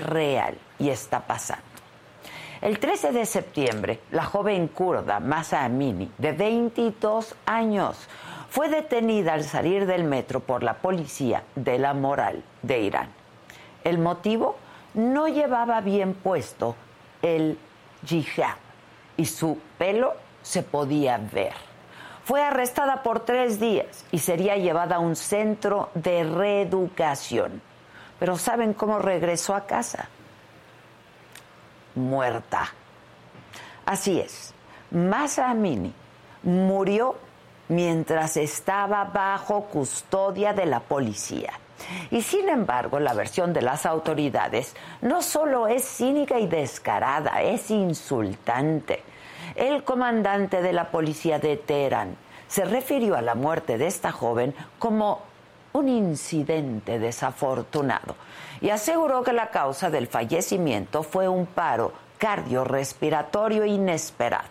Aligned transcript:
real 0.00 0.58
y 0.78 0.90
está 0.90 1.20
pasando. 1.20 1.64
El 2.60 2.78
13 2.78 3.12
de 3.12 3.26
septiembre, 3.26 4.00
la 4.10 4.24
joven 4.24 4.68
kurda 4.68 5.20
Masa 5.20 5.64
Amini, 5.64 6.10
de 6.16 6.32
22 6.32 7.36
años, 7.44 8.08
fue 8.48 8.68
detenida 8.68 9.34
al 9.34 9.44
salir 9.44 9.86
del 9.86 10.04
metro 10.04 10.40
por 10.40 10.62
la 10.62 10.74
policía 10.74 11.42
de 11.54 11.78
la 11.78 11.92
moral 11.92 12.42
de 12.62 12.80
Irán. 12.80 13.08
El 13.84 13.98
motivo, 13.98 14.56
no 14.94 15.28
llevaba 15.28 15.80
bien 15.82 16.14
puesto 16.14 16.74
el 17.20 17.58
jihad 18.04 18.56
y 19.16 19.26
su 19.26 19.58
pelo 19.78 20.14
se 20.42 20.62
podía 20.62 21.18
ver. 21.18 21.52
Fue 22.24 22.42
arrestada 22.42 23.02
por 23.02 23.20
tres 23.20 23.60
días 23.60 24.04
y 24.10 24.18
sería 24.18 24.56
llevada 24.56 24.96
a 24.96 25.00
un 25.00 25.14
centro 25.14 25.90
de 25.94 26.24
reeducación. 26.24 27.62
Pero 28.18 28.36
¿saben 28.38 28.72
cómo 28.74 28.98
regresó 28.98 29.54
a 29.54 29.66
casa? 29.66 30.08
Muerta. 31.94 32.72
Así 33.84 34.20
es. 34.20 34.54
Masa 34.90 35.50
Amini 35.50 35.92
murió 36.42 37.16
mientras 37.68 38.36
estaba 38.36 39.04
bajo 39.04 39.64
custodia 39.64 40.52
de 40.52 40.66
la 40.66 40.80
policía. 40.80 41.52
Y 42.10 42.22
sin 42.22 42.48
embargo, 42.48 43.00
la 43.00 43.12
versión 43.12 43.52
de 43.52 43.62
las 43.62 43.84
autoridades 43.86 44.74
no 45.02 45.22
solo 45.22 45.66
es 45.66 45.84
cínica 45.84 46.38
y 46.38 46.46
descarada, 46.46 47.42
es 47.42 47.70
insultante. 47.70 49.02
El 49.54 49.84
comandante 49.84 50.62
de 50.62 50.72
la 50.72 50.90
policía 50.90 51.38
de 51.38 51.56
Teherán 51.56 52.16
se 52.48 52.64
refirió 52.64 53.16
a 53.16 53.22
la 53.22 53.34
muerte 53.34 53.78
de 53.78 53.86
esta 53.86 54.12
joven 54.12 54.54
como 54.78 55.20
un 55.76 55.88
incidente 55.88 56.98
desafortunado 56.98 58.16
y 58.60 58.70
aseguró 58.70 59.22
que 59.22 59.32
la 59.32 59.50
causa 59.50 59.90
del 59.90 60.06
fallecimiento 60.06 61.02
fue 61.02 61.28
un 61.28 61.46
paro 61.46 61.92
cardiorrespiratorio 62.18 63.64
inesperado. 63.64 64.48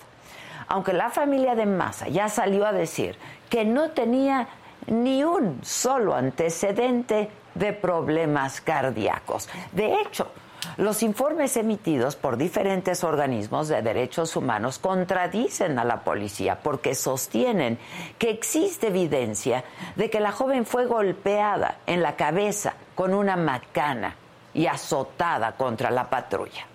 Aunque 0.68 0.94
la 0.94 1.10
familia 1.10 1.56
de 1.56 1.66
Massa 1.66 2.08
ya 2.08 2.30
salió 2.30 2.66
a 2.66 2.72
decir 2.72 3.18
que 3.50 3.66
no 3.66 3.92
tenía 3.92 4.48
ni 4.88 5.24
un 5.24 5.60
solo 5.64 6.16
antecedente 6.16 7.30
de 7.56 7.74
problemas 7.74 8.62
cardíacos. 8.62 9.50
De 9.72 10.02
hecho, 10.02 10.28
los 10.78 11.04
informes 11.04 11.56
emitidos 11.58 12.16
por 12.16 12.38
diferentes 12.38 13.04
organismos 13.04 13.68
de 13.68 13.82
derechos 13.82 14.36
humanos 14.36 14.78
contradicen 14.80 15.80
a 15.80 15.86
la 15.86 16.02
policía 16.02 16.60
porque 16.62 16.96
sostienen 16.96 17.80
que 18.18 18.30
existe 18.30 18.88
evidencia 18.88 19.64
de 19.96 20.10
que 20.10 20.20
la 20.20 20.32
joven 20.32 20.66
fue 20.66 20.86
golpeada 20.86 21.78
en 21.86 22.02
la 22.02 22.16
cabeza 22.16 22.74
con 22.94 23.14
una 23.14 23.36
macana 23.36 24.16
y 24.54 24.68
azotada 24.68 25.54
contra 25.54 25.92
la 25.92 26.10
patrulla. 26.10 26.66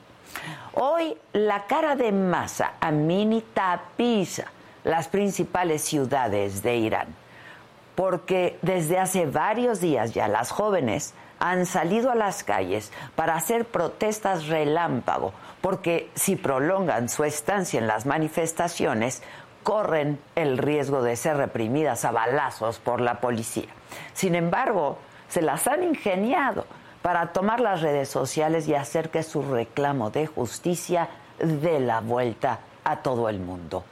Hoy 0.75 1.17
la 1.33 1.67
cara 1.67 1.97
de 1.97 2.13
masa 2.13 2.75
Amini 2.81 3.43
tapiza 3.53 4.45
las 4.85 5.09
principales 5.09 5.83
ciudades 5.83 6.63
de 6.63 6.77
Irán, 6.77 7.09
porque 7.95 8.59
desde 8.63 8.99
hace 8.99 9.27
varios 9.27 9.81
días 9.81 10.15
ya 10.15 10.29
las 10.29 10.51
jóvenes 10.51 11.13
han 11.41 11.67
salido 11.67 12.11
a 12.11 12.15
las 12.15 12.45
calles 12.45 12.93
para 13.17 13.35
hacer 13.35 13.65
protestas 13.65 14.47
relámpago, 14.47 15.33
porque 15.61 16.11
si 16.15 16.37
prolongan 16.37 17.09
su 17.09 17.25
estancia 17.25 17.81
en 17.81 17.87
las 17.87 18.07
manifestaciones, 18.07 19.23
corren 19.63 20.21
el 20.37 20.59
riesgo 20.59 21.03
de 21.03 21.17
ser 21.17 21.37
reprimidas 21.37 22.05
a 22.05 22.13
balazos 22.13 22.79
por 22.79 23.01
la 23.01 23.21
policía. 23.21 23.69
Sin 24.13 24.35
embargo, 24.35 24.99
se 25.29 25.43
las 25.43 25.67
han 25.67 25.83
ingeniado 25.83 26.67
para 27.03 27.33
tomar 27.33 27.61
las 27.61 27.81
redes 27.81 28.09
sociales 28.09 28.69
y 28.69 28.75
hacer 28.75 29.11
que 29.11 29.23
su 29.23 29.43
reclamo 29.43 30.11
de 30.11 30.27
justicia 30.27 31.09
dé 31.39 31.81
la 31.81 32.01
vuelta 32.01 32.61
a 32.85 32.97
todo 32.97 33.29
el 33.29 33.41
mundo. 33.41 33.85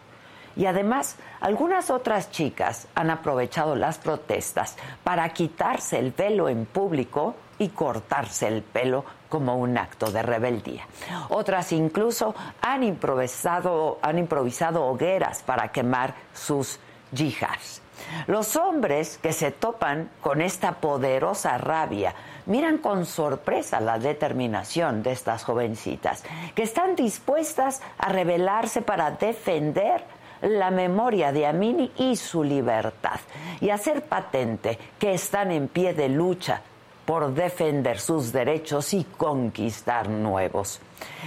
Y 0.59 0.67
además, 0.67 1.15
algunas 1.41 1.89
otras 1.89 2.33
chicas 2.33 2.89
han 2.97 3.11
aprovechado 3.11 3.77
las 3.77 3.99
protestas 3.99 4.77
para 5.05 5.29
quitarse 5.31 6.01
el 6.01 6.11
velo 6.11 6.49
en 6.49 6.67
público 6.67 7.37
y 7.61 7.69
cortarse 7.69 8.49
el 8.49 8.63
pelo 8.63 9.05
como 9.29 9.57
un 9.57 9.79
acto 9.79 10.11
de 10.11 10.21
rebeldía. 10.23 10.85
Otras 11.29 11.71
incluso 11.71 12.35
han 12.61 12.83
improvisado, 12.83 14.01
han 14.03 14.19
improvisado 14.19 14.85
hogueras 14.85 15.45
para 15.45 15.69
quemar 15.69 16.15
sus 16.35 16.81
yihads. 17.13 17.83
Los 18.27 18.57
hombres 18.57 19.19
que 19.23 19.33
se 19.33 19.53
topan 19.53 20.11
con 20.21 20.41
esta 20.41 20.73
poderosa 20.73 21.57
rabia 21.59 22.15
miran 22.47 22.79
con 22.79 23.07
sorpresa 23.07 23.81
la 23.81 23.99
determinación 23.99 25.05
de 25.05 25.13
estas 25.13 25.45
jovencitas, 25.45 26.25
que 26.55 26.63
están 26.63 26.97
dispuestas 26.97 27.81
a 27.99 28.09
rebelarse 28.09 28.83
para 28.83 29.13
defender 29.13 30.18
la 30.43 30.71
memoria 30.71 31.33
de 31.33 31.47
Amini 31.47 31.91
y 31.97 32.17
su 32.17 32.45
libertad 32.45 33.21
y 33.61 33.71
hacer 33.71 34.03
patente 34.03 34.79
que 34.99 35.15
están 35.15 35.51
en 35.51 35.69
pie 35.69 35.95
de 35.95 36.09
lucha 36.09 36.63
por 37.05 37.33
defender 37.33 38.01
sus 38.01 38.33
derechos 38.33 38.93
y 38.93 39.05
conquistar 39.05 40.09
nuevos. 40.09 40.81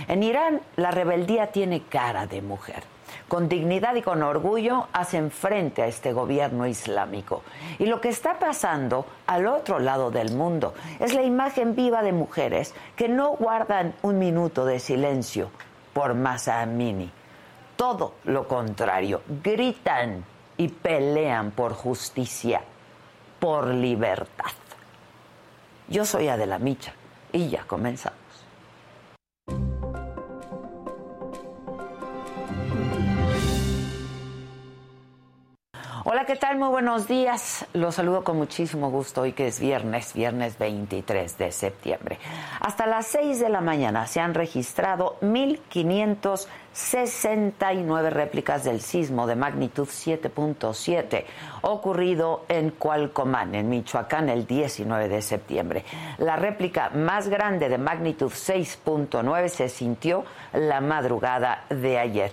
En 0.07 0.22
Irán 0.22 0.61
la 0.75 0.91
rebeldía 0.91 1.47
tiene 1.47 1.83
cara 1.83 2.27
de 2.27 2.41
mujer. 2.41 2.83
Con 3.27 3.49
dignidad 3.49 3.95
y 3.95 4.01
con 4.01 4.22
orgullo 4.23 4.88
hacen 4.94 5.31
frente 5.31 5.81
a 5.81 5.88
este 5.88 6.13
gobierno 6.13 6.67
islámico. 6.67 7.43
Y 7.79 7.85
lo 7.85 7.99
que 7.99 8.09
está 8.09 8.39
pasando 8.39 9.05
al 9.25 9.47
otro 9.47 9.79
lado 9.79 10.11
del 10.11 10.33
mundo 10.33 10.73
es 10.99 11.13
la 11.13 11.23
imagen 11.23 11.75
viva 11.75 12.03
de 12.03 12.11
mujeres 12.11 12.73
que 12.95 13.09
no 13.09 13.31
guardan 13.31 13.93
un 14.01 14.19
minuto 14.19 14.66
de 14.66 14.79
silencio 14.79 15.49
por 15.93 16.13
Masa 16.13 16.61
Amini 16.61 17.11
todo 17.81 18.13
lo 18.25 18.47
contrario, 18.47 19.23
gritan 19.43 20.23
y 20.55 20.67
pelean 20.67 21.49
por 21.49 21.73
justicia, 21.73 22.61
por 23.39 23.69
libertad. 23.73 24.51
Yo 25.87 26.05
soy 26.05 26.27
Adela 26.27 26.59
Micha 26.59 26.93
y 27.31 27.49
ya 27.49 27.63
comenzamos. 27.63 28.22
Hola, 36.03 36.25
¿qué 36.25 36.35
tal? 36.35 36.57
Muy 36.57 36.69
buenos 36.69 37.07
días. 37.07 37.66
Los 37.73 37.95
saludo 37.95 38.23
con 38.23 38.35
muchísimo 38.35 38.89
gusto 38.89 39.22
hoy 39.22 39.34
que 39.34 39.47
es 39.47 39.59
viernes, 39.59 40.13
viernes 40.13 40.57
23 40.57 41.37
de 41.37 41.51
septiembre. 41.51 42.19
Hasta 42.59 42.87
las 42.87 43.05
6 43.07 43.39
de 43.39 43.49
la 43.49 43.61
mañana 43.61 44.07
se 44.07 44.19
han 44.19 44.34
registrado 44.34 45.17
1.500 45.22 46.47
69 46.73 48.09
réplicas 48.09 48.64
del 48.64 48.82
sismo 48.82 49.28
de 49.28 49.35
magnitud 49.35 49.88
7.7 49.88 51.26
ocurrido 51.62 52.46
en 52.47 52.72
Cualcomán, 52.72 53.56
en 53.56 53.70
Michoacán, 53.70 54.29
el 54.29 54.47
19 54.47 55.09
de 55.09 55.22
septiembre. 55.22 55.84
La 56.18 56.35
réplica 56.35 56.90
más 56.90 57.28
grande 57.28 57.70
de 57.70 57.78
magnitud 57.78 58.32
6.9 58.32 59.47
se 59.50 59.70
sintió 59.70 60.23
la 60.53 60.82
madrugada 60.82 61.66
de 61.70 62.00
ayer. 62.00 62.32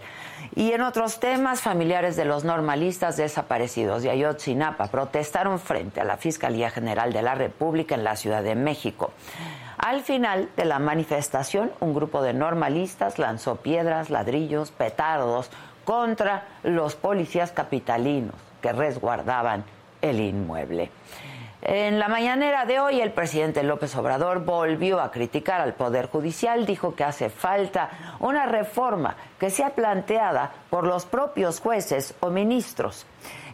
Y 0.54 0.72
en 0.72 0.82
otros 0.82 1.20
temas, 1.20 1.60
familiares 1.60 2.16
de 2.16 2.24
los 2.24 2.44
normalistas 2.44 3.16
desaparecidos 3.16 4.02
de 4.02 4.10
Ayotzinapa 4.10 4.86
protestaron 4.86 5.58
frente 5.58 6.00
a 6.00 6.04
la 6.04 6.16
Fiscalía 6.16 6.70
General 6.70 7.12
de 7.12 7.22
la 7.22 7.34
República 7.34 7.94
en 7.94 8.04
la 8.04 8.16
Ciudad 8.16 8.42
de 8.42 8.54
México. 8.54 9.12
Al 9.88 10.02
final 10.02 10.50
de 10.54 10.66
la 10.66 10.78
manifestación, 10.78 11.72
un 11.80 11.94
grupo 11.94 12.20
de 12.20 12.34
normalistas 12.34 13.18
lanzó 13.18 13.56
piedras, 13.56 14.10
ladrillos, 14.10 14.70
petardos 14.70 15.50
contra 15.86 16.46
los 16.62 16.94
policías 16.94 17.52
capitalinos 17.52 18.34
que 18.60 18.74
resguardaban 18.74 19.64
el 20.02 20.20
inmueble. 20.20 20.90
En 21.62 21.98
la 21.98 22.08
mañanera 22.08 22.66
de 22.66 22.80
hoy, 22.80 23.00
el 23.00 23.12
presidente 23.12 23.62
López 23.62 23.96
Obrador 23.96 24.44
volvió 24.44 25.00
a 25.00 25.10
criticar 25.10 25.62
al 25.62 25.72
Poder 25.72 26.08
Judicial, 26.08 26.66
dijo 26.66 26.94
que 26.94 27.04
hace 27.04 27.30
falta 27.30 27.88
una 28.20 28.44
reforma 28.44 29.16
que 29.40 29.48
sea 29.48 29.70
planteada 29.70 30.52
por 30.68 30.86
los 30.86 31.06
propios 31.06 31.60
jueces 31.60 32.14
o 32.20 32.28
ministros. 32.28 33.06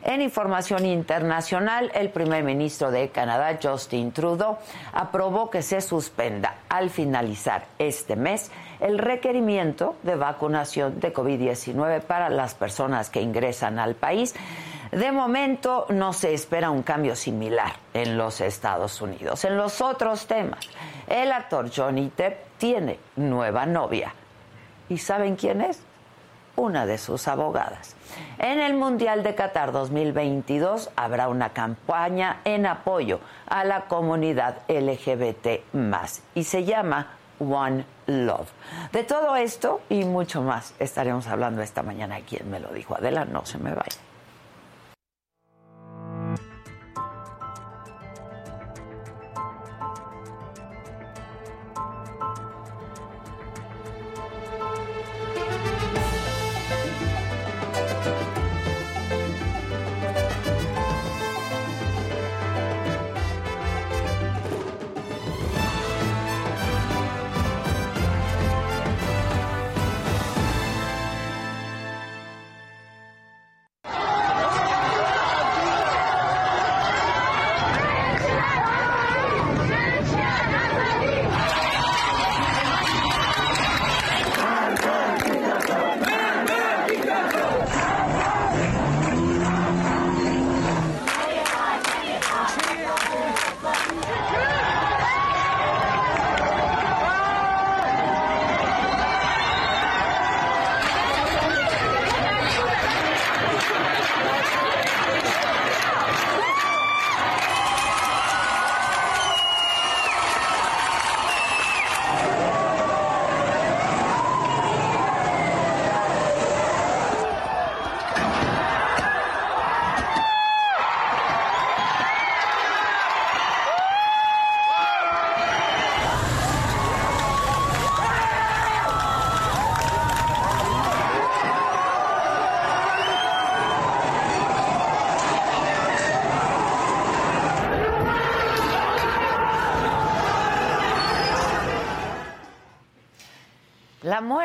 En 0.06 0.21
información 0.21 0.85
internacional, 0.85 1.91
el 1.95 2.11
primer 2.11 2.45
ministro 2.45 2.91
de 2.91 3.09
Canadá, 3.09 3.59
Justin 3.61 4.12
Trudeau, 4.12 4.59
aprobó 4.93 5.49
que 5.49 5.62
se 5.62 5.81
suspenda 5.81 6.56
al 6.69 6.91
finalizar 6.91 7.65
este 7.79 8.15
mes 8.15 8.51
el 8.81 8.99
requerimiento 8.99 9.97
de 10.03 10.17
vacunación 10.17 11.01
de 11.01 11.15
COVID-19 11.15 12.03
para 12.03 12.29
las 12.29 12.55
personas 12.55 13.09
que 13.09 13.23
ingresan 13.23 13.79
al 13.79 13.95
país. 13.95 14.35
De 14.93 15.11
momento 15.11 15.87
no 15.89 16.12
se 16.12 16.35
espera 16.35 16.71
un 16.71 16.83
cambio 16.83 17.17
similar 17.17 17.73
en 17.95 18.19
los 18.19 18.43
Estados 18.43 19.00
Unidos. 19.00 19.43
En 19.47 19.57
los 19.57 19.81
otros 19.81 20.27
temas, 20.27 20.69
el 21.09 21.33
actor 21.33 21.71
Johnny 21.75 22.12
Depp 22.15 22.59
tiene 22.59 22.99
nueva 23.17 23.65
novia. 23.65 24.12
¿Y 24.91 24.99
saben 24.99 25.37
quién 25.37 25.62
es? 25.62 25.81
Una 26.56 26.87
de 26.87 26.99
sus 26.99 27.27
abogadas. 27.27 27.97
En 28.39 28.61
el 28.61 28.75
Mundial 28.75 29.23
de 29.23 29.35
Qatar 29.35 29.73
2022 29.73 30.91
habrá 30.95 31.29
una 31.29 31.51
campaña 31.51 32.41
en 32.45 32.67
apoyo 32.67 33.21
a 33.47 33.65
la 33.65 33.87
comunidad 33.87 34.59
LGBT 34.69 35.65
y 36.35 36.45
se 36.45 36.65
llama 36.65 37.09
One 37.41 37.85
Love. 38.06 38.49
De 38.93 39.03
todo 39.03 39.35
esto 39.37 39.81
y 39.89 40.05
mucho 40.05 40.43
más 40.43 40.75
estaremos 40.79 41.27
hablando 41.27 41.62
esta 41.62 41.83
mañana. 41.83 42.21
¿Quién 42.21 42.51
me 42.51 42.61
lo 42.61 42.69
dijo? 42.69 42.97
Adela, 42.97 43.25
no 43.25 43.45
se 43.45 43.59
me 43.59 43.75
vaya. 43.75 43.99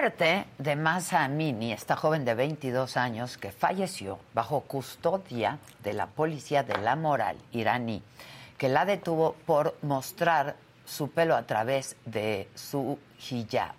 Muerte 0.10 0.48
de 0.58 0.76
Masa 0.76 1.24
Amini, 1.24 1.72
esta 1.72 1.96
joven 1.96 2.26
de 2.26 2.34
22 2.34 2.98
años 2.98 3.38
que 3.38 3.52
falleció 3.52 4.18
bajo 4.34 4.62
custodia 4.62 5.60
de 5.84 5.94
la 5.94 6.08
policía 6.08 6.64
de 6.64 6.76
la 6.80 6.96
moral 6.96 7.38
iraní, 7.52 8.02
que 8.58 8.70
la 8.70 8.86
detuvo 8.86 9.36
por 9.46 9.76
mostrar 9.84 10.56
su 10.84 11.12
pelo 11.12 11.36
a 11.36 11.44
través 11.44 11.96
de 12.06 12.50
su 12.56 12.98
hijab, 13.30 13.76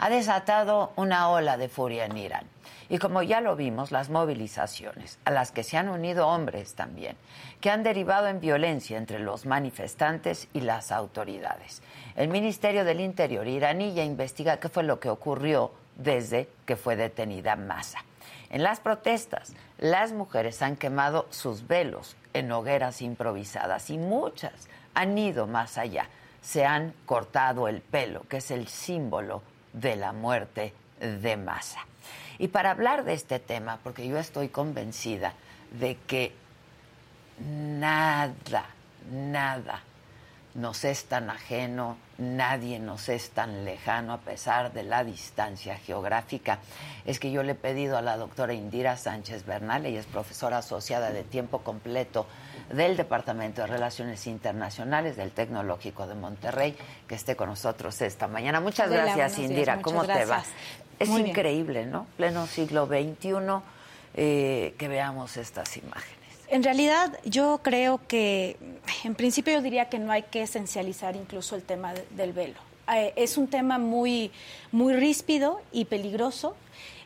ha 0.00 0.10
desatado 0.10 0.92
una 0.96 1.28
ola 1.28 1.56
de 1.56 1.68
furia 1.68 2.06
en 2.06 2.16
Irán. 2.16 2.46
Y 2.90 2.98
como 2.98 3.22
ya 3.22 3.40
lo 3.40 3.54
vimos, 3.54 3.90
las 3.90 4.08
movilizaciones, 4.08 5.18
a 5.26 5.30
las 5.30 5.52
que 5.52 5.62
se 5.62 5.76
han 5.76 5.90
unido 5.90 6.26
hombres 6.26 6.74
también, 6.74 7.16
que 7.60 7.70
han 7.70 7.82
derivado 7.82 8.28
en 8.28 8.40
violencia 8.40 8.96
entre 8.96 9.18
los 9.18 9.44
manifestantes 9.44 10.48
y 10.54 10.62
las 10.62 10.90
autoridades. 10.90 11.82
El 12.16 12.28
Ministerio 12.28 12.84
del 12.84 13.00
Interior 13.00 13.46
iraní 13.46 13.92
ya 13.92 14.04
investiga 14.04 14.58
qué 14.58 14.68
fue 14.70 14.84
lo 14.84 15.00
que 15.00 15.10
ocurrió 15.10 15.70
desde 15.96 16.48
que 16.64 16.76
fue 16.76 16.96
detenida 16.96 17.56
Massa. 17.56 17.98
En 18.50 18.62
las 18.62 18.80
protestas, 18.80 19.52
las 19.76 20.12
mujeres 20.12 20.62
han 20.62 20.76
quemado 20.76 21.26
sus 21.30 21.66
velos 21.66 22.16
en 22.32 22.50
hogueras 22.50 23.02
improvisadas 23.02 23.90
y 23.90 23.98
muchas 23.98 24.68
han 24.94 25.18
ido 25.18 25.46
más 25.46 25.76
allá. 25.76 26.08
Se 26.40 26.64
han 26.64 26.94
cortado 27.04 27.68
el 27.68 27.82
pelo, 27.82 28.22
que 28.28 28.38
es 28.38 28.50
el 28.50 28.68
símbolo 28.68 29.42
de 29.74 29.96
la 29.96 30.12
muerte 30.12 30.72
de 31.00 31.36
Massa. 31.36 31.80
Y 32.38 32.48
para 32.48 32.70
hablar 32.70 33.04
de 33.04 33.14
este 33.14 33.38
tema, 33.38 33.78
porque 33.82 34.06
yo 34.06 34.18
estoy 34.18 34.48
convencida 34.48 35.34
de 35.72 35.96
que 36.06 36.32
nada, 37.40 38.66
nada 39.10 39.82
nos 40.54 40.84
es 40.84 41.04
tan 41.04 41.30
ajeno, 41.30 41.96
nadie 42.18 42.80
nos 42.80 43.08
es 43.08 43.30
tan 43.30 43.64
lejano 43.64 44.12
a 44.12 44.18
pesar 44.18 44.72
de 44.72 44.82
la 44.82 45.04
distancia 45.04 45.76
geográfica. 45.76 46.58
Es 47.04 47.20
que 47.20 47.30
yo 47.30 47.42
le 47.42 47.52
he 47.52 47.54
pedido 47.54 47.96
a 47.96 48.02
la 48.02 48.16
doctora 48.16 48.54
Indira 48.54 48.96
Sánchez 48.96 49.46
Bernal, 49.46 49.86
ella 49.86 50.00
es 50.00 50.06
profesora 50.06 50.58
asociada 50.58 51.10
de 51.10 51.22
tiempo 51.22 51.60
completo 51.60 52.26
del 52.72 52.96
Departamento 52.96 53.62
de 53.62 53.68
Relaciones 53.68 54.26
Internacionales 54.26 55.16
del 55.16 55.30
Tecnológico 55.30 56.06
de 56.06 56.16
Monterrey, 56.16 56.76
que 57.06 57.14
esté 57.14 57.36
con 57.36 57.50
nosotros 57.50 58.00
esta 58.00 58.26
mañana. 58.26 58.60
Muchas 58.60 58.90
gracias, 58.90 59.38
Indira. 59.38 59.80
¿Cómo 59.80 60.04
te 60.04 60.24
va? 60.24 60.42
Es 60.98 61.08
increíble, 61.08 61.86
¿no? 61.86 62.06
Pleno 62.16 62.46
siglo 62.46 62.86
XXI, 62.86 63.30
eh, 64.14 64.74
que 64.78 64.88
veamos 64.88 65.36
estas 65.36 65.76
imágenes. 65.76 66.18
En 66.48 66.62
realidad, 66.62 67.18
yo 67.24 67.60
creo 67.62 68.00
que, 68.08 68.56
en 69.04 69.14
principio, 69.14 69.52
yo 69.52 69.60
diría 69.60 69.88
que 69.88 69.98
no 69.98 70.12
hay 70.12 70.22
que 70.22 70.42
esencializar 70.42 71.14
incluso 71.14 71.56
el 71.56 71.62
tema 71.62 71.92
del 72.10 72.32
velo. 72.32 72.56
Eh, 72.94 73.12
es 73.16 73.36
un 73.36 73.48
tema 73.48 73.78
muy, 73.78 74.30
muy 74.72 74.94
ríspido 74.94 75.60
y 75.72 75.84
peligroso. 75.84 76.56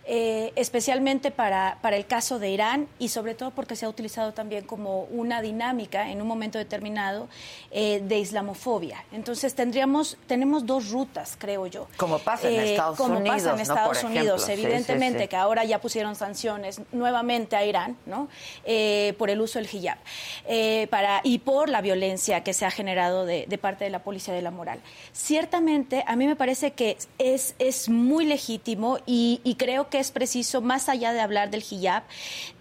Eh, 0.05 0.53
especialmente 0.57 1.31
para, 1.31 1.79
para 1.83 1.97
el 1.97 2.07
caso 2.07 2.39
de 2.39 2.51
Irán 2.51 2.89
y 2.99 3.09
sobre 3.09 3.35
todo 3.35 3.51
porque 3.53 3.77
se 3.77 3.87
ha 3.87 3.89
utilizado 3.89 4.33
también 4.33 4.65
como 4.65 5.03
una 5.05 5.43
dinámica 5.43 6.11
en 6.11 6.21
un 6.21 6.29
momento 6.29 6.59
determinado 6.59 7.29
eh, 7.71 8.01
de 8.05 8.19
islamofobia. 8.19 9.05
Entonces 9.13 9.55
tendríamos, 9.55 10.17
tenemos 10.27 10.67
dos 10.67 10.91
rutas, 10.91 11.37
creo 11.39 11.67
yo. 11.67 11.87
Como 11.97 12.19
pasa 12.19 12.49
en 12.49 12.61
Eh, 12.61 12.71
Estados 12.73 12.99
como 12.99 13.19
Unidos, 13.19 13.37
pasa 13.37 13.55
en. 13.55 13.61
Estados 13.61 14.05
Unidos, 14.05 14.43
ejemplo. 14.43 14.47
Sí, 14.47 14.55
sí, 14.57 14.63
evidentemente 14.63 15.23
sí. 15.23 15.29
que 15.29 15.37
ahora 15.37 15.65
ya 15.65 15.81
pusieron 15.81 16.15
sanciones 16.17 16.81
nuevamente 16.93 17.57
a 17.57 17.65
Irán, 17.65 17.97
¿no? 18.07 18.29
Eh, 18.65 19.15
por 19.19 19.31
el 19.31 19.41
uso 19.41 19.59
del 19.59 19.69
hijab 19.73 19.99
eh, 20.47 20.87
para, 20.91 21.21
y 21.23 21.39
por 21.39 21.69
la 21.69 21.81
violencia 21.81 22.43
que 22.43 22.53
se 22.55 22.65
ha 22.67 22.71
generado 22.71 23.25
de, 23.25 23.47
de 23.49 23.59
parte 23.59 23.85
de 23.85 23.91
la 23.91 24.01
policía 24.03 24.35
de 24.35 24.43
la 24.43 24.51
moral. 24.51 24.81
Ciertamente, 25.13 26.05
a 26.07 26.17
mí 26.17 26.27
me 26.27 26.37
parece 26.37 26.73
que 26.73 26.99
es, 27.19 27.55
es 27.59 27.89
muy 27.89 28.25
legítimo 28.27 28.99
y, 29.07 29.41
y 29.45 29.55
creo 29.55 29.89
que 29.93 30.01
es 30.01 30.11
preciso, 30.11 30.63
más 30.63 30.89
allá 30.89 31.13
de 31.13 31.21
hablar 31.21 31.51
del 31.51 31.63
hijab, 31.71 32.03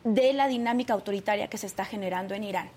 de 0.03 0.33
la 0.33 0.50
dinámica 0.50 0.93
autoritaria 0.93 1.47
que 1.47 1.57
se 1.57 1.65
está 1.65 1.85
generando 1.85 2.35
en 2.35 2.43
Irán 2.43 2.69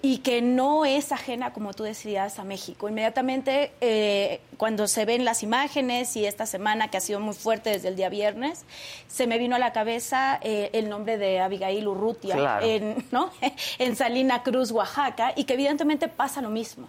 y 0.00 0.18
que 0.18 0.40
no 0.40 0.84
es 0.84 1.10
ajena, 1.10 1.52
como 1.52 1.74
tú 1.74 1.82
decías, 1.82 2.38
a 2.38 2.44
México. 2.44 2.88
Inmediatamente, 2.88 3.72
eh, 3.80 4.40
cuando 4.56 4.86
se 4.86 5.04
ven 5.04 5.24
las 5.24 5.42
imágenes 5.42 6.14
y 6.14 6.26
esta 6.26 6.46
semana 6.46 6.88
que 6.88 6.98
ha 6.98 7.00
sido 7.00 7.18
muy 7.18 7.34
fuerte 7.34 7.70
desde 7.70 7.88
el 7.88 7.96
día 7.96 8.08
viernes, 8.08 8.64
se 9.08 9.26
me 9.26 9.38
vino 9.38 9.56
a 9.56 9.58
la 9.58 9.72
cabeza 9.72 10.38
eh, 10.42 10.70
el 10.74 10.88
nombre 10.88 11.18
de 11.18 11.40
Abigail 11.40 11.88
Urrutia 11.88 12.36
Claro. 12.36 12.64
en, 12.64 13.04
¿no? 13.10 13.32
en 13.78 13.96
Salina 13.96 14.44
Cruz, 14.44 14.70
Oaxaca, 14.70 15.32
y 15.34 15.42
que 15.42 15.54
evidentemente 15.54 16.06
pasa 16.06 16.40
lo 16.40 16.50
mismo. 16.50 16.88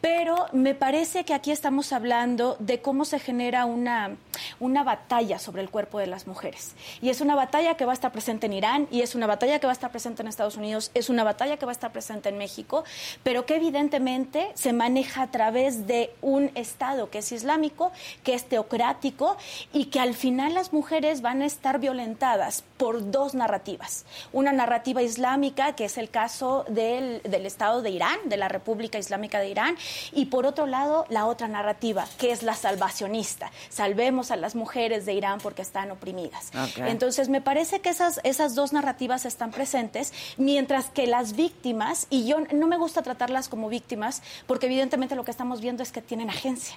Pero 0.00 0.46
me 0.52 0.74
parece 0.74 1.24
que 1.24 1.34
aquí 1.34 1.50
estamos 1.50 1.92
hablando 1.92 2.56
de 2.60 2.80
cómo 2.80 3.04
se 3.04 3.18
genera 3.18 3.64
una, 3.64 4.16
una 4.60 4.84
batalla 4.84 5.40
sobre 5.40 5.60
el 5.62 5.70
cuerpo 5.70 5.98
de 5.98 6.06
las 6.06 6.28
mujeres. 6.28 6.74
Y 7.02 7.08
es 7.10 7.20
una 7.20 7.34
batalla 7.34 7.76
que 7.76 7.84
va 7.84 7.92
a 7.92 7.94
estar 7.94 8.12
presente 8.12 8.46
en 8.46 8.52
Irán, 8.52 8.88
y 8.92 9.02
es 9.02 9.16
una 9.16 9.26
batalla 9.26 9.58
que 9.58 9.66
va 9.66 9.72
a 9.72 9.74
estar 9.74 9.90
presente 9.90 10.22
en 10.22 10.28
Estados 10.28 10.56
Unidos, 10.56 10.92
es 10.94 11.08
una 11.08 11.24
batalla 11.24 11.56
que 11.56 11.66
va 11.66 11.72
a 11.72 11.74
estar 11.74 11.90
presente 11.90 12.28
en 12.28 12.38
México, 12.38 12.84
pero 13.24 13.44
que 13.44 13.56
evidentemente 13.56 14.52
se 14.54 14.72
maneja 14.72 15.22
a 15.22 15.30
través 15.32 15.86
de 15.88 16.14
un 16.20 16.52
Estado 16.54 17.10
que 17.10 17.18
es 17.18 17.32
islámico, 17.32 17.90
que 18.22 18.34
es 18.34 18.48
teocrático, 18.48 19.36
y 19.72 19.86
que 19.86 19.98
al 19.98 20.14
final 20.14 20.54
las 20.54 20.72
mujeres 20.72 21.22
van 21.22 21.42
a 21.42 21.46
estar 21.46 21.80
violentadas 21.80 22.62
por 22.76 23.10
dos 23.10 23.34
narrativas. 23.34 24.04
Una 24.32 24.52
narrativa 24.52 25.02
islámica, 25.02 25.74
que 25.74 25.86
es 25.86 25.98
el 25.98 26.10
caso 26.10 26.64
del, 26.68 27.20
del 27.22 27.46
Estado 27.46 27.82
de 27.82 27.90
Irán, 27.90 28.18
de 28.26 28.36
la 28.36 28.48
República 28.48 28.98
Islámica 28.98 29.40
de 29.40 29.48
Irán, 29.48 29.76
y 30.12 30.26
por 30.26 30.46
otro 30.46 30.66
lado, 30.66 31.06
la 31.08 31.26
otra 31.26 31.48
narrativa, 31.48 32.06
que 32.18 32.30
es 32.30 32.42
la 32.42 32.54
salvacionista. 32.54 33.50
Salvemos 33.68 34.30
a 34.30 34.36
las 34.36 34.54
mujeres 34.54 35.06
de 35.06 35.14
Irán 35.14 35.38
porque 35.40 35.62
están 35.62 35.90
oprimidas. 35.90 36.50
Entonces, 36.76 37.28
me 37.28 37.40
parece 37.40 37.80
que 37.80 37.90
esas, 37.90 38.20
esas 38.24 38.54
dos 38.54 38.72
narrativas 38.72 39.24
están 39.24 39.50
presentes, 39.50 40.12
mientras 40.36 40.90
que 40.90 41.06
las 41.06 41.34
víctimas, 41.34 42.06
y 42.10 42.26
yo 42.26 42.38
no 42.52 42.66
me 42.66 42.76
gusta 42.76 43.02
tratarlas 43.02 43.48
como 43.48 43.68
víctimas, 43.68 44.22
porque 44.46 44.66
evidentemente 44.66 45.14
lo 45.14 45.24
que 45.24 45.30
estamos 45.30 45.60
viendo 45.60 45.82
es 45.82 45.92
que 45.92 46.02
tienen 46.02 46.30
agencia 46.30 46.76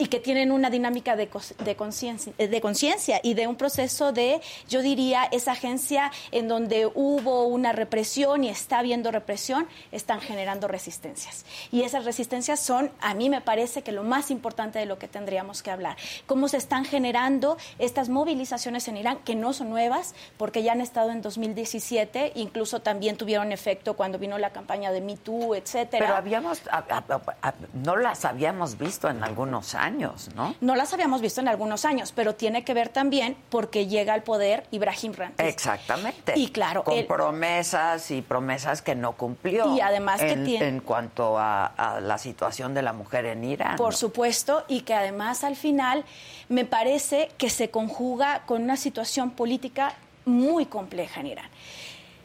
y 0.00 0.06
que 0.06 0.18
tienen 0.18 0.50
una 0.50 0.70
dinámica 0.70 1.14
de, 1.14 1.24
eh, 1.24 2.48
de 2.48 2.60
conciencia 2.60 3.20
y 3.22 3.34
de 3.34 3.46
un 3.46 3.54
proceso 3.56 4.12
de, 4.12 4.40
yo 4.68 4.80
diría, 4.82 5.24
esa 5.30 5.52
agencia 5.52 6.10
en 6.32 6.48
donde 6.48 6.86
hubo 6.86 7.44
una 7.44 7.72
represión 7.72 8.42
y 8.42 8.48
está 8.48 8.78
habiendo 8.78 9.10
represión, 9.10 9.68
están 9.92 10.20
generando 10.20 10.68
resistencias. 10.68 11.44
Y 11.70 11.82
esas 11.82 12.06
resistencias 12.06 12.60
son, 12.60 12.90
a 13.00 13.12
mí 13.14 13.28
me 13.28 13.42
parece 13.42 13.82
que 13.82 13.92
lo 13.92 14.02
más 14.02 14.30
importante 14.30 14.78
de 14.78 14.86
lo 14.86 14.98
que 14.98 15.06
tendríamos 15.06 15.62
que 15.62 15.70
hablar. 15.70 15.96
Cómo 16.26 16.48
se 16.48 16.56
están 16.56 16.84
generando 16.86 17.58
estas 17.78 18.08
movilizaciones 18.08 18.88
en 18.88 18.96
Irán, 18.96 19.18
que 19.24 19.34
no 19.34 19.52
son 19.52 19.68
nuevas, 19.68 20.14
porque 20.38 20.62
ya 20.62 20.72
han 20.72 20.80
estado 20.80 21.10
en 21.10 21.20
2017, 21.20 22.32
incluso 22.36 22.80
también 22.80 23.16
tuvieron 23.18 23.52
efecto 23.52 23.94
cuando 23.96 24.18
vino 24.18 24.38
la 24.38 24.50
campaña 24.50 24.92
de 24.92 25.02
Me 25.02 25.18
Too, 25.18 25.54
etcétera. 25.54 26.04
Pero 26.06 26.16
habíamos, 26.16 26.62
a- 26.70 26.78
a- 26.88 27.20
a- 27.48 27.54
no 27.74 27.96
las 27.96 28.24
habíamos 28.24 28.78
visto 28.78 29.08
en 29.10 29.22
algunos 29.22 29.74
años, 29.74 29.89
¿no? 29.90 30.54
No 30.60 30.76
las 30.76 30.92
habíamos 30.92 31.20
visto 31.20 31.40
en 31.40 31.48
algunos 31.48 31.84
años, 31.84 32.12
pero 32.14 32.34
tiene 32.34 32.64
que 32.64 32.74
ver 32.74 32.88
también 32.88 33.36
porque 33.48 33.86
llega 33.86 34.14
al 34.14 34.22
poder 34.22 34.66
Ibrahim 34.70 35.12
Raisi. 35.14 35.34
Exactamente. 35.38 36.32
Y 36.36 36.48
claro, 36.48 36.84
con 36.84 36.94
él- 36.98 37.06
promesas 37.06 38.10
y 38.10 38.22
promesas 38.22 38.82
que 38.82 38.94
no 38.94 39.12
cumplió. 39.12 39.74
Y 39.76 39.80
además 39.80 40.20
que 40.20 40.32
en, 40.32 40.44
tiene- 40.44 40.68
en 40.68 40.80
cuanto 40.80 41.38
a, 41.38 41.66
a 41.66 42.00
la 42.00 42.18
situación 42.18 42.74
de 42.74 42.82
la 42.82 42.92
mujer 42.92 43.26
en 43.26 43.44
Irán. 43.44 43.76
Por 43.76 43.92
¿no? 43.92 43.96
supuesto, 43.96 44.64
y 44.68 44.82
que 44.82 44.94
además 44.94 45.44
al 45.44 45.56
final 45.56 46.04
me 46.48 46.64
parece 46.64 47.30
que 47.38 47.50
se 47.50 47.70
conjuga 47.70 48.42
con 48.46 48.62
una 48.62 48.76
situación 48.76 49.30
política 49.30 49.94
muy 50.24 50.66
compleja 50.66 51.20
en 51.20 51.26
Irán. 51.28 51.48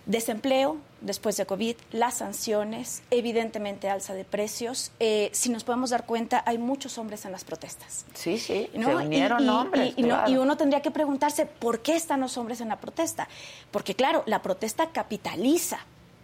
Desempleo 0.05 0.77
después 1.05 1.37
de 1.37 1.45
COVID, 1.45 1.75
las 1.91 2.15
sanciones, 2.15 3.03
evidentemente 3.11 3.89
alza 3.89 4.13
de 4.13 4.25
precios. 4.25 4.91
Eh, 4.99 5.29
si 5.33 5.49
nos 5.49 5.63
podemos 5.63 5.91
dar 5.91 6.05
cuenta, 6.05 6.43
hay 6.45 6.57
muchos 6.57 6.97
hombres 6.97 7.23
en 7.25 7.31
las 7.31 7.43
protestas. 7.43 8.05
Sí, 8.13 8.37
sí, 8.39 8.69
¿no? 8.73 8.87
se 8.87 8.95
unieron 9.05 9.41
Y- 9.41 9.45
y- 9.45 9.49
hombres. 9.49 9.93
y- 9.97 10.03
no- 10.03 10.23
uno 10.41 10.57
tendría 10.57 10.81
que 10.81 10.91
preguntarse 10.91 11.45
por 11.45 11.81
qué 11.81 11.95
están 11.95 12.19
los 12.21 12.37
hombres 12.37 12.59
en 12.61 12.69
la 12.69 12.77
protesta. 12.79 13.27
Porque 13.71 13.95
claro, 13.95 14.23
la 14.25 14.41
protesta 14.41 14.89
capitaliza 14.91 15.79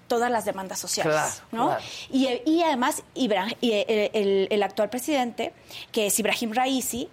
todas 0.07 0.29
las 0.29 0.43
demandas 0.43 0.77
sociales, 0.79 1.13
Claro, 1.13 1.33
¿no? 1.51 1.65
claro. 1.67 1.83
Y, 2.09 2.61
además 2.63 3.01
Ibra- 3.15 3.55
y 3.61 3.71
el, 3.71 4.09
el- 4.13 4.47
el 4.51 4.63
actual 4.63 4.89
presidente, 4.89 5.53
que 5.93 6.07
es 6.07 6.19
Ibrahim 6.19 6.51
Raisi, 6.53 7.07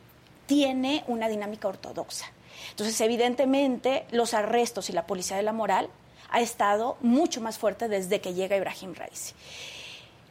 tiene 0.47 1.05
una 1.07 1.29
dinámica 1.29 1.69
ortodoxa. 1.69 2.27
Entonces, 2.71 3.01
evidentemente, 3.01 4.05
los 4.11 4.35
arrestos 4.35 4.91
y 4.91 4.93
la 4.93 5.07
policía 5.07 5.37
de 5.37 5.43
la 5.45 5.53
moral 5.53 5.89
ha 6.31 6.41
estado 6.41 6.97
mucho 7.01 7.41
más 7.41 7.59
fuerte 7.59 7.89
desde 7.89 8.21
que 8.21 8.35
llega 8.35 8.57
Ibrahim 8.57 8.95
Raisi. 8.95 9.35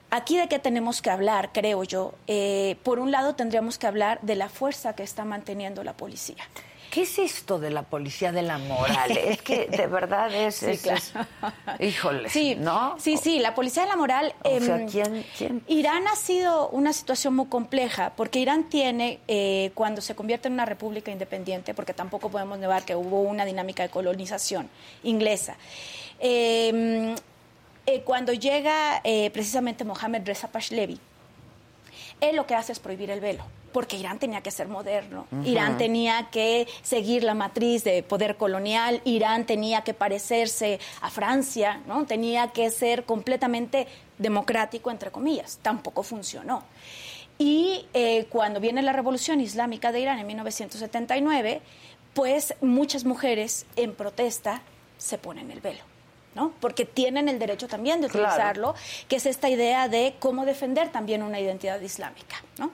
Aquí 0.10 0.38
de 0.38 0.48
qué 0.48 0.58
tenemos 0.58 1.02
que 1.02 1.10
hablar, 1.10 1.52
creo 1.52 1.84
yo. 1.84 2.14
Eh, 2.28 2.78
por 2.84 3.00
un 3.00 3.12
lado, 3.12 3.36
tendríamos 3.36 3.78
que 3.78 3.88
hablar 3.88 4.20
de 4.22 4.36
la 4.36 4.48
fuerza 4.48 4.96
que 4.96 5.04
está 5.04 5.26
manteniendo 5.26 5.84
la 5.84 5.98
policía. 5.98 6.48
¿Qué 6.92 7.02
es 7.02 7.20
esto 7.20 7.60
de 7.60 7.70
la 7.70 7.84
policía 7.84 8.32
de 8.32 8.42
la 8.42 8.58
moral? 8.58 9.12
Es 9.18 9.42
que 9.42 9.68
de 9.68 9.88
verdad 9.88 10.34
es, 10.34 10.56
Sí, 10.56 10.66
es- 10.72 10.82
claro. 10.82 11.00
es- 11.00 11.14
híjole, 11.82 12.30
Sí, 12.30 12.56
¿no? 12.56 12.96
sí, 13.00 13.18
sí, 13.18 13.40
la 13.40 13.54
policía 13.56 13.84
de 13.84 13.90
la 13.90 13.96
moral. 13.98 14.34
O 14.44 14.60
sea, 14.60 14.78
em, 14.78 14.88
¿quién- 14.90 15.26
quién? 15.38 15.64
Irán 15.68 16.08
ha 16.08 16.16
sido 16.16 16.70
una 16.70 16.94
situación 16.94 17.36
muy 17.36 17.48
compleja 17.48 18.14
porque 18.16 18.40
Irán 18.40 18.70
tiene, 18.70 19.20
eh, 19.28 19.72
cuando 19.76 20.02
se 20.02 20.16
convierte 20.16 20.48
en 20.48 20.54
una 20.54 20.66
república 20.66 21.12
independiente, 21.12 21.74
porque 21.74 21.94
tampoco 21.94 22.30
podemos 22.30 22.58
negar 22.58 22.84
que 22.86 22.96
hubo 22.96 23.22
una 23.22 23.46
dinámica 23.46 23.84
de 23.84 23.90
colonización 23.90 24.70
inglesa. 25.04 25.56
em, 26.20 27.16
eh, 27.86 28.02
cuando 28.04 28.34
llega 28.34 29.02
eh, 29.04 29.30
precisamente 29.32 29.84
Mohammed 29.84 30.26
Reza 30.26 30.48
Pahlavi, 30.48 31.00
él 32.22 32.36
lo 32.36 32.48
que 32.48 32.56
hace 32.56 32.72
es 32.72 32.80
prohibir 32.80 33.12
el 33.12 33.20
velo, 33.20 33.44
porque 33.78 33.96
Irán 33.96 34.18
tenía 34.18 34.42
que 34.42 34.50
ser 34.50 34.68
moderno, 34.68 35.28
Irán 35.46 35.78
tenía 35.78 36.30
que 36.32 36.68
seguir 36.82 37.24
la 37.24 37.36
matriz 37.36 37.84
de 37.84 38.02
poder 38.02 38.36
colonial, 38.36 39.02
Irán 39.06 39.46
tenía 39.46 39.82
que 39.84 39.94
parecerse 39.94 40.80
a 41.02 41.12
Francia, 41.12 41.80
¿no? 41.86 42.08
tenía 42.08 42.48
que 42.48 42.72
ser 42.72 43.04
completamente 43.04 43.86
democrático, 44.18 44.90
entre 44.90 45.12
comillas, 45.12 45.60
tampoco 45.62 46.02
funcionó. 46.02 46.64
Y 47.38 47.86
eh, 47.94 48.26
cuando 48.32 48.60
viene 48.60 48.82
la 48.82 48.94
revolución 48.94 49.42
islámica 49.42 49.92
de 49.92 50.00
Irán 50.00 50.18
en 50.18 50.26
1979, 50.26 51.62
pues 52.16 52.56
muchas 52.62 53.06
mujeres 53.06 53.68
en 53.76 53.94
protesta 53.94 54.64
se 54.98 55.20
ponen 55.20 55.52
el 55.52 55.62
velo. 55.62 55.84
¿no? 56.34 56.54
Porque 56.60 56.86
tienen 56.86 57.30
el 57.30 57.40
derecho 57.40 57.68
también 57.68 58.00
de 58.00 58.10
Claro. 58.10 58.28
utilizarlo, 58.28 58.76
que 59.08 59.16
es 59.16 59.26
esta 59.26 59.50
idea 59.50 59.90
de 59.90 60.16
cómo 60.20 60.46
defender 60.46 60.90
también 60.92 61.24
una 61.24 61.40
identidad 61.40 61.82
islámica, 61.82 62.44
¿no? 62.60 62.70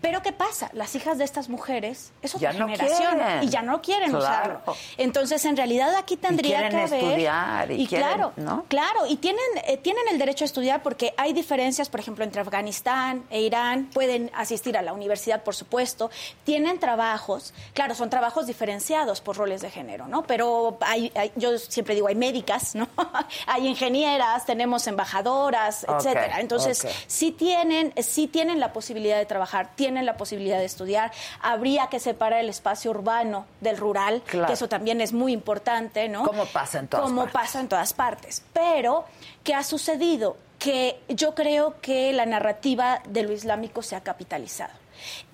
Pero 0.00 0.22
¿qué 0.22 0.32
pasa? 0.32 0.70
Las 0.74 0.94
hijas 0.94 1.18
de 1.18 1.24
estas 1.24 1.48
mujeres 1.48 2.12
es 2.22 2.34
otra 2.34 2.52
Ya 2.52 2.58
no 2.58 2.66
generación 2.68 3.14
quieren. 3.16 3.42
y 3.42 3.48
ya 3.48 3.62
no 3.62 3.82
quieren 3.82 4.10
Claro. 4.10 4.60
usarlo. 4.64 4.76
Entonces, 4.96 5.44
en 5.44 5.56
realidad 5.56 5.94
aquí 5.96 6.16
tendría 6.16 6.68
que 6.68 6.76
haber 6.76 7.04
estudiar, 7.04 7.70
y 7.72 7.86
quieren, 7.86 8.06
claro, 8.08 8.32
¿no? 8.36 8.64
claro, 8.68 9.06
y 9.08 9.16
tienen 9.16 9.40
eh, 9.64 9.76
tienen 9.76 10.04
el 10.10 10.18
derecho 10.18 10.44
a 10.44 10.46
estudiar 10.46 10.82
porque 10.82 11.14
hay 11.16 11.32
diferencias, 11.32 11.88
por 11.88 12.00
ejemplo, 12.00 12.24
entre 12.24 12.40
Afganistán 12.40 13.24
e 13.30 13.40
Irán, 13.40 13.90
pueden 13.92 14.30
asistir 14.34 14.76
a 14.78 14.82
la 14.82 14.92
universidad, 14.92 15.42
por 15.42 15.54
supuesto, 15.56 16.10
tienen 16.44 16.78
trabajos, 16.78 17.52
claro, 17.74 17.94
son 17.94 18.08
trabajos 18.10 18.46
diferenciados 18.46 19.20
por 19.20 19.36
roles 19.36 19.60
de 19.62 19.70
género, 19.70 20.06
¿no? 20.06 20.22
Pero 20.22 20.78
hay, 20.80 21.10
hay- 21.16 21.32
yo 21.36 21.58
siempre 21.58 21.94
digo, 21.94 22.06
hay 22.08 22.14
médicas, 22.14 22.74
¿no? 22.74 22.86
hay 23.46 23.66
ingenieras, 23.66 24.46
tenemos 24.46 24.86
embajadoras, 24.86 25.84
etcétera. 25.88 26.40
Entonces, 26.40 26.84
ok. 26.84 26.90
sí 27.06 27.32
tienen, 27.32 27.92
sí 28.02 28.26
tienen 28.28 28.60
la 28.60 28.72
posibilidad 28.72 29.18
de 29.18 29.26
trabajar, 29.26 29.70
tienen 29.88 30.04
la 30.04 30.18
posibilidad 30.18 30.58
de 30.58 30.66
estudiar. 30.66 31.10
Habría 31.40 31.86
que 31.86 31.98
separar 31.98 32.40
el 32.40 32.50
espacio 32.50 32.90
urbano 32.90 33.46
del 33.62 33.78
rural, 33.78 34.22
Claro. 34.26 34.46
que 34.46 34.52
eso 34.52 34.68
también 34.68 35.00
es 35.00 35.14
muy 35.14 35.32
importante, 35.32 36.10
¿no? 36.10 36.24
Como 36.24 36.44
pasa 36.44 36.78
en 36.80 36.88
todas 36.88 37.06
Como 37.06 37.22
partes. 37.22 37.32
pasa 37.32 37.60
en 37.60 37.68
todas 37.68 37.92
partes. 37.94 38.42
Pero, 38.52 39.06
¿qué 39.44 39.54
ha 39.54 39.62
sucedido? 39.62 40.36
Que 40.58 41.00
yo 41.08 41.34
creo 41.34 41.80
que 41.80 42.12
la 42.12 42.26
narrativa 42.26 43.00
de 43.08 43.22
lo 43.22 43.32
islámico 43.32 43.80
se 43.82 43.96
ha 43.96 44.02
capitalizado. 44.02 44.74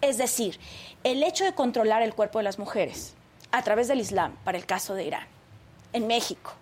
Es 0.01 0.19
decir, 0.19 0.61
el 1.03 1.25
hecho 1.25 1.43
de 1.45 1.53
controlar 1.55 2.03
el 2.03 2.15
cuerpo 2.15 2.39
de 2.39 2.45
las 2.45 2.61
mujeres 2.61 3.15
a 3.51 3.63
través 3.63 3.89
del 3.89 3.99
Islam, 3.99 4.37
para 4.45 4.57
el 4.57 4.67
caso 4.67 4.95
de 4.95 5.03
Irán, 5.05 5.27
en 5.93 6.07
México, 6.07 6.53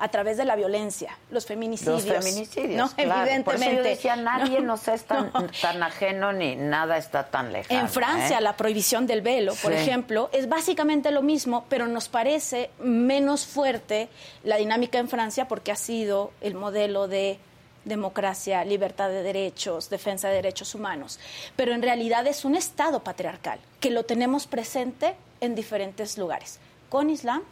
a 0.00 0.08
través 0.08 0.36
de 0.36 0.44
la 0.44 0.54
violencia, 0.54 1.16
los 1.30 1.44
feminicidios. 1.46 2.04
Los 2.04 2.24
feminicidios, 2.24 2.76
¿no? 2.76 2.88
claro. 2.96 3.22
Evidentemente. 3.22 3.44
Por 3.44 3.54
eso 3.56 3.70
yo 3.72 3.82
decía, 3.82 4.16
nadie 4.16 4.60
nos 4.60 4.86
es 4.88 5.04
tan, 5.04 5.32
tan, 5.60 5.82
ajeno 5.82 6.32
ni 6.32 6.54
nada 6.54 6.96
está 6.98 7.24
tan 7.26 7.52
lejano. 7.52 7.80
En 7.80 7.88
Francia, 7.88 8.38
¿eh? 8.38 8.40
la 8.40 8.56
prohibición 8.56 9.06
del 9.06 9.22
velo, 9.22 9.54
por 9.62 9.72
Sí. 9.72 9.78
ejemplo, 9.78 10.30
es 10.32 10.48
básicamente 10.48 11.10
lo 11.10 11.22
mismo, 11.22 11.66
pero 11.68 11.86
nos 11.88 12.08
parece 12.08 12.70
menos 12.78 13.44
fuerte 13.46 14.08
la 14.44 14.56
dinámica 14.56 14.98
en 14.98 15.08
Francia 15.08 15.48
porque 15.48 15.72
ha 15.72 15.76
sido 15.76 16.30
el 16.40 16.54
modelo 16.54 17.08
de 17.08 17.38
democracia, 17.84 18.64
libertad 18.64 19.08
de 19.08 19.22
derechos, 19.22 19.88
defensa 19.90 20.28
de 20.28 20.34
derechos 20.36 20.74
humanos. 20.74 21.18
Pero 21.56 21.72
en 21.72 21.82
realidad 21.82 22.26
es 22.26 22.44
un 22.44 22.54
Estado 22.54 23.02
patriarcal 23.02 23.58
que 23.80 23.90
lo 23.90 24.04
tenemos 24.04 24.46
presente 24.46 25.16
en 25.40 25.54
diferentes 25.54 26.18
lugares, 26.18 26.60
con 26.88 27.10
Islam 27.10 27.42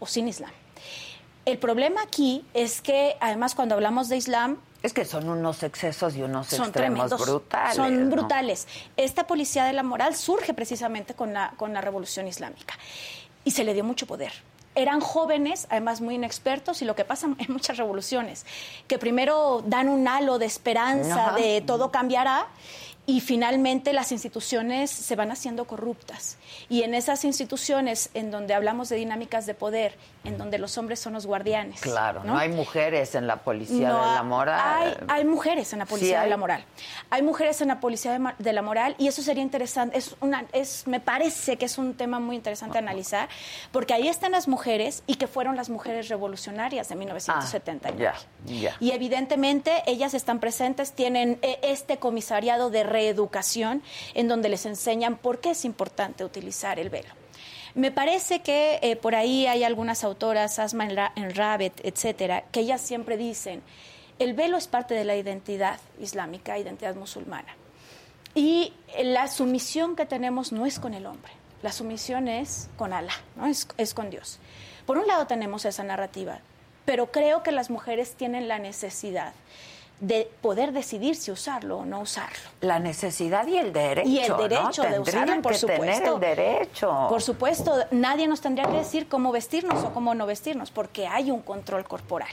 o 0.00 0.06
sin 0.06 0.26
Islam. 0.28 0.50
El 1.48 1.56
problema 1.56 2.02
aquí 2.02 2.44
es 2.52 2.82
que, 2.82 3.16
además, 3.20 3.54
cuando 3.54 3.74
hablamos 3.74 4.10
de 4.10 4.18
Islam, 4.18 4.58
Es 4.82 4.92
que 4.92 5.06
son 5.06 5.30
unos 5.30 5.62
excesos 5.62 6.14
y 6.14 6.22
unos 6.22 6.46
son 6.48 6.66
extremos 6.66 7.08
tremendos. 7.08 7.20
brutales. 7.22 7.74
Son 7.74 8.10
¿no? 8.10 8.14
brutales. 8.14 8.68
Esta 8.98 9.26
policía 9.26 9.64
de 9.64 9.72
la 9.72 9.82
moral 9.82 10.14
surge 10.14 10.52
precisamente 10.52 11.14
con 11.14 11.32
la, 11.32 11.54
con 11.56 11.72
la 11.72 11.80
revolución 11.80 12.28
islámica 12.28 12.74
y 13.44 13.52
se 13.52 13.64
le 13.64 13.72
dio 13.72 13.82
mucho 13.82 14.06
poder. 14.06 14.32
Eran 14.74 15.00
jóvenes, 15.00 15.66
además 15.70 16.02
muy 16.02 16.16
inexpertos, 16.16 16.82
y 16.82 16.84
lo 16.84 16.94
que 16.94 17.06
pasa 17.06 17.28
en 17.38 17.50
muchas 17.50 17.78
revoluciones, 17.78 18.44
que 18.86 18.98
primero 18.98 19.62
dan 19.64 19.88
un 19.88 20.06
halo 20.06 20.38
de 20.38 20.44
esperanza 20.44 21.28
Ajá. 21.28 21.36
de 21.36 21.62
todo 21.62 21.90
cambiará 21.90 22.46
y 23.08 23.20
finalmente 23.20 23.94
las 23.94 24.12
instituciones 24.12 24.90
se 24.90 25.16
van 25.16 25.32
haciendo 25.32 25.64
corruptas. 25.64 26.36
Y 26.68 26.82
en 26.82 26.94
esas 26.94 27.24
instituciones 27.24 28.10
en 28.12 28.30
donde 28.30 28.52
hablamos 28.52 28.90
de 28.90 28.96
dinámicas 28.96 29.46
de 29.46 29.54
poder, 29.54 29.96
en 30.24 30.36
donde 30.36 30.58
los 30.58 30.76
hombres 30.76 31.00
son 31.00 31.14
los 31.14 31.24
guardianes. 31.24 31.80
Claro, 31.80 32.22
no, 32.22 32.36
hay 32.36 32.50
mujeres 32.50 33.14
en 33.14 33.26
la 33.26 33.36
policía 33.36 33.88
No, 33.88 34.06
de 34.06 34.14
la 34.14 34.22
moral. 34.22 34.60
Hay, 34.62 34.94
hay 35.08 35.24
mujeres 35.24 35.72
en 35.72 35.78
la 35.78 35.86
policía 35.86 36.20
hay. 36.20 36.26
de 36.26 36.30
la 36.30 36.36
moral. 36.36 36.64
Hay 37.08 37.22
mujeres 37.22 37.62
en 37.62 37.68
la 37.68 37.80
policía 37.80 38.12
de, 38.12 38.34
de 38.38 38.52
la 38.52 38.60
moral 38.60 38.94
y 38.98 39.08
eso 39.08 39.22
sería 39.22 39.42
interesante. 39.42 39.96
Es 39.96 40.14
una, 40.20 40.44
es, 40.52 40.86
me 40.86 41.00
parece 41.00 41.56
que 41.56 41.64
es 41.64 41.78
un 41.78 41.94
tema 41.94 42.20
muy 42.20 42.36
interesante 42.36 42.76
analizar 42.76 43.30
porque 43.72 43.94
ahí 43.94 44.06
están 44.06 44.32
las 44.32 44.48
mujeres 44.48 45.02
y 45.06 45.14
que 45.14 45.28
fueron 45.28 45.56
las 45.56 45.70
mujeres 45.70 46.08
revolucionarias 46.08 46.90
de 46.90 46.96
1979. 46.96 48.06
Ah, 48.06 48.18
ya, 48.44 48.54
ya. 48.60 48.76
Y 48.80 48.90
evidentemente 48.90 49.82
ellas 49.86 50.12
están 50.12 50.40
presentes, 50.40 50.92
tienen 50.92 51.38
eh, 51.40 51.58
este 51.62 51.96
comisariado 51.96 52.68
de 52.68 52.82
reeducación 52.98 53.82
en 54.14 54.28
donde 54.28 54.48
les 54.48 54.66
enseñan 54.66 55.16
por 55.16 55.40
qué 55.40 55.50
es 55.50 55.64
importante 55.64 56.24
utilizar 56.24 56.78
el 56.78 56.90
velo. 56.90 57.10
Me 57.74 57.90
parece 57.92 58.40
que 58.40 58.78
eh, 58.82 58.96
por 58.96 59.14
ahí 59.14 59.46
hay 59.46 59.62
algunas 59.62 60.02
autoras, 60.02 60.58
Asma 60.58 60.84
en, 60.84 60.96
Ra- 60.96 61.12
en 61.16 61.34
Rabbit, 61.34 61.74
etcétera, 61.84 62.44
que 62.50 62.60
ellas 62.60 62.80
siempre 62.80 63.16
dicen, 63.16 63.62
el 64.18 64.34
velo 64.34 64.56
es 64.56 64.66
parte 64.66 64.94
de 64.94 65.04
la 65.04 65.14
identidad 65.14 65.78
islámica, 66.00 66.58
identidad 66.58 66.96
musulmana. 66.96 67.54
Y 68.34 68.72
la 69.02 69.28
sumisión 69.28 69.94
que 69.96 70.06
tenemos 70.06 70.50
no 70.52 70.66
es 70.66 70.78
con 70.80 70.92
el 70.94 71.06
hombre, 71.06 71.32
la 71.62 71.70
sumisión 71.72 72.26
es 72.26 72.68
con 72.76 72.92
Alá, 72.92 73.14
¿no? 73.36 73.46
es 73.46 73.94
con 73.94 74.10
Dios. 74.10 74.38
Por 74.86 74.98
un 74.98 75.06
lado 75.06 75.26
tenemos 75.26 75.64
esa 75.64 75.84
narrativa, 75.84 76.40
pero 76.84 77.12
creo 77.12 77.42
que 77.42 77.52
las 77.52 77.68
mujeres 77.70 78.14
tienen 78.14 78.48
la 78.48 78.58
necesidad 78.58 79.32
de 80.00 80.30
poder 80.40 80.72
decidir 80.72 81.16
si 81.16 81.30
usarlo 81.30 81.78
o 81.78 81.84
no 81.84 82.00
usarlo. 82.00 82.38
La 82.60 82.78
necesidad 82.78 83.46
y 83.46 83.56
el 83.56 83.72
derecho. 83.72 84.08
Y 84.08 84.18
el 84.20 84.28
¿no? 84.28 84.36
derecho 84.38 84.82
de 84.82 84.88
Tendrían 84.90 85.24
usarlo, 85.24 85.42
por 85.42 85.52
que 85.52 85.58
supuesto. 85.58 85.84
tener 85.84 86.08
el 86.08 86.20
derecho. 86.20 87.06
Por 87.08 87.22
supuesto, 87.22 87.74
nadie 87.90 88.26
nos 88.28 88.40
tendría 88.40 88.66
que 88.68 88.76
decir 88.76 89.08
cómo 89.08 89.32
vestirnos 89.32 89.82
o 89.84 89.92
cómo 89.92 90.14
no 90.14 90.26
vestirnos, 90.26 90.70
porque 90.70 91.06
hay 91.06 91.30
un 91.30 91.40
control 91.42 91.84
corporal. 91.84 92.28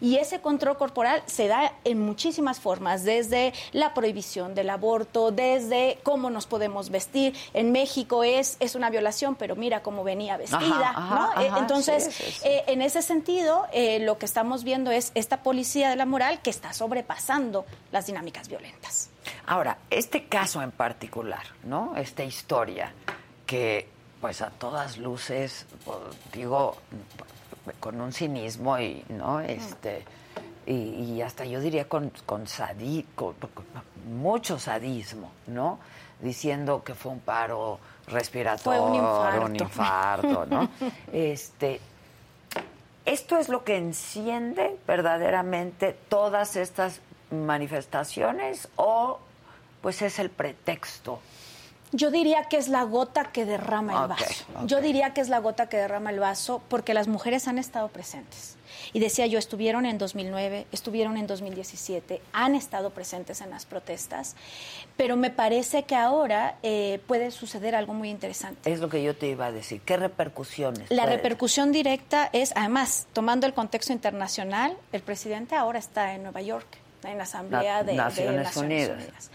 Y 0.00 0.16
ese 0.16 0.40
control 0.40 0.76
corporal 0.76 1.22
se 1.26 1.48
da 1.48 1.72
en 1.84 2.00
muchísimas 2.00 2.60
formas, 2.60 3.04
desde 3.04 3.52
la 3.72 3.92
prohibición 3.94 4.54
del 4.54 4.70
aborto, 4.70 5.30
desde 5.32 5.98
cómo 6.02 6.30
nos 6.30 6.46
podemos 6.46 6.90
vestir. 6.90 7.34
En 7.54 7.72
México 7.72 8.22
es, 8.24 8.56
es 8.60 8.74
una 8.74 8.88
violación, 8.90 9.34
pero 9.34 9.56
mira 9.56 9.82
cómo 9.82 10.04
venía 10.04 10.36
vestida. 10.36 10.90
Ajá, 10.90 11.14
¿no? 11.14 11.22
ajá, 11.32 11.42
Eh, 11.44 11.50
Entonces, 11.58 12.04
sí, 12.04 12.10
sí, 12.24 12.32
sí. 12.32 12.40
eh, 12.48 12.64
en 12.68 12.82
ese 12.82 13.02
sentido, 13.02 13.66
eh, 13.72 13.98
lo 14.00 14.18
que 14.18 14.26
estamos 14.26 14.64
viendo 14.64 14.90
es 14.90 15.12
esta 15.14 15.42
policía 15.42 15.90
de 15.90 15.96
la 15.96 16.06
moral 16.06 16.40
que 16.42 16.50
está 16.50 16.72
sobrepasando 17.04 17.64
las 17.92 18.06
dinámicas 18.06 18.48
violentas. 18.48 19.10
Ahora, 19.46 19.78
este 19.88 20.26
caso 20.26 20.62
en 20.62 20.70
particular, 20.70 21.42
¿no? 21.64 21.94
Esta 21.96 22.22
historia 22.24 22.92
que, 23.46 23.88
pues 24.20 24.42
a 24.42 24.50
todas 24.50 24.98
luces, 24.98 25.66
pues, 25.84 25.98
digo, 26.32 26.76
con 27.80 28.00
un 28.00 28.12
cinismo 28.12 28.78
y, 28.78 29.02
¿no? 29.08 29.40
Este, 29.40 30.04
y, 30.66 30.72
y 31.14 31.22
hasta 31.22 31.44
yo 31.44 31.60
diría 31.60 31.88
con, 31.88 32.10
con, 32.26 32.46
sadi- 32.46 33.04
con- 33.14 33.34
con 33.34 33.64
mucho 34.06 34.58
sadismo, 34.58 35.32
¿no? 35.46 35.78
Diciendo 36.20 36.84
que 36.84 36.94
fue 36.94 37.12
un 37.12 37.20
paro 37.20 37.78
respiratorio, 38.08 38.82
un 38.84 38.94
infarto. 38.94 39.46
un 39.46 39.56
infarto, 39.56 40.46
¿no? 40.46 40.68
Este, 41.12 41.80
¿Esto 43.04 43.38
es 43.38 43.48
lo 43.48 43.64
que 43.64 43.76
enciende 43.76 44.78
verdaderamente 44.86 45.96
todas 46.08 46.56
estas 46.56 47.00
manifestaciones 47.30 48.68
o 48.76 49.18
pues 49.80 50.02
es 50.02 50.18
el 50.18 50.30
pretexto? 50.30 51.20
Yo 51.92 52.10
diría 52.10 52.44
que 52.44 52.56
es 52.56 52.68
la 52.68 52.84
gota 52.84 53.32
que 53.32 53.44
derrama 53.44 54.02
el 54.02 54.08
vaso. 54.08 54.44
Yo 54.64 54.80
diría 54.80 55.12
que 55.12 55.20
es 55.20 55.28
la 55.28 55.40
gota 55.40 55.68
que 55.68 55.76
derrama 55.76 56.10
el 56.10 56.20
vaso 56.20 56.62
porque 56.68 56.94
las 56.94 57.08
mujeres 57.08 57.48
han 57.48 57.58
estado 57.58 57.88
presentes. 57.88 58.56
Y 58.92 58.98
decía 59.00 59.26
yo, 59.26 59.38
estuvieron 59.38 59.86
en 59.86 59.98
2009, 59.98 60.66
estuvieron 60.72 61.16
en 61.16 61.26
2017, 61.26 62.20
han 62.32 62.54
estado 62.54 62.90
presentes 62.90 63.40
en 63.40 63.50
las 63.50 63.64
protestas, 63.66 64.34
pero 64.96 65.16
me 65.16 65.30
parece 65.30 65.84
que 65.84 65.94
ahora 65.94 66.56
eh, 66.62 67.00
puede 67.06 67.30
suceder 67.30 67.74
algo 67.74 67.94
muy 67.94 68.10
interesante. 68.10 68.72
Es 68.72 68.80
lo 68.80 68.88
que 68.88 69.02
yo 69.02 69.14
te 69.16 69.28
iba 69.28 69.46
a 69.46 69.52
decir. 69.52 69.80
¿Qué 69.82 69.96
repercusiones? 69.96 70.90
La 70.90 71.06
repercusión 71.06 71.72
directa 71.72 72.28
es, 72.32 72.52
además, 72.56 73.06
tomando 73.12 73.46
el 73.46 73.54
contexto 73.54 73.92
internacional, 73.92 74.76
el 74.92 75.02
presidente 75.02 75.54
ahora 75.54 75.78
está 75.78 76.14
en 76.14 76.22
Nueva 76.24 76.42
York, 76.42 76.66
en 77.04 77.16
la 77.16 77.24
Asamblea 77.24 77.78
Na- 77.78 77.82
de, 77.84 77.92
de 77.92 77.96
Naciones 77.98 78.42
Naciones 78.44 78.88
Unidas. 78.88 78.96
Unidas. 79.04 79.30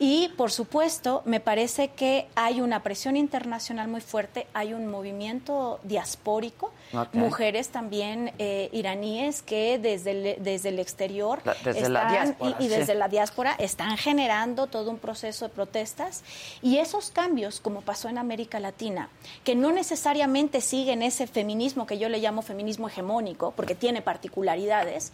Y, 0.00 0.28
por 0.36 0.52
supuesto, 0.52 1.22
me 1.24 1.40
parece 1.40 1.88
que 1.88 2.28
hay 2.36 2.60
una 2.60 2.84
presión 2.84 3.16
internacional 3.16 3.88
muy 3.88 4.00
fuerte, 4.00 4.46
hay 4.54 4.72
un 4.72 4.86
movimiento 4.86 5.80
diaspórico, 5.82 6.72
mujeres 7.12 7.70
también 7.70 8.32
eh, 8.38 8.68
iraníes 8.72 9.42
que 9.42 9.76
desde 9.78 10.10
el, 10.36 10.42
desde 10.44 10.68
el 10.68 10.78
exterior 10.78 11.40
La- 11.44 11.54
desde 11.64 11.88
la 11.88 12.02
están- 12.02 12.12
diáspora, 12.12 12.56
y, 12.60 12.64
y 12.64 12.68
desde 12.68 12.92
sí. 12.92 12.98
la 12.98 13.08
diáspora 13.08 13.56
están 13.58 13.96
generando 13.96 14.68
todo 14.68 14.88
un 14.90 14.98
proceso 14.98 15.48
de 15.48 15.54
protestas 15.54 16.22
y 16.62 16.78
esos 16.78 17.10
cambios, 17.10 17.58
como 17.58 17.80
pasó 17.82 18.08
en 18.08 18.18
América 18.18 18.60
Latina, 18.60 19.08
que 19.42 19.56
no 19.56 19.72
necesariamente 19.72 20.60
siguen 20.60 21.02
ese 21.02 21.26
feminismo 21.26 21.86
que 21.86 21.98
yo 21.98 22.08
le 22.08 22.18
llamo 22.20 22.42
feminismo 22.42 22.86
hegemónico, 22.88 23.52
porque 23.56 23.74
tiene 23.74 24.00
particularidades, 24.00 25.12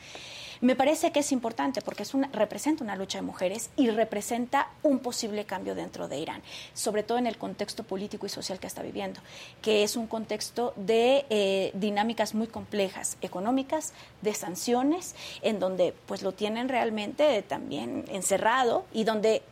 me 0.64 0.76
parece 0.76 1.12
que 1.12 1.20
es 1.20 1.30
importante 1.30 1.82
porque 1.82 2.02
es 2.04 2.14
una, 2.14 2.28
representa 2.32 2.82
una 2.82 2.96
lucha 2.96 3.18
de 3.18 3.22
mujeres 3.22 3.68
y 3.76 3.90
representa 3.90 4.70
un 4.82 4.98
posible 4.98 5.44
cambio 5.44 5.74
dentro 5.74 6.08
de 6.08 6.18
Irán, 6.18 6.42
sobre 6.72 7.02
todo 7.02 7.18
en 7.18 7.26
el 7.26 7.36
contexto 7.36 7.82
político 7.84 8.24
y 8.24 8.30
social 8.30 8.58
que 8.58 8.66
está 8.66 8.82
viviendo, 8.82 9.20
que 9.60 9.82
es 9.82 9.94
un 9.94 10.06
contexto 10.06 10.72
de 10.76 11.26
eh, 11.28 11.70
dinámicas 11.74 12.34
muy 12.34 12.46
complejas, 12.46 13.18
económicas, 13.20 13.92
de 14.22 14.32
sanciones, 14.32 15.14
en 15.42 15.60
donde 15.60 15.94
pues 16.06 16.22
lo 16.22 16.32
tienen 16.32 16.70
realmente 16.70 17.42
también 17.42 18.06
encerrado 18.08 18.86
y 18.92 19.04
donde 19.04 19.42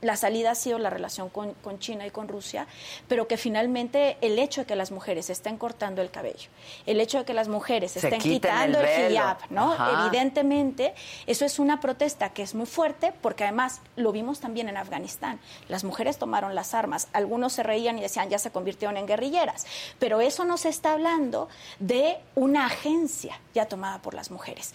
la 0.00 0.16
salida 0.16 0.52
ha 0.52 0.54
sido 0.54 0.78
la 0.78 0.90
relación 0.90 1.28
con, 1.28 1.54
con 1.54 1.78
China 1.78 2.06
y 2.06 2.10
con 2.10 2.28
Rusia, 2.28 2.66
pero 3.08 3.28
que 3.28 3.36
finalmente 3.36 4.16
el 4.20 4.38
hecho 4.38 4.62
de 4.62 4.66
que 4.66 4.76
las 4.76 4.90
mujeres 4.90 5.30
estén 5.30 5.56
cortando 5.58 6.02
el 6.02 6.10
cabello, 6.10 6.48
el 6.86 7.00
hecho 7.00 7.18
de 7.18 7.24
que 7.24 7.34
las 7.34 7.48
mujeres 7.48 7.92
Se 7.92 8.00
estén 8.00 8.20
quitando 8.20 8.80
el 8.80 8.86
el, 8.86 9.12
hijab, 9.12 9.38
¿no? 9.50 9.72
Ajá. 9.72 10.06
Evidentemente, 10.06 10.94
eso 11.26 11.44
es 11.44 11.58
una 11.58 11.80
protesta 11.80 12.30
que 12.30 12.42
es 12.42 12.54
muy 12.54 12.66
fuerte, 12.66 13.12
porque 13.20 13.44
además 13.44 13.80
lo 13.96 14.12
vimos 14.12 14.40
también 14.40 14.68
en 14.68 14.76
Afganistán. 14.76 15.40
Las 15.68 15.84
mujeres 15.84 16.18
tomaron 16.18 16.54
las 16.54 16.74
armas, 16.74 17.08
algunos 17.12 17.52
se 17.52 17.62
reían 17.62 17.98
y 17.98 18.02
decían 18.02 18.28
ya 18.30 18.38
se 18.38 18.50
convirtieron 18.50 18.96
en 18.96 19.06
guerrilleras, 19.06 19.66
pero 19.98 20.20
eso 20.20 20.44
nos 20.44 20.64
está 20.64 20.92
hablando 20.92 21.48
de 21.78 22.18
una 22.34 22.66
agencia 22.66 23.38
ya 23.54 23.66
tomada 23.66 24.00
por 24.00 24.14
las 24.14 24.30
mujeres. 24.30 24.72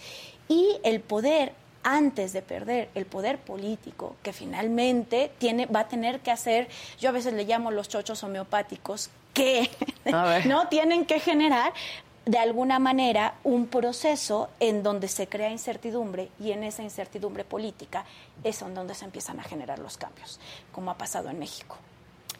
Y 0.48 0.78
el 0.84 1.00
poder 1.00 1.52
antes 1.86 2.32
de 2.32 2.42
perder 2.42 2.90
el 2.96 3.06
poder 3.06 3.38
político 3.38 4.16
que 4.24 4.32
finalmente 4.32 5.30
tiene, 5.38 5.66
va 5.66 5.80
a 5.80 5.88
tener 5.88 6.18
que 6.18 6.32
hacer, 6.32 6.66
yo 6.98 7.10
a 7.10 7.12
veces 7.12 7.32
le 7.32 7.44
llamo 7.44 7.70
los 7.70 7.88
chochos 7.88 8.24
homeopáticos, 8.24 9.10
que 9.32 9.70
no 10.46 10.66
tienen 10.66 11.06
que 11.06 11.20
generar 11.20 11.72
de 12.24 12.38
alguna 12.38 12.80
manera 12.80 13.34
un 13.44 13.68
proceso 13.68 14.48
en 14.58 14.82
donde 14.82 15.06
se 15.06 15.28
crea 15.28 15.48
incertidumbre 15.48 16.28
y 16.40 16.50
en 16.50 16.64
esa 16.64 16.82
incertidumbre 16.82 17.44
política 17.44 18.04
es 18.42 18.62
en 18.62 18.74
donde 18.74 18.96
se 18.96 19.04
empiezan 19.04 19.38
a 19.38 19.44
generar 19.44 19.78
los 19.78 19.96
cambios, 19.96 20.40
como 20.72 20.90
ha 20.90 20.98
pasado 20.98 21.30
en 21.30 21.38
México 21.38 21.76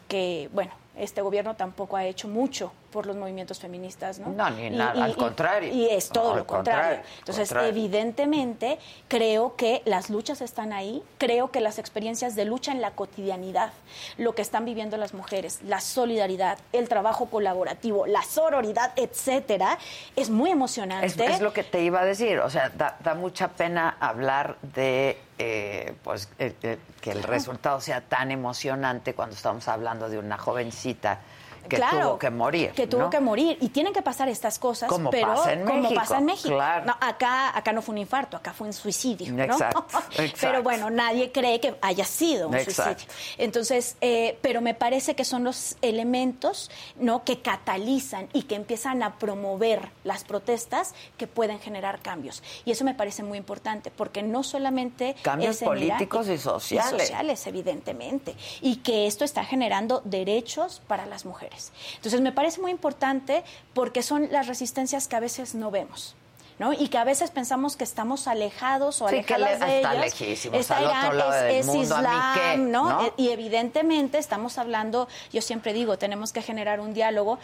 que, 0.07 0.49
bueno, 0.53 0.71
este 0.97 1.21
gobierno 1.21 1.55
tampoco 1.55 1.97
ha 1.97 2.05
hecho 2.05 2.27
mucho 2.27 2.71
por 2.91 3.05
los 3.05 3.15
movimientos 3.15 3.59
feministas, 3.59 4.19
¿no? 4.19 4.29
No, 4.29 4.49
ni 4.49 4.69
nada, 4.69 5.03
al 5.03 5.15
contrario. 5.15 5.73
Y 5.73 5.89
es 5.89 6.09
todo 6.09 6.31
al 6.31 6.39
lo 6.39 6.47
contrario. 6.47 6.81
contrario, 6.81 7.17
Entonces, 7.19 7.49
contrario. 7.49 7.69
evidentemente, 7.69 8.79
creo 9.07 9.55
que 9.55 9.81
las 9.85 10.09
luchas 10.09 10.41
están 10.41 10.73
ahí, 10.73 11.03
creo 11.17 11.51
que 11.51 11.59
las 11.59 11.79
experiencias 11.79 12.35
de 12.35 12.45
lucha 12.45 12.71
en 12.71 12.81
la 12.81 12.91
cotidianidad, 12.91 13.71
lo 14.17 14.33
que 14.33 14.41
están 14.41 14.65
viviendo 14.65 14.97
las 14.97 15.13
mujeres, 15.13 15.59
la 15.63 15.81
solidaridad, 15.81 16.57
el 16.73 16.89
trabajo 16.89 17.27
colaborativo, 17.27 18.07
la 18.07 18.23
sororidad, 18.23 18.93
etcétera, 18.95 19.77
es 20.15 20.29
muy 20.29 20.49
emocionante. 20.51 21.05
Es, 21.05 21.17
es 21.19 21.41
lo 21.41 21.53
que 21.53 21.63
te 21.63 21.81
iba 21.81 22.01
a 22.01 22.05
decir, 22.05 22.39
o 22.39 22.49
sea, 22.49 22.69
da, 22.69 22.97
da 23.03 23.13
mucha 23.13 23.49
pena 23.49 23.97
hablar 23.99 24.57
de 24.61 25.17
eh, 25.39 25.93
pues 26.03 26.29
eh, 26.39 26.55
eh, 26.63 26.79
que 26.99 27.11
el 27.11 27.21
resultado 27.21 27.79
sea 27.79 28.01
tan 28.01 28.31
emocionante 28.31 29.13
cuando 29.13 29.35
estamos 29.35 29.67
hablando 29.67 30.09
de 30.09 30.17
una 30.17 30.35
jovencita 30.35 30.86
necesita 30.87 31.19
que 31.67 31.75
Claro, 31.77 31.99
tuvo 32.09 32.19
que 32.19 32.29
morir. 32.29 32.71
Que 32.71 32.87
tuvo 32.87 33.01
¿no? 33.03 33.09
que 33.09 33.19
morir. 33.19 33.57
Y 33.61 33.69
tienen 33.69 33.93
que 33.93 34.01
pasar 34.01 34.29
estas 34.29 34.59
cosas, 34.59 34.89
Como 34.89 35.09
pero 35.09 35.27
pasa 35.27 35.53
en 35.53 35.65
como 35.65 35.81
México, 35.81 35.99
pasa 36.01 36.17
en 36.17 36.25
México. 36.25 36.55
claro. 36.55 36.85
No, 36.85 36.95
acá, 36.99 37.57
acá 37.57 37.71
no 37.73 37.81
fue 37.81 37.93
un 37.93 37.99
infarto, 37.99 38.37
acá 38.37 38.53
fue 38.53 38.67
un 38.67 38.73
suicidio. 38.73 39.31
¿no? 39.33 39.43
Exacto, 39.43 39.85
exacto. 40.11 40.37
Pero 40.41 40.63
bueno, 40.63 40.89
nadie 40.89 41.31
cree 41.31 41.59
que 41.59 41.75
haya 41.81 42.05
sido 42.05 42.47
un 42.49 42.55
Exacto. 42.55 43.03
suicidio. 43.03 43.13
Entonces, 43.37 43.95
eh, 44.01 44.37
pero 44.41 44.61
me 44.61 44.73
parece 44.73 45.15
que 45.15 45.25
son 45.25 45.43
los 45.43 45.75
elementos 45.81 46.69
¿no? 46.97 47.23
que 47.23 47.41
catalizan 47.41 48.27
y 48.33 48.43
que 48.43 48.55
empiezan 48.55 49.03
a 49.03 49.15
promover 49.17 49.89
las 50.03 50.23
protestas 50.23 50.93
que 51.17 51.27
pueden 51.27 51.59
generar 51.59 51.99
cambios. 51.99 52.43
Y 52.65 52.71
eso 52.71 52.83
me 52.83 52.93
parece 52.93 53.23
muy 53.23 53.37
importante, 53.37 53.91
porque 53.91 54.23
no 54.23 54.43
solamente 54.43 55.15
Cambios 55.21 55.57
políticos 55.57 56.27
y 56.29 56.37
sociales. 56.37 57.01
sociales, 57.07 57.47
evidentemente, 57.47 58.35
y 58.61 58.77
que 58.77 59.07
esto 59.07 59.25
está 59.25 59.43
generando 59.43 60.01
derechos 60.05 60.81
para 60.87 61.05
las 61.05 61.25
mujeres. 61.25 61.56
Entonces, 61.95 62.21
me 62.21 62.31
parece 62.31 62.61
muy 62.61 62.71
importante 62.71 63.43
porque 63.73 64.03
son 64.03 64.27
las 64.31 64.47
resistencias 64.47 65.07
que 65.07 65.15
a 65.15 65.19
veces 65.19 65.55
no 65.55 65.71
vemos. 65.71 66.15
¿no? 66.59 66.73
Y 66.73 66.87
que 66.87 66.97
a 66.97 67.03
veces 67.03 67.29
pensamos 67.29 67.75
que 67.77 67.83
estamos 67.83 68.27
alejados 68.27 68.99
o 69.03 69.09
Sí, 69.09 69.21
que 69.23 69.35
alejadas 69.35 69.59
le- 69.59 69.65
de 69.67 69.75
está 69.77 69.91
ellas. 69.93 70.05
lejísimos, 70.05 70.59
Está 70.59 70.77
al 70.77 70.85
otro 70.85 70.97
Irán, 70.97 71.17
lado 71.19 71.33
es, 71.35 71.41
del 71.43 71.55
es 71.57 71.65
mundo, 71.67 71.95
¿a 71.95 72.01
mí 72.01 72.07
Islam, 72.07 72.33
qué? 72.33 72.57
¿no? 72.57 72.89
¿no? 72.89 73.05
Eh, 73.05 73.13
Y 73.17 73.29
evidentemente 73.29 74.17
estamos 74.17 74.57
hablando, 74.57 75.07
yo 75.31 75.43
siempre 75.43 75.71
digo, 75.73 75.99
tenemos 75.99 76.33
que 76.33 76.41
generar 76.41 76.79
un 76.79 76.95
diálogo 76.95 77.37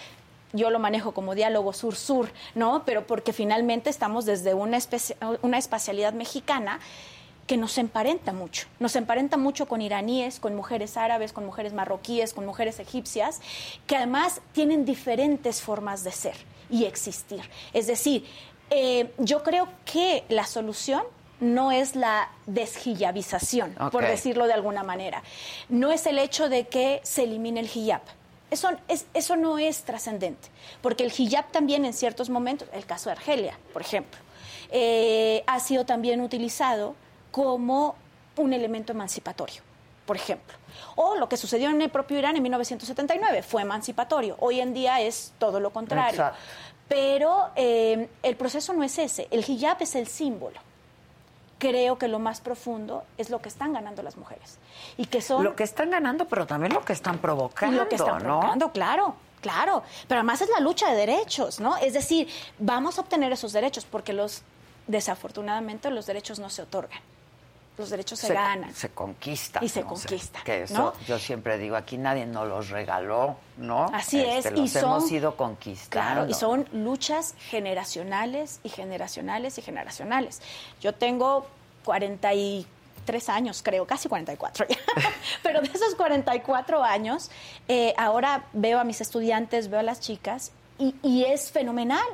yo 0.55 0.69
lo 0.69 0.77
manejo 0.79 1.13
como 1.13 1.33
diálogo 1.35 1.73
sur-sur, 1.73 2.31
¿no? 2.55 2.83
Pero 2.85 3.07
porque 3.07 3.33
finalmente 3.33 3.89
estamos 3.89 4.25
desde 4.25 4.53
una, 4.53 4.77
una 5.41 5.57
espacialidad 5.57 6.13
mexicana 6.13 6.79
que 7.47 7.57
nos 7.57 7.77
emparenta 7.77 8.31
mucho. 8.33 8.67
Nos 8.79 8.95
emparenta 8.95 9.35
mucho 9.37 9.67
con 9.67 9.81
iraníes, 9.81 10.39
con 10.39 10.55
mujeres 10.55 10.95
árabes, 10.97 11.33
con 11.33 11.45
mujeres 11.45 11.73
marroquíes, 11.73 12.33
con 12.33 12.45
mujeres 12.45 12.79
egipcias, 12.79 13.41
que 13.87 13.97
además 13.97 14.41
tienen 14.53 14.85
diferentes 14.85 15.61
formas 15.61 16.03
de 16.03 16.11
ser 16.11 16.35
y 16.69 16.85
existir. 16.85 17.41
Es 17.73 17.87
decir, 17.87 18.25
eh, 18.69 19.11
yo 19.17 19.43
creo 19.43 19.67
que 19.85 20.23
la 20.29 20.45
solución 20.45 21.03
no 21.41 21.71
es 21.73 21.95
la 21.97 22.29
deshijabización, 22.45 23.73
por 23.91 24.03
decirlo 24.11 24.47
de 24.47 24.53
alguna 24.53 24.83
manera. 24.83 25.23
No 25.69 25.91
es 25.91 26.05
el 26.05 26.19
hecho 26.19 26.47
de 26.49 26.67
que 26.67 27.01
se 27.03 27.23
elimine 27.23 27.59
el 27.59 27.65
hijab. 27.73 28.01
Eso, 28.51 28.69
es- 28.87 29.07
eso 29.13 29.35
no 29.35 29.57
es 29.57 29.83
trascendente, 29.83 30.47
porque 30.81 31.03
el 31.03 31.11
hijab 31.17 31.51
también 31.51 31.85
en 31.85 31.93
ciertos 31.93 32.29
momentos, 32.29 32.67
el 32.71 32.85
caso 32.85 33.09
de 33.09 33.13
Argelia, 33.17 33.57
por 33.73 33.81
ejemplo, 33.81 34.19
eh, 34.71 35.43
ha 35.47 35.59
sido 35.59 35.85
también 35.85 36.21
utilizado 36.21 36.95
como 37.33 37.95
un 38.37 38.53
elemento 38.53 38.91
emancipatorio, 38.91 39.63
por 40.05 40.15
ejemplo. 40.15 40.55
O 40.95 41.15
lo 41.15 41.27
que 41.27 41.35
sucedió 41.35 41.71
en 41.71 41.81
el 41.81 41.89
propio 41.89 42.19
Irán 42.19 42.37
en 42.37 42.43
1979, 42.43 43.41
fue 43.41 43.63
emancipatorio. 43.63 44.35
Hoy 44.39 44.59
en 44.59 44.71
día 44.75 45.01
es 45.01 45.33
todo 45.39 45.59
lo 45.59 45.71
contrario. 45.71 46.11
Exacto. 46.11 46.39
Pero 46.87 47.49
eh, 47.55 48.07
el 48.21 48.35
proceso 48.35 48.71
no 48.73 48.83
es 48.83 48.99
ese, 48.99 49.27
el 49.31 49.43
hijab 49.49 49.77
es 49.79 49.95
el 49.95 50.05
símbolo. 50.05 50.59
Creo 51.57 51.97
que 51.97 52.07
lo 52.07 52.19
más 52.19 52.39
profundo 52.39 53.03
es 53.17 53.31
lo 53.31 53.41
que 53.41 53.49
están 53.49 53.73
ganando 53.73 54.03
las 54.03 54.15
mujeres. 54.15 54.59
Y 54.97 55.07
que 55.07 55.19
son 55.19 55.43
Lo 55.43 55.55
que 55.55 55.63
están 55.63 55.89
ganando, 55.89 56.27
pero 56.27 56.45
también 56.45 56.71
lo 56.71 56.85
que 56.85 56.93
están 56.93 57.17
provocando, 57.17 57.83
lo 57.83 57.89
que 57.89 57.95
están 57.95 58.19
¿no? 58.19 58.19
provocando, 58.19 58.71
claro, 58.71 59.15
claro. 59.41 59.81
Pero 60.07 60.19
además 60.19 60.41
es 60.41 60.49
la 60.49 60.59
lucha 60.59 60.91
de 60.91 60.97
derechos, 60.97 61.59
¿no? 61.59 61.77
Es 61.77 61.93
decir, 61.93 62.27
vamos 62.59 62.99
a 62.99 63.01
obtener 63.01 63.31
esos 63.31 63.53
derechos 63.53 63.85
porque 63.89 64.13
los, 64.13 64.43
desafortunadamente, 64.85 65.89
los 65.89 66.05
derechos 66.05 66.37
no 66.37 66.51
se 66.51 66.61
otorgan. 66.61 66.99
Los 67.77 67.89
derechos 67.89 68.19
se, 68.19 68.31
ganan. 68.31 68.73
Se 68.73 68.89
conquistan. 68.89 69.63
Y 69.63 69.69
se 69.69 69.81
¿no? 69.81 69.87
Conquistan, 69.87 70.43
que 70.43 70.63
eso, 70.63 70.73
¿no? 70.73 70.93
yo 71.07 71.17
siempre 71.17 71.57
digo, 71.57 71.75
aquí 71.75 71.97
nadie 71.97 72.25
nos 72.27 72.47
los 72.47 72.69
regaló, 72.69 73.35
¿no? 73.57 73.85
Así 73.85 74.21
es, 74.21 74.45
Este, 74.45 74.59
y 74.59 74.61
los 74.63 74.71
son, 74.71 74.83
hemos 74.83 75.11
ido 75.11 75.35
conquistando. 75.35 75.89
Claro, 75.89 76.29
y 76.29 76.33
son 76.35 76.67
luchas 76.71 77.33
generacionales 77.49 78.59
y 78.63 78.69
generacionales 78.69 79.57
y 79.57 79.63
generacionales. 79.63 80.41
Yo 80.81 80.93
tengo 80.93 81.47
43 81.85 83.29
años, 83.29 83.63
creo, 83.63 83.87
casi 83.87 84.07
44 84.07 84.67
ya. 84.69 84.77
Pero 85.43 85.61
de 85.61 85.67
esos 85.67 85.95
44 85.95 86.83
años, 86.83 87.31
eh, 87.67 87.95
ahora 87.97 88.45
veo 88.53 88.79
a 88.79 88.83
mis 88.83 89.01
estudiantes, 89.01 89.69
veo 89.69 89.79
a 89.79 89.83
las 89.83 89.99
chicas 89.99 90.51
y, 90.77 90.93
y 91.01 91.23
es 91.23 91.51
fenomenal. 91.51 92.05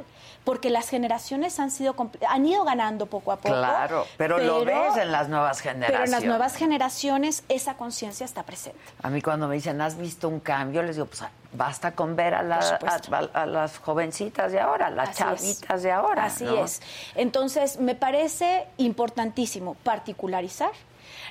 Porque 0.50 0.72
las 0.72 0.90
generaciones 0.90 1.60
han 1.60 1.70
sido 1.70 1.96
han 2.28 2.44
ido 2.48 2.64
ganando 2.64 3.06
poco 3.06 3.32
a 3.32 3.36
poco. 3.38 3.54
Claro, 3.54 4.08
pero, 4.18 4.40
lo 4.40 4.66
ves 4.66 4.98
en 4.98 5.12
las 5.12 5.30
nuevas 5.30 5.60
generaciones. 5.60 5.92
Pero 5.92 6.06
en 6.06 6.12
las 6.12 6.24
nuevas 6.24 6.56
generaciones 6.56 7.44
esa 7.50 7.76
conciencia 7.76 8.26
está 8.26 8.42
presente. 8.42 8.80
A 9.04 9.12
mí 9.12 9.22
cuando 9.22 9.48
me 9.48 9.54
dicen, 9.54 9.80
¿has 9.80 9.96
visto 9.96 10.28
un 10.28 10.40
cambio? 10.40 10.82
Les 10.82 10.96
digo, 10.96 11.06
pues 11.06 11.24
basta 11.54 11.92
con 11.92 12.16
ver 12.16 12.34
a, 12.34 12.42
la- 12.42 12.56
Por 12.56 12.64
supuesto. 12.64 13.16
a- 13.16 13.20
a- 13.40 13.44
a 13.44 13.46
las 13.46 13.78
jovencitas 13.78 14.52
de 14.52 14.60
ahora, 14.60 14.90
las 14.90 15.10
Así 15.10 15.22
es. 15.22 15.60
chavitas 15.60 15.84
de 15.84 15.92
ahora. 15.92 16.26
Así 16.26 16.44
¿no? 16.46 16.66
es. 16.66 16.82
Entonces, 17.14 17.80
me 17.80 17.94
parece 17.94 18.66
importantísimo 18.78 19.76
particularizar, 19.84 20.72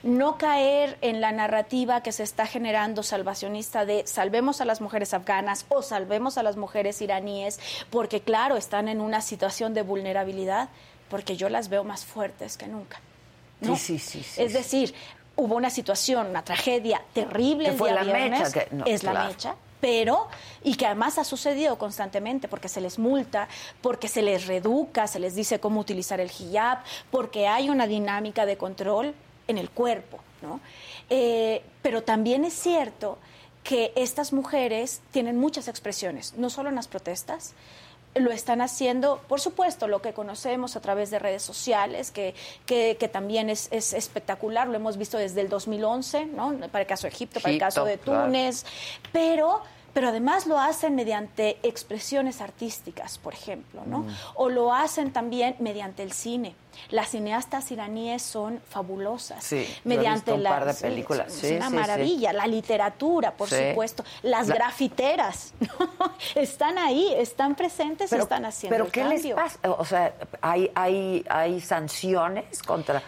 no 0.02 0.38
caer 0.38 0.98
en 1.00 1.20
la 1.20 1.32
narrativa 1.32 2.02
que 2.02 2.12
se 2.12 2.22
está 2.22 2.46
generando 2.46 3.02
salvacionista 3.02 3.84
de 3.84 4.06
salvemos 4.06 4.60
a 4.60 4.64
las 4.64 4.80
mujeres 4.80 5.14
afganas 5.14 5.66
o 5.68 5.82
salvemos 5.82 6.38
a 6.38 6.42
las 6.42 6.56
mujeres 6.56 7.00
iraníes, 7.02 7.58
porque 7.90 8.20
claro, 8.20 8.56
están 8.56 8.88
en 8.88 9.00
una 9.00 9.20
situación 9.20 9.74
de 9.74 9.82
vulnerabilidad, 9.82 10.68
porque 11.08 11.36
yo 11.36 11.48
las 11.48 11.68
veo 11.68 11.84
más 11.84 12.04
fuertes 12.04 12.56
que 12.56 12.66
nunca. 12.66 13.00
¿no? 13.60 13.76
Sí, 13.76 13.98
sí, 13.98 14.22
sí, 14.22 14.40
Es 14.40 14.52
decir, 14.52 14.94
hubo 15.36 15.56
una 15.56 15.70
situación, 15.70 16.28
una 16.28 16.44
tragedia 16.44 17.02
terrible 17.12 17.64
Que 17.66 17.70
el 17.72 17.76
fue 17.78 17.92
la 17.92 18.04
mecha, 18.04 18.52
que- 18.52 18.68
no, 18.70 18.84
es 18.86 19.02
la 19.02 19.26
mecha, 19.26 19.56
pero 19.80 20.28
y 20.64 20.74
que 20.74 20.86
además 20.86 21.18
ha 21.18 21.24
sucedido 21.24 21.78
constantemente 21.78 22.48
porque 22.48 22.68
se 22.68 22.80
les 22.80 22.98
multa, 22.98 23.48
porque 23.80 24.08
se 24.08 24.22
les 24.22 24.46
reeduca, 24.46 25.06
se 25.06 25.18
les 25.20 25.34
dice 25.34 25.60
cómo 25.60 25.80
utilizar 25.80 26.20
el 26.20 26.30
hijab, 26.30 26.78
porque 27.10 27.46
hay 27.48 27.70
una 27.70 27.86
dinámica 27.86 28.44
de 28.46 28.56
control 28.56 29.14
en 29.48 29.58
el 29.58 29.70
cuerpo, 29.70 30.20
¿no? 30.42 30.60
Eh, 31.10 31.62
pero 31.82 32.02
también 32.02 32.44
es 32.44 32.54
cierto 32.54 33.18
que 33.64 33.92
estas 33.96 34.32
mujeres 34.32 35.00
tienen 35.10 35.38
muchas 35.38 35.68
expresiones, 35.68 36.34
no 36.36 36.48
solo 36.48 36.68
en 36.68 36.76
las 36.76 36.88
protestas, 36.88 37.54
lo 38.14 38.30
están 38.30 38.60
haciendo, 38.60 39.20
por 39.28 39.40
supuesto, 39.40 39.86
lo 39.86 40.00
que 40.00 40.12
conocemos 40.12 40.76
a 40.76 40.80
través 40.80 41.10
de 41.10 41.18
redes 41.18 41.42
sociales, 41.42 42.10
que, 42.10 42.34
que, 42.66 42.96
que 42.98 43.08
también 43.08 43.50
es, 43.50 43.68
es 43.70 43.92
espectacular, 43.92 44.68
lo 44.68 44.76
hemos 44.76 44.96
visto 44.96 45.18
desde 45.18 45.40
el 45.40 45.48
2011, 45.48 46.26
¿no? 46.26 46.54
para 46.68 46.82
el 46.82 46.86
caso 46.86 47.02
de 47.02 47.12
Egipto, 47.12 47.40
para 47.40 47.52
el 47.52 47.60
caso 47.60 47.84
de 47.84 47.98
claro. 47.98 48.24
Túnez, 48.24 48.64
pero, 49.12 49.62
pero 49.94 50.08
además 50.08 50.46
lo 50.46 50.58
hacen 50.60 50.94
mediante 50.94 51.58
expresiones 51.62 52.40
artísticas, 52.40 53.18
por 53.18 53.34
ejemplo, 53.34 53.82
¿no? 53.86 54.00
Mm. 54.00 54.14
o 54.36 54.48
lo 54.48 54.72
hacen 54.72 55.12
también 55.12 55.56
mediante 55.58 56.02
el 56.02 56.12
cine. 56.12 56.54
Las 56.90 57.08
cineastas 57.08 57.70
iraníes 57.72 58.22
son 58.22 58.60
fabulosas. 58.68 59.42
Sí, 59.42 59.66
mediante 59.84 60.32
un 60.32 60.44
la- 60.44 60.50
par 60.50 60.64
de 60.66 60.74
sí, 60.74 60.82
películas. 60.82 61.26
Es 61.34 61.40
Sí, 61.40 61.54
una 61.56 61.66
sí, 61.66 61.70
sí. 61.72 61.76
maravilla. 61.76 62.32
La 62.32 62.46
literatura, 62.46 63.32
por 63.32 63.48
supuesto. 63.48 64.04
Las 64.22 64.46
La- 64.46 64.54
grafiteras. 64.54 65.54
¿no? 65.60 66.12
Están 66.36 66.78
ahí, 66.78 67.12
están 67.16 67.56
presentes 67.56 68.12
y 68.12 68.16
están 68.16 68.44
haciendo 68.44 68.74
pero 68.74 68.84
el 68.86 68.92
¿qué 68.92 69.00
cambio. 69.00 69.18
les 69.18 69.34
pasa? 69.34 69.58
O 69.72 69.84
sea, 69.84 70.14
¿hay, 70.40 70.70
hay, 70.74 71.24
hay 71.28 71.60
sanciones 71.60 72.62
contra...? 72.62 73.02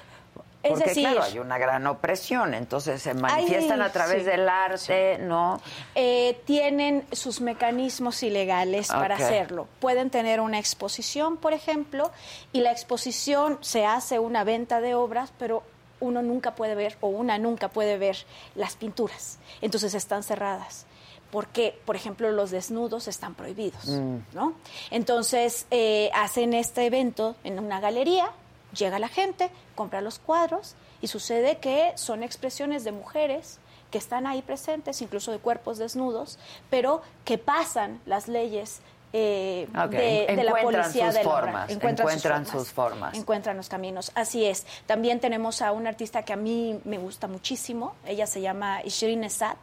Es 0.62 0.72
Porque, 0.72 0.88
decir- 0.90 1.04
claro, 1.08 1.22
hay 1.22 1.38
una 1.38 1.56
gran 1.56 1.86
opresión, 1.86 2.52
entonces 2.52 3.00
se 3.00 3.14
manifiestan 3.14 3.80
Hay- 3.80 3.88
a 3.88 3.92
través 3.92 4.18
sí, 4.18 4.24
del 4.24 4.46
arte, 4.48 5.16
¿no? 5.18 5.60
Eh, 5.94 6.38
tienen 6.44 7.06
sus 7.12 7.40
mecanismos 7.40 8.22
ilegales 8.22 8.88
para 8.88 9.14
hacerlo. 9.16 9.68
Pueden 9.80 10.10
tener 10.10 10.40
una 10.40 10.58
exposición, 10.58 11.38
por 11.38 11.54
ejemplo, 11.54 12.10
y 12.52 12.60
la 12.60 12.72
exposición 12.72 13.56
se 13.62 13.86
hace 13.86 14.18
una 14.18 14.44
venta 14.44 14.80
de 14.82 14.94
obras, 14.94 15.32
pero 15.38 15.62
uno 15.98 16.20
nunca 16.20 16.54
puede 16.54 16.74
ver 16.74 16.96
o 17.00 17.08
una 17.08 17.38
nunca 17.38 17.68
puede 17.68 17.96
ver 17.96 18.16
las 18.54 18.76
pinturas. 18.76 19.38
Entonces 19.62 19.94
están 19.94 20.22
cerradas. 20.22 20.84
Porque, 21.30 21.78
por 21.84 21.94
ejemplo, 21.94 22.30
los 22.32 22.50
desnudos 22.50 23.06
están 23.06 23.34
prohibidos, 23.36 23.86
¿no? 24.34 24.54
Entonces 24.90 25.64
eh, 25.70 26.10
hacen 26.12 26.54
este 26.54 26.86
evento 26.86 27.36
en 27.44 27.60
una 27.60 27.78
galería, 27.78 28.32
llega 28.76 28.98
la 28.98 29.08
gente, 29.08 29.50
compra 29.74 30.00
los 30.00 30.18
cuadros 30.18 30.74
y 31.00 31.06
sucede 31.08 31.58
que 31.58 31.92
son 31.96 32.22
expresiones 32.22 32.84
de 32.84 32.92
mujeres 32.92 33.58
que 33.90 33.98
están 33.98 34.26
ahí 34.26 34.42
presentes, 34.42 35.02
incluso 35.02 35.32
de 35.32 35.38
cuerpos 35.38 35.78
desnudos, 35.78 36.38
pero 36.70 37.02
que 37.24 37.38
pasan 37.38 38.00
las 38.06 38.28
leyes 38.28 38.80
eh, 39.12 39.68
de, 39.72 40.44
la 40.44 40.54
policía 40.62 41.10
de 41.10 41.24
formas, 41.24 41.68
encuentran, 41.70 42.46
sus, 42.46 42.70
formas, 42.70 43.16
encuentran 43.16 43.56
los 43.56 43.68
caminos. 43.68 44.12
Así 44.14 44.44
es. 44.44 44.66
También 44.86 45.18
tenemos 45.18 45.62
a 45.62 45.72
una 45.72 45.90
artista 45.90 46.22
que 46.22 46.32
a 46.32 46.36
mí 46.36 46.80
me 46.84 46.98
gusta 46.98 47.26
muchísimo. 47.26 47.94
Ella 48.06 48.26
se 48.26 48.40
llama 48.40 48.82
Shirin 48.82 49.24
Esat. 49.24 49.58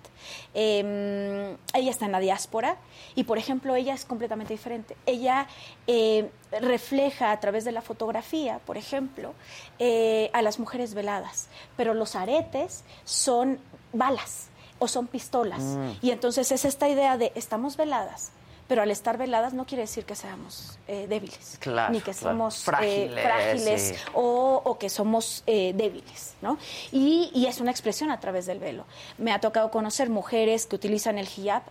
Em, 0.53 1.55
ella 1.73 1.91
está 1.91 2.05
en 2.05 2.11
la 2.11 2.19
diáspora 2.19 2.75
y, 3.15 3.23
por 3.23 3.37
ejemplo, 3.37 3.75
ella 3.75 3.93
es 3.93 4.03
completamente 4.03 4.53
diferente. 4.53 4.97
Ella 5.05 5.47
eh, 5.87 6.29
refleja 6.59 7.31
a 7.31 7.39
través 7.39 7.63
de 7.63 7.71
la 7.71 7.81
fotografía, 7.81 8.59
por 8.65 8.77
ejemplo, 8.77 9.33
eh, 9.79 10.29
a 10.33 10.41
las 10.41 10.59
mujeres 10.59 10.93
veladas, 10.93 11.47
pero 11.77 11.93
los 11.93 12.15
aretes 12.15 12.83
son 13.05 13.59
balas 13.93 14.49
o 14.79 14.87
son 14.87 15.07
pistolas. 15.07 15.61
Mm. 15.61 15.91
Y 16.01 16.11
entonces 16.11 16.51
es 16.51 16.65
esta 16.65 16.89
idea 16.89 17.17
de 17.17 17.31
estamos 17.35 17.77
veladas, 17.77 18.31
pero 18.67 18.81
al 18.81 18.91
estar 18.91 19.17
veladas 19.17 19.53
no 19.53 19.65
quiere 19.65 19.83
decir 19.83 20.05
que 20.05 20.15
seamos 20.15 20.77
eh, 20.87 21.07
débiles, 21.07 21.59
ni 21.89 22.01
que 22.01 22.13
somos 22.13 22.67
eh, 22.81 23.09
frágiles, 23.13 23.95
o, 24.13 24.77
que 24.79 24.89
somos 24.89 25.43
eh, 25.47 25.73
débiles, 25.75 26.35
¿no? 26.41 26.57
Y, 26.91 27.45
es 27.47 27.61
una 27.61 27.71
expresión 27.71 28.11
a 28.11 28.19
través 28.19 28.45
del 28.45 28.59
velo. 28.59 28.85
Me 29.17 29.31
ha 29.31 29.39
tocado 29.39 29.71
conocer 29.71 30.09
mujeres 30.09 30.65
que 30.65 30.75
utilizan 30.75 31.17
el 31.17 31.27
hijab 31.27 31.63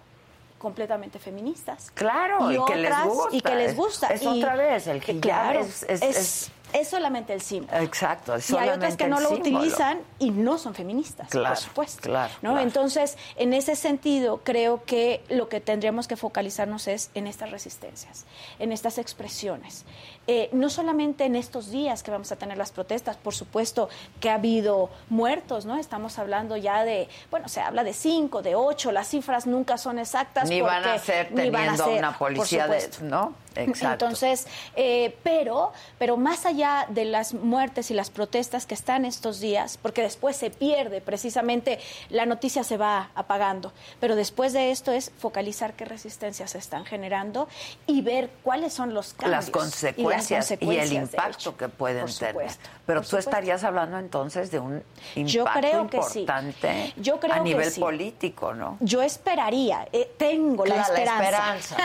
completamente 0.59 1.19
feministas. 1.19 1.91
Claro, 1.93 2.51
y, 2.51 2.65
que 2.65 2.77
les 2.77 3.05
gusta. 3.05 3.37
Y 3.37 3.41
que 3.43 3.55
les 3.55 3.77
gusta. 3.77 4.07
Es, 4.09 4.27
otra 4.27 4.57
vez, 4.57 4.87
el 4.87 5.03
hijab 5.03 5.61
es 5.61 5.83
es 5.83 6.51
solamente 6.85 7.33
el 7.33 7.41
símbolo. 7.41 7.79
Exacto. 7.79 8.35
Es 8.35 8.51
y 8.51 8.57
hay 8.57 8.71
otras 8.71 8.97
que 8.97 9.09
no 9.09 9.21
lo 9.21 9.31
utilizan 9.31 10.01
y 10.19 10.31
no 10.31 10.59
son 10.59 10.75
feministas, 10.75 11.29
por 11.31 11.57
supuesto. 11.57 12.03
Claro, 12.03 12.33
¿no? 12.43 12.59
Entonces, 12.59 13.17
en 13.37 13.53
ese 13.53 13.77
sentido, 13.77 14.41
creo 14.45 14.85
que 14.85 15.23
lo 15.29 15.49
que 15.49 15.61
tendríamos 15.61 16.09
que 16.09 16.17
focalizarnos 16.17 16.89
es 16.89 17.11
en 17.15 17.27
estas 17.27 17.51
resistencias, 17.51 18.27
en 18.59 18.73
estas 18.73 18.99
expresiones. 18.99 19.85
Eh, 20.29 20.49
no 20.53 20.69
solamente 20.71 21.25
en 21.25 21.37
estos 21.37 21.71
días 21.71 22.03
que 22.03 22.11
vamos 22.11 22.33
a 22.33 22.37
tener 22.37 22.59
las 22.59 22.73
protestas, 22.73 23.17
por 23.17 23.33
supuesto 23.33 23.89
que 24.21 24.29
ha 24.29 24.35
habido 24.35 24.91
muertos, 25.09 25.67
¿no? 25.67 25.77
Estamos 25.77 26.19
hablando 26.19 26.57
ya 26.57 26.85
de, 26.85 27.09
bueno, 27.31 27.49
se 27.49 27.61
habla 27.61 27.85
de 27.85 27.93
cinco, 27.93 28.43
de 28.43 28.57
ocho, 28.57 28.91
las 28.91 29.07
cifras 29.07 29.47
nunca 29.47 29.79
son 29.79 30.01
exactas. 30.01 30.49
Ni 30.49 30.61
van 30.61 30.85
a 30.85 30.99
ser 30.99 31.33
teniendo 31.33 31.89
una 31.91 32.19
policía 32.19 32.67
de, 32.67 32.89
¿no? 33.03 33.35
Exacto. 33.55 34.05
Entonces, 34.05 34.47
eh, 34.75 35.17
pero, 35.23 35.73
pero 35.99 36.17
más 36.17 36.45
allá 36.45 36.66
de 36.89 37.05
las 37.05 37.35
muertes 37.35 37.91
y 37.91 37.95
las 37.95 38.11
protestas 38.11 38.67
que 38.67 38.75
están 38.75 39.05
estos 39.05 39.41
días, 39.41 39.79
porque 39.81 40.03
después 40.03 40.37
se 40.37 40.51
pierde, 40.51 41.01
precisamente 41.01 41.79
la 42.11 42.27
noticia 42.27 42.65
se 42.65 42.77
va 42.77 43.11
apagando, 43.15 43.73
pero 44.01 44.17
después 44.17 44.53
de 44.53 44.71
esto 44.71 44.93
es 44.93 45.13
focalizar 45.19 45.75
qué 45.75 45.85
resistencias 45.85 46.51
se 46.51 46.59
están 46.59 46.85
generando 46.85 47.49
y 47.87 48.03
ver 48.03 48.31
cuáles 48.43 48.73
son 48.73 48.95
los 48.95 49.15
cambios. 49.15 49.45
Las 49.45 49.51
consecuencias 49.51 50.51
y, 50.61 50.77
el 50.77 50.93
impacto 50.93 51.57
que 51.57 51.69
pueden 51.69 52.07
tener. 52.07 52.49
Pero 52.87 53.03
tú 53.03 53.17
estarías 53.17 53.65
hablando 53.65 53.99
entonces 53.99 54.51
de 54.51 54.61
un 54.61 54.83
impacto 55.15 55.33
Yo 55.33 55.45
creo 55.45 55.81
importante 55.83 56.95
Yo 56.97 57.19
creo 57.19 57.35
a 57.35 57.41
nivel 57.41 57.73
político, 57.73 58.55
¿no? 58.55 58.77
Yo 58.81 59.03
esperaría, 59.03 59.89
eh, 59.93 60.11
tengo 60.17 60.65
la 60.65 60.83
esperanza. 60.83 61.17
La 61.17 61.25
esperanza, 61.25 61.77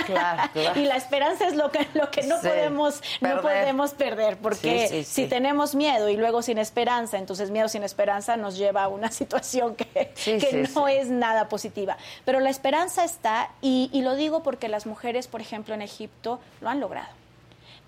claro, 0.54 0.80
y 0.80 0.86
la 0.86 0.96
esperanza 0.96 1.48
es 1.48 1.56
lo 1.56 1.72
que, 1.72 1.88
lo 1.94 2.12
que 2.12 2.24
no, 2.24 2.39
podemos, 2.39 3.02
no 3.20 3.41
podemos 3.41 3.91
perder, 3.91 4.38
porque 4.38 4.61
si 5.04 5.28
tenemos 5.28 5.76
miedo 5.76 6.10
y 6.10 6.17
luego 6.17 6.41
sin 6.41 6.58
esperanza, 6.58 7.17
entonces 7.17 7.52
miedo 7.52 7.67
sin 7.67 7.84
esperanza 7.84 8.38
nos 8.38 8.58
lleva 8.58 8.84
a 8.84 8.88
una 8.88 9.12
situación 9.12 9.76
que, 9.76 10.13
que 10.15 10.67
no 10.74 10.88
es 10.88 11.10
nada 11.10 11.50
positiva. 11.50 11.97
Pero 12.26 12.39
la 12.39 12.50
esperanza 12.50 13.04
está, 13.04 13.52
y, 13.62 13.89
y 13.93 14.02
lo 14.02 14.15
digo 14.15 14.43
porque 14.43 14.67
las 14.67 14.86
mujeres, 14.86 15.28
por 15.28 15.41
ejemplo, 15.41 15.74
en 15.74 15.82
Egipto 15.82 16.39
lo 16.62 16.69
han 16.69 16.80
logrado. 16.80 17.21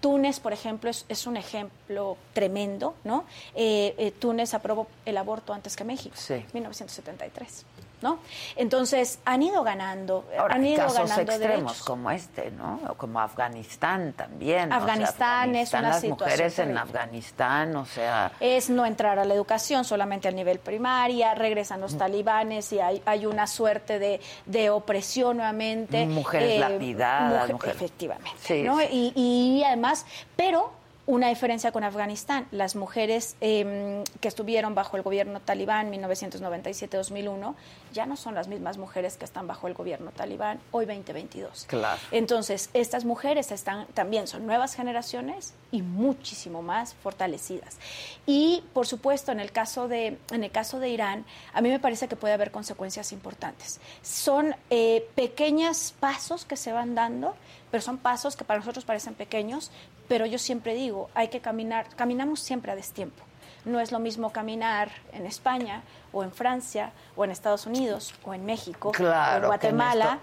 Túnez, 0.04 0.42
por 0.42 0.52
ejemplo, 0.52 0.92
es, 0.92 1.28
un 1.28 1.38
ejemplo 1.38 2.18
tremendo, 2.34 2.94
¿no? 3.06 3.24
Eh, 3.56 3.96
eh, 3.98 4.12
Túnez 4.12 4.54
aprobó 4.54 4.88
el 5.06 5.16
aborto 5.16 5.54
antes 5.54 5.78
que 5.78 5.86
México, 5.86 6.14
sí. 6.18 6.44
1973. 6.52 7.66
¿No? 8.04 8.20
Entonces, 8.56 9.20
han 9.26 9.42
ido 9.42 9.63
ganando, 9.63 10.26
Ahora, 10.38 10.56
han 10.56 10.66
ido 10.66 10.84
casos 10.84 11.10
ganando 11.10 11.32
extremos 11.32 11.82
como 11.82 12.12
este, 12.12 12.52
¿no? 12.52 12.80
O 12.89 12.94
como 12.94 13.20
Afganistán 13.20 14.13
también. 14.13 14.72
Afganistán, 14.72 15.56
es 15.56 15.74
una 15.74 15.82
las 15.82 16.02
situación 16.02 16.30
mujeres 16.30 16.60
en 16.60 16.78
Afganistán, 16.78 17.76
o 17.76 17.86
sea... 17.86 18.32
Es 18.39 18.70
no 18.70 18.86
entrar 18.86 19.18
a 19.18 19.26
la 19.26 19.34
educación 19.34 19.86
solamente 19.86 20.28
al 20.28 20.36
nivel 20.36 20.60
primaria, 20.60 21.34
regresan 21.34 21.82
los 21.82 21.98
talibanes 21.98 22.72
y 22.74 22.80
hay, 22.80 23.02
hay 23.06 23.26
una 23.26 23.48
suerte 23.48 23.98
de, 23.98 24.20
de 24.46 24.70
opresión 24.70 25.38
nuevamente. 25.38 26.06
Mujeres 26.06 26.52
eh, 26.52 26.60
lapidadas. 26.60 27.50
Efectivamente, 27.66 28.63
¿no? 28.63 28.82
Y, 28.82 29.13
y 29.16 29.63
además, 29.63 30.06
pero 30.36 30.83
una 31.06 31.28
diferencia 31.28 31.72
con 31.72 31.84
Afganistán. 31.84 32.48
Las 32.52 32.76
mujeres 32.76 33.36
em, 33.42 34.04
que 34.22 34.28
estuvieron 34.28 34.74
bajo 34.74 34.96
el 34.96 35.04
gobierno 35.04 35.42
talibán 35.42 35.92
1997-2001 35.92 37.56
ya 37.92 38.06
no 38.06 38.16
son 38.16 38.36
las 38.36 38.48
mismas 38.48 38.78
mujeres 38.78 39.18
que 39.18 39.26
están 39.26 39.46
bajo 39.46 39.68
el 39.68 39.74
gobierno 39.74 40.12
talibán 40.12 40.60
hoy 40.72 40.86
2022. 40.86 41.66
Claro. 41.68 42.00
Entonces, 42.12 42.70
estas 42.74 43.04
mujeres 43.04 43.52
están 43.52 43.86
también 43.88 44.28
son 44.28 44.46
nuevas 44.46 44.76
generaciones 44.76 45.54
y 45.72 45.82
muchísimo 45.82 46.62
más 46.62 46.94
fortalecidas. 46.94 47.78
Y 48.26 48.63
por 48.74 48.88
supuesto, 48.88 49.32
en 49.32 49.39
el 49.39 49.52
caso 49.52 49.88
de 49.88 50.18
en 50.32 50.44
el 50.44 50.52
caso 50.52 50.80
de 50.80 50.89
Irán, 50.89 51.26
a 51.54 51.62
mí 51.62 51.70
me 51.70 51.80
parece 51.80 52.08
que 52.08 52.16
puede 52.16 52.34
haber 52.34 52.52
consecuencias 52.52 53.12
importantes. 53.12 53.80
Son 54.02 54.56
eh, 54.70 55.06
pequeños 55.16 55.94
pasos 56.00 56.46
que 56.46 56.56
se 56.56 56.72
van 56.72 56.96
dando, 56.96 57.36
pero 57.72 57.82
son 57.82 57.98
pasos 57.98 58.36
que 58.36 58.44
para 58.44 58.60
nosotros 58.60 58.86
parecen 58.86 59.16
pequeños, 59.16 59.72
pero 60.08 60.26
yo 60.26 60.38
siempre 60.38 60.74
digo, 60.74 61.10
hay 61.13 61.30
que 61.30 61.39
caminar, 61.39 61.88
caminamos 61.96 62.39
siempre 62.39 62.72
a 62.72 62.76
destiempo. 62.76 63.24
No 63.66 63.80
es 63.80 63.92
lo 63.92 64.00
mismo 64.00 64.32
caminar 64.32 64.92
en 65.13 65.26
España 65.26 65.84
o 66.13 66.23
en 66.23 66.32
Francia 66.32 66.91
o 67.15 67.26
en 67.26 67.32
Estados 67.32 67.65
Unidos 67.65 68.13
o 68.23 68.34
en 68.34 68.45
México 68.45 68.91
o 68.97 69.04
en 69.04 69.45
Guatemala 69.45 70.19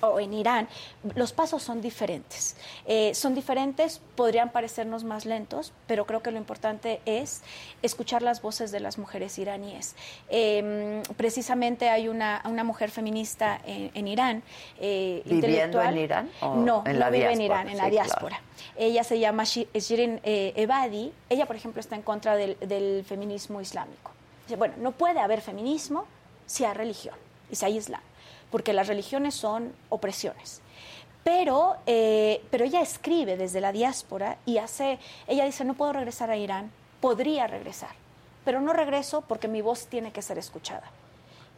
o 0.00 0.20
en 0.20 0.34
Irán. 0.34 0.68
Los 1.14 1.32
pasos 1.32 1.62
son 1.62 1.80
diferentes. 1.80 2.56
Eh, 2.86 3.14
son 3.14 3.34
diferentes, 3.34 4.00
podrían 4.14 4.50
parecernos 4.50 5.04
más 5.04 5.24
lentos, 5.26 5.72
pero 5.86 6.06
creo 6.06 6.22
que 6.22 6.30
lo 6.30 6.38
importante 6.38 7.00
es 7.06 7.42
escuchar 7.82 8.22
las 8.22 8.42
voces 8.42 8.70
de 8.70 8.80
las 8.80 8.98
mujeres 8.98 9.38
iraníes. 9.38 9.96
Em, 10.28 11.02
precisamente 11.16 11.88
hay 11.88 12.08
una, 12.08 12.42
una 12.44 12.64
mujer 12.64 12.90
feminista 12.90 13.60
en, 13.64 14.08
Irán. 14.08 14.42
Eh, 14.78 15.22
¿Viviendo 15.24 15.82
en 15.82 15.98
Irán? 15.98 16.30
no, 16.40 16.84
no 16.84 17.10
vive 17.10 17.32
en 17.32 17.40
Irán, 17.40 17.68
en 17.68 17.78
la 17.78 17.88
diáspora. 17.88 18.40
Ella 18.76 19.04
se 19.04 19.18
llama 19.18 19.44
Shirin 19.44 20.20
eh, 20.22 20.52
Ebadi. 20.56 21.12
Ella, 21.28 21.46
por 21.46 21.56
ejemplo, 21.56 21.80
está 21.80 21.96
en 21.96 22.02
contra 22.02 22.36
del, 22.36 23.04
feminismo 23.04 23.60
islámico. 23.60 24.12
Bueno, 24.56 24.74
no 24.78 24.92
puede 24.92 25.20
haber 25.20 25.40
feminismo 25.40 26.06
si 26.46 26.64
hay 26.64 26.74
religión 26.74 27.14
y 27.50 27.56
si 27.56 27.64
hay 27.64 27.76
islam, 27.76 28.00
porque 28.50 28.72
las 28.72 28.88
religiones 28.88 29.34
son 29.34 29.72
opresiones. 29.88 30.60
Pero, 31.22 31.76
eh, 31.86 32.42
pero 32.50 32.64
ella 32.64 32.80
escribe 32.80 33.36
desde 33.36 33.60
la 33.60 33.72
diáspora 33.72 34.38
y 34.46 34.58
hace, 34.58 34.98
ella 35.26 35.44
dice, 35.44 35.64
no 35.64 35.74
puedo 35.74 35.92
regresar 35.92 36.30
a 36.30 36.36
Irán, 36.36 36.70
podría 37.00 37.46
regresar, 37.46 37.90
pero 38.44 38.60
no 38.60 38.72
regreso 38.72 39.22
porque 39.22 39.48
mi 39.48 39.60
voz 39.60 39.86
tiene 39.86 40.12
que 40.12 40.22
ser 40.22 40.38
escuchada. 40.38 40.90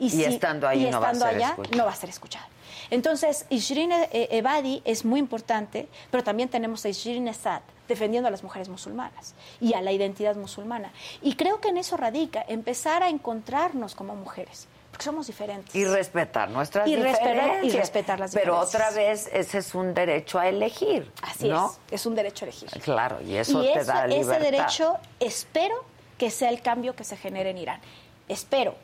Y, 0.02 0.24
estando 0.24 0.66
ahí 0.66 0.90
no 0.90 1.00
va 1.00 1.10
a 1.10 1.14
ser 1.14 1.28
allá 1.28 1.56
no 1.76 1.84
va 1.84 1.92
a 1.92 1.96
ser 1.96 2.10
escuchada. 2.10 2.48
Entonces, 2.90 3.46
Ishrin 3.48 3.90
Ebadi 4.12 4.82
es 4.84 5.04
muy 5.04 5.20
importante, 5.20 5.88
pero 6.10 6.22
también 6.22 6.48
tenemos 6.48 6.84
a 6.84 6.88
Ishrin 6.88 7.28
Esad 7.28 7.62
defendiendo 7.88 8.28
a 8.28 8.30
las 8.30 8.42
mujeres 8.42 8.68
musulmanas 8.68 9.34
y 9.60 9.74
a 9.74 9.80
la 9.80 9.92
identidad 9.92 10.36
musulmana. 10.36 10.92
Y 11.22 11.36
creo 11.36 11.60
que 11.60 11.68
en 11.68 11.78
eso 11.78 11.96
radica, 11.96 12.44
empezar 12.48 13.02
a 13.02 13.08
encontrarnos 13.08 13.94
como 13.94 14.14
mujeres 14.14 14.68
porque 14.90 15.04
somos 15.04 15.26
diferentes. 15.26 15.74
Y 15.74 15.86
respetar 15.86 16.50
nuestras 16.50 16.86
y 16.86 16.96
diferencias. 16.96 17.64
y 17.64 17.70
respetar 17.70 18.20
las 18.20 18.34
Pero 18.34 18.60
diferencias. 18.60 18.90
otra 18.90 19.02
vez, 19.02 19.30
ese 19.32 19.58
es 19.58 19.74
un 19.74 19.94
derecho 19.94 20.38
a 20.38 20.48
elegir. 20.48 21.10
Así 21.22 21.48
¿no? 21.48 21.70
es, 21.88 21.94
es 21.94 22.04
un 22.04 22.14
derecho 22.14 22.44
a 22.44 22.48
elegir. 22.48 22.68
Claro, 22.82 23.22
y 23.22 23.36
eso 23.36 23.62
te 23.62 23.84
da 23.84 24.06
libertad. 24.06 24.36
Ese 24.36 24.50
derecho 24.50 24.98
espero 25.18 25.82
que 26.18 26.30
sea 26.30 26.50
el 26.50 26.60
cambio 26.60 26.94
que 26.94 27.04
se 27.04 27.16
genere 27.16 27.50
en 27.50 27.58
Irán. 27.58 27.80
Espero. 28.28 28.74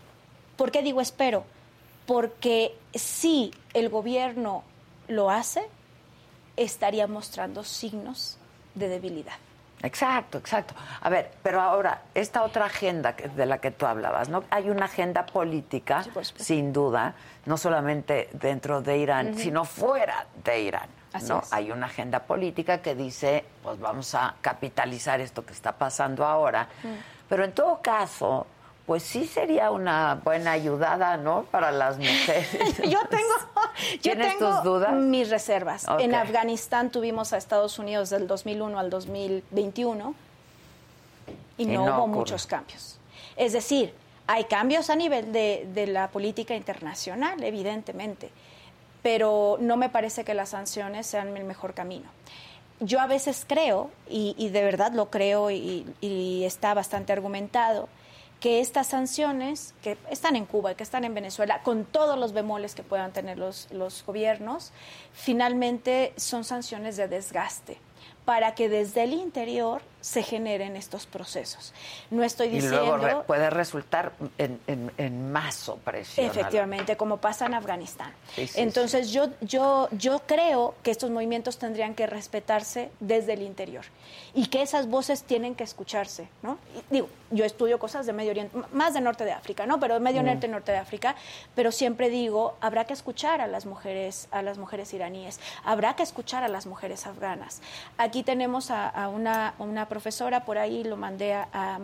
¿Por 0.58 0.72
qué 0.72 0.82
digo 0.82 1.00
espero? 1.00 1.44
Porque 2.04 2.76
si 2.92 3.52
el 3.74 3.88
gobierno 3.88 4.64
lo 5.06 5.30
hace, 5.30 5.62
estaría 6.56 7.06
mostrando 7.06 7.62
signos 7.62 8.38
de 8.74 8.88
debilidad. 8.88 9.36
Exacto, 9.82 10.38
exacto. 10.38 10.74
A 11.00 11.08
ver, 11.08 11.30
pero 11.44 11.60
ahora, 11.60 12.02
esta 12.12 12.42
otra 12.42 12.64
agenda 12.64 13.12
de 13.12 13.46
la 13.46 13.58
que 13.58 13.70
tú 13.70 13.86
hablabas, 13.86 14.28
¿no? 14.28 14.42
Hay 14.50 14.68
una 14.68 14.86
agenda 14.86 15.24
política, 15.24 16.04
sin 16.34 16.72
duda, 16.72 17.14
no 17.46 17.56
solamente 17.56 18.28
dentro 18.32 18.82
de 18.82 18.98
Irán, 18.98 19.38
sino 19.38 19.64
fuera 19.64 20.26
de 20.42 20.60
Irán. 20.60 20.88
¿no? 21.28 21.42
Hay 21.52 21.70
una 21.70 21.86
agenda 21.86 22.18
política 22.24 22.82
que 22.82 22.96
dice, 22.96 23.44
pues 23.62 23.78
vamos 23.78 24.12
a 24.16 24.34
capitalizar 24.40 25.20
esto 25.20 25.46
que 25.46 25.52
está 25.52 25.70
pasando 25.70 26.24
ahora. 26.24 26.68
Pero 27.28 27.44
en 27.44 27.52
todo 27.52 27.80
caso, 27.80 28.46
pues 28.88 29.02
sí 29.02 29.26
sería 29.26 29.70
una 29.70 30.16
buena 30.24 30.52
ayudada, 30.52 31.18
¿no? 31.18 31.42
Para 31.50 31.70
las 31.70 31.98
mujeres. 31.98 32.48
yo 32.88 32.98
tengo, 33.10 33.34
yo 33.92 34.00
¿Tienes 34.00 34.38
tengo 34.38 34.50
tus 34.54 34.64
dudas? 34.64 34.94
mis 34.94 35.28
reservas. 35.28 35.84
En. 36.00 36.14
Afganistán 36.14 36.90
tuvimos 36.90 37.34
a 37.34 37.36
Estados 37.36 37.78
Unidos 37.78 38.08
del 38.08 38.26
2001 38.26 38.78
al 38.78 38.88
2021 38.88 40.14
y 41.58 41.62
Y 41.64 41.66
no, 41.66 41.72
no 41.74 41.82
hubo 41.84 42.02
ocurre. 42.04 42.16
muchos 42.18 42.46
cambios. 42.46 42.98
Es 43.36 43.52
decir, 43.52 43.92
hay 44.26 44.44
cambios 44.44 44.88
a 44.88 44.96
nivel 44.96 45.32
de, 45.32 45.68
de 45.74 45.86
la 45.86 46.08
política 46.08 46.54
internacional, 46.56 47.44
evidentemente, 47.44 48.30
pero 49.02 49.58
no 49.60 49.76
me 49.76 49.90
parece 49.90 50.24
que 50.24 50.32
las 50.32 50.48
sanciones 50.48 51.06
sean 51.06 51.36
el 51.36 51.44
mejor 51.44 51.74
camino. 51.74 52.08
Yo 52.80 53.00
a 53.00 53.06
veces 53.06 53.44
creo, 53.46 53.90
y, 54.08 54.34
y 54.38 54.48
de 54.48 54.62
verdad 54.64 54.92
lo 54.92 55.10
creo 55.10 55.50
y, 55.50 55.84
y 56.00 56.44
está 56.44 56.72
bastante 56.72 57.12
argumentado, 57.12 57.88
que 58.40 58.60
estas 58.60 58.86
sanciones 58.86 59.74
que 59.82 59.98
están 60.10 60.36
en 60.36 60.46
Cuba 60.46 60.72
y 60.72 60.74
que 60.74 60.82
están 60.82 61.04
en 61.04 61.14
Venezuela, 61.14 61.62
con 61.62 61.84
todos 61.84 62.18
los 62.18 62.32
bemoles 62.32 62.74
que 62.74 62.82
puedan 62.82 63.12
tener 63.12 63.38
los, 63.38 63.68
los 63.72 64.04
gobiernos, 64.04 64.72
finalmente 65.12 66.12
son 66.16 66.44
sanciones 66.44 66.96
de 66.96 67.08
desgaste 67.08 67.78
para 68.24 68.54
que 68.54 68.68
desde 68.68 69.04
el 69.04 69.14
interior 69.14 69.80
se 70.00 70.22
generen 70.22 70.76
estos 70.76 71.06
procesos. 71.06 71.72
No 72.10 72.22
estoy 72.22 72.48
Y 72.48 72.50
diciendo... 72.52 72.96
luego 72.96 72.96
re- 73.20 73.24
puede 73.26 73.50
resultar 73.50 74.12
en, 74.38 74.60
en- 74.66 74.92
en 74.96 75.32
más 75.32 75.68
opresión. 75.68 76.26
Efectivamente, 76.26 76.96
como 76.96 77.16
pasa 77.16 77.46
en 77.46 77.54
Afganistán. 77.54 78.12
Sí, 78.34 78.46
sí, 78.46 78.60
Entonces 78.60 79.10
Yo, 79.10 79.28
yo, 79.40 79.88
yo 79.92 80.20
creo 80.26 80.74
que 80.82 80.90
estos 80.90 81.10
movimientos 81.10 81.58
tendrían 81.58 81.94
que 81.94 82.06
respetarse 82.06 82.90
desde 83.00 83.32
el 83.34 83.42
interior 83.42 83.84
y 84.34 84.46
que 84.46 84.62
esas 84.62 84.86
voces 84.88 85.22
tienen 85.24 85.54
que 85.54 85.64
escucharse, 85.64 86.28
¿no? 86.42 86.58
Y 86.90 86.94
digo, 86.94 87.08
yo 87.30 87.44
estudio 87.44 87.78
cosas 87.78 88.06
de 88.06 88.12
Medio 88.12 88.30
Oriente, 88.30 88.56
más 88.72 88.94
de 88.94 89.00
Norte 89.00 89.24
de 89.24 89.32
África, 89.32 89.66
¿no? 89.66 89.80
Pero 89.80 89.98
Medio 90.00 90.20
Oriente, 90.20 90.46
Norte 90.48 90.72
de 90.72 90.78
África, 90.78 91.16
pero 91.54 91.72
siempre 91.72 92.08
digo, 92.08 92.56
habrá 92.60 92.84
que 92.84 92.92
escuchar 92.92 93.40
a 93.40 93.46
las 93.46 93.66
mujeres, 93.66 94.28
a 94.30 94.42
las 94.42 94.58
mujeres 94.58 94.92
iraníes, 94.94 95.40
habrá 95.64 95.96
que 95.96 96.02
escuchar 96.02 96.42
a 96.44 96.48
las 96.48 96.66
mujeres 96.66 97.06
afganas. 97.06 97.60
Aquí 97.98 98.22
tenemos 98.22 98.70
a, 98.70 98.88
a 98.88 99.08
una, 99.08 99.54
una 99.58 99.87
profesora, 99.88 100.44
por 100.44 100.58
ahí 100.58 100.84
lo 100.84 100.96
mandé 100.96 101.34
a- 101.34 101.48
a 101.52 101.78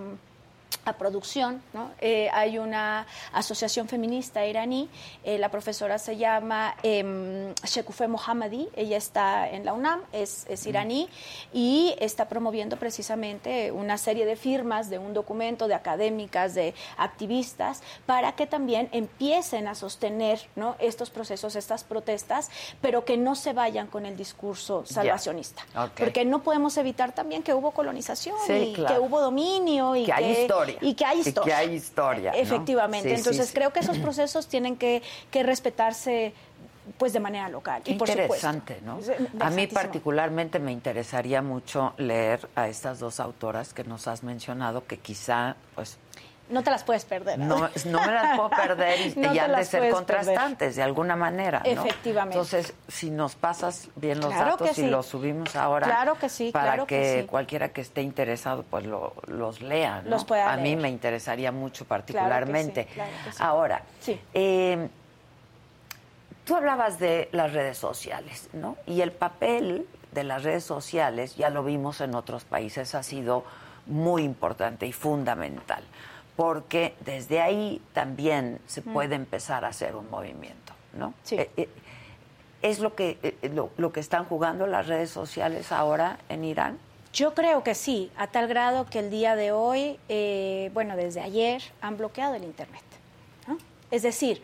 a 0.85 0.95
producción, 0.95 1.63
¿no? 1.73 1.91
Eh, 2.01 2.29
hay 2.33 2.59
una 2.59 3.07
asociación 3.33 3.89
feminista 3.89 4.47
iraní, 4.47 4.89
eh, 5.25 5.39
la 5.39 5.51
profesora 5.51 5.99
se 5.99 6.17
llama 6.17 6.77
eh, 6.83 7.53
Shekufe 7.65 8.09
Mohammadi, 8.09 8.69
ella 8.77 8.97
está 8.97 9.49
en 9.49 9.65
la 9.65 9.73
UNAM, 9.73 10.01
es, 10.13 10.47
es 10.49 10.67
iraní 10.67 11.09
y 11.53 11.95
está 11.99 12.29
promoviendo 12.29 12.77
precisamente 12.77 13.73
una 13.73 13.99
serie 13.99 14.27
de 14.27 14.37
firmas 14.37 14.91
de 14.91 14.99
un 14.99 15.15
documento 15.15 15.69
de 15.69 15.75
académicas, 15.75 16.55
de 16.55 16.75
activistas, 16.97 17.83
para 18.07 18.33
que 18.33 18.47
también 18.47 18.89
empiecen 18.93 19.69
a 19.69 19.75
sostener 19.75 20.41
¿no? 20.57 20.77
estos 20.79 21.11
procesos, 21.11 21.57
estas 21.57 21.85
protestas, 21.85 22.51
pero 22.81 23.05
que 23.05 23.17
no 23.17 23.35
se 23.35 23.53
vayan 23.53 23.87
con 23.87 24.07
el 24.07 24.17
discurso 24.17 24.85
salvacionista. 24.87 25.63
Porque 25.97 26.25
no 26.25 26.43
podemos 26.43 26.77
evitar 26.77 27.13
también 27.13 27.43
que 27.43 27.55
hubo 27.55 27.71
colonización 27.71 28.37
Sí, 28.47 28.53
y 28.53 28.73
claro. 28.75 28.95
que 28.95 29.01
hubo 29.01 29.21
dominio 29.21 29.97
y 29.97 30.05
Que 30.05 30.13
hay 30.13 30.33
historia. 30.33 30.64
Y 30.81 30.95
que 30.95 31.05
hay 31.05 31.21
Y 31.21 31.23
que 31.23 31.29
historia. 31.31 31.59
hay 31.59 31.75
historia, 31.75 32.33
¿no? 32.33 32.37
Efectivamente. 32.39 33.09
Sí, 33.11 33.15
Entonces 33.15 33.49
sí. 33.49 33.55
creo 33.55 33.73
que 33.73 33.81
esos 33.81 33.99
procesos 33.99 34.49
tienen 34.49 34.77
que, 34.77 35.03
que 35.31 35.43
respetarse 35.43 36.33
pues 36.99 37.15
de 37.15 37.21
manera 37.21 37.49
local. 37.49 37.83
Qué 37.83 37.93
y 37.93 37.95
por 37.95 38.09
interesante, 38.11 38.79
supuesto. 38.85 39.13
¿no? 39.39 39.45
A 39.45 39.51
mí 39.51 39.67
particularmente 39.67 40.59
me 40.59 40.71
interesaría 40.71 41.41
mucho 41.41 41.95
leer 41.97 42.47
a 42.55 42.69
estas 42.69 42.99
dos 42.99 43.21
autoras 43.21 43.73
que 43.73 43.85
nos 43.85 44.07
has 44.07 44.23
mencionado, 44.23 44.87
que 44.87 44.99
quizá, 44.99 45.57
pues, 45.75 45.97
No 46.49 46.63
te 46.63 46.71
las 46.71 46.85
puedes 46.85 47.05
perder. 47.07 47.39
no, 47.39 47.71
no 47.87 48.01
me 48.07 48.13
las 48.13 48.37
puedo 48.37 48.51
perder 48.51 49.01
y, 49.01 49.15
No 49.19 49.33
y 49.35 49.39
han 49.39 49.55
de 49.57 49.65
ser 49.65 49.91
contrastantes 49.91 50.77
de 50.77 50.83
alguna 50.83 51.17
manera, 51.17 51.63
¿no? 51.65 51.71
Efectivamente. 51.71 52.37
Entonces, 52.37 52.75
si 52.87 53.11
nos 53.11 53.35
pasas 53.35 53.89
bien 53.97 54.21
los 54.21 54.29
Claro 54.33 54.51
datos 54.51 54.73
y 54.73 54.83
sí. 54.83 54.87
los 54.89 55.07
subimos 55.07 55.57
ahora, 55.57 55.87
Claro 55.87 56.17
que 56.19 56.29
sí, 56.29 56.51
para 56.53 56.67
claro 56.73 56.87
que 56.87 57.01
que, 57.01 57.21
sí. 57.23 57.27
cualquiera 57.27 57.71
que 57.71 57.81
esté 57.81 58.03
interesado, 58.03 58.63
pues 58.69 58.85
lo- 58.85 59.15
los 59.27 59.63
lea. 59.63 60.03
Los 60.05 60.25
pueda 60.27 60.53
A 60.53 60.57
mí 60.59 60.65
leer. 60.65 60.79
me 60.79 60.89
interesaría 60.91 61.51
mucho 61.51 61.87
particularmente. 61.87 62.87
claro 62.87 63.11
que 63.25 63.33
sí. 63.33 63.39
Ahora, 63.41 63.83
Sí. 64.01 64.21
eh, 64.35 64.89
Tú 66.45 66.55
hablabas 66.57 66.99
de 66.99 67.31
las 67.33 67.55
redes 67.55 67.79
sociales, 67.79 68.51
¿no? 68.53 68.77
Y 68.87 69.01
el 69.01 69.13
papel 69.13 69.87
de 70.13 70.25
las 70.25 70.43
redes 70.43 70.63
sociales, 70.63 71.37
ya 71.37 71.49
lo 71.49 71.65
vimos 71.65 72.03
en 72.03 72.15
otros 72.15 72.45
países, 72.45 72.95
ha 72.95 73.03
sido 73.03 73.45
muy 73.87 74.25
importante 74.25 74.87
y 74.87 74.93
fundamental, 74.93 75.83
porque 76.37 76.95
desde 77.05 77.41
ahí 77.41 77.81
también 77.93 78.61
se 78.67 78.83
puede 78.83 79.15
empezar 79.15 79.65
a 79.65 79.69
hacer 79.69 79.95
un 79.95 80.11
movimiento, 80.11 80.73
¿no? 80.93 81.11
Mm. 81.11 81.15
Sí. 81.23 81.37
Eh, 81.37 81.51
eh, 81.57 81.69
¿Es 82.63 82.79
lo 82.79 82.95
que, 82.95 83.19
eh, 83.23 83.51
lo, 83.51 83.71
lo 83.77 83.93
que 83.93 84.01
están 84.01 84.25
jugando 84.25 84.67
las 84.67 84.87
redes 84.87 85.11
sociales 85.11 85.71
ahora 85.71 86.19
en 86.29 86.45
Irán? 86.45 86.79
Yo 87.13 87.35
creo 87.35 87.63
que 87.63 87.75
sí, 87.75 88.11
a 88.17 88.27
tal 88.27 88.49
grado 88.49 88.87
que 88.87 88.99
el 89.01 89.11
día 89.11 89.37
de 89.37 89.53
hoy, 89.53 89.99
bueno, 90.73 90.97
desde 90.97 91.21
ayer, 91.21 91.63
han 91.81 91.97
bloqueado 91.97 92.35
el 92.35 92.43
Internet. 92.43 92.83
¿no? 93.47 93.59
Es 93.93 94.03
decir, 94.03 94.43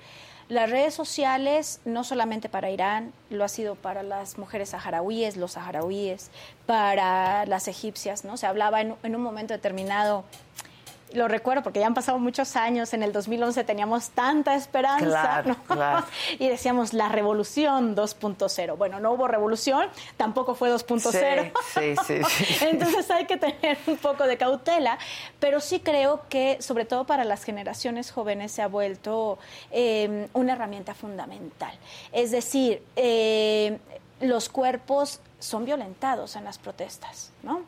las 0.50 0.68
redes 0.68 0.94
sociales, 0.94 1.80
no 1.84 2.02
solamente 2.02 2.48
para 2.48 2.70
Irán, 2.70 3.12
lo 3.30 3.44
ha 3.44 3.48
sido 3.48 3.76
para 3.76 4.02
las 4.02 4.36
mujeres 4.36 4.70
saharauíes, 4.70 5.36
los 5.36 5.52
saharauíes, 5.52 6.32
para 6.66 7.46
las 7.46 7.68
egipcias, 7.68 8.24
¿no? 8.24 8.36
Se 8.36 8.46
hablaba 8.46 8.80
en, 8.80 8.96
en 9.04 9.14
un 9.14 9.22
momento 9.22 9.54
determinado, 9.54 10.24
lo 11.12 11.28
recuerdo 11.28 11.62
porque 11.62 11.80
ya 11.80 11.86
han 11.86 11.94
pasado 11.94 12.18
muchos 12.18 12.56
años, 12.56 12.92
en 12.94 13.02
el 13.02 13.12
2011 13.12 13.64
teníamos 13.64 14.10
tanta 14.10 14.54
esperanza, 14.54 15.06
Claro, 15.06 15.48
¿no? 15.48 15.74
claro. 15.74 16.06
y 16.38 16.48
decíamos 16.48 16.92
la 16.92 17.08
revolución 17.08 17.96
2.0. 17.96 18.76
Bueno, 18.76 19.00
no 19.00 19.12
hubo 19.12 19.28
revolución, 19.28 19.88
tampoco 20.16 20.54
fue 20.54 20.72
2.0. 20.72 21.52
Sí, 21.74 21.94
sí. 22.24 22.64
Entonces 22.66 23.10
hay 23.10 23.26
que 23.26 23.36
tener 23.36 23.78
un 23.86 23.96
poco 23.96 24.24
de 24.26 24.36
cautela, 24.36 24.98
pero 25.38 25.60
sí 25.60 25.80
creo 25.80 26.22
que, 26.28 26.58
sobre 26.60 26.84
todo 26.84 27.04
para 27.04 27.24
las 27.24 27.44
generaciones 27.44 28.10
jóvenes, 28.10 28.52
se 28.52 28.62
ha 28.62 28.68
vuelto 28.68 29.38
eh, 29.70 30.28
una 30.32 30.52
herramienta 30.52 30.94
fundamental. 30.94 31.72
Es 32.12 32.30
decir, 32.30 32.82
eh, 32.96 33.78
los 34.20 34.48
cuerpos 34.48 35.20
son 35.38 35.64
violentados 35.64 36.36
en 36.36 36.44
las 36.44 36.58
protestas, 36.58 37.30
¿no? 37.42 37.62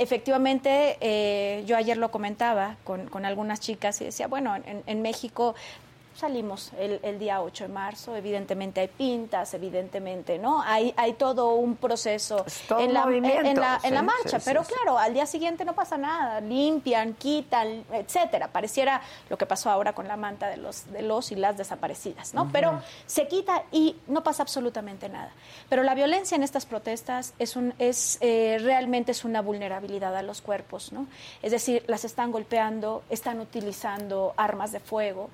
Efectivamente, 0.00 0.96
eh, 1.02 1.62
yo 1.66 1.76
ayer 1.76 1.98
lo 1.98 2.10
comentaba 2.10 2.76
con, 2.84 3.06
con 3.08 3.26
algunas 3.26 3.60
chicas 3.60 4.00
y 4.00 4.06
decía, 4.06 4.28
bueno, 4.28 4.56
en, 4.56 4.82
en 4.86 5.02
México 5.02 5.54
salimos 6.20 6.72
el, 6.78 7.00
el 7.02 7.18
día 7.18 7.42
8 7.42 7.64
de 7.64 7.72
marzo, 7.72 8.14
evidentemente 8.14 8.80
hay 8.80 8.88
pintas, 8.88 9.54
evidentemente, 9.54 10.38
¿no? 10.38 10.62
Hay, 10.62 10.92
hay 10.96 11.14
todo 11.14 11.54
un 11.54 11.76
proceso 11.76 12.44
todo 12.68 12.80
en, 12.80 12.92
la, 12.92 13.04
movimiento, 13.06 13.40
en, 13.40 13.58
la, 13.58 13.80
en 13.82 13.94
la 13.94 14.00
sí, 14.00 14.06
marcha, 14.06 14.40
sí, 14.40 14.44
pero 14.44 14.64
sí, 14.64 14.72
claro, 14.72 14.98
al 14.98 15.14
día 15.14 15.26
siguiente 15.26 15.64
no 15.64 15.74
pasa 15.74 15.96
nada, 15.96 16.40
limpian, 16.40 17.14
quitan, 17.14 17.84
etcétera. 17.92 18.48
Pareciera 18.48 19.00
lo 19.28 19.38
que 19.38 19.46
pasó 19.46 19.70
ahora 19.70 19.94
con 19.94 20.06
la 20.06 20.16
manta 20.16 20.48
de 20.48 20.56
los, 20.56 20.90
de 20.92 21.02
los 21.02 21.32
y 21.32 21.36
las 21.36 21.56
desaparecidas, 21.56 22.34
¿no? 22.34 22.50
Pero 22.52 22.80
se 23.06 23.26
quita 23.26 23.64
y 23.72 23.96
no 24.06 24.22
pasa 24.22 24.42
absolutamente 24.42 25.08
nada. 25.08 25.32
Pero 25.68 25.82
la 25.82 25.94
violencia 25.94 26.36
en 26.36 26.42
estas 26.42 26.66
protestas 26.66 27.34
es 27.38 27.56
un, 27.56 27.74
es 27.78 28.18
eh, 28.20 28.58
realmente 28.60 29.12
es 29.12 29.24
una 29.24 29.40
vulnerabilidad 29.40 30.14
a 30.16 30.22
los 30.22 30.42
cuerpos, 30.42 30.92
¿no? 30.92 31.06
Es 31.42 31.52
decir, 31.52 31.84
las 31.86 32.04
están 32.04 32.30
golpeando, 32.30 33.02
están 33.08 33.40
utilizando 33.40 34.34
armas 34.36 34.72
de 34.72 34.80
fuego. 34.80 35.30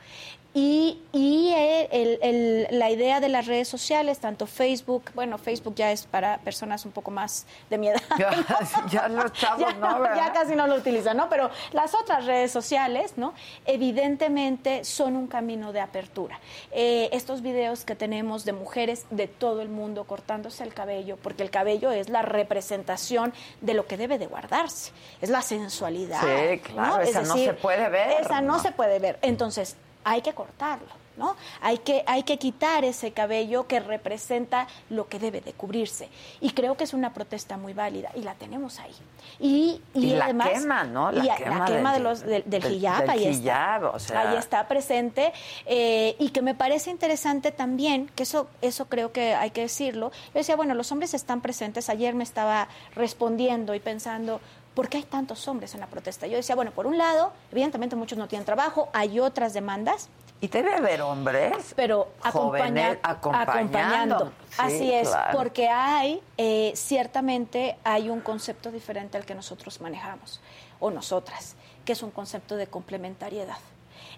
Y, 0.58 1.02
y 1.12 1.52
eh, 1.54 1.86
el- 1.92 2.18
el- 2.22 2.78
la 2.78 2.88
idea 2.88 3.20
de 3.20 3.28
las 3.28 3.44
redes 3.44 3.68
sociales, 3.68 4.20
tanto 4.20 4.46
Facebook, 4.46 5.02
bueno, 5.14 5.36
Facebook 5.36 5.74
ya 5.74 5.92
es 5.92 6.06
para 6.06 6.38
personas 6.38 6.86
un 6.86 6.92
poco 6.92 7.10
más 7.10 7.44
de 7.68 7.76
mi 7.76 7.88
edad. 7.88 8.00
Ya, 8.18 8.30
¿no? 8.84 8.88
ya 8.88 9.08
los 9.08 9.32
chavos 9.34 9.60
ya, 9.60 9.74
no, 9.74 10.00
¿verdad? 10.00 10.16
ya 10.16 10.32
casi 10.32 10.56
no 10.56 10.66
lo 10.66 10.76
utilizan, 10.76 11.18
¿no? 11.18 11.28
Pero 11.28 11.50
las 11.72 11.94
otras 11.94 12.24
redes 12.24 12.52
sociales, 12.52 13.12
¿no? 13.18 13.34
Evidentemente 13.66 14.84
son 14.84 15.14
un 15.16 15.26
camino 15.26 15.74
de 15.74 15.80
apertura. 15.80 16.40
Eh, 16.72 17.10
estos 17.12 17.42
videos 17.42 17.84
que 17.84 17.94
tenemos 17.94 18.46
de 18.46 18.54
mujeres 18.54 19.04
de 19.10 19.28
todo 19.28 19.60
el 19.60 19.68
mundo 19.68 20.04
cortándose 20.04 20.64
el 20.64 20.72
cabello, 20.72 21.18
porque 21.22 21.42
el 21.42 21.50
cabello 21.50 21.92
es 21.92 22.08
la 22.08 22.22
representación 22.22 23.34
de 23.60 23.74
lo 23.74 23.86
que 23.86 23.98
debe 23.98 24.16
de 24.18 24.26
guardarse, 24.26 24.92
es 25.20 25.28
la 25.28 25.42
sensualidad. 25.42 26.20
Sí, 26.22 26.60
claro, 26.60 27.02
Es 27.02 27.10
esa 27.10 27.20
no 27.22 27.34
se 27.34 27.52
puede 27.52 27.90
ver, 27.90 28.22
Esa 28.22 28.40
no, 28.40 28.54
¿no? 28.54 28.58
se 28.62 28.72
puede 28.72 28.98
ver. 28.98 29.18
Entonces, 29.20 29.76
hay 30.08 30.22
que 30.22 30.32
cortarlo, 30.34 30.86
¿no? 31.16 31.34
Hay 31.60 31.78
que, 31.78 32.04
hay 32.06 32.22
que 32.22 32.38
quitar 32.38 32.84
ese 32.84 33.10
cabello 33.10 33.66
que 33.66 33.80
representa 33.80 34.68
lo 34.88 35.08
que 35.08 35.18
debe 35.18 35.40
de 35.40 35.52
cubrirse. 35.52 36.08
Y 36.40 36.50
creo 36.50 36.76
que 36.76 36.84
es 36.84 36.94
una 36.94 37.12
protesta 37.12 37.56
muy 37.56 37.72
válida 37.72 38.10
y 38.14 38.20
la 38.20 38.34
tenemos 38.34 38.78
ahí. 38.78 38.94
Y, 39.40 39.80
y, 39.94 40.06
Y 40.06 40.10
la 40.14 40.26
además, 40.26 40.50
quema, 40.50 40.84
¿no? 40.84 41.10
La 41.10 41.24
y 41.24 41.28
quema 41.42 41.64
de, 41.90 41.94
del- 41.94 42.02
los, 42.04 42.20
del, 42.20 42.42
del 42.46 42.62
del- 42.62 42.74
hijab, 42.74 43.10
ahí 43.10 43.26
hijab, 43.26 43.84
está. 43.84 43.90
o 43.90 43.98
sea. 43.98 44.30
Ahí 44.30 44.36
está 44.36 44.68
presente. 44.68 45.32
eh, 45.66 46.14
y 46.20 46.28
que 46.28 46.40
me 46.42 46.54
parece 46.54 46.90
interesante 46.90 47.50
también, 47.50 48.08
que 48.14 48.22
eso, 48.22 48.48
eso 48.62 48.86
creo 48.86 49.10
que 49.10 49.34
hay 49.34 49.50
que 49.50 49.62
decirlo. 49.62 50.12
Yo 50.26 50.32
decía, 50.34 50.54
bueno, 50.54 50.74
los 50.74 50.92
hombres 50.92 51.14
están 51.14 51.40
presentes. 51.40 51.88
Ayer 51.88 52.14
me 52.14 52.22
estaba 52.22 52.68
respondiendo 52.94 53.74
y 53.74 53.80
pensando, 53.80 54.40
¿por 54.76 54.90
qué 54.90 54.98
hay 54.98 55.04
tantos 55.04 55.48
hombres 55.48 55.74
en 55.74 55.80
la 55.80 55.86
protesta? 55.86 56.26
Yo 56.26 56.36
decía, 56.36 56.54
bueno, 56.54 56.70
por 56.70 56.86
un 56.86 56.98
lado, 56.98 57.32
evidentemente 57.50 57.96
muchos 57.96 58.18
no 58.18 58.28
tienen 58.28 58.44
trabajo, 58.44 58.90
hay 58.92 59.18
otras 59.18 59.54
demandas. 59.54 60.10
Y 60.38 60.48
debe 60.48 60.74
haber 60.74 61.00
hombres. 61.00 61.72
Pero 61.74 62.08
acompañando. 62.22 63.00
acompañando. 63.02 64.32
Así 64.58 64.92
es, 64.92 65.10
porque 65.32 65.68
hay, 65.68 66.22
eh, 66.36 66.72
ciertamente 66.76 67.78
hay 67.84 68.10
un 68.10 68.20
concepto 68.20 68.70
diferente 68.70 69.16
al 69.16 69.24
que 69.24 69.34
nosotros 69.34 69.80
manejamos, 69.80 70.42
o 70.78 70.90
nosotras, 70.90 71.56
que 71.86 71.92
es 71.92 72.02
un 72.02 72.10
concepto 72.10 72.56
de 72.56 72.66
complementariedad. 72.66 73.56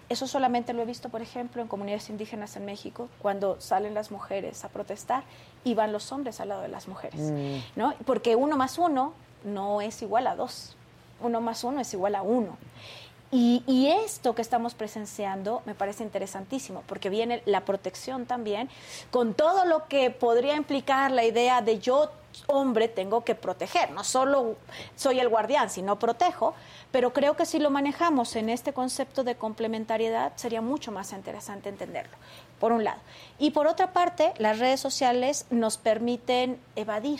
Eso 0.09 0.27
solamente 0.27 0.73
lo 0.73 0.81
he 0.81 0.85
visto, 0.85 1.07
por 1.07 1.21
ejemplo, 1.21 1.61
en 1.61 1.69
comunidades 1.69 2.09
indígenas 2.09 2.57
en 2.57 2.65
México, 2.65 3.07
cuando 3.21 3.61
salen 3.61 3.93
las 3.93 4.11
mujeres 4.11 4.65
a 4.65 4.69
protestar 4.69 5.23
y 5.63 5.73
van 5.73 5.93
los 5.93 6.11
hombres 6.11 6.41
al 6.41 6.49
lado 6.49 6.63
de 6.63 6.67
las 6.67 6.89
mujeres, 6.89 7.21
mm. 7.21 7.77
¿no? 7.77 7.93
Porque 8.05 8.35
uno 8.35 8.57
más 8.57 8.77
uno 8.77 9.13
no 9.43 9.81
es 9.81 10.01
igual 10.01 10.27
a 10.27 10.35
dos, 10.35 10.75
uno 11.21 11.41
más 11.41 11.63
uno 11.63 11.81
es 11.81 11.93
igual 11.93 12.15
a 12.15 12.21
uno. 12.21 12.57
Y, 13.31 13.87
esto 14.03 14.33
que 14.33 14.41
estamos 14.41 14.73
presenciando 14.73 15.61
me 15.65 15.75
parece 15.75 16.03
interesantísimo, 16.03 16.83
porque 16.87 17.11
viene 17.11 17.43
la 17.45 17.63
protección 17.63 18.25
también, 18.25 18.69
con 19.11 19.35
todo 19.35 19.65
lo 19.65 19.87
que 19.87 20.09
podría 20.09 20.55
implicar 20.55 21.11
la 21.11 21.23
idea 21.23 21.61
de 21.61 21.77
yo, 21.77 22.09
hombre, 22.47 22.87
tengo 22.87 23.23
que 23.23 23.35
proteger, 23.35 23.91
no 23.91 24.03
solo 24.03 24.55
soy 24.95 25.19
el 25.19 25.29
guardián, 25.29 25.69
sino 25.69 25.99
protejo, 25.99 26.55
pero 26.91 27.13
creo 27.13 27.35
que 27.35 27.45
si 27.45 27.59
lo 27.59 27.69
manejamos 27.69 28.35
en 28.35 28.49
este 28.49 28.73
concepto 28.73 29.23
de 29.23 29.35
complementariedad 29.35 30.33
sería 30.35 30.61
mucho 30.61 30.91
más 30.91 31.13
interesante 31.13 31.69
entenderlo, 31.69 32.17
por 32.59 32.71
un 32.71 32.83
lado. 32.83 32.99
Y 33.37 33.51
por 33.51 33.67
otra 33.67 33.93
parte, 33.93 34.33
las 34.39 34.57
redes 34.57 34.79
sociales 34.79 35.45
nos 35.51 35.77
permiten 35.77 36.59
evadir, 36.75 37.19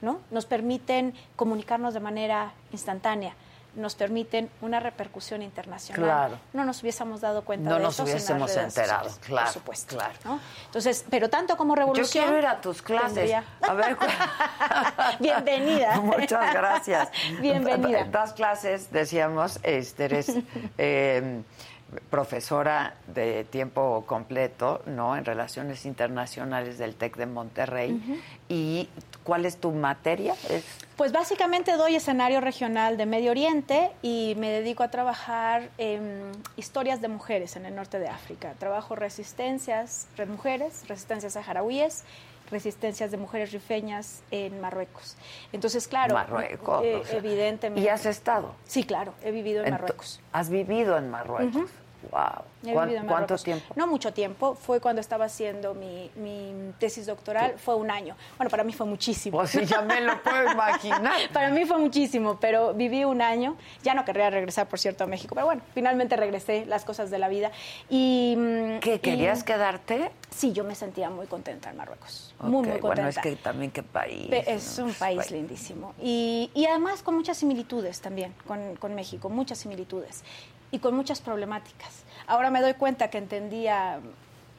¿no? 0.00 0.20
Nos 0.30 0.46
permiten 0.46 1.14
comunicarnos 1.36 1.94
de 1.94 2.00
manera 2.00 2.52
instantánea 2.72 3.34
nos 3.78 3.94
permiten 3.94 4.50
una 4.60 4.80
repercusión 4.80 5.42
internacional. 5.42 6.04
Claro. 6.04 6.38
No 6.52 6.64
nos 6.64 6.82
hubiésemos 6.82 7.20
dado 7.20 7.42
cuenta 7.42 7.70
no 7.70 7.76
de 7.76 7.82
eso. 7.82 8.02
No 8.02 8.08
nos 8.08 8.10
hubiésemos 8.10 8.56
enterado, 8.56 9.10
claro. 9.24 9.46
Por 9.46 9.54
supuesto. 9.54 9.96
Claro. 9.96 10.40
Entonces, 10.66 11.04
pero 11.08 11.30
tanto 11.30 11.56
como 11.56 11.74
revolución. 11.74 12.06
Yo 12.06 12.12
quiero 12.12 12.38
ir 12.38 12.46
a 12.46 12.60
tus 12.60 12.82
clases. 12.82 13.32
A 13.60 13.74
ver. 13.74 13.96
Bienvenida. 15.20 16.00
Muchas 16.00 16.52
gracias. 16.52 17.08
Bienvenida. 17.40 18.04
Das 18.04 18.32
clases, 18.32 18.90
decíamos, 18.90 19.60
este, 19.62 20.04
eres. 20.06 20.32
Eh, 20.76 21.42
profesora 22.10 22.94
de 23.06 23.44
tiempo 23.44 24.04
completo, 24.06 24.82
¿no? 24.86 25.16
En 25.16 25.24
Relaciones 25.24 25.86
Internacionales 25.86 26.78
del 26.78 26.94
TEC 26.94 27.16
de 27.16 27.26
Monterrey. 27.26 28.22
¿Y 28.48 28.88
cuál 29.24 29.46
es 29.46 29.58
tu 29.58 29.72
materia? 29.72 30.34
Pues 30.96 31.12
básicamente 31.12 31.76
doy 31.76 31.96
escenario 31.96 32.40
regional 32.40 32.96
de 32.96 33.06
Medio 33.06 33.30
Oriente 33.30 33.90
y 34.02 34.34
me 34.38 34.50
dedico 34.50 34.82
a 34.82 34.90
trabajar 34.90 35.70
en 35.78 36.32
historias 36.56 37.00
de 37.00 37.08
mujeres 37.08 37.56
en 37.56 37.64
el 37.64 37.74
norte 37.74 37.98
de 37.98 38.08
África. 38.08 38.54
Trabajo 38.58 38.94
resistencias 38.94 40.08
de 40.16 40.26
mujeres, 40.26 40.84
resistencias 40.88 41.34
saharauíes, 41.34 42.04
resistencias 42.50 43.10
de 43.10 43.16
mujeres 43.16 43.52
rifeñas 43.52 44.22
en 44.30 44.60
Marruecos. 44.60 45.16
Entonces, 45.52 45.88
claro, 45.88 46.14
Marruecos, 46.14 46.84
eh, 46.84 47.02
evidentemente. 47.12 47.80
¿Y 47.80 47.88
has 47.88 48.06
estado? 48.06 48.54
Sí, 48.64 48.84
claro, 48.84 49.14
he 49.22 49.30
vivido 49.30 49.64
en 49.64 49.72
Marruecos. 49.72 50.20
¿Has 50.32 50.50
vivido 50.50 50.96
en 50.96 51.10
Marruecos? 51.10 51.70
Wow. 52.10 52.74
¿Cuánto 53.06 53.36
tiempo? 53.36 53.74
No 53.76 53.86
mucho 53.86 54.12
tiempo. 54.12 54.54
Fue 54.54 54.80
cuando 54.80 55.00
estaba 55.00 55.26
haciendo 55.26 55.74
mi, 55.74 56.10
tesis 56.78 57.06
doctoral. 57.06 57.54
Fue 57.58 57.74
un 57.74 57.90
año. 57.90 58.16
Bueno, 58.36 58.50
para 58.50 58.64
mí 58.64 58.72
fue 58.72 58.86
muchísimo. 58.86 59.38
Pues 59.38 59.50
sí, 59.50 59.64
ya 59.64 59.82
me 59.82 60.00
lo 60.00 60.22
puedo 60.22 60.52
imaginar. 60.52 61.20
para 61.32 61.50
mí 61.50 61.64
fue 61.64 61.78
muchísimo, 61.78 62.38
pero 62.40 62.74
viví 62.74 63.04
un 63.04 63.20
año. 63.20 63.56
Ya 63.82 63.94
no 63.94 64.04
querría 64.04 64.30
regresar, 64.30 64.68
por 64.68 64.78
cierto, 64.78 65.04
a 65.04 65.06
México. 65.06 65.34
Pero 65.34 65.46
bueno, 65.46 65.62
finalmente 65.74 66.16
regresé, 66.16 66.66
las 66.66 66.84
cosas 66.84 67.10
de 67.10 67.18
la 67.18 67.28
vida. 67.28 67.50
Y, 67.88 68.34
mm, 68.36 68.78
¿Qué, 68.80 69.00
querías 69.00 69.42
quedarte? 69.42 70.10
Sí, 70.30 70.52
yo 70.52 70.64
me 70.64 70.74
sentía 70.74 71.10
muy 71.10 71.26
contenta 71.26 71.70
en 71.70 71.76
Marruecos. 71.76 72.34
Muy, 72.40 72.50
muy 72.50 72.78
contenta. 72.78 72.86
Bueno, 72.88 73.08
es 73.08 73.18
que 73.18 73.36
también 73.36 73.70
qué 73.70 73.82
país. 73.82 74.28
Es 74.30 74.78
un 74.78 74.92
país, 74.94 75.30
lindísimo. 75.30 75.94
Y, 76.00 76.50
y, 76.54 76.66
además 76.66 77.02
con 77.02 77.16
muchas 77.16 77.38
similitudes 77.38 78.00
también 78.00 78.34
con, 78.46 78.76
con 78.76 78.94
México, 78.94 79.28
muchas 79.28 79.58
similitudes 79.58 80.22
y 80.70 80.78
con 80.78 80.94
muchas 80.94 81.20
problemáticas. 81.20 82.04
Ahora 82.26 82.50
me 82.50 82.60
doy 82.60 82.74
cuenta 82.74 83.08
que 83.08 83.18
entendía 83.18 84.00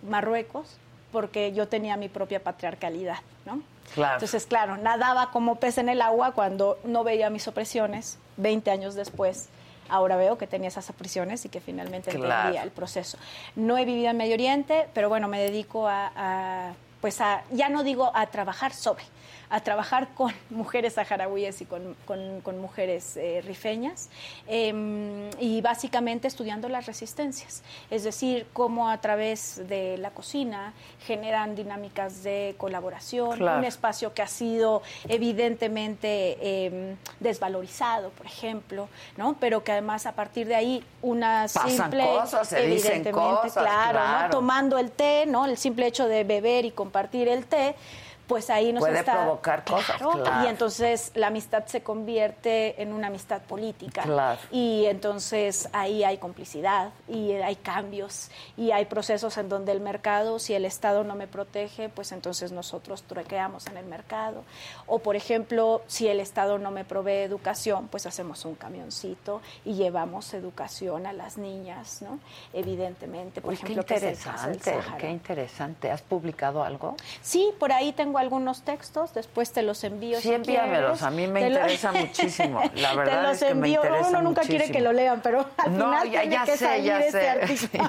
Marruecos 0.08 0.78
porque 1.12 1.54
yo 1.54 1.68
tenía 1.68 1.98
mi 1.98 2.10
propia 2.10 2.44
patriarcalidad, 2.44 3.20
¿no? 3.46 3.62
Claro. 3.94 4.16
Entonces, 4.16 4.46
claro, 4.46 4.78
nadaba 4.78 5.32
como 5.32 5.56
pez 5.56 5.78
en 5.80 5.90
el 5.90 6.02
agua 6.02 6.32
cuando 6.32 6.78
no 6.84 7.04
veía 7.04 7.30
mis 7.30 7.48
opresiones 7.48 8.20
20 8.38 8.70
años 8.72 8.96
después. 8.96 9.50
Ahora 9.90 10.16
veo 10.16 10.38
que 10.38 10.46
tenía 10.46 10.68
esas 10.68 10.90
opresiones 10.92 11.46
y 11.46 11.50
que 11.50 11.60
finalmente 11.60 12.12
entendía 12.12 12.62
el 12.62 12.70
proceso. 12.70 13.18
No 13.56 13.78
he 13.78 13.86
vivido 13.86 14.12
en 14.12 14.18
Medio 14.18 14.36
Oriente, 14.36 14.88
pero 14.94 15.10
bueno, 15.10 15.28
me 15.28 15.42
dedico 15.42 15.88
a, 15.88 16.12
a 16.16 16.74
pues 17.02 17.22
a, 17.22 17.44
ya 17.52 17.70
no 17.70 17.84
digo 17.84 18.12
a 18.14 18.28
trabajar 18.28 18.74
sobre, 18.74 19.04
a 19.50 19.62
trabajar 19.62 20.10
con 20.14 20.34
mujeres 20.50 20.94
saharauíes 20.94 21.62
y 21.62 21.66
con, 21.66 21.96
con, 22.06 22.60
mujeres 22.60 23.16
eh, 23.18 23.42
rifeñas 23.46 24.10
em, 24.48 25.30
y 25.40 25.62
básicamente 25.62 26.28
estudiando 26.28 26.68
las 26.68 26.86
resistencias, 26.86 27.64
es 27.90 28.04
decir, 28.04 28.48
cómo 28.54 28.90
a 28.90 29.00
través 29.00 29.68
de 29.68 29.98
la 29.98 30.12
cocina 30.12 30.74
generan 31.06 31.56
dinámicas 31.56 32.24
de 32.24 32.56
colaboración, 32.58 33.42
un 33.42 33.64
espacio 33.64 34.14
que 34.14 34.22
ha 34.22 34.28
sido 34.28 34.82
evidentemente 35.08 36.66
em, 36.66 36.96
desvalorizado, 37.20 38.10
por 38.10 38.26
ejemplo, 38.26 38.90
¿no? 39.18 39.36
pero 39.40 39.64
que 39.64 39.72
además 39.72 40.06
a 40.06 40.14
partir 40.14 40.48
de 40.48 40.56
ahí 40.56 40.84
una 41.02 41.48
simple, 41.48 42.06
cosas, 42.06 42.52
evidentemente, 42.54 43.50
claro, 43.54 44.00
¿no? 44.24 44.30
tomando 44.30 44.78
el 44.78 44.92
té, 44.92 45.26
¿no? 45.26 45.46
el 45.46 45.58
simple 45.58 45.88
hecho 45.88 46.08
de 46.08 46.24
beber 46.24 46.66
y 46.66 46.72
compartir 46.72 47.28
el 47.28 47.46
té, 47.46 47.76
pues 48.30 48.52
ahí 48.52 48.72
nos 48.72 48.82
Puede 48.82 49.00
está... 49.00 49.24
provocar 49.24 49.66
cosas, 49.66 49.98
claro. 49.98 50.46
Y 50.46 50.48
entonces 50.48 51.12
la 51.16 51.28
amistad 51.28 51.66
se 51.66 51.82
convierte 51.82 52.80
en 52.80 52.94
una 52.94 53.08
amistad 53.08 53.42
política. 53.42 54.04
Claro. 54.04 54.40
Y 54.52 54.86
entonces 54.86 55.68
ahí 55.74 56.04
hay 56.04 56.20
complicidad 56.20 56.92
y 57.08 57.32
hay 57.32 57.56
cambios 57.56 58.30
y 58.56 58.70
hay 58.70 58.86
procesos 58.86 59.36
en 59.40 59.50
donde 59.50 59.72
el 59.72 59.82
mercado, 59.82 60.38
si 60.38 60.54
el 60.54 60.66
Estado 60.66 61.04
no 61.04 61.16
me 61.16 61.26
protege, 61.26 61.90
pues 61.90 62.12
entonces 62.12 62.52
nosotros 62.52 63.02
truequeamos 63.02 63.66
en 63.66 63.78
el 63.78 63.86
mercado. 63.86 64.44
O 64.86 65.00
por 65.00 65.16
ejemplo, 65.16 65.82
si 65.88 66.08
el 66.08 66.20
Estado 66.20 66.60
no 66.60 66.70
me 66.70 66.86
provee 66.86 67.24
educación, 67.24 67.88
pues 67.88 68.06
hacemos 68.06 68.46
un 68.46 68.54
camioncito 68.54 69.42
y 69.66 69.74
llevamos 69.74 70.36
educación 70.36 71.08
a 71.08 71.14
las 71.14 71.40
niñas, 71.40 72.04
¿no? 72.04 72.20
Evidentemente, 72.54 73.42
por 73.42 73.54
ejemplo, 73.54 73.84
qué 73.84 73.96
interesante, 73.96 74.78
qué 75.00 75.10
interesante. 75.10 75.90
¿Has 75.90 76.04
publicado 76.04 76.64
algo? 76.64 76.96
Sí, 77.24 77.52
por 77.58 77.72
ahí 77.72 77.92
tengo 77.92 78.19
algunos 78.20 78.62
textos, 78.64 79.14
después 79.14 79.52
te 79.52 79.62
los 79.64 79.84
envío. 79.84 80.20
Sí, 80.20 80.34
envíamelos, 80.34 81.02
a 81.02 81.10
mí 81.10 81.28
me 81.28 81.48
interesa 81.48 81.92
muchísimo. 81.94 82.62
La 82.76 82.94
verdad 82.94 83.22
te 83.22 83.28
los 83.28 83.32
es 83.34 83.44
que 83.44 83.50
envío. 83.50 83.82
me 83.84 84.02
Uno 84.02 84.22
nunca 84.22 84.42
quiere 84.42 84.70
que 84.72 84.82
lo 84.82 84.94
lean, 84.94 85.22
pero 85.22 85.46
al 85.58 85.78
no, 85.78 85.86
final 85.86 86.12
ya, 86.12 86.22
tiene 86.22 86.36
ya 86.36 86.46
que 86.46 86.58
sé, 86.58 86.66
salir 86.66 86.86
ya 86.86 87.00
este 87.00 87.58
sé. 87.58 87.70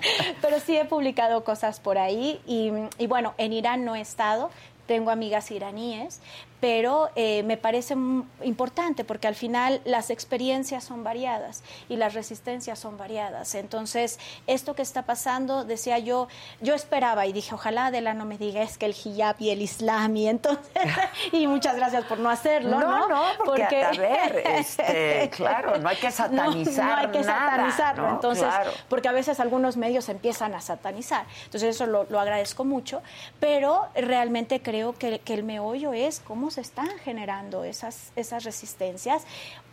pero 0.42 0.60
sí 0.60 0.76
he 0.76 0.84
publicado 0.84 1.44
cosas 1.44 1.80
por 1.80 1.98
ahí 1.98 2.40
y, 2.46 2.72
y 2.98 3.06
bueno, 3.06 3.34
en 3.38 3.52
Irán 3.52 3.84
no 3.84 3.96
he 3.96 4.00
estado, 4.00 4.50
tengo 4.86 5.10
amigas 5.10 5.50
iraníes, 5.50 6.20
pero 6.60 7.10
eh, 7.16 7.42
me 7.42 7.56
parece 7.56 7.94
importante 8.42 9.04
porque 9.04 9.26
al 9.26 9.34
final 9.34 9.80
las 9.84 10.10
experiencias 10.10 10.84
son 10.84 11.02
variadas 11.02 11.62
y 11.88 11.96
las 11.96 12.14
resistencias 12.14 12.78
son 12.78 12.96
variadas. 12.98 13.54
Entonces, 13.54 14.18
esto 14.46 14.74
que 14.74 14.82
está 14.82 15.02
pasando, 15.02 15.64
decía 15.64 15.98
yo, 15.98 16.28
yo 16.60 16.74
esperaba 16.74 17.26
y 17.26 17.32
dije, 17.32 17.54
ojalá 17.54 17.86
Adela 17.86 18.14
no 18.14 18.24
me 18.26 18.38
diga 18.38 18.62
es 18.62 18.76
que 18.78 18.86
el 18.86 18.94
hijab 18.94 19.36
y 19.38 19.50
el 19.50 19.62
islam 19.62 20.16
y 20.16 20.28
entonces, 20.28 20.70
y 21.32 21.46
muchas 21.46 21.76
gracias 21.76 22.04
por 22.04 22.18
no 22.18 22.28
hacerlo, 22.30 22.78
¿no? 22.78 22.80
No, 22.80 23.08
no 23.08 23.22
porque, 23.44 23.82
a 23.82 23.90
ver, 23.92 24.42
este, 24.46 25.30
claro, 25.34 25.78
no 25.78 25.88
hay 25.88 25.96
que 25.96 26.10
satanizar 26.10 26.84
No, 26.84 26.96
no 26.96 26.96
hay 26.96 27.08
que 27.08 27.20
nada, 27.20 27.50
satanizarlo, 27.50 28.02
¿no? 28.08 28.14
entonces, 28.14 28.44
Claro. 28.44 28.70
porque 28.88 29.08
a 29.08 29.12
veces 29.12 29.40
algunos 29.40 29.76
medios 29.76 30.08
empiezan 30.08 30.54
a 30.54 30.60
satanizar. 30.60 31.26
Entonces, 31.44 31.74
eso 31.76 31.86
lo, 31.86 32.04
lo 32.04 32.20
agradezco 32.20 32.64
mucho, 32.64 33.02
pero 33.38 33.86
realmente 33.94 34.60
creo 34.62 34.94
que, 34.96 35.20
que 35.20 35.34
el 35.34 35.42
meollo 35.44 35.92
es 35.92 36.20
cómo 36.20 36.49
se 36.50 36.60
están 36.60 36.88
generando 37.04 37.64
esas, 37.64 38.12
esas 38.16 38.44
resistencias. 38.44 39.22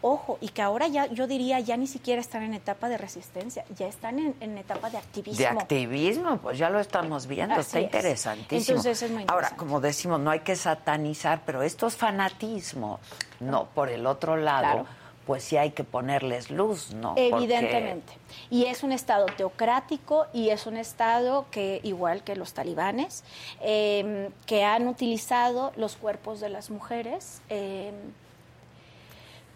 Ojo, 0.01 0.37
y 0.41 0.49
que 0.49 0.61
ahora 0.61 0.87
ya, 0.87 1.07
yo 1.07 1.27
diría, 1.27 1.59
ya 1.59 1.75
ni 1.77 1.87
siquiera 1.87 2.21
están 2.21 2.43
en 2.43 2.53
etapa 2.53 2.89
de 2.89 2.97
resistencia, 2.97 3.65
ya 3.75 3.87
están 3.87 4.19
en, 4.19 4.35
en 4.39 4.57
etapa 4.57 4.89
de 4.89 4.97
activismo. 4.97 5.37
De 5.39 5.47
activismo, 5.47 6.37
pues 6.37 6.57
ya 6.57 6.69
lo 6.69 6.79
estamos 6.79 7.27
viendo, 7.27 7.55
Así 7.55 7.61
está 7.61 7.79
es. 7.79 7.85
interesantísimo. 7.85 8.77
Entonces 8.77 9.01
es 9.01 9.11
muy 9.11 9.25
Ahora, 9.27 9.51
como 9.57 9.81
decimos, 9.81 10.19
no 10.19 10.29
hay 10.31 10.41
que 10.41 10.55
satanizar, 10.55 11.41
pero 11.45 11.61
estos 11.63 11.95
fanatismos, 11.95 12.99
no, 13.39 13.65
por 13.73 13.89
el 13.89 14.05
otro 14.05 14.37
lado, 14.37 14.57
Claro. 14.83 14.85
Pues 15.27 15.43
sí 15.43 15.57
hay 15.57 15.71
que 15.71 15.83
ponerles 15.83 16.49
luz, 16.49 16.93
¿no? 16.93 17.13
Evidentemente. 17.17 18.13
Y 18.49 18.65
es 18.65 18.81
un 18.81 18.93
Estado 18.93 19.25
teocrático 19.25 20.25
y 20.33 20.49
es 20.49 20.65
un 20.65 20.77
Estado 20.77 21.45
que, 21.51 21.81
igual 21.83 22.23
que 22.23 22.35
los 22.35 22.53
talibanes, 22.53 23.23
eh, 23.61 24.29
que 24.45 24.63
han 24.63 24.87
utilizado 24.87 25.73
los 25.75 25.97
cuerpos 25.97 26.39
de 26.39 26.49
las 26.49 26.69
mujeres. 26.69 27.41
eh, 27.49 27.91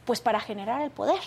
pues 0.05 0.19
para 0.19 0.39
generar 0.39 0.81
el 0.81 0.89
poder, 0.89 1.21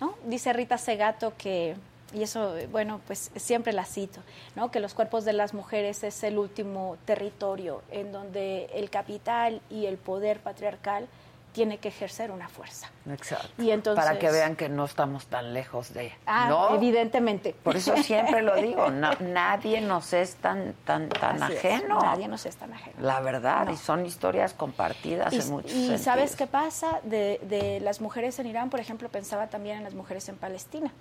¿no? 0.00 0.14
Dice 0.24 0.52
Rita 0.52 0.78
Segato 0.78 1.32
que 1.36 1.74
y 2.12 2.22
eso, 2.22 2.54
bueno, 2.72 3.00
pues 3.06 3.30
siempre 3.36 3.72
la 3.72 3.84
cito, 3.84 4.20
¿no? 4.56 4.70
que 4.70 4.80
los 4.80 4.94
cuerpos 4.94 5.24
de 5.24 5.32
las 5.32 5.54
mujeres 5.54 6.02
es 6.02 6.22
el 6.24 6.38
último 6.38 6.96
territorio 7.04 7.82
en 7.90 8.10
donde 8.10 8.68
el 8.74 8.90
capital 8.90 9.60
y 9.70 9.86
el 9.86 9.96
poder 9.96 10.40
patriarcal 10.40 11.06
tiene 11.52 11.78
que 11.78 11.88
ejercer 11.88 12.30
una 12.30 12.48
fuerza. 12.48 12.88
Exacto. 13.10 13.62
Y 13.62 13.70
entonces, 13.72 14.04
Para 14.04 14.18
que 14.18 14.30
vean 14.30 14.54
que 14.56 14.68
no 14.68 14.84
estamos 14.84 15.26
tan 15.26 15.52
lejos 15.52 15.92
de... 15.92 16.12
Ah, 16.26 16.46
¿no? 16.48 16.74
evidentemente. 16.76 17.54
Por 17.62 17.76
eso 17.76 17.96
siempre 18.02 18.42
lo 18.42 18.54
digo, 18.56 18.88
na- 18.90 19.16
nadie 19.20 19.80
nos 19.80 20.12
es 20.12 20.36
tan, 20.36 20.74
tan, 20.84 21.08
tan 21.08 21.42
Así 21.42 21.54
es, 21.54 21.58
ajeno. 21.64 21.98
Nadie 22.00 22.28
nos 22.28 22.46
es 22.46 22.56
tan 22.56 22.72
ajeno. 22.72 22.96
La 23.00 23.20
verdad, 23.20 23.66
No. 23.66 23.72
y 23.72 23.76
son 23.76 24.06
historias 24.06 24.52
compartidas 24.54 25.32
Y, 25.32 25.40
en 25.40 25.50
muchos 25.50 25.70
y 25.72 25.74
sentidos. 25.74 26.00
¿sabes 26.02 26.36
qué 26.36 26.46
pasa? 26.46 27.00
De, 27.02 27.40
de 27.42 27.80
las 27.80 28.00
mujeres 28.00 28.38
en 28.38 28.46
Irán, 28.46 28.70
por 28.70 28.78
ejemplo, 28.80 29.08
pensaba 29.08 29.48
también 29.48 29.78
en 29.78 29.84
las 29.84 29.94
mujeres 29.94 30.28
en 30.28 30.36
Palestina. 30.36 30.92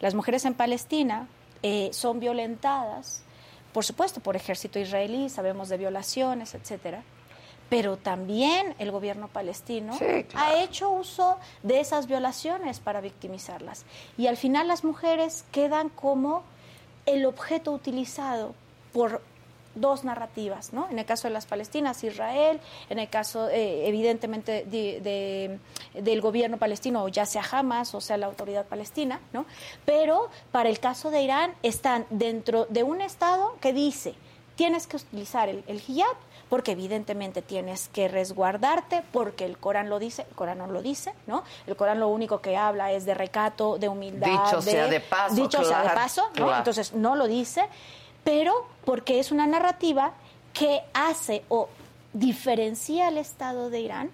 Las 0.00 0.14
mujeres 0.14 0.44
en 0.44 0.54
Palestina 0.54 1.28
eh, 1.62 1.90
son 1.92 2.18
violentadas, 2.20 3.22
por 3.72 3.84
supuesto, 3.84 4.20
por 4.20 4.36
ejército 4.36 4.78
israelí, 4.78 5.28
sabemos 5.30 5.68
de 5.68 5.76
violaciones, 5.78 6.54
etcétera. 6.54 7.02
Pero 7.72 7.96
también 7.96 8.74
el 8.78 8.90
gobierno 8.90 9.28
palestino 9.28 9.94
Sí, 9.98 10.24
claro. 10.28 10.46
ha 10.46 10.62
hecho 10.62 10.90
uso 10.90 11.38
de 11.62 11.80
esas 11.80 12.06
violaciones 12.06 12.80
para 12.80 13.00
victimizarlas. 13.00 13.86
Y 14.18 14.26
al 14.26 14.36
final 14.36 14.68
las 14.68 14.84
mujeres 14.84 15.46
quedan 15.52 15.88
como 15.88 16.42
el 17.06 17.24
objeto 17.24 17.72
utilizado 17.72 18.54
por 18.92 19.22
dos 19.74 20.04
narrativas, 20.04 20.74
¿no? 20.74 20.86
En 20.90 20.98
el 20.98 21.06
caso 21.06 21.28
de 21.28 21.32
las 21.32 21.46
palestinas, 21.46 22.04
Israel, 22.04 22.60
en 22.90 22.98
el 22.98 23.08
caso, 23.08 23.48
eh, 23.48 23.88
evidentemente, 23.88 24.66
de- 24.66 25.00
de- 25.00 26.02
del 26.02 26.20
gobierno 26.20 26.58
palestino, 26.58 27.02
o 27.02 27.08
ya 27.08 27.24
sea 27.24 27.42
Hamas, 27.50 27.94
o 27.94 28.02
sea 28.02 28.18
la 28.18 28.26
autoridad 28.26 28.66
palestina, 28.66 29.18
¿no? 29.32 29.46
Pero 29.86 30.28
para 30.50 30.68
el 30.68 30.78
caso 30.78 31.10
de 31.10 31.22
Irán, 31.22 31.54
están 31.62 32.04
dentro 32.10 32.66
de 32.68 32.82
un 32.82 33.00
Estado 33.00 33.56
que 33.62 33.72
dice, 33.72 34.14
tienes 34.56 34.86
que 34.86 34.98
utilizar 34.98 35.48
el, 35.48 35.64
el 35.66 35.82
hijab, 35.88 36.16
porque 36.52 36.72
evidentemente 36.72 37.40
tienes 37.40 37.88
que 37.88 38.08
resguardarte, 38.08 39.02
porque 39.10 39.46
el 39.46 39.56
Corán 39.56 39.88
lo 39.88 39.98
dice, 39.98 40.26
el 40.28 40.34
Corán 40.34 40.58
no 40.58 40.66
lo 40.66 40.82
dice, 40.82 41.14
¿no? 41.26 41.44
El 41.66 41.76
Corán 41.76 41.98
lo 41.98 42.08
único 42.08 42.42
que 42.42 42.58
habla 42.58 42.92
es 42.92 43.06
de 43.06 43.14
recato, 43.14 43.78
de 43.78 43.88
humildad. 43.88 44.26
Dicho 44.26 44.60
sea 44.60 44.86
de 44.86 45.00
paso, 45.00 45.34
Dicho 45.34 45.64
sea 45.64 45.82
de 45.82 45.88
paso, 45.88 46.26
¿no? 46.26 46.32
claro. 46.32 46.58
Entonces 46.58 46.92
no 46.92 47.16
lo 47.16 47.26
dice, 47.26 47.64
pero 48.22 48.66
porque 48.84 49.18
es 49.18 49.32
una 49.32 49.46
narrativa 49.46 50.12
que 50.52 50.82
hace 50.92 51.42
o 51.48 51.70
diferencia 52.12 53.06
al 53.06 53.16
Estado 53.16 53.70
de 53.70 53.80
Irán 53.80 54.10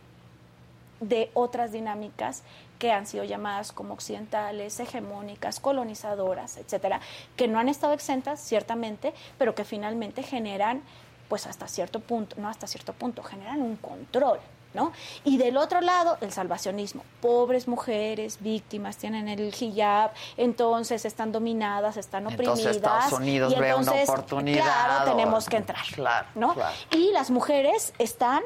de 1.00 1.32
otras 1.34 1.72
dinámicas 1.72 2.44
que 2.78 2.92
han 2.92 3.08
sido 3.08 3.24
llamadas 3.24 3.72
como 3.72 3.94
occidentales, 3.94 4.78
hegemónicas, 4.78 5.58
colonizadoras, 5.58 6.56
etcétera, 6.56 7.00
que 7.34 7.48
no 7.48 7.58
han 7.58 7.68
estado 7.68 7.94
exentas, 7.94 8.38
ciertamente, 8.38 9.12
pero 9.38 9.56
que 9.56 9.64
finalmente 9.64 10.22
generan, 10.22 10.82
pues 11.28 11.46
hasta 11.46 11.68
cierto 11.68 12.00
punto, 12.00 12.36
no 12.38 12.48
hasta 12.48 12.66
cierto 12.66 12.92
punto, 12.92 13.22
generan 13.22 13.62
un 13.62 13.76
control. 13.76 14.38
¿No? 14.74 14.92
Y 15.24 15.38
del 15.38 15.56
otro 15.56 15.80
lado, 15.80 16.18
el 16.20 16.30
salvacionismo. 16.30 17.02
Pobres 17.22 17.66
mujeres, 17.68 18.36
víctimas, 18.40 18.98
tienen 18.98 19.26
el 19.26 19.52
hijab, 19.58 20.10
entonces 20.36 21.06
están 21.06 21.32
dominadas, 21.32 21.96
están 21.96 22.26
oprimidas. 22.26 22.58
Entonces 22.58 22.76
Estados 22.76 23.12
Unidos 23.18 23.54
y 23.56 23.58
ve 23.58 23.72
una 23.74 23.78
entonces, 23.80 24.08
oportunidad, 24.10 24.62
Claro, 24.64 25.10
o- 25.10 25.16
tenemos 25.16 25.48
que 25.48 25.56
entrar. 25.56 25.80
Claro, 25.94 26.28
¿no? 26.34 26.52
claro. 26.52 26.74
Y 26.90 27.10
las 27.12 27.30
mujeres 27.30 27.94
están 27.98 28.42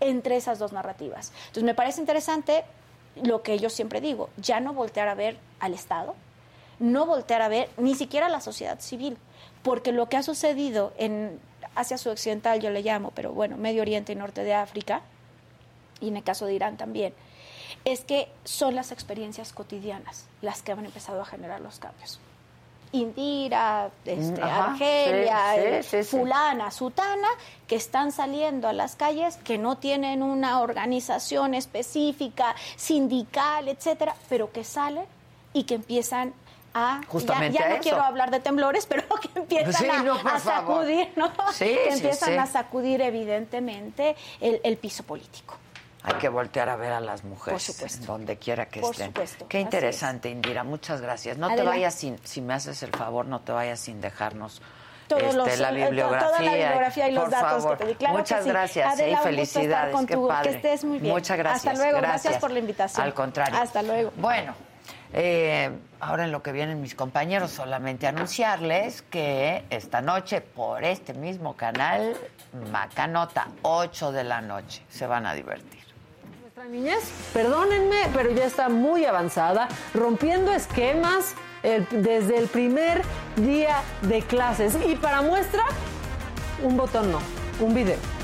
entre 0.00 0.36
esas 0.36 0.58
dos 0.58 0.72
narrativas. 0.72 1.30
Entonces 1.48 1.64
me 1.64 1.74
parece 1.74 2.00
interesante 2.00 2.64
lo 3.22 3.42
que 3.42 3.58
yo 3.58 3.68
siempre 3.68 4.00
digo, 4.00 4.30
ya 4.38 4.60
no 4.60 4.72
voltear 4.72 5.08
a 5.08 5.14
ver 5.14 5.38
al 5.60 5.74
Estado, 5.74 6.14
no 6.78 7.04
voltear 7.04 7.42
a 7.42 7.48
ver 7.48 7.68
ni 7.76 7.94
siquiera 7.94 8.26
a 8.26 8.30
la 8.30 8.40
sociedad 8.40 8.80
civil, 8.80 9.18
porque 9.62 9.92
lo 9.92 10.08
que 10.08 10.16
ha 10.16 10.22
sucedido 10.22 10.94
en 10.96 11.38
Asia 11.76 11.96
Occidental, 12.10 12.60
yo 12.60 12.70
le 12.70 12.82
llamo, 12.82 13.12
pero 13.14 13.32
bueno, 13.32 13.56
Medio 13.56 13.82
Oriente 13.82 14.12
y 14.12 14.16
Norte 14.16 14.42
de 14.42 14.54
África, 14.54 15.02
y 16.00 16.08
en 16.08 16.16
el 16.16 16.22
caso 16.22 16.46
de 16.46 16.54
Irán 16.54 16.76
también, 16.76 17.14
es 17.84 18.00
que 18.00 18.28
son 18.44 18.74
las 18.74 18.92
experiencias 18.92 19.52
cotidianas 19.52 20.26
las 20.42 20.62
que 20.62 20.72
han 20.72 20.84
empezado 20.84 21.20
a 21.20 21.24
generar 21.24 21.60
los 21.60 21.78
cambios. 21.78 22.18
Indira, 22.92 23.90
este, 24.04 24.42
Ajá, 24.42 24.72
Argelia, 24.72 25.56
eh, 25.56 25.82
sí, 25.82 25.98
sí, 25.98 26.04
sí. 26.04 26.16
fulana, 26.16 26.70
sutana, 26.70 27.28
que 27.66 27.76
están 27.76 28.12
saliendo 28.12 28.68
a 28.68 28.72
las 28.72 28.96
calles, 28.96 29.36
que 29.38 29.58
no 29.58 29.76
tienen 29.76 30.22
una 30.22 30.60
organización 30.60 31.54
específica, 31.54 32.54
sindical, 32.76 33.68
etcétera, 33.68 34.14
pero 34.28 34.52
que 34.52 34.64
salen 34.64 35.04
y 35.52 35.64
que 35.64 35.74
empiezan 35.74 36.32
a 36.76 37.00
ya- 37.00 37.08
Justamente 37.08 37.58
ya, 37.58 37.68
no 37.68 37.74
eso. 37.74 37.82
quiero 37.82 38.02
hablar 38.02 38.30
de 38.30 38.40
temblores, 38.40 38.86
pero 38.86 39.02
que 39.20 39.38
empiezan 39.38 39.72
Sí, 39.74 39.88
a, 39.88 40.02
no, 40.02 40.18
sacudir, 40.38 41.12
¿no? 41.16 41.32
Sí, 41.52 41.64
que 41.64 41.88
empiezan 41.94 42.28
sí. 42.30 42.36
a 42.36 42.46
sacudir 42.46 43.00
evidentemente 43.00 44.16
el, 44.40 44.60
el 44.64 44.76
piso 44.76 45.02
político. 45.02 45.56
Hay 46.02 46.14
que 46.14 46.28
voltear 46.28 46.68
a 46.68 46.76
ver 46.76 46.92
a 46.92 47.00
las 47.00 47.24
mujeres. 47.24 48.06
Donde 48.06 48.36
quiera 48.36 48.68
que 48.68 48.80
Por 48.80 48.92
estén. 48.92 49.08
supuesto, 49.08 49.48
Qué 49.48 49.58
interesante, 49.58 50.30
Indira. 50.30 50.62
Muchas 50.62 51.00
gracias. 51.00 51.36
No 51.36 51.52
te 51.52 51.62
vayas 51.62 51.94
sin, 51.94 52.16
si 52.24 52.40
me 52.40 52.54
haces 52.54 52.80
el 52.84 52.90
favor, 52.92 53.26
no 53.26 53.40
te 53.40 53.50
vayas 53.50 53.80
sin 53.80 54.00
dejarnos 54.00 54.62
este, 55.08 55.32
los- 55.32 55.58
la 55.58 55.70
eh, 55.70 55.74
bibliografía. 55.84 56.28
toda 56.28 56.40
la 56.42 56.52
bibliografía 56.52 57.08
y 57.08 57.12
los 57.12 57.30
datos 57.30 57.62
favor. 57.62 57.78
que 57.78 57.84
te 57.84 57.90
di. 57.90 57.94
Claro 57.96 58.14
que 58.14 58.20
Muchas 58.20 58.44
sí. 58.44 58.48
gracias 58.50 58.92
Adela, 58.92 59.02
eh, 59.04 59.10
y 59.10 59.12
estar 59.14 59.24
felicidades. 59.24 59.96
Qué 60.06 60.14
tu- 60.14 60.22
que 60.22 60.28
padre. 60.32 60.50
estés 60.56 60.84
muy 60.84 60.98
bien. 61.00 61.12
Muchas 61.14 61.38
gracias. 61.38 61.66
Hasta 61.74 61.82
luego. 61.84 61.98
Gracias 62.00 62.38
por 62.38 62.50
la 62.52 62.58
invitación. 62.60 63.04
Al 63.04 63.14
contrario. 63.14 63.58
Hasta 63.60 63.82
luego. 63.82 64.12
Bueno. 64.16 64.54
Eh, 65.12 65.70
ahora 66.00 66.24
en 66.24 66.32
lo 66.32 66.42
que 66.42 66.52
vienen 66.52 66.80
mis 66.80 66.94
compañeros, 66.94 67.50
solamente 67.50 68.06
anunciarles 68.06 69.02
que 69.02 69.64
esta 69.70 70.00
noche 70.00 70.40
por 70.40 70.84
este 70.84 71.14
mismo 71.14 71.56
canal, 71.56 72.16
Macanota, 72.70 73.48
8 73.62 74.12
de 74.12 74.24
la 74.24 74.40
noche, 74.40 74.82
se 74.88 75.06
van 75.06 75.26
a 75.26 75.34
divertir. 75.34 75.84
Nuestra 76.40 76.64
niñez, 76.64 77.10
perdónenme, 77.32 78.08
pero 78.14 78.30
ya 78.30 78.44
está 78.44 78.68
muy 78.68 79.04
avanzada, 79.04 79.68
rompiendo 79.94 80.52
esquemas 80.52 81.34
desde 81.90 82.38
el 82.38 82.46
primer 82.48 83.02
día 83.36 83.82
de 84.02 84.22
clases. 84.22 84.76
Y 84.86 84.94
para 84.94 85.22
muestra, 85.22 85.64
un 86.62 86.76
botón 86.76 87.10
no, 87.10 87.18
un 87.60 87.74
video. 87.74 88.15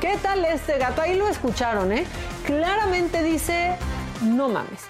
¿Qué 0.00 0.16
tal 0.22 0.44
este 0.44 0.78
gato? 0.78 1.02
Ahí 1.02 1.14
lo 1.14 1.28
escucharon, 1.28 1.92
¿eh? 1.92 2.06
Claramente 2.44 3.22
dice, 3.22 3.76
no 4.22 4.48
mames. 4.48 4.84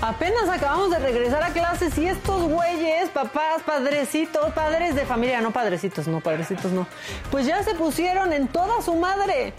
Apenas 0.00 0.48
acabamos 0.48 0.90
de 0.90 0.98
regresar 0.98 1.42
a 1.44 1.50
clases 1.50 1.96
y 1.96 2.08
estos 2.08 2.48
güeyes, 2.48 3.08
papás, 3.10 3.62
padrecitos, 3.64 4.52
padres 4.52 4.96
de 4.96 5.06
familia, 5.06 5.40
no 5.40 5.52
padrecitos, 5.52 6.08
no, 6.08 6.20
padrecitos 6.20 6.72
no, 6.72 6.88
pues 7.30 7.46
ya 7.46 7.62
se 7.62 7.74
pusieron 7.74 8.32
en 8.32 8.48
toda 8.48 8.82
su 8.82 8.96
madre. 8.96 9.54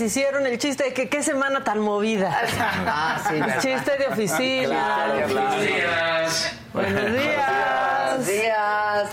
Les 0.00 0.10
hicieron 0.10 0.46
el 0.46 0.56
chiste 0.58 0.84
de 0.84 0.94
que 0.94 1.08
qué 1.10 1.22
semana 1.22 1.62
tan 1.62 1.78
movida? 1.80 2.34
Ah, 2.58 3.20
sí, 3.28 3.34
¿verdad? 3.40 3.60
Chiste 3.60 3.96
de 3.98 4.06
oficina. 4.06 5.06
Buenos 5.08 5.32
Buenos 6.72 7.02
Buenos 7.02 7.12
días. 7.12 8.26
días. 8.26 9.08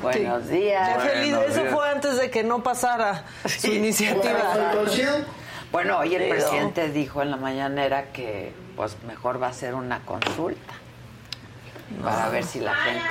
Buenos 0.00 0.48
días. 0.48 0.88
Ya 0.88 1.00
feliz, 1.00 1.34
Buenos 1.34 1.52
eso 1.52 1.62
días. 1.62 1.74
fue 1.74 1.90
antes 1.90 2.16
de 2.16 2.30
que 2.30 2.42
no 2.44 2.62
pasara 2.62 3.24
su 3.44 3.66
iniciativa. 3.72 4.72
Bueno, 5.70 5.98
hoy 5.98 6.14
el 6.14 6.28
presidente 6.30 6.88
dijo 6.90 7.20
en 7.20 7.30
la 7.30 7.36
mañanera 7.36 8.04
que 8.12 8.54
pues 8.74 8.96
mejor 9.06 9.42
va 9.42 9.48
a 9.48 9.52
ser 9.52 9.74
una 9.74 10.00
consulta 10.00 10.74
para 12.02 12.28
ver 12.30 12.44
si 12.44 12.60
la 12.60 12.74
gente 12.74 13.08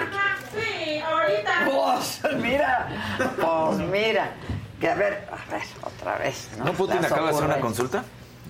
Sí, 0.54 1.00
ahorita. 1.00 1.52
pues 1.66 2.36
mira 2.36 2.88
pues 3.36 3.78
mira 3.90 4.32
que 4.80 4.90
a 4.90 4.96
ver 4.96 5.28
a 5.32 5.52
ver 5.52 5.62
otra 5.84 6.18
vez 6.18 6.50
¿No 6.58 6.74
Putin 6.74 7.02
Las 7.02 7.12
acaba 7.12 7.28
de 7.30 7.34
hacer 7.36 7.46
una 7.46 7.60
consulta? 7.60 8.04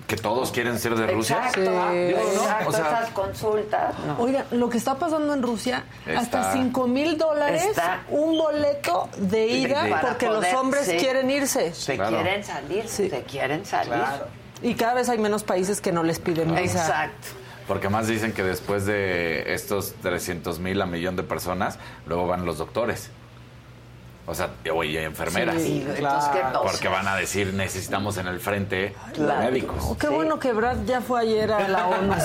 que 0.06 0.16
todos 0.16 0.52
quieren 0.52 0.78
ser 0.78 0.94
de 0.94 1.04
Rusia. 1.08 1.36
Exacto, 1.38 1.68
¿no? 1.68 1.92
exacto, 1.92 2.68
O 2.68 2.72
sea, 2.72 2.86
esas 3.00 3.10
consultas. 3.10 3.94
no. 4.06 4.16
Oigan, 4.22 4.44
lo 4.52 4.68
que 4.68 4.78
está 4.78 4.94
pasando 4.94 5.34
en 5.34 5.42
Rusia, 5.42 5.82
Está- 6.06 6.20
hasta 6.20 6.52
5 6.52 6.86
mil 6.86 7.18
dólares 7.18 7.66
un 8.10 8.38
boleto 8.38 9.08
de 9.16 9.46
ida 9.48 9.82
de- 9.82 9.96
porque 10.00 10.26
poder, 10.28 10.52
los 10.52 10.60
hombres 10.60 10.86
sí. 10.86 10.96
quieren 10.98 11.28
irse. 11.28 11.74
Se 11.74 11.96
Claro. 11.96 12.18
quieren 12.22 12.44
salir, 12.44 12.86
Sí. 12.88 13.10
se 13.10 13.22
quieren 13.24 13.66
salir. 13.66 13.94
Y 14.62 14.74
cada 14.74 14.94
vez 14.94 15.08
hay 15.08 15.18
menos 15.18 15.42
países 15.42 15.80
que 15.80 15.90
no 15.90 16.04
les 16.04 16.20
piden 16.20 16.54
visa. 16.54 16.82
Exacto. 16.86 17.26
Porque 17.66 17.88
más 17.88 18.06
dicen 18.06 18.32
que 18.32 18.44
después 18.44 18.86
de 18.86 19.54
estos 19.54 19.94
300 20.02 20.60
mil 20.60 20.80
a 20.82 20.86
millón 20.86 21.16
de 21.16 21.24
personas, 21.24 21.80
luego 22.06 22.28
van 22.28 22.44
los 22.46 22.58
doctores. 22.58 23.10
O 24.28 24.34
sea, 24.34 24.50
oye, 24.74 25.04
enfermeras. 25.04 25.62
Y 25.62 25.82
entonces, 25.82 26.30
¿qué 26.32 26.40
pasa? 26.40 26.60
Porque 26.62 26.88
van 26.88 27.06
a 27.06 27.14
decir, 27.14 27.54
necesitamos 27.54 28.16
en 28.18 28.26
el 28.26 28.40
frente 28.40 28.92
Claro. 29.14 29.40
médicos. 29.42 29.76
Oh, 29.88 29.96
qué 29.96 30.08
Sí. 30.08 30.12
bueno 30.12 30.40
que 30.40 30.52
Brad 30.52 30.78
ya 30.84 31.00
fue 31.00 31.20
ayer 31.20 31.52
a 31.52 31.68
la 31.68 31.86
ONU. 31.86 32.12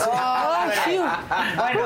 Bueno, 1.56 1.82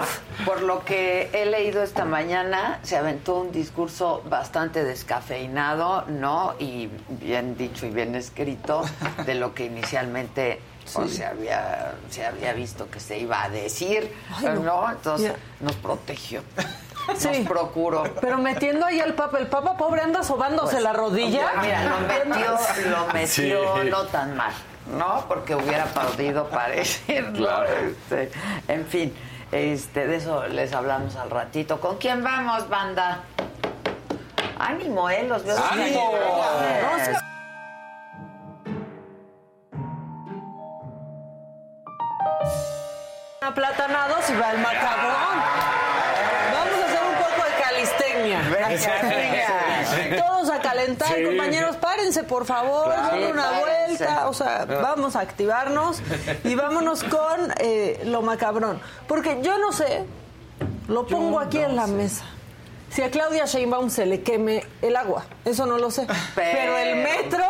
por 0.45 0.61
lo 0.61 0.83
que 0.85 1.29
he 1.33 1.45
leído 1.45 1.83
esta 1.83 2.05
mañana, 2.05 2.79
se 2.83 2.97
aventó 2.97 3.35
un 3.35 3.51
discurso 3.51 4.23
bastante 4.29 4.83
descafeinado, 4.83 6.03
¿no? 6.07 6.55
Y 6.59 6.89
bien 7.09 7.57
dicho 7.57 7.85
y 7.85 7.89
bien 7.89 8.15
escrito 8.15 8.83
de 9.25 9.35
lo 9.35 9.53
que 9.53 9.65
inicialmente 9.65 10.61
pues, 10.93 11.15
se, 11.15 11.25
había, 11.25 11.93
se 12.09 12.25
había 12.25 12.53
visto 12.53 12.89
que 12.89 12.99
se 12.99 13.17
iba 13.19 13.43
a 13.43 13.49
decir, 13.49 14.13
Ay, 14.35 14.45
no. 14.55 14.61
¿no? 14.63 14.91
Entonces 14.91 15.33
nos 15.59 15.75
protegió. 15.75 16.41
Sí. 17.17 17.27
Nos 17.27 17.47
procuró. 17.47 18.03
Pero 18.21 18.37
metiendo 18.37 18.85
ahí 18.85 18.99
al 18.99 19.13
Papa, 19.13 19.37
el 19.39 19.47
Papa 19.47 19.77
pobre 19.77 20.01
anda 20.01 20.23
sobándose 20.23 20.71
Pues, 20.73 20.83
la 20.83 20.93
rodilla. 20.93 21.51
Mira, 21.61 21.83
lo 21.83 21.99
metió, 22.07 22.57
lo 22.89 23.05
metió 23.13 23.27
Sí. 23.83 23.89
no 23.89 24.03
tan 24.05 24.35
mal, 24.35 24.53
¿no? 24.97 25.23
Porque 25.27 25.55
hubiera 25.55 25.85
podido 25.85 26.47
parecer, 26.49 27.31
¿no? 27.31 27.37
Claro. 27.37 27.67
Este, 27.69 28.31
en 28.67 28.85
fin, 28.85 29.15
este, 29.51 30.07
de 30.07 30.15
eso 30.17 30.47
les 30.47 30.73
hablamos 30.73 31.15
al 31.15 31.29
ratito. 31.29 31.79
¿Con 31.79 31.97
quién 31.97 32.23
vamos, 32.23 32.67
banda? 32.69 33.21
Ánimo, 34.57 35.09
¿eh? 35.09 35.23
Los 35.27 35.43
veo 35.43 35.57
¡Ánimo! 35.71 36.11
Aplatanados 43.41 44.29
y 44.29 44.35
va 44.35 44.51
el 44.51 44.59
macabrón. 44.59 45.37
Vamos 46.53 46.79
a 46.81 46.85
hacer 46.85 47.01
un 47.03 47.15
poco 47.15 47.43
de 47.47 47.63
Todos 50.17 50.49
a 50.49 50.59
calentar, 50.61 51.13
Sí. 51.15 51.23
compañeros, 51.23 51.75
párense 51.77 52.23
por 52.23 52.45
favor, 52.45 52.85
Claro. 52.93 53.17
den 53.17 53.31
una 53.31 53.59
vuelta, 53.59 54.27
o 54.27 54.33
sea, 54.33 54.65
vamos 54.65 55.15
a 55.15 55.21
activarnos 55.21 56.01
y 56.43 56.55
vámonos 56.55 57.03
con 57.03 57.53
eh, 57.59 58.01
lo 58.05 58.21
macabrón. 58.21 58.79
Porque 59.07 59.39
yo 59.41 59.57
no 59.57 59.71
sé, 59.71 60.03
lo 60.87 61.05
pongo 61.07 61.39
aquí 61.39 61.59
en 61.59 61.75
la 61.75 61.87
mesa. 61.87 62.25
Si 62.95 63.01
a 63.03 63.11
Claudia 63.11 63.43
Sheinbaum 63.43 63.89
se 63.89 64.05
le 64.05 64.21
queme 64.21 64.63
el 64.81 64.95
agua, 64.95 65.25
eso 65.43 65.65
no 65.65 65.77
lo 65.77 65.91
sé. 65.91 66.07
Pero, 66.33 66.77
el 66.77 66.95
metro, 67.03 67.43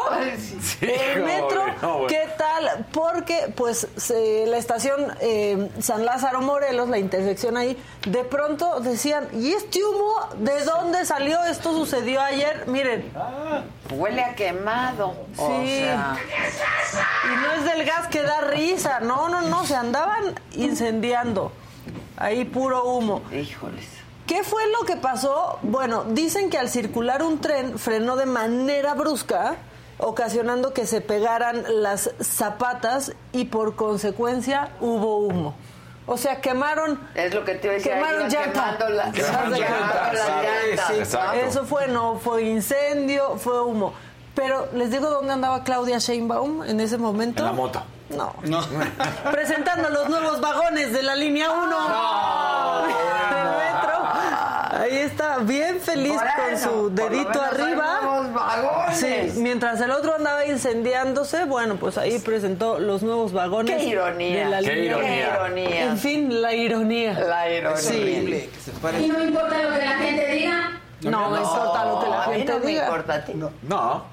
el 0.82 1.22
metro, 1.24 1.68
no, 1.84 1.94
bueno. 2.00 2.08
¿qué 2.08 2.28
tal? 2.36 2.88
Porque 2.92 3.54
pues 3.56 3.88
se- 3.96 4.48
la 4.48 4.58
estación 4.58 5.16
eh, 5.22 5.70
San 5.82 6.04
Lázaro 6.04 6.42
Morelos, 6.42 6.90
la 6.90 6.98
intersección 6.98 7.58
ahí, 7.58 7.78
de 8.08 8.24
pronto 8.24 8.80
decían, 8.80 9.28
¿y 9.34 9.52
este 9.54 9.86
humo 9.86 10.16
de 10.40 10.64
dónde 10.64 11.06
salió? 11.06 11.44
Esto 11.44 11.74
sucedió 11.74 12.22
ayer, 12.22 12.64
miren, 12.66 13.12
Huele 13.92 14.24
a 14.24 14.34
quemado. 14.34 15.10
O 15.38 15.48
Sí. 15.64 15.78
sea, 15.78 16.18
y 17.24 17.36
no 17.44 17.52
es 17.54 17.66
del 17.72 17.86
gas 17.86 18.08
que 18.08 18.24
da 18.24 18.42
risa, 18.42 19.00
no, 19.00 19.30
no, 19.30 19.42
no, 19.44 19.64
se 19.64 19.76
andaban 19.76 20.34
incendiando, 20.54 21.52
ahí 22.18 22.46
puro 22.46 22.84
humo. 22.86 23.22
híjoles. 23.32 23.86
¿Qué 24.28 24.44
fue 24.44 24.64
lo 24.72 24.86
que 24.86 24.98
pasó? 24.98 25.60
Bueno, 25.62 26.04
dicen 26.08 26.50
que 26.50 26.58
al 26.58 26.70
circular 26.70 27.22
un 27.22 27.40
tren 27.42 27.78
frenó 27.78 28.16
de 28.16 28.26
manera 28.26 28.94
brusca, 28.96 29.56
ocasionando 30.00 30.74
que 30.74 30.88
se 30.88 31.02
pegaran 31.02 31.64
las 31.82 32.10
zapatas 32.22 33.14
y 33.32 33.46
por 33.46 33.76
consecuencia 33.76 34.70
hubo 34.82 35.18
humo. 35.20 35.56
O 36.08 36.18
sea, 36.18 36.40
quemaron... 36.42 37.00
Es 37.16 37.34
lo 37.34 37.44
que 37.46 37.56
te 37.56 37.68
iba 37.68 37.74
a 37.74 37.78
decir. 37.78 37.92
Quemaron 37.94 38.30
llanta. 38.30 38.78
Quemando 38.78 38.90
la, 38.90 39.12
Quemaron 39.12 39.54
quemando 39.54 39.58
llanta. 39.58 40.14
las 40.14 40.28
llantas, 40.28 40.90
¿no? 40.90 40.96
exacto. 40.96 41.40
Eso 41.40 41.66
fue, 41.66 41.88
no 41.88 42.20
fue 42.20 42.44
incendio, 42.44 43.38
fue 43.38 43.62
humo. 43.64 43.94
Pero 44.36 44.68
les 44.74 44.92
digo 44.92 45.10
dónde 45.10 45.34
andaba 45.34 45.64
Claudia 45.64 45.98
Sheinbaum 45.98 46.64
en 46.64 46.80
ese 46.80 46.98
momento. 46.98 47.40
En 47.42 47.46
la 47.46 47.52
moto. 47.54 47.82
No. 48.10 48.34
Presentando 49.32 49.90
los 49.90 50.10
nuevos 50.10 50.40
vagones 50.42 50.94
de 50.94 51.02
la 51.02 51.16
línea 51.16 51.50
1 51.52 51.68
del 52.86 53.46
metro. 53.58 54.05
Ahí 54.86 54.98
está, 54.98 55.38
bien 55.40 55.80
feliz 55.80 56.14
con 56.14 56.60
su 56.60 56.90
dedito 56.94 57.42
arriba. 57.42 58.00
nuevos 58.04 58.34
vagones. 58.34 58.98
Sí, 59.00 59.40
mientras 59.42 59.82
el 59.82 59.90
otro 59.90 60.14
andaba 60.16 60.46
incendiándose, 60.46 61.46
bueno, 61.46 61.76
pues 61.78 61.98
ahí 61.98 62.20
presentó 62.20 62.78
los 62.80 63.02
nuevos 63.02 63.34
vagones. 63.34 63.78
Qué 63.78 63.86
ironía. 63.86 64.46
De 64.46 64.50
la 64.52 64.60
Qué 64.62 64.76
línea. 64.76 65.34
ironía. 65.38 65.84
En 65.86 65.98
fin, 65.98 66.40
la 66.42 66.54
ironía. 66.54 67.14
La 67.20 67.50
ironía. 67.52 67.78
Sí. 67.78 68.50
Y 69.02 69.08
no 69.08 69.24
importa 69.24 69.58
lo 69.64 69.72
que 69.74 69.86
la 69.86 69.92
gente 69.98 70.28
diga. 70.34 70.72
No, 71.02 71.30
me 71.32 71.40
importa 71.40 71.86
lo 71.86 72.00
que 72.02 72.10
la 72.10 72.22
gente 72.24 72.54
no 72.54 72.60
me 72.60 72.66
diga. 72.68 72.86
importa 72.86 73.14
a 73.16 73.26
ti. 73.26 73.34
No. 73.34 74.06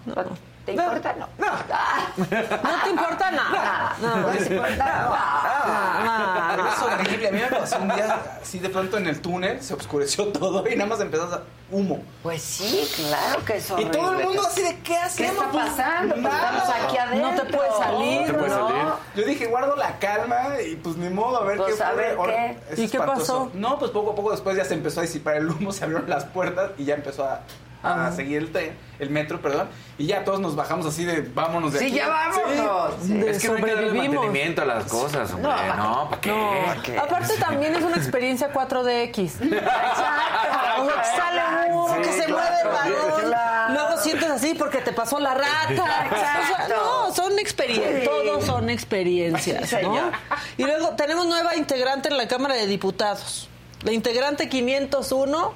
¿Te 0.65 0.73
importa? 0.73 1.15
No. 1.19 1.29
No. 1.39 1.53
No 2.63 2.83
te 2.85 2.91
importa 2.91 3.31
nada. 3.31 3.97
No, 4.01 4.17
No 4.17 4.29
te 4.29 4.43
importa 4.55 4.77
nada. 4.85 6.53
Pero 6.57 6.69
es 6.69 6.83
horrible. 6.83 7.29
A 7.29 7.33
mí 7.33 7.41
me 7.41 7.47
pasó 7.59 7.79
un 7.79 7.89
día 7.89 8.23
así 8.41 8.59
de 8.59 8.69
pronto 8.69 8.99
en 8.99 9.07
el 9.07 9.21
túnel, 9.21 9.63
se 9.63 9.75
oscureció 9.75 10.29
todo 10.29 10.69
y 10.69 10.77
nada 10.77 10.89
más 10.91 11.01
empezó 11.01 11.25
a 11.25 11.43
humo. 11.71 12.03
Pues 12.23 12.43
sí, 12.43 12.87
claro 12.97 13.45
que 13.45 13.57
es 13.57 13.71
Y 13.79 13.85
todo 13.87 14.13
el 14.19 14.25
mundo 14.27 14.43
así 14.47 14.63
de, 14.63 14.77
¿qué 14.77 14.83
¿Qué 14.93 14.97
hacemos? 14.99 15.37
está 15.37 15.51
Pues, 15.51 15.65
pasando? 15.71 16.15
Pues 16.15 16.35
estamos 16.35 16.63
aquí 16.69 16.99
adentro. 16.99 17.31
No 17.33 17.43
te 17.43 17.57
puedes 17.57 17.77
salir, 17.77 18.21
No 18.21 18.27
te 18.27 18.33
puedes 18.35 18.53
¿no? 18.53 18.69
salir. 18.69 18.85
Yo 19.17 19.25
dije, 19.25 19.47
guardo 19.47 19.77
la 19.77 19.99
calma 19.99 20.61
y 20.67 20.77
pues 20.77 20.97
ni 20.97 21.09
modo, 21.09 21.39
a 21.39 21.45
ver 21.45 21.57
Pues, 21.57 21.77
qué 21.77 21.83
a 21.83 21.93
ver 21.93 22.17
qué. 22.25 22.59
Es 22.71 22.79
¿Y 22.79 22.89
qué 22.89 22.99
pasó? 22.99 23.51
No, 23.55 23.79
pues 23.79 23.91
poco 23.91 24.13
a 24.13 24.15
poco 24.15 24.31
después 24.33 24.57
ya 24.57 24.65
se 24.65 24.75
empezó 24.75 25.01
a 25.01 25.03
disipar 25.03 25.37
el 25.37 25.49
humo, 25.51 25.73
se 25.73 25.85
abrieron 25.85 26.09
las 26.11 26.25
puertas 26.27 26.73
y 26.77 26.85
ya 26.85 26.95
empezó 26.95 27.25
a, 27.25 27.41
a 27.83 28.12
seguir 28.12 28.39
el 28.39 28.53
tren, 28.53 28.76
el 28.99 29.11
metro, 29.11 29.41
perdón. 29.41 29.68
Y 29.99 30.07
ya 30.07 30.24
todos 30.24 30.41
nos 30.41 30.55
bajamos 30.57 30.87
así 30.87 31.05
de, 31.05 31.22
vámonos 31.22 31.72
de 31.72 31.78
Sí, 31.80 31.87
aquí. 31.87 31.95
ya 31.97 32.09
vámonos. 32.09 32.95
Sí. 33.05 33.20
Es 33.26 33.43
que 33.43 33.49
no 33.49 33.55
hay 33.57 33.62
que 33.62 33.74
darle 33.74 33.93
mantenimiento 33.93 34.62
a 34.62 34.64
las 34.64 34.85
cosas, 34.85 35.33
hombre. 35.33 35.51
No, 35.51 35.76
No, 35.76 36.09
¿para 36.11 36.20
qué? 36.20 36.30
no, 36.30 36.83
¿qué? 36.83 36.99
Aparte 36.99 37.35
también 37.39 37.74
es 37.74 37.83
una 37.83 37.97
experiencia 37.97 38.53
4DX. 38.53 39.18
Exacto. 39.43 40.83
O 40.83 40.87
sea, 40.87 41.03
que 41.03 41.16
sale 41.20 41.72
uno, 41.72 41.95
Sí, 41.95 42.01
que 42.03 42.12
se 42.12 42.24
claro, 42.24 42.33
mueve 42.70 43.22
el 43.22 43.28
claro. 43.28 43.72
luego 43.74 43.97
sientes 43.99 44.30
así 44.30 44.55
porque 44.55 44.78
te 44.78 44.93
pasó 44.93 45.18
la 45.20 45.35
rata. 45.35 46.09
O 46.12 46.14
sea, 46.14 46.68
no, 46.68 47.12
son 47.14 47.39
experiencias, 47.39 48.01
Sí. 48.03 48.07
todos 48.09 48.45
son 48.45 48.70
experiencias, 48.70 49.68
Sí, 49.70 49.76
¿no? 49.83 50.11
Y 50.57 50.64
luego 50.64 50.91
tenemos 50.91 51.26
nueva 51.26 51.57
integrante 51.57 52.09
en 52.09 52.16
la 52.16 52.28
Cámara 52.28 52.55
de 52.55 52.66
Diputados. 52.66 53.49
La 53.83 53.93
integrante 53.93 54.49
501, 54.49 55.53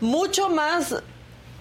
mucho 0.00 0.48
más 0.48 0.94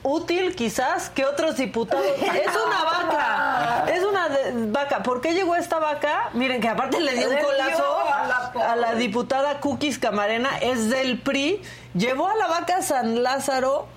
útil 0.07 0.55
quizás 0.55 1.09
que 1.09 1.25
otros 1.25 1.57
diputados. 1.57 2.05
Es 2.21 2.55
una 2.55 2.83
vaca, 2.83 3.85
es 3.91 4.03
una 4.03 4.29
de- 4.29 4.71
vaca. 4.71 5.01
¿Por 5.03 5.19
qué 5.19 5.33
llegó 5.33 5.55
esta 5.55 5.79
vaca? 5.79 6.29
Miren 6.33 6.61
que 6.61 6.69
aparte 6.69 6.99
le 7.01 7.13
dio 7.15 7.29
un 7.29 7.37
colazo 7.37 7.97
a 8.13 8.27
la 8.27 8.51
pobre. 8.53 8.65
a 8.67 8.75
la 8.75 8.93
diputada 8.95 9.59
Cookies 9.59 9.97
Camarena, 9.97 10.57
es 10.59 10.89
del 10.89 11.19
PRI, 11.21 11.61
llevó 11.95 12.27
a 12.27 12.35
la 12.35 12.47
vaca 12.47 12.81
San 12.83 13.23
Lázaro 13.23 13.87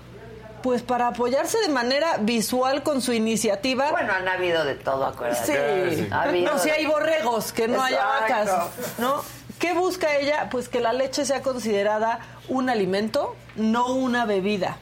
pues 0.63 0.83
para 0.83 1.09
apoyarse 1.09 1.59
de 1.61 1.69
manera 1.69 2.17
visual 2.21 2.83
con 2.83 3.01
su 3.03 3.13
iniciativa. 3.13 3.91
Bueno, 3.93 4.13
han 4.15 4.27
habido 4.27 4.65
de 4.65 4.75
todo, 4.75 5.07
acuérdate. 5.07 5.95
Sí. 5.95 6.09
Ha 6.11 6.23
habido 6.23 6.53
No, 6.53 6.59
si 6.59 6.71
hay 6.71 6.85
borregos, 6.87 7.53
que 7.53 7.69
no 7.69 7.83
haya 7.83 8.01
Exacto. 8.27 8.53
vacas, 8.57 8.99
¿no? 8.99 9.23
¿Qué 9.61 9.73
busca 9.75 10.17
ella? 10.17 10.49
Pues 10.51 10.69
que 10.69 10.81
la 10.81 10.93
leche 10.93 11.25
sea 11.27 11.43
considerada 11.43 12.21
un 12.49 12.71
alimento, 12.71 13.37
no 13.57 13.89
una 13.95 14.25
bebida. 14.25 14.79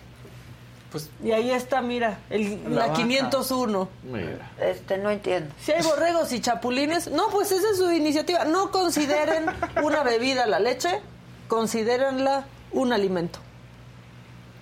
Pues 0.97 1.11
Y 1.23 1.33
ahí 1.33 1.51
está, 1.51 1.83
mira, 1.83 2.19
el- 2.31 2.63
La 2.65 2.71
la, 2.71 2.81
vaca. 2.89 2.95
501. 2.95 3.89
Mira. 4.05 4.51
Este, 4.61 4.97
no 4.99 5.11
entiendo. 5.11 5.55
Si 5.61 5.73
hay 5.73 5.83
borregos 5.83 6.33
y 6.33 6.41
chapulines, 6.41 7.11
no, 7.11 7.29
pues 7.29 7.53
esa 7.53 7.71
es 7.71 7.77
su 7.77 7.91
iniciativa. 7.93 8.45
No 8.47 8.71
consideren 8.71 9.45
una 9.83 10.03
bebida 10.03 10.47
la 10.47 10.59
leche, 10.59 11.01
considérenla 11.49 12.47
un 12.73 12.93
alimento. 12.93 13.39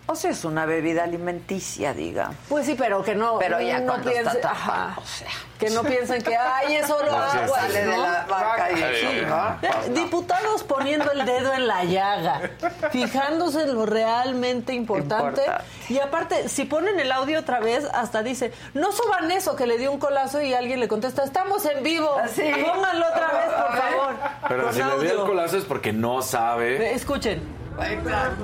O 0.07 0.15
sea, 0.15 0.31
es 0.31 0.45
una 0.45 0.67
bebida 0.67 1.05
alimenticia, 1.05 1.95
diga. 1.95 2.31
Pues 2.51 2.67
sí, 2.67 2.75
pero 2.79 3.03
que 3.03 3.15
no, 3.15 3.39
Pero 3.39 3.59
ya 3.61 3.81
no 3.81 3.87
cuando 3.93 4.11
está 4.11 4.31
piensen, 4.31 4.51
ajá, 4.51 4.95
o 4.99 5.07
sea. 5.07 5.29
que 5.59 5.71
no 5.71 5.83
piensen 5.83 6.23
que 6.23 6.37
ay 6.37 6.77
es 6.77 6.87
solo 6.87 7.11
No, 7.11 7.31
sí, 7.31 7.39
agua, 7.39 7.61
Sale 7.61 7.87
de 7.87 7.97
la 7.97 8.27
vaca 8.29 8.71
y 8.71 8.77
Sí, 8.77 9.23
¿no? 9.27 9.95
Diputados 9.95 10.63
poniendo 10.65 11.11
el 11.11 11.25
dedo 11.25 11.55
en 11.55 11.67
la 11.67 11.85
llaga, 11.85 12.51
fijándose 12.93 13.63
en 13.63 13.75
lo 13.75 13.87
realmente 13.87 14.75
importante. 14.75 15.41
Importante. 15.41 15.65
Y 15.89 15.99
aparte, 15.99 16.49
si 16.51 16.67
ponen 16.67 17.01
el 17.01 17.11
audio 17.11 17.41
otra 17.41 17.61
vez, 17.61 17.87
hasta 17.95 18.23
dice, 18.23 18.53
no 18.75 18.93
suban 18.93 19.31
eso, 19.31 19.57
que 19.57 19.67
le 19.67 19.79
dio 19.79 19.91
un 19.91 19.99
colazo 19.99 20.43
y 20.43 20.53
alguien 20.53 20.81
le 20.81 20.89
contesta, 20.89 21.25
estamos 21.25 21.65
en 21.65 21.83
vivo. 21.83 22.15
¿Ah, 22.23 22.29
sí? 22.29 22.43
Pónganlo 22.43 23.07
otra 23.07 23.29
vez, 23.33 23.47
por 23.47 23.77
favor. 23.79 24.15
Pero 24.49 24.73
si 24.73 24.79
le 24.81 24.85
dio 24.85 25.01
el 25.01 25.11
audio. 25.13 25.27
colazo 25.27 25.57
es 25.57 25.65
porque 25.65 25.95
no 25.95 26.21
sabe. 26.21 26.93
Escuchen. 26.95 27.43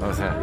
O 0.02 0.12
sea, 0.14 0.36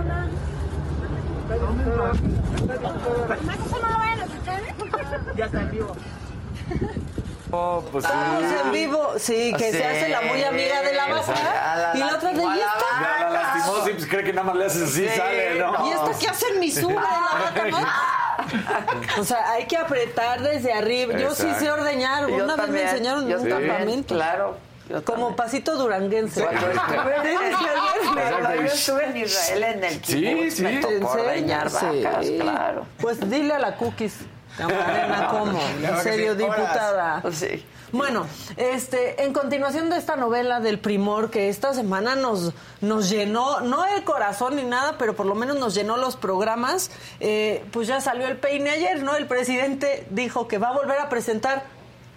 oh, 7.51 7.83
pues 7.91 8.05
sí. 8.05 8.11
Estamos 8.11 8.43
en 8.65 8.71
vivo. 8.71 9.13
Sí, 9.17 9.53
que 9.57 9.71
Sí. 9.71 9.77
se 9.77 9.85
hace 9.85 10.09
la 10.09 10.21
muy 10.21 10.43
amiga 10.43 10.81
de 10.81 10.93
la 10.93 11.07
vaca. 11.07 11.33
la 11.75 11.91
Y 11.95 11.99
la 11.99 12.15
otra 12.15 12.31
de 12.33 12.41
¿y 12.41 12.45
la 12.45 12.53
esta? 12.55 12.85
Ya 13.01 13.23
la 13.23 13.29
lastimó, 13.29 13.85
sí, 13.85 13.91
pues 13.93 14.05
cree 14.07 14.23
que 14.23 14.33
nada 14.33 14.47
más 14.47 14.55
le 14.55 14.65
haces 14.65 14.83
así, 14.83 15.07
Sí, 15.07 15.15
sale, 15.15 15.59
¿no? 15.59 15.85
¿Y 15.87 15.91
esta 15.91 16.19
qué 16.19 16.27
hace 16.27 16.45
en 16.53 16.59
mi 16.59 16.71
sube 16.71 16.93
de 16.93 16.99
la 16.99 17.01
vaca, 17.43 17.65
no? 17.69 19.21
O 19.21 19.23
sea, 19.25 19.51
hay 19.51 19.65
que 19.65 19.77
apretar 19.77 20.41
desde 20.41 20.71
arriba. 20.73 21.17
Yo 21.17 21.33
sí 21.35 21.47
sé 21.59 21.69
ordeñar. 21.71 22.27
Yo 22.29 22.35
Una 22.43 22.55
vez 22.55 22.55
también, 22.57 22.85
me 22.85 22.91
enseñaron 22.91 23.31
en 23.31 23.37
un 23.39 23.49
también, 23.49 23.67
campamento. 23.69 24.15
Claro. 24.15 24.57
Como 25.05 25.35
pasito 25.35 25.75
duranguense. 25.77 26.43
Cuando 26.45 26.67
estuve, 26.69 27.05
en 27.33 27.51
Israel, 27.51 29.15
en 29.15 29.17
Israel 29.17 29.63
en 29.63 29.83
el 29.83 30.05
Sí, 30.05 30.51
sí. 30.51 30.63
me 30.63 30.77
¿Te 30.77 30.99
tocó 30.99 31.11
ordeñar 31.13 31.71
vacas, 31.71 32.25
Sí. 32.25 32.37
claro. 32.39 32.85
Pues 32.99 33.29
dile 33.29 33.53
a 33.53 33.59
la 33.59 33.75
cookies. 33.75 34.15
Camarena, 34.57 35.27
¿cómo? 35.31 35.59
En 35.83 35.97
serio, 36.01 36.35
diputada. 36.35 37.21
Sí. 37.31 37.63
Bueno, 37.91 38.25
este, 38.57 39.23
en 39.23 39.31
continuación 39.31 39.89
de 39.89 39.97
esta 39.97 40.15
novela 40.17 40.59
del 40.59 40.77
primor 40.79 41.29
que 41.31 41.47
esta 41.47 41.73
semana 41.73 42.15
nos, 42.15 42.51
nos 42.81 43.09
llenó, 43.09 43.61
no 43.61 43.85
el 43.85 44.03
corazón 44.03 44.57
ni 44.57 44.63
nada, 44.63 44.95
pero 44.97 45.15
por 45.15 45.25
lo 45.25 45.35
menos 45.35 45.57
nos 45.57 45.73
llenó 45.73 45.95
los 45.95 46.17
programas, 46.17 46.91
eh, 47.21 47.63
pues 47.71 47.87
ya 47.87 48.01
salió 48.01 48.27
el 48.27 48.37
peine 48.37 48.71
ayer, 48.71 49.03
¿no? 49.03 49.15
El 49.15 49.25
presidente 49.27 50.05
dijo 50.09 50.47
que 50.49 50.57
va 50.57 50.69
a 50.69 50.73
volver 50.73 50.99
a 50.99 51.07
presentar 51.07 51.63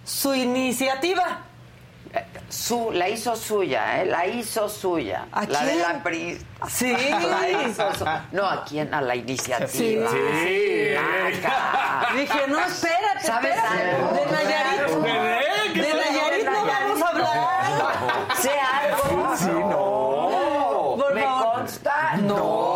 su 0.03 0.33
iniciativa. 0.33 1.45
Su, 2.51 2.91
la 2.91 3.07
hizo 3.07 3.33
suya, 3.35 4.01
¿eh? 4.01 4.05
La 4.05 4.27
hizo 4.27 4.67
suya. 4.67 5.25
¿A 5.31 5.45
la 5.45 5.63
de 5.63 5.75
la 5.77 6.03
PRI. 6.03 6.37
Sí. 6.69 6.91
La 7.09 7.49
hizo 7.49 7.93
su- 7.95 8.05
No, 8.33 8.45
¿a 8.45 8.63
quién? 8.65 8.93
A 8.93 9.01
la 9.01 9.15
iniciativa. 9.15 9.67
Sí. 10.11 10.93
Acá. 10.93 12.09
Dije, 12.13 12.39
no, 12.49 12.59
espérate, 12.59 13.25
¿Sabes 13.25 13.55
espérate. 13.55 13.91
algo? 13.91 14.11
De 14.13 14.25
Nayarit. 14.31 15.73
De 15.73 15.93
Nayarit 15.93 16.45
no 16.45 16.65
vamos 16.65 17.01
a 17.01 17.07
hablar. 17.07 18.35
¿Sé 18.41 18.51
algo? 18.51 19.35
Sí, 19.37 19.45
no. 19.47 20.95
Por 20.97 21.13
¿Me 21.15 21.23
consta? 21.25 22.17
No. 22.21 22.70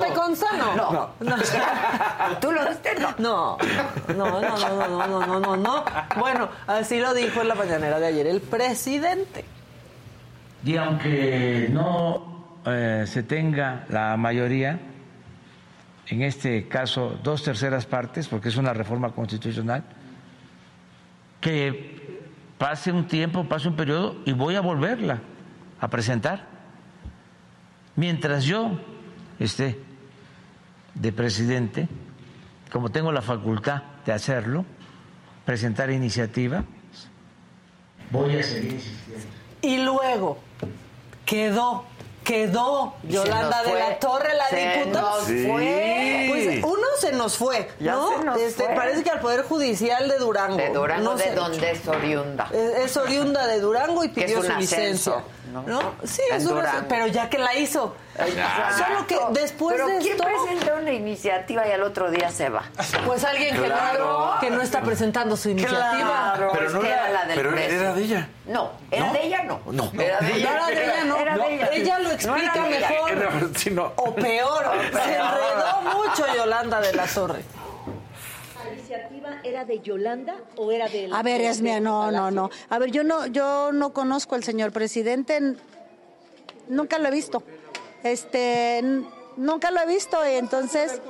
Pepe 0.00 0.14
Gonzalo? 0.14 0.74
No. 0.76 0.92
no. 1.20 1.36
no. 1.36 1.42
¿Tú 2.40 2.52
lo 2.52 2.68
viste? 2.68 2.90
No. 3.18 3.58
No, 4.16 4.16
no, 4.16 4.40
no, 4.40 4.88
no, 4.88 5.06
no, 5.06 5.26
no, 5.26 5.40
no, 5.40 5.56
no. 5.56 5.84
Bueno, 6.18 6.48
así 6.66 6.98
lo 6.98 7.14
dijo 7.14 7.42
en 7.42 7.48
la 7.48 7.54
mañanera 7.54 7.98
de 7.98 8.06
ayer 8.06 8.26
el 8.26 8.40
presidente. 8.40 9.44
Y 10.64 10.76
aunque 10.76 11.68
no 11.70 12.58
eh, 12.66 13.04
se 13.06 13.22
tenga 13.22 13.86
la 13.88 14.16
mayoría, 14.16 14.78
en 16.08 16.22
este 16.22 16.68
caso 16.68 17.18
dos 17.22 17.42
terceras 17.42 17.86
partes, 17.86 18.28
porque 18.28 18.48
es 18.48 18.56
una 18.56 18.72
reforma 18.72 19.12
constitucional, 19.12 19.84
que 21.40 22.20
pase 22.58 22.92
un 22.92 23.06
tiempo, 23.06 23.44
pase 23.44 23.68
un 23.68 23.76
periodo 23.76 24.16
y 24.26 24.32
voy 24.32 24.54
a 24.54 24.60
volverla 24.60 25.20
a 25.80 25.88
presentar 25.88 26.44
mientras 27.96 28.44
yo 28.44 28.78
esté 29.38 29.78
de 30.94 31.12
presidente, 31.12 31.88
como 32.72 32.90
tengo 32.90 33.12
la 33.12 33.22
facultad 33.22 33.82
de 34.06 34.12
hacerlo, 34.12 34.64
presentar 35.44 35.90
iniciativa, 35.90 36.64
voy 38.10 38.36
a 38.36 38.42
seguir 38.42 38.72
insistiendo. 38.74 39.26
Y 39.62 39.78
luego 39.78 40.38
quedó, 41.26 41.84
quedó 42.24 42.94
Yolanda 43.04 43.62
de 43.62 43.74
la 43.74 43.98
Torre, 43.98 44.34
la 44.34 44.46
se 44.48 44.78
diputada. 44.78 45.10
nos 45.10 45.24
fue. 45.24 46.26
Pues 46.28 46.64
uno 46.64 46.86
se 46.98 47.12
nos 47.12 47.36
fue, 47.36 47.68
Ya 47.80 47.92
¿no? 47.92 48.08
se 48.18 48.24
nos 48.24 48.40
este, 48.40 48.64
fue. 48.64 48.74
Parece 48.74 49.02
que 49.02 49.10
al 49.10 49.20
Poder 49.20 49.42
Judicial 49.42 50.08
de 50.08 50.18
Durango. 50.18 50.56
De 50.56 50.70
Durango, 50.70 51.04
no 51.12 51.16
de 51.16 51.24
sé. 51.24 51.34
donde 51.34 51.70
es 51.70 51.86
oriunda. 51.88 52.48
Es, 52.52 52.90
es 52.90 52.96
oriunda 52.96 53.46
de 53.46 53.60
Durango 53.60 54.04
y 54.04 54.08
es 54.08 54.12
pidió 54.12 54.38
un 54.40 54.46
su 54.46 54.52
ascenso, 54.52 54.60
licencia. 54.60 55.14
¿No? 55.50 55.94
Sí, 56.04 56.22
es 56.30 56.42
un 56.44 56.50
Durango. 56.50 56.68
ascenso, 56.68 56.86
pero 56.88 57.06
ya 57.08 57.28
que 57.28 57.38
la 57.38 57.54
hizo. 57.54 57.94
Solo 58.76 59.06
que 59.06 59.18
después 59.30 59.74
Pero 59.76 59.86
de 59.88 59.98
¿quién 59.98 60.12
esto, 60.12 60.24
presenta 60.24 60.74
una 60.74 60.92
iniciativa 60.92 61.66
y 61.66 61.72
al 61.72 61.82
otro 61.82 62.10
día 62.10 62.30
se 62.30 62.48
va? 62.50 62.64
pues 63.06 63.24
alguien 63.24 63.56
que, 63.56 63.62
Claro. 63.64 64.32
no, 64.34 64.40
que 64.40 64.50
no 64.50 64.60
está 64.60 64.80
presentando 64.82 65.36
su 65.36 65.48
iniciativa. 65.50 66.34
Claro, 66.36 66.50
Pero 66.52 66.70
no 66.70 66.80
que 66.80 66.88
era- 66.90 67.10
la 67.10 67.24
del 67.24 67.36
pero 67.36 67.50
preso. 67.52 67.74
era 67.74 67.92
de 67.94 68.02
ella. 68.02 68.28
No, 68.46 68.72
era 68.90 69.06
¿No? 69.06 69.12
de 69.12 69.26
ella 69.26 69.42
no. 69.44 69.60
No. 69.66 69.90
Era 70.00 70.18
de 70.20 70.32
ella. 70.34 70.50
No 70.50 70.56
era 70.56 70.66
de 70.66 70.84
ella, 70.84 71.04
no. 71.04 71.16
Era 71.16 71.36
de 71.36 71.54
ella. 71.54 71.68
ella 71.72 71.98
lo 72.00 72.10
explica 72.10 72.66
era 72.68 72.88
mejor. 72.88 73.10
Era-. 73.66 73.92
O 73.96 74.14
peor, 74.14 74.70
se 74.92 75.14
enredó 75.16 75.80
mucho 75.96 76.34
Yolanda 76.34 76.80
de 76.80 76.92
la 76.92 77.06
Torre. 77.06 77.42
¿La 79.42 79.48
iniciativa 79.48 79.58
era 79.58 79.64
de 79.64 79.80
Yolanda 79.80 80.36
o 80.56 80.70
era 80.72 80.88
de 80.88 81.08
A 81.12 81.22
ver, 81.22 81.40
Esmia, 81.40 81.80
no, 81.80 82.10
no, 82.10 82.30
no. 82.30 82.50
A 82.68 82.78
ver, 82.78 82.90
yo 82.90 83.04
no, 83.04 83.26
yo 83.26 83.72
no 83.72 83.92
conozco 83.92 84.34
al 84.34 84.44
señor 84.44 84.72
presidente, 84.72 85.56
nunca 86.68 86.98
lo 86.98 87.08
he 87.08 87.10
visto. 87.10 87.42
Este, 88.02 88.82
nunca 89.36 89.70
lo 89.70 89.80
he 89.80 89.86
visto 89.86 90.16
y 90.26 90.36
entonces. 90.36 91.00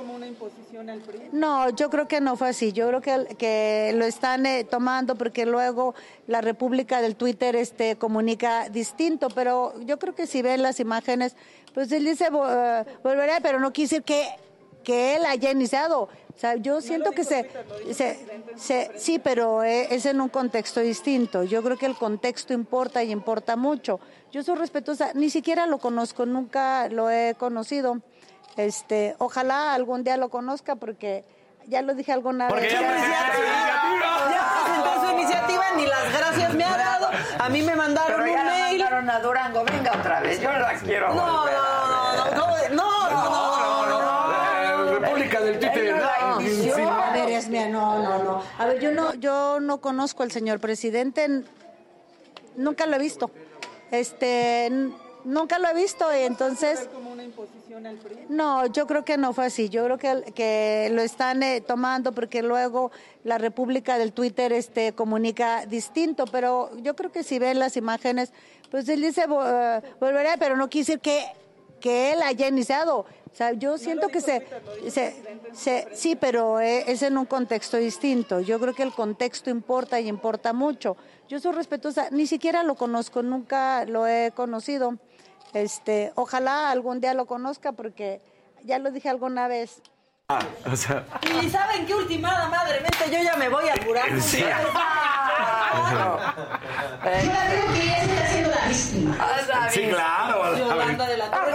No, 1.31 1.69
yo 1.69 1.89
creo 1.89 2.07
que 2.07 2.21
no 2.21 2.35
fue 2.35 2.49
así. 2.49 2.71
Yo 2.71 2.87
creo 2.87 3.01
que, 3.01 3.35
que 3.35 3.91
lo 3.95 4.05
están 4.05 4.45
eh, 4.45 4.63
tomando 4.63 5.15
porque 5.15 5.45
luego 5.45 5.95
la 6.27 6.41
República 6.41 7.01
del 7.01 7.15
Twitter 7.15 7.55
este, 7.55 7.95
comunica 7.95 8.69
distinto, 8.69 9.29
pero 9.29 9.73
yo 9.81 9.99
creo 9.99 10.15
que 10.15 10.27
si 10.27 10.41
ven 10.41 10.61
las 10.61 10.79
imágenes, 10.79 11.35
pues 11.73 11.91
él 11.91 12.05
dice 12.05 12.25
eh, 12.25 12.85
volveré, 13.03 13.33
pero 13.41 13.59
no 13.59 13.71
quiere 13.71 13.89
decir 13.89 14.03
que, 14.03 14.27
que 14.83 15.15
él 15.15 15.25
haya 15.25 15.51
iniciado. 15.51 16.09
O 16.35 16.39
sea, 16.39 16.55
yo 16.55 16.81
siento 16.81 17.11
que 17.11 17.23
se, 17.23 17.49
se, 17.93 18.25
se- 18.55 18.91
sí, 18.97 19.19
pero 19.19 19.63
eh, 19.63 19.87
es 19.91 20.05
en 20.05 20.21
un 20.21 20.29
contexto 20.29 20.79
distinto. 20.79 21.43
Yo 21.43 21.61
creo 21.61 21.77
que 21.77 21.85
el 21.85 21.95
contexto 21.95 22.53
importa 22.53 23.03
y 23.03 23.11
importa 23.11 23.55
mucho. 23.55 23.99
Yo 24.31 24.41
soy 24.43 24.55
respetuosa, 24.55 25.11
ni 25.13 25.29
siquiera 25.29 25.65
lo 25.67 25.77
conozco, 25.77 26.25
nunca 26.25 26.87
lo 26.89 27.09
he 27.09 27.35
conocido. 27.37 27.97
Este, 28.57 29.15
ojalá 29.19 29.73
algún 29.73 30.03
día 30.03 30.17
lo 30.17 30.29
conozca 30.29 30.75
porque 30.75 31.23
ya 31.67 31.81
lo 31.81 31.93
dije 31.93 32.11
alguna 32.11 32.47
Porque 32.47 32.63
vez. 32.63 32.73
ya 32.73 32.79
presentó 32.81 33.31
su 33.35 33.41
iniciativa. 33.41 34.31
Ya 34.31 34.63
presentó 34.63 35.05
su 35.05 35.11
iniciativa, 35.13 35.63
ni 35.77 35.85
las 35.85 36.17
gracias 36.17 36.53
me 36.55 36.63
ha 36.63 36.77
dado. 36.77 37.09
A 37.39 37.49
mí 37.49 37.61
me 37.61 37.75
mandaron 37.75 38.21
Pero 38.21 38.31
un 38.31 38.37
la 38.37 38.43
mail. 38.43 38.79
mandaron 38.81 39.09
a 39.09 39.19
Durango. 39.19 39.63
Venga 39.65 39.91
otra 39.97 40.19
vez. 40.21 40.39
Yo 40.41 40.51
la 40.51 40.73
quiero 40.79 41.13
No, 41.13 41.15
no, 41.15 41.45
no, 41.45 42.35
no, 42.35 42.47
no, 42.69 43.09
no, 43.09 43.09
no, 43.09 43.85
no, 43.87 44.01
no, 44.01 44.27
no. 44.27 44.87
Eh, 44.87 44.99
República 44.99 45.39
del 45.41 45.59
Twitter. 45.59 45.95
No. 45.95 46.20
No. 47.49 48.01
No, 48.01 48.23
no. 48.23 48.43
A 48.57 48.65
ver, 48.65 48.79
yo 48.79 48.91
no, 48.91 49.13
yo 49.15 49.59
no 49.59 49.79
conozco 49.79 50.23
al 50.23 50.31
señor 50.31 50.59
presidente, 50.59 51.43
nunca 52.55 52.85
lo 52.85 52.95
he 52.95 52.99
visto. 52.99 53.31
Este, 53.91 54.69
nunca 55.23 55.59
lo 55.59 55.67
he 55.69 55.73
visto 55.73 56.05
y 56.15 56.21
entonces. 56.21 56.87
No, 58.29 58.65
yo 58.67 58.87
creo 58.87 59.03
que 59.03 59.17
no 59.17 59.33
fue 59.33 59.45
así. 59.45 59.69
Yo 59.69 59.83
creo 59.85 59.97
que, 59.97 60.31
que 60.33 60.89
lo 60.91 61.01
están 61.01 61.43
eh, 61.43 61.61
tomando 61.61 62.11
porque 62.11 62.41
luego 62.41 62.91
la 63.23 63.37
República 63.37 63.97
del 63.97 64.13
Twitter 64.13 64.53
este, 64.53 64.93
comunica 64.93 65.65
distinto, 65.65 66.25
pero 66.25 66.71
yo 66.77 66.95
creo 66.95 67.11
que 67.11 67.23
si 67.23 67.39
ven 67.39 67.59
las 67.59 67.77
imágenes, 67.77 68.33
pues 68.69 68.87
él 68.89 69.01
dice 69.01 69.23
eh, 69.23 69.81
volveré, 69.99 70.29
pero 70.39 70.55
no 70.55 70.69
quiere 70.69 70.85
decir 70.85 70.99
que, 70.99 71.25
que 71.79 72.13
él 72.13 72.21
haya 72.21 72.47
iniciado. 72.47 73.05
O 73.31 73.35
sea, 73.35 73.53
yo 73.53 73.77
siento 73.77 74.09
que 74.09 74.19
se, 74.21 74.45
se, 74.89 75.15
se- 75.53 75.87
sí, 75.93 76.15
pero 76.15 76.59
eh, 76.59 76.83
es 76.91 77.01
en 77.01 77.17
un 77.17 77.25
contexto 77.25 77.77
distinto. 77.77 78.41
Yo 78.41 78.59
creo 78.59 78.73
que 78.73 78.83
el 78.83 78.91
contexto 78.93 79.49
importa 79.49 79.99
y 79.99 80.09
importa 80.09 80.51
mucho. 80.53 80.97
Yo 81.29 81.39
soy 81.39 81.53
respetuosa, 81.53 82.09
ni 82.11 82.27
siquiera 82.27 82.63
lo 82.63 82.75
conozco, 82.75 83.23
nunca 83.23 83.85
lo 83.85 84.05
he 84.05 84.31
conocido. 84.35 84.95
Este, 85.53 86.11
ojalá 86.15 86.71
algún 86.71 86.99
día 86.99 87.13
lo 87.13 87.25
conozca 87.25 87.71
porque 87.71 88.21
ya 88.63 88.79
lo 88.79 88.91
dije 88.91 89.09
alguna 89.09 89.47
vez. 89.47 89.81
O 90.71 90.75
sea, 90.77 91.05
Y 91.43 91.49
saben 91.49 91.85
qué 91.85 91.93
ultimada 91.95 92.47
madremente, 92.47 92.97
yo 93.11 93.21
ya 93.21 93.35
me 93.37 93.49
voy 93.49 93.67
al 93.67 93.79
Durango. 93.83 94.21
Sí. 94.21 94.39
Yo 94.39 94.47
la 97.31 97.45
veo 97.49 97.73
que 97.73 97.83
ella 97.83 97.99
se 98.05 98.11
está 98.13 98.23
haciendo 98.23 98.49
la 98.51 98.67
víctima. 98.67 99.17
Ah, 99.19 99.69
sí, 99.69 99.81
claro. 99.89 100.57
Yolanda 100.57 101.07
de 101.07 101.17
la 101.17 101.25
Ah, 101.25 101.31
Torre. 101.31 101.50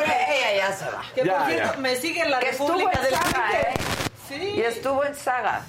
Pero 0.68 0.78
ella 0.78 0.78
ya 0.78 0.86
se 0.90 0.96
va. 0.96 1.02
Que 1.14 1.24
Ya, 1.24 1.38
por 1.38 1.46
cierto, 1.46 1.72
ya. 1.74 1.80
me 1.80 1.96
sigue 1.96 2.22
en 2.22 2.30
la 2.30 2.38
Que 2.40 2.48
estuvo 2.50 2.68
República 2.68 2.98
en 2.98 3.04
del 3.04 3.14
saga. 3.14 3.60
¿eh? 3.60 3.74
Sí. 4.28 4.34
Y 4.56 4.60
estuvo 4.62 5.04
en 5.04 5.14
saga, 5.14 5.62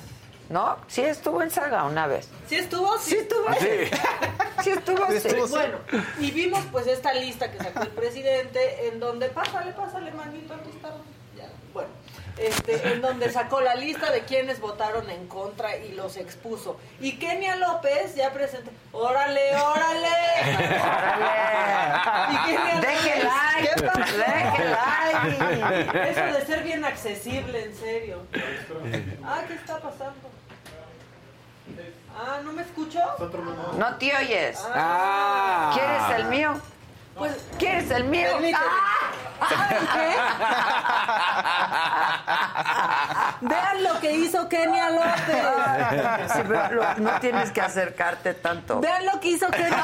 ¿no? 0.49 0.77
Sí 0.87 1.01
estuvo 1.03 1.41
en 1.41 1.51
saga 1.51 1.83
una 1.85 2.07
vez. 2.07 2.27
¿Sí 2.47 2.55
estuvo? 2.55 2.97
Sí 2.99 3.15
estuvo. 3.15 3.53
Sí. 3.59 3.67
Sí 4.63 4.71
estuvo. 4.71 5.05
Sí 5.05 5.19
sí. 5.19 5.27
estuvo, 5.27 5.45
sí. 5.47 5.53
Bueno, 5.53 5.77
y 6.19 6.31
vimos 6.31 6.63
pues 6.71 6.87
esta 6.87 7.13
lista 7.13 7.51
que 7.51 7.59
sacó 7.59 7.83
el 7.83 7.89
presidente 7.89 8.87
en 8.87 8.99
donde, 8.99 9.29
pásale, 9.29 9.71
pásale, 9.71 10.11
manito, 10.11 10.55
aquí 10.55 10.71
está. 10.71 10.95
Este, 12.37 12.93
en 12.93 13.01
donde 13.01 13.31
sacó 13.31 13.61
la 13.61 13.73
lista 13.75 14.11
de 14.11 14.21
quienes 14.21 14.59
votaron 14.59 15.09
en 15.09 15.27
contra 15.27 15.75
y 15.77 15.93
los 15.93 16.17
expuso. 16.17 16.79
Y 16.99 17.17
Kenia 17.17 17.55
López 17.55 18.13
ya 18.15 18.31
presentó, 18.31 18.69
órale, 18.91 19.55
órale. 19.55 20.07
Y 22.29 22.37
Kenia 22.45 22.79
Deje 22.79 23.23
like, 23.23 23.81
like. 25.33 26.09
Eso 26.09 26.37
de 26.37 26.45
ser 26.45 26.63
bien 26.63 26.85
accesible, 26.85 27.63
en 27.63 27.75
serio. 27.75 28.21
Ah, 29.25 29.41
¿qué 29.47 29.55
está 29.55 29.79
pasando? 29.79 30.29
Ah, 32.15 32.39
¿no 32.43 32.51
me 32.53 32.61
escucho? 32.61 32.99
No 33.77 33.95
te 33.97 34.15
oyes. 34.15 34.59
Ah. 34.73 35.71
¿Quieres 35.73 36.19
el 36.19 36.25
mío? 36.25 36.59
Pues 37.17 37.31
¿Quieres 37.57 37.89
el 37.91 38.03
mío? 38.05 38.29
Ah. 38.55 39.49
¿Saben 39.49 39.87
qué? 43.39 43.45
Vean 43.47 43.83
lo 43.83 43.99
que 43.99 44.11
hizo 44.13 44.49
Kenia 44.49 44.89
López. 44.89 46.31
Sí, 46.33 46.39
pero 46.47 46.71
lo- 46.71 46.93
no 46.97 47.19
tienes 47.19 47.51
que 47.51 47.61
acercarte 47.61 48.33
tanto. 48.33 48.79
Vean 48.79 49.05
lo 49.05 49.19
que 49.19 49.27
hizo 49.29 49.47
Kenia. 49.51 49.83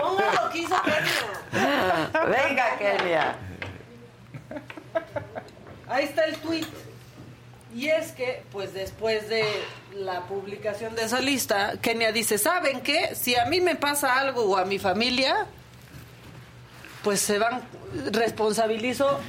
Pongan 0.00 0.34
lo 0.42 0.50
que 0.50 0.58
hizo 0.58 0.76
Kenia. 0.82 2.24
Venga, 2.26 2.76
Kenia. 2.78 3.36
Ahí 5.88 6.04
está 6.04 6.24
el 6.24 6.36
tweet. 6.38 6.66
Y 7.74 7.88
es 7.88 8.12
que, 8.12 8.42
pues 8.50 8.72
después 8.72 9.28
de 9.28 9.44
la 9.94 10.26
publicación 10.26 10.94
de 10.94 11.04
esa 11.04 11.20
lista, 11.20 11.74
Kenia 11.80 12.12
dice, 12.12 12.38
¿saben 12.38 12.80
qué? 12.80 13.14
Si 13.14 13.36
a 13.36 13.44
mí 13.44 13.60
me 13.60 13.76
pasa 13.76 14.18
algo 14.18 14.44
o 14.44 14.56
a 14.56 14.64
mi 14.64 14.78
familia, 14.78 15.46
pues 17.04 17.20
se 17.20 17.38
van, 17.38 17.62
responsabilizo 18.10 19.20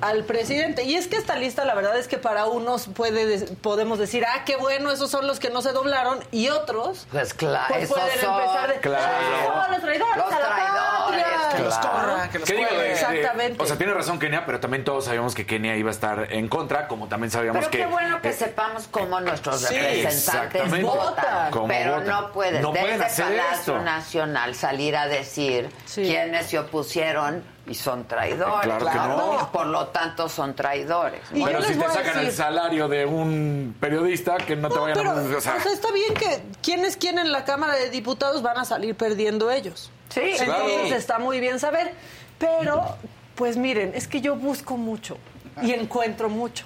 al 0.00 0.24
presidente. 0.24 0.84
Y 0.84 0.94
es 0.96 1.08
que 1.08 1.16
esta 1.16 1.36
lista, 1.36 1.64
la 1.64 1.74
verdad 1.74 1.96
es 1.98 2.08
que 2.08 2.18
para 2.18 2.46
unos 2.46 2.86
puede, 2.88 3.26
de- 3.26 3.46
podemos 3.56 3.98
decir, 3.98 4.24
ah, 4.26 4.44
qué 4.44 4.56
bueno, 4.56 4.90
esos 4.90 5.10
son 5.10 5.26
los 5.26 5.38
que 5.40 5.50
no 5.50 5.62
se 5.62 5.72
doblaron, 5.72 6.20
y 6.30 6.48
otros 6.48 7.06
Pues 7.10 7.34
claro, 7.34 7.66
pues 7.68 7.84
esos 7.84 7.98
pueden 7.98 8.20
son, 8.20 8.40
empezar 8.40 8.72
de, 8.74 8.80
claro. 8.80 9.04
"Ah, 9.06 9.62
son 9.64 9.72
los 9.72 9.80
traidores 9.82 10.16
Los 10.16 10.26
a 10.26 10.38
la 10.38 10.46
traidores, 10.46 11.24
patria". 11.24 11.56
Que 11.56 11.62
los 11.64 11.78
Claro. 11.78 11.90
corra, 11.98 12.30
que 12.30 12.38
los 12.38 12.48
corra. 12.50 12.60
Eh, 12.60 12.68
eh, 12.88 12.92
Exactamente. 12.92 13.62
o 13.62 13.66
sea, 13.66 13.76
tiene 13.76 13.94
razón 13.94 14.18
Kenia, 14.18 14.46
pero 14.46 14.60
también 14.60 14.84
todos 14.84 15.04
sabíamos 15.06 15.34
que 15.34 15.46
Kenia 15.46 15.76
iba 15.76 15.88
a 15.88 15.92
estar 15.92 16.32
en 16.32 16.48
contra, 16.48 16.86
como 16.88 17.08
también 17.08 17.30
sabíamos 17.30 17.58
Pero 17.60 17.70
que... 17.70 17.78
qué 17.78 17.86
bueno 17.86 18.20
que 18.22 18.28
eh, 18.28 18.32
sepamos 18.32 18.86
cómo 18.90 19.20
nuestros 19.20 19.60
Sí, 19.62 19.74
representantes 19.78 20.82
votan. 20.82 21.50
Cómo 21.50 21.68
Pero 21.68 21.92
votan. 21.96 22.06
no 22.08 22.32
puedes 22.32 22.60
No 22.62 22.72
desde 22.72 22.80
pueden 22.86 23.02
hacer 23.02 23.24
Palacio 23.26 23.52
esto. 23.76 23.78
Nacional 23.82 24.54
salir 24.54 24.96
a 24.96 25.06
decir 25.06 25.70
Sí. 25.86 26.02
quiénes 26.02 26.46
se 26.46 26.58
opusieron 26.58 27.42
y 27.68 27.74
son 27.74 28.06
traidores. 28.06 28.62
Claro 28.62 28.86
que 28.86 28.94
no. 28.94 29.50
Por 29.52 29.66
lo 29.66 29.88
tanto 29.88 30.28
son 30.28 30.54
traidores. 30.54 31.20
Y 31.32 31.44
Pero 31.44 31.62
si 31.62 31.74
te 31.74 31.88
sacan 31.88 32.18
el 32.20 32.32
salario 32.32 32.88
de 32.88 33.04
un 33.06 33.76
periodista, 33.78 34.36
que 34.38 34.56
no 34.56 34.68
te 34.68 34.74
No, 34.74 34.80
vayan 34.82 34.96
pero, 34.96 35.10
a... 35.10 35.36
o 35.36 35.40
sea, 35.40 35.56
está 35.56 35.92
bien 35.92 36.14
que 36.14 36.42
quienes 36.62 36.96
quieren 36.96 37.20
en 37.20 37.32
la 37.32 37.44
Cámara 37.44 37.74
de 37.74 37.90
Diputados 37.90 38.42
van 38.42 38.58
a 38.58 38.64
salir 38.64 38.94
perdiendo 38.94 39.50
ellos. 39.50 39.90
Sí, 40.08 40.20
Entonces 40.38 40.92
está 40.92 41.18
muy 41.18 41.40
bien 41.40 41.58
saber. 41.60 41.92
Pero, 42.38 42.96
pues 43.34 43.56
miren, 43.56 43.92
es 43.94 44.08
que 44.08 44.20
yo 44.20 44.36
busco 44.36 44.76
mucho 44.76 45.18
y 45.60 45.72
encuentro 45.72 46.28
mucho. 46.28 46.64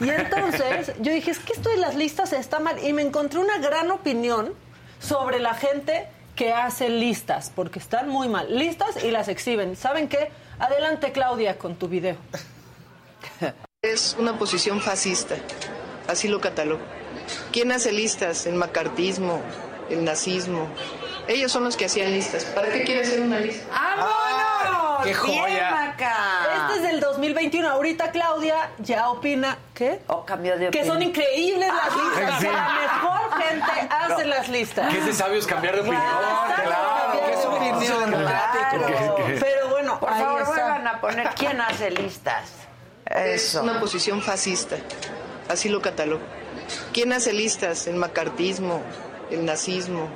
Y 0.00 0.08
entonces 0.10 0.92
yo 1.00 1.12
dije, 1.12 1.30
es 1.30 1.38
que 1.38 1.54
esto 1.54 1.70
de 1.70 1.78
las 1.78 1.94
listas 1.94 2.32
está 2.32 2.60
mal. 2.60 2.78
Y 2.84 2.92
me 2.92 3.02
encontré 3.02 3.38
una 3.40 3.58
gran 3.58 3.90
opinión 3.90 4.52
sobre 5.00 5.40
la 5.40 5.54
gente 5.54 6.08
que 6.36 6.52
hace 6.52 6.88
listas, 6.88 7.52
porque 7.54 7.78
están 7.78 8.08
muy 8.08 8.28
mal. 8.28 8.56
Listas 8.56 9.02
y 9.02 9.10
las 9.10 9.28
exhiben. 9.28 9.76
¿Saben 9.76 10.08
qué? 10.08 10.30
Adelante, 10.64 11.12
Claudia, 11.12 11.58
con 11.58 11.74
tu 11.76 11.88
video. 11.88 12.16
Es 13.82 14.16
una 14.18 14.38
posición 14.38 14.80
fascista, 14.80 15.34
así 16.08 16.26
lo 16.26 16.40
catalogo. 16.40 16.80
¿Quién 17.52 17.70
hace 17.70 17.92
listas? 17.92 18.46
El 18.46 18.54
macartismo, 18.54 19.42
el 19.90 20.02
nazismo. 20.04 20.68
Ellos 21.28 21.52
son 21.52 21.64
los 21.64 21.76
que 21.76 21.84
hacían 21.84 22.10
listas. 22.12 22.46
¿Para 22.46 22.70
qué 22.70 22.82
quiere 22.84 23.02
hacer 23.02 23.20
una 23.20 23.40
lista? 23.40 23.66
¡Vámonos! 23.70 25.02
¡Qué 25.04 25.10
Bien, 25.10 25.16
joya! 25.42 25.70
Maca. 25.70 26.14
Este 26.56 26.76
es 26.76 26.82
del 26.92 27.00
2021. 27.00 27.68
Ahorita 27.68 28.10
Claudia 28.10 28.70
ya 28.78 29.10
opina, 29.10 29.58
¿qué? 29.74 30.00
O 30.06 30.24
cambió 30.24 30.56
de 30.58 30.70
Que 30.70 30.86
son 30.86 31.02
increíbles 31.02 31.68
las 31.68 31.94
listas. 31.94 32.40
sí. 32.40 32.46
que 32.46 32.52
La 32.52 32.68
mejor 32.80 33.42
gente 33.42 33.88
hace 33.90 34.24
las 34.24 34.48
listas. 34.48 34.90
Que 34.90 34.98
es 34.98 35.06
de 35.06 35.12
sabios 35.12 35.46
cambiar 35.46 35.74
de 35.74 35.80
opinión, 35.82 36.00
Claro, 36.02 36.62
claro. 36.64 37.12
Que 37.26 37.32
es 37.34 37.44
un 37.44 37.62
inicio 37.76 38.00
democrático. 38.00 38.86
Claro. 38.86 39.16
Pero 39.40 39.73
bueno, 39.98 40.00
Por 40.00 40.12
ahí 40.12 40.22
favor, 40.22 40.42
está. 40.42 40.52
vuelvan 40.54 40.86
a 40.86 41.00
poner 41.00 41.28
quién 41.36 41.60
hace 41.60 41.90
listas. 41.90 42.50
Es 43.06 43.44
Eso. 43.46 43.62
una 43.62 43.80
posición 43.80 44.22
fascista, 44.22 44.76
así 45.48 45.68
lo 45.68 45.80
catalogo. 45.82 46.22
¿Quién 46.92 47.12
hace 47.12 47.32
listas? 47.32 47.86
El 47.86 47.96
macartismo, 47.96 48.80
el 49.30 49.44
nazismo. 49.44 50.08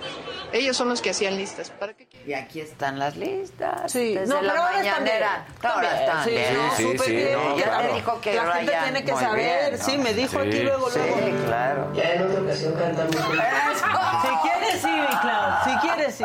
Ellos 0.50 0.78
son 0.78 0.88
los 0.88 1.02
que 1.02 1.10
hacían 1.10 1.36
listas. 1.36 1.68
¿Para 1.68 1.92
qué? 1.92 2.08
Y 2.26 2.32
aquí 2.32 2.60
están 2.62 2.98
las 2.98 3.16
listas. 3.16 3.92
Sí, 3.92 4.14
Desde 4.14 4.26
no, 4.34 4.40
la 4.40 4.52
pero 4.52 4.62
ahora 4.64 4.80
están 4.80 5.02
mañanera. 5.02 5.44
bien. 5.60 5.70
Ahora 5.72 5.88
Están 6.00 6.00
están 6.18 6.24
bien, 6.26 6.46
sí, 6.48 6.54
no, 6.56 6.76
Sí, 6.76 6.82
súper 6.84 7.00
sí, 7.06 7.12
bien. 7.16 7.32
no, 7.34 7.58
Ya 7.58 7.64
claro. 7.64 7.88
te 7.88 7.94
dijo 7.94 8.20
que 8.22 8.34
La 8.34 8.52
gente 8.52 8.70
Ryan, 8.72 8.82
tiene 8.84 9.04
que 9.04 9.12
saber. 9.12 9.36
bien, 9.68 9.78
¿no? 9.78 9.84
Sí, 9.84 9.98
me 9.98 10.14
dijo 10.14 10.30
Sí. 10.42 10.48
aquí 10.48 10.60
luego, 10.60 10.90
Sí, 10.90 10.98
luego. 11.00 11.44
claro. 11.46 11.92
Ya 11.94 12.02
en 12.14 12.22
otra 12.22 12.40
ocasión 12.40 12.72
cantamos. 12.74 13.14
Si 13.14 14.48
quieres, 14.48 14.80
sí, 14.80 14.90
mi 14.90 15.06
Clau. 15.20 15.64
Si 15.64 15.76
quieres, 15.86 16.14
sí. 16.14 16.24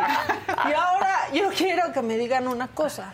Y 0.70 0.74
ahora 0.74 1.20
yo 1.34 1.49
quiero 1.49 1.91
que 1.91 2.01
me 2.01 2.18
digan 2.18 2.47
una 2.47 2.68
cosa. 2.70 3.14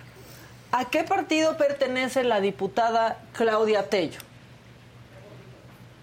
¿A 0.72 0.86
qué 0.86 1.04
partido 1.04 1.58
pertenece 1.58 2.24
la 2.24 2.42
diputada 2.42 3.18
Claudia 3.34 3.90
Tello? 3.90 4.20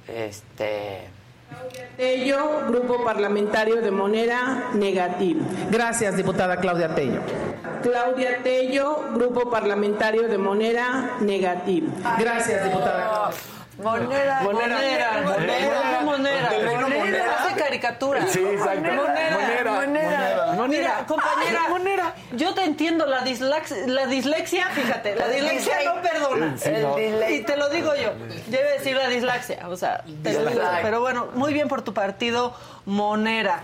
Este. 0.09 1.09
Tello, 1.97 2.67
Grupo 2.69 3.05
Parlamentario 3.05 3.77
de 3.77 3.91
Monera, 3.91 4.71
negativo. 4.75 5.41
Gracias, 5.71 6.17
diputada 6.17 6.57
Claudia 6.57 6.95
Tello. 6.95 7.21
Claudia 7.83 8.43
Tello, 8.43 9.05
Grupo 9.15 9.49
Parlamentario 9.51 10.29
de 10.29 10.39
Monera, 10.39 11.17
negativo. 11.21 11.89
Gracias, 12.19 12.65
diputada. 12.65 13.31
Monera, 13.79 14.41
monera. 14.43 14.81
Del 16.51 16.63
reino 16.67 16.89
Monera. 16.89 17.45
Hace 17.45 17.55
caricaturas. 17.57 18.31
Sí, 18.31 18.41
exacto. 18.43 18.93
Monera. 18.93 19.71
Monera. 19.73 20.67
Mira, 20.69 21.05
compañera, 21.07 22.15
yo 22.33 22.55
te 22.55 22.65
entiendo 22.65 23.07
la, 23.07 23.25
dislax- 23.25 23.87
la 23.87 24.07
dislexia, 24.07 24.67
fíjate, 24.71 25.15
la 25.17 25.29
dislexia 25.29 25.77
no 25.85 26.03
perdona. 26.03 26.53
Dislexia. 26.53 27.31
Y 27.31 27.43
te 27.43 27.57
lo 27.57 27.69
digo 27.69 27.95
yo, 27.95 28.13
debe 28.47 28.73
decir 28.73 28.97
la 28.97 29.09
dislaxia, 29.09 29.69
o 29.69 29.77
sea, 29.77 30.03
te 30.23 30.33
lo 30.33 30.47
digo. 30.51 30.63
Pero 30.83 31.01
bueno, 31.01 31.29
muy 31.35 31.53
bien 31.53 31.69
por 31.69 31.83
tu 31.83 31.95
partido, 31.95 32.55
Monera. 32.87 33.63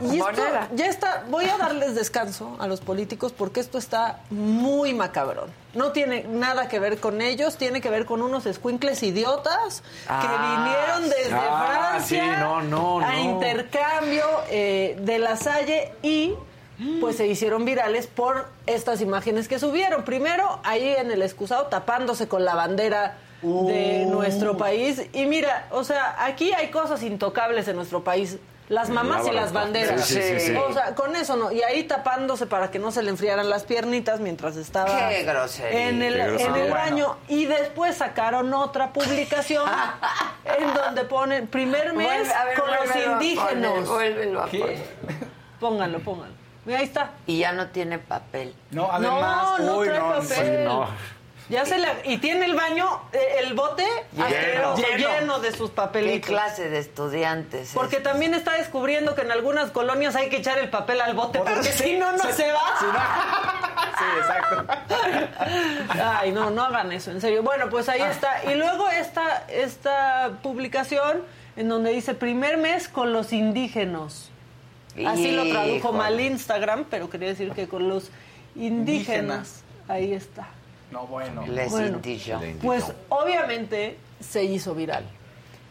Y 0.00 0.18
esto 0.18 0.24
Monera. 0.24 0.68
ya 0.74 0.86
está, 0.86 1.24
voy 1.28 1.46
a 1.46 1.58
darles 1.58 1.94
descanso 1.94 2.56
a 2.60 2.66
los 2.68 2.80
políticos 2.80 3.32
porque 3.36 3.60
esto 3.60 3.76
está 3.76 4.20
muy 4.30 4.94
macabrón. 4.94 5.50
No 5.74 5.92
tiene 5.92 6.22
nada 6.24 6.68
que 6.68 6.78
ver 6.78 6.98
con 7.00 7.20
ellos, 7.20 7.56
tiene 7.56 7.80
que 7.80 7.90
ver 7.90 8.06
con 8.06 8.22
unos 8.22 8.46
escuincles 8.46 9.02
idiotas 9.02 9.82
Ah, 10.08 10.20
que 10.22 10.28
vinieron 10.28 11.10
desde 11.10 11.34
Ah, 11.34 11.90
Francia 11.98 12.22
sí, 12.34 12.40
no, 12.40 12.62
no, 12.62 13.00
a 13.00 13.12
no. 13.12 13.18
intercambio 13.18 14.24
eh, 14.48 14.96
de 15.00 15.18
la 15.18 15.36
Salle 15.36 15.92
y 16.02 16.34
pues 17.00 17.16
se 17.16 17.26
hicieron 17.26 17.64
virales 17.64 18.06
por 18.06 18.48
estas 18.66 19.00
imágenes 19.00 19.48
que 19.48 19.58
subieron. 19.58 20.04
Primero, 20.04 20.60
ahí 20.62 20.86
en 20.98 21.10
el 21.10 21.22
excusado 21.22 21.66
tapándose 21.66 22.28
con 22.28 22.44
la 22.44 22.54
bandera 22.54 23.16
de 23.42 24.06
nuestro 24.06 24.56
país. 24.56 25.02
Y 25.12 25.26
mira, 25.26 25.66
o 25.70 25.84
sea, 25.84 26.16
aquí 26.24 26.52
hay 26.52 26.70
cosas 26.70 27.02
intocables 27.02 27.68
en 27.68 27.76
nuestro 27.76 28.02
país. 28.04 28.38
Las 28.68 28.90
mamás 28.90 29.24
y 29.28 29.30
las 29.30 29.52
banderas. 29.52 30.04
Sí, 30.06 30.14
sí, 30.20 30.40
sí, 30.40 30.46
sí. 30.48 30.56
O 30.56 30.72
sea, 30.72 30.96
con 30.96 31.14
eso 31.14 31.36
no. 31.36 31.52
Y 31.52 31.62
ahí 31.62 31.84
tapándose 31.84 32.46
para 32.48 32.68
que 32.72 32.80
no 32.80 32.90
se 32.90 33.00
le 33.04 33.10
enfriaran 33.10 33.48
las 33.48 33.62
piernitas 33.62 34.18
mientras 34.18 34.56
estaba 34.56 35.08
Qué 35.08 35.22
grosería. 35.22 35.88
en 35.88 36.02
el, 36.02 36.14
Qué 36.36 36.42
en 36.44 36.56
el 36.56 36.70
baño. 36.72 37.16
Y 37.28 37.44
después 37.44 37.96
sacaron 37.96 38.52
otra 38.52 38.92
publicación 38.92 39.70
en 40.58 40.74
donde 40.74 41.04
ponen 41.04 41.46
primer 41.46 41.92
mes 41.94 42.08
Vuelve- 42.26 42.32
a 42.34 42.44
ver, 42.44 42.58
con 42.58 42.70
los 42.72 42.96
indígenas. 43.06 43.88
vuélvelo 43.88 44.42
a 44.42 44.46
poner. 44.46 44.84
Pónganlo, 45.60 46.00
pónganlo. 46.00 46.34
Mira, 46.64 46.80
ahí 46.80 46.84
está. 46.86 47.12
Y 47.28 47.38
ya 47.38 47.52
no 47.52 47.68
tiene 47.68 48.00
papel. 48.00 48.52
No, 48.72 48.90
además, 48.90 49.60
no, 49.60 49.64
no 49.64 49.78
uy, 49.78 49.86
trae 49.86 50.00
no, 50.00 50.08
papel. 50.08 50.26
sí, 50.28 50.64
no. 50.64 50.88
Ya 51.48 51.64
se 51.64 51.78
la, 51.78 51.94
y 52.04 52.18
tiene 52.18 52.46
el 52.46 52.54
baño, 52.54 53.02
eh, 53.12 53.36
el 53.44 53.54
bote 53.54 53.84
asqueroso, 54.18 54.82
lleno. 54.96 55.38
de 55.38 55.52
sus 55.52 55.70
¿Qué 55.70 55.76
papelitos. 55.76 56.28
clase 56.28 56.68
de 56.68 56.78
estudiantes? 56.78 57.68
es? 57.68 57.74
Porque 57.74 58.00
también 58.00 58.34
está 58.34 58.54
descubriendo 58.54 59.14
que 59.14 59.22
en 59.22 59.30
algunas 59.30 59.70
colonias 59.70 60.16
hay 60.16 60.28
que 60.28 60.38
echar 60.38 60.58
el 60.58 60.70
papel 60.70 61.00
al 61.00 61.14
bote, 61.14 61.38
porque 61.38 61.62
si 61.72 61.96
no, 61.96 62.12
no 62.12 62.32
se 62.32 62.50
va. 62.50 63.76
exacto. 64.18 64.66
Ay, 66.02 66.32
no, 66.32 66.50
no 66.50 66.64
hagan 66.64 66.90
eso, 66.90 67.12
en 67.12 67.20
serio. 67.20 67.42
Bueno, 67.42 67.68
pues 67.70 67.88
ahí 67.88 68.02
está. 68.02 68.42
Y 68.50 68.54
luego 68.56 68.88
esta, 68.88 69.44
esta 69.48 70.38
publicación 70.42 71.22
en 71.56 71.68
donde 71.68 71.92
dice 71.92 72.14
primer 72.14 72.56
mes 72.56 72.88
con 72.88 73.12
los 73.12 73.32
indígenas. 73.32 74.30
Así 75.06 75.30
lo 75.30 75.46
tradujo 75.48 75.92
mal 75.92 76.20
Instagram, 76.20 76.86
pero 76.90 77.10
quería 77.10 77.28
decir 77.28 77.52
que 77.52 77.68
con 77.68 77.88
los 77.88 78.10
indígenas. 78.54 79.62
Ahí 79.88 80.12
está. 80.12 80.48
No, 80.90 81.06
bueno. 81.06 81.44
Les 81.46 81.70
Bueno, 81.70 81.96
indígenas. 81.96 82.42
Pues 82.62 82.84
obviamente 83.08 83.98
se 84.20 84.44
hizo 84.44 84.74
viral. 84.74 85.04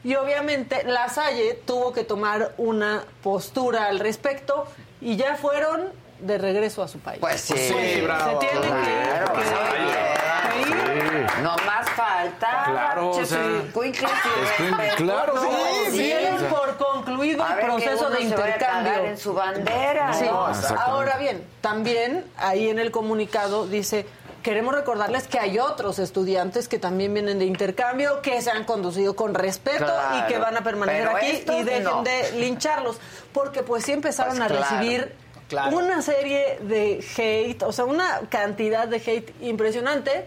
Y 0.03 0.15
obviamente 0.15 0.83
la 0.83 1.09
Salle 1.09 1.59
tuvo 1.65 1.91
que 1.93 2.03
tomar 2.03 2.53
una 2.57 3.03
postura 3.23 3.85
al 3.87 3.99
respecto 3.99 4.67
y 5.01 5.15
ya 5.15 5.35
fueron 5.35 5.89
de 6.19 6.37
regreso 6.37 6.83
a 6.83 6.87
su 6.87 6.99
país. 6.99 7.19
Pues 7.19 7.41
sí. 7.41 7.55
se 7.57 8.01
bravo. 8.03 8.37
tienen 8.39 8.61
que 8.61 8.67
ir. 8.67 8.73
Claro, 8.73 9.33
que- 9.33 10.61
ir. 10.61 11.41
No 11.41 11.55
más 11.65 11.89
falta. 11.91 12.63
Claro, 12.65 13.09
o 13.11 13.25
sea, 13.25 13.41
es 13.45 14.95
claro, 14.95 15.33
No, 15.35 15.41
sí, 15.41 15.91
sí, 15.91 15.97
Tienen 15.97 16.45
por 16.45 16.77
concluido 16.77 17.43
A 17.43 17.53
el 17.59 17.65
proceso 17.65 18.09
de 18.09 18.17
se 18.17 18.23
intercambio. 18.23 18.93
en 19.05 19.17
su 19.17 19.33
bandera, 19.33 20.13
Sí. 20.13 20.25
¿no? 20.25 20.49
Exactamente. 20.49 20.83
Ahora 20.91 21.17
bien, 21.17 21.43
también 21.61 22.25
ahí 22.37 22.69
en 22.69 22.79
el 22.79 22.91
comunicado 22.91 23.67
dice, 23.67 24.05
queremos 24.45 24.75
recordarles 24.75 25.27
que 25.27 25.39
hay 25.39 25.57
otros 25.57 25.97
estudiantes 25.97 26.67
que 26.67 26.77
también 26.77 27.11
vienen 27.15 27.39
de 27.39 27.45
intercambio, 27.45 28.21
que 28.21 28.39
se 28.43 28.51
han 28.51 28.63
conducido 28.63 29.15
con 29.15 29.33
respeto 29.33 29.85
Claro. 29.85 30.19
y 30.19 30.31
que 30.31 30.37
van 30.37 30.55
a 30.55 30.61
permanecer 30.61 31.07
aquí 31.07 31.43
y 31.51 31.63
dejen 31.63 31.83
no. 31.83 32.03
de 32.03 32.31
lincharlos, 32.33 32.97
porque 33.33 33.63
pues 33.63 33.83
sí 33.85 33.91
empezaron 33.93 34.37
Pues 34.37 34.51
a 34.51 34.53
claro, 34.55 34.61
recibir 34.77 35.15
claro. 35.49 35.75
una 35.75 35.99
serie 36.03 36.59
de 36.61 37.03
hate, 37.17 37.63
o 37.63 37.71
sea, 37.71 37.85
una 37.85 38.19
cantidad 38.29 38.87
de 38.87 38.97
hate 38.97 39.33
impresionante. 39.41 40.25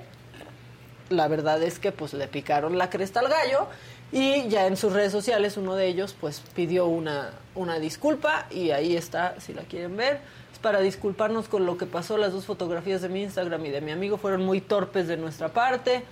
La 1.10 1.28
verdad 1.28 1.62
es 1.62 1.78
que 1.78 1.92
pues 1.92 2.12
le 2.12 2.26
picaron 2.26 2.76
la 2.76 2.90
cresta 2.90 3.20
al 3.20 3.28
gallo 3.28 3.68
y 4.10 4.48
ya 4.48 4.66
en 4.66 4.76
sus 4.76 4.92
redes 4.94 5.12
sociales 5.12 5.56
uno 5.56 5.76
de 5.76 5.86
ellos 5.86 6.16
pues 6.20 6.42
pidió 6.56 6.86
una, 6.86 7.30
una 7.54 7.78
disculpa 7.78 8.46
y 8.50 8.72
ahí 8.72 8.96
está, 8.96 9.36
si 9.38 9.54
la 9.54 9.62
quieren 9.62 9.96
ver. 9.96 10.20
Para 10.62 10.80
disculparnos 10.80 11.48
con 11.48 11.66
lo 11.66 11.78
que 11.78 11.86
pasó. 11.86 12.16
Las 12.16 12.32
dos 12.32 12.44
fotografías 12.46 13.00
de 13.02 13.08
mi 13.08 13.22
Instagram 13.22 13.64
y 13.66 13.70
de 13.70 13.80
mi 13.80 13.92
amigo 13.92 14.16
fueron 14.16 14.44
muy 14.44 14.60
torpes 14.60 15.06
de 15.06 15.16
nuestra 15.16 15.48
parte. 15.50 16.02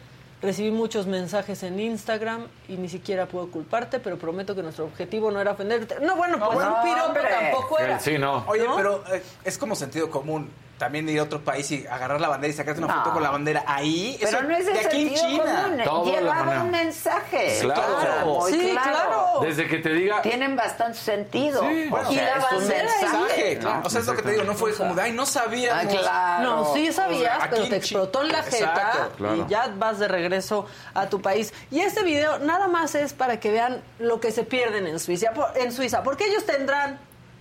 Recibí 0.43 0.71
muchos 0.71 1.07
mensajes 1.07 1.63
en 1.63 1.81
Instagram 1.81 2.47
y 2.69 2.77
ni 2.77 2.89
siquiera 2.89 3.27
puedo 3.27 3.51
culparte, 3.51 3.99
pero 3.99 4.19
prometo 4.19 4.55
que 4.55 4.63
nuestro 4.63 4.85
objetivo 4.85 5.31
no 5.31 5.41
era 5.41 5.53
ofenderte. 5.53 5.97
No, 6.01 6.15
bueno, 6.15 6.39
pues 6.39 6.55
bueno, 6.55 6.77
un 6.77 6.83
piropo 6.83 7.07
hombre. 7.07 7.23
tampoco 7.29 7.79
era. 7.79 7.99
Sí, 7.99 8.19
no. 8.19 8.45
Oye, 8.47 8.65
¿No? 8.65 8.77
pero 8.77 9.03
eh, 9.13 9.23
es 9.45 9.57
como 9.59 9.75
sentido 9.75 10.11
común. 10.11 10.51
También 10.79 11.09
ir 11.09 11.19
a 11.21 11.23
otro 11.23 11.41
país 11.41 11.71
y 11.71 11.87
agarrar 11.87 12.21
la 12.21 12.29
bandera 12.29 12.53
y 12.53 12.57
sacarte 12.57 12.83
una 12.83 12.95
No. 12.95 13.01
foto 13.01 13.15
con 13.15 13.23
la 13.23 13.31
bandera 13.31 13.65
ahí. 13.67 14.17
Pero 14.21 14.29
eso- 14.39 14.43
no 14.47 14.57
es 14.57 14.67
de 14.67 14.73
de 14.75 14.81
aquí 14.81 15.09
en 15.09 15.15
China. 15.15 15.69
de 15.71 15.85
Llevaba 15.85 16.63
un 16.65 16.71
mensaje. 16.71 17.59
Claro. 17.63 18.47
Sí, 18.51 18.77
claro. 18.83 19.27
Desde 19.41 19.67
que 19.69 19.79
te 19.79 19.89
diga. 19.91 20.21
Tienen 20.23 20.55
bastante 20.55 20.99
sentido. 20.99 21.61
Sí. 21.63 21.87
O 21.87 21.91
Bueno, 21.91 22.11
sea, 22.11 22.13
y 22.13 22.17
la 22.17 22.31
es 22.31 22.37
un 22.53 22.59
bandera 22.59 22.89
ahí. 22.93 23.03
mensaje. 23.05 23.59
Claro, 23.59 23.81
O 23.85 23.91
sea, 23.91 24.01
es 24.01 24.07
lo 24.07 24.15
que 24.17 24.23
te 24.23 24.31
digo, 24.33 24.45
no 24.45 24.55
fue 24.55 24.75
como 24.75 24.95
de, 24.95 25.03
ay, 25.03 25.13
no 25.13 25.27
sabíamos. 25.27 25.85
Ah, 25.85 25.89
claro. 25.89 26.43
No, 26.45 26.75
sí 26.75 26.93
sabías, 26.93 27.37
O 27.37 27.41
sea, 27.41 27.51
pero 27.51 27.69
te 27.69 27.77
explotó 27.77 28.23
en 28.23 28.29
la 28.33 28.43
jeta 28.43 29.09
claro. 29.17 29.37
y 29.37 29.51
ya 29.51 29.69
vas 29.77 29.99
de 29.99 30.09
regreso 30.09 30.67
a 30.95 31.07
tu 31.07 31.21
país. 31.23 31.53
Y 31.71 31.81
este 31.81 32.03
video 32.03 32.39
nada 32.41 32.69
más 32.69 32.95
es 32.95 33.13
para 33.13 33.41
que 33.41 33.51
vean 33.51 33.83
lo 33.99 34.21
que 34.21 34.31
se 34.31 34.43
pierden 34.43 34.87
en 34.87 34.99
Suiza, 35.01 35.31
por- 35.33 35.53
en 35.57 35.73
Suiza, 35.73 36.03
porque 36.03 36.27
ellos 36.27 36.45
tendrán 36.45 36.99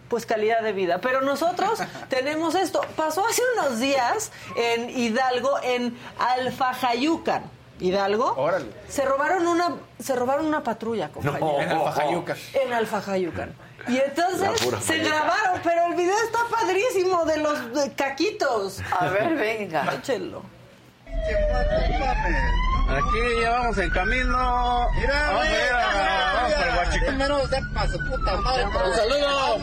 pues 0.10 0.26
calidad 0.26 0.62
de 0.62 0.74
vida, 0.74 1.00
pero 1.00 1.22
nosotros 1.22 1.80
tenemos 2.10 2.56
esto. 2.56 2.82
Pasó 2.96 3.26
hace 3.26 3.42
unos 3.58 3.80
días 3.80 4.32
en 4.56 4.90
Hidalgo, 4.90 5.60
en 5.64 5.98
Alfajayucan. 6.20 7.44
Hidalgo. 7.80 8.34
Órale. 8.38 8.68
Se 8.88 9.04
robaron 9.04 9.46
una 9.48 9.76
se 10.02 10.16
robaron 10.16 10.46
una 10.46 10.64
patrulla, 10.64 11.10
compañero. 11.10 11.60
En 11.60 11.70
Alfajayuca. 11.72 12.36
En 12.54 12.74
Alfajayucan. 12.74 13.54
Y 13.88 13.98
entonces 13.98 14.50
se 14.82 14.98
grabaron, 15.00 15.60
pero 15.64 15.86
el 15.88 15.96
video 15.96 16.16
está 16.26 16.40
padrísimo 16.50 17.26
de 17.26 17.38
los 17.38 17.74
de 17.74 17.94
caquitos. 17.94 18.82
A 18.98 19.08
ver, 19.10 19.36
venga. 19.36 19.94
Échenlo. 19.94 20.42
Aquí 22.88 23.20
ya 23.42 23.50
vamos 23.52 23.78
en 23.78 23.90
camino. 23.90 24.88
Mira, 24.96 25.28
vamos 25.28 25.46
a 25.46 25.50
ir 25.50 25.72
a, 25.72 25.78
vamos 25.78 25.85
Un 28.86 28.96
saludo 28.96 29.28
a 29.30 29.58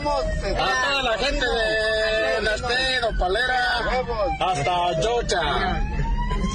toda 0.87 1.03
la 1.03 1.17
gente 1.17 1.45
de 1.45 2.41
Nasté, 2.41 3.01
Nopalera, 3.01 3.79
hasta. 4.39 5.01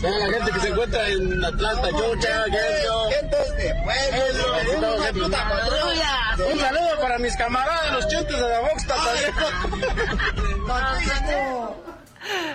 Toda 0.01 0.19
la 0.19 0.27
gente 0.33 0.53
que 0.53 0.61
se 0.61 0.69
encuentra 0.69 1.09
en 1.09 1.45
Atlanta, 1.45 1.89
Yocha, 1.91 2.45
Guerrero. 2.47 3.09
Un 6.53 6.61
saludo 6.61 7.01
para 7.01 7.19
mis 7.19 7.37
camaradas, 7.37 7.93
los 7.93 8.09
chuntes 8.09 8.37
de 8.37 8.49
la 8.49 8.61
Boxta 8.69 8.95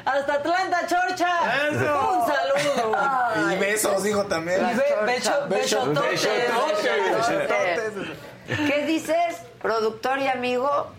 Hasta 0.05 0.34
Atlanta, 0.34 0.80
Chorcha. 0.88 1.30
Un 1.71 1.80
saludo. 2.28 3.51
Y 3.51 3.55
besos, 3.57 4.03
dijo 4.03 4.24
también. 4.26 4.61
Y 4.69 4.74
be- 4.76 4.95
becho- 5.05 5.47
bechototes. 5.47 6.21
Bechototes. 6.24 7.93
¿Qué 8.47 8.86
dices, 8.86 9.38
productor 9.61 10.19
y 10.19 10.28
amigo? 10.28 10.91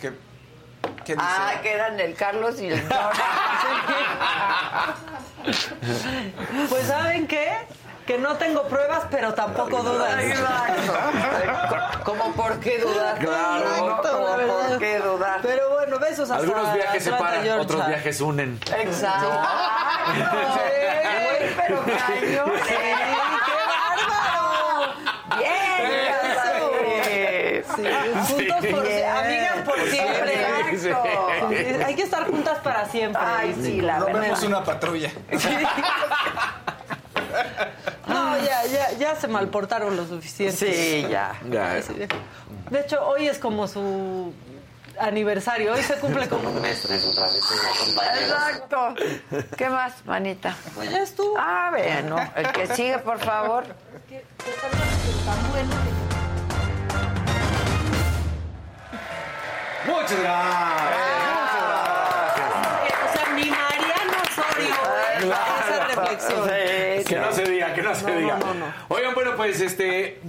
¿Qué, 0.00 0.12
qué 1.04 1.12
dice? 1.14 1.26
Ah, 1.28 1.54
que 1.62 1.72
eran 1.72 1.98
el 2.00 2.14
Carlos 2.14 2.60
y 2.60 2.68
el. 2.68 2.82
Pues 6.68 6.86
¿saben 6.86 7.26
qué? 7.26 7.58
Que 8.06 8.18
no 8.18 8.34
tengo 8.36 8.64
pruebas, 8.64 9.04
pero 9.10 9.32
tampoco 9.32 9.80
dudas. 9.82 10.16
¿Cómo 12.04 12.32
por 12.32 12.58
qué 12.58 12.78
dudar? 12.78 13.16
Claro. 13.18 13.60
Exacto, 13.60 14.08
¿Cómo 14.12 14.26
por 14.68 14.78
qué 14.78 14.98
dudar? 14.98 15.38
Pero 15.42 15.70
bueno, 15.70 15.98
besos 16.00 16.28
hasta 16.30 16.42
Algunos 16.42 16.74
viajes 16.74 17.04
separan, 17.04 17.48
otros 17.60 17.86
viajes 17.86 18.20
unen. 18.20 18.58
Exacto. 18.76 19.30
Güey, 20.16 21.54
pero 21.66 21.84
cañón. 21.84 22.52
¡Qué 22.66 23.54
bárbaro! 23.70 24.94
Bien. 25.38 27.64
Sí, 27.76 27.84
juntos 28.32 28.66
por 28.66 28.82
Bien. 28.86 29.08
amigas 29.08 29.56
por 29.64 29.78
siempre. 29.88 30.32
Exacto. 30.72 31.28
Sí, 31.50 31.56
Hay 31.86 31.94
que 31.94 32.02
estar 32.02 32.24
juntas 32.26 32.58
para 32.58 32.84
siempre. 32.86 33.22
Ay, 33.24 33.54
sí, 33.62 33.80
la 33.80 33.98
No 34.00 34.06
vemos 34.06 34.20
verdad. 34.22 34.42
una 34.44 34.64
patrulla. 34.64 35.10
No, 38.12 38.38
ya, 38.38 38.64
ya, 38.66 38.92
ya 38.92 39.16
se 39.16 39.28
malportaron 39.28 39.96
lo 39.96 40.06
suficiente. 40.06 40.72
Sí, 40.72 41.06
ya. 41.08 41.34
Ya. 41.50 41.80
De 42.70 42.80
hecho, 42.80 43.06
hoy 43.06 43.28
es 43.28 43.38
como 43.38 43.68
su 43.68 44.32
aniversario. 44.98 45.74
Hoy 45.74 45.82
se 45.82 45.96
cumple 45.96 46.28
como 46.28 46.50
un 46.50 46.60
mes. 46.60 46.84
Exacto. 46.90 48.94
¿Qué 49.56 49.68
más, 49.68 50.04
manita? 50.04 50.56
Pues 50.74 50.90
ya 50.90 51.02
estuvo. 51.02 51.36
Ah, 51.38 51.68
bueno. 51.70 52.16
El 52.36 52.52
que 52.52 52.66
sigue, 52.68 52.98
por 52.98 53.18
favor. 53.18 53.64
Muchas 59.86 60.20
gracias. 60.20 60.98
O 63.04 63.12
sea, 63.12 63.26
mi 63.34 63.50
Mariano 63.50 64.16
Osorio. 64.22 64.74
Que 67.06 67.16
no 67.16 67.32
se 67.32 67.44
diga, 67.50 67.74
que 67.74 67.82
no 67.82 67.94
se 67.94 68.06
No, 68.10 68.18
diga. 68.18 68.38
no, 68.38 68.46
no, 68.46 68.54
no. 68.54 68.66
Oigan, 68.88 69.14
bueno, 69.14 69.32
pues 69.36 69.60
este 69.60 70.20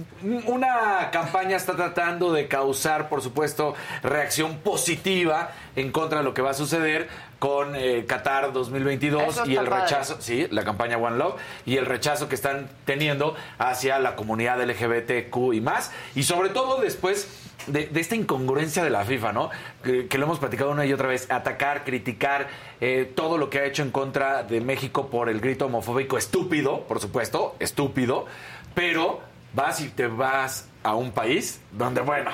una 0.46 1.10
campaña 1.10 1.56
está 1.56 1.74
tratando 1.76 2.32
de 2.32 2.48
causar, 2.48 3.08
por 3.08 3.22
supuesto, 3.22 3.74
reacción 4.02 4.58
positiva 4.58 5.50
en 5.76 5.92
contra 5.92 6.18
de 6.18 6.24
lo 6.24 6.34
que 6.34 6.42
va 6.42 6.50
a 6.50 6.54
suceder 6.54 7.08
con 7.38 7.74
eh, 7.76 8.04
Qatar 8.06 8.52
2022 8.52 9.22
Eso 9.22 9.46
y 9.46 9.56
el 9.56 9.66
padre. 9.66 9.82
rechazo, 9.82 10.16
sí, 10.20 10.46
la 10.50 10.64
campaña 10.64 10.96
One 10.96 11.16
Love 11.18 11.34
y 11.66 11.76
el 11.76 11.84
rechazo 11.86 12.28
que 12.28 12.34
están 12.34 12.68
teniendo 12.86 13.34
hacia 13.58 13.98
la 13.98 14.16
comunidad 14.16 14.62
LGBTQ 14.62 15.52
y 15.52 15.60
más, 15.60 15.92
y 16.14 16.22
sobre 16.22 16.48
todo 16.50 16.80
después 16.80 17.28
de, 17.66 17.90
esta 17.94 18.16
incongruencia 18.16 18.82
de 18.84 18.90
la 18.90 19.04
FIFA, 19.04 19.32
¿no? 19.32 19.50
Que, 19.82 20.06
que 20.06 20.18
lo 20.18 20.24
hemos 20.24 20.38
platicado 20.38 20.70
una 20.70 20.86
y 20.86 20.92
otra 20.92 21.08
vez, 21.08 21.30
atacar, 21.30 21.84
criticar 21.84 22.48
eh, 22.80 23.10
todo 23.14 23.38
lo 23.38 23.50
que 23.50 23.60
ha 23.60 23.64
hecho 23.64 23.82
en 23.82 23.90
contra 23.90 24.42
de 24.42 24.60
México 24.60 25.08
por 25.08 25.28
el 25.28 25.40
grito 25.40 25.66
homofóbico 25.66 26.18
estúpido, 26.18 26.82
por 26.82 27.00
supuesto, 27.00 27.56
estúpido, 27.58 28.26
pero 28.74 29.20
vas 29.54 29.80
y 29.80 29.88
te 29.88 30.06
vas 30.06 30.68
a 30.82 30.94
un 30.94 31.12
país 31.12 31.60
donde, 31.72 32.00
bueno, 32.00 32.30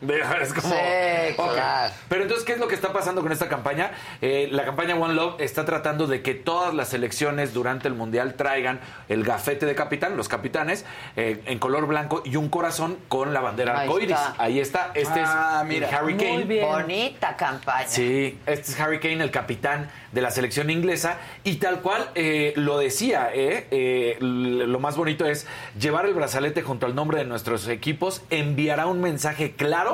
Es 0.40 0.52
como, 0.54 0.68
Sí, 0.72 1.34
ok. 1.36 1.52
claro. 1.52 1.92
Pero 2.08 2.22
entonces, 2.22 2.44
¿qué 2.46 2.52
es 2.52 2.58
lo 2.58 2.68
que 2.68 2.74
está 2.74 2.92
pasando 2.92 3.20
con 3.22 3.32
esta 3.32 3.48
campaña? 3.48 3.90
Eh, 4.22 4.48
la 4.50 4.64
campaña 4.64 4.94
One 4.94 5.14
Love 5.14 5.40
está 5.40 5.64
tratando 5.64 6.06
de 6.06 6.22
que 6.22 6.34
todas 6.34 6.72
las 6.74 6.88
selecciones 6.88 7.52
durante 7.52 7.88
el 7.88 7.94
Mundial 7.94 8.34
traigan 8.34 8.80
el 9.08 9.24
gafete 9.24 9.66
de 9.66 9.74
capitán, 9.74 10.16
los 10.16 10.28
capitanes, 10.28 10.84
eh, 11.16 11.42
en 11.46 11.58
color 11.58 11.86
blanco 11.86 12.22
y 12.24 12.36
un 12.36 12.48
corazón 12.48 12.96
con 13.08 13.34
la 13.34 13.40
bandera 13.40 13.80
arcoíris. 13.80 14.16
Ahí 14.38 14.58
está. 14.60 14.90
Este 14.94 15.20
Ah, 15.22 15.60
es 15.62 15.68
mira. 15.68 15.88
Harry 15.92 16.16
Kane. 16.16 16.32
Muy 16.34 16.44
bien. 16.44 16.66
Bonita 16.66 17.36
campaña. 17.36 17.86
Sí, 17.88 18.38
este 18.46 18.72
es 18.72 18.80
Harry 18.80 19.00
Kane, 19.00 19.22
el 19.22 19.30
capitán 19.30 19.90
de 20.12 20.20
la 20.22 20.30
selección 20.32 20.70
inglesa, 20.70 21.18
y 21.44 21.56
tal 21.56 21.82
cual 21.82 22.10
eh, 22.16 22.52
lo 22.56 22.78
decía, 22.78 23.30
eh, 23.32 23.68
eh, 23.70 24.16
lo 24.20 24.80
más 24.80 24.96
bonito 24.96 25.24
es 25.24 25.46
llevar 25.78 26.04
el 26.06 26.14
brazalete 26.14 26.62
junto 26.62 26.86
al 26.86 26.96
nombre 26.96 27.18
de 27.18 27.24
nuestros 27.26 27.68
equipos 27.68 28.22
enviará 28.30 28.86
un 28.86 29.00
mensaje 29.00 29.52
claro 29.52 29.89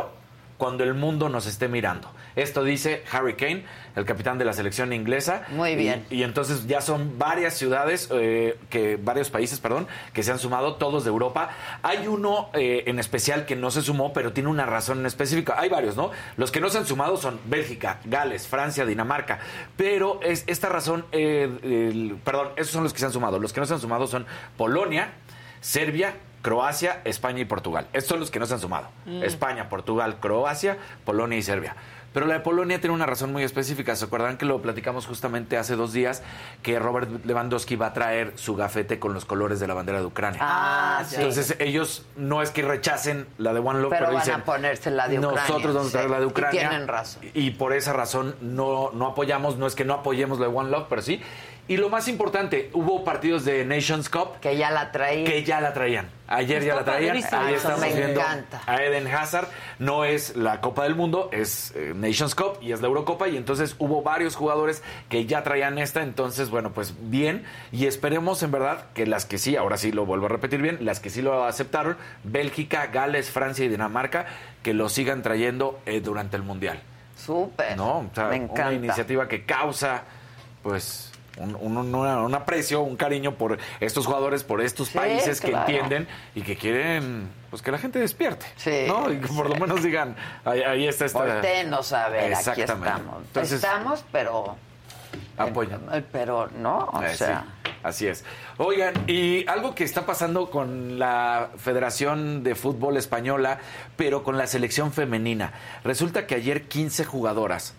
cuando 0.59 0.85
el 0.85 0.95
mundo 0.95 1.29
nos 1.29 1.47
esté 1.47 1.69
mirando. 1.69 2.11
Esto 2.35 2.65
dice 2.65 3.03
Harry 3.11 3.35
Kane, 3.35 3.65
el 3.95 4.05
capitán 4.05 4.39
de 4.39 4.45
la 4.45 4.53
selección 4.53 4.93
inglesa. 4.93 5.45
Muy 5.51 5.75
bien. 5.75 6.05
Y, 6.11 6.23
entonces 6.23 6.67
ya 6.67 6.81
son 6.81 7.19
varias 7.19 7.55
ciudades, 7.55 8.09
eh, 8.13 8.59
que 8.69 8.97
varios 8.97 9.31
países, 9.31 9.59
perdón, 9.61 9.87
que 10.13 10.23
se 10.23 10.33
han 10.33 10.39
sumado, 10.39 10.77
todos 10.77 11.05
de 11.05 11.11
Europa. 11.11 11.51
Hay 11.83 12.07
uno 12.07 12.51
eh, 12.53 12.85
en 12.87 12.99
especial 12.99 13.47
que 13.47 13.57
no 13.57 13.71
se 13.71 13.83
sumó, 13.83 14.13
pero 14.13 14.33
tiene 14.33 14.51
una 14.51 14.67
razón 14.67 15.01
en 15.01 15.07
específica. 15.07 15.57
Hay 15.59 15.69
varios, 15.69 15.97
¿no? 15.97 16.11
Los 16.37 16.51
que 16.51 16.61
no 16.61 16.69
se 16.69 16.79
han 16.79 16.87
sumado 16.87 17.17
son 17.17 17.41
Bélgica, 17.47 18.01
Gales, 18.05 18.47
Francia, 18.47 18.85
Dinamarca. 18.85 19.39
Pero 19.77 20.21
es 20.23 20.45
esta 20.47 20.69
razón, 20.69 21.07
eh, 21.13 22.15
perdón, 22.25 22.49
esos 22.57 22.73
son 22.73 22.83
los 22.83 22.93
que 22.93 22.99
se 22.99 23.07
han 23.07 23.13
sumado. 23.13 23.39
Los 23.39 23.53
que 23.53 23.61
no 23.61 23.67
se 23.67 23.75
han 23.75 23.81
sumado 23.81 24.07
son 24.07 24.27
Polonia, 24.57 25.13
Serbia, 25.61 26.15
Croacia, 26.43 27.01
España 27.05 27.41
y 27.41 27.45
Portugal. 27.45 27.87
Estos 27.93 28.11
son 28.11 28.21
los 28.21 28.31
que 28.31 28.39
no 28.39 28.47
se 28.47 28.55
han 28.55 28.61
sumado. 28.61 28.89
Mm. 29.05 29.23
España, 29.25 29.69
Portugal, 29.69 30.17
Croacia, 30.21 30.77
Polonia 31.05 31.39
y 31.39 31.43
Serbia. 31.43 31.75
Pero 32.13 32.25
la 32.27 32.35
de 32.35 32.41
Polonia 32.41 32.81
tiene 32.81 32.95
una 32.95 33.05
razón 33.05 33.31
muy 33.31 33.43
específica. 33.43 33.95
¿Se 33.95 34.07
acuerdan 34.07 34.39
que 34.39 34.47
lo 34.47 34.63
platicamos 34.63 35.05
justamente 35.05 35.59
hace 35.59 35.77
dos 35.77 35.93
días? 35.93 36.23
Que 36.63 36.79
Robert 36.79 37.11
Lewandowski 37.27 37.77
va 37.77 37.89
a 37.89 37.93
traer 37.93 38.33
su 38.37 38.57
gafete 38.57 38.99
con 38.99 39.13
los 39.13 39.27
colores 39.27 39.61
de 39.61 39.67
la 39.67 39.75
bandera 39.75 39.99
de 40.01 40.07
Ucrania. 40.07 40.41
Ah, 40.43 41.05
sí. 41.07 41.17
Entonces 41.17 41.57
ellos 41.59 42.07
no 42.17 42.41
es 42.41 42.51
que 42.51 42.63
rechacen 42.63 43.27
la 43.37 43.53
de 43.53 43.59
One 43.61 43.81
Love, 43.81 43.91
Pero 43.91 44.07
pero, 44.07 44.13
van 44.15 44.23
dicen, 44.25 44.41
a 44.41 44.45
ponerse 44.45 44.91
la 44.93 45.09
de 45.09 45.19
Ucrania. 45.19 45.43
Nosotros 45.47 45.75
vamos 45.75 45.89
a 45.89 45.93
traer 45.93 46.07
Sí, 46.07 46.13
la 46.13 46.19
de 46.21 46.25
y 46.25 46.29
Ucrania. 46.29 46.61
tienen 46.71 46.89
razón. 46.89 47.23
Y 47.35 47.51
por 47.51 47.75
esa 47.75 47.93
razón 47.93 48.35
no, 48.41 48.93
no 48.93 49.09
apoyamos, 49.09 49.59
no 49.59 49.67
es 49.67 49.75
que 49.75 49.85
no 49.85 49.93
apoyemos 49.93 50.39
la 50.39 50.47
de 50.49 50.55
One 50.55 50.71
Love, 50.71 50.87
pero 50.89 51.03
sí. 51.03 51.21
Y 51.69 51.79
lo 51.79 51.89
más 51.89 52.07
importante, 52.07 52.71
hubo 52.75 53.03
partidos 53.03 53.45
de 53.45 53.65
Nations 53.65 54.09
Cup. 54.09 54.39
Que 54.41 54.57
ya 54.57 54.71
la 54.71 54.93
traían. 54.93 55.25
Que 55.25 55.43
ya 55.43 55.61
la 55.61 55.73
traían. 55.73 56.09
Ayer 56.29 56.63
ya 56.65 56.77
la 56.77 56.85
traían. 56.85 57.17
Ahí 57.17 57.55
estamos 57.55 57.81
me 57.81 57.93
viendo 57.93 58.21
encanta. 58.21 58.63
a 58.67 58.77
Eden 58.85 59.09
Hazard. 59.09 59.49
No 59.81 60.05
es 60.05 60.37
la 60.37 60.61
Copa 60.61 60.85
del 60.85 60.95
Mundo, 60.95 61.29
es 61.33 61.73
eh, 61.75 61.93
Nations 61.95 62.37
Cup 62.37 62.59
y 62.61 62.71
es 62.71 62.81
la 62.81 62.87
Eurocopa. 62.87 63.27
Y 63.27 63.37
entonces 63.37 63.75
hubo 63.81 64.03
varios 64.03 64.37
jugadores 64.37 64.85
que 65.09 65.27
ya 65.27 65.43
traían 65.43 65.79
esta. 65.79 66.03
Entonces, 66.03 66.51
bueno, 66.51 66.73
pues 66.73 66.95
bien. 67.01 67.45
Y 67.73 67.87
esperemos 67.87 68.45
en 68.45 68.53
verdad 68.53 68.87
que 68.95 69.05
las 69.05 69.25
que 69.25 69.39
sí, 69.39 69.57
ahora 69.57 69.77
sí 69.77 69.91
lo 69.91 70.07
vuelvo 70.07 70.27
a 70.27 70.29
repetir 70.29 70.63
bien, 70.63 70.79
las 70.83 71.01
que 71.01 71.11
sí 71.11 71.21
lo 71.21 71.45
aceptaron, 71.45 71.97
Bélgica, 72.23 72.87
Gales, 72.87 73.31
Francia 73.31 73.65
y 73.65 73.69
Dinamarca, 73.69 74.27
que 74.63 74.73
lo 74.73 74.89
sigan 74.89 75.23
trayendo 75.23 75.81
eh, 75.85 76.01
durante 76.01 76.37
el 76.37 76.45
Mundial. 76.45 76.81
Súper. 77.17 77.77
¿no? 77.77 77.99
O 77.99 78.11
sea, 78.15 78.27
Me 78.29 78.37
encanta. 78.37 78.63
una 78.69 78.75
iniciativa 78.75 79.27
que 79.27 79.45
causa, 79.45 80.03
pues, 80.63 81.13
un, 81.39 81.55
un- 81.77 82.35
aprecio, 82.35 82.81
un 82.83 82.97
cariño 82.97 83.35
por 83.35 83.59
estos 83.81 84.07
jugadores, 84.07 84.43
por 84.45 84.61
estos 84.61 84.89
Sí, 84.89 84.99
países 84.99 85.41
que 85.41 85.53
entienden 85.53 86.09
y 86.35 86.43
que 86.43 86.57
quieren, 86.57 87.29
pues, 87.51 87.63
que 87.63 87.71
la 87.71 87.79
gente 87.79 87.99
despierte, 87.99 88.47
Sí. 88.57 88.85
¿no? 88.89 89.13
Y 89.13 89.19
que 89.19 89.29
por 89.29 89.49
lo 89.49 89.57
menos 89.57 89.83
digan, 89.83 90.17
ahí, 90.45 90.63
ahí 90.63 90.89
está 90.89 91.05
esta... 91.05 91.21
A 91.21 91.25
ver, 92.09 92.35
aquí 92.35 92.63
estamos. 92.63 93.23
Entonces, 93.27 93.53
estamos, 93.53 94.05
pero... 94.13 94.57
apoyan. 95.39 95.81
eh, 95.93 96.03
Pero 96.13 96.49
no, 96.57 96.79
o 96.93 97.03
Eh, 97.03 97.11
sí, 97.11 97.17
sea... 97.19 97.45
así 97.83 98.07
es. 98.07 98.25
Oigan, 98.59 98.95
y 99.07 99.47
algo 99.49 99.75
que 99.75 99.85
está 99.85 100.07
pasando 100.07 100.51
con 100.51 100.99
la 100.99 101.51
Federación 101.59 102.43
de 102.43 102.55
Fútbol 102.55 102.97
Española, 102.97 103.59
pero 103.97 104.23
con 104.23 104.39
la 104.39 104.47
selección 104.47 104.93
femenina. 104.93 105.53
Resulta 105.85 106.27
que 106.27 106.35
ayer 106.37 106.63
15 106.69 107.05
jugadoras 107.05 107.75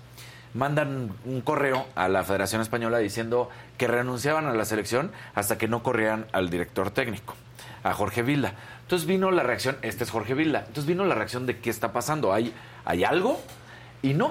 mandan 0.54 1.12
un 1.26 1.42
correo 1.42 1.86
a 1.96 2.08
la 2.08 2.24
Federación 2.24 2.62
Española 2.62 2.98
diciendo 2.98 3.50
que 3.78 3.88
renunciaban 3.88 4.46
a 4.48 4.54
la 4.54 4.66
selección 4.66 5.12
hasta 5.36 5.58
que 5.58 5.68
no 5.68 5.84
corrieran 5.84 6.28
al 6.32 6.50
director 6.50 6.92
técnico, 6.92 7.36
a 7.84 7.94
Jorge 7.94 8.24
Vilda. 8.24 8.54
Entonces 8.82 9.08
vino 9.08 9.32
la 9.32 9.44
reacción, 9.44 9.78
este 9.82 10.04
es 10.04 10.12
Jorge 10.12 10.34
Vilda, 10.34 10.60
entonces 10.60 10.86
vino 10.86 11.06
la 11.06 11.16
reacción 11.16 11.46
de 11.46 11.60
qué 11.60 11.70
está 11.70 11.92
pasando, 11.92 12.34
¿hay, 12.34 12.54
hay 12.86 13.04
algo? 13.04 13.40
Y 14.02 14.14
no. 14.14 14.28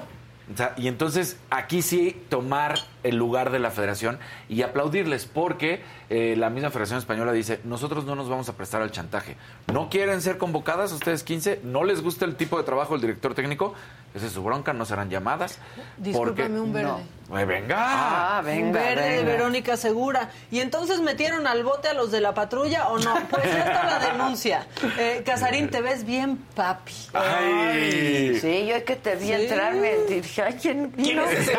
O 0.53 0.57
sea, 0.57 0.75
y 0.77 0.89
entonces 0.89 1.39
aquí 1.51 1.83
sí 1.83 2.23
tomar 2.29 2.79
el 3.09 3.17
lugar 3.17 3.51
de 3.51 3.59
la 3.59 3.71
federación 3.71 4.19
y 4.49 4.63
aplaudirles 4.63 5.27
porque 5.27 5.83
eh, 6.09 6.35
la 6.37 6.51
misma 6.51 6.71
Federación 6.71 6.99
Española 6.99 7.33
dice, 7.33 7.61
nosotros 7.65 8.05
no 8.05 8.15
nos 8.15 8.29
vamos 8.29 8.49
a 8.49 8.53
prestar 8.57 8.83
al 8.83 8.91
chantaje. 8.93 9.37
¿No 9.73 9.89
quieren 9.91 10.23
ser 10.23 10.39
convocadas 10.39 10.93
ustedes 10.93 11.23
15? 11.25 11.61
¿No 11.65 11.85
les 11.85 12.03
gusta 12.03 12.25
el 12.25 12.37
tipo 12.37 12.57
de 12.59 12.65
trabajo 12.65 12.93
del 12.95 13.01
director 13.03 13.35
técnico? 13.35 13.75
Esa 14.15 14.27
es 14.27 14.33
su 14.33 14.43
bronca, 14.43 14.73
no 14.73 14.85
serán 14.87 15.11
llamadas. 15.11 15.59
Discúlpame, 15.99 16.49
porque- 16.49 16.61
un 16.61 16.73
verde. 16.73 17.03
Eh, 17.37 17.45
venga. 17.45 17.77
Ah, 17.79 18.43
Un 18.47 18.73
verde 18.73 19.17
de 19.17 19.25
Verónica 19.25 19.77
Segura. 19.77 20.31
¿Y 20.51 20.61
entonces 20.61 21.01
metieron 21.01 21.47
al 21.49 21.65
bote 21.65 21.89
a 21.89 21.93
los 21.95 22.13
de 22.13 22.21
la 22.21 22.33
patrulla 22.35 22.87
o 22.89 22.99
no? 23.01 23.15
Pues 23.29 23.45
esta 23.45 23.85
la 23.85 23.99
denuncia. 23.99 24.67
Eh, 24.97 25.23
Casarín, 25.27 25.69
te 25.69 25.81
ves 25.83 26.05
bien, 26.07 26.37
papi. 26.55 26.93
Ay. 27.13 28.39
Sí, 28.41 28.67
yo 28.69 28.77
es 28.77 28.85
que 28.85 28.95
te 28.97 29.17
vi 29.17 29.27
Sí. 29.27 29.33
entrar, 29.33 29.75
me 29.75 29.97
dije, 30.09 30.43
ay, 30.43 30.55
¿quién, 30.63 30.91
¿Quién 30.93 31.19
es 31.19 31.33
ese? 31.41 31.53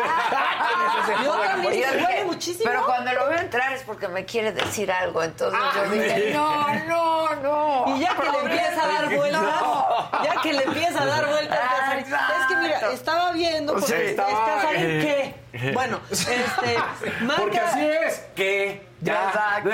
Yo 1.24 1.34
huele 1.64 2.16
que- 2.16 2.24
muchísimo. 2.24 2.64
Pero 2.70 2.84
cuando 2.86 3.12
lo 3.12 3.28
veo 3.28 3.38
entrar 3.38 3.72
es 3.72 3.82
porque 3.82 4.08
me 4.08 4.24
quiere 4.24 4.52
decir 4.52 4.90
algo, 4.92 5.22
entonces 5.22 5.58
yo 5.74 5.82
Ay. 5.90 5.98
dije, 5.98 6.30
no, 6.32 6.74
no, 6.86 7.34
no. 7.36 7.96
Y 7.96 8.00
ya 8.00 8.14
que 8.16 8.30
le 8.30 8.38
empieza 8.38 8.84
a 8.84 8.88
dar 8.88 9.14
vueltas, 9.16 9.42
No. 9.42 10.24
ya 10.24 10.40
que 10.42 10.52
le 10.52 10.62
empieza 10.64 11.02
a 11.02 11.06
dar 11.06 11.26
vueltas, 11.28 11.58
Ah, 11.62 11.96
es 11.98 12.46
que 12.48 12.56
mira, 12.56 12.92
estaba 12.92 13.32
viendo, 13.32 13.72
porque 13.74 13.86
Sí, 13.86 13.92
es 13.94 14.10
estaba- 14.10 14.62
eh. 14.74 15.34
¿qué? 15.52 15.72
Bueno, 15.72 16.00
este, 16.10 16.34
marca... 17.22 17.42
Porque 17.42 17.58
así 17.60 17.86
es. 17.86 18.20
que 18.34 18.87
ya. 19.00 19.28
Exacto, 19.28 19.70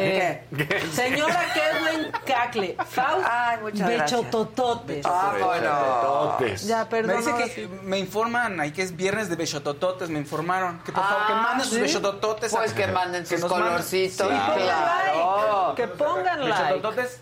Eh, 0.00 0.44
señora 0.92 1.40
Kerwin 1.52 2.12
Cacle, 2.24 2.76
Faust, 2.88 3.26
Ay. 3.28 3.58
Bechotototes. 3.72 5.04
Ah, 5.06 5.32
bueno. 5.40 6.38
Ya, 6.64 6.88
perdón. 6.88 7.16
Me 7.24 7.32
dice 7.32 7.54
que 7.54 7.68
me 7.82 7.98
informan 7.98 8.60
ahí 8.60 8.72
que 8.72 8.82
es 8.82 8.96
viernes 8.96 9.28
de 9.28 9.36
bechotototes, 9.36 10.08
me 10.10 10.18
informaron. 10.18 10.78
Que 10.84 10.92
por 10.92 11.02
favor, 11.02 11.26
que 11.26 11.32
Ah, 11.32 11.42
manden 11.42 11.66
sus 11.66 11.74
¿sí? 11.74 11.80
bechotototes. 11.80 12.52
Pues 12.52 12.72
que 12.72 12.86
manden 12.86 13.26
sus 13.26 13.40
manden- 13.40 13.48
colorcitos, 13.48 14.28
Sí, 14.28 14.34
claro. 14.54 15.74
Que 15.74 15.88
pongan 15.88 16.48
like. 16.48 16.62
Bechotototes. 16.74 17.20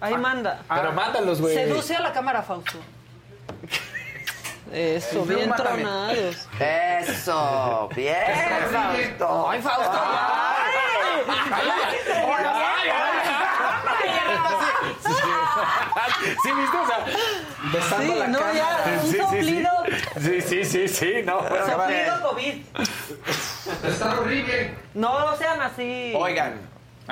Ahí 0.00 0.16
manda. 0.16 0.62
Pero 0.68 0.92
mándalos, 0.92 1.40
güey. 1.40 1.54
Seduce 1.54 1.96
a 1.96 2.00
la 2.00 2.12
cámara, 2.12 2.42
Fausto. 2.42 2.78
Eso, 4.72 5.24
bien 5.24 5.52
tronados. 5.56 6.48
Eso, 6.58 7.88
bien, 7.94 8.16
Fausto. 8.72 9.48
Ay, 9.50 9.62
Fausto. 9.62 10.00
Sí, 16.42 16.50
¿viste? 16.52 16.76
O 16.76 16.86
sea, 16.86 17.04
Besando 17.72 18.12
Sí, 18.12 18.18
la 18.18 18.26
no, 18.28 18.38
cama. 18.38 18.52
ya, 18.52 18.84
un 18.94 19.00
sí, 19.02 19.06
sí, 19.08 19.12
sí. 19.12 19.18
soplido, 19.22 19.70
Sí, 20.20 20.40
sí, 20.40 20.64
sí, 20.64 20.88
sí, 20.88 21.12
no. 21.24 21.40
soplido 21.40 22.22
COVID. 22.30 22.62
Está 23.84 24.20
horrible. 24.20 24.74
No 24.94 25.36
sean 25.36 25.60
así. 25.60 26.12
Oigan, 26.16 26.60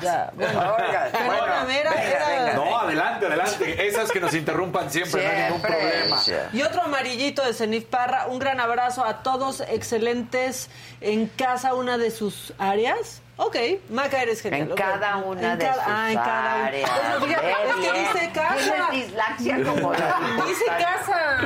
Ya, 0.02 0.30
bueno. 0.34 0.74
Oigan, 0.76 1.10
Perdóname, 1.12 1.80
era- 1.80 1.90
venga, 1.90 2.02
era- 2.02 2.28
venga. 2.28 2.52
No, 2.54 2.78
adelante, 2.78 3.26
adelante. 3.26 3.86
Esas 3.86 4.10
que 4.10 4.20
nos 4.20 4.34
interrumpan 4.34 4.90
siempre, 4.90 5.22
no 5.24 5.30
hay 5.30 5.42
ningún 5.44 5.60
Siempre. 5.60 5.80
problema. 5.80 6.48
Y 6.52 6.62
otro 6.62 6.82
amarillito 6.82 7.44
de 7.44 7.54
Zenith 7.54 7.88
Parra, 7.88 8.26
un 8.26 8.38
gran 8.38 8.60
abrazo 8.60 9.04
a 9.04 9.22
todos, 9.22 9.60
excelentes 9.68 10.68
en 11.00 11.26
casa, 11.28 11.74
una 11.74 11.96
de 11.98 12.10
sus 12.10 12.52
áreas. 12.58 13.20
Ok, 13.36 13.56
Maca, 13.90 14.22
eres 14.22 14.40
genial. 14.42 14.62
En 14.62 14.72
ok. 14.72 14.78
cada 14.78 15.16
una 15.16 15.52
En 15.54 15.58
de 15.58 15.64
cada- 15.66 15.84
sus 15.84 15.92
ah, 15.92 16.10
en 16.10 16.14
cada 16.18 16.64
áreas. 16.66 16.90
Bueno, 16.90 17.26
fíjate, 17.26 17.50
es 17.50 17.74
que 17.92 17.98
dice 17.98 18.32
casa. 18.32 18.88
Tienes 19.38 19.68
como 19.68 19.92
la- 19.92 20.44
Dice 20.46 20.64
casa. 20.66 21.38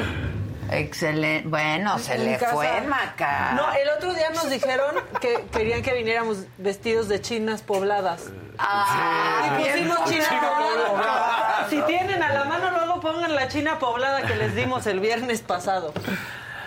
Excelente. 0.71 1.49
Bueno, 1.49 1.99
se 1.99 2.19
le 2.19 2.37
casa. 2.39 2.53
fue, 2.55 2.81
Maca. 2.83 3.53
No, 3.53 3.73
el 3.73 3.89
otro 3.91 4.13
día 4.15 4.31
nos 4.31 4.49
dijeron 4.51 4.95
que 5.21 5.45
querían 5.53 5.83
que 5.83 5.93
viniéramos 5.95 6.39
vestidos 6.59 7.09
de 7.09 7.21
chinas 7.21 7.63
pobladas. 7.63 8.25
Ah, 8.59 9.57
Y 9.61 9.63
pusimos 9.71 10.05
china 10.11 10.27
poblado. 10.41 10.87
poblada. 10.93 11.67
Si 11.71 11.81
tienen 11.83 12.23
a 12.23 12.33
la 12.33 12.45
mano, 12.45 12.71
luego 12.71 13.01
pongan 13.01 13.35
la 13.35 13.49
china 13.49 13.79
poblada 13.79 14.23
que 14.23 14.35
les 14.37 14.55
dimos 14.55 14.87
el 14.87 15.01
viernes 15.01 15.41
pasado. 15.41 15.93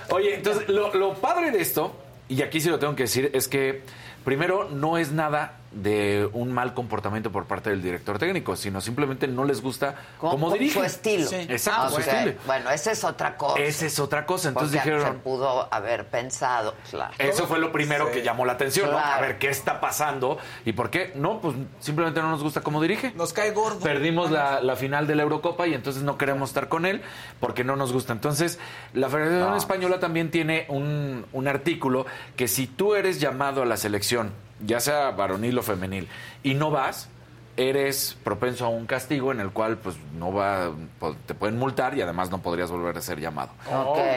Oye, 0.09 0.35
entonces, 0.35 0.67
lo, 0.69 0.93
lo 0.93 1.13
padre 1.15 1.51
de 1.51 1.61
esto, 1.61 1.95
y 2.27 2.41
aquí 2.41 2.59
sí 2.59 2.69
lo 2.69 2.79
tengo 2.79 2.95
que 2.95 3.03
decir, 3.03 3.31
es 3.33 3.47
que 3.47 3.83
primero 4.25 4.65
no 4.69 4.97
es 4.97 5.11
nada 5.11 5.57
de 5.71 6.29
un 6.33 6.51
mal 6.51 6.73
comportamiento 6.73 7.31
por 7.31 7.45
parte 7.45 7.69
del 7.69 7.81
director 7.81 8.19
técnico, 8.19 8.55
sino 8.57 8.81
simplemente 8.81 9.27
no 9.27 9.45
les 9.45 9.61
gusta 9.61 9.95
cómo 10.17 10.51
dirige. 10.51 10.79
Su 10.79 10.85
estilo. 10.85 11.29
Exacto, 11.31 11.81
Ah, 11.83 11.89
su 11.89 11.99
estilo. 12.01 12.33
Bueno, 12.45 12.69
esa 12.71 12.91
es 12.91 13.03
otra 13.03 13.37
cosa. 13.37 13.59
Esa 13.61 13.85
es 13.85 13.99
otra 13.99 14.25
cosa. 14.25 14.49
Entonces 14.49 14.77
Porque 14.77 14.89
se 14.89 14.95
dijeron, 14.95 15.19
pudo 15.21 15.73
haber 15.73 16.07
pensado, 16.07 16.75
claro. 16.89 17.13
eso 17.17 17.47
fue 17.47 17.59
lo 17.59 17.71
primero 17.71 18.11
que 18.11 18.21
llamó 18.21 18.45
la 18.45 18.53
atención, 18.53 18.91
¿no? 18.91 18.97
A 18.97 19.21
ver 19.21 19.37
qué 19.39 19.49
está 19.49 19.79
pasando 19.79 20.37
y 20.65 20.73
por 20.73 20.89
qué. 20.89 21.13
No, 21.15 21.39
pues 21.39 21.55
simplemente 21.79 22.21
no 22.21 22.29
nos 22.31 22.43
gusta 22.43 22.61
cómo 22.61 22.81
dirige. 22.81 23.13
Nos 23.15 23.31
cae 23.31 23.51
gordo. 23.51 23.79
Perdimos 23.79 24.29
la, 24.29 24.59
la 24.61 24.75
final 24.75 25.07
de 25.07 25.15
la 25.15 25.23
Eurocopa 25.23 25.67
y 25.67 25.73
entonces 25.73 26.03
no 26.03 26.17
queremos 26.17 26.49
estar 26.49 26.67
con 26.67 26.85
él 26.85 27.01
porque 27.39 27.63
no 27.63 27.75
nos 27.77 27.93
gusta. 27.93 28.11
Entonces, 28.13 28.59
la 28.93 29.09
Federación 29.09 29.51
No. 29.51 29.55
Española 29.55 29.99
también 29.99 30.31
tiene 30.31 30.65
un, 30.67 31.25
un 31.31 31.47
artículo 31.47 32.05
que 32.35 32.47
si 32.49 32.67
tú 32.67 32.95
eres 32.95 33.19
llamado 33.21 33.61
a 33.61 33.65
la 33.65 33.77
selección, 33.77 34.31
ya 34.65 34.79
sea 34.79 35.11
varonil 35.11 35.57
o 35.57 35.63
femenil, 35.63 36.07
y 36.43 36.53
no 36.53 36.71
vas, 36.71 37.09
eres 37.57 38.17
propenso 38.23 38.65
a 38.65 38.69
un 38.69 38.85
castigo 38.85 39.31
en 39.31 39.39
el 39.39 39.51
cual 39.51 39.77
pues 39.77 39.95
no 40.17 40.33
va 40.33 40.71
pues, 40.99 41.15
te 41.25 41.33
pueden 41.33 41.57
multar 41.57 41.97
y 41.97 42.01
además 42.01 42.31
no 42.31 42.41
podrías 42.41 42.71
volver 42.71 42.97
a 42.97 43.01
ser 43.01 43.19
llamado. 43.19 43.51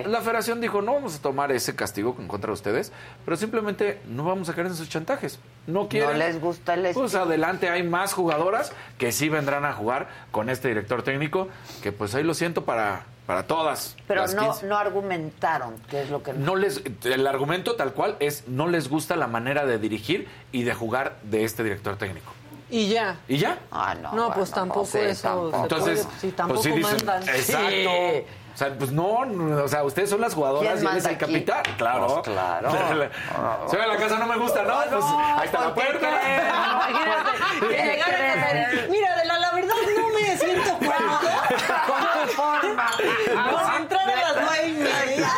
La 0.06 0.20
federación 0.20 0.60
dijo, 0.60 0.82
no 0.82 0.94
vamos 0.94 1.16
a 1.16 1.22
tomar 1.22 1.52
ese 1.52 1.74
castigo 1.74 2.16
en 2.18 2.28
contra 2.28 2.48
de 2.48 2.54
ustedes, 2.54 2.92
pero 3.24 3.36
simplemente 3.36 4.00
no 4.06 4.24
vamos 4.24 4.48
a 4.48 4.54
caer 4.54 4.68
en 4.68 4.74
sus 4.74 4.88
chantajes. 4.88 5.38
No 5.66 5.88
quieren. 5.88 6.18
les 6.18 6.40
gusta 6.40 6.74
el 6.74 6.92
Pues 6.92 7.14
adelante 7.14 7.68
hay 7.70 7.82
más 7.82 8.12
jugadoras 8.12 8.72
que 8.98 9.12
sí 9.12 9.28
vendrán 9.28 9.64
a 9.64 9.72
jugar 9.72 10.08
con 10.30 10.50
este 10.50 10.68
director 10.68 11.02
técnico, 11.02 11.48
que 11.82 11.92
pues 11.92 12.14
ahí 12.14 12.22
lo 12.22 12.34
siento 12.34 12.64
para, 12.64 13.04
para 13.26 13.46
todas. 13.46 13.96
Pero 14.06 14.22
las 14.22 14.34
no, 14.34 14.50
15. 14.52 14.66
no 14.66 14.76
argumentaron 14.76 15.74
qué 15.90 16.02
es 16.02 16.10
lo 16.10 16.22
que... 16.22 16.34
No 16.34 16.56
les, 16.56 16.82
el 17.04 17.26
argumento 17.26 17.76
tal 17.76 17.94
cual 17.94 18.16
es 18.20 18.46
no 18.46 18.68
les 18.68 18.88
gusta 18.88 19.16
la 19.16 19.26
manera 19.26 19.64
de 19.64 19.78
dirigir 19.78 20.28
y 20.52 20.64
de 20.64 20.74
jugar 20.74 21.16
de 21.22 21.44
este 21.44 21.62
director 21.62 21.96
técnico. 21.96 22.33
Y 22.74 22.88
ya. 22.88 23.16
¿Y 23.28 23.38
ya? 23.38 23.56
Ah, 23.70 23.94
no. 23.94 24.12
No, 24.14 24.34
pues 24.34 24.50
tampoco 24.50 24.84
sí, 24.84 24.98
eso. 24.98 25.28
tampoco. 25.28 25.62
Entonces, 25.62 26.06
puede- 26.06 26.18
sí, 26.20 26.32
tampoco 26.32 26.60
pues 26.60 26.74
sí 26.74 26.80
dicen, 26.80 27.06
mandan. 27.06 27.28
exacto. 27.36 27.68
Sí. 27.70 28.24
O 28.52 28.56
sea, 28.56 28.78
pues 28.78 28.90
no, 28.90 29.24
no, 29.24 29.62
o 29.64 29.68
sea, 29.68 29.84
ustedes 29.84 30.10
son 30.10 30.20
las 30.20 30.34
jugadoras 30.34 30.74
¿Quién 30.74 30.84
y 30.84 30.88
él 30.90 30.96
es 30.96 31.04
el 31.06 31.16
capitán. 31.18 31.62
Claro. 31.78 32.06
Pues 32.24 32.34
claro. 32.36 32.70
Se 33.70 33.76
ve 33.76 33.82
a 33.82 33.86
la 33.86 33.96
casa, 33.96 34.18
no 34.18 34.26
me 34.26 34.36
gusta, 34.38 34.62
¿no? 34.64 34.74
Pues 34.90 35.04
ahí 35.04 35.46
está 35.46 35.60
la 35.60 35.74
¿por 35.74 35.84
qué 35.84 35.90
puerta. 35.90 36.08
a 36.52 36.88
Mira, 38.90 39.16
de 39.18 39.24
la, 39.24 39.38
la 39.38 39.52
verdad 39.52 39.74
no 39.96 40.08
me 40.08 40.36
siento 40.36 40.70
cómodo 40.78 41.18
tu 42.26 42.32
forma. 42.32 42.90
con 43.52 43.74
entrar 43.82 44.10
a 44.10 44.32
las 44.32 44.36
nueve 44.44 44.68
y 44.68 44.72
media. 44.72 45.30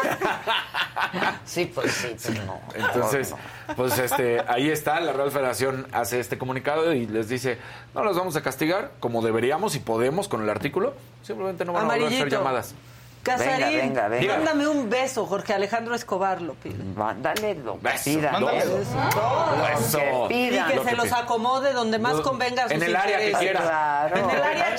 Sí, 1.45 1.71
pues 1.75 1.93
sí, 1.93 2.17
pues 2.23 2.45
no. 2.45 2.61
Entonces, 2.75 3.35
pues 3.77 3.99
este, 3.99 4.43
ahí 4.49 4.71
está, 4.71 5.01
la 5.01 5.13
Real 5.13 5.31
Federación 5.31 5.87
hace 5.93 6.21
este 6.21 6.39
comunicado 6.39 6.93
y 6.93 7.07
les 7.07 7.29
dice, 7.29 7.59
no 7.95 8.05
las 8.05 8.17
vamos 8.17 8.37
a 8.37 8.43
castigar 8.43 8.93
como 9.01 9.23
deberíamos 9.23 9.75
y 9.75 9.79
podemos 9.81 10.29
con 10.29 10.43
el 10.43 10.51
artículo, 10.51 10.95
simplemente 11.23 11.65
no 11.65 11.73
van 11.73 11.85
a 11.85 11.89
volver 11.95 12.05
a 12.05 12.07
hacer 12.09 12.31
llamadas. 12.31 12.75
Casarín, 13.23 13.67
Venga, 13.77 14.07
venga, 14.07 14.09
venga. 14.09 14.35
mándame 14.37 14.69
un 14.69 14.89
beso, 14.89 15.27
Jorge 15.27 15.53
Alejandro 15.53 15.97
Escobar 15.97 16.41
lo 16.41 16.55
pide. 16.55 16.77
Mándale 16.95 17.57
lo 17.57 17.73
que 17.81 17.89
Beso. 17.89 18.05
pida. 18.05 18.31
Mándale. 18.31 18.65
Lo 18.65 20.29
que 20.29 20.35
Y 20.35 20.51
que 20.51 20.75
Lo 20.77 20.85
se 20.85 20.91
que 20.91 20.95
los 20.97 21.13
acomode 21.13 21.73
donde 21.73 21.99
más 21.99 22.21
convenga 22.21 22.63
a 22.63 22.69
sus 22.69 22.77
en 22.77 22.83
el 22.85 22.95
área 22.95 23.19
que 23.19 23.33
quiera. 23.33 23.63
Claro. 23.63 24.17
En 24.17 24.31
el 24.31 24.43
área 24.43 24.77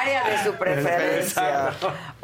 Área 0.00 0.24
de 0.24 0.44
su 0.44 0.52
preferencia. 0.54 1.70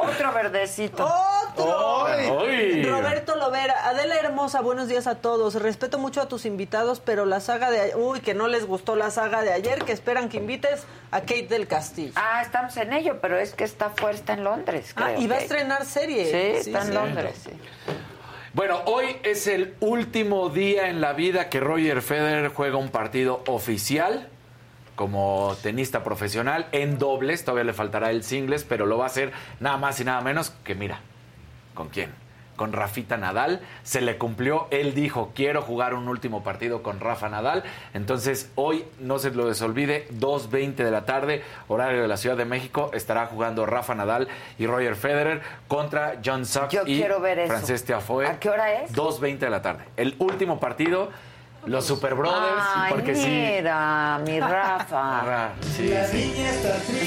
Otro 0.03 0.33
verdecito. 0.33 1.05
¡Otro! 1.05 2.07
Ay. 2.07 2.83
Roberto 2.85 3.37
Lovera, 3.37 3.89
Adela 3.89 4.17
Hermosa, 4.17 4.61
buenos 4.61 4.89
días 4.89 5.07
a 5.07 5.17
todos. 5.17 5.55
Respeto 5.55 5.99
mucho 5.99 6.21
a 6.21 6.29
tus 6.29 6.45
invitados, 6.45 7.01
pero 7.01 7.25
la 7.25 7.41
saga 7.41 7.71
de 7.71 7.95
uy, 7.95 8.21
que 8.21 8.35
no 8.35 8.49
les 8.49 8.67
gustó 8.67 8.97
la 8.97 9.11
saga 9.11 9.43
de 9.43 9.53
ayer, 9.53 9.85
que 9.85 9.93
esperan 9.93 10.29
que 10.29 10.39
invites 10.39 10.85
a 11.11 11.21
Kate 11.21 11.47
del 11.49 11.67
Castillo. 11.69 12.13
Ah, 12.17 12.43
estamos 12.43 12.77
en 12.77 12.93
ello, 12.93 13.19
pero 13.21 13.39
es 13.39 13.55
que 13.55 13.65
está 13.65 13.91
fuerte 13.91 14.33
en 14.33 14.45
Londres, 14.45 14.93
Ah, 14.97 15.13
y 15.17 15.27
va 15.27 15.37
a 15.37 15.39
estrenar 15.41 15.85
serie. 15.85 16.27
Sí, 16.27 16.69
está 16.69 16.81
en 16.83 16.87
sí. 16.89 16.93
Londres, 16.93 17.35
sí. 17.45 17.51
Bueno, 18.55 18.83
hoy 18.85 19.17
es 19.23 19.47
el 19.47 19.75
último 19.81 20.51
día 20.51 20.89
en 20.89 21.01
la 21.01 21.13
vida 21.15 21.49
que 21.49 21.59
Roger 21.61 22.03
Federer 22.03 22.49
juega 22.49 22.77
un 22.77 22.91
partido 22.91 23.43
oficial 23.47 24.29
como 24.97 25.57
tenista 25.63 26.05
profesional 26.05 26.67
en 26.73 26.99
dobles. 26.99 27.45
Todavía 27.45 27.65
le 27.65 27.73
faltará 27.73 28.11
el 28.11 28.23
singles, 28.23 28.65
pero 28.65 28.87
lo 28.87 28.99
va 28.99 29.05
a 29.05 29.07
hacer 29.07 29.33
nada 29.61 29.77
más 29.77 30.01
y 30.01 30.05
nada 30.05 30.21
menos 30.21 30.51
que, 30.65 30.75
mira, 30.75 31.01
¿con 31.75 31.89
quién? 31.89 32.11
Con 32.57 32.73
Rafita 32.73 33.17
Nadal. 33.17 33.61
Se 33.83 34.03
le 34.03 34.19
cumplió. 34.19 34.69
Él 34.71 34.95
dijo, 34.95 35.33
quiero 35.35 35.63
jugar 35.63 35.95
un 35.95 36.07
último 36.07 36.45
partido 36.45 36.83
con 36.83 37.01
Rafa 37.01 37.29
Nadal. 37.29 37.65
Entonces, 37.95 38.53
hoy, 38.55 38.85
no 39.01 39.19
se 39.19 39.31
lo 39.31 39.47
desolvide, 39.47 40.07
2.20 40.11 40.75
de 40.75 40.91
la 40.91 41.07
tarde, 41.07 41.43
horario 41.69 42.03
de 42.03 42.09
la 42.09 42.19
Ciudad 42.19 42.37
de 42.37 42.45
México, 42.45 42.91
estará 42.93 43.27
jugando 43.27 43.65
Rafa 43.65 43.95
Nadal 43.95 44.29
y 44.59 44.67
Roger 44.67 44.97
Federer 44.97 45.41
contra 45.67 46.21
John 46.25 46.45
Sachs 46.45 46.75
Yo 46.75 46.83
y 46.87 46.99
quiero 46.99 47.21
ver 47.21 47.39
eso. 47.39 47.49
Frances 47.49 47.85
Tiafoe. 47.85 48.27
¿A 48.27 48.39
qué 48.39 48.51
hora 48.51 48.83
es? 48.83 48.93
2.20 48.95 49.39
de 49.39 49.51
la 49.51 49.63
tarde. 49.63 49.85
El 49.97 50.15
último 50.19 50.61
partido, 50.61 51.11
los 51.67 51.85
Super 51.87 52.15
Brothers. 52.15 52.63
Ay, 52.75 52.93
porque 52.93 53.15
sí. 53.15 53.27
mira, 53.27 54.21
mi 54.27 54.41
Rafa. 54.41 54.87
Ah, 54.93 55.51
sí, 55.77 55.93
sí. 56.11 56.35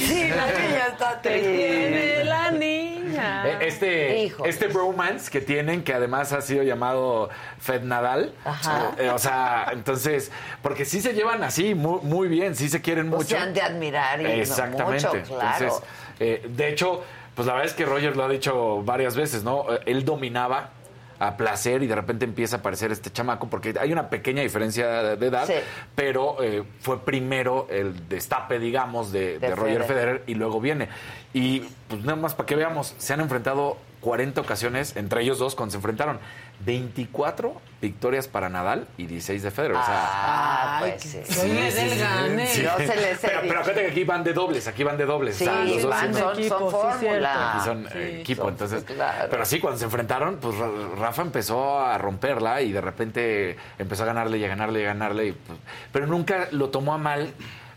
Sí, 0.06 0.30
la 0.30 0.46
niña 0.48 0.88
está 0.92 1.22
Tiene 1.22 1.40
triste. 1.42 2.24
la 2.26 2.52
niña. 2.52 3.48
Eh, 3.48 3.58
Este, 3.62 4.18
Hijo. 4.24 4.46
este 4.46 4.68
bromance 4.68 5.30
que 5.30 5.42
tienen, 5.42 5.84
que 5.84 5.94
además 5.94 6.32
ha 6.34 6.42
sido 6.42 6.64
llamado 6.64 7.30
Fed 7.60 7.82
Nadal. 7.84 8.34
Ajá. 8.46 8.92
Eh, 8.98 9.10
o 9.10 9.18
sea, 9.20 9.68
entonces, 9.74 10.32
porque 10.62 10.86
sí 10.86 11.02
se 11.02 11.14
llevan 11.14 11.44
así 11.44 11.76
muy, 11.76 12.00
muy 12.04 12.28
bien, 12.28 12.56
sí 12.56 12.70
se 12.70 12.82
quieren 12.82 13.10
Pues 13.10 13.24
mucho. 13.24 13.36
se 13.36 13.42
han 13.42 13.54
de 13.54 13.62
admirar 13.62 14.22
y 14.22 14.26
Exactamente. 14.26 15.08
mucho, 15.08 15.22
claro. 15.28 15.64
Entonces, 15.66 15.90
eh, 16.20 16.46
de 16.50 16.70
hecho, 16.70 17.04
pues 17.36 17.46
la 17.46 17.54
verdad 17.54 17.68
es 17.70 17.74
que 17.74 17.86
Roger 17.86 18.16
lo 18.16 18.24
ha 18.26 18.30
dicho 18.30 18.82
varias 18.84 19.16
veces, 19.16 19.44
¿no? 19.44 19.66
Eh, 19.74 19.80
Él 19.86 20.06
dominaba 20.06 20.70
a 21.28 21.38
placer 21.38 21.84
y 21.84 21.88
de 21.88 21.96
repente 21.96 22.26
empieza 22.26 22.58
a 22.58 22.60
aparecer 22.60 22.92
este 22.92 23.12
chamaco 23.12 23.50
porque 23.50 23.74
hay 23.80 23.92
una 23.92 24.10
pequeña 24.10 24.42
diferencia 24.42 25.16
de 25.16 25.28
edad, 25.28 25.46
Sí. 25.48 25.54
pero 25.96 26.42
eh, 26.44 26.64
fue 26.82 27.04
primero 27.04 27.68
el 27.70 28.08
destape, 28.10 28.60
digamos, 28.60 29.12
de, 29.12 29.40
De 29.40 29.50
de 29.50 29.56
Roger 29.56 29.84
Federer. 29.84 29.88
Federer 29.88 30.24
y 30.28 30.36
luego 30.36 30.60
viene. 30.62 30.90
Y 31.34 31.62
pues 31.88 32.02
nada 32.04 32.16
más 32.16 32.34
para 32.36 32.46
que 32.48 32.56
veamos, 32.56 32.96
se 32.98 33.14
han 33.14 33.22
enfrentado 33.22 33.78
40 34.02 34.40
ocasiones, 34.42 34.96
entre 34.96 35.22
ellos 35.24 35.40
dos, 35.40 35.56
cuando 35.56 35.72
se 35.72 35.78
enfrentaron 35.78 36.20
24 36.66 37.62
victorias 37.82 38.28
para 38.28 38.50
Nadal 38.50 38.88
y 38.98 39.06
16 39.06 39.44
de 39.44 39.52
Federer. 39.52 39.78
o 39.78 39.86
sea, 39.86 39.96
Ah, 39.98 40.78
pues 40.80 41.02
sí. 41.04 41.20
gane. 42.00 42.48
Sí. 42.48 42.64
No 42.64 42.78
se 42.78 42.96
les 42.96 43.20
pero, 43.20 43.40
pero 43.42 43.60
acuérdate 43.60 43.86
que 43.86 43.92
aquí 43.92 44.04
van 44.04 44.24
de 44.24 44.34
dobles, 44.34 44.68
aquí 44.68 44.84
van 44.84 44.98
de 44.98 45.06
dobles. 45.06 45.36
Sí, 45.36 45.44
o 45.44 45.48
sea, 45.48 45.64
los 45.64 45.82
dos 45.84 45.92
van, 45.92 46.14
son, 46.16 46.40
equipo, 46.40 46.58
son 46.60 46.70
sí, 46.70 46.72
fórmula. 46.72 47.00
cierto. 47.00 47.30
aquí 47.30 47.66
son 47.66 47.84
Sí, 47.92 47.98
eh, 47.98 48.22
equipo, 48.22 48.42
son- 48.44 48.52
entonces. 48.52 48.84
claro. 48.84 49.28
Pero 49.30 49.46
sí, 49.46 49.60
cuando 49.60 49.78
se 49.80 49.86
enfrentaron, 49.86 50.38
pues 50.38 50.58
Ra- 50.58 50.70
Rafa 50.98 51.22
empezó 51.22 51.80
a 51.80 51.98
romperla 51.98 52.62
y 52.62 52.72
de 52.72 52.82
repente 52.82 53.58
empezó 53.78 54.04
a 54.04 54.06
ganarle 54.08 54.38
y 54.40 54.46
a 54.46 54.48
ganarle 54.48 54.80
y 54.82 54.84
a 54.84 54.88
ganarle. 54.88 55.28
y, 55.28 55.32
pues, 55.34 55.60
pero 55.92 56.08
nunca 56.08 56.48
lo 56.52 56.70
tomó 56.70 56.94
a 56.94 56.98
mal. 56.98 57.32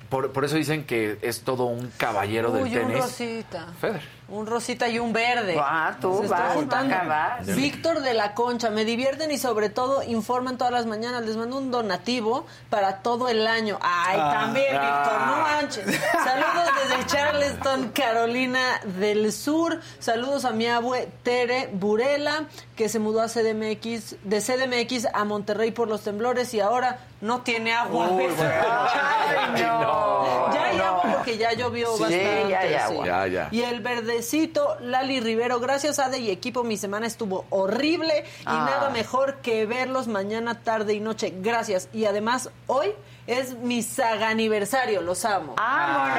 Por, 0.08 0.32
por 0.32 0.46
eso 0.46 0.56
dicen 0.56 0.84
que 0.84 1.18
es 1.20 1.42
todo 1.42 1.64
un 1.66 1.92
caballero 1.98 2.50
Uy, 2.52 2.70
del 2.70 2.82
un 2.82 2.86
tenis. 2.88 3.02
rosita. 3.04 3.66
Federer. 3.78 4.17
Un 4.30 4.46
rosita 4.46 4.88
y 4.88 4.98
un 4.98 5.14
verde. 5.14 5.56
Ah, 5.58 5.96
tú 6.00 6.18
Se 6.18 6.24
está 6.26 6.52
vas, 6.54 7.06
vas. 7.06 7.46
Víctor 7.56 8.00
de 8.00 8.12
la 8.12 8.34
Concha, 8.34 8.68
me 8.68 8.84
divierten 8.84 9.30
y 9.30 9.38
sobre 9.38 9.70
todo 9.70 10.02
informan 10.02 10.58
todas 10.58 10.70
las 10.72 10.84
mañanas. 10.84 11.24
Les 11.24 11.34
mando 11.38 11.56
un 11.56 11.70
donativo 11.70 12.44
para 12.68 12.98
todo 12.98 13.28
el 13.30 13.46
año. 13.46 13.78
Ay, 13.80 14.18
Ah. 14.20 14.30
también, 14.40 14.76
Ah. 14.76 14.80
Víctor, 15.02 15.20
no 15.28 15.36
manches. 15.38 16.00
Saludos 16.12 16.68
desde 16.88 17.06
Charleston, 17.06 17.88
Carolina 17.94 18.80
del 18.84 19.32
Sur. 19.32 19.80
Saludos 19.98 20.44
a 20.44 20.50
mi 20.50 20.66
abue 20.66 21.08
Tere 21.22 21.70
Burela, 21.72 22.44
que 22.76 22.90
se 22.90 22.98
mudó 22.98 23.22
a 23.22 23.28
CDMX, 23.28 24.16
de 24.24 24.40
CDMX 24.42 25.06
a 25.14 25.24
Monterrey 25.24 25.70
por 25.70 25.88
los 25.88 26.02
temblores 26.02 26.52
y 26.52 26.60
ahora 26.60 26.98
no 27.22 27.40
tiene 27.40 27.72
agua. 27.72 28.08
Uy, 28.10 28.24
bueno. 28.26 28.42
Ay, 28.42 29.52
no. 29.62 30.52
Ya 30.54 30.64
hay 30.64 30.76
no. 30.76 30.84
agua 30.84 31.02
porque 31.14 31.36
ya 31.38 31.52
llovió 31.54 31.86
Sí, 31.96 32.02
bastante. 32.02 32.46
ya 32.50 32.60
hay 32.60 32.68
sí. 32.68 32.74
agua. 32.74 33.06
Ya, 33.06 33.26
ya. 33.26 33.48
Y 33.50 33.62
el 33.62 33.80
verdecito, 34.18 34.76
Lali 34.80 35.20
Rivero, 35.20 35.60
gracias 35.60 36.00
Ade 36.00 36.18
y 36.18 36.30
equipo, 36.30 36.64
mi 36.64 36.76
semana 36.76 37.06
estuvo 37.06 37.44
horrible 37.50 38.24
y 38.40 38.44
Ah. 38.46 38.66
nada 38.68 38.90
mejor 38.90 39.36
que 39.36 39.64
verlos 39.64 40.08
mañana, 40.08 40.60
tarde 40.64 40.92
y 40.94 40.98
noche. 41.00 41.32
Gracias. 41.36 41.88
Y 41.92 42.04
además, 42.06 42.50
hoy 42.66 42.92
es 43.28 43.54
mi 43.54 43.80
saga 43.84 44.28
aniversario, 44.30 45.02
los 45.02 45.24
amo. 45.24 45.54
¡Vámonos! 45.56 46.18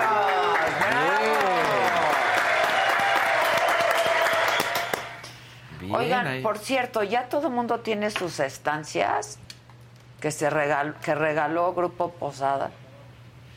Bien 5.82 5.96
Oigan, 5.96 6.28
ahí. 6.28 6.42
por 6.42 6.58
cierto, 6.58 7.04
ya 7.04 7.28
todo 7.30 7.48
el 7.48 7.54
mundo 7.54 7.80
tiene 7.82 8.12
sus 8.12 8.40
estancias 8.40 9.40
que 10.22 10.32
se 10.32 10.50
regaló, 10.50 10.94
que 11.04 11.16
regaló 11.16 11.74
Grupo 11.74 12.12
Posada. 12.12 12.72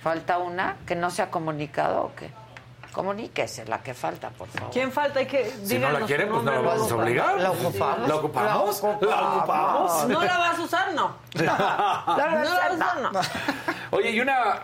¿Falta 0.03 0.39
una 0.39 0.77
que 0.87 0.97
no 0.97 1.11
se 1.11 1.23
ha 1.23 1.31
comunicado 1.31 2.03
o 2.05 2.15
qué? 2.17 2.31
Comuníquese, 2.93 3.65
la 3.65 3.83
que 3.83 3.95
falta, 3.95 4.29
por 4.31 4.49
favor. 4.49 4.71
¿Quién 4.71 4.93
falta? 4.93 5.19
Hay 5.21 5.27
que, 5.27 5.51
Si 5.65 5.79
no 5.79 5.91
la 5.91 6.01
quieren, 6.01 6.29
pues 6.29 6.43
no 6.43 6.53
la 6.53 6.61
vamos 6.61 6.93
a 6.93 6.97
obligar. 6.97 7.41
¿La 7.41 7.51
ocupamos? 7.51 8.09
¿La 8.09 8.17
ocupamos? 8.17 8.83
¿La 9.01 9.37
ocupamos? 9.37 10.09
¿No 10.09 10.23
la 10.23 10.39
vas 10.39 10.59
a 10.59 10.63
usar? 10.63 10.95
No. 10.95 11.17
No, 11.35 11.45
no, 11.45 12.39
No 12.39 12.45
la 12.45 12.69
vas 12.69 12.71
a 12.71 12.75
usar, 12.75 13.01
no. 13.01 13.21
Oye, 13.91 14.11
y 14.11 14.21
una 14.21 14.63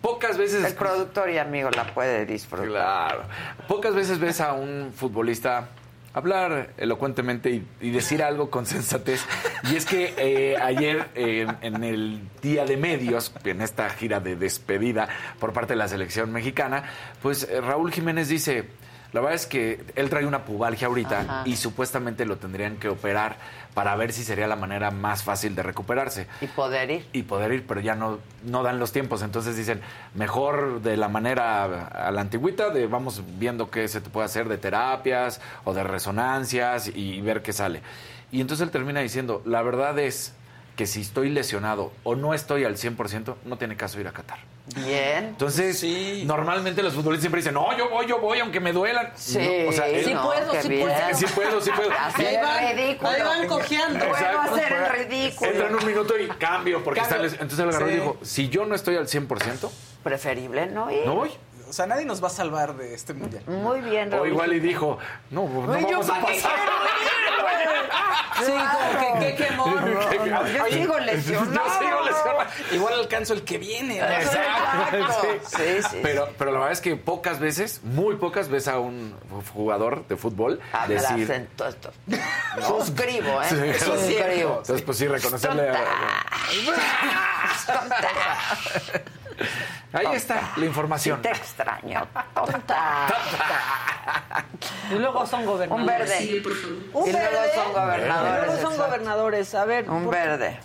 pocas 0.00 0.38
veces 0.38 0.64
El 0.64 0.74
productor 0.74 1.30
y 1.30 1.38
amigo 1.38 1.70
la 1.70 1.84
puede 1.92 2.24
disfrutar. 2.24 2.68
Claro. 2.68 3.22
Pocas 3.68 3.94
veces 3.94 4.18
ves 4.18 4.40
a 4.40 4.52
un 4.52 4.92
futbolista 4.94 5.68
hablar 6.16 6.70
elocuentemente 6.78 7.62
y, 7.78 7.90
decir 7.90 8.22
algo 8.22 8.48
con 8.48 8.64
sensatez. 8.64 9.20
Y 9.70 9.76
es 9.76 9.84
que 9.84 10.14
eh, 10.16 10.56
ayer, 10.56 11.08
eh, 11.14 11.46
en 11.60 11.84
el 11.84 12.20
día 12.40 12.64
de 12.64 12.78
medios, 12.78 13.34
en 13.44 13.60
esta 13.60 13.90
gira 13.90 14.18
de 14.18 14.34
despedida 14.34 15.08
por 15.38 15.52
parte 15.52 15.74
de 15.74 15.76
la 15.76 15.88
selección 15.88 16.32
mexicana, 16.32 16.84
pues 17.20 17.44
eh, 17.44 17.60
Raúl 17.60 17.92
Jiménez 17.92 18.28
dice, 18.28 18.64
la 19.12 19.20
verdad 19.20 19.34
es 19.34 19.46
que 19.46 19.84
él 19.94 20.10
trae 20.10 20.26
una 20.26 20.44
pubalgia 20.44 20.88
ahorita 20.88 21.20
Ajá. 21.20 21.42
y 21.46 21.56
supuestamente 21.56 22.24
lo 22.24 22.36
tendrían 22.36 22.76
que 22.76 22.88
operar 22.88 23.36
para 23.74 23.94
ver 23.96 24.12
si 24.12 24.24
sería 24.24 24.46
la 24.46 24.56
manera 24.56 24.90
más 24.90 25.22
fácil 25.22 25.54
de 25.54 25.62
recuperarse 25.62 26.26
Y 26.40 26.46
poder 26.46 26.90
ir. 26.90 27.06
y 27.12 27.22
poder 27.24 27.52
ir, 27.52 27.66
pero 27.66 27.80
ya 27.80 27.94
no, 27.94 28.18
no 28.44 28.62
dan 28.62 28.78
los 28.78 28.92
tiempos. 28.92 29.20
Entonces 29.22 29.56
dicen, 29.56 29.80
mejor 30.14 30.80
de 30.80 30.96
la 30.96 31.08
manera 31.08 31.64
a 31.88 32.10
la 32.10 32.20
antigüita, 32.22 32.70
de 32.70 32.86
vamos 32.86 33.22
viendo 33.38 33.70
qué 33.70 33.86
se 33.88 34.00
te 34.00 34.08
puede 34.10 34.24
hacer 34.26 34.48
de 34.48 34.56
terapias 34.58 35.40
o 35.64 35.74
de 35.74 35.84
resonancias 35.84 36.88
y 36.94 37.20
ver 37.20 37.42
qué 37.42 37.52
sale. 37.52 37.82
Y 38.32 38.40
entonces 38.40 38.64
él 38.66 38.70
termina 38.72 39.00
diciendo, 39.00 39.42
la 39.44 39.62
verdad 39.62 39.98
es 39.98 40.34
que 40.74 40.86
si 40.86 41.00
estoy 41.02 41.30
lesionado 41.30 41.92
o 42.02 42.14
no 42.16 42.34
estoy 42.34 42.64
al 42.64 42.76
100%, 42.76 43.34
no 43.44 43.56
tiene 43.58 43.76
caso 43.76 44.00
ir 44.00 44.08
a 44.08 44.12
Qatar. 44.12 44.38
Bien. 44.74 45.26
Entonces, 45.26 45.82
normalmente 46.24 46.82
los 46.82 46.92
futbolistas 46.92 47.22
siempre 47.22 47.40
dicen, 47.40 47.54
no, 47.54 47.76
yo 47.78 47.88
voy, 47.88 48.06
yo 48.06 48.18
voy, 48.18 48.40
aunque 48.40 48.58
me 48.58 48.72
duelan. 48.72 49.12
Sí, 49.14 49.38
No, 49.38 49.68
o 49.70 49.72
sea, 49.72 49.86
sí 49.86 50.14
puedo, 50.14 50.60
sí 50.62 50.68
puedo. 50.68 51.14
Sí 51.14 51.26
puedo, 51.34 51.60
sí 51.60 51.70
puedo. 51.70 51.90
Hacer 51.92 52.26
Ahí 52.26 52.36
van- 52.42 52.64
el 52.64 52.76
ridículo. 52.76 53.10
ahí 53.10 53.22
van 53.22 53.46
cojeando. 53.46 53.98
Puedo 54.00 54.12
Exacto. 54.16 54.54
hacer 54.54 54.72
el 54.72 55.06
ridículo. 55.08 55.50
Entra 55.50 55.68
en 55.68 55.74
un 55.76 55.86
minuto 55.86 56.18
y 56.18 56.26
cambio, 56.28 56.82
porque 56.82 57.00
Cambio. 57.00 57.26
Entonces 57.30 57.58
él 57.60 57.68
agarró 57.68 57.86
y 57.88 57.90
Sí. 57.92 57.96
dijo, 57.96 58.16
si 58.22 58.48
yo 58.48 58.66
no 58.66 58.74
estoy 58.74 58.96
al 58.96 59.06
100%, 59.06 59.70
Preferible 60.02 60.66
no 60.66 60.90
ir. 60.90 61.06
no 61.06 61.14
voy. 61.14 61.30
O 61.68 61.72
sea, 61.72 61.86
nadie 61.86 62.04
nos 62.04 62.22
va 62.22 62.28
a 62.28 62.30
salvar 62.30 62.74
de 62.76 62.94
este 62.94 63.12
mundial. 63.14 63.42
Muy 63.46 63.80
bien, 63.80 64.08
O 64.12 64.16
Raúl. 64.16 64.28
igual 64.28 64.52
y 64.52 64.60
dijo, 64.60 64.98
no, 65.30 65.48
no 65.48 65.72
Ay, 65.72 65.82
yo 65.82 65.98
vamos 66.00 66.10
a 66.10 66.20
pasar. 66.20 66.52
Sí, 68.44 68.52
como 68.52 69.18
que 69.18 69.34
qué 69.34 69.44
quemón. 69.44 69.86
Yo 70.54 70.66
sigo 70.70 70.98
lesionado. 70.98 71.54
Yo 71.54 71.78
sigo 71.80 72.00
lesionado. 72.04 72.38
Igual 72.70 72.94
alcanzo 72.94 73.32
el 73.32 73.44
que 73.44 73.56
viene. 73.56 73.98
¿no? 73.98 74.06
Exacto. 74.06 75.26
Sí, 75.46 75.82
sí. 75.90 76.00
Pero, 76.02 76.28
pero 76.36 76.50
la 76.52 76.58
verdad 76.58 76.72
es 76.72 76.82
que 76.82 76.96
pocas 76.96 77.40
veces, 77.40 77.80
muy 77.82 78.16
pocas 78.16 78.48
veces 78.48 78.68
a 78.68 78.78
un 78.78 79.14
jugador 79.54 80.06
de 80.06 80.16
fútbol 80.16 80.60
decir... 80.86 81.30
esto. 81.30 81.92
Suscribo, 82.66 83.42
¿eh? 83.42 83.46
Sí. 83.48 83.84
Suscribo. 83.84 84.58
Entonces, 84.58 84.82
pues 84.82 84.98
sí, 84.98 85.08
reconocerle 85.08 85.70
a... 85.70 85.84
Tonta. 87.66 88.08
Ahí 89.92 90.06
está 90.14 90.52
la 90.56 90.64
información. 90.66 91.22
Te 91.22 91.30
extraño. 91.30 92.06
Tonta. 92.34 93.06
Y 94.90 94.94
luego 94.94 95.26
son 95.26 95.40
Un 95.40 95.46
gobernadores. 95.46 96.08
verde. 96.10 96.42
Un 96.92 97.08
Y 97.08 97.12
luego 97.12 97.30
verde. 97.30 97.50
son 97.54 97.72
gobernadores, 97.72 98.42
Y 98.42 98.46
luego 98.46 98.60
son 98.62 98.76
gobernadores. 98.78 99.54
A 99.54 99.64
ver. 99.64 99.90
Un 99.90 100.04
por- 100.04 100.14
verde. 100.14 100.58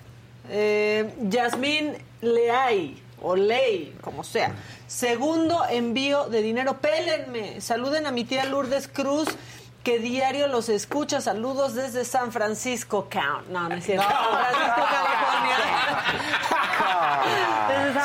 Eh, 0.49 1.15
Yasmín 1.22 1.98
Leay, 2.22 3.02
o 3.22 3.35
Ley, 3.35 3.95
como 4.02 4.23
sea. 4.23 4.52
Segundo 4.88 5.64
envío 5.69 6.26
de 6.26 6.41
dinero. 6.41 6.77
Pélenme. 6.80 7.61
Saluden 7.61 8.06
a 8.07 8.11
mi 8.11 8.26
tía 8.26 8.43
Lourdes 8.45 8.88
Cruz, 8.89 9.30
que 9.84 9.99
diario 9.99 10.48
los 10.48 10.68
escucha. 10.69 11.22
Saludos 11.22 11.73
desde 11.76 12.03
San 12.06 12.31
Francisco, 12.31 13.07
Count. 13.10 13.48
No, 13.48 13.69
no 13.69 13.76
es 13.76 13.85
cierto. 13.85 14.03
San 14.03 14.18
Francisco, 14.30 14.81
California. 14.91 15.57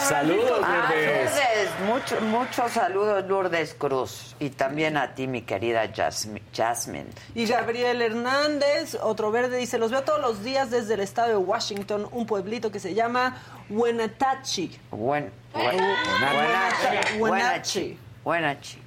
Saludos, 0.00 0.60
Ah, 0.62 0.88
Lourdes. 0.90 1.30
Lourdes, 1.30 1.70
mucho- 1.86 2.20
muchos 2.22 2.72
saludos, 2.72 3.24
Lourdes 3.26 3.74
Cruz. 3.74 4.36
Y 4.38 4.50
también 4.50 4.96
a 4.96 5.14
ti, 5.14 5.26
mi 5.26 5.42
querida 5.42 5.84
Jasmi- 5.92 6.42
Jasmine. 6.54 7.06
Y 7.34 7.46
Gabriel 7.46 8.02
Hernández, 8.02 8.96
otro 9.00 9.30
verde, 9.30 9.56
dice, 9.58 9.78
los 9.78 9.90
veo 9.90 10.02
todos 10.02 10.20
los 10.20 10.42
días 10.42 10.70
desde 10.70 10.94
el 10.94 11.00
estado 11.00 11.28
de 11.28 11.36
Washington, 11.36 12.08
un 12.12 12.26
pueblito 12.26 12.70
que 12.70 12.80
se 12.80 12.94
llama 12.94 13.36
Wenatachi. 13.70 14.78
Buen, 14.90 15.32
buen, 15.52 15.76
Buenachi. 16.18 17.18
buenachi. 17.18 17.98
Buenachi. 18.24 18.82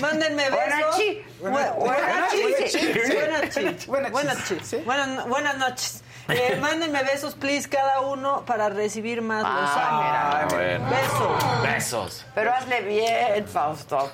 Mándenme 0.00 0.50
besos. 0.50 0.60
Buenachi. 0.60 1.24
Bue- 1.40 1.74
Buenachi. 1.78 2.42
Buenachi. 3.08 3.86
Buenachi. 4.10 4.74
Buenas, 4.84 5.28
buenas 5.28 5.56
noches. 5.58 6.03
Eh, 6.28 6.56
mándenme 6.60 7.02
besos, 7.02 7.34
please, 7.34 7.68
cada 7.68 8.00
uno 8.00 8.44
para 8.46 8.68
recibir 8.70 9.20
más 9.20 9.42
los 9.42 9.70
amo. 9.76 10.02
Ah, 10.02 10.46
bueno. 10.50 10.88
Besos. 10.90 11.62
Besos. 11.62 12.26
Pero 12.34 12.52
hazle 12.54 12.80
bien, 12.82 13.46
Fausto. 13.46 14.10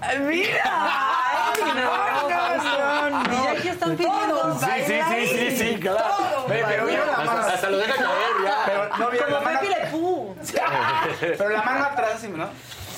Ay, 0.00 0.18
Mira. 0.20 0.62
Ay, 0.64 1.62
no, 1.62 3.10
no, 3.10 3.20
no, 3.20 3.34
Y 3.34 3.44
ya 3.44 3.50
aquí 3.52 3.68
están 3.68 3.96
pidiendo. 3.96 4.58
Sí, 4.58 4.66
sí, 4.86 5.00
sí, 5.10 5.26
sí, 5.26 5.56
sí, 5.58 5.80
claro. 5.80 5.98
Todo 6.16 6.46
Ve, 6.48 6.64
pero 6.66 6.84
mira, 6.86 7.04
bailar. 7.04 7.38
hasta, 7.38 7.52
hasta 7.54 7.70
lo 7.70 7.76
deja 7.76 7.94
caer 7.94 8.34
ya. 8.44 8.56
Pero 8.64 8.88
no 8.96 9.10
la 9.10 9.24
Como 9.26 9.40
mano. 9.44 9.60
Pepe 9.60 9.68
Le 9.68 9.86
Pew. 9.90 10.36
Pero 11.20 11.48
la 11.50 11.62
mano 11.62 11.84
atrás, 11.84 12.22
¿no? 12.24 12.48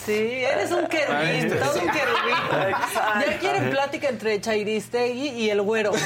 Sí, 0.05 0.45
eres 0.45 0.71
un 0.73 0.87
querubín, 0.87 1.49
todo 1.49 1.75
un 1.81 1.89
querubín. 1.91 2.35
Ya 3.27 3.39
quieren 3.39 3.71
plática 3.71 4.09
entre 4.09 4.41
Chairistegui 4.41 5.29
y 5.29 5.51
el 5.51 5.63
güero. 5.63 5.93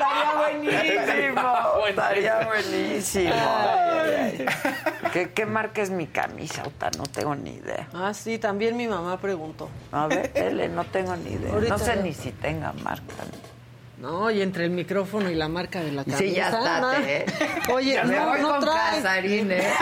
Ah, 0.00 0.60
estaría 0.64 0.80
buenísimo. 0.92 1.86
Estaría 1.88 2.46
buenísimo. 2.46 3.34
Ay, 3.34 4.10
ay, 4.18 4.46
ay. 4.64 5.10
¿Qué, 5.12 5.30
¿Qué 5.30 5.46
marca 5.46 5.82
es 5.82 5.90
mi 5.90 6.06
camisa, 6.06 6.62
Uta? 6.66 6.90
No 6.96 7.04
tengo 7.04 7.34
ni 7.34 7.50
idea. 7.54 7.88
Ah, 7.92 8.12
sí, 8.14 8.38
también 8.38 8.76
mi 8.76 8.86
mamá 8.86 9.18
preguntó. 9.20 9.68
A 9.92 10.06
ver, 10.06 10.30
Ele, 10.34 10.68
no 10.68 10.84
tengo 10.84 11.16
ni 11.16 11.32
idea. 11.32 11.52
Ahorita 11.52 11.76
no 11.76 11.78
sé 11.78 11.96
ni 11.96 12.14
si 12.14 12.32
tenga 12.32 12.72
marca. 12.72 13.14
No, 14.00 14.30
y 14.30 14.42
entre 14.42 14.64
el 14.66 14.70
micrófono 14.70 15.28
y 15.28 15.34
la 15.34 15.48
marca 15.48 15.80
de 15.80 15.90
la 15.90 16.04
camisa. 16.04 16.18
Sí, 16.18 16.32
ya 16.32 16.50
está. 16.50 16.80
¿no? 16.80 16.92
¿eh? 16.92 17.26
Oye, 17.72 18.02
me 18.04 18.16
no, 18.16 18.26
voy 18.26 18.40
no 18.40 18.48
con 18.50 18.60
trae. 18.60 19.02
Casarín, 19.02 19.50
¿eh? 19.50 19.72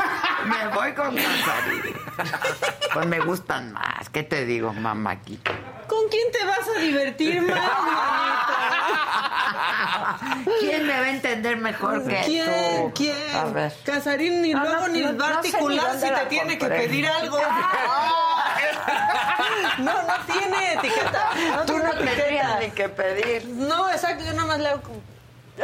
Me 0.46 0.74
voy 0.74 0.92
con 0.94 1.14
Casarín. 1.14 1.82
Pues 2.94 3.06
me 3.06 3.20
gustan 3.20 3.72
más. 3.74 4.08
¿Qué 4.08 4.22
te 4.22 4.46
digo, 4.46 4.72
mamáquita? 4.72 5.50
¿Con 5.86 6.08
quién 6.08 6.32
te 6.32 6.44
vas 6.46 6.66
a 6.76 6.80
divertir 6.80 7.42
más? 7.42 7.70
¿Quién 10.60 10.86
me 10.86 10.92
va 10.98 11.04
a 11.06 11.10
entender 11.10 11.56
mejor 11.58 12.06
que 12.06 12.20
¿Quién? 12.24 12.46
tú? 12.46 12.92
¿Quién? 12.94 13.36
A 13.36 13.44
ver. 13.44 13.72
Casarín 13.84 14.40
ni 14.40 14.52
No, 14.54 14.60
luego 14.64 14.80
no, 14.80 14.88
ni 14.88 15.00
no, 15.02 15.16
va 15.18 15.26
a 15.28 15.30
no 15.34 15.42
sé 15.42 15.48
ni 15.48 15.54
articular 15.54 15.86
dónde 15.92 16.06
si 16.08 16.14
te 16.14 16.26
tiene 16.26 16.58
que 16.58 16.66
pedir 16.66 17.06
algo. 17.06 17.38
No, 19.78 19.92
no 20.02 20.14
tiene 20.26 20.72
etiqueta. 20.74 21.30
No 21.54 21.60
Tú 21.66 21.72
tiene 21.74 21.84
no 21.84 21.90
etiqueta. 21.92 22.14
tendrías 22.16 22.60
ni 22.60 22.70
que 22.70 22.88
pedir. 22.88 23.46
No, 23.48 23.90
exacto, 23.90 24.24
yo 24.24 24.32
nada 24.32 24.46
más 24.46 24.58
le 24.60 24.68
hago 24.68 24.82
como- 24.82 25.00
Ni 25.56 25.62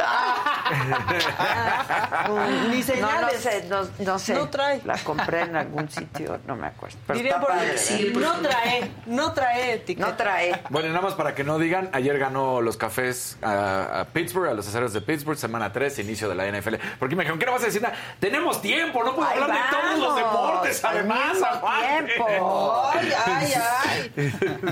No, 2.29 2.77
no 2.77 2.83
señales. 2.83 3.41
sé, 3.41 3.65
no, 3.69 3.87
no 3.99 4.19
sé. 4.19 4.33
No 4.33 4.49
trae. 4.49 4.81
La 4.85 4.97
compré 4.99 5.41
en 5.41 5.55
algún 5.55 5.89
sitio, 5.89 6.39
no 6.47 6.55
me 6.55 6.67
acuerdo. 6.67 6.97
Pero 7.07 7.17
Diría 7.17 7.39
por 7.39 7.49
padre, 7.49 7.75
no 8.13 8.33
trae, 8.41 8.91
no 9.05 9.33
trae 9.33 9.73
etiqueta. 9.73 10.07
No 10.07 10.15
trae. 10.15 10.61
Bueno, 10.69 10.87
y 10.87 10.91
nada 10.91 11.01
más 11.01 11.13
para 11.13 11.35
que 11.35 11.43
no 11.43 11.59
digan, 11.59 11.89
ayer 11.93 12.17
ganó 12.17 12.61
los 12.61 12.77
cafés 12.77 13.37
a, 13.41 14.01
a 14.01 14.05
Pittsburgh, 14.05 14.49
a 14.49 14.53
los 14.53 14.67
aceros 14.67 14.93
de 14.93 15.01
Pittsburgh, 15.01 15.37
semana 15.37 15.71
3, 15.71 15.99
inicio 15.99 16.29
de 16.29 16.35
la 16.35 16.45
NFL. 16.47 16.75
Porque 16.99 17.15
me 17.15 17.23
dijeron, 17.23 17.39
¿qué 17.39 17.45
no 17.45 17.51
vas 17.53 17.63
a 17.63 17.65
decir 17.65 17.81
nada? 17.81 17.95
Tenemos 18.19 18.61
tiempo, 18.61 19.03
no 19.03 19.15
puedo 19.15 19.27
Ahí 19.29 19.39
hablar 19.39 19.57
de 19.71 19.77
todos 19.77 19.99
los 19.99 20.15
deportes, 20.15 20.83
además, 20.85 21.37
tiempo. 21.37 22.83
Ay, 22.93 23.13
ay, 23.25 23.53
ay. 23.53 24.11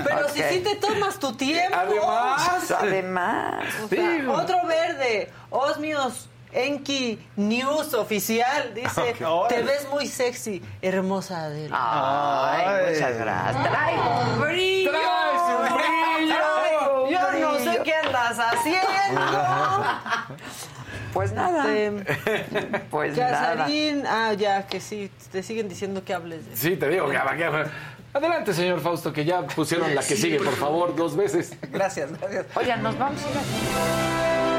Pero 0.04 0.28
si 0.28 0.42
sí 0.42 0.60
te 0.60 0.76
tomas 0.76 1.18
tu 1.18 1.32
tiempo. 1.36 1.76
Además. 1.76 2.70
Además. 2.80 3.64
O 3.84 3.88
sea, 3.88 4.30
Otro 4.30 4.66
verde, 4.66 5.11
Osmios 5.50 6.28
Enki 6.52 7.18
News 7.36 7.94
oficial, 7.94 8.74
dice, 8.74 9.14
te 9.48 9.62
ves 9.62 9.88
muy 9.90 10.06
sexy, 10.06 10.62
hermosa 10.82 11.44
Adela. 11.44 11.76
Ay, 11.78 12.92
muchas 12.92 13.18
gracias. 13.18 13.70
Traigo 13.70 14.20
un 14.20 14.40
brillo. 14.40 14.90
Traes 14.90 16.18
brillo. 16.18 16.34
Traigo 16.36 17.10
Yo 17.10 17.40
no 17.40 17.58
sé 17.58 17.82
qué 17.82 17.94
andas 17.94 18.38
haciendo. 18.38 18.88
Pues 21.12 21.32
nada. 21.32 21.70
Este, 21.70 22.80
Pues 22.90 23.16
nada. 23.18 23.56
Casarín, 23.56 24.04
ah, 24.06 24.32
ya, 24.32 24.66
que 24.66 24.80
sí, 24.80 25.10
te 25.30 25.42
siguen 25.42 25.68
diciendo 25.68 26.02
que 26.02 26.14
hables 26.14 26.48
de 26.48 26.56
Sí, 26.56 26.76
te 26.76 26.88
digo, 26.88 27.06
va. 27.08 27.66
Adelante, 28.14 28.52
señor 28.54 28.80
Fausto, 28.80 29.12
que 29.12 29.24
ya 29.24 29.42
pusieron 29.42 29.94
la 29.94 30.02
que 30.02 30.16
sigue, 30.16 30.38
por 30.38 30.54
favor, 30.54 30.96
dos 30.96 31.14
veces. 31.14 31.52
Gracias, 31.70 32.18
gracias. 32.18 32.46
Oigan, 32.54 32.82
nos 32.82 32.98
vamos 32.98 33.22
a 33.22 33.30
ir 33.30 33.36
a... 33.36 34.51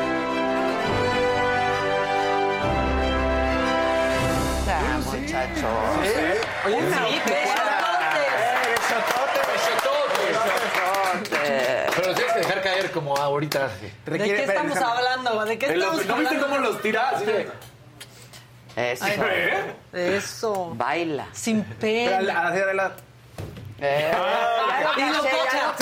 Muchachos. 5.34 5.66
Oye, 6.66 6.76
Una 6.76 6.98
sí, 7.08 7.22
besototes. 7.26 7.48
Besototes. 10.22 11.96
Pero 11.96 12.14
tienes 12.16 12.34
que 12.34 12.40
dejar 12.40 12.62
caer 12.62 12.92
como 12.92 13.18
ahorita. 13.18 13.68
¿De 14.06 14.18
qué 14.20 14.44
estamos 14.44 14.78
hablando? 14.78 15.44
¿De 15.46 15.58
qué 15.58 15.76
los- 15.76 16.00
estamos 16.02 16.06
¿No 16.06 16.16
viste 16.18 16.36
hablando? 16.36 16.48
cómo 16.48 16.58
los 16.60 16.82
tira? 16.84 17.10
Así 17.10 17.26
de- 17.26 17.50
Eso. 18.76 19.06
Ay, 19.06 19.18
no. 19.18 19.26
Eso. 20.00 20.72
Baila. 20.76 21.26
Sin 21.34 21.64
Pero 21.80 22.16
a 22.16 22.20
pena. 22.20 22.22
la- 22.34 22.48
hacia 22.50 22.64
adelante. 22.64 23.04
Eh, 23.80 24.12
Y 24.96 25.00
ya 25.00 25.10
lo 25.10 25.20
cocha. 25.20 25.74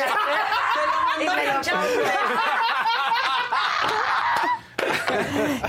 Y 1.19 1.25
me 1.25 1.45
lo 1.45 1.53
mandó 1.53 1.69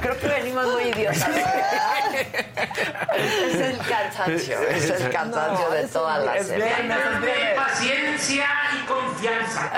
Creo 0.01 0.19
que 0.21 0.27
venimos 0.29 0.67
muy 0.67 0.83
idiotas. 0.85 1.27
es 2.13 3.55
el 3.57 3.79
cansancio, 3.79 4.61
es 4.69 4.91
el 4.91 5.11
cansancio 5.11 5.71
de 5.71 5.87
toda 5.89 6.19
la 6.19 6.37
Es 6.37 6.49
viernes, 6.49 6.77
semana. 6.77 6.97
es 7.15 7.21
viernes. 7.21 7.55
Paciencia 7.57 8.47
y 8.81 8.87
confianza. 8.87 9.73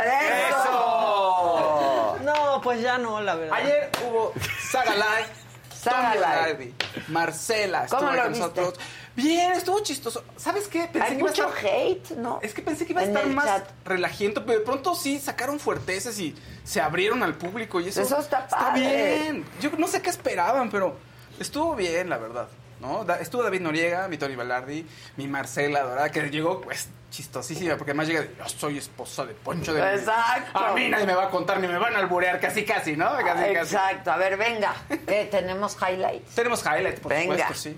¡Eso! 0.49 2.17
No, 2.23 2.61
pues 2.63 2.81
ya 2.81 2.99
no, 2.99 3.21
la 3.21 3.35
verdad. 3.35 3.57
Ayer 3.59 3.91
hubo 4.07 4.33
Saga 4.71 4.95
Live. 4.95 5.29
Saga 5.75 6.15
Live. 6.49 6.73
Marcela 7.09 7.85
estuvo 7.85 7.99
¿Cómo 8.01 8.11
ahí 8.13 8.17
lo 8.17 8.23
con 8.25 8.33
viste? 8.33 8.47
nosotros. 8.61 8.81
Bien, 9.17 9.53
estuvo 9.53 9.79
chistoso. 9.81 10.25
¿Sabes 10.37 10.67
qué? 10.67 10.89
Pensé 10.93 11.03
Hay 11.03 11.15
que 11.15 11.19
iba 11.21 11.29
a 11.29 11.33
mucho 11.33 11.49
estar- 11.49 11.65
hate, 11.67 12.11
¿no? 12.17 12.41
Es 12.43 12.53
que 12.53 12.63
pensé 12.63 12.85
que 12.85 12.93
iba 12.95 13.03
a 13.03 13.05
estar 13.05 13.25
más 13.27 13.45
chat. 13.47 13.69
relajiento, 13.85 14.45
pero 14.45 14.59
de 14.59 14.65
pronto 14.65 14.95
sí 14.97 15.21
sacaron 15.21 15.61
fuerteces 15.61 16.19
y 16.19 16.35
se 16.65 16.81
abrieron 16.81 17.23
al 17.23 17.35
público 17.35 17.81
y 17.81 17.89
eso, 17.89 18.01
Eso 18.03 18.19
está 18.19 18.49
padre. 18.49 18.81
bien. 18.81 19.45
Yo 19.61 19.71
no 19.79 19.87
sé 19.87 20.03
qué 20.03 20.11
esperaban, 20.11 20.69
pero 20.71 20.97
estuvo 21.41 21.75
bien, 21.75 22.09
la 22.09 22.19
verdad. 22.19 22.49
¿no? 22.81 23.05
Da- 23.05 23.19
Estuvo 23.21 23.43
David 23.43 23.61
Noriega, 23.61 24.09
mi 24.09 24.19
Tony 24.19 24.35
Balardi, 24.37 24.85
mi 25.17 25.27
Marcela 25.29 25.83
Dorada, 25.83 26.11
que 26.11 26.29
llegó 26.29 26.61
pues 26.61 26.89
chistosísima, 27.11 27.77
porque 27.77 27.93
además 27.93 28.09
llega 28.09 28.21
de, 28.23 28.35
yo 28.37 28.49
soy 28.49 28.77
esposa 28.79 29.25
de 29.25 29.33
Poncho 29.35 29.73
de 29.73 29.81
Nigris". 29.81 30.01
Exacto. 30.01 30.59
A 30.59 30.73
mí 30.75 30.89
nadie 30.89 31.07
me 31.07 31.15
va 31.15 31.25
a 31.27 31.31
contar 31.31 31.61
ni 31.61 31.69
me 31.69 31.79
van 31.79 31.95
a 31.95 32.01
alburear, 32.01 32.41
casi 32.41 32.65
casi, 32.65 32.97
¿no? 32.97 33.07
Casi, 33.25 33.55
casi. 33.55 33.75
Exacto. 33.77 34.11
A 34.13 34.17
ver, 34.17 34.37
venga. 34.37 34.75
Eh, 35.07 35.29
tenemos 35.31 35.77
highlights. 35.81 36.35
Tenemos 36.35 36.63
highlights, 36.67 37.01
por 37.01 37.11
Venga. 37.13 37.33
supuesto, 37.49 37.55
sí. 37.55 37.77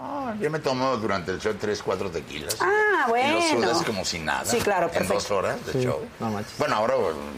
Ah, 0.00 0.32
yo 0.40 0.48
me 0.50 0.60
tomo 0.60 0.96
durante 0.98 1.32
el 1.32 1.40
show 1.40 1.52
tres, 1.60 1.82
cuatro 1.82 2.08
tequilas. 2.10 2.56
Ah, 2.60 3.04
Y 3.06 3.10
bueno. 3.10 3.34
lo 3.34 3.42
sudas 3.42 3.82
como 3.82 4.04
si 4.04 4.20
nada. 4.20 4.44
Sí, 4.44 4.58
claro, 4.58 4.86
En 4.86 4.92
perfecto. 4.92 5.14
dos 5.14 5.30
horas 5.32 5.66
de 5.66 5.72
Sí, 5.72 5.80
show. 5.82 5.98
no 6.20 6.30
manches. 6.30 6.56
Bueno, 6.56 6.76
ahora 6.76 6.94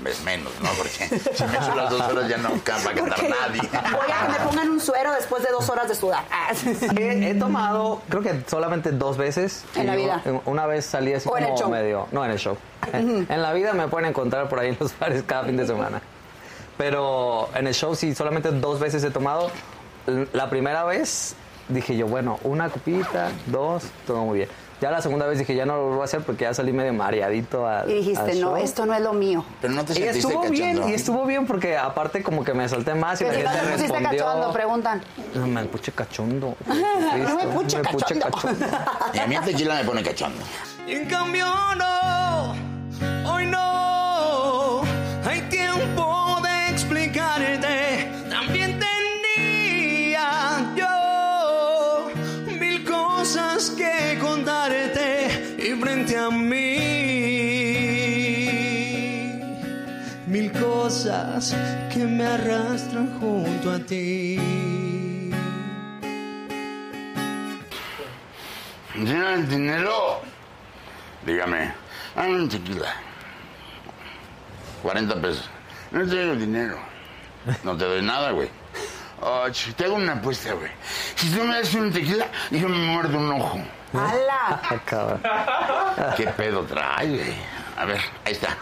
es 0.06 0.20
menos, 0.22 0.52
¿no? 0.60 0.68
Porque 0.76 0.90
si 1.34 1.44
me 1.44 1.56
echo 1.56 1.74
las 1.74 1.88
dos 1.90 2.00
horas 2.02 2.28
ya 2.28 2.36
no 2.36 2.50
va 2.50 2.56
a 2.56 2.60
cantar 2.60 3.04
Porque 3.16 3.28
nadie. 3.30 3.62
Voy 3.62 4.10
a 4.12 4.26
que 4.26 4.32
me 4.38 4.46
pongan 4.46 4.70
un 4.70 4.80
suero 4.80 5.12
después 5.12 5.42
de 5.42 5.50
dos 5.50 5.68
horas 5.70 5.88
de 5.88 5.94
sudar. 5.94 6.24
Ah. 6.30 6.52
He, 6.98 7.30
he 7.30 7.34
tomado, 7.34 8.02
creo 8.10 8.20
que 8.22 8.44
solamente 8.46 8.90
dos 8.92 9.16
veces. 9.16 9.64
¿En 9.74 9.86
la 9.86 9.94
Y 9.94 10.02
vida? 10.02 10.22
Una 10.44 10.66
vez 10.66 10.84
salí 10.84 11.14
así 11.14 11.28
¿O 11.30 11.38
en 11.38 11.44
el 11.44 11.48
como 11.50 11.60
show? 11.62 11.70
medio. 11.70 12.08
No, 12.12 12.24
en 12.24 12.30
el 12.32 12.38
show. 12.38 12.56
En, 12.92 13.26
en 13.30 13.42
la 13.42 13.52
vida 13.54 13.72
me 13.72 13.88
pueden 13.88 14.08
encontrar 14.10 14.48
por 14.50 14.58
ahí 14.58 14.68
en 14.70 14.76
los 14.80 14.98
bares 14.98 15.22
cada 15.26 15.44
fin 15.44 15.56
de 15.56 15.66
semana. 15.66 16.02
Pero 16.76 17.48
en 17.54 17.66
el 17.66 17.74
show 17.74 17.94
sí, 17.94 18.14
solamente 18.14 18.50
dos 18.50 18.80
veces 18.80 19.04
he 19.04 19.10
tomado. 19.10 19.50
La 20.32 20.48
primera 20.50 20.84
vez 20.84 21.34
dije 21.70 21.96
yo, 21.96 22.06
bueno, 22.06 22.38
una 22.44 22.68
copita, 22.68 23.30
dos, 23.46 23.84
todo 24.06 24.24
muy 24.24 24.38
bien. 24.38 24.48
Ya 24.80 24.90
la 24.90 25.02
segunda 25.02 25.26
vez 25.26 25.38
dije, 25.38 25.54
ya 25.54 25.66
no 25.66 25.76
lo 25.76 25.88
voy 25.90 26.00
a 26.00 26.04
hacer 26.04 26.22
porque 26.22 26.44
ya 26.44 26.54
salí 26.54 26.72
medio 26.72 26.94
mareadito 26.94 27.66
al 27.66 27.90
Y 27.90 27.96
dijiste, 27.96 28.30
al 28.30 28.40
no, 28.40 28.46
show. 28.48 28.56
esto 28.56 28.86
no 28.86 28.94
es 28.94 29.02
lo 29.02 29.12
mío. 29.12 29.44
Pero 29.60 29.74
no 29.74 29.84
te 29.84 29.92
Y 29.92 29.96
sentiste 29.96 30.18
estuvo 30.28 30.48
bien, 30.48 30.88
y 30.88 30.94
estuvo 30.94 31.26
bien 31.26 31.46
porque 31.46 31.76
aparte 31.76 32.22
como 32.22 32.44
que 32.44 32.54
me 32.54 32.66
solté 32.66 32.94
más 32.94 33.20
y 33.20 33.24
Que 33.26 33.30
la 33.30 33.36
si 33.36 33.42
no 33.42 33.50
gente 33.50 33.60
te 33.66 33.72
pusiste 33.72 33.92
respondió. 33.98 34.24
cachondo, 34.24 34.52
preguntan. 34.54 35.02
No, 35.34 35.46
me 35.46 35.64
puche 35.66 35.92
cachondo. 35.92 36.56
No 36.66 37.36
me 37.36 37.46
puche 37.48 37.82
cachondo. 37.82 38.26
Y 39.12 39.18
a 39.18 39.26
mí 39.26 39.34
el 39.34 39.42
tequila 39.44 39.74
me 39.74 39.84
pone 39.84 40.02
cachondo. 40.02 40.38
Y 40.86 40.92
en 40.92 41.06
cambio 41.08 41.44
no, 41.76 42.29
cosas 61.10 61.92
que 61.92 62.04
me 62.04 62.24
arrastran 62.24 63.18
junto 63.18 63.72
a 63.72 63.78
ti. 63.78 64.38
¿Tiene 68.92 69.34
el 69.34 69.48
dinero? 69.48 70.20
Dígame, 71.24 71.72
dame 72.14 72.34
un 72.34 72.48
tequila. 72.48 72.94
40 74.82 75.20
pesos. 75.20 75.48
No 75.90 76.08
tengo 76.08 76.34
dinero. 76.34 76.78
No 77.64 77.76
te 77.76 77.84
doy 77.84 78.02
nada, 78.02 78.30
güey. 78.30 78.48
Oh, 79.22 79.46
te 79.76 79.84
hago 79.84 79.96
una 79.96 80.14
apuesta, 80.14 80.54
güey. 80.54 80.70
Si 81.16 81.30
tú 81.30 81.44
me 81.44 81.56
das 81.56 81.74
un 81.74 81.92
tequila, 81.92 82.26
yo 82.50 82.68
me 82.68 82.78
muerdo 82.78 83.18
un 83.18 83.32
ojo. 83.32 83.60
¡Hala! 83.92 84.62
¿Qué 86.16 86.26
pedo 86.28 86.62
trae, 86.62 87.08
güey? 87.08 87.34
A 87.76 87.84
ver, 87.84 88.00
ahí 88.24 88.32
está. 88.32 88.56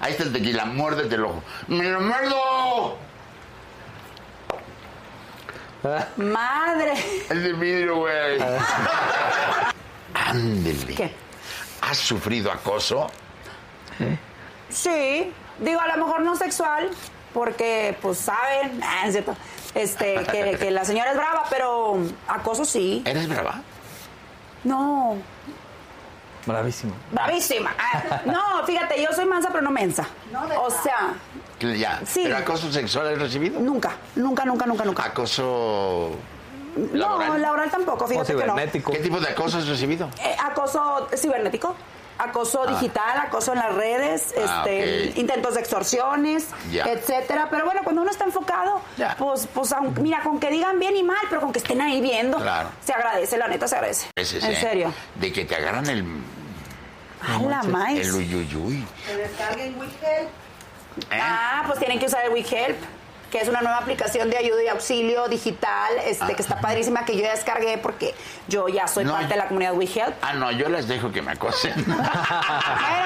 Ahí 0.00 0.12
está 0.12 0.24
el 0.24 0.32
tequila, 0.32 0.64
muérdete 0.64 1.14
el 1.14 1.24
ojo. 1.24 1.42
¡Me 1.68 1.88
lo 1.90 2.00
muerdo! 2.00 2.96
¡Madre! 6.16 6.92
Es 7.28 7.42
de 7.42 7.52
vidrio, 7.52 7.96
güey. 7.96 8.38
Ándele. 10.14 10.94
¿Qué? 10.94 11.14
¿Has 11.82 11.98
sufrido 11.98 12.50
acoso? 12.50 13.08
Sí, 14.68 15.32
digo, 15.58 15.80
a 15.80 15.96
lo 15.96 16.06
mejor 16.06 16.20
no 16.22 16.36
sexual, 16.36 16.90
porque, 17.34 17.96
pues, 18.00 18.18
saben, 18.18 18.80
ah, 18.82 19.06
es 19.06 19.12
cierto, 19.12 19.36
este, 19.74 20.14
que, 20.30 20.56
que 20.58 20.70
la 20.70 20.84
señora 20.84 21.10
es 21.10 21.16
brava, 21.16 21.44
pero 21.50 21.98
acoso 22.28 22.64
sí. 22.64 23.02
¿Eres 23.04 23.28
brava? 23.28 23.62
No, 24.64 25.16
Bravísimo. 26.46 26.94
bravísima. 27.12 27.70
Ah, 27.78 28.20
No, 28.24 28.66
fíjate, 28.66 29.02
yo 29.02 29.12
soy 29.12 29.26
mansa, 29.26 29.48
pero 29.50 29.62
no 29.62 29.70
mensa. 29.70 30.06
O 30.58 30.70
sea, 30.70 31.14
Ya. 31.60 32.00
Sí. 32.06 32.20
¿Pero 32.24 32.36
acoso 32.38 32.72
sexual 32.72 33.08
has 33.08 33.18
recibido? 33.18 33.60
nunca, 33.60 33.92
nunca, 34.16 34.44
nunca, 34.44 34.64
nunca, 34.66 34.84
nunca. 34.84 35.04
¿Acoso 35.04 36.12
No, 36.76 36.96
laboral? 36.98 37.42
laboral 37.42 37.70
tampoco, 37.70 38.06
fíjate 38.06 38.34
que 38.34 38.46
no. 38.46 38.56
¿Qué 38.56 38.98
tipo 39.00 39.20
de 39.20 39.28
acoso 39.28 39.58
has 39.58 39.68
recibido? 39.68 40.08
Eh, 40.24 40.34
acoso 40.42 41.08
cibernético, 41.14 41.74
acoso 42.22 42.62
Ah. 42.66 42.72
digital, 42.72 43.18
acoso 43.18 43.52
en 43.52 43.58
las 43.58 43.74
redes, 43.74 44.34
Ah, 44.36 44.62
este, 44.64 45.12
intentos 45.20 45.54
de 45.54 45.60
extorsiones, 45.60 46.48
Ya. 46.70 46.84
etcétera. 46.84 47.48
Pero 47.50 47.64
bueno, 47.64 47.80
cuando 47.84 48.02
uno 48.02 48.10
está 48.10 48.24
enfocado, 48.24 48.80
pues, 49.18 49.46
pues 49.52 49.72
aun- 49.72 49.94
mira, 50.00 50.20
con 50.22 50.38
que 50.40 50.50
digan 50.50 50.78
bien 50.78 50.96
y 50.96 51.02
mal, 51.02 51.18
pero 51.28 51.40
con 51.40 51.52
que 51.52 51.58
estén 51.58 51.80
ahí 51.80 52.00
viendo, 52.00 52.38
Claro. 52.38 52.68
se 52.84 52.92
agradece, 52.92 53.36
la 53.38 53.48
neta 53.48 53.66
se 53.68 53.74
agradece. 53.76 54.06
Ese 54.16 54.38
en 54.38 54.52
¿eh? 54.52 54.56
serio. 54.60 54.94
De 55.16 55.32
que 55.32 55.44
te 55.44 55.56
agarran 55.56 55.86
el... 55.86 56.04
A 57.22 57.38
la 57.42 57.62
maíz. 57.64 58.06
El 58.06 58.14
uyuyuy. 58.14 58.84
Que 59.06 59.14
descarguen 59.16 59.78
WeHelp. 59.78 60.28
¿Eh? 61.10 61.18
Ah, 61.20 61.64
pues 61.66 61.78
tienen 61.78 61.98
que 61.98 62.06
usar 62.06 62.24
el 62.24 62.30
WeHelp, 62.32 62.78
que 63.30 63.38
es 63.38 63.48
una 63.48 63.60
nueva 63.60 63.78
aplicación 63.78 64.28
de 64.28 64.36
ayuda 64.38 64.62
y 64.64 64.68
auxilio 64.68 65.28
digital, 65.28 65.94
este, 66.04 66.34
que 66.34 66.42
está 66.42 66.60
padrísima, 66.60 67.04
que 67.04 67.16
yo 67.16 67.22
ya 67.22 67.30
descargué 67.32 67.78
porque 67.78 68.14
yo 68.48 68.68
ya 68.68 68.88
soy 68.88 69.04
No, 69.04 69.12
parte 69.12 69.28
de 69.28 69.36
la 69.36 69.46
comunidad 69.46 69.74
WeHelp. 69.74 70.14
Ah, 70.22 70.32
no, 70.34 70.50
yo 70.50 70.68
les 70.68 70.88
dejo 70.88 71.10
que 71.12 71.22
me 71.22 71.32
acosen. 71.32 71.74
Bueno, 71.86 72.08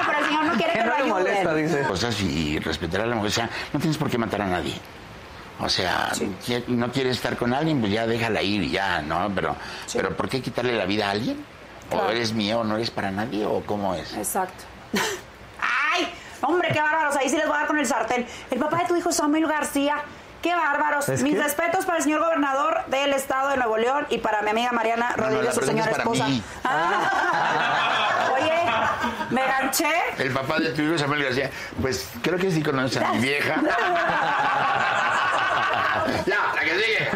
pero 0.07 0.19
el 0.19 0.25
señor 0.25 0.45
no 0.45 0.53
quiere 0.55 0.73
que 0.73 0.83
lo 0.83 0.95
ayuden. 0.95 1.87
O 1.91 1.95
sea, 1.97 2.11
si 2.11 2.59
respetar 2.59 3.01
a 3.01 3.05
la 3.05 3.15
mujer, 3.15 3.29
o 3.29 3.33
sea, 3.33 3.49
no 3.73 3.79
tienes 3.79 3.97
por 3.97 4.09
qué 4.09 4.17
matar 4.17 4.41
a 4.41 4.47
nadie. 4.47 4.73
O 5.59 5.69
sea, 5.69 6.09
qui- 6.45 6.65
no 6.67 6.91
quieres 6.91 7.15
estar 7.17 7.37
con 7.37 7.53
alguien, 7.53 7.79
pues 7.79 7.91
ya 7.93 8.05
déjala 8.05 8.41
ir 8.41 8.61
y 8.63 8.71
ya, 8.71 9.01
¿no? 9.01 9.31
Pero, 9.33 9.55
pero 9.93 10.15
¿por 10.17 10.27
qué 10.27 10.41
quitarle 10.41 10.73
la 10.73 10.85
vida 10.85 11.07
a 11.07 11.11
alguien? 11.11 11.45
¿O 11.87 11.91
Claro. 11.91 12.09
eres 12.09 12.33
mío 12.33 12.59
o 12.59 12.63
no 12.63 12.75
eres 12.75 12.91
para 12.91 13.11
nadie? 13.11 13.45
¿O 13.45 13.61
cómo 13.65 13.95
es? 13.95 14.13
Exacto. 14.15 14.63
¡Ay! 15.93 16.11
Hombre, 16.47 16.69
qué 16.71 16.79
bárbaros. 16.81 17.15
Ahí 17.15 17.29
sí 17.29 17.37
les 17.37 17.47
voy 17.47 17.55
a 17.55 17.59
dar 17.59 17.67
con 17.67 17.77
el 17.79 17.85
sartén. 17.85 18.25
El 18.51 18.59
papá 18.59 18.77
de 18.77 18.85
tu 18.85 18.95
hijo 18.95 19.11
Samuel 19.11 19.47
García. 19.47 19.97
¡Qué 20.41 20.53
bárbaros! 20.53 21.09
¿Es 21.09 21.23
Mis 21.23 21.33
qué? 21.35 21.41
respetos 21.41 21.85
para 21.85 21.97
el 21.97 22.03
señor 22.03 22.19
gobernador 22.21 22.85
del 22.85 23.13
estado 23.13 23.49
de 23.49 23.57
Nuevo 23.57 23.77
León 23.77 24.05
y 24.11 24.19
para 24.19 24.43
mi 24.43 24.51
amiga 24.51 24.71
Mariana 24.73 25.15
No, 25.17 25.23
no, 25.23 25.29
Rodríguez, 25.29 25.55
su 25.55 25.61
señora 25.61 25.89
es 25.89 25.97
esposa. 25.97 26.27
Ah. 26.63 28.29
Oye, 28.35 28.53
me 29.31 29.41
ganché. 29.41 29.89
El 30.19 30.31
papá 30.31 30.59
de 30.59 30.69
tu 30.69 30.83
hijo 30.83 30.99
Samuel 30.99 31.23
García, 31.23 31.49
pues 31.81 32.07
creo 32.21 32.37
que 32.37 32.51
sí 32.51 32.61
conoces 32.61 33.01
a 33.01 33.11
mi 33.13 33.19
vieja. 33.21 33.55
ya, 36.27 36.37
la 36.53 36.61
que 36.61 36.79
sigue. 36.79 37.09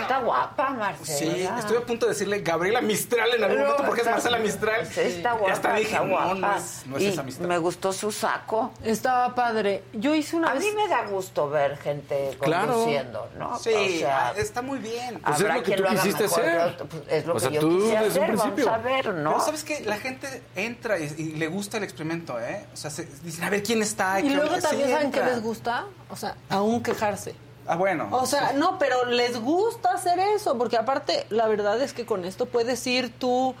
Está 0.00 0.18
guapa, 0.46 0.70
Marcela. 0.70 1.34
Sí, 1.34 1.48
estoy 1.58 1.76
a 1.76 1.80
punto 1.86 2.06
de 2.06 2.12
decirle 2.12 2.40
Gabriela 2.40 2.80
Mistral 2.80 3.34
en 3.34 3.42
algún 3.44 3.58
No, 3.58 3.64
momento 3.64 3.84
porque 3.86 4.00
es 4.02 4.06
está- 4.06 4.16
Marcela 4.16 4.38
Mistral. 4.38 4.86
Sí, 4.86 5.00
está 5.00 5.32
guapa, 5.32 5.48
Y 5.48 5.52
hasta 5.52 5.74
dije, 5.74 5.90
está 5.92 6.04
no, 6.04 6.08
guapa. 6.10 6.34
no 6.34 6.56
es, 6.56 6.82
no 6.86 6.96
es 6.96 7.02
Y 7.02 7.06
esa 7.08 7.22
Mistral. 7.22 7.48
me 7.48 7.58
gustó 7.58 7.92
su 7.92 8.12
saco. 8.12 8.72
Estaba 8.82 9.34
padre. 9.34 9.84
Yo 9.92 10.14
hice 10.14 10.36
una 10.36 10.50
A 10.50 10.54
vez... 10.54 10.64
mí 10.64 10.70
me 10.72 10.88
da 10.88 11.06
gusto 11.06 11.48
ver 11.48 11.76
gente 11.78 12.36
Claro. 12.40 12.72
conduciendo, 12.72 13.28
¿no? 13.38 13.58
Sí, 13.58 13.70
O 13.74 13.98
sea, 13.98 14.32
está 14.36 14.62
muy 14.62 14.78
bien. 14.78 15.18
Pues 15.20 15.36
es 15.36 15.40
habrá 15.42 15.54
lo 15.56 15.60
que 15.62 15.66
quien 15.66 15.76
tú 15.78 15.82
lo 15.84 15.88
haga 15.90 16.02
quisiste 16.02 16.24
hacer. 16.24 16.76
pues, 16.88 17.02
es 17.08 17.26
lo 17.26 17.34
O 17.34 17.38
que 17.38 17.50
yo 17.54 17.60
tú 17.60 17.78
quise 17.78 17.90
un 17.90 17.96
hacer, 18.06 18.36
vamos 18.36 18.66
a 18.66 18.78
ver, 18.78 19.14
¿no? 19.14 19.30
Pero 19.32 19.44
sabes 19.44 19.64
que 19.64 19.80
la 19.80 19.96
gente 19.96 20.42
entra 20.54 20.98
y, 20.98 21.04
y 21.18 21.24
le 21.32 21.48
gusta 21.48 21.76
el 21.78 21.84
experimento, 21.84 22.38
¿eh? 22.40 22.66
O 22.72 22.76
sea, 22.76 22.90
se, 22.90 23.06
dicen, 23.22 23.44
a 23.44 23.50
ver 23.50 23.62
quién 23.62 23.82
está. 23.82 24.20
Y 24.20 24.28
qué 24.28 24.34
luego 24.34 24.56
también 24.58 24.90
saben 24.90 25.10
que 25.10 25.22
les 25.22 25.42
gusta, 25.42 25.84
o 26.10 26.16
sea, 26.16 26.36
aún 26.48 26.82
quejarse. 26.82 27.34
Ah, 27.68 27.76
bueno. 27.76 28.08
O 28.12 28.26
sea, 28.26 28.52
no, 28.52 28.78
pero 28.78 29.04
les 29.06 29.40
gusta 29.40 29.92
hacer 29.92 30.18
eso, 30.18 30.56
porque 30.56 30.76
aparte, 30.76 31.26
la 31.30 31.46
verdad 31.48 31.80
es 31.80 31.92
que 31.92 32.06
con 32.06 32.24
esto 32.24 32.46
puedes 32.46 32.86
ir 32.86 33.12
tú, 33.18 33.54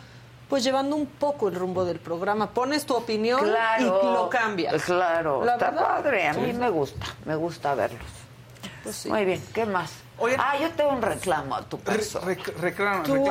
pues 0.48 0.62
llevando 0.62 0.94
un 0.96 1.06
poco 1.06 1.48
el 1.48 1.56
rumbo 1.56 1.84
del 1.84 1.98
programa. 1.98 2.50
Pones 2.50 2.86
tu 2.86 2.94
opinión 2.94 3.40
Claro. 3.42 4.00
y 4.02 4.06
lo 4.12 4.28
cambias. 4.30 4.84
Claro, 4.84 5.44
La 5.44 5.54
está 5.54 5.70
verdad. 5.70 5.86
padre. 5.86 6.28
A 6.28 6.34
mí 6.34 6.52
Sí. 6.52 6.58
me 6.58 6.70
gusta, 6.70 7.06
me 7.24 7.34
gusta 7.34 7.74
verlos. 7.74 8.00
Pues 8.84 9.06
Muy 9.06 9.24
bien, 9.24 9.42
¿qué 9.52 9.66
más? 9.66 9.90
Ah, 10.38 10.56
yo 10.60 10.70
tengo 10.70 10.90
un 10.90 11.02
reclamo 11.02 11.56
a 11.56 11.62
tu 11.62 11.78
persona. 11.78 12.36
reclama, 12.60 13.02
Tú, 13.02 13.24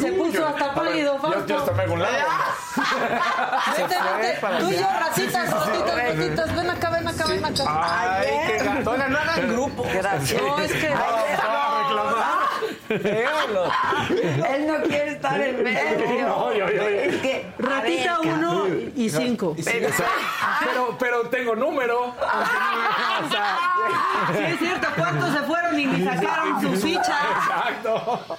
se 0.00 0.12
puso 0.12 0.46
hasta 0.46 0.74
pálido, 0.74 1.18
Fausto. 1.18 1.46
Yo 1.46 1.58
hasta 1.58 1.72
me 1.72 1.82
hago 1.82 1.94
un 1.94 2.02
lado. 2.02 2.14
Tú 4.60 4.70
y 4.70 4.76
yo, 4.76 4.86
ratitas, 4.98 5.50
ratitas, 5.50 5.94
ratitas. 5.94 6.56
Ven 6.56 6.70
acá, 6.70 6.90
ven 6.90 7.08
acá, 7.08 7.26
ven 7.26 7.44
acá. 7.44 7.64
Ay, 7.66 8.28
qué 8.46 8.64
gato. 8.64 8.90
Oigan, 8.90 9.12
no 9.12 9.18
hagan 9.18 9.48
grupo. 9.48 9.86
Gracias. 9.92 10.42
No, 10.42 10.58
es 10.58 10.72
que... 10.72 10.92
Él 12.88 14.66
no 14.66 14.82
quiere 14.82 15.12
estar 15.12 15.40
en 15.40 15.62
medio. 15.62 16.18
No, 16.28 16.52
yo, 16.52 16.68
yo, 16.70 16.90
yo. 16.90 17.37
Ratita 17.58 18.18
ver, 18.20 18.34
uno 18.34 18.66
y 18.96 19.10
cinco. 19.10 19.56
Pero, 19.64 19.88
Pero, 20.60 20.96
pero 20.98 21.20
tengo 21.28 21.54
número. 21.56 22.14
O 23.18 23.30
sea, 23.30 23.58
Sí, 24.32 24.42
es 24.44 24.58
cierto. 24.60 24.86
¿Cuántos 24.96 25.30
se 25.32 25.38
fueron 25.40 25.78
y 25.80 25.86
ni 25.86 26.04
sacaron 26.04 26.60
sus 26.60 26.80
fichas? 26.82 27.16
Exacto. 27.36 28.38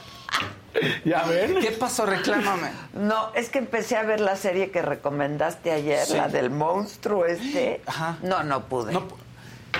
¿Ya 1.04 1.24
ven? 1.24 1.60
¿Qué 1.60 1.72
pasó? 1.72 2.06
Reclámame. 2.06 2.70
No, 2.94 3.32
es 3.34 3.50
que 3.50 3.58
empecé 3.60 3.98
a 3.98 4.04
ver 4.04 4.22
la 4.22 4.36
serie 4.38 4.72
que 4.72 4.82
recomendaste 4.82 5.72
ayer, 5.72 6.06
Sí. 6.06 6.16
la 6.16 6.30
del 6.30 6.50
monstruo 6.50 7.26
este. 7.26 7.82
Ajá. 7.88 8.18
No, 8.22 8.44
no 8.44 8.62
pude. 8.66 8.94
No, 8.94 9.04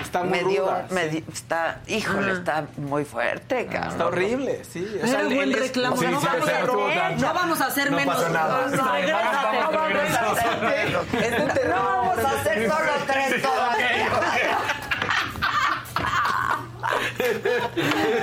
está 0.00 0.22
muy 0.22 0.30
me 0.42 0.44
dio, 0.48 0.64
ruda, 0.64 0.86
me 0.90 1.02
sí. 1.04 1.08
di- 1.10 1.24
está, 1.32 1.80
híjole, 1.86 2.32
está 2.32 2.64
muy 2.76 3.04
fuerte, 3.04 3.66
cabrón. 3.66 3.90
Está 3.92 4.06
horrible, 4.06 4.62
sí. 4.64 4.86
O 4.94 4.98
Era 4.98 5.08
sea, 5.08 5.24
buen 5.24 5.40
él 5.40 5.52
es- 5.54 5.60
reclamo. 5.60 5.96
Sí, 5.96 6.06
no, 6.06 6.20
sí, 6.20 6.26
vamos 6.26 6.44
sí, 6.46 6.50
a, 6.50 6.58
estuvo 6.60 6.88
tan- 6.90 7.20
no 7.20 7.34
vamos 7.34 7.60
a 7.60 7.66
hacer 7.66 7.90
No 7.90 7.96
menos. 7.96 8.14
pasa 8.16 8.28
nada. 8.30 8.48
No, 8.48 8.76
no, 8.76 8.76
no 8.76 8.82
vamos 8.82 10.14
a 10.14 10.30
hacer 10.32 10.60
terror. 11.54 11.68
No 11.68 11.82
vamos 11.84 12.18
a 12.24 12.30
hacer 12.40 12.68
solo 12.70 12.92
tres 13.06 13.42
todavía. 13.42 14.08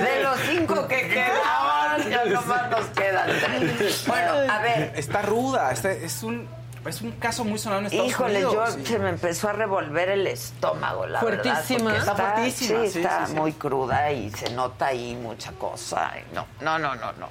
De 0.02 0.22
los 0.22 0.38
cinco 0.48 0.88
que 0.88 1.08
quedaban, 1.08 2.08
ya 2.10 2.24
nomás 2.26 2.70
nos 2.70 2.86
quedan 2.86 3.30
tres. 3.78 4.04
Bueno, 4.06 4.32
a 4.52 4.58
ver, 4.60 4.92
Está 4.96 5.22
ruda. 5.22 5.72
Este 5.72 6.04
es 6.04 6.22
un 6.22 6.48
es 6.86 7.00
un 7.02 7.12
caso 7.12 7.44
muy 7.44 7.58
sonado 7.58 7.80
en 7.80 7.86
Estados 7.86 8.10
híjole, 8.10 8.40
yo 8.40 8.48
Unidos. 8.50 8.74
sí. 8.76 8.86
se 8.86 8.98
me 8.98 9.08
empezó 9.10 9.48
a 9.48 9.52
revolver 9.52 10.08
el 10.10 10.26
estómago, 10.26 11.06
la 11.06 11.20
Fuertísima. 11.20 11.92
verdad. 11.92 12.08
Está 12.08 12.14
fuertísima, 12.34 12.80
Sí, 12.84 12.90
sí, 12.90 12.98
está 13.00 13.26
sí, 13.26 13.32
sí. 13.32 13.38
muy 13.40 13.52
cruda 13.52 14.10
y 14.12 14.30
se 14.30 14.50
nota 14.50 14.86
ahí 14.86 15.16
mucha 15.16 15.52
cosa. 15.52 16.12
No, 16.32 16.46
no, 16.60 16.78
no, 16.78 16.94
no, 16.94 17.12
no. 17.12 17.28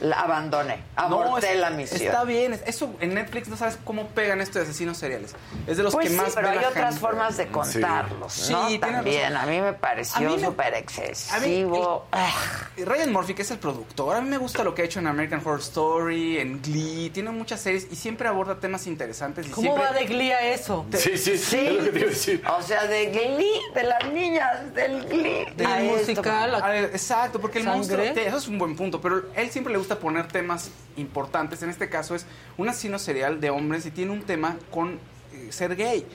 La 0.00 0.20
abandoné, 0.20 0.82
aborté 0.96 1.54
es- 1.54 1.60
la 1.60 1.70
misión. 1.70 2.00
Está 2.02 2.24
bien. 2.24 2.52
es- 2.54 2.62
Eso 2.66 2.94
en 3.00 3.14
Netflix 3.14 3.48
no 3.48 3.56
sabes 3.56 3.78
cómo 3.84 4.08
pegan 4.08 4.40
esto 4.40 4.58
de 4.58 4.64
asesinos 4.64 4.96
seriales. 4.98 5.34
Es 5.66 5.76
de 5.76 5.82
los 5.82 5.92
pues 5.94 6.06
que 6.06 6.10
sí, 6.12 6.16
más 6.16 6.32
pero 6.34 6.48
ve 6.48 6.54
hay 6.56 6.60
la 6.62 6.68
otras 6.68 6.84
gente. 6.94 7.00
formas 7.00 7.36
de 7.36 7.46
contarlos, 7.48 8.32
Sí, 8.32 8.52
¿no? 8.52 8.66
tiene 8.66 8.78
También, 8.78 9.36
a 9.36 9.46
mí 9.46 9.60
me 9.60 9.72
pareció 9.72 10.28
mí 10.28 10.36
me- 10.36 10.44
súper 10.44 10.74
excesivo. 10.74 12.06
Ah, 12.12 12.30
Ryan 12.76 13.12
Murphy, 13.12 13.34
que 13.34 13.42
es 13.42 13.50
el 13.50 13.58
productor, 13.58 14.16
a 14.16 14.20
mí 14.20 14.28
me 14.28 14.38
gusta 14.38 14.62
lo 14.64 14.74
que 14.74 14.82
ha 14.82 14.84
hecho 14.84 14.98
en 15.00 15.06
American 15.06 15.40
Horror 15.44 15.60
Story, 15.60 16.38
en 16.38 16.60
Glee, 16.62 17.10
tiene 17.10 17.30
muchas 17.30 17.60
series 17.60 17.86
y 17.90 17.96
siempre 17.96 18.28
aborda 18.28 18.56
temas 18.60 18.86
interesantes. 18.86 19.46
Y 19.46 19.50
¿Cómo 19.50 19.74
siempre... 19.74 19.84
va 19.84 19.92
de 19.98 20.06
Glee 20.06 20.32
a 20.32 20.40
eso? 20.52 20.86
Sí, 20.96 21.16
sí, 21.18 21.38
sí. 21.38 21.58
Es 21.66 21.72
lo 21.74 21.84
que 21.84 21.90
te 21.90 21.98
iba 21.98 22.06
a 22.06 22.10
decir. 22.10 22.42
o 22.58 22.62
sea, 22.62 22.86
de 22.86 23.06
Glee, 23.06 23.60
de 23.74 23.82
las 23.82 24.04
niñas, 24.12 24.74
del 24.74 25.04
Glee. 25.06 25.46
Del 25.56 25.66
a 25.66 25.82
esto. 25.82 25.98
musical. 25.98 26.62
Exacto, 26.92 27.40
porque 27.40 27.58
el 27.58 27.64
¿Sangre? 27.64 27.78
monstruo, 27.78 28.12
te- 28.14 28.26
eso 28.26 28.36
es 28.38 28.48
un 28.48 28.58
buen 28.58 28.76
punto, 28.76 29.00
pero 29.00 29.22
él 29.34 29.47
siempre 29.50 29.72
le 29.72 29.78
gusta 29.78 29.98
poner 29.98 30.28
temas 30.28 30.70
importantes. 30.96 31.62
En 31.62 31.70
este 31.70 31.88
caso 31.88 32.14
es 32.14 32.26
un 32.56 32.68
asesino 32.68 32.98
serial 32.98 33.40
de 33.40 33.50
hombres 33.50 33.86
y 33.86 33.90
tiene 33.90 34.12
un 34.12 34.22
tema 34.22 34.56
con 34.70 34.98
eh, 35.32 35.48
ser 35.50 35.76
gay. 35.76 36.06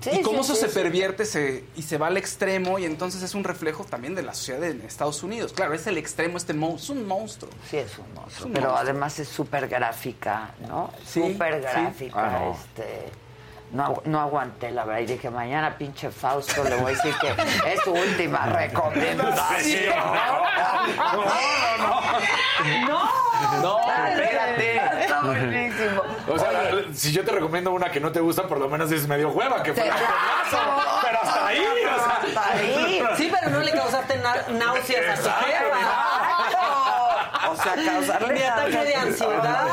Sí, 0.00 0.10
y 0.12 0.22
cómo 0.22 0.44
sí, 0.44 0.52
eso 0.52 0.54
sí, 0.54 0.72
se 0.72 0.80
pervierte 0.80 1.24
se- 1.24 1.64
y 1.74 1.82
se 1.82 1.98
va 1.98 2.06
al 2.06 2.16
extremo 2.16 2.78
y 2.78 2.84
entonces 2.84 3.20
es 3.22 3.34
un 3.34 3.42
reflejo 3.42 3.82
también 3.82 4.14
de 4.14 4.22
la 4.22 4.32
sociedad 4.32 4.62
en 4.62 4.80
Estados 4.82 5.24
Unidos. 5.24 5.52
Claro, 5.52 5.74
es 5.74 5.88
el 5.88 5.98
extremo, 5.98 6.36
este 6.36 6.54
monstruo, 6.54 6.96
es 6.96 7.02
un 7.02 7.08
monstruo. 7.08 7.50
Sí, 7.68 7.78
es 7.78 7.98
un 7.98 8.04
monstruo. 8.14 8.26
Es 8.38 8.44
un 8.44 8.52
pero 8.52 8.68
monstruo. 8.68 8.90
además 8.90 9.18
es 9.18 9.28
súper 9.28 9.66
gráfica, 9.66 10.54
¿no? 10.68 10.92
Súper 11.04 11.60
gráfica. 11.60 12.14
Ah, 12.16 12.38
no. 12.44 12.52
este, 12.52 13.10
no, 13.72 14.02
no 14.04 14.20
aguanté, 14.20 14.70
la 14.70 14.84
verdad. 14.84 15.00
Y 15.02 15.06
dije, 15.06 15.30
mañana 15.30 15.76
pinche 15.76 16.10
Fausto 16.10 16.64
le 16.64 16.76
voy 16.76 16.92
a 16.92 16.96
decir 16.96 17.14
que 17.20 17.28
es 17.72 17.80
su 17.82 17.92
última 17.92 18.46
recomendación. 18.52 19.94
¡No! 22.86 23.28
No, 23.62 23.80
espérate. 24.08 24.76
Está 25.00 25.20
buenísimo. 25.22 26.02
O 26.28 26.38
sea, 26.38 26.48
Oye, 26.48 26.94
si 26.94 27.12
yo 27.12 27.24
te 27.24 27.30
recomiendo 27.32 27.70
una 27.72 27.90
que 27.90 28.00
no 28.00 28.10
te 28.10 28.20
gusta, 28.20 28.46
por 28.46 28.58
lo 28.58 28.68
menos 28.68 28.90
es 28.90 29.06
medio 29.06 29.30
hueva, 29.30 29.62
que 29.62 29.72
fue 29.72 29.86
la 29.86 29.94
Exacto. 29.94 30.58
Pero 31.02 31.22
hasta 31.22 31.46
ahí, 31.46 31.64
o 31.64 31.98
sea. 31.98 32.20
Hasta 32.22 32.52
ahí. 32.52 33.02
Sí, 33.16 33.32
pero 33.32 33.50
no 33.50 33.60
le 33.60 33.72
causaste 33.72 34.18
náuseas 34.52 35.20
a 35.20 35.22
tu. 35.22 35.28
O 37.50 37.56
sea, 37.56 37.74
causarle 37.74 38.34
Ni 38.34 38.42
ataque 38.42 38.84
de 38.84 38.94
ansiedad, 38.94 39.66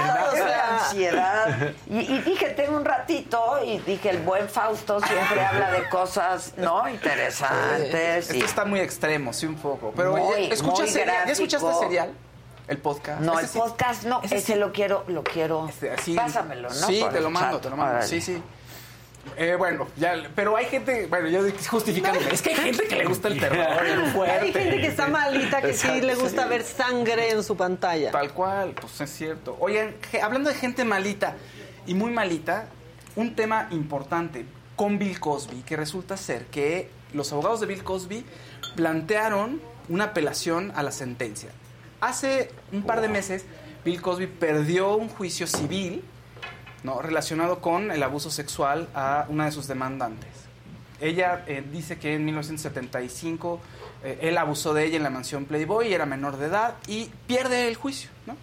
ansiedad. 0.85 1.71
Y, 1.89 1.99
y 1.99 2.21
dije, 2.21 2.49
tengo 2.51 2.77
un 2.77 2.85
ratito, 2.85 3.59
y 3.63 3.79
dije, 3.79 4.09
el 4.09 4.19
buen 4.19 4.47
Fausto 4.49 4.99
siempre 4.99 5.43
habla 5.45 5.71
de 5.71 5.87
cosas, 5.89 6.53
¿no? 6.57 6.87
Interesantes. 6.89 8.29
y- 8.31 8.33
Esto 8.37 8.45
está 8.45 8.65
muy 8.65 8.79
extremo, 8.79 9.33
sí, 9.33 9.45
un 9.45 9.55
poco. 9.55 9.93
Pero 9.95 10.11
Muy, 10.11 10.21
oye, 10.21 10.53
¿escuchas 10.53 10.91
muy? 10.91 11.05
¿ya 11.05 11.23
escuchaste 11.23 11.73
serial? 11.79 12.11
El 12.67 12.77
podcast. 12.79 13.21
No, 13.21 13.33
Ese 13.33 13.41
el 13.43 13.47
sí- 13.49 13.59
podcast 13.59 14.03
no, 14.05 14.21
ese 14.23 14.37
ese, 14.37 14.53
sí. 14.53 14.59
lo 14.59 14.71
quiero, 14.73 15.03
lo 15.07 15.23
quiero. 15.23 15.69
Así- 15.97 16.15
Pásamelo, 16.15 16.69
¿no? 16.69 16.73
Sí, 16.75 16.99
Por 17.01 17.13
te 17.13 17.19
lo 17.21 17.29
mando, 17.29 17.59
te 17.59 17.69
lo 17.69 17.77
mando. 17.77 18.01
Sí, 18.07 18.19
sí. 18.21 18.41
Eh, 19.37 19.55
bueno, 19.57 19.87
ya, 19.97 20.15
pero 20.35 20.55
hay 20.55 20.65
gente, 20.65 21.07
bueno, 21.07 21.27
yo 21.27 21.41
justificando. 21.69 22.19
Es 22.19 22.41
que 22.41 22.51
hay 22.51 22.55
gente 22.55 22.87
que 22.87 22.95
le 22.95 23.05
gusta 23.05 23.27
el 23.27 23.39
terror, 23.39 23.85
el 23.85 24.05
fuerte. 24.11 24.45
Hay 24.45 24.53
gente 24.53 24.81
que 24.81 24.87
está 24.87 25.07
malita, 25.07 25.61
que 25.61 25.73
sí 25.73 26.01
le 26.01 26.15
gusta 26.15 26.43
sí. 26.43 26.49
ver 26.49 26.63
sangre 26.63 27.31
en 27.31 27.43
su 27.43 27.57
pantalla. 27.57 28.11
Tal 28.11 28.33
cual, 28.33 28.73
pues 28.79 29.01
es 29.01 29.09
cierto. 29.09 29.57
Oigan, 29.59 29.95
hablando 30.21 30.49
de 30.49 30.55
gente 30.55 30.85
malita 30.85 31.35
y 31.85 31.93
muy 31.93 32.11
malita, 32.11 32.67
un 33.15 33.35
tema 33.35 33.67
importante 33.71 34.45
con 34.75 34.99
Bill 34.99 35.19
Cosby, 35.19 35.61
que 35.63 35.75
resulta 35.75 36.17
ser 36.17 36.45
que 36.45 36.89
los 37.13 37.31
abogados 37.31 37.59
de 37.61 37.67
Bill 37.67 37.83
Cosby 37.83 38.25
plantearon 38.75 39.61
una 39.89 40.05
apelación 40.05 40.71
a 40.75 40.83
la 40.83 40.91
sentencia. 40.91 41.49
Hace 42.01 42.51
un 42.71 42.83
par 42.83 43.01
de 43.01 43.07
meses, 43.07 43.45
Bill 43.83 44.01
Cosby 44.01 44.27
perdió 44.27 44.95
un 44.95 45.09
juicio 45.09 45.47
civil 45.47 46.03
¿no? 46.85 47.01
relacionado 47.01 47.59
con 47.59 47.91
el 47.91 48.01
abuso 48.03 48.29
sexual 48.31 48.87
a 48.93 49.25
una 49.27 49.45
de 49.45 49.51
sus 49.51 49.67
demandantes. 49.67 50.29
Ella 51.01 51.43
eh, 51.47 51.61
dice 51.71 51.97
que 51.99 52.13
en 52.15 52.23
1975 52.23 53.59
eh, 54.03 54.19
él 54.21 54.37
abusó 54.37 54.73
de 54.73 54.85
ella 54.85 54.97
en 54.97 55.03
la 55.03 55.09
mansión 55.09 55.43
Playboy, 55.45 55.91
era 55.93 56.05
menor 56.05 56.37
de 56.37 56.45
edad 56.45 56.75
y 56.87 57.11
pierde 57.27 57.67
el 57.67 57.75
juicio, 57.75 58.09
¿no? 58.25 58.37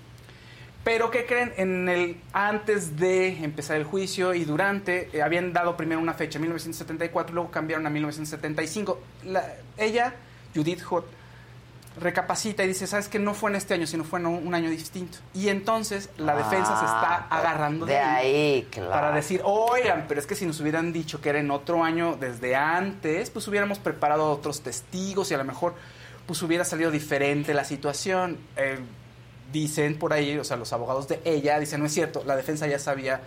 Pero 0.85 1.10
¿qué 1.12 1.24
creen? 1.27 1.52
En 1.56 1.89
el 1.89 2.16
antes 2.32 2.97
de 2.98 3.28
empezar 3.44 3.77
el 3.77 3.85
juicio 3.85 4.35
y 4.35 4.44
durante 4.44 5.09
eh, 5.16 5.23
habían 5.23 5.52
dado 5.52 5.77
primero 5.77 6.01
una 6.01 6.12
fecha 6.12 6.39
1974, 6.40 7.32
luego 7.35 7.51
cambiaron 7.52 7.86
a 7.86 7.90
1975. 7.90 9.01
La- 9.24 9.55
ella, 9.78 10.14
Judith 10.55 10.82
Hoth, 10.90 11.06
recapacita 12.01 12.64
y 12.64 12.69
dice, 12.69 12.86
¿sabes 12.86 13.09
que 13.09 13.19
No 13.19 13.35
fue 13.35 13.51
en 13.51 13.56
este 13.56 13.74
año, 13.74 13.86
sino 13.86 14.05
fue 14.05 14.19
en 14.20 14.27
un, 14.27 14.55
año 14.55 14.70
distinto. 14.70 15.19
Y 15.35 15.48
entonces 15.48 16.09
la 16.16 16.35
defensa 16.35 16.78
se 16.78 16.85
está 16.85 17.02
Ah, 17.02 17.27
agarrando 17.31 17.85
de, 17.86 17.94
de 17.94 17.98
ahí, 17.98 18.69
claro. 18.70 18.90
para 18.90 19.12
decir, 19.12 19.40
oigan, 19.44 20.06
pero 20.09 20.20
es 20.20 20.27
que 20.27 20.35
si 20.35 20.47
nos 20.47 20.60
hubieran 20.60 20.93
dicho 20.93 21.20
que 21.20 21.28
era 21.28 21.39
en 21.40 21.51
otro 21.51 21.85
año 21.85 22.16
desde 22.19 22.56
antes, 22.56 23.31
pues 23.31 23.47
hubiéramos 23.48 23.78
preparado 23.78 24.31
otros 24.31 24.62
testigos 24.62 25.31
y 25.31 25.35
a 25.35 25.39
lo 25.39 25.44
mejor 25.44 25.74
pues 26.27 26.40
hubiera 26.43 26.64
salido 26.64 26.90
diferente 26.90 27.52
la 27.55 27.64
situación. 27.64 28.39
Eh, 28.56 28.78
dicen 29.52 29.98
por 29.98 30.12
ahí, 30.14 30.39
o 30.39 30.44
sea, 30.44 30.56
los 30.56 30.73
abogados 30.73 31.09
de 31.09 31.20
ella 31.24 31.59
dicen, 31.59 31.81
no 31.81 31.86
es 31.86 31.93
cierto, 31.93 32.23
la 32.24 32.36
defensa 32.36 32.66
ya 32.66 32.78
sabía 32.78 33.20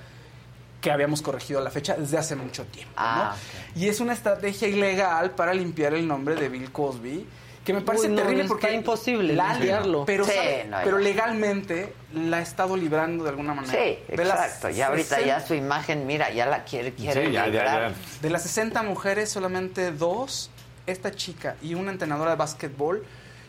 que 0.81 0.91
habíamos 0.91 1.21
corregido 1.21 1.61
la 1.61 1.69
fecha 1.71 1.95
desde 1.95 2.17
hace 2.17 2.35
mucho 2.35 2.65
tiempo. 2.65 2.93
¿no? 2.95 3.01
Ah, 3.01 3.35
Y 3.75 3.87
es 3.89 3.99
una 3.99 4.13
estrategia 4.13 4.67
ilegal 4.67 5.31
para 5.31 5.53
limpiar 5.53 5.93
el 5.93 6.07
nombre 6.07 6.35
de 6.35 6.49
Bill 6.49 6.71
Cosby 6.71 7.27
que 7.65 7.73
me 7.73 7.81
parece 7.81 8.05
Uy, 8.07 8.11
no, 8.13 8.21
terrible 8.21 8.43
está 8.43 8.47
porque 8.53 8.73
imposible 8.73 9.33
la 9.33 9.53
limpiarlo. 9.55 10.05
pero 10.05 10.23
Sí, 10.23 10.31
sabe- 10.33 10.65
no, 10.69 10.77
pero 10.83 10.99
ya. 10.99 11.03
legalmente 11.03 11.93
la 12.13 12.37
ha 12.37 12.41
estado 12.41 12.77
librando 12.77 13.23
de 13.23 13.31
alguna 13.31 13.53
manera. 13.55 13.73
Sí, 13.73 13.99
De 14.07 14.21
exacto. 14.23 14.69
Y 14.69 14.81
ahorita 14.81 15.15
60 15.15 15.25
ya 15.27 15.39
su 15.45 15.55
imagen, 15.55 16.05
mira, 16.05 16.31
ya 16.31 16.45
la 16.45 16.63
quiere, 16.63 16.93
quiere 16.93 17.25
Sí, 17.25 17.31
ya, 17.33 17.47
ya, 17.47 17.65
ya. 17.65 17.93
De 18.21 18.29
las 18.29 18.43
60 18.43 18.83
mujeres, 18.83 19.29
solamente 19.31 19.91
dos, 19.91 20.51
esta 20.85 21.11
chica 21.11 21.55
y 21.63 21.73
una 21.73 21.91
entrenadora 21.91 22.29
de 22.31 22.37
básquetbol 22.37 23.03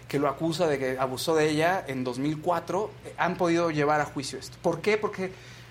que 0.08 0.18
lo 0.18 0.28
acusa 0.28 0.66
de 0.66 0.78
que 0.78 0.96
abusó 0.98 1.34
de 1.34 1.50
ella 1.50 1.84
en 1.86 2.02
2004, 2.02 2.90
eh, 3.04 3.14
han 3.18 3.36
podido 3.36 3.70
llevar 3.70 4.00
a 4.00 4.06
juicio 4.06 4.38
esto. 4.38 4.56
¿Por 4.62 4.80
qué? 4.80 4.96
Porque 4.96 5.30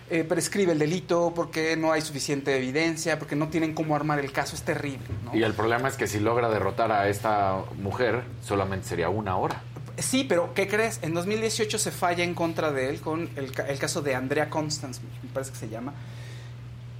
eh, 0.09 0.23
prescribe 0.23 0.73
el 0.73 0.79
delito, 0.79 1.33
porque 1.35 1.75
no 1.75 1.91
hay 1.91 2.01
suficiente 2.01 2.55
evidencia, 2.55 3.17
porque 3.17 3.35
no 3.35 3.47
tienen 3.49 3.73
cómo 3.73 3.95
armar 3.95 4.19
el 4.19 4.31
caso. 4.31 4.55
Es 4.55 4.63
terrible, 4.63 5.07
¿no? 5.23 5.35
Y 5.35 5.43
el 5.43 5.53
problema 5.53 5.87
es 5.87 5.95
que 5.95 6.07
si 6.07 6.19
logra 6.19 6.49
derrotar 6.49 6.91
a 6.91 7.09
esta 7.09 7.63
mujer, 7.81 8.23
solamente 8.43 8.87
sería 8.87 9.09
una 9.09 9.35
hora. 9.37 9.61
Sí, 9.97 10.25
pero 10.27 10.53
¿qué 10.53 10.67
crees? 10.67 10.99
En 11.01 11.13
2018 11.13 11.79
se 11.79 11.91
falla 11.91 12.23
en 12.23 12.33
contra 12.33 12.71
de 12.71 12.89
él 12.89 12.99
con 12.99 13.29
el, 13.35 13.51
el 13.67 13.79
caso 13.79 14.01
de 14.01 14.13
Andrea 14.13 14.49
Constance, 14.49 15.01
me 15.23 15.29
parece 15.29 15.53
que 15.53 15.57
se 15.57 15.69
llama. 15.69 15.93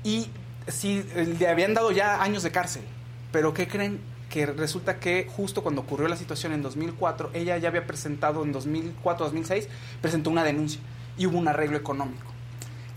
Y 0.04 0.30
sí, 0.68 1.04
le 1.40 1.48
habían 1.48 1.74
dado 1.74 1.92
ya 1.92 2.22
años 2.22 2.44
de 2.44 2.52
cárcel. 2.52 2.84
Pero 3.32 3.54
¿qué 3.54 3.68
creen? 3.68 4.00
Que 4.30 4.46
resulta 4.46 5.00
que 5.00 5.28
justo 5.36 5.62
cuando 5.62 5.82
ocurrió 5.82 6.08
la 6.08 6.16
situación 6.16 6.54
en 6.54 6.62
2004, 6.62 7.32
ella 7.34 7.58
ya 7.58 7.70
había 7.70 7.86
presentado 7.86 8.44
en 8.44 8.54
2004-2006, 8.54 9.68
presentó 10.02 10.30
una 10.30 10.44
denuncia 10.44 10.80
y 11.18 11.26
hubo 11.26 11.38
un 11.38 11.48
arreglo 11.48 11.78
económico. 11.78 12.35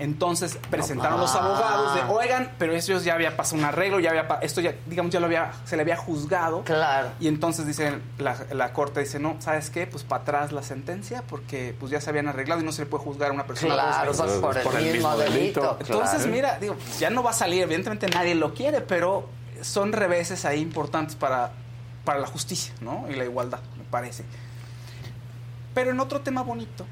Entonces 0.00 0.56
presentaron 0.70 1.18
los 1.18 1.34
abogados 1.34 1.94
de, 1.96 2.02
oigan, 2.02 2.52
pero 2.56 2.72
ellos 2.72 3.02
ya 3.02 3.14
había 3.14 3.36
pasado 3.36 3.58
un 3.58 3.64
arreglo, 3.64 3.98
ya 3.98 4.10
había, 4.10 4.28
pa- 4.28 4.38
esto 4.42 4.60
ya, 4.60 4.72
digamos, 4.86 5.12
ya 5.12 5.18
lo 5.18 5.26
había, 5.26 5.50
se 5.64 5.74
le 5.74 5.82
había 5.82 5.96
juzgado. 5.96 6.62
Claro. 6.62 7.08
Y 7.18 7.26
entonces 7.26 7.66
dice 7.66 7.98
la, 8.18 8.36
la 8.52 8.72
corte 8.72 9.00
dice, 9.00 9.18
no, 9.18 9.34
¿sabes 9.40 9.70
qué? 9.70 9.88
Pues 9.88 10.04
para 10.04 10.22
atrás 10.22 10.52
la 10.52 10.62
sentencia 10.62 11.24
porque 11.28 11.74
pues 11.80 11.90
ya 11.90 12.00
se 12.00 12.10
habían 12.10 12.28
arreglado 12.28 12.60
y 12.60 12.64
no 12.64 12.70
se 12.70 12.82
le 12.82 12.86
puede 12.86 13.02
juzgar 13.02 13.30
a 13.30 13.32
una 13.32 13.44
persona 13.46 13.74
Claro, 13.74 14.12
dos 14.12 14.22
veces. 14.24 14.40
pues, 14.40 14.58
por 14.58 14.76
el 14.76 14.92
mismo 14.92 15.16
delito, 15.16 15.76
Entonces, 15.80 16.16
claro. 16.18 16.30
mira, 16.32 16.58
digo, 16.60 16.74
pues, 16.74 17.00
ya 17.00 17.10
no 17.10 17.24
va 17.24 17.30
a 17.30 17.34
salir, 17.34 17.62
evidentemente 17.64 18.06
nadie 18.08 18.36
lo 18.36 18.54
quiere, 18.54 18.80
pero 18.80 19.28
son 19.62 19.92
reveses 19.92 20.44
ahí 20.44 20.60
importantes 20.60 21.16
para, 21.16 21.50
para 22.04 22.20
la 22.20 22.28
justicia, 22.28 22.72
¿no? 22.80 23.06
Y 23.10 23.16
la 23.16 23.24
igualdad, 23.24 23.58
me 23.76 23.82
parece. 23.82 24.24
Pero 25.74 25.90
en 25.90 25.98
otro 26.00 26.20
tema 26.20 26.42
bonito. 26.42 26.86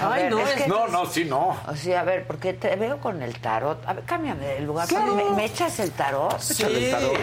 A 0.00 0.08
ver, 0.08 0.32
es 0.32 0.50
que- 0.62 0.66
No, 0.68 0.88
no, 0.88 1.06
sí, 1.06 1.24
no. 1.24 1.56
O 1.66 1.76
sea, 1.76 2.00
a 2.00 2.04
ver, 2.04 2.26
porque 2.26 2.52
te 2.54 2.74
veo 2.76 2.98
con 2.98 3.22
el 3.22 3.38
tarot. 3.40 3.86
A 3.86 3.92
ver, 3.92 4.04
cámbiame 4.04 4.44
de 4.46 4.60
lugar. 4.60 4.88
Claro. 4.88 5.14
¿Me, 5.14 5.24
me 5.30 5.44
echas 5.44 5.78
el 5.80 5.90
tarot? 5.92 6.38
Sí. 6.40 6.62
El 6.64 6.90
tarot. 6.90 7.18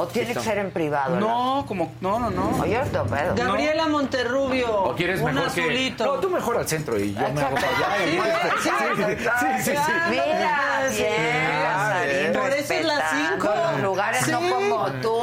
¿O 0.00 0.06
tiene 0.06 0.32
que 0.32 0.38
ser 0.40 0.58
en 0.58 0.70
privado? 0.70 1.18
No, 1.18 1.64
como, 1.66 1.90
no, 2.00 2.20
no, 2.20 2.30
no. 2.30 2.56
Oye, 2.62 2.80
esto 2.80 3.04
pedo. 3.04 3.34
Gabriela 3.34 3.88
Monterrubio. 3.88 4.84
¿O 4.84 4.94
quieres 4.94 5.20
un 5.20 5.34
mejor 5.34 5.52
que.? 5.52 5.60
azulito. 5.62 6.06
No, 6.06 6.12
tú 6.20 6.30
mejor 6.30 6.56
al 6.58 6.68
centro 6.68 6.96
y 7.00 7.14
yo 7.14 7.20
me 7.20 7.40
hago 7.42 7.56
para 7.56 7.68
allá. 7.68 7.96
Sí, 8.62 8.70
sí, 8.94 9.02
sí, 9.04 9.46
sí, 9.64 9.76
sí. 9.76 9.92
Mira, 10.10 10.82
Sí. 10.92 11.02
bien, 11.02 12.32
Por 12.32 12.50
eso 12.50 12.74
es 12.74 12.84
las 12.84 13.02
cinco. 13.10 13.48
los 13.72 13.80
lugares, 13.82 14.20
Sí. 14.24 14.30
no 14.30 14.40
como 14.40 14.86
tú. 15.02 15.18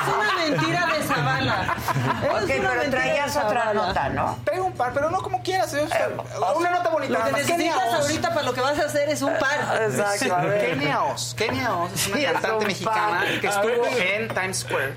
Es 0.00 0.14
una 0.14 0.34
mentira 0.48 0.86
de 0.86 1.02
Zavala. 1.04 1.76
Eso 2.22 2.32
Ok, 2.44 2.50
es 2.50 2.58
una 2.60 2.68
pero 2.70 2.80
mentira 2.80 2.90
traías 2.90 3.34
de 3.34 3.40
otra 3.40 3.74
nota, 3.74 4.08
¿no? 4.10 4.38
Traigo 4.44 4.64
un 4.66 4.72
par, 4.72 4.92
pero 4.92 5.10
no 5.10 5.18
como 5.22 5.42
quieras. 5.42 5.72
¿eh? 5.74 5.82
O 5.82 5.88
sea, 5.88 6.08
una 6.56 6.70
nota 6.70 6.88
bonita. 6.90 7.18
Lo 7.18 7.24
que 7.24 7.32
más. 7.32 7.40
Necesitas 7.46 7.94
ahorita 7.94 8.28
para 8.30 8.42
lo 8.42 8.54
que 8.54 8.60
vas 8.60 8.78
a 8.78 8.84
hacer 8.86 9.08
es 9.08 9.22
un 9.22 9.32
par. 9.38 9.82
Exacto, 9.82 10.34
a 10.34 10.44
ver. 10.44 10.70
Kenia 10.76 11.02
Os 11.04 11.36
es 11.38 11.50
una 11.50 11.96
Sí, 11.96 12.24
es 12.24 12.32
cantante 12.32 12.56
un 12.56 12.66
mexicana 12.66 13.20
par. 13.20 13.40
que 13.40 13.46
estuvo 13.46 13.86
en 13.86 14.28
Times 14.28 14.58
Square. 14.58 14.94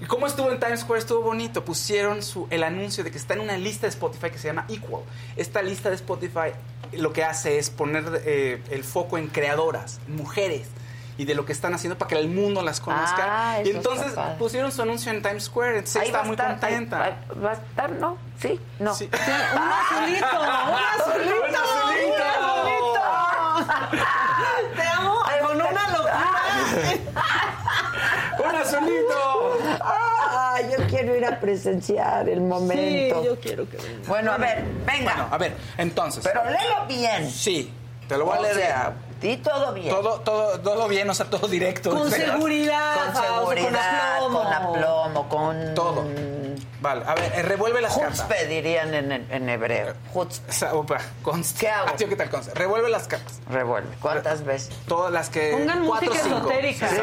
¿Y 0.00 0.04
cómo 0.06 0.26
estuvo 0.26 0.50
en 0.50 0.58
Times 0.58 0.80
Square? 0.80 0.98
Estuvo 1.00 1.22
bonito. 1.22 1.64
Pusieron 1.64 2.22
su, 2.22 2.46
el 2.50 2.64
anuncio 2.64 3.04
de 3.04 3.10
que 3.12 3.18
está 3.18 3.34
en 3.34 3.40
una 3.40 3.56
lista 3.56 3.86
de 3.86 3.90
Spotify 3.90 4.30
que 4.30 4.38
se 4.38 4.48
llama 4.48 4.64
Equal. 4.68 5.02
Esta 5.36 5.62
lista 5.62 5.90
de 5.90 5.94
Spotify 5.96 6.52
lo 6.92 7.12
que 7.12 7.24
hace 7.24 7.58
es 7.58 7.70
poner 7.70 8.04
eh, 8.24 8.62
el 8.70 8.84
foco 8.84 9.16
en 9.18 9.28
creadoras, 9.28 10.00
mujeres. 10.08 10.66
Y 11.22 11.24
de 11.24 11.36
lo 11.36 11.44
que 11.46 11.52
están 11.52 11.72
haciendo 11.72 11.96
para 11.96 12.08
que 12.08 12.18
el 12.18 12.26
mundo 12.28 12.62
las 12.62 12.80
conozca. 12.80 13.24
Ah, 13.54 13.62
y 13.64 13.70
entonces 13.70 14.12
pusieron 14.40 14.72
su 14.72 14.82
anuncio 14.82 15.12
en 15.12 15.22
Times 15.22 15.44
Square. 15.44 15.78
Entonces 15.78 16.02
Ahí 16.02 16.08
está 16.08 16.22
muy 16.24 16.32
estar, 16.32 16.48
contenta. 16.58 17.04
ahí 17.04 17.14
va, 17.30 17.40
va 17.42 17.50
a 17.50 17.52
estar, 17.54 17.90
¿no? 17.92 18.18
Sí, 18.40 18.58
no. 18.80 18.92
Sí. 18.92 19.08
Un 19.12 19.62
azulito, 19.70 20.26
un 20.40 20.48
azulito, 20.48 21.36
Un 21.48 21.54
azulito. 21.54 22.24
un 23.56 23.70
azulito. 23.70 24.02
Te 24.74 24.82
amo 24.82 25.20
con 25.46 25.56
una 25.60 25.88
locura. 25.90 26.26
¡Un 28.48 28.54
azulito! 28.56 29.58
Ah, 29.80 30.58
yo 30.76 30.84
quiero 30.88 31.14
ir 31.16 31.24
a 31.24 31.38
presenciar 31.38 32.28
el 32.28 32.38
Sí, 32.38 32.44
momento. 32.44 33.24
yo 33.24 33.38
quiero 33.38 33.68
que 33.70 33.76
venga. 33.76 34.08
Bueno, 34.08 34.32
a 34.32 34.38
ver, 34.38 34.64
venga. 34.84 35.12
Bueno, 35.14 35.28
a 35.30 35.38
ver, 35.38 35.56
entonces. 35.78 36.24
pero 36.24 36.42
léelo 36.44 36.86
bien. 36.88 37.30
Sí, 37.30 37.72
te 38.08 38.16
lo 38.18 38.24
voy 38.24 38.38
a 38.38 38.40
leer. 38.40 38.74
Di 39.22 39.36
todo 39.38 39.72
bien. 39.72 39.88
Todo, 39.94 40.20
todo, 40.20 40.60
todo 40.60 40.88
bien, 40.88 41.08
o 41.08 41.14
sea, 41.14 41.26
todo 41.30 41.46
directo. 41.48 41.90
Con 41.90 42.00
O 42.08 42.10
sea, 42.10 42.32
seguridad, 42.32 42.94
con 43.14 43.22
seguridad, 43.22 44.18
con 44.20 44.36
aplomo. 44.36 44.38
con 44.42 44.52
aplomo, 44.52 45.28
con... 45.28 45.74
Todo. 45.74 46.04
Vale, 46.82 47.04
a 47.06 47.14
ver, 47.14 47.32
eh, 47.36 47.42
revuelve 47.42 47.80
las 47.80 47.96
cartas. 47.96 48.20
Jutzpe 48.22 48.46
dirían 48.48 48.92
en, 48.92 49.12
en 49.12 49.48
hebreo. 49.48 49.94
Jutzpe. 50.12 50.66
Opa, 50.72 50.98
conste. 51.22 51.60
¿Qué 51.60 51.68
hago? 51.70 51.86
Ah, 51.88 51.96
tío, 51.96 52.08
¿qué 52.08 52.16
tal 52.16 52.28
conste? 52.28 52.52
Revuelve 52.54 52.90
las 52.90 53.06
cartas. 53.06 53.40
Revuelve. 53.48 53.88
¿Cuántas 54.00 54.44
veces? 54.44 54.74
Todas 54.88 55.12
las 55.12 55.30
que. 55.30 55.52
Pongan 55.52 55.86
cuatro, 55.86 56.08
música 56.10 56.24
cinco. 56.24 56.38
esotérica. 56.38 56.88
Sí, 56.88 56.96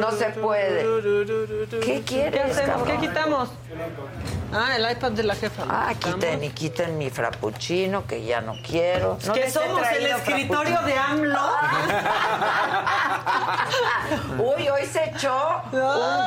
no 0.00 0.10
se 0.12 0.26
puede. 0.30 0.82
¿Qué 1.80 1.80
¿Qué 1.80 2.02
quieres, 2.02 2.56
hacemos? 2.56 2.76
cabrón? 2.82 3.00
¿Qué 3.00 3.08
quitamos? 3.08 3.48
Ah, 4.52 4.76
el 4.76 4.90
iPad 4.90 5.12
de 5.12 5.22
la 5.24 5.34
jefa. 5.34 5.64
Ah, 5.68 5.92
quiten 5.98 6.42
y 6.44 6.50
quiten 6.50 6.98
mi 6.98 7.10
frappuccino, 7.10 8.06
que 8.06 8.24
ya 8.24 8.40
no 8.40 8.54
quiero. 8.66 9.18
No 9.26 9.32
que 9.32 9.50
somos 9.50 9.82
el 9.92 10.06
escritorio 10.06 10.78
frappuccino. 10.78 10.82
de 10.86 10.98
AMLO. 10.98 11.50
Uy, 14.56 14.68
hoy 14.68 14.86
se 14.86 15.04
echó 15.10 15.62
un 15.72 15.80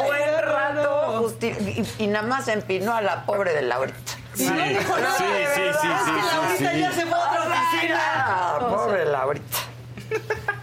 buen 0.06 0.24
qué 0.24 0.42
rato 0.42 1.34
y, 1.42 2.04
y 2.04 2.08
nada 2.08 2.26
más 2.26 2.48
empinó 2.76 2.96
a 2.96 3.02
la 3.02 3.26
pobre 3.26 3.54
de 3.54 3.62
Laurita. 3.64 3.98
Y 4.36 4.44
no 4.46 4.64
dijo 4.64 4.98
nada. 4.98 5.16
Sí, 5.18 5.24
sí, 5.24 5.62
sí, 5.62 5.62
Es 5.62 5.76
sí, 5.78 5.88
que 5.88 6.22
sí, 6.22 6.36
Laurita 6.36 6.72
sí. 6.72 6.80
ya 6.80 6.92
se 6.92 7.06
fue 7.06 7.14
a 7.20 7.30
otra 7.30 7.62
oficina. 7.62 8.56
Pobre 8.60 9.06
Laurita. 9.06 9.58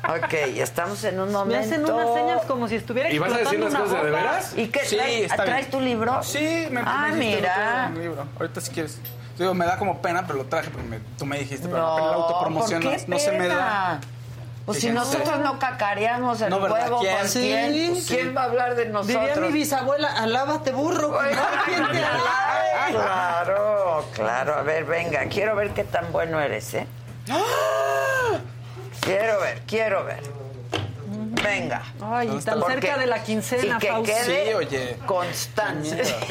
Ok, 0.09 0.33
estamos 0.57 1.05
en 1.05 1.21
un 1.21 1.27
Me 1.29 1.33
momento. 1.33 1.61
hacen 1.67 1.85
unas 1.85 2.15
señas 2.15 2.43
como 2.47 2.67
si 2.69 2.77
estuviera 2.77 3.11
¿Y 3.13 3.19
vas 3.19 3.33
a 3.33 3.39
decir 3.39 3.61
explotando 3.61 3.69
las 3.69 3.75
una 3.75 3.85
cosas 4.01 4.05
de 4.05 4.11
bomba. 4.11 4.31
veras? 4.33 4.53
¿Y 4.57 4.67
qué 4.69 4.85
Sí, 4.85 4.97
traes? 4.97 5.31
está 5.31 5.45
¿Traes 5.45 5.69
bien. 5.69 5.71
tu 5.71 5.81
libro? 5.81 6.23
Sí, 6.23 6.67
me 6.71 6.81
Ah, 6.85 7.09
me 7.11 7.17
mira. 7.17 7.91
un 7.95 8.01
libro. 8.03 8.25
Ahorita 8.39 8.61
si 8.61 8.71
quieres. 8.73 8.99
Digo, 9.39 9.55
me 9.55 9.65
da 9.65 9.79
como 9.79 10.03
pena, 10.03 10.27
pero 10.27 10.39
lo 10.39 10.45
traje 10.47 10.69
porque 10.71 10.87
me- 10.87 10.99
tú 11.17 11.25
me 11.27 11.39
dijiste, 11.39 11.67
pero 11.69 11.79
No, 11.81 11.97
la 11.97 12.03
¿por 12.03 12.15
autopromocionas. 12.15 13.05
qué 13.05 13.11
No 13.11 13.19
se 13.19 13.33
me 13.33 13.47
da. 13.49 14.01
Pues 14.71 14.81
si 14.83 14.91
nosotros 14.91 15.39
no 15.41 15.59
cacareamos 15.59 16.41
el 16.43 16.51
No, 16.51 16.59
huevo, 16.59 17.01
¿Quién? 17.01 17.17
¿con 17.19 17.29
Sí, 17.29 17.41
quién? 17.41 17.97
sí. 17.97 18.05
¿Quién 18.15 18.37
va 18.37 18.43
a 18.43 18.45
hablar 18.45 18.75
de 18.77 18.87
nosotros? 18.87 19.21
Diría 19.21 19.37
mi 19.37 19.53
bisabuela, 19.53 20.13
alábate 20.17 20.73
burro. 20.73 21.19
te. 21.19 21.37
Claro, 22.91 24.05
claro. 24.15 24.55
A 24.55 24.63
ver, 24.63 24.85
venga, 24.85 25.25
quiero 25.27 25.55
ver 25.57 25.71
qué 25.71 25.85
tan 25.85 26.11
bueno 26.13 26.41
eres, 26.41 26.75
¿eh? 26.75 26.87
Quiero 29.01 29.41
ver, 29.41 29.63
quiero 29.67 30.05
ver. 30.05 30.21
Venga. 31.43 31.83
Ay, 32.03 32.29
tan 32.45 32.61
Porque- 32.61 32.81
cerca 32.81 32.99
de 32.99 33.07
la 33.07 33.23
quincena, 33.23 33.77
y 33.77 33.79
que 33.79 33.89
Fausto. 33.89 34.13
quede 34.13 34.47
Sí, 34.49 34.55
oye. 34.55 34.97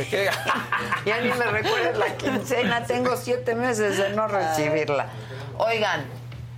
quede- 0.10 0.30
ya 1.06 1.18
ni 1.22 1.30
me 1.32 1.46
recuerdes 1.46 1.98
la 1.98 2.16
quincena, 2.16 2.84
tengo 2.86 3.16
siete 3.18 3.56
meses 3.56 3.98
de 3.98 4.10
no 4.12 4.28
recibirla. 4.28 5.08
Oigan, 5.58 6.06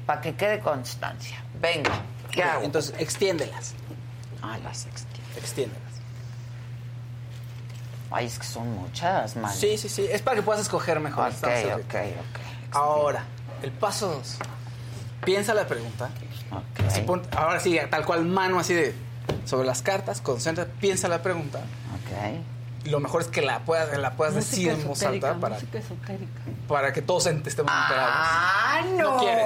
para 0.05 0.21
que 0.21 0.35
quede 0.35 0.59
constancia. 0.59 1.40
Venga, 1.61 1.91
¿qué 2.31 2.43
hago? 2.43 2.63
Entonces, 2.63 2.93
extiéndelas. 2.97 3.73
Ah, 4.41 4.57
las 4.63 4.85
extiendo. 4.87 5.37
Extiéndelas. 5.37 5.91
Ay, 8.09 8.25
es 8.25 8.39
que 8.39 8.45
son 8.45 8.69
muchas, 8.73 9.35
man. 9.37 9.53
Sí, 9.53 9.77
sí, 9.77 9.87
sí. 9.87 10.05
Es 10.11 10.21
para 10.21 10.35
que 10.37 10.41
puedas 10.43 10.61
escoger 10.61 10.99
mejor. 10.99 11.29
Ok, 11.29 11.47
ok, 11.75 11.95
ok. 11.95 12.75
Ahora, 12.75 13.23
el 13.61 13.71
paso 13.71 14.07
dos. 14.15 14.37
Piensa 15.23 15.53
la 15.53 15.67
pregunta. 15.67 16.09
Ok. 16.51 16.85
Así 16.87 17.01
pon- 17.01 17.21
ahora 17.37 17.59
sí, 17.59 17.79
tal 17.89 18.05
cual 18.05 18.25
mano 18.25 18.59
así 18.59 18.73
de 18.73 18.93
sobre 19.45 19.65
las 19.67 19.81
cartas, 19.81 20.19
concentra, 20.19 20.65
piensa 20.65 21.07
la 21.07 21.21
pregunta. 21.21 21.59
Ok. 21.59 22.41
Lo 22.85 22.99
mejor 22.99 23.21
es 23.21 23.27
que 23.27 23.41
la 23.41 23.59
puedas, 23.59 23.95
la 23.97 24.11
puedas 24.13 24.33
Música 24.33 24.51
decir 24.55 24.69
en 24.71 24.87
voz 24.87 25.03
alta 25.03 25.35
para, 25.35 25.57
para 26.67 26.93
que 26.93 27.01
todos 27.01 27.27
estemos 27.27 27.71
enterados. 27.71 28.13
¡Ah, 28.15 28.81
no! 28.97 29.11
No 29.11 29.17
quieres. 29.19 29.45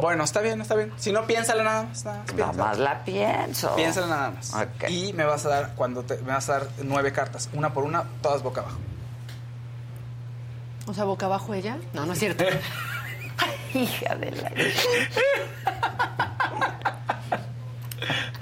Bueno, 0.00 0.24
está 0.24 0.40
bien, 0.40 0.60
está 0.60 0.74
bien. 0.74 0.92
Si 0.96 1.12
no, 1.12 1.24
piénsala 1.26 1.62
nada 1.62 1.82
más. 1.84 2.04
Nada 2.04 2.18
más, 2.18 2.26
Nada 2.34 2.52
piénsala. 2.52 2.68
más 2.68 2.78
la 2.78 3.04
pienso. 3.04 3.76
Piénsala 3.76 4.06
nada 4.08 4.30
más. 4.30 4.52
Y 4.88 5.12
me 5.12 5.24
vas 5.24 5.46
a 5.46 5.50
dar, 5.50 5.74
cuando 5.76 6.02
te, 6.02 6.16
me 6.18 6.32
vas 6.32 6.48
a 6.48 6.52
dar 6.54 6.66
nueve 6.82 7.12
cartas, 7.12 7.48
una 7.52 7.72
por 7.72 7.84
una, 7.84 8.04
todas 8.22 8.42
boca 8.42 8.62
abajo. 8.62 8.78
O 10.88 10.94
sea, 10.94 11.04
boca 11.04 11.26
abajo 11.26 11.54
ella. 11.54 11.78
No, 11.92 12.06
no 12.06 12.12
es 12.12 12.18
cierto. 12.18 12.44
Hija 13.74 14.14
de 14.16 14.30
la... 14.32 14.50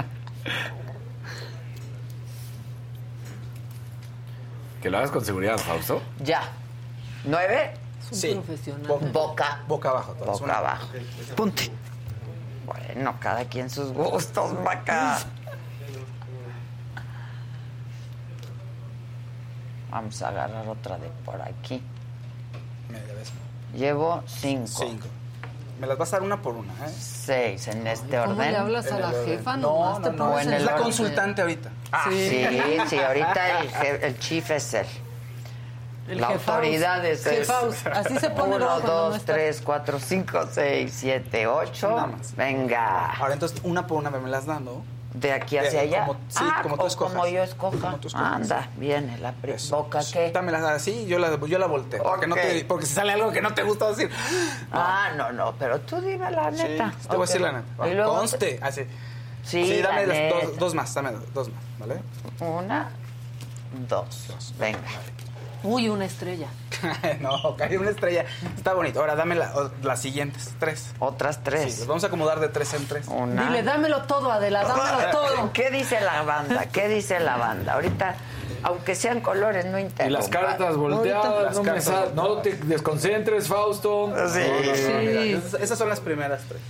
Que 4.84 4.90
lo 4.90 4.98
hagas 4.98 5.10
con 5.10 5.24
seguridad, 5.24 5.56
Fausto. 5.56 6.02
Ya. 6.22 6.42
¿Nueve? 7.24 7.72
Sí. 8.10 8.38
Boca. 9.14 9.62
Boca 9.66 9.88
abajo. 9.88 10.12
todas. 10.12 10.38
Boca 10.38 10.58
abajo. 10.58 10.88
Punte. 11.34 11.70
Bueno, 12.66 13.16
cada 13.18 13.46
quien 13.46 13.70
sus 13.70 13.90
gustos, 13.92 14.52
Maca. 14.62 15.20
Vamos 19.90 20.20
a 20.20 20.28
agarrar 20.28 20.68
otra 20.68 20.98
de 20.98 21.08
por 21.24 21.40
aquí. 21.40 21.80
Llevo 23.74 24.22
cinco. 24.26 24.66
Cinco. 24.86 25.06
Me 25.84 25.88
las 25.88 25.98
vas 25.98 26.12
a 26.14 26.16
dar 26.16 26.22
una 26.22 26.40
por 26.40 26.54
una, 26.54 26.72
¿eh? 26.72 26.90
Seis 26.98 27.68
en 27.68 27.86
este 27.86 28.16
¿Cómo 28.16 28.32
orden. 28.32 28.52
le 28.52 28.56
hablas 28.56 28.90
a 28.90 28.98
la 29.00 29.10
jefa? 29.26 29.56
No, 29.58 29.68
Nomás 29.84 30.02
te 30.02 30.10
no, 30.12 30.16
no. 30.16 30.30
pones 30.30 30.46
en 30.46 30.52
Es 30.54 30.62
la 30.62 30.70
orden. 30.72 30.82
consultante 30.84 31.42
ahorita. 31.42 31.70
Ah, 31.92 32.04
sí, 32.08 32.46
sí, 32.88 32.98
ahorita 32.98 33.60
el, 33.60 33.68
el 34.04 34.18
chief 34.18 34.50
es 34.50 34.72
él. 34.72 34.86
El 36.08 36.20
la 36.22 36.28
jefaus. 36.28 36.48
autoridad 36.48 37.04
es 37.04 37.26
él. 37.26 37.36
Jefaus. 37.36 37.86
Así 37.86 38.18
se 38.18 38.30
pone 38.30 38.56
Uno, 38.56 38.58
luego 38.58 38.72
cuando 38.80 38.86
no 38.94 39.00
dos, 39.10 39.16
está. 39.16 39.34
tres, 39.34 39.60
cuatro, 39.62 39.98
cinco, 40.00 40.46
seis, 40.50 40.94
siete, 40.96 41.46
ocho. 41.46 41.90
Nada 41.90 42.06
más. 42.06 42.34
Venga. 42.34 43.10
Ahora 43.12 43.34
entonces, 43.34 43.60
una 43.62 43.86
por 43.86 43.98
una 43.98 44.08
me 44.10 44.30
las 44.30 44.46
dando. 44.46 44.82
De 45.14 45.32
aquí 45.32 45.56
De- 45.56 45.66
hacia 45.68 45.80
allá. 45.82 46.06
como- 46.06 46.18
sí, 46.28 46.38
ah, 46.40 46.58
como 46.62 46.76
tú 46.76 46.82
o 46.82 46.86
escojas. 46.88 47.12
Como 47.14 47.26
yo 47.28 47.42
escoja. 47.44 47.78
Como 47.78 47.96
tú 47.98 48.08
escojas. 48.08 48.32
Anda, 48.32 48.68
viene 48.76 49.16
la 49.18 49.32
Eso. 49.44 49.76
boca 49.76 50.00
qué. 50.12 50.32
Dámelas 50.32 50.62
así, 50.64 51.06
yo 51.06 51.20
la, 51.20 51.38
yo 51.46 51.58
la 51.60 51.66
volteo. 51.66 52.02
Porque, 52.02 52.26
no 52.26 52.34
te, 52.34 52.64
porque 52.64 52.84
si 52.84 52.94
sale 52.94 53.12
algo 53.12 53.30
que 53.30 53.40
no 53.40 53.54
te 53.54 53.62
gusta 53.62 53.88
decir. 53.90 54.10
Ah, 54.72 55.10
no, 55.16 55.30
no, 55.30 55.54
pero 55.56 55.78
tú 55.80 56.00
dime 56.00 56.30
la 56.32 56.50
Sí, 56.52 56.64
neta. 56.64 56.92
te 57.00 57.08
voy 57.16 57.24
a 57.24 57.26
decir 57.28 57.40
la 57.40 57.52
neta. 57.52 57.88
Y 57.88 57.94
luego 57.94 58.12
Conste. 58.16 58.58
Así. 58.60 58.82
Sí, 59.44 59.80
la 59.82 59.88
dame 59.90 60.06
las 60.06 60.16
neta. 60.18 60.46
dos, 60.46 60.56
dos 60.58 60.74
más, 60.74 60.92
dame 60.94 61.12
dos 61.32 61.48
más, 61.48 61.62
¿vale? 61.78 62.00
Una, 62.40 62.90
dos. 63.88 64.52
Venga. 64.58 64.78
Uy, 65.64 65.88
una 65.88 66.04
estrella. 66.04 66.46
no, 67.20 67.56
cayó 67.56 67.80
una 67.80 67.90
estrella. 67.90 68.24
Está 68.56 68.74
bonito. 68.74 69.00
Ahora 69.00 69.16
dame 69.16 69.34
la- 69.34 69.52
o- 69.56 69.70
las 69.82 70.00
siguientes, 70.00 70.52
tres. 70.60 70.92
Otras 70.98 71.36
Sí, 71.36 71.40
tres. 71.44 71.78
los 71.78 71.86
vamos 71.88 72.04
a 72.04 72.08
acomodar 72.08 72.38
de 72.40 72.48
tres 72.48 72.72
en 72.74 72.86
tres. 72.86 73.08
Una. 73.08 73.46
Dile, 73.46 73.62
dámelo 73.62 74.02
todo, 74.02 74.30
Adela, 74.30 74.62
dámelo 74.64 75.10
todo. 75.12 75.52
¿Qué 75.52 75.70
dice 75.70 76.00
la 76.00 76.22
banda? 76.22 76.66
¿Qué 76.66 76.88
dice 76.88 77.18
la 77.18 77.36
banda? 77.38 77.72
Ahorita, 77.74 78.14
aunque 78.62 78.94
sean 78.94 79.20
colores, 79.20 79.64
no 79.66 79.78
Y 79.78 79.82
interesa. 79.82 80.10
las 80.18 80.28
cartas 80.28 80.76
volteadas, 80.76 81.56
no, 81.56 81.62
cartas 81.62 82.14
no 82.14 82.28
te 82.38 82.52
desconcentres, 82.56 83.48
Fausto. 83.48 84.12
Sí. 84.28 84.40
Sí. 84.74 85.32
esas, 85.32 85.60
esas 85.62 85.78
son 85.78 85.88
las 85.88 86.00
primeras 86.00 86.42
tres. 86.48 86.60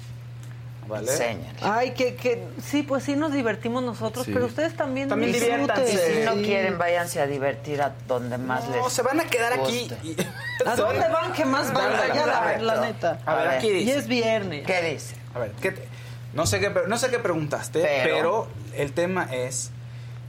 ¿Vale? 0.86 1.10
Enséñale. 1.10 1.58
Ay, 1.62 1.90
que, 1.92 2.14
que 2.14 2.46
sí, 2.62 2.82
pues 2.82 3.04
sí 3.04 3.16
nos 3.16 3.32
divertimos 3.32 3.82
nosotros, 3.82 4.26
Sí. 4.26 4.32
pero 4.32 4.46
ustedes 4.46 4.76
también, 4.76 5.08
También 5.08 5.32
disfruten. 5.32 5.60
diviértanse. 5.60 6.14
Si 6.20 6.24
no 6.24 6.34
quieren, 6.42 6.76
váyanse 6.78 7.20
a 7.20 7.26
divertir 7.26 7.80
a 7.82 7.94
donde 8.06 8.36
más 8.38 8.68
les 8.68 8.76
No, 8.76 8.90
se 8.90 9.02
van 9.02 9.20
a 9.20 9.24
quedar 9.24 9.52
aquí. 9.54 9.88
guste. 9.88 9.98
y- 10.04 10.16
¿A 10.66 10.76
dónde 10.76 11.08
van? 11.08 11.32
¿Qué 11.32 11.44
más 11.44 11.72
van? 11.72 11.92
Allá, 11.94 12.26
la, 12.26 12.58
la 12.58 12.80
neta. 12.82 13.18
A 13.24 13.34
ver, 13.36 13.48
aquí 13.48 13.68
Y 13.68 13.72
dice. 13.84 13.96
es 13.98 14.06
viernes. 14.06 14.66
¿Qué 14.66 14.82
dice? 14.82 15.16
A 15.34 15.38
ver, 15.38 15.52
¿qué 15.60 15.72
te- 15.72 15.88
no, 16.34 16.46
sé 16.46 16.60
qué, 16.60 16.70
no 16.86 16.98
sé 16.98 17.10
qué 17.10 17.18
preguntaste, 17.18 17.80
Pero- 17.80 18.14
pero... 18.16 18.48
el 18.82 18.92
tema 18.92 19.28
es 19.32 19.70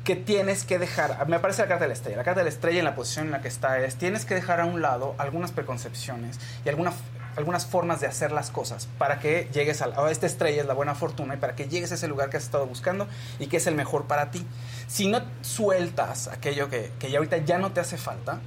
que 0.04 0.16
tienes 0.16 0.64
que 0.66 0.78
dejar, 0.78 1.28
me 1.28 1.38
aparece 1.38 1.64
la 1.64 1.68
carta 1.68 1.86
de 1.86 1.88
la 1.88 1.94
estrella, 1.96 2.18
la 2.18 2.24
carta 2.24 2.42
de 2.42 2.44
la 2.46 2.50
estrella 2.50 2.78
en 2.80 2.86
la 2.86 2.94
posición 2.94 3.26
en 3.26 3.32
la 3.32 3.42
que 3.42 3.48
está 3.48 3.80
es, 3.80 3.96
tienes 3.96 4.24
que 4.26 4.36
dejar 4.36 4.62
a 4.62 4.66
un 4.66 4.82
lado 4.84 5.16
algunas 5.18 5.52
preconcepciones 5.52 6.40
y 6.64 6.70
alguna- 6.70 6.94
algunas 7.38 7.66
formas 7.66 8.00
de 8.02 8.08
hacer 8.08 8.32
las 8.32 8.52
cosas 8.52 8.88
para 8.98 9.20
que 9.20 9.50
llegues 9.54 9.82
a, 9.82 9.86
a 9.86 10.12
esta 10.12 10.26
estrella, 10.26 10.62
es 10.62 10.68
la 10.68 10.74
buena 10.74 10.96
fortuna, 10.96 11.36
y 11.36 11.38
para 11.38 11.56
que 11.56 11.68
llegues 11.68 11.92
a 11.92 11.96
ese 11.96 12.08
lugar 12.08 12.30
que 12.30 12.38
has 12.38 12.44
estado 12.44 12.66
buscando 12.66 13.08
y 13.40 13.48
que 13.48 13.58
es 13.58 13.68
el 13.68 13.76
mejor 13.76 14.06
para 14.06 14.32
ti. 14.32 14.46
Si 14.88 15.08
no 15.08 15.22
sueltas 15.42 16.28
aquello 16.28 16.70
que, 16.70 16.92
que 17.00 17.12
ya 17.12 17.18
ahorita 17.18 17.38
ya 17.38 17.58
no 17.58 17.72
te 17.72 17.80
hace 17.80 17.98
falta, 17.98 18.40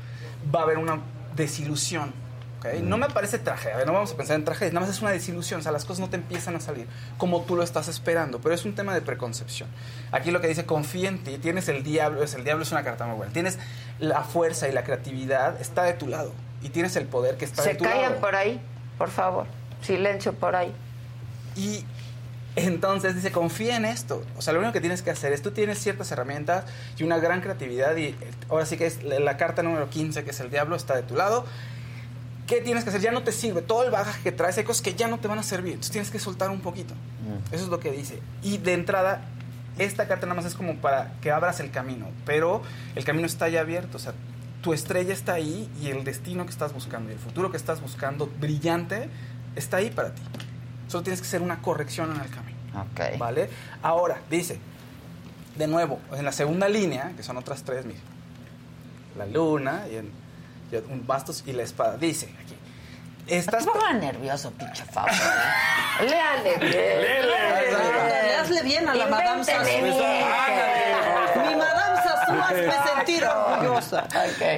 va 0.55 0.61
a 0.61 0.63
haber 0.65 0.79
una 0.79 1.01
desilusión. 1.37 2.13
¿ok? 2.59 2.81
No 2.83 2.99
me 2.99 3.09
parece 3.09 3.39
tragedia, 3.39 3.85
no 3.85 3.93
vamos 3.93 4.13
a 4.13 4.17
pensar 4.17 4.37
en 4.37 4.45
tragedia, 4.45 4.73
nada 4.73 4.87
más 4.87 4.95
es 4.95 5.03
una 5.03 5.11
desilusión, 5.11 5.61
o 5.61 5.63
sea, 5.63 5.73
las 5.73 5.85
cosas 5.85 6.01
no 6.01 6.11
te 6.11 6.17
empiezan 6.17 6.57
a 6.57 6.61
salir 6.61 6.87
como 7.17 7.43
tú 7.43 7.57
lo 7.57 7.63
estás 7.63 7.89
esperando, 7.89 8.41
pero 8.41 8.55
es 8.55 8.65
un 8.65 8.75
tema 8.75 8.95
de 8.95 9.01
preconcepción. 9.01 9.69
Aquí 10.13 10.31
lo 10.31 10.41
que 10.41 10.49
dice, 10.49 10.67
confía 10.67 11.09
en 11.09 11.23
ti, 11.23 11.39
tienes 11.39 11.69
el 11.69 11.83
diablo, 11.83 12.23
es 12.23 12.35
el 12.35 12.45
diablo 12.45 12.63
es 12.65 12.73
una 12.73 12.83
carta 12.83 13.07
muy 13.07 13.17
buena, 13.17 13.33
tienes 13.33 13.59
la 13.99 14.23
fuerza 14.23 14.69
y 14.69 14.73
la 14.73 14.85
creatividad, 14.85 15.61
está 15.61 15.85
de 15.85 15.95
tu 15.95 16.09
lado, 16.09 16.33
y 16.63 16.71
tienes 16.71 16.97
el 16.97 17.07
poder 17.07 17.37
que 17.37 17.45
está 17.45 17.63
de 17.63 17.75
tu 17.75 17.85
callan 17.85 18.03
lado. 18.03 18.21
por 18.21 18.35
ahí, 18.35 18.61
por 18.99 19.11
favor. 19.11 19.47
Silencio 19.83 20.35
por 20.35 20.57
ahí. 20.57 20.75
Y 21.57 21.85
entonces 22.57 23.15
dice, 23.15 23.31
confía 23.31 23.77
en 23.77 23.85
esto. 23.85 24.25
O 24.37 24.43
sea, 24.43 24.53
lo 24.53 24.59
único 24.59 24.73
que 24.73 24.81
tienes 24.81 25.03
que 25.03 25.11
hacer 25.11 25.33
es, 25.33 25.43
tú 25.43 25.53
tienes 25.53 25.79
ciertas 25.79 26.11
herramientas 26.11 26.65
y 26.99 27.05
una 27.05 27.19
gran 27.19 27.41
creatividad 27.41 27.97
y 27.97 28.15
ahora 28.49 28.67
sí 28.67 28.77
que 28.77 28.87
es 28.87 29.03
la, 29.03 29.21
la 29.21 29.37
carta 29.37 29.63
número 29.63 29.89
15, 29.89 30.25
que 30.25 30.31
es 30.31 30.41
el 30.41 30.51
diablo, 30.51 30.77
está 30.77 30.97
de 30.97 31.03
tu 31.03 31.15
lado. 31.15 31.45
¿Qué 32.49 32.63
tienes 32.63 32.83
que 32.83 32.91
hacer? 32.91 33.03
Ya 33.03 33.13
no 33.13 33.23
te 33.23 33.31
sirve. 33.31 33.61
Todo 33.61 33.85
el 33.85 33.91
bagaje 33.91 34.23
que 34.23 34.33
traes, 34.33 34.57
hay 34.57 34.65
cosas 34.65 34.83
que 34.83 34.95
ya 34.95 35.07
no 35.07 35.19
te 35.19 35.29
van 35.29 35.39
a 35.39 35.43
servir. 35.43 35.75
Entonces 35.75 35.93
tienes 35.93 36.11
que 36.11 36.19
soltar 36.19 36.51
un 36.51 36.61
poquito. 36.61 36.95
Eso 37.53 37.65
es 37.65 37.71
lo 37.71 37.79
que 37.79 37.93
dice. 37.93 38.21
Y 38.43 38.57
de 38.57 38.73
entrada, 38.73 39.21
esta 39.79 40.09
carta 40.09 40.27
nada 40.27 40.37
más 40.41 40.47
es 40.47 40.55
como 40.55 40.77
para 40.77 41.13
que 41.21 41.31
abras 41.31 41.61
el 41.61 41.71
camino, 41.71 42.09
pero 42.25 42.63
el 42.97 43.05
camino 43.05 43.27
está 43.27 43.51
ya 43.51 43.61
abierto. 43.61 43.99
O 43.99 44.01
sea, 44.01 44.15
tu 44.63 44.73
estrella 44.73 45.13
está 45.13 45.35
ahí 45.35 45.71
y 45.81 45.89
el 45.91 46.05
destino 46.05 46.45
que 46.45 46.51
estás 46.51 46.73
buscando 46.73 47.11
y 47.11 47.13
el 47.15 47.19
futuro 47.19 47.51
que 47.51 47.57
estás 47.57 47.81
buscando 47.81 48.27
brillante 48.41 49.09
está 49.57 49.79
ahí 49.79 49.91
para 49.91 50.11
ti. 50.15 50.23
Solo 50.89 51.03
tienes 51.05 51.21
que 51.21 51.27
hacer 51.27 51.43
una 51.43 51.61
corrección 51.63 52.15
en 52.15 52.21
el 52.21 52.31
camino. 52.31 52.59
Ok. 52.75 53.19
¿Vale? 53.19 53.51
Ahora, 53.83 54.19
dice, 54.31 54.59
de 55.57 55.67
nuevo, 55.67 56.01
en 56.13 56.25
la 56.25 56.33
segunda 56.33 56.69
línea, 56.69 57.13
que 57.17 57.23
son 57.23 57.37
otras 57.37 57.63
tres, 57.63 57.85
mira, 57.85 58.01
la 59.17 59.27
luna 59.27 59.83
y, 59.91 59.97
en- 59.97 60.13
y 60.73 60.77
un 60.93 61.07
bastos 61.07 61.45
y 61.47 61.53
la 61.53 61.63
espada. 61.63 61.97
Dice 61.97 62.27
aquí, 62.45 62.55
estás... 63.27 63.65
Pongas 63.67 63.95
nervioso, 63.95 64.51
pinche 64.53 64.85
Fausto. 64.85 65.13
¿eh? 65.25 66.05
Léale 66.09 66.57
bien. 66.59 67.25
Ándale, 67.75 68.35
hazle 68.37 68.63
bien 68.63 68.89
a 68.89 68.95
la 68.95 69.07
Madame 69.09 69.43
bien. 69.45 69.85
Mi 69.85 71.55
Madame 71.55 71.78
Hazme 72.31 72.73
sentir 72.97 73.25
orgullosa. 73.25 74.09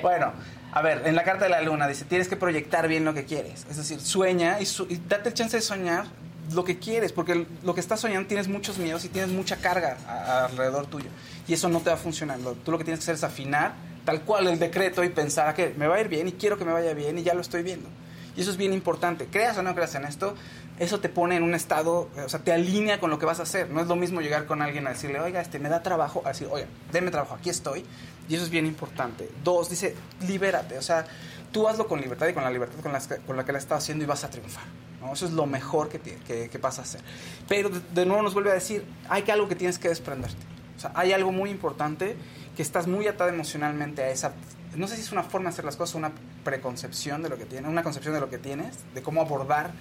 Bueno, 0.03 0.33
a 0.73 0.83
ver, 0.83 1.03
en 1.07 1.15
la 1.17 1.25
carta 1.25 1.45
de 1.45 1.51
la 1.51 1.61
luna 1.61 1.87
dice, 1.89 2.05
tienes 2.05 2.29
que 2.29 2.37
proyectar 2.37 2.87
bien 2.89 3.05
lo 3.05 3.15
que 3.15 3.25
quieres. 3.25 3.67
Es 3.71 3.77
decir, 3.77 4.01
sueña 4.01 4.61
y, 4.61 4.67
su- 4.67 4.87
y 4.89 4.97
date 5.09 5.29
el 5.31 5.35
chance 5.35 5.57
de 5.57 5.63
soñar 5.63 6.05
lo 6.53 6.65
que 6.65 6.79
quieres, 6.79 7.13
porque 7.13 7.47
lo 7.63 7.75
que 7.75 7.81
estás 7.81 8.01
soñando 8.01 8.27
tienes 8.29 8.49
muchos 8.49 8.79
miedos 8.79 9.05
y 9.05 9.09
tienes 9.09 9.31
mucha 9.31 9.57
carga 9.57 9.97
alrededor 10.45 10.87
tuyo. 10.87 11.09
Y 11.47 11.55
eso 11.55 11.69
no 11.69 11.81
te 11.81 11.91
va 11.91 11.95
a 11.95 11.99
funcionar. 11.99 12.39
Tú 12.65 12.73
lo 12.73 12.79
que 12.79 12.85
tienes 12.85 12.99
que 13.01 13.05
hacer 13.05 13.15
es 13.15 13.25
afinar 13.25 13.73
tal 14.05 14.23
cual 14.23 14.49
el 14.49 14.59
decreto 14.59 15.05
y 15.05 15.11
pensar 15.11 15.55
que 15.55 15.75
me 15.77 15.87
va 15.87 15.97
a 15.97 16.01
ir 16.01 16.09
bien 16.09 16.27
y 16.27 16.33
quiero 16.33 16.57
que 16.59 16.65
me 16.65 16.73
vaya 16.73 16.93
bien 16.95 17.19
y 17.19 17.23
ya 17.23 17.35
lo 17.35 17.41
estoy 17.41 17.63
viendo. 17.63 17.89
Y 18.37 18.43
eso 18.43 18.51
es 18.51 18.57
bien 18.57 18.73
importante. 18.73 19.27
Creas 19.27 19.57
o 19.59 19.63
no 19.63 19.75
creas 19.75 19.95
en 19.95 20.05
esto, 20.05 20.35
eso 20.79 21.01
te 21.01 21.09
pone 21.09 21.37
en 21.37 21.43
un 21.43 21.55
estado, 21.55 22.09
o 22.25 22.29
sea, 22.29 22.41
te 22.41 22.53
alinea 22.53 23.01
con 23.01 23.11
lo 23.11 23.19
que 23.19 23.27
vas 23.27 23.41
a 23.41 23.43
hacer. 23.43 23.69
No 23.71 23.81
es 23.81 23.87
lo 23.87 23.97
mismo 23.97 24.21
llegar 24.21 24.47
con 24.47 24.63
alguien 24.63 24.87
a 24.87 24.91
decirle, 24.91 25.21
oiga, 25.21 25.41
este 25.41 25.59
me 25.59 25.69
da 25.69 25.83
trabajo, 25.83 26.23
a 26.25 26.29
decir, 26.29 26.49
oiga, 26.51 26.67
deme 26.93 27.11
trabajo, 27.11 27.35
aquí 27.35 27.51
estoy. 27.51 27.85
Y 28.29 28.35
eso 28.35 28.45
es 28.45 28.51
bien 28.51 28.67
importante. 28.67 29.29
Dos, 29.43 29.69
dice, 29.69 29.95
libérate. 30.27 30.79
O 30.79 30.83
sea, 30.83 31.05
tú 31.51 31.69
hazlo 31.69 31.89
con 31.89 32.01
libertad 32.01 32.29
y 32.29 32.33
con 32.33 32.45
la 32.45 32.51
libertad 32.51 32.79
con 32.81 32.93
la, 32.93 33.01
con 33.27 33.37
la 33.37 33.45
que 33.45 33.53
la 33.53 33.59
estás 33.59 33.83
haciendo 33.83 34.05
y 34.05 34.07
vas 34.07 34.23
a 34.25 34.31
triunfar. 34.31 34.65
Eso 35.13 35.27
es 35.27 35.33
lo 35.33 35.47
mejor 35.47 35.89
que, 35.89 35.99
ti- 35.99 36.17
que, 36.27 36.49
que 36.49 36.59
vas 36.59 36.79
a 36.79 36.83
hacer. 36.83 37.01
Pero 37.49 37.69
de, 37.71 37.81
de 37.93 38.07
nuevo 38.07 38.23
nos 38.23 38.35
vuelve 38.35 38.51
a 38.51 38.55
decir, 38.55 38.85
hay 39.09 39.23
que 39.23 39.33
algo 39.33 39.49
que 39.49 39.57
tienes 39.57 39.79
que 39.79 39.89
desprenderte. 39.89 40.37
O 40.77 40.81
sea, 40.81 40.93
hay 40.95 41.13
algo 41.13 41.33
muy 41.33 41.51
importante 41.51 42.17
que 42.57 42.63
estás 42.63 42.87
muy 42.87 43.07
atada 43.09 43.31
emocionalmente 43.31 44.03
a 44.03 44.11
esa... 44.11 44.33
No 44.77 44.87
sé 44.87 44.97
si 44.97 45.03
es 45.03 45.13
una 45.13 45.23
forma 45.23 45.49
de 45.51 45.55
hacer 45.55 45.65
las 45.65 45.77
cosas, 45.77 45.97
una 45.97 46.13
preconcepción 46.45 47.23
de 47.23 47.29
lo 47.29 47.37
que 47.37 47.45
tienes, 47.45 47.69
una 47.71 47.83
concepción 47.83 48.15
de 48.15 48.21
lo 48.21 48.31
que 48.31 48.39
tienes, 48.39 48.77
de 48.95 49.03
cómo 49.03 49.21
abordar 49.21 49.73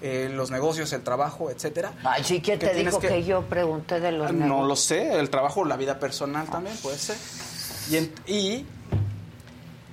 eh, 0.00 0.30
los 0.32 0.50
negocios, 0.50 0.92
el 0.92 1.02
trabajo, 1.02 1.50
etcétera. 1.50 1.92
Ay, 2.04 2.24
sí, 2.24 2.40
¿quién 2.40 2.58
te 2.58 2.72
dijo 2.72 2.98
que... 3.00 3.24
yo 3.24 3.42
pregunté 3.42 4.00
de 4.00 4.12
los 4.12 4.30
Ah, 4.30 4.32
No 4.32 4.38
negocios? 4.46 4.68
lo 4.68 4.76
sé, 4.76 5.18
el 5.20 5.28
trabajo, 5.30 5.64
la 5.64 5.76
vida 5.76 5.98
personal 5.98 6.48
también 6.48 6.76
puede 6.82 6.96
ser. 6.98 7.16
Y, 7.90 7.96
en- 7.96 8.12
y 8.26 8.64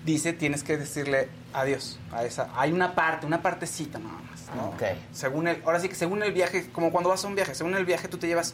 dice, 0.05 0.33
tienes 0.33 0.63
que 0.63 0.77
decirle 0.77 1.29
adiós 1.53 1.99
a 2.11 2.23
esa. 2.23 2.49
Hay 2.55 2.71
una 2.71 2.93
parte, 2.95 3.25
una 3.25 3.41
partecita 3.41 3.97
nada 3.99 4.19
más. 4.29 4.55
¿no? 4.55 4.67
Ok. 4.69 4.83
Según 5.11 5.47
el, 5.47 5.61
ahora 5.65 5.79
sí 5.79 5.89
que 5.89 5.95
según 5.95 6.21
el 6.23 6.31
viaje, 6.31 6.69
como 6.71 6.91
cuando 6.91 7.09
vas 7.09 7.23
a 7.25 7.27
un 7.27 7.35
viaje, 7.35 7.55
según 7.55 7.75
el 7.75 7.85
viaje 7.85 8.07
tú 8.07 8.17
te 8.17 8.27
llevas 8.27 8.53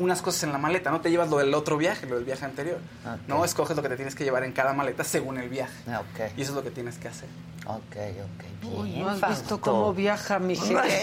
unas 0.00 0.20
cosas 0.22 0.42
en 0.44 0.52
la 0.52 0.58
maleta, 0.58 0.90
no 0.90 1.00
te 1.00 1.10
llevas 1.10 1.28
lo 1.30 1.38
del 1.38 1.54
otro 1.54 1.76
viaje, 1.76 2.06
lo 2.06 2.16
del 2.16 2.24
viaje 2.24 2.44
anterior. 2.44 2.78
Ok. 3.04 3.20
No 3.28 3.44
escoges 3.44 3.76
lo 3.76 3.82
que 3.82 3.88
te 3.90 3.96
tienes 3.96 4.14
que 4.16 4.24
llevar 4.24 4.42
en 4.44 4.52
cada 4.52 4.72
maleta 4.72 5.04
según 5.04 5.38
el 5.38 5.48
viaje. 5.48 5.72
Ah, 5.88 6.02
Y 6.36 6.42
eso 6.42 6.50
es 6.52 6.56
lo 6.56 6.62
que 6.64 6.70
tienes 6.70 6.98
que 6.98 7.06
hacer. 7.08 7.28
ok, 7.66 7.78
ok. 7.78 8.74
Uy, 8.78 8.90
Bien, 8.90 9.02
¿no 9.04 9.10
has 9.10 9.20
Fausto. 9.20 9.40
visto 9.40 9.60
cómo 9.60 9.94
viaja 9.94 10.38
mi 10.38 10.56
jefe? 10.56 11.02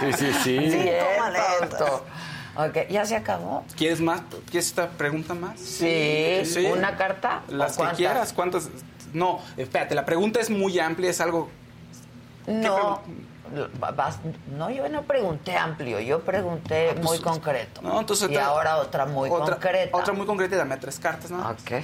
Sí, 0.00 0.12
sí, 0.16 0.32
sí. 0.44 0.58
Bien. 0.58 1.04
Fausto. 1.68 2.04
Ok, 2.56 2.88
¿ya 2.90 3.04
se 3.04 3.16
acabó? 3.16 3.64
¿Quieres 3.76 4.00
más? 4.00 4.22
¿Quieres 4.50 4.66
esta 4.68 4.88
pregunta 4.90 5.34
más? 5.34 5.58
Sí. 5.60 6.44
¿Una 6.72 6.96
carta? 6.96 7.42
Las 7.48 7.78
¿O 7.78 7.88
que 7.88 7.96
quieras, 7.96 8.32
¿cuántas? 8.32 8.68
No, 9.12 9.40
espérate, 9.56 9.94
la 9.94 10.04
pregunta 10.04 10.40
es 10.40 10.48
muy 10.50 10.78
amplia, 10.78 11.10
es 11.10 11.20
algo... 11.20 11.48
No, 12.46 13.00
no, 14.56 14.70
yo 14.70 14.88
no 14.88 15.02
pregunté 15.02 15.56
amplio, 15.56 16.00
yo 16.00 16.20
pregunté 16.20 16.94
muy 17.02 17.18
concreto. 17.20 17.80
Ah, 17.80 17.82
pues, 17.82 17.92
No, 17.94 18.00
entonces 18.00 18.30
y 18.30 18.34
te- 18.34 18.40
ahora 18.40 18.76
otra 18.76 19.06
muy 19.06 19.30
otra, 19.30 19.56
concreta. 19.56 19.96
Otra 19.96 20.12
muy 20.12 20.26
concreta 20.26 20.54
y 20.54 20.58
dame 20.58 20.76
tres 20.76 20.98
cartas, 20.98 21.30
¿no? 21.30 21.38
Ok. 21.50 21.82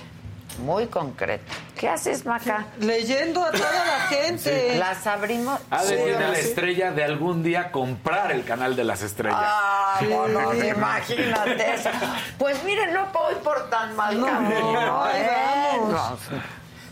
muy 0.64 0.86
concreto. 0.86 1.44
¿Qué 1.78 1.86
haces, 1.86 2.24
Maca? 2.24 2.64
Leyendo 2.80 3.44
a 3.44 3.50
toda 3.50 3.70
la 3.84 4.06
gente. 4.08 4.76
Las 4.78 5.06
abrimos. 5.06 5.60
Ade 5.70 5.88
Sí, 5.98 6.02
tiene 6.04 6.28
la 6.28 6.34
sí. 6.34 6.40
estrella 6.40 6.92
de 6.92 7.04
algún 7.04 7.42
día 7.42 7.70
comprar 7.70 8.32
el 8.32 8.42
canal 8.44 8.74
de 8.74 8.84
las 8.84 9.02
estrellas. 9.02 9.38
Ah, 9.38 9.96
Sí. 9.98 10.06
bueno, 10.06 10.54
imagínate 10.54 11.74
eso. 11.74 11.90
Pues 12.38 12.62
miren, 12.64 12.94
no 12.94 13.06
voy 13.12 13.34
por 13.44 13.68
tan 13.68 13.94
mal 13.96 14.18
camino, 14.24 15.06
¿eh? 15.10 15.78
No. 15.90 16.16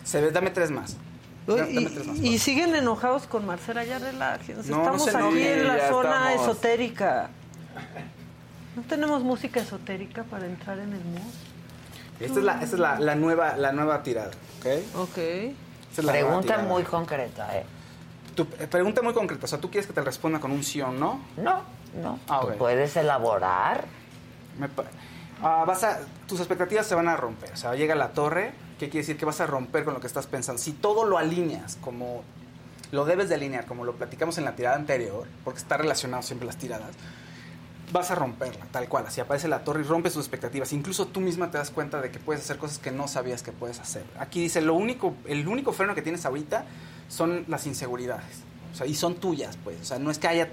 Se 0.05 0.21
ve, 0.21 0.31
dame 0.31 0.51
tres 0.51 0.71
más. 0.71 0.97
Y, 1.47 2.29
y 2.29 2.39
siguen 2.39 2.75
enojados 2.75 3.27
con 3.27 3.45
Marcela, 3.47 3.85
ya 3.85 3.99
relájense. 3.99 4.71
No, 4.71 4.77
no 4.77 4.97
estamos 4.97 5.05
se 5.05 5.17
aquí 5.17 5.43
en 5.47 5.67
la 5.69 5.89
zona 5.89 6.33
estamos. 6.33 6.49
esotérica. 6.49 7.31
¿No 8.77 8.83
tenemos 8.83 9.23
música 9.23 9.61
esotérica 9.61 10.25
para 10.25 10.47
entrar 10.47 10.79
en 10.79 10.93
el 10.93 11.05
mood? 11.05 11.21
Esta 12.21 12.39
es 12.39 12.45
la, 12.45 12.53
esta 12.55 12.77
es 12.77 12.79
la, 12.79 12.99
la 12.99 13.15
nueva, 13.15 13.57
la 13.57 13.73
nueva 13.73 14.03
tirada, 14.03 14.31
¿ok? 14.61 14.67
Ok. 14.97 15.19
Esta 15.19 15.55
es 15.99 16.05
la 16.05 16.13
Pregunta 16.13 16.59
muy 16.59 16.83
concreta, 16.85 17.57
¿eh? 17.57 17.65
Tu 18.35 18.43
eh, 18.43 18.67
pregunta 18.69 19.03
muy 19.03 19.13
concreta, 19.13 19.45
o 19.45 19.49
sea, 19.49 19.61
¿tú 19.61 19.71
quieres 19.71 19.87
que 19.87 19.93
te 19.93 20.01
responda 20.01 20.41
con 20.41 20.51
un 20.51 20.65
sí 20.65 20.81
o 20.81 20.91
no? 20.91 21.21
No, 21.37 21.63
no. 22.01 22.19
Ah, 22.29 22.41
¿Tú 22.41 22.49
ok. 22.49 22.55
puedes 22.55 22.97
elaborar? 22.97 23.85
Me 24.59 24.69
ah, 25.43 25.65
vas 25.67 25.85
a, 25.85 26.01
tus 26.27 26.41
expectativas 26.41 26.87
se 26.87 26.95
van 26.95 27.09
a 27.09 27.17
romper. 27.17 27.53
O 27.53 27.57
sea, 27.57 27.75
llega 27.75 27.95
la 27.95 28.09
torre, 28.09 28.53
¿qué 28.79 28.89
quiere 28.89 28.99
decir? 28.99 29.17
Que 29.17 29.25
vas 29.25 29.41
a 29.41 29.47
romper 29.47 29.85
con 29.85 29.95
lo 29.95 30.01
que 30.01 30.07
estás 30.07 30.27
pensando. 30.27 30.61
Si 30.61 30.73
todo 30.73 31.05
lo 31.05 31.19
alineas 31.19 31.79
como 31.81 32.23
lo 32.93 33.05
debes 33.05 33.29
de 33.29 33.35
alinear, 33.35 33.67
como 33.67 33.85
lo 33.85 33.95
platicamos 33.95 34.39
en 34.39 34.45
la 34.45 34.55
tirada 34.55 34.77
anterior, 34.77 35.27
porque 35.43 35.59
está 35.59 35.77
relacionado 35.77 36.23
siempre 36.23 36.47
las 36.47 36.57
tiradas, 36.57 36.95
vas 37.93 38.11
a 38.11 38.15
romperla, 38.15 38.67
tal 38.71 38.89
cual. 38.89 39.07
Así 39.07 39.21
aparece 39.21 39.49
la 39.49 39.65
torre 39.65 39.81
y 39.81 39.85
rompes 39.85 40.13
tus 40.13 40.23
expectativas. 40.23 40.73
Incluso 40.73 41.07
tú 41.07 41.21
misma 41.21 41.51
te 41.51 41.59
das 41.59 41.71
cuenta 41.71 42.01
de 42.01 42.11
que 42.11 42.19
puedes 42.19 42.43
hacer 42.43 42.59
cosas 42.59 42.79
que 42.79 42.91
no 42.91 43.09
sabías 43.09 43.43
que 43.43 43.53
puedes 43.53 43.81
hacer. 43.81 44.05
Aquí 44.19 44.41
dice, 44.41 44.61
lo 44.61 44.75
único, 44.75 45.15
el 45.27 45.47
único 45.49 45.73
freno 45.73 45.95
que 45.95 46.03
tienes 46.03 46.25
ahorita 46.25 46.67
son 47.09 47.45
las 47.49 47.67
inseguridades. 47.67 48.43
O 48.73 48.77
sea, 48.77 48.87
y 48.87 48.95
son 48.95 49.17
tuyas, 49.17 49.59
pues. 49.63 49.81
O 49.81 49.85
sea, 49.85 49.99
no 49.99 50.11
es 50.11 50.19
que 50.19 50.29
haya 50.29 50.49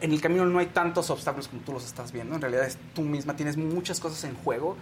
en 0.00 0.12
el 0.12 0.20
camino 0.20 0.44
no 0.44 0.58
hay 0.58 0.66
tantos 0.66 1.10
obstáculos 1.10 1.48
como 1.48 1.62
tú 1.62 1.72
los 1.72 1.84
estás 1.84 2.12
viendo. 2.12 2.34
En 2.34 2.40
realidad 2.40 2.66
es 2.66 2.78
tú 2.94 3.02
misma, 3.02 3.36
tienes 3.36 3.56
muchas 3.56 4.00
cosas 4.00 4.24
en 4.24 4.34
juego 4.34 4.76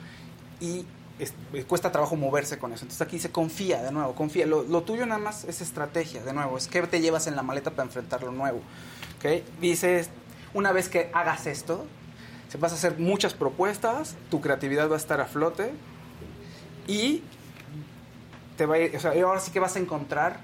y 0.61 0.86
eh, 1.19 1.65
cuesta 1.65 1.93
trabajo 1.93 2.16
moverse 2.16 2.59
con 2.59 2.73
eso. 2.73 2.85
Entonces 2.85 3.03
aquí 3.03 3.16
dice 3.16 3.31
confía, 3.31 3.82
de 3.82 3.93
nuevo, 3.93 4.15
confía. 4.15 4.47
Lo, 4.47 4.82
tuyo 4.82 5.07
nada 5.07 5.20
más 5.20 5.45
es 5.45 5.61
estrategia, 5.61 6.23
de 6.24 6.32
nuevo. 6.32 6.57
Es 6.59 6.66
qué 6.66 6.82
te 6.82 7.01
llevas 7.01 7.27
en 7.27 7.36
la 7.36 7.43
maleta 7.43 7.70
para 7.70 7.85
enfrentar 7.85 8.23
lo 8.23 8.32
nuevo. 8.32 8.59
¿ok? 9.19 9.43
Dices, 9.61 10.11
una 10.53 10.73
vez 10.73 10.89
que 10.89 11.11
hagas 11.12 11.47
esto, 11.47 11.86
se 12.49 12.59
vas 12.59 12.73
a 12.73 12.74
hacer 12.77 12.99
muchas 12.99 13.35
propuestas, 13.35 14.16
tu 14.31 14.41
creatividad 14.41 14.89
va 14.91 14.95
a 14.95 14.99
estar 14.99 15.20
a 15.20 15.27
flote 15.27 15.73
y 16.86 17.23
te 18.57 18.66
va 18.66 18.77
a 18.77 18.78
ir- 18.78 18.97
o 18.97 19.01
sea, 19.01 19.12
ahora 19.24 19.41
sí 19.41 19.51
que 19.51 19.61
vas 19.61 19.77
a 19.77 19.78
encontrar 19.78 20.41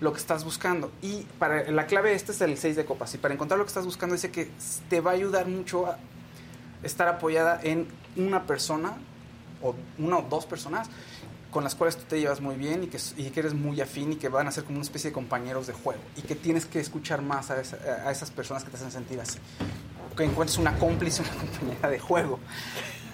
lo 0.00 0.12
que 0.12 0.18
estás 0.18 0.44
buscando. 0.44 0.90
Y 1.00 1.22
para 1.38 1.70
la 1.70 1.86
clave 1.86 2.14
este 2.14 2.32
es 2.32 2.40
el 2.40 2.58
6 2.58 2.76
de 2.76 2.84
copas. 2.84 3.14
Y 3.14 3.18
para 3.18 3.32
encontrar 3.32 3.58
lo 3.58 3.64
que 3.64 3.68
estás 3.70 3.84
buscando 3.86 4.14
dice 4.14 4.30
que 4.30 4.50
te 4.90 5.00
va 5.00 5.12
a 5.12 5.14
ayudar 5.14 5.46
mucho 5.46 5.86
a 5.86 5.98
estar 6.82 7.08
apoyada 7.08 7.60
en 7.62 7.86
una 8.16 8.42
persona 8.44 8.98
o 9.64 9.74
una 9.98 10.18
o 10.18 10.22
dos 10.22 10.46
personas 10.46 10.88
con 11.50 11.62
las 11.64 11.74
cuales 11.74 11.96
tú 11.96 12.02
te 12.08 12.18
llevas 12.20 12.40
muy 12.40 12.56
bien 12.56 12.84
y 12.84 12.86
que, 12.88 12.98
y 13.16 13.30
que 13.30 13.40
eres 13.40 13.54
muy 13.54 13.80
afín 13.80 14.12
y 14.12 14.16
que 14.16 14.28
van 14.28 14.46
a 14.48 14.50
ser 14.52 14.64
como 14.64 14.76
una 14.76 14.82
especie 14.84 15.10
de 15.10 15.14
compañeros 15.14 15.66
de 15.66 15.72
juego 15.72 16.00
y 16.16 16.22
que 16.22 16.34
tienes 16.34 16.66
que 16.66 16.80
escuchar 16.80 17.22
más 17.22 17.50
a, 17.50 17.60
esa- 17.60 17.76
a 18.04 18.10
esas 18.10 18.30
personas 18.30 18.64
que 18.64 18.70
te 18.70 18.76
hacen 18.76 18.90
sentir 18.90 19.20
así. 19.20 19.38
Que 20.16 20.24
encuentres 20.24 20.58
una 20.58 20.76
cómplice, 20.78 21.22
una 21.28 21.30
compañera 21.30 21.88
de 21.90 21.98
juego 21.98 22.38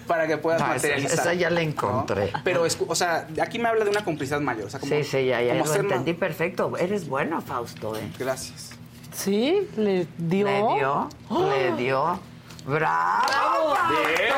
para 0.07 0.25
que 0.27 0.37
puedas 0.37 0.59
No, 0.59 0.65
esa- 0.73 0.73
materializar. 0.87 1.19
esa 1.19 1.33
ya 1.35 1.49
la 1.51 1.61
¿no? 1.61 1.67
encontré. 1.69 2.33
Pero, 2.43 2.65
escu- 2.65 2.85
o 2.87 2.95
sea, 2.95 3.27
aquí 3.41 3.59
me 3.59 3.69
habla 3.69 3.83
de 3.85 3.91
una 3.91 4.03
complicidad 4.03 4.41
mayor. 4.41 4.65
O 4.65 4.69
sea, 4.71 4.79
como, 4.79 4.91
sí, 4.91 5.03
sí, 5.03 5.25
ya, 5.27 5.41
ya 5.41 5.59
como 5.59 5.73
lo 5.73 5.79
entendí 5.79 6.13
perfecto. 6.13 6.75
Eres 6.77 7.07
bueno, 7.07 7.41
Fausto, 7.41 7.95
¿eh? 7.95 8.11
Gracias. 8.17 8.71
¿Sí? 9.13 9.67
¿Le 9.77 10.07
dio? 10.17 10.47
Le 10.47 10.75
dio, 10.79 11.09
le 11.49 11.75
dio. 11.75 12.19
¡Bravo! 12.65 13.75
Bien, 14.17 14.31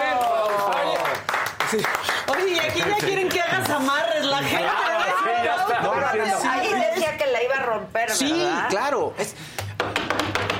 Oye, 1.77 2.53
y 2.53 2.59
aquí 2.59 2.79
ya 2.79 2.97
quieren 2.97 3.29
que 3.29 3.41
hagas 3.41 3.69
amarres 3.69 4.25
la 4.25 4.37
gente. 4.43 4.67
sí, 4.67 5.43
ya 5.43 5.55
está. 5.55 5.81
No, 5.81 5.93
diciendo. 5.93 6.49
ahí 6.49 6.73
decía 6.91 7.17
que 7.17 7.27
la 7.27 7.43
iba 7.43 7.55
a 7.55 7.63
romper, 7.63 8.09
¿verdad? 8.09 8.15
Sí, 8.15 8.49
claro. 8.69 9.13
Es, 9.17 9.35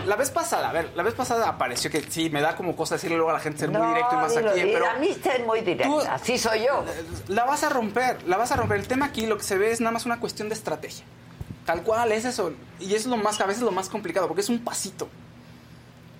la 0.06 0.16
vez 0.18 0.32
pasada, 0.32 0.70
a 0.70 0.74
ver, 0.74 0.92
la 0.96 1.04
vez 1.04 1.14
pasada 1.14 1.48
apareció 1.48 1.90
que 1.90 2.02
sí, 2.02 2.30
me 2.30 2.42
da 2.42 2.56
como 2.58 2.76
cosa 2.76 2.96
decirle 2.96 3.16
luego 3.16 3.30
a 3.30 3.34
la 3.34 3.40
gente 3.40 3.60
ser 3.60 3.72
muy 3.72 3.88
directo 3.88 4.10
y 4.12 4.18
más 4.18 4.36
dilo, 4.36 4.52
aquí, 4.52 4.60
dilo. 4.62 4.74
pero 4.74 4.90
A 4.90 4.96
mí 4.96 5.14
ser 5.24 5.46
muy 5.46 5.62
directa, 5.62 6.14
así 6.14 6.38
soy 6.38 6.66
yo. 6.66 6.84
la 7.30 7.46
vas 7.46 7.64
a 7.64 7.70
romper, 7.70 8.22
la 8.28 8.36
vas 8.38 8.52
a 8.52 8.58
romper. 8.58 8.80
El 8.80 8.88
tema 8.88 9.06
aquí 9.06 9.26
lo 9.26 9.38
que 9.38 9.44
se 9.44 9.58
ve 9.58 9.72
es 9.72 9.80
nada 9.80 9.92
más 9.92 10.06
una 10.06 10.20
cuestión 10.20 10.50
de 10.50 10.56
estrategia. 10.56 11.06
Tal 11.66 11.84
cual, 11.84 12.12
es 12.12 12.26
eso. 12.26 12.52
Y 12.80 12.96
es 12.96 13.06
lo 13.06 13.16
más, 13.16 13.40
a 13.40 13.46
veces 13.46 13.64
lo 13.64 13.72
más 13.72 13.88
complicado, 13.88 14.28
porque 14.28 14.42
es 14.42 14.50
un 14.50 14.60
pasito. 14.60 15.08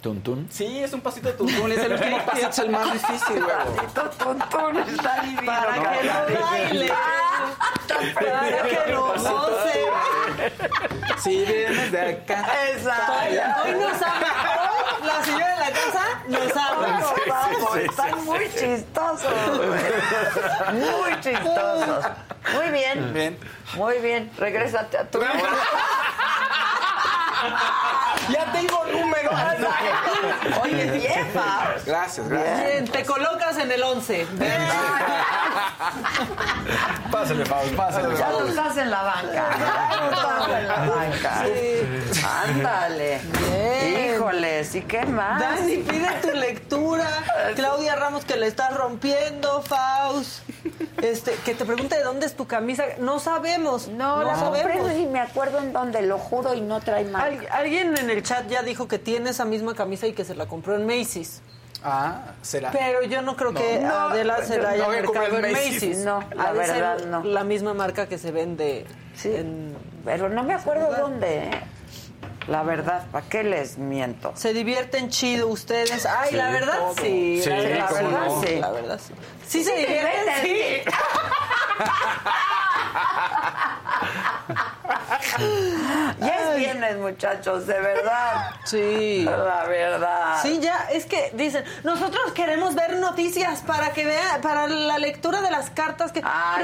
Tuntún. 0.04 0.50
Sí, 0.52 0.84
es 0.84 0.92
un 0.92 1.00
pasito 1.00 1.30
de 1.30 1.34
tuntún, 1.36 1.72
es 1.72 1.78
el 1.78 1.94
último 1.94 2.18
pasito, 2.26 2.50
es 2.50 2.60
el 2.60 2.70
más 2.72 2.92
difícil, 2.92 3.40
luego. 3.40 3.74
Tuntún 4.20 4.80
está 4.80 5.22
divino. 5.22 5.46
Para 5.46 5.76
¿no? 5.78 5.92
que 5.92 6.04
lo 6.04 6.42
baile. 6.42 6.94
Para 8.14 8.64
que 8.64 8.92
lo 8.92 9.08
goce. 9.08 9.86
Si 11.20 11.46
vienes 11.46 11.90
de 11.94 12.02
acá. 12.02 12.46
Exacto. 12.74 13.14
Hoy 13.64 13.72
nos 13.76 14.02
habla. 14.02 14.34
Hoy 15.00 15.08
la 15.08 15.24
señora 15.24 15.48
de 15.48 15.60
la 15.62 15.72
casa 15.72 16.06
nos 16.28 16.58
habla. 16.58 16.88
Vamos, 16.88 17.14
vamos, 17.26 17.78
están 17.78 18.26
muy 18.26 18.50
chistosos. 18.50 19.34
Muy 20.74 21.22
chistosos. 21.22 22.06
Muy 22.54 22.72
bien. 22.72 23.14
Bien. 23.14 23.40
Muy 23.76 24.00
bien. 24.00 24.30
Regrésate 24.38 24.98
a 24.98 25.10
tu 25.10 25.22
Ya 28.30 28.52
tengo 28.52 28.86
número. 28.92 29.32
Oye, 30.62 30.92
bien, 30.92 31.28
Fabs. 31.34 31.86
Gracias, 31.86 32.28
gracias. 32.30 32.66
Bien, 32.66 32.88
te 32.88 33.06
colocas 33.06 33.58
en 33.58 33.72
el 33.72 33.84
11. 33.84 34.28
Pásale, 37.12 37.46
Pablo, 37.46 37.78
pásale. 37.78 38.18
Ya 38.18 38.30
no 38.30 38.48
estás 38.48 38.78
en 38.78 38.92
la 38.92 39.02
banca. 39.04 39.50
Ya 39.60 40.00
no 40.00 40.12
estás 40.12 40.48
en 40.50 40.68
la 40.68 40.76
banca. 40.76 41.44
Ándale. 42.44 43.22
Bien. 43.50 44.16
Híjoles, 44.16 44.76
¿y 44.76 44.82
qué 44.82 45.06
más? 45.06 45.40
Dani, 45.40 45.78
pide 45.78 46.10
tu 46.22 46.32
lectura. 46.32 47.08
Claudia 47.56 47.96
Ramos, 47.96 48.26
que 48.26 48.38
le 48.38 48.48
estás 48.48 48.74
rompiendo, 48.76 49.62
Faust. 49.64 50.44
Este, 51.02 51.34
que 51.44 51.54
te 51.54 51.66
pregunte 51.66 51.98
de 51.98 52.04
dónde 52.04 52.26
es 52.26 52.36
tu 52.36 52.48
camisa. 52.48 52.86
No 53.00 53.20
sabemos. 53.20 53.90
No, 53.90 54.24
la 54.24 54.36
compré 54.36 54.98
y 54.98 55.06
me 55.06 55.20
acuerdo 55.20 55.60
en 55.60 55.74
dónde, 55.74 56.02
lo 56.02 56.18
juro, 56.18 56.54
y 56.54 56.62
no 56.62 56.80
trae 56.80 57.04
marca. 57.04 57.33
Al- 57.40 57.48
alguien 57.52 57.98
en 57.98 58.10
el 58.10 58.24
chat 58.24 58.48
ya 58.50 58.62
dijo 58.64 58.88
que 58.88 59.00
tiene 59.00 59.30
esa 59.32 59.46
misma 59.46 59.74
camisa 59.76 60.08
y 60.08 60.14
que 60.14 60.24
se 60.26 60.36
la 60.36 60.46
compró 60.48 60.76
en 60.76 60.86
Macy's. 60.86 61.42
Ah, 61.86 62.32
será. 62.42 62.72
Pero 62.72 63.04
yo 63.04 63.22
no 63.22 63.36
creo 63.36 63.52
No. 63.52 63.60
que 63.60 63.80
No, 63.80 63.94
Adela 63.94 64.42
se 64.44 64.58
la 64.58 64.70
no 64.70 64.86
haya 64.86 64.88
mercado 64.88 65.38
en 65.40 65.42
Macy's. 65.52 65.74
Macy's. 65.74 65.98
No, 66.00 66.24
la 66.34 66.44
Ha 66.50 66.54
de 66.54 66.66
ser 66.66 66.76
verdad, 66.76 67.06
no. 67.08 67.24
La 67.26 67.44
misma 67.44 67.74
marca 67.74 68.08
que 68.08 68.18
se 68.18 68.32
vende 68.32 68.86
Sí, 69.16 69.30
en... 69.36 69.76
pero 70.06 70.30
no 70.30 70.44
me 70.44 70.54
acuerdo 70.54 70.94
dónde, 70.96 71.40
¿eh? 71.50 71.52
La 72.48 72.62
verdad, 72.64 73.06
¿para 73.12 73.26
qué 73.28 73.44
les 73.44 73.78
miento? 73.78 74.32
Se 74.36 74.54
divierten 74.54 75.10
chido 75.10 75.48
ustedes. 75.48 76.06
Ay, 76.06 76.32
Sí, 76.32 76.36
la 76.36 76.50
verdad 76.52 76.78
todo. 76.78 76.94
sí. 76.96 77.40
Sí, 77.44 77.50
la, 77.50 77.56
verdad 77.58 78.26
no. 78.28 78.42
sí. 78.44 78.56
La 78.60 78.72
verdad 78.72 79.00
sí. 79.06 79.14
Sí, 79.48 79.64
se 79.64 79.72
te 79.72 79.78
divierten, 79.80 80.42
sí. 80.42 80.82
Ya 86.20 86.52
es 86.52 86.56
viernes, 86.58 86.98
muchachos, 86.98 87.68
de 87.68 87.80
verdad. 87.80 88.52
Sí. 88.66 89.24
La 89.26 89.64
verdad. 89.66 90.40
Sí, 90.42 90.60
ya, 90.62 90.88
es 90.92 91.06
que 91.06 91.32
dicen, 91.34 91.64
nosotros 91.84 92.32
queremos 92.34 92.76
ver 92.76 92.98
noticias 92.98 93.62
para 93.62 93.92
que 93.92 94.06
vea, 94.06 94.40
para 94.42 94.68
la 94.68 94.98
lectura 94.98 95.42
de 95.42 95.52
las 95.52 95.70
cartas 95.70 96.12
que 96.12 96.22
Ah, 96.24 96.56
ya, 96.58 96.64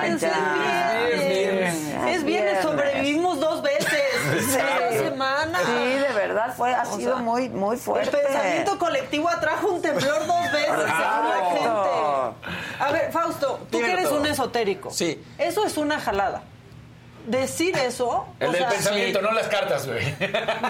relájense, 0.00 0.26
ya. 0.28 1.08
es 1.08 1.18
viernes. 1.28 1.74
Es 1.74 1.84
viernes. 1.84 2.16
Es 2.16 2.24
viernes, 2.24 2.56
Es 2.58 2.62
sobrevivimos 2.62 3.40
dos 3.40 3.62
veces 3.62 3.88
Sí. 4.32 4.56
esta 4.58 5.04
semana. 5.04 5.58
Sí, 5.64 5.72
de 5.98 6.12
verdad, 6.14 6.54
fue, 6.56 6.74
ha 6.74 6.82
O 6.82 6.96
sido 6.96 7.14
sea, 7.14 7.22
muy, 7.22 7.48
muy 7.48 7.76
El 7.76 7.82
fuerte. 7.82 8.16
pensamiento 8.16 8.78
colectivo 8.78 9.28
atrajo 9.28 9.68
un 9.68 9.82
temblor 9.82 10.26
dos 10.26 10.52
veces 10.52 10.68
según 10.68 11.28
la 11.28 11.50
gente. 11.50 12.42
A 12.80 12.90
ver, 12.92 13.12
Fausto, 13.12 13.60
tú 13.70 13.78
que 13.78 13.92
eres 13.92 14.08
todo. 14.08 14.20
un 14.20 14.26
esotérico. 14.26 14.90
Sí. 14.90 15.22
Eso 15.38 15.64
es 15.64 15.76
una 15.76 15.98
jalada. 16.00 16.42
Decir 17.26 17.76
eso. 17.76 18.26
El 18.40 18.48
o 18.48 18.52
del 18.52 18.60
sea, 18.62 18.70
pensamiento, 18.70 19.22
no 19.22 19.30
las 19.32 19.46
cartas, 19.48 19.86
güey. 19.86 20.14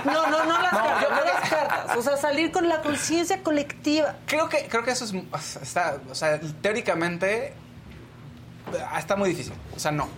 No, 0.05 0.27
no, 0.29 0.45
no 0.45 0.61
las 0.61 0.73
No, 0.73 0.79
cartas, 0.83 1.11
no 1.11 1.25
las 1.25 1.51
cartas. 1.51 1.97
O 1.97 2.03
sea, 2.03 2.17
salir 2.19 2.53
con 2.53 2.69
la 2.69 2.83
conciencia 2.83 3.43
colectiva. 3.43 4.17
Creo 4.27 4.49
que, 4.49 4.67
creo 4.69 4.85
que 4.85 4.91
eso 4.91 5.05
es. 5.07 5.15
Está, 5.63 5.97
o 6.11 6.15
sea, 6.15 6.39
teóricamente. 6.61 7.55
Está 8.99 9.17
muy 9.17 9.31
difícil. 9.31 9.55
O 9.77 9.79
sea, 9.81 9.91
no. 9.93 10.09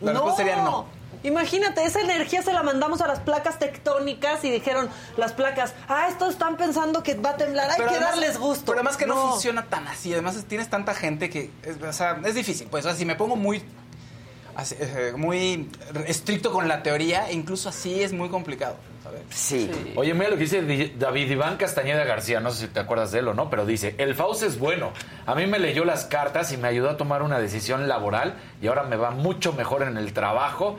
La 0.00 0.12
No. 0.12 0.20
respuesta 0.20 0.36
sería 0.44 0.56
no. 0.62 0.86
Imagínate, 1.22 1.82
esa 1.84 2.00
energía 2.02 2.42
se 2.42 2.52
la 2.52 2.62
mandamos 2.62 3.00
a 3.00 3.06
las 3.06 3.18
placas 3.20 3.58
tectónicas 3.58 4.44
y 4.44 4.50
dijeron 4.50 4.90
las 5.16 5.32
placas, 5.32 5.72
ah, 5.88 6.08
estos 6.10 6.34
están 6.34 6.58
pensando 6.58 7.02
que 7.02 7.14
va 7.14 7.30
a 7.30 7.36
temblar, 7.38 7.70
hay 7.70 7.76
Pero 7.78 7.88
que 7.88 7.94
además- 7.94 8.10
darles 8.10 8.38
gusto. 8.38 8.64
Pero 8.66 8.80
además 8.80 8.98
que 8.98 9.06
no. 9.06 9.30
funciona 9.30 9.64
tan 9.64 9.88
así. 9.88 10.12
Además 10.12 10.36
es- 10.36 10.44
tienes 10.44 10.68
tanta 10.68 10.92
gente 10.94 11.30
que, 11.30 11.50
es, 11.62 11.80
o 11.82 11.92
sea, 11.94 12.20
es 12.26 12.34
difícil. 12.34 12.66
Pues 12.70 12.84
o 12.84 12.88
sea, 12.90 12.98
si 12.98 13.06
me 13.06 13.14
pongo 13.16 13.36
muy, 13.36 13.64
así, 14.56 14.76
eh, 14.78 15.12
muy 15.16 15.68
estricto 16.06 16.52
con 16.52 16.68
la 16.68 16.82
teoría, 16.82 17.30
incluso 17.32 17.68
así 17.68 18.02
es 18.02 18.12
muy 18.12 18.28
complicado. 18.28 18.76
Sí. 19.30 19.70
Oye, 19.96 20.14
mira 20.14 20.30
lo 20.30 20.36
que 20.36 20.42
dice 20.42 20.62
Di- 20.62 20.94
David 20.98 21.30
Iván 21.30 21.56
Castañeda 21.58 22.04
García, 22.04 22.40
no 22.40 22.50
sé 22.50 22.66
si 22.66 22.72
te 22.72 22.80
acuerdas 22.80 23.12
de 23.12 23.18
él 23.20 23.28
o 23.28 23.34
no, 23.34 23.50
pero 23.50 23.66
dice, 23.66 23.94
el 23.98 24.14
Faust 24.14 24.42
es 24.44 24.58
bueno. 24.58 24.92
A 25.26 25.34
mí 25.34 25.46
me 25.46 25.58
leyó 25.58 25.84
las 25.84 26.04
cartas 26.06 26.52
y 26.52 26.56
me 26.56 26.68
ayudó 26.68 26.90
a 26.90 26.96
tomar 26.96 27.22
una 27.22 27.38
decisión 27.38 27.86
laboral 27.86 28.34
y 28.62 28.66
ahora 28.66 28.82
me 28.84 28.96
va 28.96 29.10
mucho 29.10 29.52
mejor 29.52 29.82
en 29.82 29.98
el 29.98 30.12
trabajo. 30.14 30.78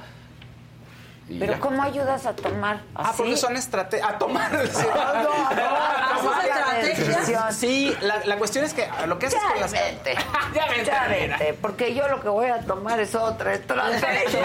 Pero 1.27 1.53
ya. 1.53 1.59
¿cómo 1.59 1.81
ayudas 1.81 2.25
a 2.27 2.35
tomar? 2.35 2.81
Ah, 2.93 3.11
porque 3.17 3.35
son 3.35 3.55
estrategias. 3.57 4.07
A 4.09 4.17
tomar. 4.19 4.51
sí. 4.73 4.83
No, 4.87 5.13
no, 5.13 5.23
no, 5.23 5.25
a 5.65 6.11
¿cómo 6.17 6.29
tomar 6.31 6.45
estrategias? 6.85 7.55
Sí, 7.55 7.95
la, 8.01 8.23
la 8.25 8.37
cuestión 8.37 8.63
es 8.63 8.73
que 8.75 8.87
lo 9.07 9.17
que 9.17 9.25
haces 9.27 9.41
Ya 9.41 9.51
con 9.51 9.61
las 9.61 9.71
vete. 9.71 10.15
ya 10.53 10.83
Ya 10.83 11.07
vete, 11.07 11.53
porque 11.55 11.95
yo 11.95 12.07
lo 12.07 12.21
que 12.21 12.29
voy 12.29 12.47
a 12.49 12.59
tomar 12.59 12.99
es 12.99 13.15
otra 13.15 13.53
estrategia. 13.55 14.43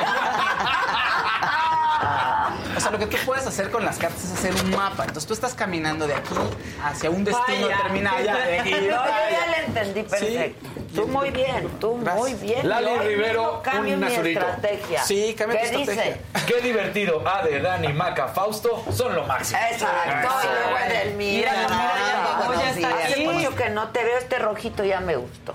O 2.76 2.80
sea, 2.80 2.90
lo 2.92 2.98
que 2.98 3.06
tú 3.06 3.16
puedes 3.26 3.46
hacer 3.46 3.70
con 3.70 3.84
las 3.84 3.98
cartas 3.98 4.24
es 4.24 4.32
hacer 4.32 4.54
un 4.64 4.70
mapa. 4.70 5.02
Entonces 5.04 5.26
tú 5.26 5.34
estás 5.34 5.52
caminando 5.54 6.06
de 6.06 6.14
aquí 6.14 6.34
hacia 6.82 7.10
un 7.10 7.24
destino 7.24 7.68
determinado. 7.68 8.24
Ya, 8.24 8.36
de 8.38 8.58
aquí, 8.60 8.70
No, 8.70 8.78
yo 8.80 8.96
vaya. 8.96 9.30
ya 9.30 9.46
le 9.50 9.66
entendí 9.66 10.02
perfecto. 10.04 10.66
Tú 10.94 11.06
muy 11.06 11.30
bien, 11.30 11.68
tú 11.78 11.94
muy 11.96 12.34
bien. 12.34 12.68
Lali 12.68 12.86
hoy 12.86 13.06
Rivero, 13.06 13.62
cambio 13.62 13.94
un 13.94 14.00
mi 14.00 14.06
azulito. 14.06 14.40
estrategia. 14.40 15.02
Sí, 15.04 15.34
cambia 15.38 15.60
¿Qué 15.60 15.68
tu 15.70 15.78
estrategia. 15.80 16.16
dice? 16.34 16.46
Qué 16.46 16.60
divertido. 16.62 17.22
Ade, 17.28 17.60
Dani, 17.60 17.92
Maca, 17.92 18.28
Fausto 18.28 18.84
son 18.92 19.14
lo 19.14 19.24
máximo. 19.24 19.58
Exacto, 19.70 20.28
y 20.42 20.46
luego 20.46 21.16
Mira, 21.16 21.52
Nora, 21.62 21.68
mira, 21.68 22.46
buenos 22.46 22.64
ya 22.64 22.70
está 22.70 22.78
días. 22.88 22.92
aquí. 23.04 23.12
Hace 23.12 23.28
mucho 23.28 23.54
que 23.54 23.70
no 23.70 23.88
te 23.90 24.02
veo, 24.04 24.18
este 24.18 24.38
rojito 24.38 24.84
ya 24.84 25.00
me 25.00 25.16
gustó. 25.16 25.54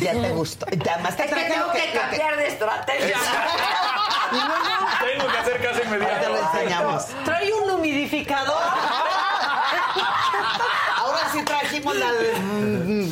Ya 0.00 0.12
te 0.12 0.30
gustó. 0.30 0.66
Además 0.66 1.16
te 1.16 1.24
Es 1.26 1.34
que 1.34 1.44
tengo 1.44 1.70
que 1.72 1.92
cambiar 1.92 2.36
de 2.36 2.46
estrategia. 2.48 3.16
Tengo 5.00 5.30
que 5.30 5.38
hacer 5.38 5.62
caso 5.62 5.78
Te 5.80 5.84
lo 5.88 5.94
inmediato. 5.96 6.36
enseñamos. 6.54 7.06
Trae 7.24 7.52
un 7.52 7.70
humidificador. 7.70 8.56
Sí 11.38 11.44
trajimos 11.44 11.96
la, 11.96 12.12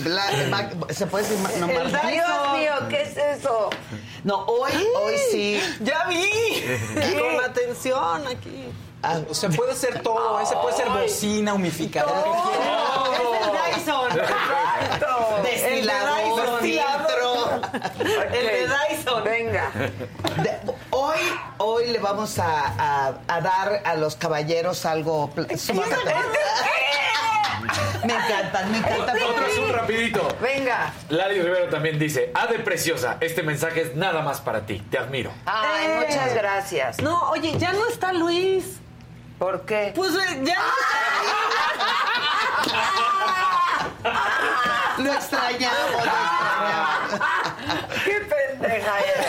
la- 0.07 0.95
se 0.95 1.07
puede 1.07 1.25
decir 1.29 1.39
no, 1.61 1.67
El? 1.67 1.85
Dios 2.11 2.53
mío, 2.55 2.73
¿qué 2.89 3.03
es 3.03 3.17
eso? 3.17 3.71
No, 4.25 4.45
hoy, 4.47 4.73
hoy 4.97 5.15
sí. 5.31 5.61
Ya 5.81 6.07
vi. 6.07 6.63
Con 7.19 7.45
atención 7.45 8.27
aquí. 8.27 8.69
Ah, 9.03 9.21
O 9.29 9.35
sea, 9.35 9.51
puede 9.51 9.75
ser 9.75 10.01
todo. 10.03 10.41
Ese 10.41 10.57
puede 10.57 10.77
ser 10.77 10.89
bocina, 10.89 11.53
humificador. 11.55 12.15
Es 13.13 13.77
el 13.77 13.77
Dyson. 13.77 14.19
Exacto. 14.19 15.41
Destilador, 15.43 16.61
filtro. 16.63 17.61
El 18.33 18.47
de 18.47 18.69
Dyson. 18.89 19.25
Venga. 19.25 19.71
De- 20.43 20.74
hoy, 20.95 21.19
hoy 21.59 21.87
le 21.89 21.99
vamos 21.99 22.39
a, 22.39 22.75
a- 22.79 23.15
a 23.29 23.41
dar 23.41 23.83
a 23.85 23.95
los 23.97 24.17
caballeros 24.17 24.85
algo 24.87 25.31
sumamente- 25.57 26.15
Me 28.05 28.13
encantan, 28.15 28.71
me 28.71 28.79
encantan. 28.79 29.17
Otro 29.23 29.47
azul 29.47 29.69
rapidito. 29.73 30.29
Venga. 30.41 30.93
Lali 31.09 31.41
Rivero 31.41 31.69
también 31.71 31.99
dice, 31.99 32.31
Ade 32.35 32.59
preciosa, 32.59 33.17
este 33.21 33.43
mensaje 33.43 33.81
es 33.83 33.95
nada 33.97 34.21
más 34.23 34.41
para 34.43 34.67
ti. 34.67 34.81
Te 34.91 34.99
admiro. 34.99 35.31
Ay, 35.47 35.87
Eh. 35.87 36.05
muchas 36.07 36.35
gracias. 36.35 37.01
No, 37.01 37.31
oye, 37.31 37.57
ya 37.59 37.73
no 37.73 37.87
está 37.89 38.13
Luis. 38.13 38.79
¿Por 39.39 39.63
qué? 39.65 39.93
Pues 39.95 40.13
eh, 40.15 40.41
ya 40.43 40.57
Lo 44.99 45.13
extrañamos, 45.13 45.91
lo 45.93 45.99
extrañamos. 45.99 47.21
¡Qué 48.05 48.21
pendeja 48.21 48.99
eres! 49.01 49.27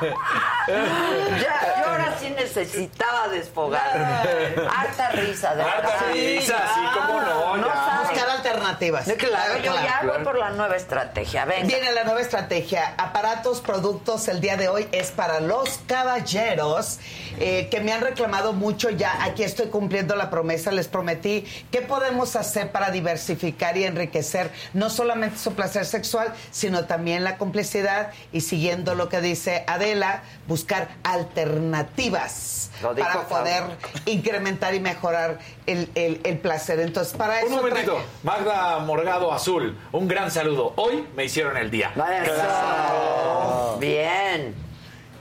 ya, 0.68 1.80
yo 1.80 1.86
ahora 1.90 2.14
sí 2.18 2.30
necesitaba 2.30 3.28
desfogar. 3.28 4.26
Harta 4.70 5.08
risa, 5.10 5.54
de 5.54 5.62
Harta 5.62 5.82
verdad. 5.88 6.12
risa, 6.12 6.56
sí, 6.74 6.80
cómo 6.94 7.20
no, 7.20 7.56
No 7.56 7.66
ya. 7.68 7.74
sabes. 7.74 8.18
Alternativas. 8.56 9.12
Claro, 9.18 9.58
yo 9.58 9.74
ya 9.74 10.02
voy 10.04 10.24
por 10.24 10.38
la 10.38 10.50
nueva 10.50 10.76
estrategia. 10.76 11.44
Venga. 11.44 11.66
Viene 11.66 11.92
la 11.92 12.04
nueva 12.04 12.20
estrategia. 12.20 12.94
Aparatos, 12.96 13.60
productos, 13.60 14.28
el 14.28 14.40
día 14.40 14.56
de 14.56 14.68
hoy 14.68 14.88
es 14.92 15.10
para 15.10 15.40
los 15.40 15.80
caballeros 15.86 16.98
eh, 17.38 17.68
que 17.70 17.80
me 17.80 17.92
han 17.92 18.00
reclamado 18.00 18.52
mucho 18.52 18.90
ya. 18.90 19.24
Aquí 19.24 19.42
estoy 19.42 19.68
cumpliendo 19.68 20.16
la 20.16 20.30
promesa. 20.30 20.72
Les 20.72 20.88
prometí 20.88 21.44
qué 21.70 21.82
podemos 21.82 22.36
hacer 22.36 22.72
para 22.72 22.90
diversificar 22.90 23.76
y 23.76 23.84
enriquecer 23.84 24.50
no 24.72 24.90
solamente 24.90 25.38
su 25.38 25.54
placer 25.54 25.84
sexual, 25.84 26.32
sino 26.50 26.86
también 26.86 27.24
la 27.24 27.36
complicidad 27.36 28.10
y 28.32 28.40
siguiendo 28.40 28.94
lo 28.94 29.08
que 29.08 29.20
dice 29.20 29.64
Adela, 29.66 30.22
buscar 30.46 30.88
alternativas 31.04 32.70
para 32.80 33.22
poder 33.28 33.62
incrementar 34.04 34.74
y 34.74 34.80
mejorar 34.80 35.38
el, 35.66 35.90
el- 35.94 36.20
el 36.24 36.38
placer. 36.38 36.80
Entonces, 36.80 37.14
para 37.14 37.40
Un 37.40 37.46
eso 37.52 37.56
momentito. 37.56 37.92
traje- 37.92 38.06
Magda 38.22 38.78
Morgado 38.80 39.32
Azul, 39.32 39.76
un 39.92 40.08
gran 40.08 40.30
saludo. 40.30 40.72
Hoy 40.76 41.06
me 41.16 41.24
hicieron 41.24 41.56
el 41.56 41.70
día. 41.70 41.92
Eso. 42.24 43.78
Bien. 43.80 44.65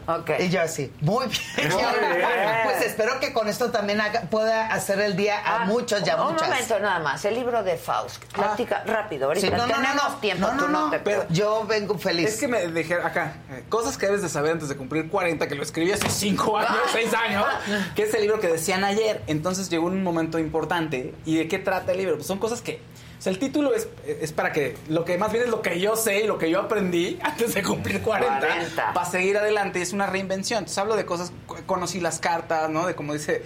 Ok. 0.08 0.32
Y 0.40 0.50
yo 0.50 0.62
así, 0.62 0.92
muy 1.02 1.26
bien. 1.28 1.72
Muy 1.72 1.82
bien. 1.84 2.28
Pues 2.64 2.82
espero 2.84 3.20
que 3.20 3.34
con 3.34 3.48
esto 3.48 3.72
también 3.72 4.02
haga- 4.02 4.22
pueda 4.30 4.68
hacer 4.68 5.00
el 5.00 5.16
día 5.16 5.40
a 5.40 5.64
Ah, 5.64 5.66
muchos 5.66 6.06
y 6.06 6.10
a 6.10 6.16
un 6.18 6.34
muchas. 6.34 6.48
momento 6.50 6.80
nada 6.80 7.00
más. 7.00 7.26
El 7.26 7.36
libro 7.36 7.64
de 7.64 7.76
Faust. 7.78 8.24
Platica 8.26 8.84
rápido. 8.86 9.28
Ahorita 9.28 9.48
Sí, 9.48 9.52
no, 9.52 9.58
no, 9.58 9.68
no, 9.68 9.74
tenemos 9.76 10.10
no. 10.12 10.16
tiempo. 10.18 10.48
No, 10.48 10.54
no, 10.54 10.66
tú 10.66 10.72
no, 10.72 10.90
te 10.92 11.00
pero 11.00 11.26
yo 11.30 11.66
vengo 11.66 11.98
feliz. 11.98 12.28
Es 12.30 12.40
que 12.40 12.48
me 12.48 12.68
dejé 12.68 12.96
acá, 12.96 13.38
eh, 13.52 13.64
cosas 13.70 13.98
que 13.98 14.06
debes 14.06 14.22
de 14.22 14.30
saber 14.30 14.52
antes 14.52 14.70
de 14.70 14.76
cumplir 14.78 15.10
40, 15.10 15.48
que 15.48 15.56
lo 15.56 15.64
escribí 15.64 15.92
hace 15.92 16.10
5 16.10 16.58
años, 16.58 16.78
6 16.94 17.14
años, 17.14 17.46
que 17.96 18.04
es 18.04 18.14
el 18.14 18.22
libro 18.22 18.40
que 18.40 18.48
decían 18.48 18.84
ayer. 18.84 19.24
Entonces 19.28 19.70
llegó 19.70 19.88
un 19.88 20.04
momento 20.04 20.38
importante. 20.40 21.14
¿Y 21.26 21.38
de 21.38 21.48
qué 21.48 21.58
trata 21.60 21.92
el 21.94 21.98
libro? 21.98 22.16
Pues 22.16 22.28
son 22.28 22.38
cosas 22.40 22.62
que... 22.62 22.80
Sea, 23.26 23.34
el 23.34 23.40
título 23.40 23.74
es, 23.74 23.88
es 24.06 24.32
para 24.32 24.52
que... 24.52 24.78
Lo 24.88 25.04
que 25.04 25.18
más 25.18 25.32
bien 25.32 25.46
es 25.46 25.50
lo 25.50 25.64
que 25.64 25.80
yo 25.80 25.96
sé 25.96 26.20
y 26.20 26.28
lo 26.28 26.38
que 26.38 26.48
yo 26.48 26.60
aprendí 26.60 27.18
antes 27.24 27.56
de 27.56 27.64
cumplir 27.64 28.04
40. 28.04 28.40
40. 28.40 28.94
Para 28.94 29.10
seguir 29.10 29.36
adelante. 29.36 29.82
Es 29.82 29.94
una 29.94 30.06
reinvención. 30.06 30.60
Entonces 30.60 30.78
hablo 30.78 30.96
de 30.96 31.08
cosas... 31.08 31.32
Conocí 31.66 32.00
las 32.00 32.20
cartas, 32.20 32.70
¿no? 32.70 32.86
De 32.86 32.94
cómo 32.94 33.14
dice... 33.14 33.42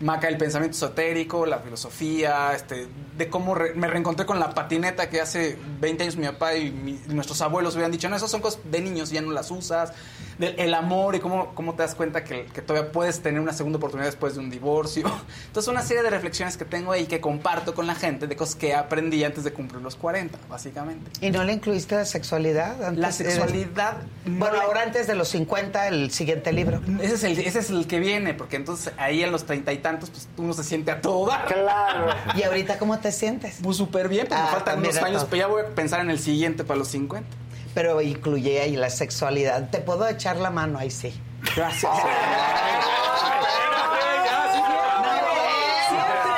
Maca, 0.00 0.28
el 0.28 0.36
pensamiento 0.36 0.76
esotérico, 0.76 1.46
la 1.46 1.58
filosofía, 1.58 2.52
este, 2.54 2.88
de 3.16 3.28
cómo 3.28 3.54
re- 3.54 3.74
me 3.74 3.86
reencontré 3.86 4.26
con 4.26 4.40
la 4.40 4.50
patineta 4.54 5.08
que 5.08 5.20
hace 5.20 5.56
20 5.80 6.02
años 6.02 6.16
mi 6.16 6.26
papá 6.26 6.54
y, 6.54 6.70
mi- 6.70 7.00
y 7.08 7.14
nuestros 7.14 7.40
abuelos 7.40 7.74
hubieran 7.74 7.92
dicho, 7.92 8.08
no, 8.08 8.16
esas 8.16 8.30
son 8.30 8.40
cosas 8.40 8.60
de 8.70 8.80
niños, 8.80 9.10
ya 9.10 9.20
no 9.22 9.30
las 9.32 9.50
usas, 9.50 9.92
del 10.38 10.58
el 10.58 10.74
amor 10.74 11.14
y 11.14 11.20
cómo, 11.20 11.54
cómo 11.54 11.74
te 11.74 11.82
das 11.82 11.94
cuenta 11.94 12.24
que, 12.24 12.46
que 12.46 12.60
todavía 12.60 12.90
puedes 12.90 13.22
tener 13.22 13.40
una 13.40 13.52
segunda 13.52 13.76
oportunidad 13.78 14.06
después 14.08 14.34
de 14.34 14.40
un 14.40 14.50
divorcio. 14.50 15.06
Entonces, 15.46 15.70
una 15.70 15.82
serie 15.82 16.02
de 16.02 16.10
reflexiones 16.10 16.56
que 16.56 16.64
tengo 16.64 16.90
ahí 16.90 17.06
que 17.06 17.20
comparto 17.20 17.72
con 17.72 17.86
la 17.86 17.94
gente 17.94 18.26
de 18.26 18.34
cosas 18.34 18.56
que 18.56 18.74
aprendí 18.74 19.22
antes 19.22 19.44
de 19.44 19.52
cumplir 19.52 19.80
los 19.80 19.94
40, 19.94 20.36
básicamente. 20.48 21.08
¿Y 21.24 21.30
no 21.30 21.44
le 21.44 21.52
incluiste 21.52 21.94
la 21.94 22.04
sexualidad? 22.04 22.82
antes 22.82 22.98
La 23.00 23.12
sexualidad... 23.12 23.98
no 24.24 24.38
Bueno, 24.40 24.60
ahora 24.60 24.82
antes 24.82 25.06
de 25.06 25.14
los 25.14 25.28
50, 25.28 25.86
el 25.86 26.10
siguiente 26.10 26.52
libro. 26.52 26.80
Ese 27.00 27.14
es, 27.14 27.22
el, 27.24 27.38
ese 27.38 27.60
es 27.60 27.70
el 27.70 27.86
que 27.86 28.00
viene, 28.00 28.34
porque 28.34 28.56
entonces 28.56 28.92
ahí 28.96 29.22
en 29.22 29.30
los 29.30 29.44
treinta 29.44 29.72
y 29.72 29.78
tantos, 29.84 30.08
pues 30.10 30.26
uno 30.38 30.52
se 30.54 30.64
siente 30.64 30.90
a 30.90 31.00
todo 31.02 31.26
dar. 31.28 31.44
Claro. 31.44 32.06
¿Y 32.34 32.42
ahorita 32.42 32.78
cómo 32.78 32.98
te 32.98 33.12
sientes? 33.12 33.58
Pues 33.62 33.76
súper 33.76 34.08
bien, 34.08 34.26
pues 34.26 34.40
Ah, 34.40 34.44
me 34.46 34.50
faltan 34.52 34.78
unos 34.80 34.96
años, 34.96 35.20
todo. 35.20 35.30
pero 35.30 35.40
ya 35.42 35.46
voy 35.46 35.62
a 35.62 35.66
pensar 35.74 36.00
en 36.00 36.10
el 36.10 36.18
siguiente 36.18 36.64
para 36.64 36.78
los 36.78 36.88
50. 36.88 37.28
Pero 37.74 38.00
incluye 38.00 38.60
ahí 38.62 38.76
la 38.76 38.88
sexualidad. 38.88 39.68
¿Te 39.70 39.78
puedo 39.80 40.08
echar 40.08 40.36
la 40.38 40.50
mano? 40.50 40.78
Ahí 40.78 40.90
sí. 40.90 41.12
Gracias. 41.54 41.92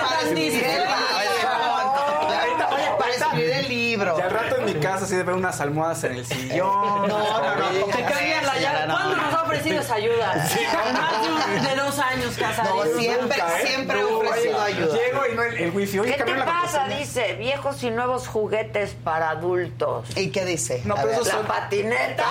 Para 0.06 0.23
escribir 0.23 0.62
el 0.62 0.78
libro. 0.78 2.97
Para 2.98 3.10
escribir 3.12 3.51
el 3.52 3.68
libro. 3.68 4.16
Y 4.18 4.23
al 4.23 4.31
rato 4.31 4.56
en 4.59 4.64
mi 4.64 4.74
así 5.07 5.16
de 5.16 5.23
ver 5.23 5.35
unas 5.35 5.61
almohadas 5.61 6.05
en 6.05 6.12
el 6.12 6.27
sillón. 6.27 7.09
No, 7.09 7.09
no, 7.09 7.57
no. 7.57 7.87
Que 7.87 8.03
cambia 8.05 8.43
la 8.43 8.59
llave. 8.59 8.93
¿Cuándo 8.93 9.16
nos 9.16 9.35
ha 9.35 9.43
ofrecido 9.43 9.81
esa 9.81 9.95
ayuda? 9.95 10.35
Más 10.93 11.62
de, 11.62 11.77
dos 11.77 11.99
años 11.99 12.35
casados. 12.39 12.87
No, 12.87 12.99
siempre, 13.01 13.39
¿eh? 13.39 13.66
siempre 13.66 13.99
he 13.99 14.03
No, 14.03 14.19
ofrecido 14.19 14.57
oye, 14.62 14.74
ayuda. 14.74 14.95
Llego 14.97 15.27
y 15.33 15.35
no 15.37 15.43
el, 15.43 15.57
el 15.57 15.70
wifi. 15.70 15.99
Oye, 16.01 16.16
¿Qué 16.16 16.23
te 16.24 16.35
pasa? 16.35 16.87
Dice, 16.89 17.35
viejos 17.35 17.83
y 17.83 17.91
nuevos 17.91 18.27
juguetes 18.28 18.95
para 19.05 19.31
adultos. 19.31 20.07
¿Y 20.16 20.31
qué 20.31 20.45
dice? 20.45 20.83
No, 20.85 20.95
pero 20.97 21.11
eso 21.12 21.24
La 21.24 21.31
son- 21.31 21.47
patineta. 21.47 22.24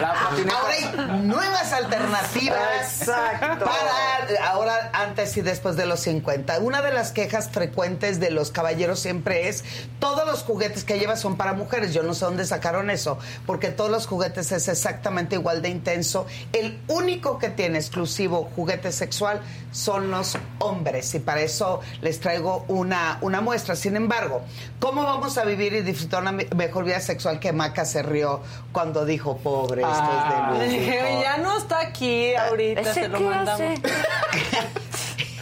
La 0.00 0.12
patineta. 0.14 0.56
Ahora 0.58 0.72
hay 0.74 1.20
nuevas 1.22 1.72
alternativas 1.72 3.00
Exacto. 3.00 3.64
para 3.64 4.50
ahora 4.50 4.90
antes 4.92 5.36
y 5.36 5.42
después 5.42 5.76
de 5.76 5.86
los 5.86 6.00
50. 6.00 6.58
Una 6.60 6.82
de 6.82 6.92
las 6.92 7.12
quejas 7.12 7.48
frecuentes 7.50 8.20
de 8.20 8.30
los 8.30 8.50
caballeros 8.50 8.98
siempre 9.00 9.48
es 9.48 9.64
todos 10.00 10.26
los 10.26 10.42
juguetes 10.46 10.84
que 10.84 10.98
lleva 10.98 11.16
son 11.16 11.36
para 11.36 11.52
mujeres. 11.52 11.92
Yo 11.92 12.02
no 12.02 12.14
sé 12.14 12.24
dónde 12.24 12.44
sacaron 12.46 12.90
eso, 12.90 13.18
porque 13.46 13.68
todos 13.68 13.90
los 13.90 14.06
juguetes 14.06 14.52
es 14.52 14.68
exactamente 14.68 15.34
igual 15.36 15.60
de 15.62 15.68
intenso. 15.68 16.26
El 16.52 16.78
único 16.88 17.38
que 17.38 17.50
tiene 17.50 17.78
exclusivo 17.78 18.48
juguete 18.56 18.92
sexual 18.92 19.40
son 19.72 20.10
los 20.10 20.38
hombres 20.58 21.14
y 21.14 21.18
para 21.18 21.40
eso 21.40 21.80
les 22.00 22.20
traigo 22.20 22.64
una, 22.68 23.18
una 23.20 23.40
muestra. 23.40 23.76
Sin 23.76 23.96
embargo, 23.96 24.42
¿cómo 24.80 25.02
vamos 25.02 25.36
a 25.38 25.44
vivir 25.44 25.72
y 25.74 25.82
disfrutar 25.82 26.22
una 26.22 26.32
me- 26.32 26.48
mejor 26.56 26.84
vida 26.84 27.00
sexual 27.00 27.38
que 27.40 27.52
Maca 27.52 27.84
se 27.84 28.02
rió 28.02 28.40
cuando 28.72 29.04
dijo, 29.04 29.36
pobre, 29.38 29.82
esto 29.82 29.92
Ah, 29.94 30.50
es 30.54 30.58
de 30.60 30.66
lujo"? 30.66 30.80
dije, 30.80 31.18
ya 31.22 31.36
no 31.38 31.58
está 31.58 31.80
aquí 31.80 32.34
ahorita, 32.34 32.80
¿Ese 32.80 32.94
se 32.94 33.08
lo 33.08 33.20
mandamos. 33.20 33.80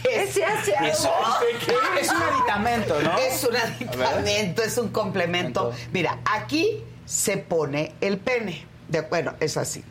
algo. 0.79 1.99
Es 1.99 2.09
un 2.09 2.21
aditamento, 2.21 3.01
¿no? 3.01 3.17
Es 3.17 3.43
un 3.43 3.55
aditamento, 3.55 4.61
es 4.61 4.77
un 4.77 4.89
complemento. 4.89 5.73
Mira, 5.91 6.19
aquí 6.25 6.83
se 7.05 7.37
pone 7.37 7.93
el 8.01 8.17
pene. 8.17 8.65
De, 8.87 9.01
bueno, 9.01 9.33
es 9.39 9.57
así. 9.57 9.83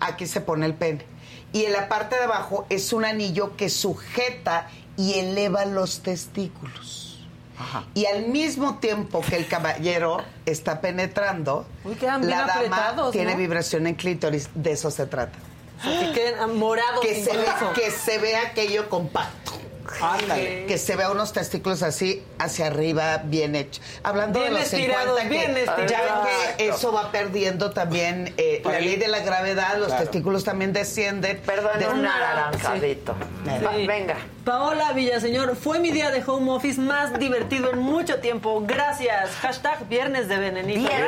Aquí 0.00 0.26
se 0.26 0.40
pone 0.40 0.66
el 0.66 0.74
pene. 0.74 1.04
Y 1.52 1.64
en 1.64 1.72
la 1.72 1.88
parte 1.88 2.16
de 2.16 2.24
abajo 2.24 2.66
es 2.68 2.92
un 2.92 3.04
anillo 3.04 3.56
que 3.56 3.68
sujeta 3.68 4.68
y 4.96 5.14
eleva 5.14 5.64
los 5.64 6.02
testículos. 6.02 7.26
Y 7.94 8.06
al 8.06 8.26
mismo 8.28 8.78
tiempo 8.78 9.20
que 9.20 9.36
el 9.36 9.46
caballero 9.46 10.24
está 10.46 10.80
penetrando, 10.80 11.66
Uy, 11.84 11.96
la 12.22 12.46
dama 12.46 13.10
tiene 13.12 13.32
¿no? 13.32 13.38
vibración 13.38 13.86
en 13.86 13.96
clítoris. 13.96 14.48
De 14.54 14.72
eso 14.72 14.90
se 14.90 15.06
trata. 15.06 15.38
Que 15.82 16.12
queden 16.12 16.58
morados 16.58 17.00
Que 17.00 17.22
se, 17.22 17.30
que 17.74 17.90
se 17.90 18.18
vea 18.18 18.42
aquello 18.48 18.88
compacto. 18.88 19.52
Ándale. 20.00 20.66
Que 20.66 20.78
se 20.78 20.96
vea 20.96 21.10
unos 21.10 21.32
testículos 21.32 21.82
así 21.82 22.22
hacia 22.38 22.66
arriba, 22.68 23.20
bien 23.24 23.54
hecho. 23.56 23.80
Hablando 24.02 24.38
Bien 24.40 24.52
de 24.54 24.60
los 24.60 24.72
estirados, 24.72 25.18
50, 25.20 25.22
que 25.22 25.28
bien 25.28 25.56
estirados. 25.56 25.90
ya 25.90 26.00
ven 26.02 26.56
que 26.56 26.68
eso 26.68 26.92
va 26.92 27.10
perdiendo 27.12 27.70
también 27.72 28.32
eh, 28.36 28.62
la 28.64 28.80
ley 28.80 28.96
de 28.96 29.08
la 29.08 29.20
gravedad, 29.20 29.76
los 29.78 29.88
Claro. 29.88 30.02
testículos 30.04 30.44
también 30.44 30.72
descienden. 30.72 31.40
Perdón, 31.44 31.78
De- 31.78 31.88
un 31.88 32.06
Sí. 32.70 33.86
Venga. 33.86 34.16
Paola 34.44 34.92
Villaseñor, 34.92 35.54
fue 35.56 35.78
mi 35.80 35.90
día 35.90 36.10
de 36.10 36.22
home 36.26 36.50
office 36.50 36.80
más 36.80 37.18
divertido 37.18 37.70
en 37.70 37.78
mucho 37.78 38.18
tiempo. 38.20 38.62
Gracias. 38.66 39.30
Hashtag 39.42 39.88
viernes 39.88 40.28
de 40.28 40.38
venenito. 40.38 40.88
Bien, 40.88 41.06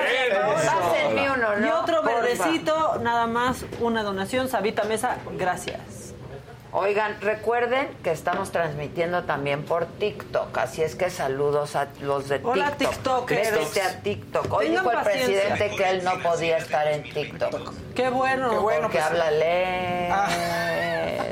pásenme 0.55 1.31
uno, 1.31 1.57
¿no? 1.57 1.67
Y 1.67 1.71
otro 1.71 2.03
verdecito, 2.03 2.99
nada 3.03 3.27
más 3.27 3.65
una 3.81 4.03
donación. 4.03 4.49
Sabita 4.49 4.85
Mesa, 4.85 5.17
gracias. 5.39 5.81
Oigan, 6.75 7.21
recuerden 7.21 7.87
que 8.03 8.13
estamos 8.13 8.51
transmitiendo 8.51 9.25
también 9.25 9.63
por 9.63 9.85
TikTok, 9.85 10.57
así 10.57 10.83
es 10.83 10.95
que 10.97 11.11
saludos 11.11 11.77
a 11.77 11.89
los 12.01 12.29
de 12.31 12.41
Hola, 12.43 12.71
TikTok. 12.71 13.27
TikTokers. 13.29 13.53
Métete 13.53 13.83
a 13.83 14.01
TikTok. 14.01 14.51
Hoy 14.53 14.67
Tengan 14.69 14.85
dijo 14.85 14.91
el 14.97 15.05
paciencia. 15.05 15.27
presidente 15.49 15.77
que 15.77 15.91
él 15.91 16.03
no 16.05 16.19
podía 16.23 16.57
estar 16.57 16.89
en 16.89 17.03
TikTok. 17.03 17.75
Qué 17.95 18.09
bueno. 18.09 18.49
Qué 18.51 18.57
bueno. 18.57 18.83
porque 18.85 18.99
pues- 18.99 19.11
habla 19.11 19.31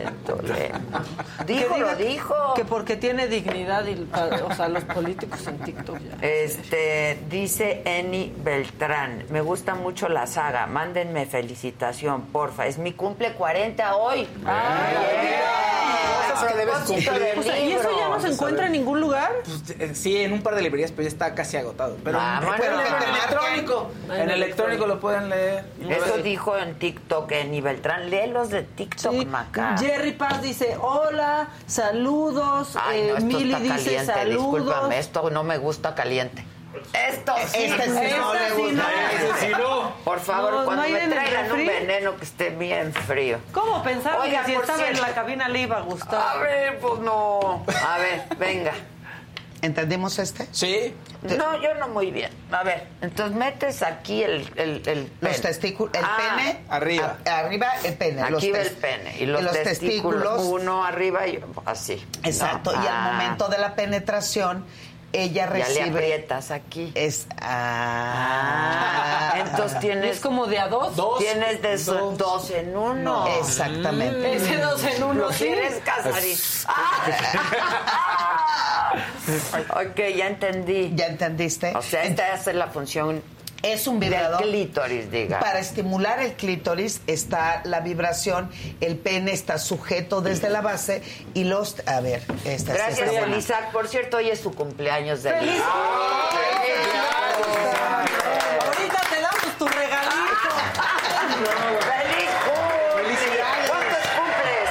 lento, 0.04 0.42
lento. 0.42 1.00
Dijo, 1.46 1.74
Que 1.74 1.80
lo 1.80 1.96
dijo. 1.96 2.34
Que 2.54 2.64
porque 2.66 2.96
tiene 2.96 3.26
dignidad, 3.26 3.84
y, 3.86 4.06
o 4.42 4.54
sea, 4.54 4.68
los 4.68 4.84
políticos 4.84 5.44
en 5.48 5.58
TikTok 5.58 5.98
ya. 5.98 6.16
Este, 6.20 7.18
dice 7.28 7.80
Eni 7.86 8.32
Beltrán, 8.44 9.24
me 9.30 9.40
gusta 9.40 9.74
mucho 9.74 10.08
la 10.10 10.26
saga, 10.26 10.66
mándenme 10.66 11.24
felicitación, 11.26 12.26
porfa, 12.26 12.66
es 12.66 12.76
mi 12.78 12.92
cumple 12.92 13.32
40 13.32 13.96
hoy. 13.96 14.28
Cosas 16.30 16.52
que 16.52 16.58
debes 16.58 16.74
propósito 16.74 17.10
cumplir. 17.12 17.28
del 17.28 17.38
O 17.38 17.42
sea, 17.42 17.58
¿Y 17.60 17.72
eso 17.72 17.88
ya 17.98 18.08
no 18.08 18.20
se 18.20 18.28
encuentra 18.28 18.66
en 18.66 18.72
ningún 18.72 19.00
lugar? 19.00 19.30
Pues, 19.44 19.80
eh, 19.80 19.94
sí, 19.94 20.16
en 20.18 20.32
un 20.32 20.42
par 20.42 20.54
de 20.54 20.62
librerías, 20.62 20.90
pero 20.92 21.02
ya 21.02 21.08
está 21.08 21.34
casi 21.34 21.56
agotado. 21.56 21.96
Pero, 22.04 22.18
Ah, 22.20 22.40
bueno, 22.44 22.80
en 22.80 23.08
electrónico. 23.14 23.90
En 24.14 24.30
electrónico 24.30 24.86
lo 24.86 25.00
pueden 25.00 25.28
leer. 25.28 25.64
Eso 25.88 26.18
dijo 26.18 26.56
en 26.56 26.78
TikTok 26.78 27.30
Eni 27.32 27.60
Beltrán, 27.60 28.10
léelos 28.10 28.50
de 28.50 28.62
TikTok, 28.62 29.12
Sí. 29.12 29.26
Maca. 29.26 29.76
Jerry 29.78 30.12
Paz 30.12 30.40
dice 30.42 30.76
hola, 30.80 31.48
saludos. 31.66 32.76
Ay, 32.80 33.00
eh, 33.00 33.06
no, 33.10 33.16
esto 33.18 33.26
Mili 33.26 33.52
está 33.52 33.58
dice 33.62 33.76
caliente, 33.84 34.12
saludos. 34.12 34.52
discúlpame, 34.52 34.98
esto 34.98 35.30
no 35.30 35.42
me 35.44 35.58
gusta 35.58 35.94
caliente. 35.94 36.44
Esto 36.92 37.34
sí. 37.52 37.64
Este 37.64 37.84
sí 37.84 38.14
no 38.16 38.34
le 38.34 38.48
sí 38.50 38.54
gusta. 38.56 38.82
no. 38.82 38.88
Ese 39.32 39.46
sí 39.46 39.52
no. 39.58 39.92
Por 40.04 40.20
favor, 40.20 40.52
No, 40.52 40.64
cuando 40.64 40.88
me 40.88 41.08
traigan 41.08 41.52
un 41.52 41.66
veneno 41.66 42.16
que 42.16 42.24
esté 42.24 42.50
bien 42.50 42.92
frío. 42.92 43.38
¿Cómo 43.52 43.82
pensaron 43.82 44.22
Oiga, 44.22 44.40
que 44.44 44.52
si 44.52 44.58
estaba 44.58 44.88
en 44.88 45.00
la 45.00 45.14
cabina 45.14 45.48
le 45.48 45.60
iba 45.62 45.78
a 45.78 45.80
gustar? 45.80 46.20
A 46.20 46.36
ver, 46.38 46.78
pues 46.78 47.00
no. 47.00 47.64
A 47.86 47.98
ver, 47.98 48.22
venga. 48.38 48.72
¿Entendimos 49.62 50.18
este? 50.18 50.46
Sí. 50.52 50.94
No, 51.20 51.60
yo 51.60 51.74
no 51.74 51.88
muy 51.88 52.10
bien. 52.10 52.30
A 52.50 52.62
ver, 52.62 52.88
entonces 53.02 53.36
metes 53.36 53.82
aquí 53.82 54.22
el, 54.22 54.50
el, 54.56 54.76
el 54.76 55.04
pene. 55.04 55.08
Los 55.20 55.40
testículos, 55.42 55.94
el 55.94 56.02
Ah, 56.02 56.16
pene. 56.16 56.60
arriba. 56.70 57.18
a- 57.26 57.38
arriba 57.40 57.66
el 57.84 57.94
pene. 57.94 58.30
los 58.30 58.42
Aquí 58.42 58.50
va 58.52 58.58
el 58.60 58.70
pene. 58.70 59.16
Y 59.18 59.26
los, 59.26 59.52
testículos, 59.52 60.40
uno 60.44 60.82
arriba 60.82 61.26
y 61.26 61.44
así. 61.66 62.02
Exacto. 62.24 62.72
¿no? 62.74 62.82
Y 62.82 62.86
al 62.86 62.94
Ah, 62.96 63.12
momento 63.12 63.48
de 63.48 63.58
la 63.58 63.74
penetración, 63.74 64.64
ella 65.12 65.46
Ya 65.46 65.52
le 65.52 65.64
recibe. 65.64 65.90
aprietas 65.90 66.50
aquí. 66.50 66.92
Es. 66.94 67.26
Ah, 67.40 69.32
Ah. 69.32 69.38
entonces 69.40 69.78
¿Y 69.78 69.80
tienes. 69.80 70.16
es 70.16 70.20
como 70.20 70.46
de 70.46 70.58
a 70.58 70.68
dos? 70.68 70.94
Dos. 70.96 71.18
Tienes 71.18 71.60
de 71.62 71.76
Dos. 71.76 72.18
dos 72.18 72.50
en 72.50 72.76
uno. 72.76 73.26
Exactamente. 73.38 74.36
Ese 74.36 74.56
dos 74.58 74.82
en 74.84 75.02
uno, 75.02 75.14
Lo 75.14 75.32
sí. 75.32 75.44
quieres 75.44 75.80
Casarín. 75.84 76.36
Ah. 76.68 77.04
ok, 79.70 80.00
ya 80.16 80.26
entendí. 80.28 80.92
¿Ya 80.94 81.06
entendiste? 81.06 81.72
O 81.76 81.82
sea, 81.82 82.04
esta 82.04 82.34
es 82.34 82.46
la 82.54 82.68
función 82.68 83.22
Es 83.62 83.86
un 83.86 84.00
del 84.00 84.10
vibrador. 84.10 84.42
clítoris, 84.42 85.10
diga. 85.10 85.38
Para 85.40 85.58
estimular 85.58 86.20
el 86.20 86.32
clítoris 86.32 87.02
está 87.06 87.60
la 87.64 87.80
vibración, 87.80 88.50
el 88.80 88.96
pene 88.96 89.32
está 89.32 89.58
sujeto 89.58 90.22
desde 90.22 90.48
la 90.48 90.62
base 90.62 91.02
y 91.34 91.44
los... 91.44 91.76
A 91.86 92.00
ver, 92.00 92.22
esta 92.44 92.72
sí 92.72 92.78
Gracias. 92.78 93.36
Isaac. 93.36 93.72
Por 93.72 93.88
cierto, 93.88 94.16
hoy 94.16 94.30
es 94.30 94.40
su 94.40 94.54
cumpleaños 94.54 95.22
de 95.22 95.32
¡Feliz 95.32 95.54
Isaac. 95.56 95.66
Ahorita 98.64 99.00
te 99.10 99.20
damos 99.20 99.58
tu 99.58 99.66
regalito. 99.68 100.50
¡Feliz 101.90 102.30
cumple! 102.46 103.68
¿Cuántos 103.68 104.04
cumples? 104.16 104.68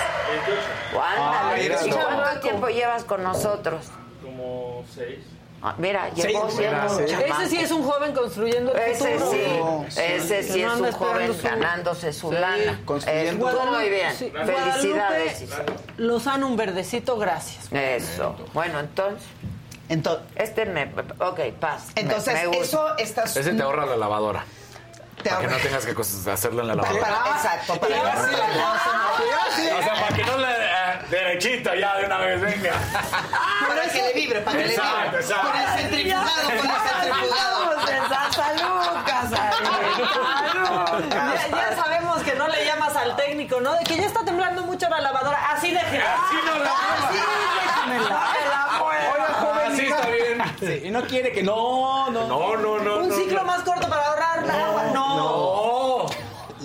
28. 0.48 1.02
Ándale, 1.02 1.62
mira, 1.62 1.86
¿y 1.86 1.90
no. 1.90 1.96
cuánto 1.98 2.40
tiempo 2.42 2.68
llevas 2.70 3.04
con 3.04 3.24
nosotros? 3.24 3.86
Como 4.24 4.84
seis. 4.94 5.20
Ah, 5.62 5.76
mira, 5.78 6.10
llegó 6.14 6.50
Sí, 6.50 6.58
siendo 6.58 6.78
mira, 6.78 6.92
un 6.92 7.08
sí. 7.08 7.14
Ese 7.14 7.50
sí 7.50 7.58
es 7.58 7.72
un 7.72 7.84
joven 7.84 8.14
construyendo 8.14 8.74
el 8.74 8.80
Ese 8.80 9.18
futuro. 9.20 9.86
sí, 9.90 10.00
ese 10.00 10.44
sí 10.44 10.62
no 10.64 10.74
es 10.74 10.80
un 10.80 10.92
joven 10.94 11.36
su- 11.36 11.44
ganándose 11.44 12.14
su 12.14 12.32
lana. 12.32 12.80
construyendo. 12.86 13.50
Estuvo 13.50 13.66
muy 13.66 13.90
bien. 13.90 14.14
Sí, 14.16 14.32
Felicidades. 14.32 15.46
Lozano, 15.98 16.48
un 16.48 16.56
verdecito, 16.56 17.18
gracias. 17.18 17.68
Eso. 17.72 18.36
Bueno, 18.54 18.80
entonces, 18.80 19.24
Entonces, 19.90 20.24
este 20.36 20.66
me... 20.66 20.84
Ok, 21.20 21.40
paz. 21.60 21.88
Me- 21.96 22.04
entonces 22.04 22.34
me 22.36 22.46
gusta. 22.46 22.62
eso 22.64 22.98
está... 22.98 23.24
Ese 23.24 23.54
te 23.54 23.62
ahorra 23.64 23.86
la 23.88 23.98
lavadora. 23.98 24.46
Te 25.24 25.30
Para 25.30 25.42
que 25.42 25.48
no 25.48 25.58
tengas 25.58 25.86
que 25.86 26.32
hacerlo 26.32 26.62
en 26.62 26.68
la 26.70 26.76
lavadora. 26.76 27.02
para- 27.02 27.36
exacto, 27.36 27.80
para 27.80 27.96
la 27.98 28.12
cosa, 28.12 28.20
O 29.78 29.84
sea, 29.84 29.94
para 29.94 30.16
que 30.16 30.24
no 30.24 30.38
le... 30.38 30.48
eh, 30.48 31.00
derechito 31.10 31.74
ya 31.76 31.96
de 31.98 32.06
una 32.06 32.18
vez, 32.18 32.42
venga. 32.42 32.72
Para 33.68 33.82
que 33.90 34.02
le 34.02 34.14
vibre, 34.14 34.40
para 34.42 34.58
que 34.58 34.64
le 34.64 34.70
vibre. 34.70 35.20
exacto. 35.20 35.48
Con 35.52 35.58
el 35.62 35.68
centrifugado, 35.80 36.30
con 36.44 36.52
el 36.52 36.60
centrifugado. 36.60 37.60
Salud, 38.32 39.06
Casarín. 39.06 39.60
Salud, 40.10 41.04
Ya, 41.10 41.48
ya 41.50 41.76
sabemos 41.76 42.24
que 42.24 42.36
no 42.36 42.48
le 42.48 42.66
llamas 42.66 42.96
al 42.96 43.16
técnico, 43.16 43.60
¿no? 43.60 43.74
De 43.74 43.84
que 43.84 43.98
ya 43.98 44.06
está 44.06 44.24
temblando 44.24 44.64
mucho 44.64 44.88
la 44.90 45.02
lavadora. 45.02 45.52
Así 45.52 45.72
déjela. 45.72 46.16
Así 46.16 46.36
no 46.46 46.60
la 46.64 46.72
Así 46.72 47.18
déjamela. 47.66 48.20
Oiga, 48.82 49.28
joven, 49.40 49.76
sí 49.78 49.86
está 49.88 50.08
bien. 50.08 50.42
Sí, 50.60 50.82
y 50.88 50.92
no 50.92 51.02
quiere 51.04 51.32
que 51.32 51.44
no, 51.44 52.10
no. 52.12 52.28
No, 52.28 52.56
no, 52.58 52.80
no. 52.80 52.98
Un 53.00 53.10
no, 53.10 53.16
ciclo 53.16 53.40
no. 53.40 53.46
más 53.46 53.62
corto 53.64 53.90
para 53.90 54.06
ahorrar 54.08 54.46
la 54.46 54.66
agua. 54.66 54.79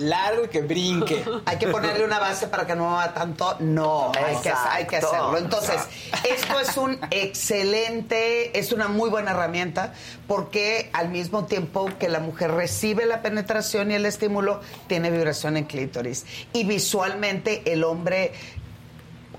Largo 0.05 0.45
y 0.45 0.47
que 0.47 0.61
brinque. 0.61 1.23
Hay 1.45 1.57
que 1.57 1.67
ponerle 1.67 2.05
una 2.05 2.19
base 2.19 2.47
para 2.47 2.65
que 2.65 2.75
no 2.75 2.85
mueva 2.85 3.13
tanto. 3.13 3.57
No, 3.59 4.11
hay 4.15 4.35
que, 4.37 4.49
hay 4.49 4.85
que 4.85 4.97
Exacto. 4.97 5.15
hacerlo. 5.15 5.37
Entonces, 5.37 5.81
esto 6.23 6.59
es 6.59 6.77
un 6.77 6.97
excelente, 7.11 8.57
es 8.57 8.71
una 8.71 8.87
muy 8.87 9.09
buena 9.09 9.31
herramienta 9.31 9.93
porque 10.27 10.89
al 10.93 11.09
mismo 11.09 11.45
tiempo 11.45 11.89
que 11.99 12.09
la 12.09 12.19
mujer 12.19 12.51
recibe 12.51 13.05
la 13.05 13.21
penetración 13.21 13.91
y 13.91 13.95
el 13.95 14.05
estímulo, 14.05 14.61
tiene 14.87 15.11
vibración 15.11 15.57
en 15.57 15.65
clítoris. 15.65 16.25
Y 16.53 16.63
visualmente 16.63 17.71
el 17.71 17.83
hombre 17.83 18.33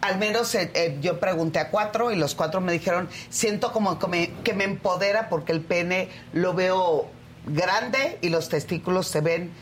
al 0.00 0.18
menos 0.18 0.54
eh, 0.54 0.70
eh, 0.74 0.98
yo 1.00 1.18
pregunté 1.18 1.58
a 1.58 1.70
cuatro 1.70 2.12
y 2.12 2.16
los 2.16 2.34
cuatro 2.34 2.60
me 2.60 2.72
dijeron, 2.72 3.08
siento 3.30 3.72
como 3.72 3.98
que 3.98 4.06
me, 4.06 4.30
que 4.44 4.52
me 4.52 4.64
empodera 4.64 5.28
porque 5.28 5.52
el 5.52 5.60
pene 5.60 6.08
lo 6.32 6.54
veo 6.54 7.08
grande 7.46 8.18
y 8.20 8.28
los 8.28 8.48
testículos 8.48 9.06
se 9.06 9.20
ven 9.20 9.52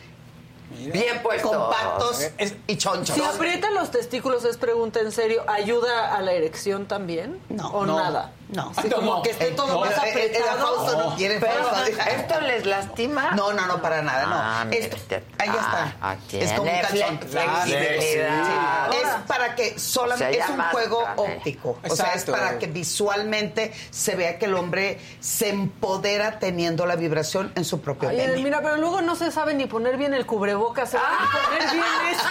Bien 0.93 1.23
puesto. 1.23 1.49
compactos 1.49 2.31
y 2.67 2.77
chonchos. 2.77 3.15
Si 3.15 3.23
aprieta 3.23 3.71
los 3.71 3.91
testículos, 3.91 4.45
es 4.45 4.57
pregunta 4.57 5.01
en 5.01 5.13
serio, 5.13 5.43
¿ayuda 5.49 6.15
a 6.15 6.21
la 6.23 6.33
erección 6.33 6.87
también? 6.87 7.41
No, 7.49 7.69
¿O 7.69 7.87
no, 7.87 7.99
nada? 7.99 8.33
No, 8.49 8.73
Ay, 8.77 8.83
sí, 8.85 8.89
no, 8.91 8.97
como 8.97 9.15
no. 9.17 9.23
que 9.23 9.31
esté 9.31 9.47
todo 9.53 9.67
No, 9.69 9.81
más 9.81 9.91
eh, 9.91 9.97
eh, 10.05 10.33
el 10.37 10.43
apretado. 10.43 10.77
Fausto 10.85 10.99
no 11.11 11.17
quiere 11.17 11.41
Pero. 11.41 11.71
¿esto 12.07 12.41
les 12.43 12.67
lastima? 12.67 13.31
No, 13.33 13.53
no, 13.55 13.67
no, 13.67 13.81
para 13.81 14.03
nada, 14.03 14.27
no. 14.27 14.35
Ah, 14.37 14.67
Esto- 14.71 14.97
ahí 15.39 15.49
Ah, 15.51 15.57
está. 15.61 15.97
ah, 16.03 16.17
es 16.31 16.53
como 16.53 16.71
un 16.71 16.81
calzón. 16.81 17.21
fle- 17.21 17.29
flexibilidad. 17.65 18.91
Sí, 18.91 18.97
Es 19.03 19.09
para 19.27 19.55
que 19.55 19.79
solamente 19.79 20.35
Se 20.35 20.41
es 20.43 20.49
un 20.51 20.61
juego 20.63 21.01
grande. 21.03 21.23
óptico. 21.37 21.79
O 21.89 21.97
sea, 21.97 22.07
es 22.13 22.23
Exacto. 22.23 22.33
para 22.33 22.59
que 22.59 22.67
visualmente 22.67 23.73
se 23.91 24.15
vea 24.15 24.39
que 24.39 24.45
el 24.45 24.55
hombre 24.55 25.01
se 25.21 25.49
empodera 25.49 26.39
teniendo 26.39 26.85
la 26.87 26.97
vibración 26.97 27.51
en 27.55 27.65
su 27.65 27.81
propio 27.81 28.11
Ay, 28.11 28.17
pene. 28.19 28.37
mira, 28.43 28.61
pero 28.63 28.77
luego 28.77 29.01
no 29.01 29.17
se 29.17 29.31
sabe 29.33 29.55
ni 29.55 29.67
poner 29.67 29.97
bien 29.97 30.13
el 30.15 30.27
cubrebocas, 30.27 30.91
se 30.91 30.99
va 30.99 31.05
a 31.05 31.49
poner 31.49 31.71
bien 31.73 31.85
eso. 32.13 32.29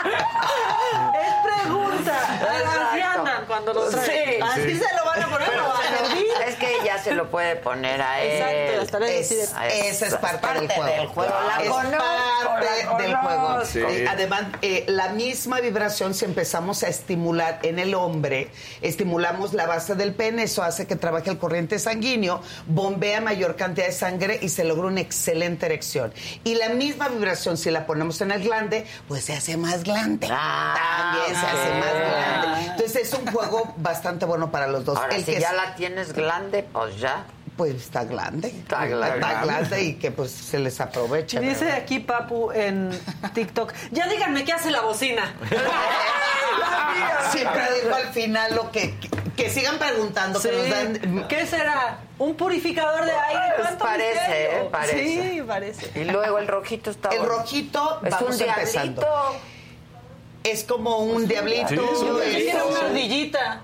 es 1.14 1.34
pregunta. 1.62 2.18
Cuando 3.50 3.74
lo 3.74 3.88
traen. 3.90 4.06
Sí. 4.06 4.40
Así 4.40 4.62
Sí. 4.62 4.78
se 4.78 4.94
lo 4.96 5.04
van 5.04 5.22
a 5.24 5.28
poner 5.28 5.48
Pero 5.50 5.66
o 5.66 5.72
a 5.72 5.82
se 5.82 5.90
lo- 5.90 6.06
servir. 6.08 6.26
Es 6.46 6.54
que 6.54 6.72
ella 6.82 6.89
se 7.02 7.14
lo 7.14 7.30
puede 7.30 7.56
poner 7.56 8.00
a 8.02 8.20
él. 8.22 8.30
Exacto, 8.42 8.82
estaré 8.82 9.18
Es- 9.20 9.30
esa 9.32 10.06
es 10.06 10.14
parte, 10.16 10.48
del 10.48 11.06
juego. 11.08 11.34
La 11.56 11.62
es 11.62 11.68
conozco, 11.70 11.98
parte 12.44 12.66
la 12.66 12.96
del 12.98 13.16
juego. 13.16 13.62
Eh, 13.90 14.06
Además, 14.08 14.42
eh, 14.62 14.84
la 14.88 15.08
misma 15.10 15.60
vibración, 15.60 16.14
si 16.14 16.24
empezamos 16.24 16.82
a 16.82 16.88
estimular 16.88 17.58
en 17.62 17.78
el 17.78 17.94
hombre, 17.94 18.50
estimulamos 18.82 19.52
la 19.52 19.66
base 19.66 19.94
del 19.94 20.14
pene, 20.14 20.44
eso 20.44 20.62
hace 20.62 20.86
que 20.86 20.96
trabaje 20.96 21.30
el 21.30 21.38
corriente 21.38 21.78
sanguíneo, 21.78 22.42
bombea 22.66 23.20
mayor 23.20 23.56
cantidad 23.56 23.86
de 23.86 23.92
sangre 23.92 24.38
y 24.42 24.48
se 24.48 24.64
logra 24.64 24.86
una 24.86 25.00
excelente 25.00 25.66
erección. 25.66 26.12
Y 26.44 26.54
la 26.54 26.68
misma 26.70 27.08
vibración, 27.08 27.56
si 27.56 27.70
la 27.70 27.86
ponemos 27.86 28.20
en 28.20 28.30
el 28.32 28.42
glande, 28.42 28.86
pues 29.08 29.24
se 29.24 29.34
hace 29.34 29.56
más 29.56 29.84
glande. 29.84 30.26
También 30.28 31.34
se 31.40 31.46
hace 31.46 31.74
más 31.78 31.92
glande. 31.94 32.64
Entonces 32.70 32.96
es 33.08 33.14
un 33.14 33.26
juego 33.32 33.74
bastante 33.76 34.24
bueno 34.26 34.50
para 34.50 34.66
los 34.66 34.84
dos. 34.84 34.96
Ahora, 34.98 35.16
El 35.16 35.24
si 35.24 35.32
que 35.34 35.40
ya 35.40 35.50
es- 35.50 35.56
la 35.56 35.74
tienes 35.74 36.12
grande, 36.12 36.62
pues 36.72 36.89
ya. 36.96 37.24
Pues 37.56 37.74
está 37.74 38.04
grande. 38.04 38.48
Está 38.48 38.86
grande. 38.86 39.18
Está 39.18 39.44
grande 39.44 39.82
y 39.82 39.94
que 39.94 40.10
pues 40.10 40.30
se 40.30 40.58
les 40.58 40.80
aprovecha. 40.80 41.40
Dice 41.40 41.64
¿verdad? 41.66 41.80
aquí 41.82 41.98
Papu 41.98 42.50
en 42.52 42.90
TikTok, 43.34 43.72
ya 43.90 44.06
díganme 44.08 44.44
qué 44.44 44.52
hace 44.54 44.70
la 44.70 44.80
bocina. 44.80 45.34
Siempre 47.32 47.62
digo 47.82 47.94
al 47.94 48.08
final 48.12 48.54
lo 48.54 48.70
que, 48.70 48.94
que, 48.98 49.08
que 49.36 49.50
sigan 49.50 49.78
preguntando, 49.78 50.40
que 50.40 50.52
nos 50.52 50.70
dan. 50.70 51.26
¿Qué 51.28 51.46
será? 51.46 51.98
¿Un 52.18 52.34
purificador 52.34 53.04
de 53.04 53.12
aire? 53.12 53.42
Pues 53.56 53.68
¿Cuánto 53.68 53.84
parece? 53.84 54.44
¿eh? 54.44 54.68
Parece. 54.70 55.30
Sí, 55.32 55.42
parece. 55.46 56.00
Y 56.00 56.04
luego 56.04 56.38
el 56.38 56.48
rojito 56.48 56.90
está 56.90 57.10
El 57.10 57.18
bueno. 57.20 57.34
rojito, 57.38 58.00
es 58.04 58.10
vamos 58.10 58.36
un 58.36 58.42
empezando. 58.48 59.00
diablito. 59.02 59.36
Es 60.44 60.64
como 60.64 60.98
un 60.98 61.28
diablito. 61.28 61.68
Sí, 61.68 61.74
es 61.76 62.54
un 62.54 62.70
una 62.70 62.80
ardillita. 62.86 63.60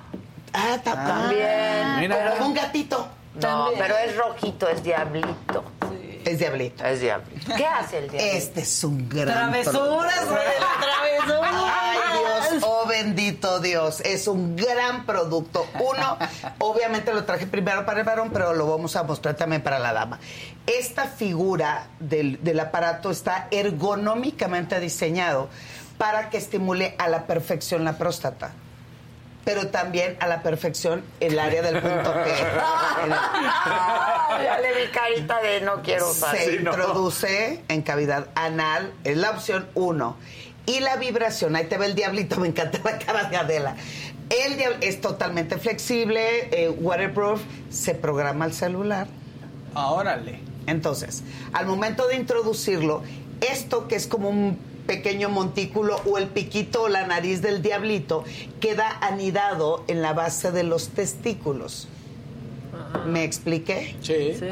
Ah, 0.53 0.79
ta- 0.83 0.95
También. 1.07 2.01
Mira. 2.01 2.17
Pero- 2.17 2.33
Como 2.37 2.47
un 2.49 2.55
gatito. 2.55 3.09
No, 3.41 3.71
pero 3.79 3.97
es 3.99 4.17
rojito, 4.17 4.69
es 4.69 4.83
diablito. 4.83 5.65
Es 6.25 6.41
diablito. 6.41 6.85
Es 6.85 7.01
diablito. 7.01 7.55
¿Qué 7.57 7.65
hace 7.65 7.99
el 7.99 8.11
diablito? 8.11 8.37
Este 8.37 8.61
es 8.63 8.85
un 8.85 9.09
gran. 9.09 9.53
Travesuras, 9.53 10.29
güey, 10.29 10.45
la 10.59 11.23
travesura. 11.23 11.51
Ay, 11.81 11.99
Dios, 12.19 12.65
oh 12.67 12.85
bendito 12.89 13.61
Dios. 13.61 14.01
Es 14.01 14.27
un 14.27 14.57
gran 14.57 15.07
producto. 15.07 15.65
Uno, 15.75 16.19
obviamente 16.59 17.15
lo 17.15 17.25
traje 17.25 17.47
primero 17.47 17.87
para 17.87 18.01
el 18.01 18.07
varón, 18.07 18.31
pero 18.33 18.55
lo 18.55 18.69
vamos 18.69 18.97
a 18.97 19.05
mostrar 19.05 19.37
también 19.37 19.63
para 19.63 19.79
la 19.79 19.93
dama. 19.93 20.19
Esta 20.67 21.05
figura 21.05 21.87
del, 22.01 22.43
del 22.43 22.59
aparato 22.59 23.13
está 23.13 23.47
ergonómicamente 23.53 24.81
diseñado 24.81 25.49
para 25.97 26.29
que 26.29 26.39
estimule 26.39 26.97
a 26.99 27.07
la 27.07 27.27
perfección 27.27 27.85
la 27.85 27.97
próstata. 27.99 28.53
Pero 29.47 29.69
también 29.69 30.17
a 30.21 30.27
la 30.27 30.43
perfección 30.43 31.03
el 31.21 31.39
área 31.39 31.63
del 31.63 31.81
punto 31.81 32.13
G. 32.13 32.27
Ah, 32.61 34.39
ya 34.45 34.59
le 34.59 34.75
vi 34.75 34.91
carita 34.91 35.41
de 35.41 35.61
no 35.61 35.83
quiero 35.83 36.11
usar. 36.11 36.37
se 36.37 36.45
Sí, 36.51 36.59
no. 36.63 36.73
introduce 36.73 37.63
en 37.69 37.83
cavidad 37.83 38.27
anal, 38.35 38.93
es 39.05 39.17
la 39.17 39.31
opción 39.31 39.69
uno. 39.75 40.17
Y 40.67 40.81
la 40.81 40.97
vibración, 40.97 41.55
ahí 41.55 41.67
te 41.67 41.79
ve 41.79 41.87
el 41.87 41.95
diablito, 41.95 42.41
me 42.41 42.49
encanta 42.49 42.81
la 42.85 42.99
cara 42.99 43.25
de 43.29 43.37
Adela. 43.37 43.77
El 44.31 44.59
diab- 44.59 44.79
es 44.81 45.01
totalmente 45.01 45.59
flexible, 45.59 46.49
eh, 46.51 46.69
waterproof, 46.69 47.41
se 47.71 47.95
programa 47.95 48.47
el 48.47 48.53
celular. 48.53 49.07
Ah, 49.77 49.93
órale. 49.93 50.41
Entonces, 50.67 51.23
al 51.53 51.67
momento 51.67 52.09
de 52.09 52.17
introducirlo, 52.17 53.05
esto 53.41 53.87
que 53.87 53.95
es 53.95 54.09
como 54.09 54.29
un 54.29 54.59
pequeño 54.87 55.29
montículo 55.29 56.01
o 56.07 56.19
el 56.19 56.29
piquito 56.29 56.83
o 56.83 56.89
la 56.89 57.07
nariz 57.07 57.43
del 57.43 57.61
diablito 57.63 58.25
queda 58.61 58.99
anidado 59.01 59.85
en 59.89 60.03
la 60.03 60.13
base 60.13 60.53
de 60.53 60.63
los 60.63 60.89
testículos. 60.91 61.89
¿Me 63.07 63.25
expliqué? 63.25 63.97
Sí. 64.01 64.35
Sí. 64.39 64.49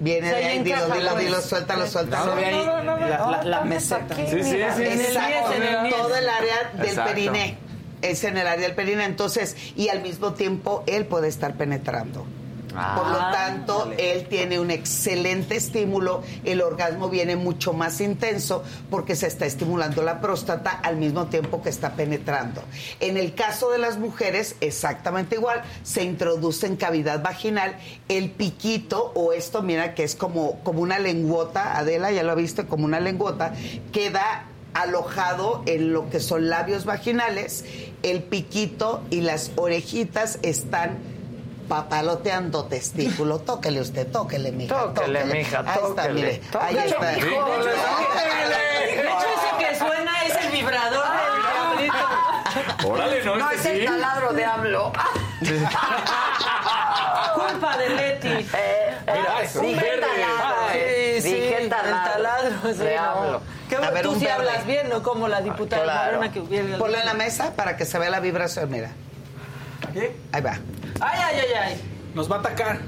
Viene 0.00 0.28
de 0.30 0.34
ahí, 0.34 0.58
dilo, 0.64 0.88
dilo, 0.88 1.12
pues. 1.12 1.24
dilo, 1.24 1.40
suéltalo, 1.40 1.86
suéltalo. 1.86 2.34
La, 2.34 2.82
la, 3.30 3.44
la 3.44 3.60
meseta. 3.64 4.16
Sí, 4.16 4.22
sí, 4.28 4.42
sí. 4.42 4.56
En 4.56 4.92
el 4.92 5.00
Exacto, 5.00 5.96
todo 5.96 6.16
el 6.16 6.28
área 6.28 6.72
del 6.74 6.86
Exacto. 6.86 7.10
periné. 7.10 7.56
Es 8.00 8.24
en 8.24 8.36
el 8.36 8.46
área 8.48 8.66
del 8.66 8.74
periné, 8.74 9.04
entonces, 9.04 9.56
y 9.76 9.90
al 9.90 10.02
mismo 10.02 10.32
tiempo 10.32 10.82
él 10.86 11.06
puede 11.06 11.28
estar 11.28 11.54
penetrando. 11.54 12.26
Por 12.72 13.08
lo 13.08 13.18
tanto, 13.18 13.92
él 13.98 14.26
tiene 14.28 14.58
un 14.58 14.70
excelente 14.70 15.56
estímulo, 15.56 16.22
el 16.44 16.62
orgasmo 16.62 17.08
viene 17.08 17.36
mucho 17.36 17.72
más 17.72 18.00
intenso 18.00 18.62
porque 18.90 19.14
se 19.14 19.26
está 19.26 19.46
estimulando 19.46 20.02
la 20.02 20.20
próstata 20.20 20.70
al 20.70 20.96
mismo 20.96 21.26
tiempo 21.26 21.62
que 21.62 21.68
está 21.68 21.92
penetrando. 21.92 22.62
En 23.00 23.16
el 23.16 23.34
caso 23.34 23.70
de 23.70 23.78
las 23.78 23.98
mujeres, 23.98 24.56
exactamente 24.60 25.36
igual, 25.36 25.62
se 25.82 26.02
introduce 26.02 26.66
en 26.66 26.76
cavidad 26.76 27.22
vaginal 27.22 27.76
el 28.08 28.30
piquito 28.30 29.12
o 29.14 29.32
esto, 29.32 29.62
mira 29.62 29.94
que 29.94 30.04
es 30.04 30.14
como, 30.14 30.60
como 30.60 30.80
una 30.80 30.98
lengüota, 30.98 31.76
Adela 31.76 32.10
ya 32.10 32.22
lo 32.22 32.32
ha 32.32 32.36
visto, 32.36 32.66
como 32.66 32.84
una 32.84 33.00
lengüota, 33.00 33.52
queda 33.92 34.46
alojado 34.74 35.62
en 35.66 35.92
lo 35.92 36.08
que 36.08 36.20
son 36.20 36.48
labios 36.48 36.84
vaginales, 36.84 37.64
el 38.02 38.22
piquito 38.22 39.02
y 39.10 39.20
las 39.20 39.50
orejitas 39.56 40.38
están 40.42 41.11
papaloteando 41.72 42.64
testículo. 42.66 43.38
Tóquele 43.38 43.80
usted, 43.80 44.06
tóquele, 44.12 44.52
mija. 44.52 44.74
Tóquele, 44.92 45.24
mija, 45.24 45.60
Ahí 45.60 45.66
está, 45.68 45.80
tóquele, 45.80 46.12
mire. 46.12 46.30
Ahí 46.60 46.74
tóquele, 46.74 46.84
está. 46.86 47.12
mijo. 47.12 47.56
De 47.56 49.00
hecho, 49.00 49.18
ese 49.32 49.50
que 49.58 49.74
suena 49.78 50.12
es 50.26 50.36
el 50.44 50.52
vibrador 50.52 51.06
del 51.06 51.42
diablito. 51.80 52.88
Órale, 52.92 53.24
no, 53.24 53.36
No, 53.36 53.50
es 53.50 53.56
este 53.56 53.72
el 53.72 53.80
sí. 53.80 53.86
taladro 53.86 54.32
de 54.34 54.44
AMLO. 54.44 54.92
Culpa 57.34 57.76
de 57.78 57.88
Leti. 57.88 58.28
Eh, 58.28 58.96
Mira, 59.06 59.42
es 59.42 59.56
un 59.56 59.62
dije 59.62 59.80
verde. 59.80 60.00
taladro, 60.00 60.62
eh. 60.74 61.18
Sí, 61.22 61.28
sí, 61.30 61.34
Dije 61.34 61.62
el 61.62 61.68
taladro. 61.70 62.50
sí, 62.64 62.78
de 62.78 62.96
no. 62.96 63.02
AMLO. 63.02 63.40
Qué 63.70 63.76
bueno, 63.78 63.92
ver, 63.94 64.02
tú 64.02 64.14
sí 64.20 64.28
hablas 64.28 64.66
bien, 64.66 64.88
¿no? 64.90 65.02
Como 65.02 65.26
la 65.28 65.40
diputada 65.40 65.82
Claro. 65.84 66.16
Morena 66.16 66.32
que 66.34 66.40
hubiera... 66.40 66.76
Ponla 66.76 67.00
en 67.00 67.06
la 67.06 67.14
mesa 67.14 67.52
para 67.56 67.78
que 67.78 67.86
se 67.86 67.98
vea 67.98 68.10
la 68.10 68.20
vibración, 68.20 68.68
mira. 68.70 68.90
¿Qué? 69.92 70.16
Ahí 70.32 70.40
va. 70.42 70.52
Ay, 71.00 71.20
ay, 71.24 71.36
ay, 71.40 71.52
ay. 71.64 71.88
Nos 72.14 72.30
va 72.30 72.36
a 72.36 72.40
atacar. 72.40 72.78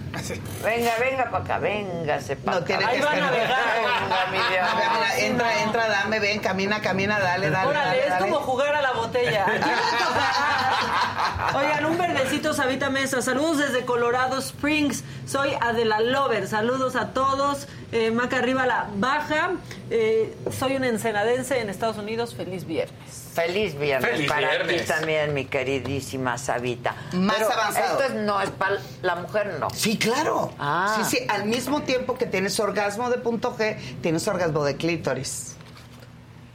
Venga, 0.63 0.91
venga 1.01 1.31
para 1.31 1.45
acá, 1.45 1.59
véngase 1.59 2.37
para 2.37 2.59
No 2.59 2.65
acá. 2.65 2.77
tiene 2.77 2.85
Ahí 2.85 2.99
que 2.99 3.05
van 3.07 3.15
a 3.15 3.17
estar- 3.17 3.31
navegar. 3.31 3.59
Venga, 3.75 4.27
mi 4.31 4.37
A 4.37 4.41
ver, 4.43 4.51
diablo. 4.51 4.75
mira, 4.99 5.19
entra, 5.19 5.63
entra, 5.63 5.89
dame, 5.89 6.21
ven, 6.21 6.41
camina, 6.41 6.83
camina, 6.83 7.19
dale, 7.19 7.49
dale. 7.49 7.69
Órale, 7.71 7.87
dale, 7.89 8.03
es 8.03 8.09
dale. 8.11 8.21
como 8.31 8.41
jugar 8.41 8.75
a 8.75 8.83
la 8.83 8.93
botella. 8.93 9.47
Oigan, 11.57 11.87
un 11.87 11.97
verdecito, 11.99 12.53
Sabita 12.53 12.91
Mesa. 12.91 13.23
Saludos 13.23 13.57
desde 13.59 13.85
Colorado 13.87 14.37
Springs. 14.39 15.05
Soy 15.27 15.51
Adela 15.61 16.01
Lover. 16.01 16.47
Saludos 16.47 16.95
a 16.97 17.13
todos. 17.15 17.67
Eh, 17.93 18.11
Maca 18.11 18.39
arriba 18.39 18.67
la 18.67 18.89
baja. 18.97 19.53
Eh, 19.91 20.37
soy 20.59 20.77
un 20.77 20.85
ensenadense 20.85 21.61
en 21.61 21.71
Estados 21.71 21.97
Unidos. 21.97 22.35
Feliz 22.35 22.67
viernes. 22.67 23.24
Feliz 23.35 23.79
viernes 23.79 24.11
Feliz 24.11 24.29
para 24.31 24.51
viernes. 24.51 24.83
ti 24.83 24.89
también, 24.89 25.35
mi 25.35 25.47
queridísima 25.47 26.39
Sabita. 26.39 26.95
Más 27.13 27.37
Pero 27.37 27.53
avanzado. 27.53 28.01
Esto 28.01 28.15
es- 28.15 28.21
no 28.23 28.41
es 28.41 28.51
para 28.51 28.79
la 29.03 29.17
mujer, 29.17 29.57
no. 29.59 29.69
Sí, 29.71 29.99
claro. 29.99 30.53
Ah. 30.59 31.03
Sí, 31.09 31.17
sí, 31.19 31.27
al 31.29 31.45
mismo 31.47 31.83
tiempo 31.83 32.17
que 32.17 32.27
tienes 32.27 32.59
orgasmo 32.61 33.11
de 33.11 33.19
punto 33.19 33.57
G, 33.57 33.77
tienes 34.01 34.27
orgasmo 34.29 34.65
de 34.65 34.77
clítoris. 34.77 35.57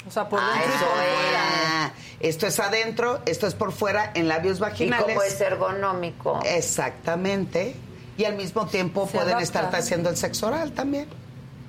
O 0.07 0.11
sea, 0.11 0.27
por 0.30 0.39
Ah, 0.39 0.53
dentro 0.53 0.72
y 0.72 0.76
eso 0.76 1.93
esto 2.22 2.47
es 2.47 2.60
adentro, 2.60 3.22
esto 3.26 3.45
es 3.47 3.53
por 3.56 3.72
fuera, 3.72 4.11
en 4.15 4.27
labios 4.27 4.57
Y 4.57 4.61
vaginales. 4.61 5.06
como 5.06 5.22
es 5.22 5.39
ergonómico. 5.39 6.39
Exactamente. 6.45 7.76
Y 8.18 8.26
al 8.26 8.35
mismo 8.35 8.65
tiempo 8.68 9.06
Se 9.06 9.14
pueden 9.14 9.30
adapta. 9.35 9.43
estar 9.43 9.76
haciendo 9.76 10.10
el 10.10 10.18
sexo 10.18 10.47
oral 10.47 10.72
también. 10.73 11.07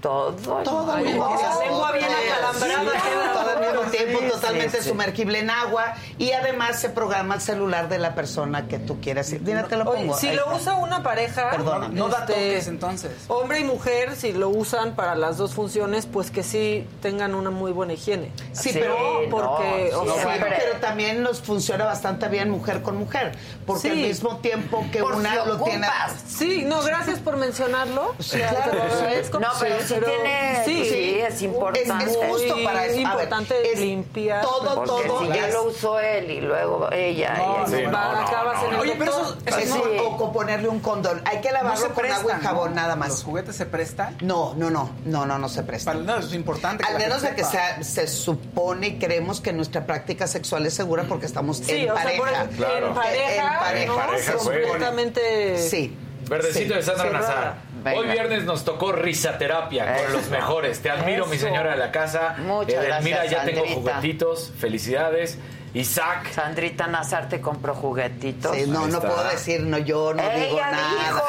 Todo. 0.00 0.32
Todo 0.32 0.96
el 0.96 1.04
la 1.04 1.10
lengua 1.10 1.92
bien 1.92 2.06
acalambrada 2.06 2.92
queda. 3.02 3.32
todo 3.34 3.50
al 3.50 3.60
mismo 3.60 3.90
tiempo, 3.90 4.18
Sí, 4.20 4.28
totalmente 4.30 4.76
sí, 4.78 4.82
sí. 4.84 4.88
sumergible 4.88 5.38
en 5.40 5.50
agua 5.50 5.94
y 6.16 6.32
además 6.32 6.80
se 6.80 6.88
programa 6.88 7.34
el 7.34 7.40
celular 7.42 7.88
de 7.90 7.98
la 7.98 8.14
persona 8.14 8.66
que 8.66 8.78
tú 8.78 8.98
quieras. 9.00 9.30
Mira, 9.42 9.64
te 9.64 9.76
lo 9.76 9.84
Oye, 9.90 10.00
pongo. 10.04 10.16
si 10.16 10.28
Ahí 10.28 10.36
lo 10.36 10.44
está. 10.44 10.56
usa 10.56 10.74
una 10.76 11.02
pareja, 11.02 11.50
Perdóname. 11.50 11.94
No 11.94 12.08
da 12.08 12.20
este, 12.20 12.32
toques 12.32 12.66
entonces. 12.68 13.12
Hombre 13.28 13.60
y 13.60 13.64
mujer, 13.64 14.16
si 14.16 14.32
lo 14.32 14.48
usan 14.48 14.94
para 14.96 15.14
las 15.16 15.36
dos 15.36 15.52
funciones, 15.52 16.06
pues 16.06 16.30
que 16.30 16.42
sí 16.42 16.86
tengan 17.02 17.34
una 17.34 17.50
muy 17.50 17.72
buena 17.72 17.92
higiene. 17.92 18.32
Sí, 18.52 18.70
Sí, 18.70 18.78
pero 18.80 18.96
porque, 19.30 19.90
no, 19.92 20.00
o 20.00 20.04
sí, 20.06 20.20
sea, 20.22 20.38
pero 20.40 20.80
también 20.80 21.22
nos 21.22 21.42
funciona 21.42 21.84
bastante 21.84 22.28
bien 22.28 22.48
mujer 22.50 22.80
con 22.82 22.96
mujer, 22.96 23.32
porque 23.66 23.82
Sí. 23.82 23.88
al 23.90 23.96
mismo 23.96 24.36
tiempo 24.38 24.82
que 24.90 25.00
Por 25.00 25.12
una 25.14 25.30
si 25.30 25.36
lo 25.48 25.58
tiene 25.62 25.86
ocupas. 25.86 26.12
Sí, 26.26 26.62
no, 26.64 26.80
gracias 26.82 27.18
por 27.18 27.36
mencionarlo. 27.36 28.14
Sí, 28.18 28.38
claro, 28.38 28.72
lo 28.74 28.90
sí. 28.90 28.96
agradezco, 28.96 29.40
No, 29.40 29.48
pero 29.60 29.76
sí 29.94 30.00
tiene- 30.04 30.64
sí, 30.64 31.20
es 31.20 31.42
importante. 31.42 32.04
Es, 32.04 32.10
es 32.10 32.16
justo 32.28 32.54
Muy 32.56 32.64
para 32.64 32.84
eso. 32.86 32.92
A 32.92 32.96
ver, 32.96 33.00
importante 33.24 33.72
es 33.72 33.78
limpiar. 33.80 34.42
Todo, 34.42 34.74
Porque 34.84 34.86
todo 35.06 35.20
si 35.20 35.28
ya 35.28 35.48
lo 35.48 35.62
usó 35.64 35.98
él 36.00 36.30
y 36.30 36.40
luego 36.40 36.88
ella. 36.92 37.34
No, 37.36 37.66
y 37.78 37.82
no, 37.82 37.90
no, 37.90 37.96
Va, 37.96 38.22
acabas 38.22 38.64
en 38.64 38.74
el 38.74 38.80
Oye, 38.80 38.94
pero 38.98 39.10
eso, 39.12 39.36
eso 39.46 39.58
es 39.58 39.68
no- 39.70 39.82
o, 40.02 40.24
o 40.24 40.32
ponerle 40.32 40.68
un 40.68 40.80
condón. 40.80 41.20
Hay 41.24 41.40
que 41.40 41.50
lavarlo 41.52 41.94
con 41.94 42.04
agua 42.06 42.16
y 42.18 42.24
prestan, 42.24 42.40
jabón 42.40 42.70
¿no? 42.70 42.76
nada 42.76 42.96
¿Los 42.96 43.08
más. 43.08 43.22
juguetes 43.24 43.56
se 43.56 43.66
prestan? 43.66 44.16
No, 44.20 44.54
no, 44.54 44.70
no, 44.70 44.90
no, 45.04 45.26
no, 45.26 45.38
no 45.38 45.48
se 45.48 45.62
presta. 45.62 45.92
Para, 45.92 46.18
es 46.20 46.32
importante. 46.34 46.84
Al 46.86 46.98
menos 46.98 47.22
de 47.22 47.34
que 47.34 47.44
sea, 47.44 47.82
se 47.82 48.06
supone 48.06 48.86
y 48.88 48.98
creemos 48.98 49.40
que 49.40 49.52
nuestra 49.52 49.86
práctica 49.86 50.26
sexual 50.26 50.66
es 50.66 50.74
segura 50.74 51.04
porque 51.08 51.26
estamos 51.26 51.58
Sí, 51.58 51.72
en 51.72 51.90
o 51.90 51.94
sea, 51.94 52.02
pareja. 52.04 52.18
por 52.22 52.28
ejemplo, 52.32 52.66
Claro. 52.66 52.86
en 52.88 52.94
pareja, 52.94 53.52
En 53.82 53.92
pareja, 53.94 54.32
completamente... 54.34 55.58
Sí. 55.58 55.96
Verdecito 56.28 56.74
de 56.74 56.82
Sandra. 56.82 57.10
Nazar. 57.10 57.54
Venga. 57.82 57.98
Hoy 58.00 58.08
viernes 58.08 58.44
nos 58.44 58.64
tocó 58.64 58.92
risaterapia 58.92 59.86
con 59.86 60.04
Eso. 60.04 60.12
los 60.12 60.28
mejores. 60.28 60.80
Te 60.80 60.90
admiro, 60.90 61.26
mi 61.26 61.38
señora 61.38 61.70
de 61.72 61.76
la 61.78 61.90
casa. 61.90 62.34
Muchas 62.38 62.74
Edelmira, 62.84 63.18
gracias, 63.24 63.30
ya 63.30 63.44
tengo 63.44 63.66
juguetitos. 63.66 64.52
Felicidades. 64.58 65.38
Isaac. 65.72 66.30
Sandrita 66.32 66.86
Nazar 66.88 67.28
te 67.28 67.40
compró 67.40 67.74
juguetitos. 67.74 68.56
Sí, 68.56 68.64
no, 68.66 68.86
no 68.88 69.00
puedo 69.00 69.22
decir, 69.24 69.60
no, 69.62 69.78
yo 69.78 70.12
no 70.12 70.22
Ella 70.22 70.34
digo 70.46 70.60
nada. 70.60 70.76
dijo. 71.06 71.22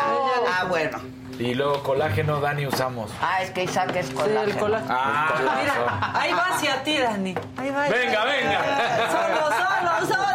Ah, 0.51 0.65
bueno. 0.67 0.99
Y 1.39 1.53
luego 1.55 1.81
colágeno, 1.83 2.39
Dani, 2.39 2.67
usamos. 2.67 3.09
Ah, 3.21 3.41
es 3.41 3.49
que 3.51 3.63
Isaac 3.63 3.95
es 3.95 4.07
Sí, 4.07 4.13
colágeno. 4.13 4.41
el 4.43 4.55
colágeno. 4.57 4.93
Ah, 4.95 5.33
Mira, 5.61 6.11
ahí 6.21 6.33
va 6.33 6.45
hacia 6.55 6.83
ti, 6.83 6.97
Dani. 6.97 7.35
Ahí 7.57 7.69
va. 7.69 7.87
Venga, 7.87 8.25
venga. 8.25 8.61
Solo, 9.11 9.49
solo, 9.49 9.91
solo. 10.13 10.27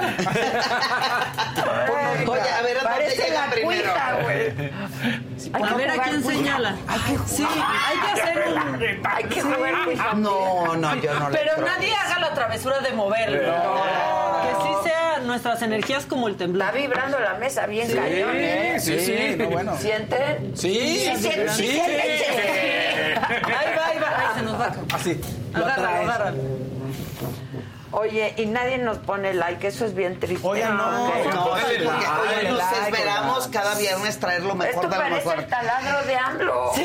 Oye, 2.33 2.51
a 2.51 2.63
ver, 2.63 2.79
¿a 2.79 2.81
dónde 2.83 2.97
Parece 2.99 3.23
llega 3.25 3.47
la 3.47 3.51
primero? 3.53 3.91
güey. 4.23 4.53
Hay 5.53 5.63
A 5.63 5.69
que 5.69 5.75
ver 5.75 5.91
a 5.91 6.03
quién 6.03 6.23
señala. 6.25 6.77
Sí, 7.27 7.45
hay 7.47 7.99
que 8.15 8.21
hacer 8.23 8.45
un... 8.49 9.07
Hay 9.07 9.25
que 9.25 9.43
cuita. 9.43 10.13
No, 10.15 10.77
no, 10.77 10.95
yo 10.97 11.15
no 11.19 11.31
le 11.31 11.39
Pero 11.39 11.53
creo. 11.55 11.67
nadie 11.67 11.95
haga 11.95 12.19
la 12.21 12.35
travesura 12.35 12.81
de 12.81 12.93
moverlo. 12.93 13.39
Que 14.43 14.63
sí 14.63 14.75
sean 14.89 15.27
nuestras 15.27 15.63
energías 15.63 16.07
como 16.07 16.29
el 16.29 16.37
temblor. 16.37 16.67
Está 16.69 16.79
vibrando 16.79 17.19
la 17.19 17.35
mesa 17.35 17.67
bien 17.67 17.89
cañón, 17.89 18.31
¿eh? 18.35 18.77
Sí, 18.81 18.99
sí. 19.01 19.37
no, 19.39 19.47
bueno. 19.51 19.77
¿Sienten? 19.77 20.57
Sí, 20.57 20.75
Sí, 21.15 21.17
sienten, 21.17 21.49
sí. 21.51 21.69
sienten. 21.71 23.19
Ahí 23.19 23.77
va, 23.77 23.87
ahí 23.87 23.99
va. 23.99 24.09
Ahí 24.19 24.27
se 24.39 24.43
nos 24.43 24.61
va. 24.61 24.73
Así. 24.95 25.21
Lo 25.53 25.65
Agárralo, 25.65 25.89
agárralo. 26.11 26.37
Oye, 27.93 28.35
y 28.37 28.47
nadie 28.47 28.79
nos 28.79 28.99
pone 28.99 29.33
like, 29.35 29.67
eso 29.67 29.85
es 29.87 29.95
bien 29.95 30.19
triste. 30.19 30.47
Oye, 30.47 30.65
no. 30.65 30.75
No, 30.75 31.13
Ponle 31.13 31.85
porque 31.85 32.07
oye, 32.39 32.49
nos 32.51 32.59
like, 32.59 32.79
esperamos 32.85 33.49
cada 33.49 33.75
viernes 33.77 34.19
traer 34.19 34.43
lo 34.43 34.55
mejor 34.55 34.75
Esto 34.75 34.89
de 34.89 34.97
lo 34.97 35.03
parece 35.03 35.25
mejor. 35.27 35.39
el 35.39 35.47
taladro 35.47 36.07
de 36.07 36.17
AMLO. 36.17 36.73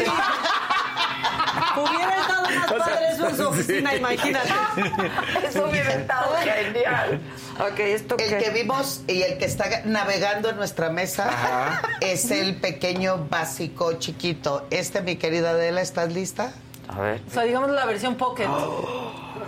Hubiera 1.76 2.18
estado 2.22 2.50
más 2.50 2.74
padre 2.74 3.08
eso 3.14 3.28
en 3.30 3.38
su 3.38 3.48
oficina, 3.48 3.96
imagínate. 3.96 4.50
Eso 5.48 5.66
hubiera 5.68 5.92
estado 5.94 6.36
genial. 6.38 7.20
Ok, 7.60 7.80
¿esto 7.80 8.16
El 8.18 8.30
qué? 8.30 8.38
que 8.38 8.50
vimos 8.52 9.02
y 9.08 9.22
el 9.22 9.38
que 9.38 9.46
está 9.46 9.66
navegando 9.86 10.50
en 10.50 10.56
nuestra 10.58 10.90
mesa 10.90 11.82
es 12.00 12.30
el 12.32 12.56
pequeño 12.56 13.28
básico 13.30 13.94
chiquito. 13.94 14.66
Este, 14.70 15.02
mi 15.02 15.16
querida 15.18 15.52
Adela, 15.52 15.82
¿estás 15.82 16.12
lista? 16.14 16.52
A 16.88 17.00
ver. 17.00 17.22
O 17.28 17.32
sea, 17.34 17.44
digamos 17.44 17.70
la 17.72 17.86
versión 17.86 18.16
pocket. 18.16 18.48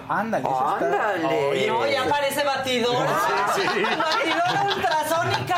Ándale. 0.09 0.43
eso 0.47 0.75
está- 0.75 0.85
Ándale. 1.13 1.25
Oye, 1.49 1.67
No, 1.67 1.87
ya 1.87 2.05
parece 2.05 2.43
batidora. 2.43 3.11
Batidora 3.55 4.65
ultrasónica. 4.75 5.57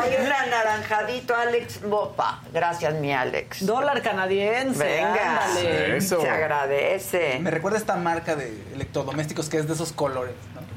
Hay 0.00 0.16
un 0.24 0.32
anaranjadito, 0.32 1.34
Alex 1.34 1.82
Mopa. 1.82 2.40
Gracias, 2.52 2.94
mi 2.94 3.12
Alex. 3.12 3.64
Dólar 3.66 4.02
canadiense. 4.02 4.82
Venga. 4.84 5.44
ándale. 5.44 5.96
Eso. 5.96 6.20
Se 6.20 6.30
agradece. 6.30 7.38
Me 7.40 7.50
recuerda 7.50 7.78
esta 7.78 7.96
marca 7.96 8.36
de 8.36 8.48
electrodomésticos 8.74 9.48
que 9.48 9.58
es 9.58 9.66
de 9.68 9.74
esos 9.74 9.92
colores. 9.92 10.34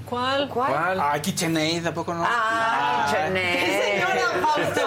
¿Cuál? 0.09 0.47
¿Cuál? 0.49 0.71
¿Cuál? 0.71 0.99
Ah, 1.01 1.19
KitchenAid, 1.21 1.84
¿tampoco 1.84 2.13
no? 2.13 2.23
Ah. 2.25 3.07
¿Qué 3.34 3.81
señora 3.84 4.29
Fausto? 4.55 4.81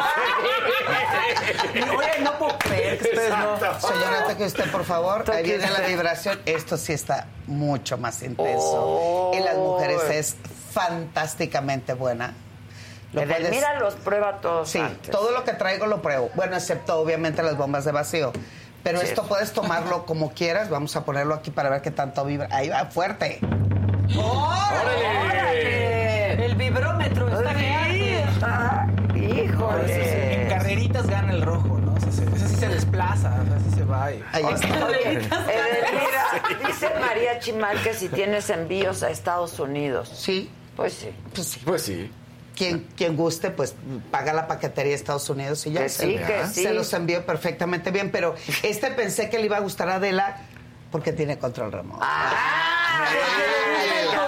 Oye, 1.98 2.20
no 2.22 2.38
puedo 2.38 2.58
creer 2.58 2.98
que 2.98 3.08
ustedes 3.10 3.30
no. 3.30 3.58
Señora, 3.80 4.24
toque 4.28 4.44
usted, 4.44 4.70
por 4.70 4.84
favor. 4.84 5.30
Ahí 5.30 5.42
viene 5.44 5.70
la 5.70 5.80
vibración. 5.80 6.40
Esto 6.46 6.76
sí 6.76 6.92
está 6.92 7.26
mucho 7.46 7.98
más 7.98 8.22
intenso. 8.22 8.60
Oh. 8.62 9.30
En 9.34 9.44
las 9.44 9.56
mujeres 9.56 10.00
es 10.10 10.36
fantásticamente 10.72 11.92
buena. 11.94 12.32
Lo 13.12 13.22
puedes- 13.22 13.40
Edelmira 13.40 13.78
los 13.80 13.94
prueba 13.96 14.40
todos 14.40 14.70
Sí, 14.70 14.78
antes. 14.78 15.10
todo 15.10 15.32
lo 15.32 15.44
que 15.44 15.52
traigo 15.52 15.86
lo 15.86 16.00
pruebo. 16.00 16.30
Bueno, 16.34 16.56
excepto 16.56 16.98
obviamente 16.98 17.42
las 17.42 17.56
bombas 17.56 17.84
de 17.84 17.92
vacío. 17.92 18.32
Pero 18.82 19.00
Sí. 19.00 19.06
esto 19.08 19.24
puedes 19.24 19.52
tomarlo 19.52 20.06
como 20.06 20.30
quieras. 20.32 20.70
Vamos 20.70 20.94
a 20.96 21.04
ponerlo 21.04 21.34
aquí 21.34 21.50
para 21.50 21.68
ver 21.68 21.82
qué 21.82 21.90
tanto 21.90 22.24
vibra. 22.24 22.48
Ahí 22.52 22.68
va, 22.68 22.86
fuerte. 22.86 23.40
¡Órale! 24.16 26.44
El 26.46 26.54
vibrómetro 26.56 27.28
está 27.28 27.50
aquí. 27.50 28.14
Ah, 28.42 28.86
En 29.14 29.38
Híjole. 29.38 30.46
carreritas 30.48 31.06
gana 31.06 31.32
el 31.32 31.42
rojo, 31.42 31.78
¿no? 31.78 31.96
Ese, 31.96 32.10
se- 32.12 32.24
ese 32.24 32.48
sí 32.48 32.54
se 32.56 32.68
desplaza, 32.68 33.40
o 33.42 33.46
sea, 33.46 33.58
se 33.74 33.84
va. 33.84 34.12
y- 34.12 34.22
Ahí 34.32 34.44
está. 34.54 34.68
Edelmira, 34.68 35.44
dice 36.66 36.90
María 37.00 37.38
Chimal 37.40 37.82
que 37.82 37.94
si 37.94 38.08
tienes 38.08 38.48
envíos 38.50 39.02
a 39.02 39.10
Estados 39.10 39.58
Unidos. 39.60 40.10
Sí, 40.14 40.50
Pues 40.76 40.92
sí. 40.94 41.10
pues 41.34 41.46
sí. 41.46 41.60
Pues 41.64 41.82
sí. 41.82 42.10
Quien, 42.56 42.86
quien 42.94 43.16
guste, 43.16 43.50
pues 43.50 43.74
paga 44.10 44.34
la 44.34 44.46
paquetería 44.46 44.90
de 44.90 44.96
Estados 44.96 45.30
Unidos 45.30 45.66
y 45.66 45.72
ya 45.72 45.80
Que 45.82 45.88
se, 45.88 46.04
sí, 46.04 46.16
que 46.18 46.46
sí. 46.52 46.62
se 46.64 46.74
los 46.74 46.92
envío 46.92 47.24
perfectamente 47.24 47.90
bien. 47.90 48.10
Pero 48.10 48.34
este 48.62 48.90
pensé 48.90 49.30
que 49.30 49.38
le 49.38 49.46
iba 49.46 49.56
a 49.56 49.60
gustar 49.60 49.88
a 49.88 49.94
Adela 49.94 50.36
porque 50.90 51.12
tiene 51.12 51.38
control 51.38 51.72
remoto. 51.72 52.00
Ah, 52.02 53.04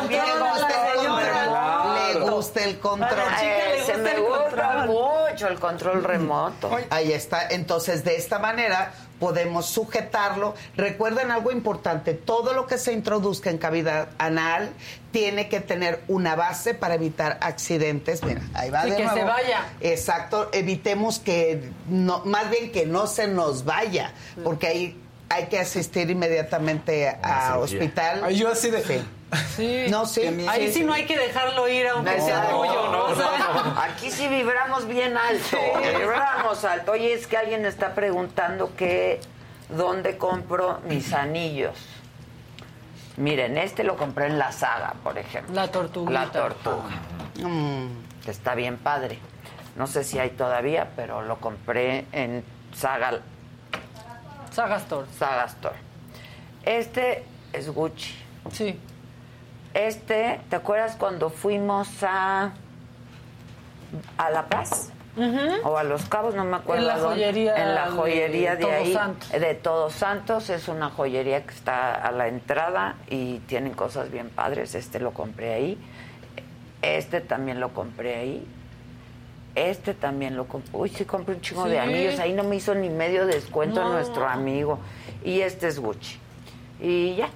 También 0.01 0.23
le 0.25 0.33
gusta 0.41 0.69
el 0.93 1.07
control. 1.07 2.25
Le 2.25 2.31
gusta 2.31 2.65
el 2.65 2.79
control. 2.79 3.11
A 3.21 3.31
la 3.31 3.37
chica 3.37 3.69
le 3.69 3.79
Ese 3.81 3.93
gusta 3.93 3.99
me 4.03 4.11
el 4.13 4.21
gusta 4.23 4.87
mucho 4.87 5.49
el 5.49 5.59
control 5.59 6.05
remoto. 6.05 6.71
Ahí 6.91 7.13
está. 7.13 7.49
Entonces, 7.49 8.05
de 8.05 8.17
esta 8.17 8.39
manera 8.39 8.93
podemos 9.19 9.67
sujetarlo. 9.67 10.55
Recuerden 10.77 11.31
algo 11.31 11.53
importante, 11.53 12.13
todo 12.15 12.55
lo 12.55 12.67
que 12.67 12.77
se 12.77 12.93
introduzca 12.93 13.51
en 13.51 13.59
cavidad 13.59 14.09
anal 14.19 14.71
tiene 15.13 15.49
que 15.49 15.61
tener 15.61 16.03
una 16.09 16.35
base 16.35 16.75
para 16.75 16.95
evitar 16.95 17.39
accidentes. 17.41 18.23
Mira, 18.25 18.41
ahí 18.55 18.71
va 18.71 18.83
Sí, 18.83 18.91
de 18.91 18.97
que 18.97 19.05
nuevo. 19.05 19.19
se 19.19 19.25
vaya. 19.25 19.65
Exacto, 19.81 20.49
evitemos 20.53 21.21
que 21.21 21.71
no, 21.89 22.25
más 22.25 22.51
bien 22.51 22.73
que 22.73 22.85
no 22.87 23.07
se 23.07 23.29
nos 23.29 23.65
vaya, 23.65 24.13
porque 24.43 24.67
ahí 24.67 25.02
hay 25.33 25.47
que 25.47 25.59
asistir 25.59 26.11
inmediatamente 26.11 27.09
a 27.09 27.55
cirugía. 27.55 27.57
hospital. 27.59 28.23
Ay, 28.25 28.37
yo 28.37 28.49
así 28.49 28.71
de. 28.71 28.83
Sí. 28.83 29.05
Sí. 29.57 29.87
No, 29.89 30.05
sí. 30.05 30.21
Ahí 30.47 30.71
sí 30.73 30.85
no 30.85 30.93
hay 30.93 31.07
que 31.07 31.17
dejarlo 31.17 31.67
ir 31.67 31.89
aunque 31.89 32.21
sea 32.21 32.51
tuyo, 32.51 32.91
¿no? 32.93 33.05
O 33.07 33.15
sea, 33.15 33.85
Aquí 33.85 34.11
sí 34.11 34.29
vibramos 34.29 34.87
bien 34.87 35.17
alto. 35.17 35.57
Vibramos 35.99 36.65
alto. 36.65 36.93
Oye, 36.93 37.15
es 37.15 37.27
que 37.27 37.39
alguien 37.39 37.65
está 37.65 37.95
preguntando 37.95 38.77
que 38.77 39.21
dónde 39.71 40.19
compro 40.19 40.81
mis 40.87 41.15
anillos. 41.15 41.79
Miren, 43.17 43.57
este 43.57 43.85
lo 43.85 43.97
compré 43.97 44.27
en 44.27 44.39
la 44.39 44.53
saga, 44.53 44.95
por 45.03 45.17
ejemplo. 45.17 45.55
La 45.55 45.69
tortuguita. 45.69 46.13
La 46.13 46.31
tortuga. 46.31 46.91
Que 48.25 48.31
está 48.31 48.55
bien 48.55 48.77
padre. 48.77 49.19
No 49.77 49.87
sé 49.87 50.05
si 50.05 50.19
hay 50.19 50.31
todavía, 50.31 50.91
pero 50.95 51.23
lo 51.23 51.39
compré 51.39 52.05
en 52.13 52.45
Saga, 52.75 53.21
Sagastor. 54.53 55.07
Saga 55.19 55.45
Store. 55.47 55.77
Este 56.65 57.25
es 57.53 57.69
Gucci. 57.69 58.15
Sí. 58.53 58.79
Este, 59.75 60.41
¿te 60.51 60.57
acuerdas 60.57 60.97
cuando 60.97 61.31
fuimos 61.31 61.89
a 62.03 62.53
a 64.17 64.31
La 64.31 64.47
Paz? 64.47 64.91
O 65.65 65.77
a 65.77 65.85
Los 65.85 66.07
Cabos, 66.07 66.35
no 66.35 66.45
me 66.45 66.57
acuerdo. 66.57 66.83
En 66.83 66.89
la 66.89 66.99
dónde. 66.99 67.25
joyería 67.25 67.57
En 67.57 67.75
la 67.75 67.85
de 67.87 67.91
joyería 67.91 68.57
de, 68.57 68.63
Todos 68.63 68.75
ahí. 68.75 68.93
Santos. 68.95 69.31
De 69.31 69.55
Todos 69.55 69.93
Santos. 69.93 70.51
Es 70.51 70.69
una 70.69 70.89
joyería 70.89 71.45
que 71.45 71.53
está 71.53 71.95
a 71.95 72.11
la 72.13 72.29
entrada 72.29 72.97
y 73.11 73.39
tienen 73.41 73.75
cosas 73.75 74.11
bien 74.11 74.31
padres. 74.31 74.75
Este 74.75 75.01
lo 75.01 75.13
compré 75.13 75.53
ahí. 75.53 75.79
Este 76.81 77.21
también 77.21 77.61
lo 77.61 77.75
compré 77.75 78.17
ahí. 78.17 78.47
Este 79.55 79.93
también 79.95 80.37
lo 80.37 80.47
compré. 80.47 80.71
Uy, 80.73 80.89
sí 80.89 81.05
compré 81.05 81.35
un 81.35 81.41
chingo 81.41 81.65
de 81.65 81.73
Sí. 81.73 81.79
anillos. 81.79 82.19
Ahí 82.21 82.33
no 82.33 82.43
me 82.45 82.57
hizo 82.57 82.75
ni 82.75 82.89
medio 82.89 83.27
descuento 83.27 83.83
No. 83.83 83.93
nuestro 83.93 84.27
amigo. 84.29 84.79
y 85.25 85.41
este 85.41 85.69
es 85.69 85.79
Gucci. 85.79 86.19
Y 86.81 87.15
ya. 87.17 87.29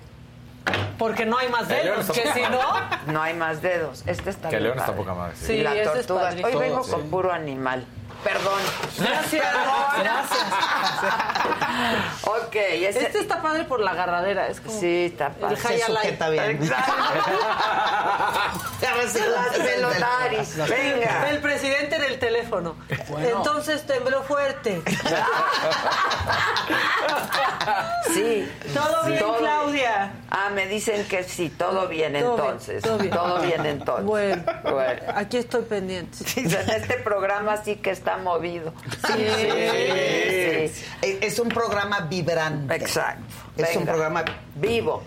Porque 0.98 1.24
no 1.24 1.38
hay 1.38 1.48
más 1.48 1.68
dedos, 1.68 2.10
que 2.10 2.32
si 2.32 2.42
no... 2.42 2.58
No 3.12 3.22
hay 3.22 3.34
más 3.34 3.62
dedos. 3.62 4.02
Este 4.06 4.30
está 4.30 4.48
Que 4.48 4.58
León 4.58 4.76
está 4.78 4.92
poca 4.96 5.14
madre. 5.14 5.36
Sí, 5.36 5.52
y 5.52 5.62
la 5.62 5.80
tortuga. 5.84 6.30
Hoy 6.42 6.56
vengo 6.56 6.80
con 6.82 7.02
sí. 7.02 7.08
puro 7.08 7.32
animal. 7.32 7.86
Perdón. 8.24 8.60
Gracias, 8.98 9.46
gracias. 10.00 10.42
Ok, 12.22 12.54
ese... 12.54 13.06
Este 13.06 13.18
está 13.18 13.42
padre 13.42 13.64
por 13.64 13.80
la 13.80 13.92
agarradera, 13.92 14.48
es 14.48 14.60
como... 14.60 14.78
Sí, 14.78 15.06
está 15.06 15.30
padre. 15.30 15.56
El 15.56 15.60
Se 15.78 15.86
sujeta 15.86 16.28
bien. 16.30 16.50
Exacto. 16.62 16.92
Sí, 18.80 18.86
sí, 19.08 19.18
sí, 20.44 20.44
sí. 20.52 20.60
Venga. 20.70 21.30
El 21.30 21.40
presidente 21.40 21.96
en 21.96 22.04
el 22.04 22.18
teléfono. 22.18 22.76
Entonces 23.18 23.86
tembló 23.86 24.22
fuerte. 24.22 24.82
Sí. 28.14 28.48
Todo 28.72 29.04
bien, 29.06 29.24
Claudia. 29.38 30.12
Ah, 30.30 30.50
me 30.54 30.66
dicen 30.66 31.04
que 31.06 31.24
sí, 31.24 31.48
todo 31.50 31.88
bien 31.88 32.12
Todo 32.12 32.36
bien, 32.36 32.46
entonces. 32.46 32.82
todo 32.82 33.40
bien. 33.40 33.66
entonces. 33.66 34.04
Bueno, 34.06 34.42
Bueno. 34.62 35.02
aquí 35.14 35.38
estoy 35.38 35.62
pendiente. 35.62 36.18
En 36.36 36.46
este 36.70 36.98
programa 36.98 37.56
sí 37.62 37.76
que 37.76 37.90
está 37.90 38.16
movido. 38.18 38.72
Sí. 39.06 39.26
Sí. 39.36 39.50
Es 41.02 41.26
es 41.36 41.38
un 41.38 41.48
programa 41.48 41.65
vibrante. 42.08 42.74
Exacto. 42.76 43.22
Es 43.56 43.76
un 43.76 43.84
programa 43.84 44.24
Vivo. 44.54 45.02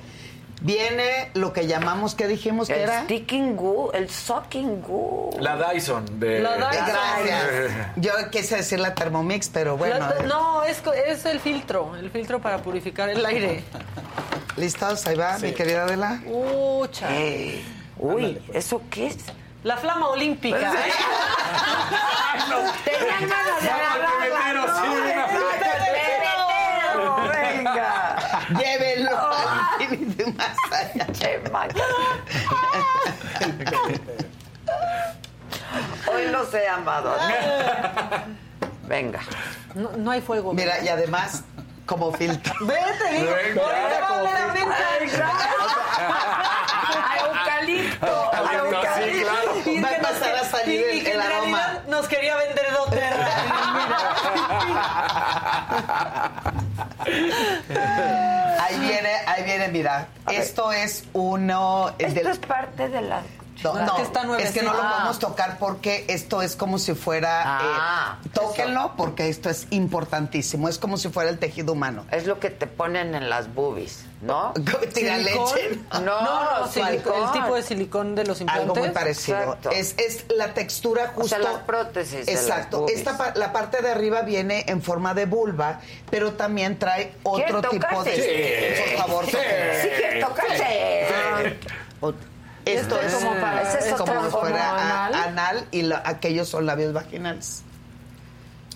Viene 0.62 1.32
lo 1.36 1.54
que 1.54 1.68
llamamos, 1.68 2.16
¿qué 2.16 2.28
dijimos 2.28 2.68
que 2.68 2.74
El 2.74 2.82
era? 2.82 3.04
sticking 3.06 3.56
goo, 3.56 3.94
el 3.94 4.10
sucking 4.10 4.82
goo. 4.82 5.30
La 5.40 5.56
Dyson 5.56 6.20
de. 6.20 6.40
La 6.42 6.58
Dyson. 6.58 6.86
Gracias. 6.86 7.88
Yo 7.96 8.12
quise 8.30 8.58
decir 8.58 8.78
la 8.82 8.94
Thermomix, 8.94 9.48
pero 9.48 9.78
bueno. 9.78 9.98
La- 10.00 10.24
no, 10.28 10.64
es, 10.64 10.82
es 11.08 11.26
el 11.26 11.40
filtro, 11.40 11.96
el 11.96 12.10
filtro 12.12 12.42
para 12.42 12.58
purificar 12.58 13.08
el 13.10 13.26
aire. 13.26 13.64
¿Listos? 14.58 15.08
Ahí 15.08 15.16
va, 15.16 15.38
mi 15.40 15.54
querida 15.54 15.84
Adela. 15.84 16.20
Ucha. 16.26 17.16
Ey, 17.16 17.64
Uy, 17.98 18.38
¿eso 18.54 18.82
qué 18.90 19.08
es? 19.08 19.18
La 19.64 19.78
flama 19.78 20.08
olímpica. 20.10 20.74
¿eh? 20.74 20.92
Tenían 22.86 23.30
ganas 23.30 23.62
de 23.62 23.70
agarrarla, 23.70 24.60
Venga. 27.64 28.16
Llévenlo 28.58 29.12
al 29.18 29.80
límite 29.90 30.26
más 30.34 30.56
allá. 30.72 31.08
Hoy 36.12 36.28
lo 36.30 36.46
sé, 36.46 36.68
amado. 36.68 37.16
Venga. 38.84 39.20
No, 39.76 39.92
no 39.98 40.12
hay 40.12 40.22
fuego. 40.22 40.54
Mira, 40.54 40.72
¿verdad? 40.74 40.84
y 40.86 40.90
además, 40.90 41.44
como 41.86 42.12
filtro. 42.14 42.54
Vete, 42.62 43.12
digo. 43.12 43.34
Venga, 43.36 43.62
ahorita 43.62 44.00
va 44.00 44.08
a 44.08 44.22
oler 44.22 44.36
a 44.36 44.48
menta. 44.54 44.76
A 46.96 47.18
eucalipto. 47.20 48.32
a 48.34 48.38
Eucalipto, 48.54 48.88
sí, 48.96 49.22
claro. 49.22 49.52
Y 49.66 49.82
Va 49.82 49.90
a 49.90 49.96
empezar 49.96 50.36
a 50.36 50.44
salir 50.46 50.86
y- 50.94 51.00
el- 51.02 51.08
el 51.08 51.22
aroma. 51.22 51.80
Nos 51.88 52.08
quería 52.08 52.36
vender 52.38 52.72
doTERRA. 52.72 53.30
Ahí 58.60 58.80
viene, 58.80 59.10
ahí 59.26 59.44
viene, 59.44 59.68
mira. 59.70 60.08
Esto 60.32 60.72
es 60.72 61.06
uno. 61.14 61.92
Esto 61.98 62.14
del- 62.22 62.28
es 62.28 62.40
parte 62.40 62.88
de 62.90 63.02
la... 63.02 63.22
No, 63.64 63.78
Es 63.78 63.86
no, 63.86 63.96
que 63.98 64.02
está 64.04 64.38
es 64.40 64.52
que 64.52 64.62
no 64.64 64.74
lo 64.74 64.82
podemos 64.82 65.20
tocar 65.20 65.58
porque 65.60 66.06
esto 66.08 66.42
es 66.42 66.56
como 66.56 66.80
si 66.80 66.94
fuera. 66.94 67.42
Ah, 67.46 68.18
eh, 68.26 68.30
tóquenlo 68.34 68.94
porque 68.96 69.28
esto 69.30 69.50
es 69.50 69.68
importantísimo. 69.72 70.70
Es 70.70 70.78
como 70.78 70.98
si 70.98 71.10
fuera 71.10 71.30
el 71.30 71.40
tejido 71.40 71.74
humano. 71.74 72.06
Es 72.12 72.26
lo 72.26 72.40
que 72.40 72.50
te 72.50 72.68
ponen 72.68 73.16
en 73.16 73.30
las 73.30 73.54
boobies, 73.54 74.06
¿no? 74.22 74.54
Tira 74.94 75.18
leche. 75.18 75.80
No, 75.92 76.00
No, 76.00 76.60
no, 76.62 76.68
silicón. 76.68 77.14
el 77.24 77.32
tipo 77.34 77.56
de 77.56 77.64
silicón 77.64 78.16
de 78.16 78.24
los 78.26 78.40
implantes. 78.40 78.64
Algo 78.70 78.76
muy 78.76 78.90
parecido. 78.90 79.38
Exacto. 79.40 79.72
Es, 79.72 79.96
es 79.98 80.26
la 80.30 80.54
textura 80.54 81.08
justo. 81.08 81.22
O 81.24 81.28
sea, 81.28 81.40
las 81.40 81.64
prótesis 81.64 82.26
de 82.26 82.34
las 82.34 82.42
Exacto. 82.44 82.86
Esta 82.88 83.34
la 83.36 83.52
parte 83.52 83.82
de 83.82 83.92
arriba 83.92 84.22
viene 84.22 84.64
en 84.68 84.82
forma 84.82 85.14
de 85.14 85.26
vulva, 85.26 85.82
pero 86.10 86.34
también 86.34 86.80
trae 86.80 87.14
otro 87.24 87.62
¿Quieres 87.62 87.70
tipo 87.72 88.04
de. 88.04 88.12
tocarse? 88.12 88.96
Por 88.96 89.02
favor, 89.02 89.26
Sí. 89.26 89.38
Sí, 89.82 89.90
Esto 92.74 92.96
Esto 92.96 93.08
es 93.08 93.14
es 93.14 93.20
como 93.24 93.42
para- 93.42 93.62
es 93.62 93.86
es 93.86 93.94
como 93.94 94.26
si 94.26 94.32
fuera 94.32 94.70
anal. 95.06 95.14
anal 95.16 95.68
y 95.72 95.82
lo- 95.84 96.00
aquellos 96.04 96.48
son 96.50 96.66
labios 96.66 96.94
vaginales. 96.94 97.64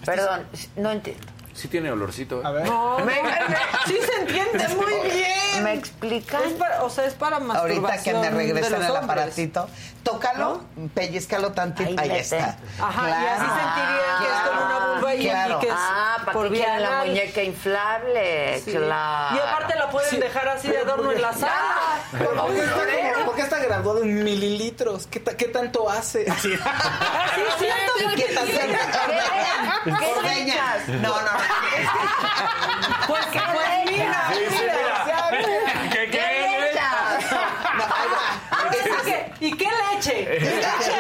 Perdón, 0.06 0.46
no 0.76 0.92
entiendo. 0.92 1.26
Sí 1.54 1.68
tiene 1.68 1.92
olorcito. 1.92 2.40
¿eh? 2.40 2.46
A 2.46 2.52
ver. 2.52 2.66
No. 2.66 2.98
Sí 3.86 3.98
se 4.06 4.22
entiende 4.22 4.68
muy 4.76 4.94
bien. 5.12 5.64
¿Me 5.64 5.74
para, 6.54 6.84
o 6.84 6.90
sea, 6.90 7.06
es 7.06 7.14
para 7.14 7.40
masturbación 7.40 7.86
Ahorita 7.86 8.04
que 8.04 8.14
me 8.14 8.30
regresen 8.32 8.74
el 8.76 8.82
hombres. 8.82 9.04
aparatito, 9.04 9.68
tócalo, 10.04 10.62
pellizcalo 10.94 11.52
tantito. 11.54 12.02
Ahí 12.02 12.10
Ahí, 12.12 12.20
está. 12.20 12.58
Ajá, 12.82 13.10
y 13.10 13.26
así 13.26 13.46
sentirían 13.46 14.20
que 14.20 14.26
es 14.26 14.40
con 14.50 14.58
una 14.58 14.80
vulva 14.96 15.16
y, 15.16 15.24
Claro. 15.30 15.60
que 15.60 15.68
es 15.68 15.74
Ah, 15.76 16.18
para 16.26 16.32
por 16.34 16.52
que 16.52 16.60
la 16.80 17.04
muñeca 17.06 17.42
inflable, 17.44 18.62
Sí. 18.64 18.72
claro. 18.74 19.36
Y 19.36 19.40
aparte 19.40 19.76
la 19.76 19.90
pueden 19.90 20.20
dejar 20.20 20.48
así 20.50 20.68
de 20.68 20.78
adorno 20.80 21.12
en 21.12 21.22
la 21.22 21.34
sala. 21.34 21.76
Como 22.12 22.42
¿Por 22.46 22.54
qué, 22.54 22.60
está, 22.60 22.74
florero. 22.76 23.26
por 23.26 23.36
qué 23.36 23.42
está 23.42 23.58
graduado 23.60 24.04
en 24.04 24.24
mililitros? 24.24 25.08
¿Qué, 25.08 25.24
qué 25.24 25.46
tanto 25.46 25.90
hace? 25.90 26.26
Así. 26.32 26.50
Sí, 26.50 26.54
es 26.54 27.56
cierto, 27.60 27.94
¿Y 28.00 28.04
porque 28.04 28.26
qué 28.26 28.34
echas? 30.44 30.88
No, 30.88 31.10
no, 31.10 31.22
no. 31.22 31.30
Pues, 33.08 33.26
¿Qué 33.28 33.40
pues 33.54 33.68
mira, 33.92 34.30
mira. 34.30 35.06
¿Qué, 35.92 36.10
¿Qué 36.10 36.18
le 36.18 36.72
echas? 36.72 37.32
No, 37.78 37.84
ahí 37.84 38.08
va. 38.10 38.58
Ahora 38.58 38.72
sí 38.72 38.78
Ese 38.80 38.90
es- 38.90 39.04
que- 39.04 39.34
¿Y 39.46 39.58
qué 39.58 39.66
leche? 40.06 40.40
Leche. 40.40 40.92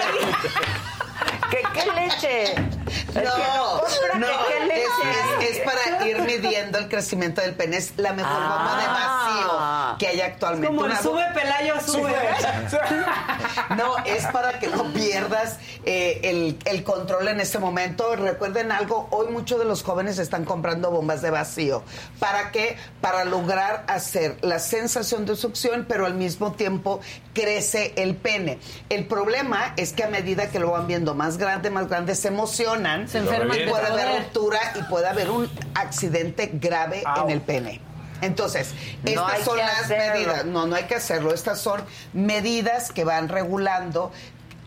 ¿Qué, 1.49 1.61
qué 1.73 1.91
leche? 1.91 2.43
El 2.53 3.13
que 3.13 3.21
lo 3.21 3.25
No, 3.25 3.79
compra, 3.81 4.17
no, 4.17 4.27
¿qué, 4.27 4.53
qué 4.57 4.65
leche? 4.65 4.85
es, 5.11 5.49
es- 5.49 5.57
es 5.57 5.65
para 5.65 5.81
ir 6.07 6.21
midiendo 6.21 6.77
el 6.77 6.87
crecimiento 6.89 7.41
del 7.41 7.53
pene. 7.55 7.77
Es 7.77 7.93
la 7.97 8.13
mejor 8.13 8.31
Ah. 8.33 8.49
bomba 8.49 8.81
de 8.81 8.87
vacío 8.87 9.97
que 9.99 10.07
hay 10.07 10.21
actualmente. 10.21 10.67
Como 10.67 10.85
el 10.85 10.97
sube 10.97 11.23
Pelayo 11.33 11.75
sube. 11.81 12.13
No, 13.77 13.97
es 14.05 14.25
para 14.27 14.59
que 14.59 14.67
no 14.67 14.91
pierdas 14.93 15.57
eh, 15.85 16.19
el, 16.23 16.57
el 16.65 16.83
control 16.83 17.27
en 17.27 17.39
este 17.39 17.59
momento. 17.59 18.15
Recuerden 18.15 18.71
algo, 18.71 19.07
hoy 19.11 19.27
muchos 19.31 19.59
de 19.59 19.65
los 19.65 19.83
jóvenes 19.83 20.19
están 20.19 20.45
comprando 20.45 20.91
bombas 20.91 21.21
de 21.21 21.29
vacío. 21.29 21.83
¿Para 22.19 22.51
qué? 22.51 22.77
Para 23.01 23.25
lograr 23.25 23.83
hacer 23.87 24.37
la 24.41 24.59
sensación 24.59 25.25
de 25.25 25.35
succión, 25.35 25.85
pero 25.87 26.05
al 26.05 26.13
mismo 26.13 26.53
tiempo 26.53 26.99
crece 27.33 27.93
el 27.95 28.15
pene. 28.15 28.59
El 28.89 29.05
problema 29.07 29.73
es 29.77 29.93
que 29.93 30.03
a 30.03 30.07
medida 30.07 30.49
que 30.49 30.59
lo 30.59 30.71
van 30.71 30.87
viendo 30.87 31.15
más 31.15 31.37
grande, 31.37 31.69
más 31.69 31.87
grande, 31.87 32.15
se 32.15 32.27
emocionan. 32.27 33.07
Se 33.07 33.19
enferman 33.19 33.57
puede 33.69 33.87
haber 33.87 34.19
ruptura 34.23 34.59
y 34.75 34.83
puede 34.83 35.07
haber 35.07 35.29
un 35.31 35.49
accidente 35.93 36.49
grave 36.53 37.03
en 37.23 37.29
el 37.29 37.41
pene. 37.41 37.79
Entonces, 38.21 38.73
No 39.03 39.27
estas 39.29 39.43
son 39.45 39.57
las 39.57 39.81
hacerlo. 39.81 40.13
medidas. 40.13 40.45
No, 40.45 40.65
no 40.65 40.75
hay 40.75 40.83
que 40.85 40.95
hacerlo. 40.95 41.33
Estas 41.33 41.59
son 41.59 41.81
medidas 42.13 42.91
que 42.91 43.03
van 43.03 43.27
regulando 43.29 44.11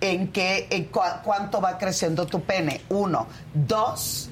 en 0.01 0.29
qué, 0.29 0.67
en 0.71 0.91
cua- 0.93 1.23
cuánto 1.23 1.61
va 1.61 1.79
creciendo 1.79 2.27
tu 2.27 2.43
pene. 2.43 2.83
Uno. 2.91 3.27
Dos, 3.55 4.29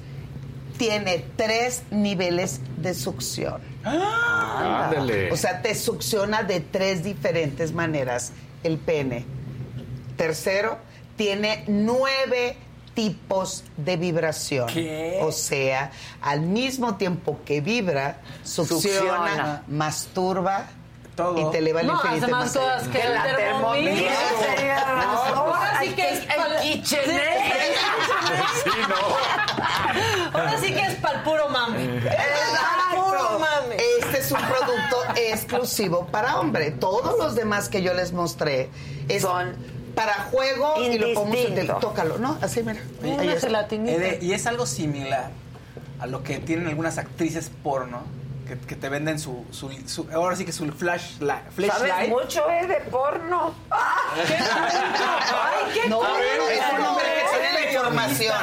tiene 0.77 1.25
tres 1.35 1.83
niveles 1.89 2.61
de 2.77 2.93
succión. 2.93 3.61
Ándale. 3.83 5.31
O 5.31 5.37
sea, 5.37 5.61
te 5.61 5.73
succiona 5.73 6.43
de 6.43 6.59
tres 6.59 7.03
diferentes 7.03 7.71
maneras 7.73 8.31
el 8.63 8.77
pene. 8.77 9.25
Tercero, 10.17 10.77
tiene 11.17 11.63
nueve 11.67 12.57
tipos 12.95 13.63
de 13.77 13.97
vibración. 13.97 14.67
¿Qué? 14.67 15.19
O 15.21 15.31
sea, 15.31 15.91
al 16.21 16.41
mismo 16.41 16.95
tiempo 16.95 17.37
que 17.45 17.61
vibra, 17.61 18.17
succiona, 18.43 18.81
Succiona. 18.81 19.63
masturba 19.67 20.65
Todo. 21.15 21.37
y 21.47 21.51
te 21.51 21.57
eleva 21.59 21.81
al 21.81 21.87
No, 21.87 21.93
infinito 21.93 22.27
más 22.29 22.53
cosas 22.53 22.87
que 22.87 23.01
el 23.01 23.15
Ahora 24.77 25.79
sí 25.81 25.89
que 25.93 26.09
es 26.09 26.19
el 26.21 26.27
para- 26.27 26.61
KitchenAid. 26.61 27.75
Sí, 28.63 28.69
no. 28.89 30.39
Ahora 30.39 30.57
sí 30.59 30.73
que 30.73 30.79
es 30.81 30.95
para 30.95 31.17
el 31.19 31.23
puro 31.23 31.49
mame. 31.49 32.01
Para 32.01 33.03
puro 33.05 33.39
mame. 33.39 33.77
Este 34.01 34.19
es 34.19 34.31
un 34.31 34.39
producto 34.39 34.97
exclusivo 35.15 36.05
para 36.07 36.39
hombre. 36.39 36.71
Todos 36.71 37.17
los 37.17 37.35
demás 37.35 37.69
que 37.69 37.81
yo 37.81 37.93
les 37.93 38.11
mostré 38.13 38.69
es 39.07 39.21
Son 39.21 39.55
para 39.95 40.13
juego 40.31 40.81
y 40.81 40.97
lo 40.97 41.13
podemos 41.13 41.35
indistinto. 41.35 41.61
sentir. 41.61 41.75
Tócalo, 41.79 42.17
¿no? 42.17 42.37
Así, 42.41 42.63
mira. 42.63 42.79
Ahí 43.03 43.27
Una 43.27 43.39
gelatinita. 43.39 43.91
Ede, 43.95 44.19
y 44.21 44.33
es 44.33 44.45
algo 44.47 44.65
similar 44.65 45.29
a 45.99 46.07
lo 46.07 46.23
que 46.23 46.39
tienen 46.39 46.67
algunas 46.67 46.97
actrices 46.97 47.51
porno 47.63 48.01
que, 48.47 48.57
que 48.59 48.75
te 48.75 48.89
venden 48.89 49.17
su, 49.17 49.43
su, 49.49 49.71
su- 49.87 50.07
ahora 50.13 50.35
sí 50.35 50.45
que 50.45 50.51
su 50.51 50.67
flash 50.71 51.17
la- 51.19 51.41
¿Sabes 51.55 51.57
flashlight. 51.71 52.09
mucho, 52.09 52.47
eh, 52.49 52.67
de 52.67 52.75
porno? 52.91 53.55
Ay, 53.71 55.71
qué 55.81 55.89
No, 55.89 56.03
es 56.05 56.11
Es 56.11 56.59
tiene 56.59 56.79
la 56.79 57.53
medio 57.53 57.67
información. 57.71 58.35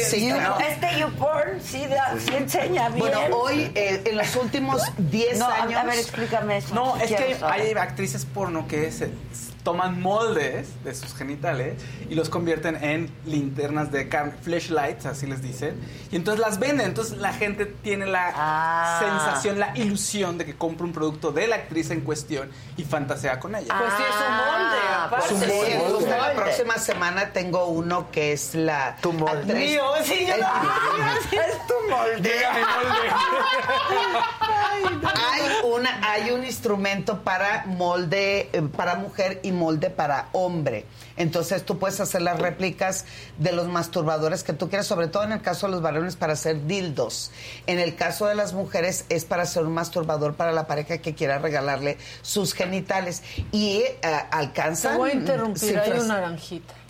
Sí, 0.00 0.28
claro. 0.30 0.56
Este 0.60 0.98
YouPorn 1.00 1.60
sí, 1.62 1.86
da- 1.86 2.14
sí 2.18 2.34
enseña 2.34 2.88
bien. 2.88 3.00
Bueno, 3.00 3.20
hoy, 3.36 3.70
eh, 3.74 4.02
en 4.06 4.16
los 4.16 4.34
últimos 4.36 4.82
10 4.96 5.38
No, 5.38 5.46
a- 5.46 5.54
años. 5.62 5.80
a 5.80 5.84
ver, 5.84 5.98
explícame 5.98 6.56
eso. 6.58 6.74
No, 6.74 6.96
es 6.96 7.12
que 7.12 7.34
saber. 7.34 7.60
hay 7.62 7.72
actrices 7.72 8.24
porno 8.24 8.66
que 8.66 8.90
se 8.90 9.10
toman 9.62 10.00
moldes 10.02 10.68
de 10.84 10.94
sus 10.94 11.14
genitales 11.14 11.80
y 12.10 12.14
los 12.14 12.28
convierten 12.28 12.82
en 12.82 13.10
linternas 13.26 13.92
de 13.92 14.08
carne, 14.08 14.32
flashlights, 14.42 15.06
así 15.06 15.26
les 15.26 15.40
dicen, 15.40 15.78
y 16.10 16.16
entonces 16.16 16.40
las 16.40 16.58
venden. 16.58 16.86
Entonces 16.88 17.18
la 17.18 17.32
gente 17.32 17.66
tiene 17.66 18.06
la 18.06 18.32
Ah. 18.34 18.98
sensación, 19.00 19.58
la 19.60 19.76
ilusión 19.76 20.36
de 20.38 20.44
que 20.46 20.54
compra 20.56 20.84
un 20.84 20.92
producto 20.92 21.30
de 21.32 21.46
la 21.46 21.56
actriz 21.56 21.90
en 21.90 22.00
cuestión 22.00 22.50
y 22.76 22.84
fantasea 22.84 23.38
con 23.38 23.54
ella. 23.54 23.72
Pues 23.78 23.92
sí, 23.96 24.02
es 24.02 24.16
un 24.16 24.36
molde, 24.36 24.78
Ah. 24.90 25.10
Sí, 25.28 25.34
molde. 25.34 25.92
justo 25.92 26.10
la 26.10 26.16
molde. 26.16 26.34
próxima 26.34 26.78
semana 26.78 27.32
tengo 27.32 27.66
uno 27.66 28.10
que 28.10 28.32
es 28.32 28.54
la 28.54 28.96
Tu 29.00 29.12
molde. 29.12 29.54
Mío, 29.54 29.84
sí, 30.02 30.26
yo 30.26 30.34
El- 30.34 30.40
Es 31.32 31.66
tu 31.66 31.74
molde. 31.90 32.32
hay 35.32 35.42
una 35.64 36.00
hay 36.10 36.30
un 36.30 36.44
instrumento 36.44 37.20
para 37.22 37.64
molde 37.66 38.50
eh, 38.52 38.62
para 38.76 38.94
mujer 38.96 39.40
y 39.42 39.51
molde 39.52 39.90
para 39.90 40.28
hombre. 40.32 40.86
Entonces 41.16 41.64
tú 41.64 41.78
puedes 41.78 42.00
hacer 42.00 42.22
las 42.22 42.40
réplicas 42.40 43.04
de 43.38 43.52
los 43.52 43.68
masturbadores 43.68 44.42
que 44.42 44.52
tú 44.52 44.68
quieras 44.68 44.86
sobre 44.86 45.08
todo 45.08 45.24
en 45.24 45.32
el 45.32 45.42
caso 45.42 45.66
de 45.66 45.72
los 45.72 45.82
varones 45.82 46.16
para 46.16 46.32
hacer 46.32 46.66
dildos. 46.66 47.30
En 47.66 47.78
el 47.78 47.94
caso 47.94 48.26
de 48.26 48.34
las 48.34 48.52
mujeres 48.52 49.04
es 49.08 49.24
para 49.24 49.42
hacer 49.42 49.64
un 49.64 49.72
masturbador 49.72 50.34
para 50.34 50.52
la 50.52 50.66
pareja 50.66 50.98
que 50.98 51.14
quiera 51.14 51.38
regalarle 51.38 51.98
sus 52.22 52.54
genitales. 52.54 53.22
Y 53.52 53.82
eh, 53.82 53.98
alcanzan 54.30 54.92
Te 54.92 54.98
voy 54.98 55.10
a 55.10 55.14
interrumpir, 55.14 55.78
hay 55.78 55.90
una 55.92 56.20
naranjita. 56.20 56.81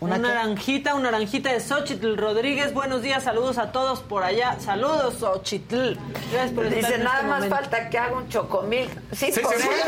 ¿Una 0.00 0.16
naranjita, 0.16 0.94
una 0.94 1.10
naranjita 1.10 1.52
de 1.52 1.58
Xochitl 1.58 2.16
Rodríguez. 2.16 2.72
Buenos 2.72 3.02
días, 3.02 3.24
saludos 3.24 3.58
a 3.58 3.72
todos 3.72 3.98
por 4.00 4.22
allá. 4.22 4.56
Saludos, 4.60 5.14
Xochitl. 5.18 5.94
Gracias 6.30 6.52
por 6.52 6.68
Dice, 6.70 6.98
nada 6.98 7.16
este 7.16 7.26
más 7.26 7.40
momento. 7.40 7.56
falta 7.56 7.90
que 7.90 7.98
haga 7.98 8.16
un 8.16 8.28
chocomil. 8.28 8.88
Sí, 9.12 9.32
Sí, 9.32 9.40
por 9.40 9.52
se 9.52 9.58
eso. 9.58 9.66
puede. 9.66 9.82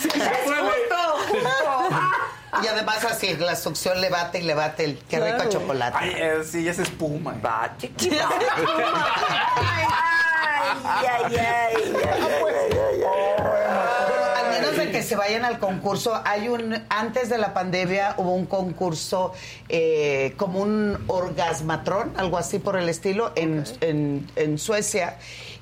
Sí, 0.00 0.10
se 0.10 0.18
Es 0.18 0.38
puede. 0.44 0.60
justo, 0.62 0.96
justo. 1.28 2.60
y 2.64 2.66
además 2.66 3.04
así 3.04 3.36
la 3.36 3.54
succión 3.54 4.00
le 4.00 4.10
bate 4.10 4.40
y 4.40 4.42
le 4.42 4.54
bate 4.54 4.84
el 4.84 4.98
qué 5.08 5.20
rico 5.20 5.36
Claro. 5.36 5.50
chocolate 5.50 5.96
Ay, 6.00 6.12
eh, 6.16 6.42
sí, 6.44 6.68
es 6.68 6.80
espuma. 6.80 7.34
Va, 7.44 7.70
chiquita. 7.78 8.28
Ay, 8.30 8.66
ay, 10.84 11.06
ay, 11.06 11.36
ay, 11.36 11.38
ay, 11.38 11.74
ay, 11.76 12.68
que 12.70 12.83
se 15.04 15.14
vayan 15.16 15.44
al 15.44 15.58
concurso, 15.58 16.20
hay 16.24 16.48
un 16.48 16.82
antes 16.88 17.28
de 17.28 17.38
la 17.38 17.54
pandemia 17.54 18.14
hubo 18.18 18.34
un 18.34 18.46
concurso 18.46 19.32
eh, 19.68 20.34
como 20.36 20.60
un 20.60 20.98
orgasmatrón, 21.06 22.12
algo 22.16 22.38
así 22.38 22.58
por 22.58 22.76
el 22.76 22.88
estilo, 22.88 23.32
en, 23.36 23.64
en- 23.80 24.26
en 24.36 24.58
Suecia. 24.58 25.16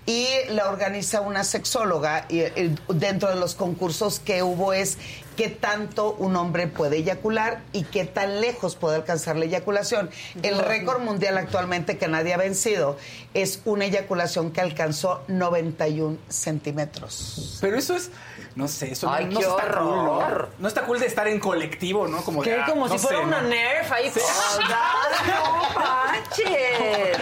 Y 0.04 0.26
la 0.48 0.68
organiza 0.68 1.20
una 1.20 1.44
sexóloga 1.44 2.26
y, 2.28 2.40
eh, 2.40 2.74
dentro 2.88 3.28
de 3.28 3.36
los 3.36 3.54
concursos 3.54 4.18
que 4.18 4.42
hubo 4.42 4.72
es 4.72 4.98
qué 5.36 5.48
tanto 5.48 6.14
un 6.18 6.36
hombre 6.36 6.66
puede 6.66 6.98
eyacular 6.98 7.60
y 7.72 7.84
qué 7.84 8.04
tan 8.04 8.40
lejos 8.40 8.76
puede 8.76 8.96
alcanzar 8.96 9.36
la 9.36 9.44
eyaculación. 9.46 10.10
El 10.42 10.58
récord 10.58 11.00
mundial 11.00 11.38
actualmente 11.38 11.98
que 11.98 12.08
nadie 12.08 12.34
ha 12.34 12.36
vencido 12.36 12.96
es 13.34 13.60
una 13.64 13.84
eyaculación 13.86 14.50
que 14.52 14.60
alcanzó 14.60 15.22
91 15.28 16.18
centímetros. 16.28 17.58
Pero 17.60 17.76
eso 17.78 17.96
es, 17.96 18.10
no 18.54 18.68
sé, 18.68 18.92
eso 18.92 19.10
Ay, 19.10 19.24
no, 19.26 19.32
no 19.32 19.40
qué 19.40 19.46
está 19.46 19.78
cool, 19.78 19.84
¿no? 20.04 20.18
horror. 20.18 20.50
No 20.58 20.68
está 20.68 20.82
cool 20.82 21.00
de 21.00 21.06
estar 21.06 21.26
en 21.28 21.40
colectivo, 21.40 22.06
¿no? 22.08 22.22
Como, 22.22 22.42
de, 22.42 22.50
¿Qué? 22.50 22.56
ah, 22.60 22.66
Como 22.68 22.86
no 22.88 22.92
si 22.92 22.98
fuera 22.98 23.18
sé, 23.18 23.24
una 23.24 23.40
¿no? 23.40 23.48
nerf 23.48 23.90
ahí. 23.92 24.12
no 25.26 25.80
manches. 25.80 27.18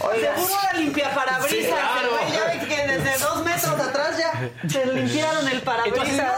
Oiga. 0.00 0.36
Seguro 0.36 0.54
la 0.72 0.78
limpia 0.78 1.14
parabrisas. 1.14 1.50
Sí, 1.60 1.66
claro. 1.66 2.10
ya 2.32 2.44
ve 2.60 2.66
que 2.68 2.86
desde 2.86 3.18
dos 3.24 3.44
metros 3.44 3.80
atrás 3.80 4.18
ya 4.18 4.50
se 4.68 4.86
limpiaron 4.86 5.48
el 5.48 5.62
parabrisas. 5.62 6.32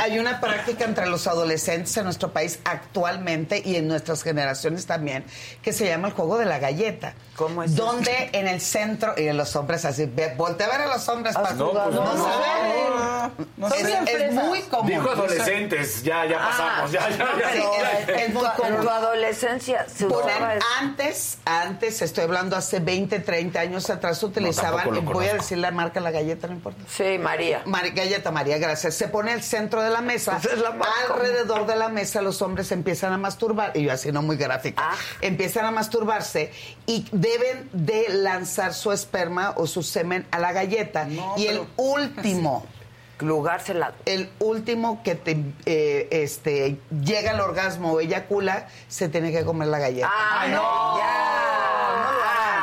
Hay 0.00 0.18
una 0.18 0.40
práctica 0.40 0.84
entre 0.84 1.06
los 1.06 1.26
adolescentes 1.26 1.96
en 1.96 2.04
nuestro 2.04 2.32
país 2.32 2.60
actualmente 2.64 3.62
y 3.64 3.76
en 3.76 3.88
nuestras 3.88 4.22
generaciones 4.22 4.86
también 4.86 5.24
que 5.62 5.72
se 5.72 5.86
llama 5.86 6.08
el 6.08 6.14
juego 6.14 6.38
de 6.38 6.46
la 6.46 6.58
galleta. 6.58 7.14
¿Cómo 7.38 7.62
es 7.62 7.76
Donde 7.76 8.30
en 8.32 8.48
el 8.48 8.60
centro, 8.60 9.14
y 9.16 9.32
los 9.32 9.54
hombres 9.54 9.84
así, 9.84 10.06
ve, 10.06 10.34
voltea 10.36 10.66
a 10.66 10.70
ver 10.70 10.80
a 10.82 10.86
los 10.88 11.08
hombres 11.08 11.34
para 11.34 11.52
No, 11.52 11.70
pues 11.70 11.94
no, 11.94 12.04
no 12.04 12.24
saben. 12.24 13.48
no 13.56 13.68
es, 13.68 14.32
muy 14.32 14.60
común. 14.62 14.88
Dijo 14.88 15.08
adolescentes, 15.08 16.02
ya, 16.02 16.26
ya 16.26 16.38
pasamos, 16.38 16.90
ya, 16.90 17.08
ya, 17.10 17.16
ya. 17.16 17.52
Sí, 17.52 17.62
es, 17.62 18.08
es 18.08 18.34
muy 18.34 18.44
En 18.44 18.56
tu, 18.56 18.64
en 18.64 18.88
adolescencia 18.88 19.86
se 19.88 20.06
usaba 20.06 20.54
eso. 20.56 20.66
antes, 20.80 21.38
antes, 21.44 22.02
estoy 22.02 22.24
hablando 22.24 22.56
hace 22.56 22.80
20, 22.80 23.20
30 23.20 23.60
años 23.60 23.88
atrás, 23.88 24.20
utilizaban, 24.24 25.04
voy 25.04 25.26
a 25.26 25.34
decir 25.34 25.58
la 25.58 25.70
marca, 25.70 26.00
la 26.00 26.10
galleta, 26.10 26.48
no 26.48 26.54
importa. 26.54 26.82
Sí, 26.88 27.18
María. 27.18 27.62
Galleta 27.94 28.32
María, 28.32 28.58
gracias. 28.58 28.94
Se 28.94 29.06
pone 29.06 29.32
al 29.32 29.42
centro 29.42 29.82
de 29.82 29.90
la 29.90 30.00
mesa. 30.00 30.38
Es 30.38 30.58
la 30.58 30.76
Alrededor 31.08 31.66
de 31.66 31.76
la 31.76 31.88
mesa 31.88 32.20
los 32.20 32.42
hombres 32.42 32.72
empiezan 32.72 33.12
a 33.12 33.18
masturbar. 33.18 33.76
Y 33.76 33.84
yo 33.84 33.92
así 33.92 34.10
no 34.10 34.22
muy 34.22 34.36
gráfico. 34.36 34.82
Ah. 34.84 34.94
Empiezan 35.20 35.64
a 35.64 35.70
masturbarse 35.70 36.52
y 36.86 37.06
deben 37.28 37.68
de 37.72 38.06
lanzar 38.08 38.72
su 38.74 38.92
esperma 38.92 39.52
o 39.56 39.66
su 39.66 39.82
semen 39.82 40.26
a 40.30 40.38
la 40.38 40.52
galleta. 40.52 41.04
No, 41.04 41.34
y 41.36 41.46
el 41.46 41.60
último, 41.76 42.64
Lugársela. 43.20 43.92
el 44.06 44.30
último 44.38 45.02
que 45.02 45.14
te 45.14 45.36
eh, 45.66 46.08
este, 46.10 46.78
llega 47.02 47.32
al 47.32 47.40
orgasmo 47.40 47.92
o 47.92 48.00
eyacula, 48.00 48.68
se 48.88 49.08
tiene 49.08 49.32
que 49.32 49.44
comer 49.44 49.68
la 49.68 49.78
galleta. 49.78 50.08
Ah, 50.10 50.46
no. 50.48 50.98
Ya. 50.98 51.34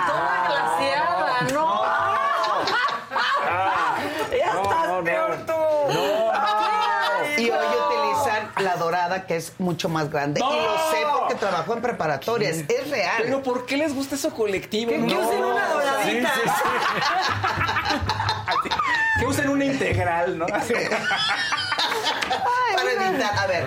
Toda 0.07 0.47
glaciada, 0.47 1.41
no. 1.53 1.67
Ya 4.37 4.45
estás 4.61 5.03
peor 5.03 5.37
tú. 5.45 5.53
Y 7.41 7.49
hoy 7.49 7.67
utilizan 7.85 8.49
que 9.25 9.35
es 9.37 9.53
mucho 9.59 9.89
más 9.89 10.09
grande. 10.09 10.39
¡No! 10.39 10.53
Y 10.53 10.55
lo 10.63 10.77
sé 10.91 10.97
porque 11.19 11.35
trabajo 11.35 11.73
en 11.73 11.81
preparatorias. 11.81 12.57
Es 12.67 12.89
real. 12.89 13.15
Pero 13.23 13.41
¿por 13.43 13.65
qué 13.65 13.77
les 13.77 13.93
gusta 13.93 14.15
eso 14.15 14.31
colectivo? 14.33 14.91
Que- 14.91 14.97
que 14.97 15.13
No. 15.13 15.19
usen 15.27 15.43
una 15.43 15.67
doradita. 15.69 16.33
Sí, 16.33 16.41
sí, 16.43 16.49
sí. 16.49 17.99
que 19.19 19.25
usen 19.25 19.49
una 19.49 19.65
integral, 19.65 20.37
¿no? 20.37 20.45
Para 22.75 22.91
evitar, 22.91 23.37
a 23.39 23.47
ver, 23.47 23.63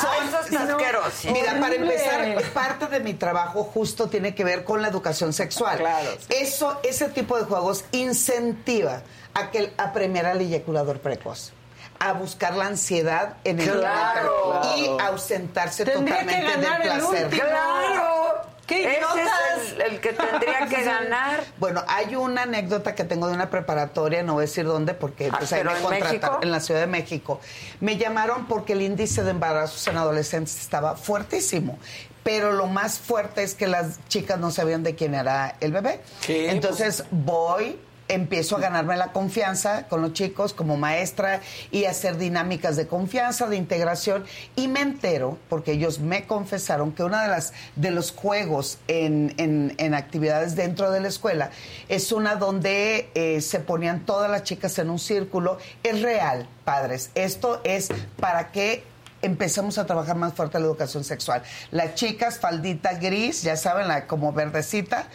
son- 0.00 0.28
eso 0.28 0.40
está 0.40 0.62
asqueroso. 0.74 1.30
Mira, 1.32 1.58
para 1.60 1.74
empezar, 1.74 2.42
parte 2.52 2.86
de 2.86 3.00
mi 3.00 3.14
trabajo 3.14 3.62
justo 3.64 4.08
tiene 4.08 4.34
que 4.34 4.44
ver 4.44 4.64
con 4.64 4.82
la 4.82 4.88
educación 4.88 5.32
sexual. 5.32 5.78
Claro, 5.78 6.10
sí. 6.18 6.26
Eso, 6.30 6.78
ese 6.82 7.08
tipo 7.08 7.36
de 7.38 7.44
juegos 7.44 7.84
incentiva 7.92 9.02
a 9.34 9.50
que 9.50 9.72
a 9.78 9.92
premiar 9.92 10.26
al 10.26 10.40
eyaculador 10.40 10.98
precoz. 11.00 11.52
A 12.00 12.12
buscar 12.12 12.54
la 12.54 12.66
ansiedad 12.66 13.34
en 13.44 13.58
el 13.60 13.70
Claro. 13.70 14.60
y 14.76 14.86
ausentarse 15.02 15.84
Tendría 15.84 16.18
que 16.20 16.24
totalmente 16.24 16.50
ganar 16.60 16.82
del 16.82 16.92
el 16.92 16.98
placer. 16.98 17.24
último. 17.26 17.42
Claro. 17.42 18.48
¡Qué 18.68 18.82
Ese 18.98 19.22
es 19.22 19.72
el, 19.72 19.80
el 19.80 20.00
que 20.00 20.12
tendría 20.12 20.66
que 20.68 20.82
ganar. 20.84 21.40
Bueno, 21.56 21.82
hay 21.88 22.14
una 22.16 22.42
anécdota 22.42 22.94
que 22.94 23.02
tengo 23.04 23.26
de 23.26 23.32
una 23.32 23.48
preparatoria, 23.48 24.22
no 24.22 24.34
voy 24.34 24.42
a 24.42 24.46
decir 24.46 24.66
dónde, 24.66 24.92
porque 24.92 25.30
Ah, 25.32 25.36
pues, 25.38 25.52
ahí 25.54 25.60
¿pero 25.60 25.70
me 25.72 25.78
en 25.78 25.84
contrataron, 26.02 26.42
en 26.42 26.50
la 26.50 26.60
Ciudad 26.60 26.80
de 26.80 26.86
México. 26.86 27.40
Me 27.80 27.96
llamaron 27.96 28.46
porque 28.46 28.74
el 28.74 28.82
índice 28.82 29.22
de 29.24 29.30
embarazos 29.30 29.86
en 29.88 29.96
adolescentes 29.96 30.60
estaba 30.60 30.96
fuertísimo. 30.96 31.78
Pero 32.22 32.52
lo 32.52 32.66
más 32.66 32.98
fuerte 32.98 33.42
es 33.42 33.54
que 33.54 33.66
las 33.66 34.06
chicas 34.08 34.38
no 34.38 34.50
sabían 34.50 34.82
de 34.82 34.94
quién 34.94 35.14
era 35.14 35.56
el 35.60 35.72
bebé. 35.72 36.02
¿Qué? 36.26 36.50
Entonces 36.50 37.04
voy, 37.10 37.80
empiezo 38.08 38.56
a 38.56 38.60
ganarme 38.60 38.96
la 38.96 39.12
confianza 39.12 39.86
con 39.88 40.00
los 40.02 40.12
chicos 40.14 40.54
como 40.54 40.76
maestra 40.76 41.40
y 41.70 41.84
hacer 41.84 42.16
dinámicas 42.16 42.76
de 42.76 42.86
confianza, 42.86 43.46
de 43.46 43.56
integración 43.56 44.24
y 44.56 44.66
me 44.68 44.80
entero 44.80 45.38
porque 45.48 45.72
ellos 45.72 45.98
me 46.00 46.26
confesaron 46.26 46.92
que 46.92 47.04
una 47.04 47.22
de 47.22 47.28
las 47.28 47.52
de 47.76 47.90
los 47.90 48.10
juegos 48.12 48.78
en, 48.88 49.34
en- 49.38 49.74
en 49.78 49.94
actividades 49.94 50.56
dentro 50.56 50.90
de 50.90 51.00
la 51.00 51.08
escuela 51.08 51.50
es 51.88 52.10
una 52.12 52.36
donde 52.36 53.10
eh, 53.14 53.40
se 53.40 53.60
ponían 53.60 54.06
todas 54.06 54.30
las 54.30 54.42
chicas 54.42 54.78
en 54.78 54.90
un 54.90 54.98
círculo. 54.98 55.58
Es 55.82 56.00
real, 56.02 56.48
padres. 56.64 57.10
Esto 57.14 57.60
es 57.64 57.88
para 58.18 58.50
que 58.52 58.84
empezamos 59.20 59.78
a 59.78 59.84
trabajar 59.86 60.16
más 60.16 60.32
fuerte 60.34 60.58
la 60.60 60.66
educación 60.66 61.02
sexual. 61.04 61.42
Las 61.72 61.94
chicas, 61.94 62.38
faldita 62.38 62.94
gris, 62.94 63.42
ya 63.42 63.56
saben, 63.56 63.88
la 63.88 64.06
como 64.06 64.32
verdecita, 64.32 65.08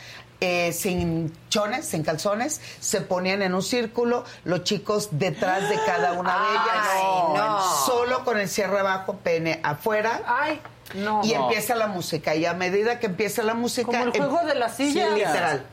eh, 0.45 0.73
sin 0.73 1.33
chones, 1.47 1.85
sin 1.85 2.03
calzones, 2.03 2.59
se 2.81 2.99
ponían 2.99 3.41
en 3.41 3.53
un 3.53 3.63
círculo, 3.63 4.25
los 4.43 4.65
chicos 4.65 5.07
detrás 5.11 5.69
de 5.69 5.77
cada 5.85 6.11
una 6.11 6.33
de 6.37 6.51
ellas, 6.51 6.87
Ay, 6.91 7.03
no. 7.33 7.61
solo 7.85 8.25
con 8.25 8.37
el 8.37 8.49
cierre 8.49 8.77
abajo, 8.79 9.15
pene 9.23 9.61
afuera. 9.63 10.21
Ay, 10.27 10.59
no. 10.95 11.21
Y 11.23 11.31
empieza 11.31 11.75
la 11.75 11.87
música. 11.87 12.35
Y 12.35 12.45
a 12.45 12.53
medida 12.53 12.99
que 12.99 13.05
empieza 13.05 13.41
la 13.41 13.53
música. 13.53 13.85
Como 13.85 14.03
el 14.03 14.09
em- 14.09 14.21
juego 14.29 14.45
de 14.45 14.55
las 14.55 14.75
sillas. 14.75 15.11
Sí, 15.13 15.15
literal. 15.15 15.65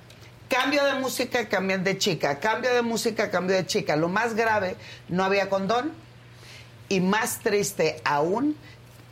Cambio 0.48 0.84
de 0.84 0.94
música, 0.94 1.48
cambian 1.48 1.82
de 1.82 1.98
chica. 1.98 2.38
Cambio 2.38 2.72
de 2.72 2.82
música, 2.82 3.28
cambio 3.32 3.56
de 3.56 3.66
chica. 3.66 3.96
Lo 3.96 4.08
más 4.08 4.34
grave, 4.34 4.76
no 5.08 5.24
había 5.24 5.48
condón. 5.50 5.90
Y 6.88 7.00
más 7.00 7.40
triste 7.40 8.00
aún, 8.04 8.56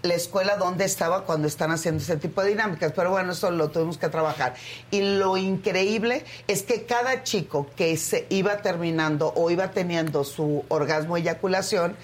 la 0.02 0.14
escuela 0.14 0.56
donde 0.56 0.84
estaba 0.84 1.24
cuando 1.24 1.48
están 1.48 1.70
haciendo 1.72 2.02
ese 2.02 2.16
tipo 2.16 2.42
de 2.42 2.50
dinámicas. 2.50 2.92
Pero 2.94 3.10
bueno, 3.10 3.32
eso 3.32 3.50
lo 3.50 3.68
tuvimos 3.70 3.98
que 3.98 4.08
trabajar. 4.08 4.54
Y 4.90 5.00
lo 5.00 5.36
increíble 5.36 6.24
es 6.46 6.62
que 6.62 6.84
cada 6.84 7.24
chico 7.24 7.66
que 7.76 7.96
se 7.96 8.26
iba 8.30 8.58
terminando 8.58 9.32
o 9.34 9.50
iba 9.50 9.70
teniendo 9.72 10.22
su 10.24 10.64
orgasmo 10.68 11.16
eyaculación, 11.16 11.96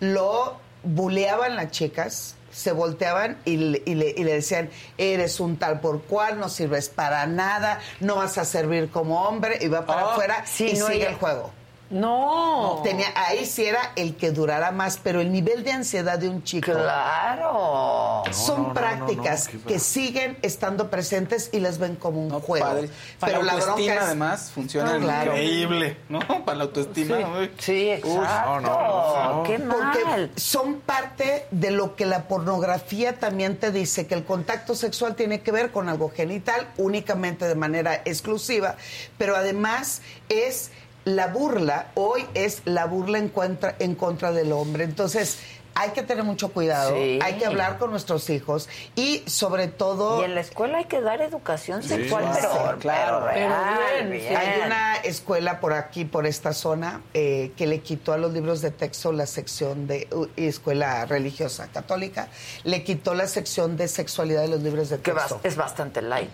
lo 0.00 0.56
buleaban 0.82 1.56
las 1.56 1.70
chicas, 1.70 2.34
se 2.50 2.72
volteaban 2.72 3.38
y 3.44 3.56
le, 3.56 3.82
y 3.84 3.94
le- 3.94 4.14
y 4.16 4.22
le 4.24 4.34
decían, 4.34 4.70
eres 4.96 5.40
un 5.40 5.56
tal 5.56 5.80
por 5.80 6.02
cual, 6.02 6.38
no 6.38 6.48
sirves 6.48 6.88
para 6.88 7.26
nada, 7.26 7.80
no 8.00 8.16
vas 8.16 8.38
a 8.38 8.44
servir 8.44 8.90
como 8.90 9.22
hombre, 9.24 9.58
y 9.60 9.68
va 9.68 9.84
para 9.86 10.12
afuera 10.12 10.44
sí, 10.46 10.70
y 10.70 10.78
no, 10.78 10.86
sigue 10.86 10.98
ella- 10.98 11.08
el 11.10 11.14
juego. 11.16 11.50
No. 11.94 12.80
Tenía, 12.82 13.06
ahí 13.14 13.46
sí 13.46 13.64
era 13.64 13.92
el 13.96 14.16
que 14.16 14.30
durara 14.30 14.70
más, 14.72 14.98
pero 15.02 15.20
el 15.20 15.30
nivel 15.32 15.62
de 15.64 15.72
ansiedad 15.72 16.18
de 16.18 16.28
un 16.28 16.42
chico. 16.42 16.72
Claro. 16.72 18.22
Son 18.32 18.56
No, 18.56 18.62
no, 18.62 18.68
no, 18.68 18.74
prácticas 18.74 19.52
no, 19.54 19.64
que 19.64 19.78
siguen 19.78 20.36
estando 20.42 20.90
presentes 20.90 21.50
y 21.52 21.60
las 21.60 21.78
ven 21.78 21.96
como 21.96 22.20
un 22.20 22.30
juego. 22.40 22.66
Padre. 22.66 22.90
Para 23.18 23.32
Pero 23.34 23.44
la 23.44 23.52
autoestima, 23.52 23.74
bronca 23.76 23.94
es- 23.94 24.00
además, 24.06 24.50
funciona 24.54 24.94
No, 24.94 25.00
claro. 25.04 25.32
increíble, 25.32 25.96
¿no? 26.08 26.20
Para 26.44 26.58
la 26.58 26.64
autoestima. 26.64 27.16
Sí, 27.58 27.90
exacto. 27.90 28.60
no, 28.60 28.60
no, 28.60 29.34
no. 29.36 29.42
Qué 29.44 29.58
Porque 29.58 30.04
mal. 30.04 30.30
son 30.36 30.80
parte 30.80 31.46
de 31.50 31.70
lo 31.70 31.94
que 31.96 32.06
la 32.06 32.28
pornografía 32.28 33.18
también 33.18 33.56
te 33.56 33.70
dice, 33.70 34.06
que 34.06 34.14
el 34.14 34.24
contacto 34.24 34.74
sexual 34.74 35.14
tiene 35.14 35.40
que 35.42 35.52
ver 35.52 35.70
con 35.70 35.88
algo 35.88 36.10
genital 36.10 36.68
únicamente 36.76 37.46
de 37.46 37.54
manera 37.54 38.02
exclusiva, 38.04 38.76
pero 39.18 39.36
además 39.36 40.02
es 40.28 40.70
la 41.04 41.26
burla, 41.28 41.88
hoy 41.94 42.24
es 42.34 42.62
la 42.64 42.86
burla 42.86 43.18
en 43.18 43.28
contra, 43.28 43.74
en 43.78 43.94
contra 43.94 44.32
del 44.32 44.52
hombre. 44.52 44.84
Entonces, 44.84 45.38
hay 45.76 45.90
que 45.90 46.04
tener 46.04 46.22
mucho 46.22 46.52
cuidado, 46.52 46.94
Sí. 46.94 47.18
hay 47.20 47.34
que 47.34 47.46
hablar 47.46 47.78
con 47.78 47.90
nuestros 47.90 48.30
hijos 48.30 48.68
y 48.94 49.24
sobre 49.26 49.66
todo... 49.66 50.20
Y 50.22 50.24
en 50.24 50.36
la 50.36 50.40
escuela 50.40 50.78
hay 50.78 50.84
que 50.84 51.00
dar 51.00 51.20
educación 51.20 51.82
sexual, 51.82 52.24
Sí, 52.32 52.38
pero, 52.42 52.78
claro. 52.78 53.26
pero 53.26 53.26
real, 53.26 53.78
Pero 53.98 54.10
bien. 54.10 54.36
Hay 54.36 54.60
una 54.66 54.96
escuela 54.98 55.58
por 55.58 55.72
aquí, 55.72 56.04
por 56.04 56.26
esta 56.26 56.52
zona, 56.52 57.02
eh, 57.12 57.50
que 57.56 57.66
le 57.66 57.80
quitó 57.80 58.12
a 58.12 58.18
los 58.18 58.32
libros 58.32 58.60
de 58.62 58.70
texto 58.70 59.10
la 59.10 59.26
sección 59.26 59.88
de 59.88 60.06
uh, 60.12 60.26
escuela 60.36 61.06
religiosa 61.06 61.66
católica, 61.66 62.28
le 62.62 62.84
quitó 62.84 63.14
la 63.14 63.26
sección 63.26 63.76
de 63.76 63.88
sexualidad 63.88 64.42
de 64.42 64.48
los 64.48 64.60
libros 64.62 64.90
de 64.90 64.98
Que 65.00 65.10
texto. 65.10 65.38
bas- 65.38 65.40
es 65.44 65.56
bastante 65.56 66.02
light. 66.02 66.30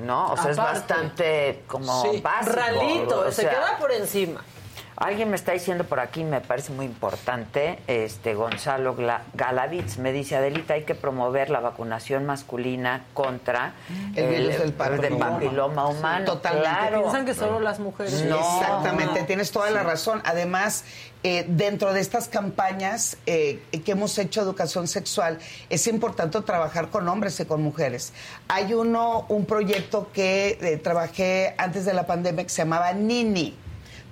¿No? 0.00 0.32
O 0.32 0.36
sea, 0.36 0.50
es 0.50 0.56
bastante 0.56 1.64
como 1.66 2.02
Sí, 2.02 2.20
básico. 2.20 2.56
ralito, 2.56 3.20
o 3.26 3.32
se 3.32 3.42
queda 3.42 3.76
por 3.78 3.92
encima. 3.92 4.42
Alguien 4.96 5.30
me 5.30 5.36
está 5.36 5.52
diciendo 5.52 5.84
por 5.84 5.98
aquí, 5.98 6.24
me 6.24 6.42
parece 6.42 6.72
muy 6.72 6.84
importante, 6.84 7.78
este 7.86 8.34
Gonzalo 8.34 8.94
Gla- 8.94 9.22
Galavitz 9.32 9.96
me 9.96 10.12
dice, 10.12 10.36
Adelita, 10.36 10.74
hay 10.74 10.82
que 10.84 10.94
promover 10.94 11.48
la 11.48 11.60
vacunación 11.60 12.26
masculina 12.26 13.04
contra 13.14 13.72
El 14.14 14.28
virus 14.28 14.58
del 14.58 14.72
papiloma. 14.74 15.30
papiloma 15.30 15.86
humano. 15.88 16.24
Totalmente. 16.26 16.68
Claro. 16.68 17.00
Piensan 17.02 17.24
que 17.24 17.34
solo 17.34 17.60
las 17.60 17.80
mujeres. 17.80 18.24
No. 18.24 18.36
Exactamente, 18.36 19.22
tienes 19.22 19.50
toda 19.52 19.70
la 19.70 19.82
razón. 19.82 20.20
Además, 20.26 20.84
eh, 21.22 21.46
dentro 21.48 21.94
de 21.94 22.00
estas 22.00 22.28
campañas 22.28 23.16
eh, 23.24 23.62
que 23.84 23.92
hemos 23.92 24.18
hecho 24.18 24.42
educación 24.42 24.86
sexual, 24.86 25.38
es 25.70 25.86
importante 25.86 26.38
trabajar 26.42 26.90
con 26.90 27.08
hombres 27.08 27.40
y 27.40 27.46
con 27.46 27.62
mujeres. 27.62 28.12
Hay 28.48 28.74
uno, 28.74 29.24
un 29.30 29.46
proyecto 29.46 30.10
que 30.12 30.58
eh, 30.60 30.76
trabajé 30.76 31.54
antes 31.56 31.86
de 31.86 31.94
la 31.94 32.06
pandemia 32.06 32.44
que 32.44 32.50
se 32.50 32.62
llamaba 32.62 32.92
Nini. 32.92 33.56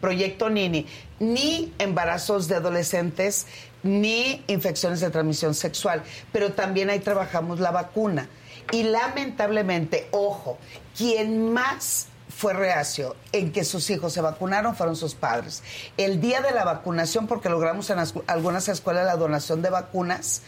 Proyecto 0.00 0.50
Nini. 0.50 0.86
Ni 1.20 1.72
embarazos 1.78 2.48
de 2.48 2.56
adolescentes, 2.56 3.46
ni 3.82 4.42
infecciones 4.46 5.00
de 5.00 5.10
transmisión 5.10 5.54
sexual. 5.54 6.02
Pero 6.32 6.52
también 6.52 6.90
ahí 6.90 7.00
trabajamos 7.00 7.60
la 7.60 7.70
vacuna. 7.70 8.28
Y 8.70 8.84
lamentablemente, 8.84 10.08
ojo, 10.10 10.58
quien 10.96 11.52
más 11.52 12.08
fue 12.38 12.52
reacio 12.52 13.16
en 13.32 13.50
que 13.50 13.64
sus 13.64 13.88
hijos 13.90 14.12
se 14.12 14.20
vacunaron 14.20 14.76
fueron 14.76 14.94
sus 14.94 15.14
padres. 15.14 15.62
El 15.96 16.20
día 16.20 16.40
de 16.40 16.52
la 16.52 16.64
vacunación, 16.64 17.26
porque 17.26 17.48
logramos 17.48 17.90
en 17.90 17.98
algunas 18.26 18.68
escuelas 18.68 19.06
la 19.06 19.16
donación 19.16 19.62
de 19.62 19.70
vacunas, 19.70 20.42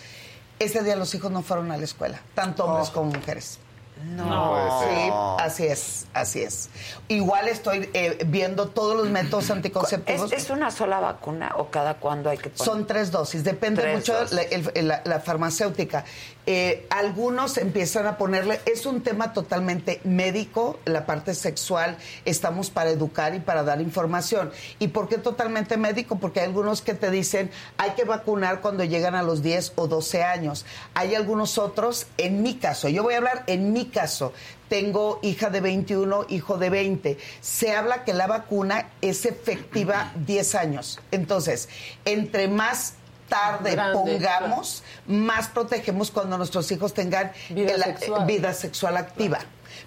ese 0.61 0.85
día 0.85 0.95
los 0.95 1.15
hijos 1.15 1.33
no 1.33 1.43
fueron 1.43 1.73
a 1.73 1.79
la 1.79 1.85
escuela, 1.85 2.21
tanto 2.35 2.65
hombres 2.67 2.91
como 2.91 3.11
mujeres. 3.11 3.59
No. 4.05 4.81
Sí, 4.83 5.11
así 5.45 5.67
es, 5.67 6.07
así 6.15 6.43
es. 6.43 6.69
Igual 7.09 7.49
estoy 7.49 7.89
eh, 7.95 8.19
viendo 8.27 8.69
todos 8.69 8.97
los 8.97 9.09
métodos 9.11 9.51
anticonceptivos. 9.51 10.33
¿Es, 10.33 10.45
es 10.45 10.51
una 10.51 10.71
sola 10.71 11.01
vacuna 11.01 11.53
o 11.57 11.69
cada 11.71 11.95
cuándo 11.95 12.31
hay 12.31 12.39
que 12.39 12.51
poner? 12.51 12.65
Son 12.65 12.87
tres 12.87 13.11
dosis, 13.11 13.45
depende 13.45 13.83
Tres 13.83 13.97
mucho 13.97 14.15
dosis. 14.15 14.33
la, 14.33 14.43
el- 14.43 14.89
la- 14.89 15.03
la 15.05 15.21
farmacéutica. 15.21 16.05
Eh, 16.53 16.85
algunos 16.91 17.59
empiezan 17.59 18.09
a 18.09 18.19
ponerle, 18.19 18.59
es 18.67 18.85
un 18.85 19.03
tema 19.03 19.33
totalmente 19.33 20.01
médico, 20.03 20.81
la 20.85 21.07
parte 21.07 21.33
sexual, 21.33 21.97
estamos 22.25 22.71
para 22.71 22.91
educar 22.91 23.37
y 23.37 23.39
para 23.39 23.63
dar 23.63 23.81
información. 23.81 24.51
¿Y 24.81 24.89
por 24.89 25.09
qué 25.09 25.19
totalmente 25.19 25.77
médico? 25.77 26.19
Porque 26.19 26.41
hay 26.41 26.47
algunos 26.47 26.83
que 26.83 26.95
te 26.95 27.13
dicen, 27.13 27.53
hay 27.77 27.91
que 27.91 28.03
vacunar 28.03 28.63
cuando 28.63 28.83
llegan 28.83 29.15
a 29.15 29.23
los 29.23 29.45
10 29.45 29.75
o 29.77 29.87
12 29.87 30.25
años. 30.25 30.67
Hay 30.95 31.15
algunos 31.15 31.57
otros, 31.57 32.09
en 32.19 32.43
mi 32.43 32.57
caso, 32.57 32.89
yo 32.89 33.05
voy 33.05 33.15
a 33.15 33.19
hablar 33.19 33.45
en 33.47 33.73
mi 33.73 33.85
caso, 33.87 34.33
tengo 34.69 35.21
hija 35.23 35.51
de 35.51 35.61
21, 35.61 36.27
hijo 36.31 36.59
de 36.59 36.69
20. 36.69 37.19
Se 37.41 37.77
habla 37.77 38.03
que 38.03 38.13
la 38.13 38.27
vacuna 38.27 38.89
es 39.03 39.25
efectiva 39.25 40.13
10 40.27 40.55
años. 40.57 40.99
Entonces, 41.13 41.69
entre 42.05 42.49
más 42.49 42.95
tarde 43.31 43.71
Grande, 43.71 43.95
pongamos, 43.95 44.83
más 45.07 45.49
protegemos 45.49 46.11
cuando 46.11 46.37
nuestros 46.37 46.71
hijos 46.71 46.93
tengan 46.93 47.33
Vida 47.49 47.73
el- 47.73 47.83
sexual. 47.83 48.27
vida 48.27 48.53
sexual 48.53 48.97
activa. 48.99 49.39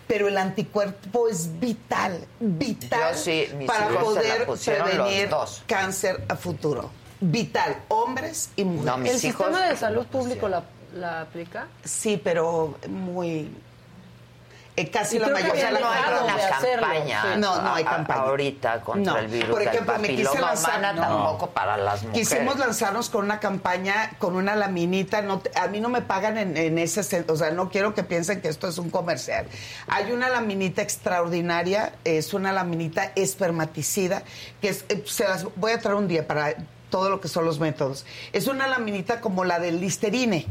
Pero 0.08 0.28
el 0.28 0.38
anticuerpo 0.38 1.28
es 1.30 1.60
vital, 1.60 2.26
vital 2.40 3.16
sí, 3.16 3.48
para 3.68 3.90
poder 3.90 4.48
prevenir 4.48 5.30
dos. 5.30 5.62
cáncer 5.68 6.24
a 6.28 6.36
futuro. 6.36 6.90
Vital, 7.20 7.78
hombres 7.90 8.50
y 8.56 8.64
mujeres. 8.66 8.86
No, 8.86 8.96
¿El 8.98 9.06
hijos 9.08 9.22
sistema 9.22 9.68
de 9.68 9.78
salud 9.78 10.06
público 10.08 10.50
la, 10.50 10.64
la 10.96 11.22
aplica? 11.22 11.68
Sí, 11.84 12.20
pero 12.22 12.78
muy... 12.90 13.50
eh, 14.76 14.90
casi 14.90 15.18
Y 15.18 15.20
la 15.20 15.28
mayoría 15.30 15.72
no 15.72 15.78
hay 15.90 16.24
una 16.24 16.36
hacerlo, 16.36 16.82
campaña. 16.88 17.22
sí. 17.22 17.40
No, 17.40 17.62
no 17.62 17.74
hay 17.76 17.84
a- 17.84 17.88
a- 17.90 17.92
campaña. 17.96 18.20
Ahorita 18.22 18.82
contra 18.82 19.14
No. 19.14 19.20
el 19.20 19.28
virus 19.28 19.50
Por 19.52 19.62
ejemplo, 19.62 20.00
me 20.00 20.08
quise 20.08 20.40
lanzar- 20.40 20.96
no. 20.96 21.02
tampoco 21.02 21.50
para 21.52 21.78
las 21.78 22.04
mujeres. 22.04 22.30
Quisimos 22.30 22.58
lanzarnos 22.58 23.10
con 23.10 23.26
una 23.26 23.40
campaña, 23.40 24.12
con 24.18 24.36
una 24.36 24.56
laminita. 24.56 25.22
No, 25.22 25.40
te- 25.40 25.52
a 25.58 25.68
mí 25.68 25.80
no 25.80 25.90
me 25.90 26.02
pagan 26.02 26.38
en, 26.38 26.58
en 26.58 26.78
ese, 26.80 27.02
o 27.28 27.36
sea, 27.36 27.52
no 27.52 27.70
quiero 27.70 27.94
que 27.94 28.04
piensen 28.04 28.42
que 28.42 28.48
esto 28.50 28.68
es 28.68 28.78
un 28.80 28.90
comercial. 28.90 29.46
Hay 29.88 30.12
una 30.12 30.30
laminita 30.30 30.82
extraordinaria, 30.82 31.94
es 32.04 32.34
una 32.34 32.52
laminita 32.52 33.12
espermaticida, 33.16 34.24
que 34.62 34.70
es, 34.70 34.86
eh, 34.90 35.04
se 35.06 35.26
las 35.26 35.46
voy 35.56 35.72
a 35.74 35.80
traer 35.80 35.96
un 35.98 36.08
día 36.08 36.26
para 36.28 36.56
todo 36.90 37.10
lo 37.10 37.20
que 37.22 37.28
son 37.28 37.46
los 37.46 37.60
métodos. 37.60 38.06
Es 38.34 38.48
una 38.48 38.68
laminita 38.68 39.20
como 39.22 39.46
la 39.46 39.60
del 39.60 39.80
Listerine, 39.82 40.46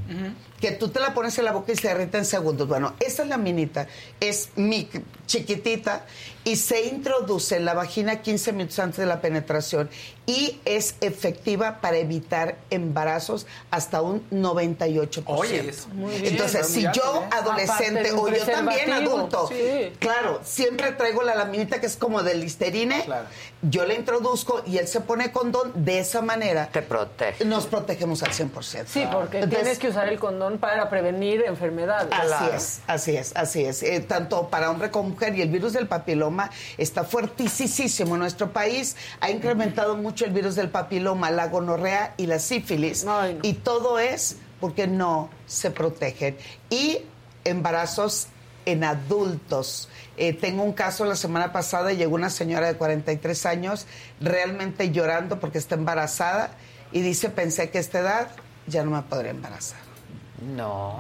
que 0.62 0.70
tú 0.70 0.90
te 0.90 1.01
la 1.01 1.12
pones 1.12 1.36
en 1.39 1.44
la 1.44 1.51
boca 1.51 1.72
y 1.72 1.76
se 1.76 1.89
derrite 1.89 2.18
en 2.18 2.24
segundos. 2.24 2.68
Bueno, 2.68 2.94
esa 3.01 3.24
laminita 3.24 3.89
es 4.20 4.51
mi 4.55 4.89
chiquitita 5.26 6.05
y 6.44 6.55
se 6.56 6.86
introduce 6.86 7.56
en 7.56 7.64
la 7.64 7.74
vagina 7.74 8.22
15 8.22 8.52
minutos 8.52 8.78
antes 8.78 8.98
de 8.98 9.06
la 9.06 9.20
penetración 9.20 9.90
y 10.24 10.60
es 10.64 10.94
efectiva 11.01 11.80
para 11.80 11.97
evitar 11.98 12.56
embarazos 12.70 13.47
hasta 13.72 14.02
un 14.02 14.22
98%. 14.30 15.22
Oye, 15.26 15.68
eso. 15.68 15.89
Muy 15.89 16.12
bien, 16.12 16.26
Entonces, 16.34 16.66
si 16.68 16.82
yo 16.94 17.24
adolescente 17.32 18.02
de 18.05 18.12
o 18.12 18.28
yo 18.28 18.44
también 18.44 18.93
adulto, 18.93 19.48
Sí. 19.48 19.93
claro, 19.98 20.40
siempre 20.44 20.93
traigo 20.93 21.22
la 21.22 21.34
laminita 21.34 21.80
que 21.80 21.86
es 21.86 21.97
como 21.97 22.22
del 22.22 22.40
Listerine, 22.40 23.05
yo 23.62 23.84
la 23.84 23.94
introduzco 23.94 24.62
y 24.66 24.78
él 24.78 24.86
se 24.86 25.01
pone 25.01 25.32
condón 25.32 25.72
de 25.84 25.98
esa 25.98 26.22
manera. 26.22 26.68
Te 26.72 26.82
protege. 26.82 27.44
Nos 27.44 27.66
protegemos 27.66 28.22
al 28.22 28.30
100%. 28.32 28.84
Sí, 28.86 29.05
porque 29.12 29.39
Entonces, 29.39 29.60
tienes 29.62 29.78
que 29.80 29.89
usar 29.89 30.09
el 30.09 30.18
condón 30.20 30.52
para 30.59 30.89
prevenir 30.89 31.43
enfermedades. 31.47 32.12
Así 32.12 32.45
es, 32.55 32.81
así 32.87 33.16
es, 33.16 33.33
así 33.35 33.65
es. 33.65 33.83
Eh, 33.83 34.01
tanto 34.01 34.49
para 34.49 34.70
hombre 34.70 34.91
como 34.91 35.11
mujer. 35.11 35.37
Y 35.37 35.43
el 35.43 35.49
virus 35.49 35.73
del 35.73 35.89
papiloma 35.89 36.51
está 36.79 37.05
fuertísimo 37.05 38.15
en 38.15 38.20
nuestro 38.20 38.53
país. 38.53 38.97
Ha 39.20 39.31
incrementado 39.31 39.97
mucho 39.97 40.24
el 40.24 40.33
virus 40.33 40.55
del 40.55 40.69
papiloma, 40.69 41.31
la 41.31 41.49
gonorrea 41.49 42.15
y 42.16 42.27
la 42.27 42.39
sífilis. 42.39 43.07
Y 43.43 43.55
todo 43.55 43.99
es 43.99 44.37
porque 44.61 44.87
no 44.87 45.31
se 45.47 45.70
protegen. 45.70 46.37
Y 46.70 46.99
embarazos 47.45 48.29
en 48.65 48.85
adultos. 48.85 49.89
Eh, 50.16 50.33
tengo 50.33 50.62
un 50.62 50.73
caso 50.73 51.05
la 51.05 51.16
semana 51.16 51.53
pasada, 51.53 51.93
llegó 51.93 52.15
una 52.15 52.31
señora 52.31 52.69
de 52.69 52.77
43 52.77 53.47
años 53.47 53.87
realmente 54.20 54.93
llorando 54.93 55.41
porque 55.41 55.59
está 55.59 55.74
embarazada 55.74 56.51
y 56.93 57.01
dice, 57.01 57.29
pensé 57.31 57.70
que 57.70 57.79
a 57.79 57.81
esta 57.81 58.01
edad 58.01 58.29
ya 58.66 58.85
no 58.85 58.93
me 58.93 59.03
podría 59.03 59.31
embarazar. 59.31 59.91
No, 60.56 60.98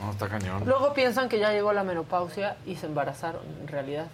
No, 0.00 0.12
está 0.12 0.28
cañón. 0.28 0.62
Luego 0.64 0.92
piensan 0.94 1.28
que 1.28 1.38
ya 1.38 1.50
llegó 1.52 1.72
la 1.72 1.82
menopausia 1.82 2.56
y 2.66 2.76
se 2.76 2.86
embarazaron, 2.86 3.42
en 3.60 3.68
realidad. 3.68 4.06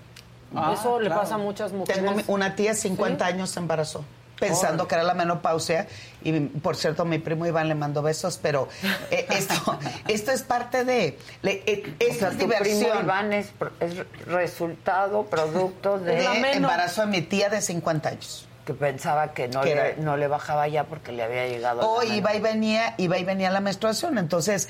Ah, 0.57 0.73
Eso 0.79 0.99
le 1.01 1.07
claro. 1.07 1.23
pasa 1.23 1.35
a 1.35 1.39
muchas 1.39 1.73
mujeres. 1.73 2.01
Tengo 2.03 2.17
mi- 2.17 2.25
una 2.29 2.55
tía, 2.57 2.75
50 2.75 3.27
años, 3.27 3.51
se 3.51 3.61
embarazó. 3.61 4.05
pensando 4.39 4.89
que 4.89 4.95
era 4.97 5.05
la 5.05 5.15
menopausia. 5.15 5.87
Y 6.23 6.39
por 6.41 6.77
cierto, 6.77 7.05
mi 7.05 7.19
primo 7.19 7.47
Iván 7.47 7.69
le 7.69 7.75
mandó 7.77 8.03
besos, 8.03 8.39
pero 8.43 8.69
eh, 9.11 9.27
esto, 9.31 9.79
esto 10.09 10.33
es 10.33 10.43
parte 10.43 10.85
de. 10.85 11.19
le- 11.43 11.63
eh, 11.67 11.83
O 11.87 12.05
esto 12.05 12.19
sea, 12.19 12.29
es 12.31 12.39
tu 12.39 12.49
primo 12.49 12.65
diversión. 12.65 13.05
Iván 13.05 13.33
es, 13.33 13.53
es 13.81 13.95
resultado, 14.27 15.25
producto 15.27 15.99
de... 15.99 16.17
de 16.17 16.53
embarazo 16.53 17.03
a 17.03 17.07
mi 17.07 17.23
tía 17.23 17.49
de 17.49 17.61
50 17.63 18.09
años. 18.09 18.47
Que 18.65 18.75
pensaba 18.75 19.33
que 19.35 19.49
no, 19.49 19.61
Que 19.61 19.75
le, 19.75 19.97
no 19.97 20.17
le 20.17 20.27
bajaba 20.27 20.67
ya 20.69 20.85
porque 20.85 21.13
le 21.13 21.23
había 21.23 21.47
llegado... 21.47 21.89
O 21.89 22.03
la 22.03 22.15
iba 22.15 22.35
y 22.35 22.41
venía, 22.41 22.95
iba 22.99 23.19
y 23.19 23.25
venía 23.25 23.51
la 23.51 23.61
menstruación. 23.61 24.19
Entonces. 24.19 24.69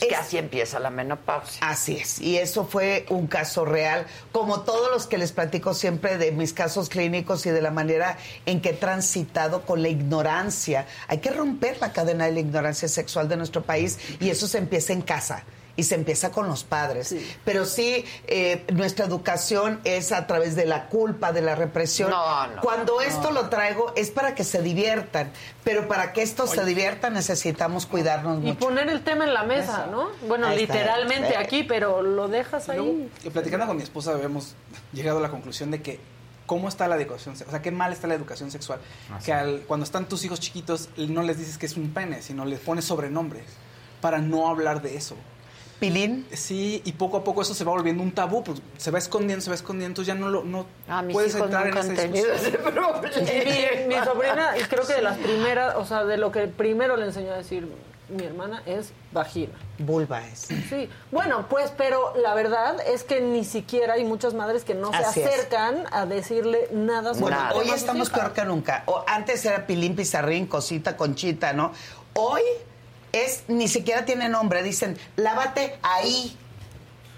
Es 0.00 0.08
que 0.08 0.16
así 0.16 0.36
empieza 0.36 0.78
la 0.78 0.90
menopausia. 0.90 1.66
Así 1.66 1.96
es. 1.96 2.20
Y 2.20 2.36
eso 2.36 2.66
fue 2.66 3.06
un 3.08 3.26
caso 3.26 3.64
real, 3.64 4.06
como 4.30 4.60
todos 4.60 4.90
los 4.90 5.06
que 5.06 5.16
les 5.16 5.32
platico 5.32 5.72
siempre 5.72 6.18
de 6.18 6.32
mis 6.32 6.52
casos 6.52 6.88
clínicos 6.88 7.46
y 7.46 7.50
de 7.50 7.62
la 7.62 7.70
manera 7.70 8.18
en 8.44 8.60
que 8.60 8.70
he 8.70 8.74
transitado 8.74 9.62
con 9.62 9.80
la 9.80 9.88
ignorancia. 9.88 10.86
Hay 11.08 11.18
que 11.18 11.30
romper 11.30 11.78
la 11.80 11.92
cadena 11.92 12.26
de 12.26 12.32
la 12.32 12.40
ignorancia 12.40 12.88
sexual 12.88 13.28
de 13.28 13.36
nuestro 13.36 13.62
país 13.62 13.98
y 14.20 14.28
eso 14.28 14.46
se 14.46 14.58
empieza 14.58 14.92
en 14.92 15.00
casa. 15.00 15.44
Y 15.78 15.82
se 15.84 15.94
empieza 15.94 16.30
con 16.30 16.48
los 16.48 16.64
padres. 16.64 17.14
Pero 17.44 17.66
sí, 17.66 18.02
eh, 18.26 18.64
nuestra 18.72 19.04
educación 19.04 19.78
es 19.84 20.10
a 20.10 20.26
través 20.26 20.56
de 20.56 20.64
la 20.64 20.86
culpa, 20.88 21.32
de 21.32 21.42
la 21.42 21.54
represión. 21.54 22.08
No, 22.08 22.46
no, 22.46 22.62
Cuando 22.62 22.94
no, 22.94 23.00
esto 23.02 23.30
no. 23.30 23.42
lo 23.42 23.48
traigo 23.50 23.92
es 23.94 24.10
para 24.10 24.34
que 24.34 24.42
se 24.42 24.62
diviertan. 24.62 25.30
Pero 25.64 25.86
para 25.86 26.14
que 26.14 26.22
esto 26.22 26.46
se 26.46 26.64
divierta 26.64 27.10
necesitamos 27.10 27.84
cuidarnos 27.84 28.38
Y 28.38 28.46
mucho. 28.46 28.58
poner 28.58 28.88
el 28.88 29.02
tema 29.04 29.24
en 29.24 29.34
la 29.34 29.42
mesa, 29.42 29.82
Eso. 29.82 29.90
¿no? 29.90 30.08
Bueno, 30.26 30.46
Ahí 30.46 30.60
literalmente 30.60 31.34
Eh. 31.34 31.36
aquí, 31.36 31.62
pero 31.62 32.00
lo 32.00 32.28
dejas 32.28 32.68
ahí. 32.70 32.78
Luego, 32.78 32.94
y 33.24 33.28
platicando 33.30 33.66
con 33.66 33.76
mi 33.76 33.82
esposa, 33.82 34.12
habíamos 34.12 34.54
llegado 34.94 35.18
a 35.18 35.20
la 35.20 35.28
conclusión 35.30 35.70
de 35.70 35.82
que 35.82 36.00
cómo 36.46 36.68
está 36.68 36.88
la 36.88 36.96
educación, 36.96 37.36
se- 37.36 37.44
o 37.44 37.50
sea, 37.50 37.60
qué 37.60 37.70
mal 37.70 37.92
está 37.92 38.06
la 38.06 38.14
educación 38.14 38.50
sexual. 38.50 38.78
Que 39.24 39.32
al- 39.34 39.60
cuando 39.66 39.84
están 39.84 40.08
tus 40.08 40.24
hijos 40.24 40.40
chiquitos, 40.40 40.88
no 40.96 41.22
les 41.22 41.36
dices 41.38 41.58
que 41.58 41.66
es 41.66 41.76
un 41.76 41.92
pene, 41.92 42.22
sino 42.22 42.44
les 42.46 42.60
pones 42.60 42.84
sobrenombres 42.86 43.44
para 44.00 44.18
no 44.20 44.48
hablar 44.48 44.80
de 44.80 44.96
eso. 44.96 45.16
¿Pilín? 45.80 46.26
Sí, 46.32 46.80
y 46.84 46.92
poco 46.92 47.18
a 47.18 47.24
poco 47.24 47.42
eso 47.42 47.52
se 47.54 47.64
va 47.64 47.72
volviendo 47.72 48.02
un 48.02 48.12
tabú, 48.12 48.42
pues 48.42 48.62
se 48.78 48.90
va 48.90 48.98
escondiendo, 48.98 49.42
se 49.44 49.50
va 49.50 49.56
escondiendo, 49.56 49.92
entonces 49.92 50.14
ya 50.14 50.18
no 50.18 50.30
lo 50.30 50.42
no 50.44 50.66
Ah, 50.88 51.02
mis 51.02 51.12
puedes 51.14 51.34
hijos 51.34 51.42
entrar 51.46 51.66
nunca 51.66 51.80
en 51.80 51.86
han 51.86 51.92
esa 51.92 52.02
tenido 52.02 52.32
ese 52.32 52.50
problema. 52.52 53.00
Mi, 53.88 53.94
mi 53.94 54.04
sobrina, 54.04 54.56
y 54.58 54.62
creo 54.64 54.86
que 54.86 54.94
de 54.94 55.02
las 55.02 55.18
primeras, 55.18 55.74
o 55.76 55.84
sea, 55.84 56.04
de 56.04 56.16
lo 56.16 56.32
que 56.32 56.46
primero 56.46 56.96
le 56.96 57.06
enseñó 57.06 57.32
a 57.32 57.36
decir 57.36 57.68
mi 58.08 58.24
hermana 58.24 58.62
es 58.66 58.92
vagina. 59.10 59.52
Vulva 59.78 60.24
es. 60.24 60.46
Sí, 60.70 60.88
bueno, 61.10 61.46
pues, 61.48 61.72
pero 61.76 62.14
la 62.22 62.34
verdad 62.34 62.76
es 62.86 63.02
que 63.02 63.20
ni 63.20 63.44
siquiera 63.44 63.94
hay 63.94 64.04
muchas 64.04 64.32
madres 64.32 64.62
que 64.64 64.74
no 64.74 64.90
Así 64.92 65.20
se 65.20 65.24
es. 65.24 65.28
acercan 65.28 65.84
a 65.90 66.06
decirle 66.06 66.68
nada 66.72 67.14
sobre 67.14 67.34
Bueno, 67.34 67.50
el 67.50 67.56
hoy 67.58 67.70
estamos 67.70 68.08
peor 68.10 68.32
que 68.32 68.44
nunca. 68.44 68.84
O 68.86 69.04
antes 69.08 69.44
era 69.44 69.66
Pilín, 69.66 69.96
Pizarrín, 69.96 70.46
Cosita, 70.46 70.96
Conchita, 70.96 71.52
¿no? 71.52 71.72
Hoy 72.14 72.42
es, 73.24 73.44
ni 73.48 73.68
siquiera 73.68 74.04
tiene 74.04 74.28
nombre, 74.28 74.62
dicen, 74.62 74.96
lávate 75.16 75.78
ahí. 75.82 76.36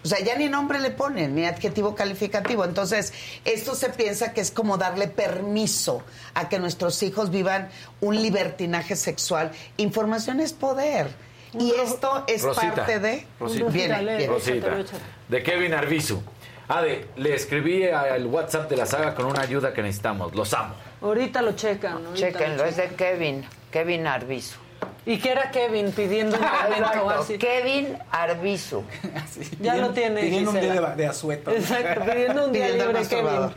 O 0.04 0.08
sea, 0.08 0.20
ya 0.20 0.36
ni 0.36 0.48
nombre 0.48 0.78
le 0.78 0.90
ponen, 0.90 1.34
ni 1.34 1.44
adjetivo 1.44 1.94
calificativo. 1.94 2.64
Entonces, 2.64 3.12
esto 3.44 3.74
se 3.74 3.90
piensa 3.90 4.32
que 4.32 4.40
es 4.40 4.50
como 4.50 4.78
darle 4.78 5.08
permiso 5.08 6.02
a 6.34 6.48
que 6.48 6.58
nuestros 6.58 7.02
hijos 7.02 7.30
vivan 7.30 7.68
un 8.00 8.16
libertinaje 8.16 8.96
sexual. 8.96 9.50
Información 9.76 10.40
es 10.40 10.52
poder. 10.52 11.08
Y 11.52 11.72
esto 11.72 12.24
es 12.26 12.42
Rosita. 12.42 12.74
parte 12.74 13.00
de... 13.00 13.26
Rosita. 13.40 13.64
Viene, 13.66 13.98
viene. 13.98 14.26
Rosita. 14.26 14.70
De 15.28 15.42
Kevin 15.42 15.74
Arbizu. 15.74 16.22
Ade, 16.68 17.08
le 17.16 17.34
escribí 17.34 17.88
al 17.88 18.26
WhatsApp 18.26 18.68
de 18.68 18.76
la 18.76 18.86
saga 18.86 19.14
con 19.14 19.24
una 19.24 19.40
ayuda 19.40 19.72
que 19.72 19.82
necesitamos. 19.82 20.34
Los 20.34 20.52
amo. 20.52 20.74
Ahorita 21.00 21.40
lo 21.40 21.52
checan. 21.52 22.06
ahorita 22.06 22.14
Chequenlo, 22.14 22.56
lo 22.62 22.64
es 22.64 22.76
de 22.76 22.88
Kevin, 22.88 23.44
Kevin 23.70 24.06
Arbizu. 24.06 24.67
¿Y 25.08 25.18
qué 25.18 25.30
era 25.32 25.50
Kevin 25.50 25.90
pidiendo 25.92 26.36
un 26.36 26.42
momento 26.70 27.10
así? 27.10 27.38
Kevin 27.38 27.96
Arbizu. 28.10 28.84
Ya 29.60 29.76
lo 29.76 29.90
tiene. 29.90 30.20
Pidiendo 30.20 30.50
un 30.50 30.60
día 30.60 30.80
de, 30.80 30.96
de 30.96 31.06
asueto. 31.06 31.50
Exacto, 31.50 32.02
pidiendo 32.04 32.44
un 32.44 32.52
día 32.52 32.66
Pidiendo 32.66 32.92
libre, 32.92 33.08
Kevin. 33.08 33.28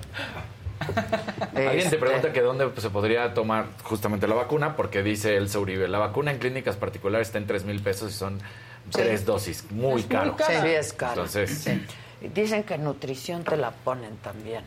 Alguien 1.54 1.72
te 1.72 1.78
Este, 1.80 1.98
pregunta 1.98 2.32
que 2.32 2.42
dónde 2.42 2.68
pues, 2.68 2.82
se 2.82 2.90
podría 2.90 3.34
tomar 3.34 3.66
justamente 3.84 4.28
la 4.28 4.36
vacuna, 4.36 4.78
porque 4.78 5.04
dice 5.04 5.36
Elsa 5.36 5.60
Uribe, 5.60 5.90
la 5.90 6.00
vacuna 6.00 6.32
en 6.32 6.40
clínicas 6.40 6.78
particulares 6.78 7.28
está 7.28 7.38
en 7.38 7.48
3 7.48 7.66
mil 7.66 7.82
pesos 7.82 8.12
y 8.12 8.16
son 8.16 8.40
tres 8.90 9.26
dosis. 9.26 9.70
Muy 9.72 10.02
Es 10.02 10.10
muy 10.10 10.16
caro. 10.16 10.36
Sí, 10.40 10.54
es 10.70 10.94
caro. 10.94 11.12
Entonces, 11.26 11.70
Dicen 12.34 12.64
que 12.64 12.78
nutrición 12.78 13.44
te 13.44 13.58
la 13.58 13.72
ponen 13.72 14.16
también. 14.18 14.64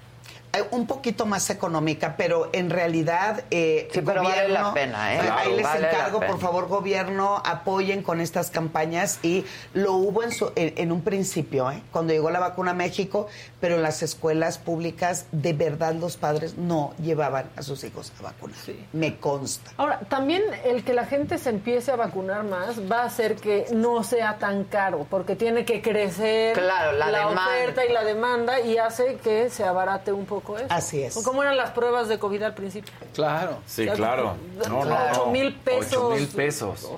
Un 0.71 0.87
poquito 0.87 1.27
más 1.27 1.51
económica, 1.51 2.15
pero 2.17 2.51
en 2.53 2.71
realidad 2.71 3.45
eh, 3.51 3.89
Sí, 3.93 4.01
pero 4.05 4.23
vale 4.23 4.49
la 4.49 4.73
pena, 4.73 5.15
¿eh? 5.15 5.21
Ahí 5.37 5.53
les 5.55 5.63
vale 5.65 5.81
la 5.83 5.91
encargo, 5.91 6.21
por 6.21 6.39
favor, 6.39 6.69
gobierno, 6.69 7.43
apoyen 7.45 8.03
con 8.03 8.21
estas 8.21 8.51
campañas 8.51 9.19
y 9.23 9.45
lo 9.73 9.93
hubo 9.95 10.23
en, 10.23 10.33
su- 10.33 10.53
en, 10.55 10.75
en 10.77 10.93
un 10.93 11.03
principio, 11.03 11.71
¿eh? 11.71 11.83
cuando 11.91 12.13
llegó 12.13 12.31
la 12.31 12.39
vacuna 12.41 12.73
a 12.73 12.75
México, 12.75 13.27
pero 13.61 13.77
en 13.77 13.83
las 13.83 14.03
escuelas 14.03 14.59
públicas 14.59 15.27
de 15.33 15.53
verdad 15.55 15.95
los 15.95 16.17
padres 16.17 16.57
no 16.57 16.93
llevaban 17.03 17.51
a 17.57 17.63
sus 17.63 17.83
hijos 17.85 18.13
a 18.21 18.23
vacunar. 18.23 18.57
Me 18.93 19.17
consta. 19.17 19.71
Ahora, 19.77 20.01
también 20.09 20.43
el 20.65 20.85
que 20.85 20.93
la 20.95 21.07
gente 21.07 21.39
se 21.39 21.51
empiece 21.51 21.91
a 21.91 21.97
vacunar 21.97 22.45
más 22.45 22.81
va 22.91 23.03
a 23.03 23.05
hacer 23.07 23.37
que 23.37 23.67
no 23.73 24.05
sea 24.05 24.37
tan 24.39 24.65
caro, 24.65 25.07
porque 25.11 25.35
tiene 25.37 25.65
que 25.65 25.81
crecer 25.83 26.53
Claro, 26.55 26.93
la 26.93 27.07
demanda. 27.07 27.43
oferta 27.49 27.85
y 27.85 27.93
la 27.93 28.05
demanda 28.05 28.61
y 28.61 28.79
hace 28.79 29.17
que 29.17 29.51
se 29.51 29.65
abarate 29.65 30.13
un 30.13 30.27
poco 30.27 30.44
eso. 30.59 30.67
Así 30.69 31.03
es. 31.03 31.15
¿Cómo 31.15 31.43
eran 31.43 31.57
las 31.57 31.71
pruebas 31.71 32.09
de 32.09 32.19
COVID 32.19 32.43
al 32.43 32.55
principio? 32.55 32.93
Claro. 33.15 33.59
sí, 33.67 33.87
claro. 33.89 34.37
No, 34.69 34.85
no, 34.85 34.97
ocho 35.11 35.25
no. 35.27 35.33
mil 35.33 35.55
pesos. 35.57 35.95
Ocho 35.95 36.11
mil 36.11 36.29
pesos. 36.29 36.89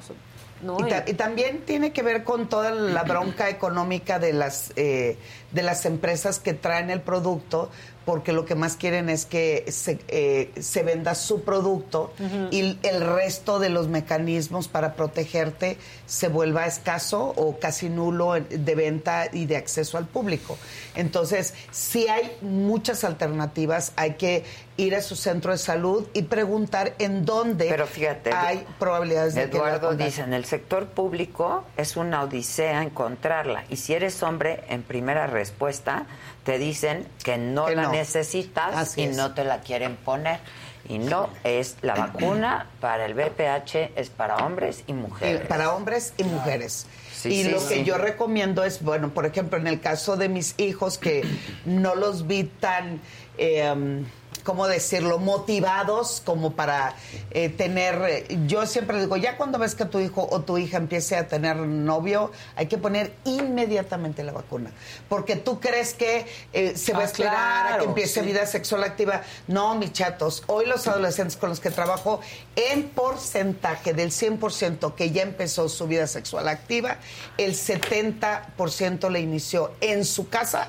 No, 0.62 0.78
Y, 0.80 0.84
y- 0.86 0.88
ta- 0.88 1.04
y 1.06 1.12
también 1.14 1.60
tiene 1.66 1.92
que 1.92 2.02
ver 2.02 2.24
con 2.24 2.48
toda 2.48 2.70
la 2.70 3.02
bronca 3.04 3.48
económica 3.50 4.18
de 4.18 4.32
las 4.32 4.72
eh, 4.76 5.18
de 5.52 5.62
las 5.62 5.84
empresas 5.86 6.38
que 6.40 6.54
traen 6.54 6.88
el 6.90 7.02
producto, 7.02 7.70
porque 8.06 8.32
lo 8.32 8.46
que 8.46 8.54
más 8.54 8.76
quieren 8.76 9.10
es 9.10 9.26
que 9.26 9.64
se, 9.68 9.98
eh, 10.06 10.52
se 10.60 10.84
venda 10.84 11.16
su 11.16 11.42
producto 11.42 12.12
y 12.52 12.78
el 12.82 13.00
resto 13.00 13.58
de 13.58 13.68
los 13.68 13.88
mecanismos 13.88 14.68
para 14.68 14.94
protegerte 14.94 15.76
se 16.06 16.28
vuelva 16.28 16.66
escaso 16.66 17.34
o 17.36 17.58
casi 17.58 17.88
nulo 17.88 18.34
de 18.34 18.74
venta 18.76 19.26
y 19.32 19.46
de 19.46 19.56
acceso 19.56 19.98
al 19.98 20.06
público. 20.06 20.56
Entonces, 20.94 21.52
si 21.72 22.06
hay 22.06 22.30
muchas 22.42 23.02
alternativas, 23.02 23.92
hay 23.96 24.14
que 24.14 24.44
ir 24.76 24.94
a 24.94 25.00
su 25.02 25.16
centro 25.16 25.52
de 25.52 25.58
salud 25.58 26.06
y 26.12 26.22
preguntar 26.22 26.94
en 26.98 27.24
dónde 27.24 27.66
Pero 27.68 27.86
fíjate, 27.86 28.32
hay 28.32 28.66
probabilidades 28.78 29.34
de 29.34 29.48
que 29.48 29.58
la 29.58 29.76
Eduardo 29.76 29.94
dice, 29.94 30.22
en 30.22 30.34
el 30.34 30.44
sector 30.44 30.86
público 30.88 31.64
es 31.76 31.96
una 31.96 32.22
odisea 32.22 32.82
encontrarla. 32.82 33.64
Y 33.70 33.76
si 33.76 33.94
eres 33.94 34.22
hombre, 34.22 34.64
en 34.68 34.82
primera 34.82 35.26
respuesta, 35.26 36.06
te 36.44 36.58
dicen 36.58 37.06
que 37.24 37.38
no 37.38 37.66
Que 37.66 37.76
la 37.76 37.84
no. 37.84 37.92
necesitas 37.92 38.74
Así 38.76 39.02
y 39.02 39.04
es. 39.04 39.16
no 39.16 39.32
te 39.34 39.44
la 39.44 39.60
quieren 39.60 39.96
poner. 39.96 40.40
Y 40.88 40.98
no 40.98 41.30
es 41.42 41.76
la 41.82 41.94
vacuna 41.96 42.66
para 42.80 43.06
el 43.06 43.14
VPH, 43.14 43.92
es 43.96 44.10
para 44.10 44.36
hombres 44.36 44.84
y 44.86 44.92
mujeres. 44.92 45.46
Para 45.46 45.72
hombres 45.74 46.12
y 46.18 46.24
mujeres. 46.24 46.86
Sí, 47.12 47.30
y 47.30 47.44
sí, 47.44 47.50
lo 47.50 47.60
sí. 47.60 47.68
que 47.74 47.84
yo 47.84 47.96
recomiendo 47.98 48.62
es, 48.62 48.82
bueno, 48.82 49.08
por 49.08 49.24
ejemplo, 49.26 49.58
en 49.58 49.66
el 49.66 49.80
caso 49.80 50.16
de 50.16 50.28
mis 50.28 50.54
hijos 50.60 50.98
que 50.98 51.24
no 51.64 51.94
los 51.94 52.26
vi 52.26 52.44
tan, 52.44 53.00
eh, 53.38 54.04
¿cómo 54.46 54.68
decirlo?, 54.68 55.18
motivados 55.18 56.22
como 56.24 56.52
para 56.52 56.94
eh, 57.32 57.48
tener, 57.48 58.00
eh, 58.08 58.38
yo 58.46 58.64
siempre 58.64 59.00
digo, 59.00 59.16
ya 59.16 59.36
cuando 59.36 59.58
ves 59.58 59.74
que 59.74 59.84
tu 59.84 59.98
hijo 59.98 60.26
o 60.30 60.40
tu 60.42 60.56
hija 60.56 60.76
empiece 60.76 61.16
a 61.16 61.26
tener 61.26 61.56
novio, 61.56 62.30
hay 62.54 62.68
que 62.68 62.78
poner 62.78 63.12
inmediatamente 63.24 64.22
la 64.22 64.30
vacuna. 64.32 64.70
Porque 65.08 65.34
tú 65.34 65.58
crees 65.58 65.94
que 65.94 66.26
eh, 66.52 66.76
se 66.76 66.92
va 66.92 67.00
a 67.00 67.02
Ah, 67.02 67.04
esperar 67.06 67.72
a 67.72 67.78
que 67.78 67.84
empiece 67.86 68.20
sí. 68.20 68.26
vida 68.26 68.46
sexual 68.46 68.84
activa. 68.84 69.22
No, 69.48 69.74
mis 69.74 69.92
chatos, 69.92 70.44
hoy 70.46 70.66
los 70.66 70.86
adolescentes 70.86 71.36
con 71.36 71.50
los 71.50 71.58
que 71.58 71.70
trabajo, 71.70 72.20
en 72.54 72.88
porcentaje 72.90 73.94
del 73.94 74.12
100% 74.12 74.94
que 74.94 75.10
ya 75.10 75.22
empezó 75.22 75.68
su 75.68 75.88
vida 75.88 76.06
sexual 76.06 76.46
activa, 76.48 76.98
el 77.36 77.54
70% 77.54 79.10
le 79.10 79.20
inició 79.20 79.72
en 79.80 80.04
su 80.04 80.28
casa. 80.28 80.68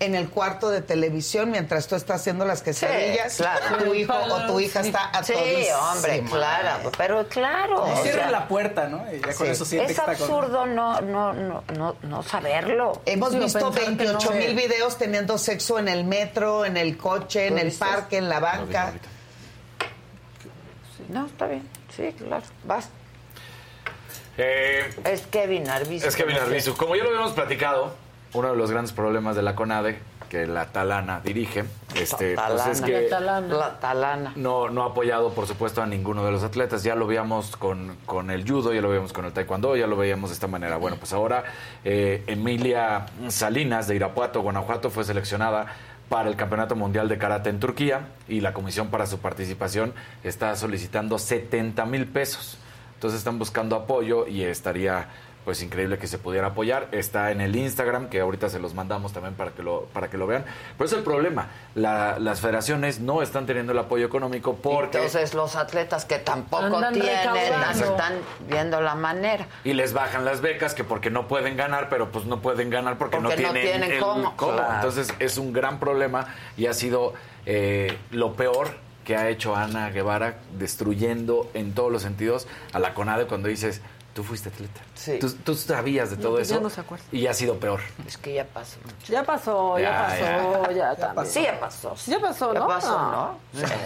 En 0.00 0.14
el 0.14 0.30
cuarto 0.30 0.70
de 0.70 0.80
televisión, 0.80 1.50
mientras 1.50 1.88
tú 1.88 1.96
estás 1.96 2.20
haciendo 2.20 2.44
las 2.44 2.62
quesadillas, 2.62 3.36
claro. 3.36 3.78
tu 3.84 3.94
hijo 3.94 4.12
o 4.14 4.46
tu 4.46 4.60
hija 4.60 4.80
está 4.80 5.06
a 5.10 5.24
Sí, 5.24 5.34
hombre, 5.92 6.22
claro. 6.30 6.92
Pero 6.96 7.26
claro. 7.26 7.82
O 7.82 8.02
sea, 8.04 8.30
la 8.30 8.46
puerta, 8.46 8.86
¿no? 8.86 9.04
Y 9.12 9.18
ya 9.20 9.34
con 9.34 9.46
Sí. 9.46 9.52
eso 9.52 9.64
siente 9.64 9.92
es 9.92 9.98
que 9.98 10.00
está 10.12 10.14
con- 10.16 10.22
absurdo 10.36 10.66
no, 10.66 11.00
no, 11.00 11.32
no, 11.32 11.64
no, 11.76 11.96
no 12.02 12.22
saberlo. 12.22 13.02
Hemos 13.06 13.32
Sí, 13.32 13.38
visto 13.40 13.58
pensar 13.72 13.80
que 13.96 14.04
28 14.04 14.30
no. 14.30 14.36
mil 14.36 14.54
videos 14.54 14.98
teniendo 14.98 15.36
sexo 15.36 15.80
en 15.80 15.88
el 15.88 16.04
metro, 16.04 16.64
en 16.64 16.76
el 16.76 16.96
coche, 16.96 17.48
en 17.48 17.54
¿Lo 17.56 17.60
el 17.62 17.64
dices? 17.70 17.80
parque, 17.80 18.18
en 18.18 18.28
la 18.28 18.38
banca. 18.38 18.92
No, 21.08 21.26
está 21.26 21.46
bien. 21.46 21.68
Sí, 21.96 22.14
claro. 22.18 22.44
Vas. 22.64 22.88
Eh, 24.36 24.88
Es 25.04 25.22
Kevin 25.22 25.68
Arbizu. 25.68 26.06
es 26.06 26.14
Kevin 26.14 26.36
Arbizu. 26.36 26.76
Como 26.76 26.94
ya 26.94 27.02
lo 27.02 27.08
habíamos 27.10 27.32
platicado, 27.32 27.94
uno 28.34 28.50
de 28.50 28.56
los 28.56 28.70
grandes 28.70 28.92
problemas 28.92 29.36
de 29.36 29.42
la 29.42 29.54
CONADE 29.54 29.98
que 30.28 30.46
la 30.46 30.66
Talana 30.66 31.20
dirige, 31.24 31.64
este, 31.94 32.34
pues 32.34 32.36
Talana. 32.36 32.70
es 32.70 32.80
que 32.82 33.02
La 33.02 33.08
Talana. 33.08 33.56
La 33.56 33.80
Talana. 33.80 34.32
no, 34.36 34.68
no 34.68 34.82
ha 34.82 34.86
apoyado, 34.88 35.32
por 35.32 35.46
supuesto, 35.46 35.82
a 35.82 35.86
ninguno 35.86 36.24
de 36.24 36.30
los 36.30 36.42
atletas. 36.42 36.82
Ya 36.82 36.94
lo 36.94 37.06
veíamos 37.06 37.56
con, 37.56 37.96
con 38.06 38.30
el 38.30 38.48
judo, 38.48 38.72
ya 38.72 38.80
lo 38.80 38.90
veíamos 38.90 39.12
con 39.12 39.24
el 39.24 39.32
taekwondo, 39.32 39.76
ya 39.76 39.86
lo 39.86 39.96
veíamos 39.96 40.30
de 40.30 40.34
esta 40.34 40.46
manera. 40.46 40.76
Bueno, 40.76 40.96
pues 40.98 41.12
ahora 41.12 41.44
eh, 41.84 42.22
Emilia 42.26 43.06
Salinas 43.28 43.88
de 43.88 43.96
Irapuato, 43.96 44.42
Guanajuato, 44.42 44.90
fue 44.90 45.04
seleccionada 45.04 45.66
para 46.08 46.28
el 46.28 46.36
Campeonato 46.36 46.74
Mundial 46.74 47.08
de 47.08 47.18
Karate 47.18 47.50
en 47.50 47.60
Turquía 47.60 48.08
y 48.28 48.40
la 48.40 48.54
comisión 48.54 48.88
para 48.88 49.06
su 49.06 49.18
participación 49.18 49.92
está 50.24 50.54
solicitando 50.56 51.18
70 51.18 51.84
mil 51.86 52.06
pesos. 52.06 52.58
Entonces 52.94 53.18
están 53.18 53.38
buscando 53.38 53.76
apoyo 53.76 54.26
y 54.26 54.42
estaría 54.42 55.08
pues 55.48 55.62
increíble 55.62 55.96
que 55.96 56.06
se 56.06 56.18
pudiera 56.18 56.48
apoyar. 56.48 56.88
Está 56.92 57.30
en 57.30 57.40
el 57.40 57.56
Instagram, 57.56 58.10
que 58.10 58.20
ahorita 58.20 58.50
se 58.50 58.58
los 58.58 58.74
mandamos 58.74 59.14
también 59.14 59.32
para 59.34 59.52
que 59.52 59.62
lo, 59.62 59.86
para 59.94 60.10
que 60.10 60.18
lo 60.18 60.26
vean. 60.26 60.44
Pero 60.76 60.86
es 60.86 60.92
el 60.92 61.02
problema. 61.02 61.46
La- 61.74 62.18
las 62.18 62.42
federaciones 62.42 63.00
no 63.00 63.22
están 63.22 63.46
teniendo 63.46 63.72
el 63.72 63.78
apoyo 63.78 64.04
económico 64.04 64.56
porque... 64.56 64.98
Entonces 64.98 65.32
los 65.32 65.56
atletas 65.56 66.04
que 66.04 66.18
tampoco 66.18 66.64
Andan 66.66 66.92
tienen 66.92 67.34
están 67.72 68.16
viendo 68.46 68.82
la 68.82 68.94
manera. 68.94 69.46
Y 69.64 69.72
les 69.72 69.94
bajan 69.94 70.26
las 70.26 70.42
becas 70.42 70.74
que 70.74 70.84
porque 70.84 71.08
no 71.08 71.28
pueden 71.28 71.56
ganar, 71.56 71.88
pero 71.88 72.12
pues 72.12 72.26
no 72.26 72.40
pueden 72.42 72.68
ganar 72.68 72.98
porque, 72.98 73.16
Porque 73.16 73.22
no 73.22 73.46
no 73.48 73.52
tienen, 73.54 73.62
tienen 73.62 73.92
el 73.92 74.00
cómo. 74.00 74.36
Claro. 74.36 74.74
Entonces 74.74 75.14
es 75.18 75.38
un 75.38 75.54
gran 75.54 75.80
problema 75.80 76.26
y 76.58 76.66
ha 76.66 76.74
sido 76.74 77.14
eh, 77.46 77.96
lo 78.10 78.34
peor 78.34 78.68
que 79.06 79.16
ha 79.16 79.30
hecho 79.30 79.56
Ana 79.56 79.88
Guevara 79.88 80.40
destruyendo 80.58 81.50
en 81.54 81.72
todos 81.72 81.90
los 81.90 82.02
sentidos 82.02 82.46
a 82.74 82.78
la 82.80 82.92
CONADE 82.92 83.24
cuando 83.24 83.48
dices, 83.48 83.80
tú 84.18 84.24
fuiste 84.24 84.48
atleta. 84.48 84.80
Tú, 85.20 85.30
tú 85.44 85.54
sabías 85.54 86.10
de 86.10 86.16
No, 86.16 86.22
todo 86.22 86.32
pues 86.38 86.48
ya 86.48 86.56
eso 86.56 86.62
no 86.64 86.70
se 86.70 86.80
acuerda. 86.80 87.04
y 87.12 87.28
ha 87.28 87.34
sido 87.34 87.54
peor. 87.60 87.78
Es 88.04 88.18
que 88.18 88.34
ya 88.34 88.44
pasó. 88.44 88.78
Ya 89.08 89.22
pasó, 89.22 89.78
ya, 89.78 89.84
Ya, 89.84 90.06
pasó, 90.08 90.62
ya. 90.64 90.68
ya, 90.72 90.74
Ya 90.74 90.96
también. 90.96 91.14
pasó. 91.14 91.30
Sí, 91.30 91.42
ya 91.44 91.60
pasó. 91.60 91.94
Ya 92.08 92.18
pasó, 92.20 92.52
Ya 92.54 92.58
¿no? 92.58 92.66
pasó. 92.66 92.98
¿no? 92.98 93.38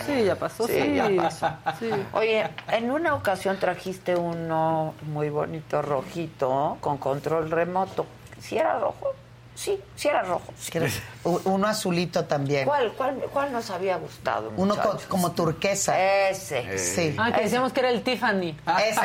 Sí, 0.07 0.25
ya 0.25 0.35
pasó, 0.37 0.67
sí. 0.67 0.73
Sí, 0.73 0.95
ya 0.95 1.11
pasó. 1.23 1.49
Sí. 1.79 1.91
Oye, 2.15 2.49
en 2.69 2.91
una 2.91 3.15
ocasión 3.15 3.59
trajiste 3.59 4.17
uno 4.17 4.95
muy 5.03 5.29
bonito, 5.29 5.83
rojito, 5.83 6.79
con 6.81 6.97
control 6.97 7.51
remoto. 7.51 8.07
¿Sí 8.41 8.57
era 8.57 8.79
rojo? 8.81 9.13
Sí, 9.55 9.79
sí 9.97 10.09
era 10.09 10.23
rojo. 10.23 10.53
sí. 10.59 10.79
Uno 11.25 11.67
azulito 11.69 12.25
también. 12.25 12.65
¿Cuál, 12.65 12.93
cuál, 12.95 13.15
cuál 13.33 13.53
nos 13.53 13.71
había 13.71 13.97
gustado, 13.97 14.51
Uno 14.57 14.75
co- 14.77 14.99
como 15.09 15.33
turquesa. 15.33 16.29
Ese. 16.31 16.79
Sí. 16.79 17.15
Ah, 17.19 17.31
que 17.33 17.43
decíamos 17.43 17.73
que 17.73 17.81
era 17.81 17.91
el 17.91 18.03
Tiffany. 18.03 18.59
Ese. 18.85 19.01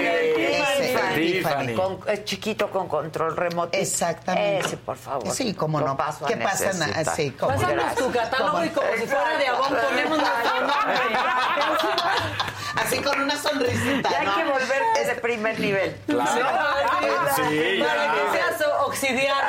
Ese, 0.00 0.94
Ese. 0.94 1.14
Tiffany. 1.14 1.74
Con- 1.74 2.00
es 2.08 2.24
chiquito 2.24 2.70
con 2.70 2.88
control 2.88 3.36
remoto. 3.36 3.76
Exactamente. 3.78 4.66
Ese, 4.66 4.76
por 4.78 4.96
favor. 4.96 5.30
Sí, 5.30 5.54
cómo 5.54 5.80
Lo 5.80 5.86
no. 5.88 5.96
paso 5.96 6.24
¿Qué 6.26 6.36
pasa? 6.38 6.72
Sí, 7.14 7.30
cómo 7.32 7.52
no. 7.52 7.60
Pásanos 7.60 7.94
tu 7.94 8.10
catálogo 8.10 8.64
y 8.64 8.68
como 8.70 8.88
si 8.98 9.06
fuera 9.06 9.36
de 9.38 9.46
Avon 9.48 9.68
ponemos 9.68 10.18
nuestro 10.18 10.60
nombre. 10.60 11.18
Así 12.74 12.98
con 12.98 13.20
una 13.20 13.36
sonrisita. 13.36 14.10
Ya 14.10 14.20
hay 14.20 14.26
¿no? 14.26 14.34
que 14.34 14.44
volver 14.44 14.82
ese 15.00 15.14
primer 15.16 15.60
nivel. 15.60 15.96
Claro. 16.06 16.32
Sí, 17.36 17.78
ya. 17.78 17.86
Para 17.86 18.12
que 18.14 18.38
seas 18.38 18.70
obsidiana. 18.84 19.41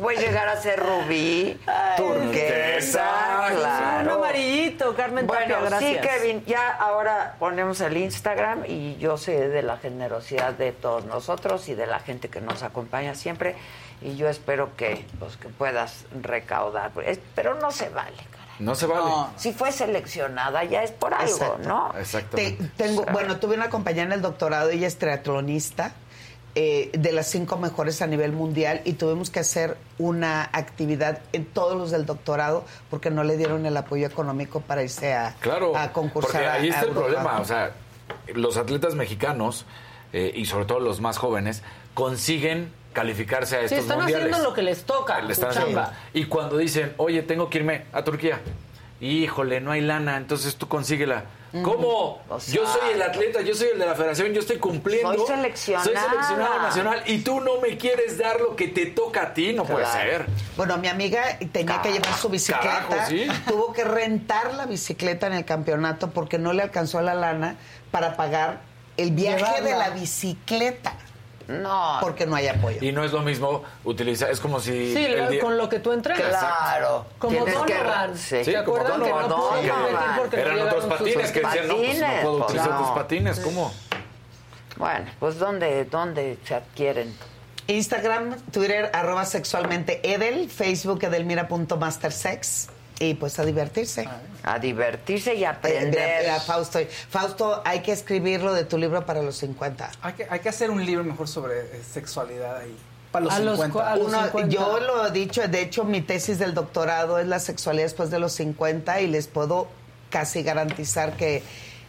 Puede 0.00 0.20
llegar 0.20 0.48
a 0.48 0.56
ser 0.60 0.78
rubí, 0.78 1.58
turquesa, 1.96 3.48
Un 3.50 3.56
claro. 3.58 4.14
amarillito, 4.16 4.94
Carmen 4.94 5.26
Bueno, 5.26 5.54
Tapia, 5.54 5.78
sí, 5.78 5.94
gracias. 5.94 6.06
Kevin, 6.18 6.44
ya 6.46 6.68
ahora 6.74 7.34
ponemos 7.38 7.80
el 7.80 7.96
Instagram 7.96 8.64
y 8.66 8.96
yo 8.98 9.16
sé 9.16 9.48
de 9.48 9.62
la 9.62 9.78
generosidad 9.78 10.52
de 10.52 10.72
todos 10.72 11.06
nosotros 11.06 11.68
y 11.68 11.74
de 11.74 11.86
la 11.86 11.98
gente 12.00 12.28
que 12.28 12.40
nos 12.42 12.62
acompaña 12.62 13.14
siempre 13.14 13.56
y 14.02 14.16
yo 14.16 14.28
espero 14.28 14.76
que, 14.76 15.04
pues, 15.18 15.36
que 15.38 15.48
puedas 15.48 16.04
recaudar, 16.22 16.92
pero 17.34 17.54
no 17.54 17.70
se 17.72 17.88
vale. 17.88 18.16
caray. 18.16 18.46
No 18.60 18.74
se 18.74 18.86
vale. 18.86 19.10
Si 19.36 19.52
fue 19.52 19.72
seleccionada 19.72 20.62
ya 20.64 20.82
es 20.82 20.90
por 20.92 21.14
algo, 21.14 21.32
Exacto. 21.34 21.68
¿no? 21.68 21.92
Exactamente. 21.98 22.64
Te- 22.64 22.84
tengo, 22.84 23.04
bueno, 23.12 23.38
tuve 23.38 23.54
una 23.56 23.70
compañera 23.70 24.04
en 24.04 24.12
el 24.12 24.22
doctorado, 24.22 24.68
ella 24.70 24.86
es 24.86 24.98
triatlonista, 24.98 25.92
eh, 26.60 26.90
de 26.92 27.12
las 27.12 27.28
cinco 27.28 27.56
mejores 27.56 28.02
a 28.02 28.08
nivel 28.08 28.32
mundial, 28.32 28.80
y 28.84 28.94
tuvimos 28.94 29.30
que 29.30 29.38
hacer 29.38 29.76
una 29.98 30.42
actividad 30.52 31.20
en 31.32 31.44
todos 31.44 31.76
los 31.78 31.92
del 31.92 32.04
doctorado 32.04 32.64
porque 32.90 33.10
no 33.10 33.22
le 33.22 33.36
dieron 33.36 33.64
el 33.64 33.76
apoyo 33.76 34.06
económico 34.08 34.60
para 34.60 34.82
irse 34.82 35.14
a, 35.14 35.36
Claro, 35.38 35.76
a 35.76 35.92
concursar. 35.92 36.32
porque 36.32 36.46
ahí 36.48 36.68
está 36.68 36.80
a 36.80 36.82
el 36.82 36.88
Europa. 36.88 37.06
problema. 37.12 37.40
O 37.40 37.44
sea, 37.44 37.70
los 38.34 38.56
atletas 38.56 38.96
mexicanos 38.96 39.66
eh, 40.12 40.32
y 40.34 40.46
sobre 40.46 40.64
todo 40.64 40.80
los 40.80 41.00
más 41.00 41.16
jóvenes 41.18 41.62
consiguen 41.94 42.72
calificarse 42.92 43.56
a 43.56 43.58
Sí, 43.60 43.64
estos 43.66 43.78
están 43.80 43.98
mundiales. 43.98 44.26
haciendo 44.26 44.48
lo 44.48 44.54
que 44.54 44.62
les 44.62 44.82
toca. 44.84 45.20
Le 45.20 45.32
están 45.34 45.50
haciendo. 45.50 45.80
chamba. 45.80 45.94
Y 46.12 46.24
cuando 46.24 46.56
dicen, 46.56 46.92
oye, 46.96 47.22
tengo 47.22 47.48
que 47.50 47.58
irme 47.58 47.84
a 47.92 48.02
Turquía, 48.02 48.40
híjole, 49.00 49.60
no 49.60 49.70
hay 49.70 49.80
lana, 49.82 50.16
entonces 50.16 50.56
tú 50.56 50.66
consíguela. 50.66 51.24
¿Cómo? 51.62 52.20
O 52.28 52.40
sea, 52.40 52.54
yo 52.54 52.66
soy 52.66 52.90
el 52.92 53.02
atleta, 53.02 53.40
yo 53.40 53.54
soy 53.54 53.68
el 53.72 53.78
de 53.78 53.86
la 53.86 53.94
federación, 53.94 54.32
yo 54.32 54.40
estoy 54.40 54.58
cumpliendo. 54.58 55.14
Soy 55.14 55.26
seleccionada. 55.36 55.84
Soy 55.84 55.96
seleccionado 55.96 56.58
nacional 56.62 57.02
y 57.06 57.18
tú 57.18 57.40
no 57.40 57.60
me 57.60 57.76
quieres 57.78 58.18
dar 58.18 58.40
lo 58.40 58.54
que 58.54 58.68
te 58.68 58.86
toca 58.86 59.22
a 59.22 59.34
ti, 59.34 59.52
no 59.54 59.64
puede 59.64 59.84
Claro. 59.84 59.98
ser. 60.10 60.26
Bueno, 60.56 60.76
mi 60.78 60.88
amiga 60.88 61.38
tenía 61.52 61.80
que 61.80 61.92
llevar 61.92 62.14
su 62.14 62.28
bicicleta, 62.28 62.86
Carajo, 62.88 63.08
sí. 63.08 63.26
tuvo 63.46 63.72
que 63.72 63.84
rentar 63.84 64.54
la 64.54 64.66
bicicleta 64.66 65.26
en 65.26 65.32
el 65.32 65.44
campeonato 65.44 66.10
porque 66.10 66.38
no 66.38 66.52
le 66.52 66.62
alcanzó 66.62 67.00
la 67.00 67.14
lana 67.14 67.56
para 67.90 68.16
pagar 68.16 68.60
el 68.98 69.12
viaje 69.12 69.38
Llevarla. 69.38 69.68
de 69.70 69.76
la 69.78 69.90
bicicleta. 69.90 70.92
No. 71.48 71.96
Porque 72.00 72.26
no 72.26 72.36
hay 72.36 72.46
apoyo. 72.46 72.78
Y 72.80 72.92
no 72.92 73.02
es 73.02 73.12
lo 73.12 73.22
mismo 73.22 73.64
utilizar, 73.84 74.30
es 74.30 74.38
como 74.38 74.60
si... 74.60 74.94
Sí, 74.94 75.04
el 75.06 75.18
lo- 75.18 75.30
día- 75.30 75.40
con 75.40 75.56
lo 75.56 75.68
que 75.68 75.78
tú 75.80 75.92
entregas. 75.92 76.28
Claro. 76.28 77.06
Como 77.18 77.42
Tienes 77.42 77.58
que- 77.64 77.74
Donovan. 77.74 78.16
sí. 78.18 78.44
¿Se 78.44 78.52
como 78.64 78.76
acuerdan 78.76 79.02
que 79.02 79.08
no 79.10 79.18
Donovan, 79.22 79.28
pudo 79.28 79.62
sí. 79.62 79.68
competir 79.68 79.98
porque 80.18 80.36
no 80.36 80.42
Eran 80.42 80.60
otros 80.60 80.84
sus 80.84 80.92
patines 80.92 81.32
que 81.32 81.40
decían, 81.40 81.68
no, 81.68 81.76
pues 81.76 81.98
no 82.00 82.06
puedo 82.22 82.38
pues, 82.38 82.44
utilizar 82.50 82.70
no. 82.70 82.78
tus 82.78 82.90
patines, 82.90 83.40
¿cómo? 83.40 83.72
Bueno, 84.76 85.06
pues 85.18 85.38
¿dónde, 85.38 85.84
dónde 85.86 86.38
se 86.44 86.54
adquieren? 86.54 87.16
Instagram, 87.66 88.36
Twitter, 88.52 88.90
arroba 88.94 89.24
sexualmente 89.24 90.00
Edel, 90.14 90.48
Facebook 90.50 91.02
edelmira.mastersex 91.02 92.68
y 93.00 93.14
pues 93.14 93.38
a 93.38 93.44
divertirse. 93.44 94.08
A 94.42 94.58
divertirse 94.58 95.34
y 95.34 95.42
Eh, 95.44 95.46
aprender. 95.46 95.90
mira, 95.90 96.06
mira, 96.20 96.40
Fausto, 96.40 96.78
Fausto, 97.10 97.62
hay 97.64 97.80
que 97.80 97.92
escribirlo 97.92 98.52
de 98.54 98.64
tu 98.64 98.76
libro 98.78 99.04
para 99.06 99.22
los 99.22 99.36
50. 99.36 99.90
Hay 100.02 100.12
que, 100.14 100.26
hay 100.28 100.40
que 100.40 100.48
hacer 100.48 100.70
un 100.70 100.84
libro 100.84 101.04
mejor 101.04 101.28
sobre 101.28 101.60
eh, 101.60 101.82
sexualidad 101.92 102.56
ahí. 102.58 102.76
Para 103.12 103.24
los 103.26 103.34
A 103.34 103.38
los 103.40 103.56
50. 103.60 103.74
cua- 103.78 103.92
a 103.92 103.96
los 103.96 104.08
Uno- 104.08 104.22
50. 104.24 104.54
yo 104.54 104.80
lo 104.80 105.06
he 105.06 105.10
dicho, 105.12 105.46
de 105.46 105.60
hecho 105.62 105.84
mi 105.84 106.00
tesis 106.02 106.38
del 106.38 106.54
doctorado 106.54 107.18
es 107.18 107.26
la 107.26 107.38
sexualidad 107.38 107.84
después 107.84 108.10
de 108.10 108.18
los 108.18 108.32
50 108.32 109.00
y 109.00 109.06
les 109.06 109.28
puedo 109.28 109.68
casi 110.10 110.42
garantizar 110.42 111.12
que 111.16 111.42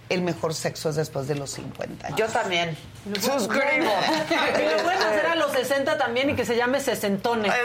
el 0.09 0.21
mejor 0.23 0.53
sexo 0.55 0.89
es 0.89 0.95
después 0.95 1.27
de 1.27 1.35
los 1.35 1.51
50. 1.51 2.09
Yo 2.15 2.25
también. 2.27 2.75
Suscribo. 3.21 3.59
Y 3.59 4.77
lo 4.77 4.83
pueden 4.83 5.01
hacer 5.03 5.25
a 5.27 5.35
los 5.35 5.51
60 5.51 5.97
también 5.97 6.29
y 6.31 6.35
que 6.35 6.45
se 6.45 6.55
llame 6.55 6.79
sesentones. 6.79 7.51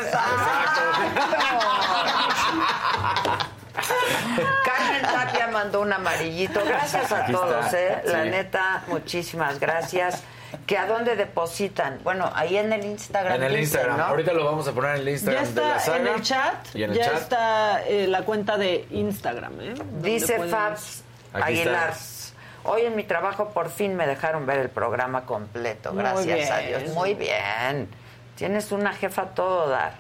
Carmen 4.65 5.03
Tapia 5.03 5.47
mandó 5.49 5.81
un 5.81 5.93
amarillito. 5.93 6.65
Gracias 6.65 7.11
a 7.13 7.23
Aquí 7.25 7.33
todos, 7.33 7.67
está. 7.67 7.79
¿eh? 7.81 8.03
La 8.07 8.25
neta, 8.25 8.83
muchísimas 8.89 9.59
gracias. 9.61 10.23
¿Que 10.67 10.79
a 10.79 10.87
dónde 10.87 11.17
depositan? 11.17 11.99
Bueno, 12.05 12.31
ahí 12.35 12.57
en 12.57 12.73
el 12.73 12.85
Instagram. 12.85 13.35
En 13.35 13.43
el 13.43 13.51
dice, 13.51 13.63
Instagram. 13.63 13.97
¿no? 13.99 14.05
Ahorita 14.05 14.33
lo 14.33 14.45
vamos 14.45 14.69
a 14.69 14.73
poner 14.73 14.93
en 14.93 14.97
el 15.01 15.05
Ya 15.07 15.11
Instagram 15.13 15.55
de 15.55 15.61
la 15.61 15.67
está 15.77 15.81
saga. 15.81 15.97
en 15.99 16.07
el 16.07 16.23
chat. 16.23 16.55
Y 16.77 16.83
en 16.85 16.91
el 16.93 16.97
ya 16.97 17.05
chat. 17.07 17.15
está 17.17 17.83
eh, 17.87 18.07
la 18.07 18.23
cuenta 18.23 18.57
de 18.57 18.87
Instagram. 18.91 19.61
¿eh? 19.61 19.75
Dice 20.01 20.37
pueden- 20.37 20.51
Fabs 20.53 21.03
Aguilar. 21.33 21.91
está. 21.91 22.25
Hoy 22.67 22.83
en 22.83 22.97
mi 22.97 23.03
trabajo 23.05 23.51
por 23.51 23.69
fin 23.69 23.95
me 23.97 24.07
dejaron 24.07 24.47
ver 24.47 24.59
el 24.61 24.71
programa 24.71 25.27
completo. 25.27 25.93
Gracias 25.93 26.51
a. 26.51 26.59
Dios. 26.59 26.85
Muy 26.95 27.15
bien. 27.15 27.89
Tienes 28.37 28.73
una 28.73 28.93
jefa 28.95 29.27
todo 29.35 29.69
dar. 29.69 29.93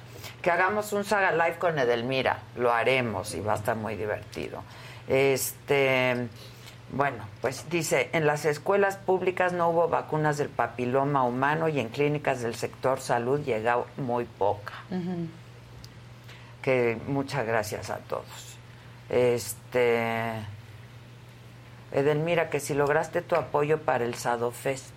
Que 0.45 0.51
hagamos 0.51 0.93
un 0.93 1.05
saga 1.05 1.33
live 1.33 1.59
con 1.59 1.79
Edelmira. 1.79 2.39
Lo 2.57 2.73
haremos 2.73 3.35
y 3.35 3.41
va 3.41 3.55
a 3.55 3.57
estar 3.57 3.77
muy 3.77 3.97
divertido. 3.97 4.63
Este. 5.09 6.29
Bueno, 6.93 7.27
pues 7.41 7.69
dice, 7.71 8.11
en 8.13 8.27
las 8.27 8.45
escuelas 8.45 8.99
públicas 8.99 9.53
no 9.53 9.71
hubo 9.71 9.89
vacunas 9.89 10.37
del 10.37 10.51
papiloma 10.51 11.25
humano 11.25 11.69
y 11.69 11.81
en 11.81 11.89
clínicas 11.89 12.43
del 12.43 12.55
sector 12.55 13.01
salud 13.01 13.41
llegó 13.41 13.87
muy 13.97 14.27
poca 14.27 14.75
que 16.65 16.99
muchas 17.07 17.47
gracias 17.47 17.91
a 17.91 17.99
todos. 17.99 18.57
Este 19.11 20.33
Edelmira, 21.93 22.49
que 22.49 22.59
si 22.59 22.73
lograste 22.73 23.21
tu 23.21 23.37
apoyo 23.37 23.83
para 23.83 24.07
el 24.07 24.15
Sado 24.15 24.51
Fest. 24.51 24.94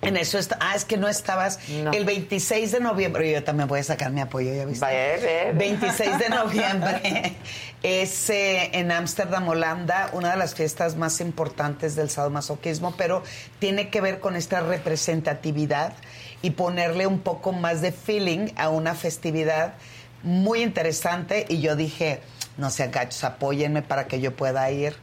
En 0.00 0.16
eso 0.16 0.38
está. 0.38 0.56
Ah, 0.60 0.74
es 0.76 0.84
que 0.84 0.96
no 0.96 1.08
estabas. 1.08 1.58
No. 1.68 1.92
El 1.92 2.04
26 2.04 2.72
de 2.72 2.80
noviembre, 2.80 3.30
yo 3.30 3.42
también 3.42 3.68
voy 3.68 3.80
a 3.80 3.84
sacar 3.84 4.12
mi 4.12 4.20
apoyo, 4.20 4.54
¿ya 4.54 4.64
viste? 4.64 4.86
Ve, 4.86 5.52
ve. 5.52 5.52
26 5.52 6.18
de 6.18 6.28
noviembre 6.30 7.36
es 7.82 8.30
eh, 8.30 8.70
en 8.72 8.92
Ámsterdam, 8.92 9.48
Holanda, 9.48 10.10
una 10.12 10.30
de 10.30 10.36
las 10.36 10.54
fiestas 10.54 10.96
más 10.96 11.20
importantes 11.20 11.96
del 11.96 12.10
sadomasoquismo, 12.10 12.94
pero 12.96 13.22
tiene 13.58 13.88
que 13.88 14.00
ver 14.00 14.20
con 14.20 14.36
esta 14.36 14.60
representatividad 14.60 15.94
y 16.42 16.50
ponerle 16.50 17.06
un 17.06 17.18
poco 17.20 17.52
más 17.52 17.80
de 17.80 17.92
feeling 17.92 18.48
a 18.56 18.68
una 18.68 18.94
festividad 18.94 19.74
muy 20.22 20.62
interesante 20.62 21.46
y 21.48 21.60
yo 21.60 21.76
dije, 21.76 22.20
no 22.58 22.68
sean 22.70 22.90
gachos, 22.90 23.24
apóyenme 23.24 23.80
para 23.82 24.06
que 24.06 24.20
yo 24.20 24.34
pueda 24.36 24.70
ir. 24.70 24.96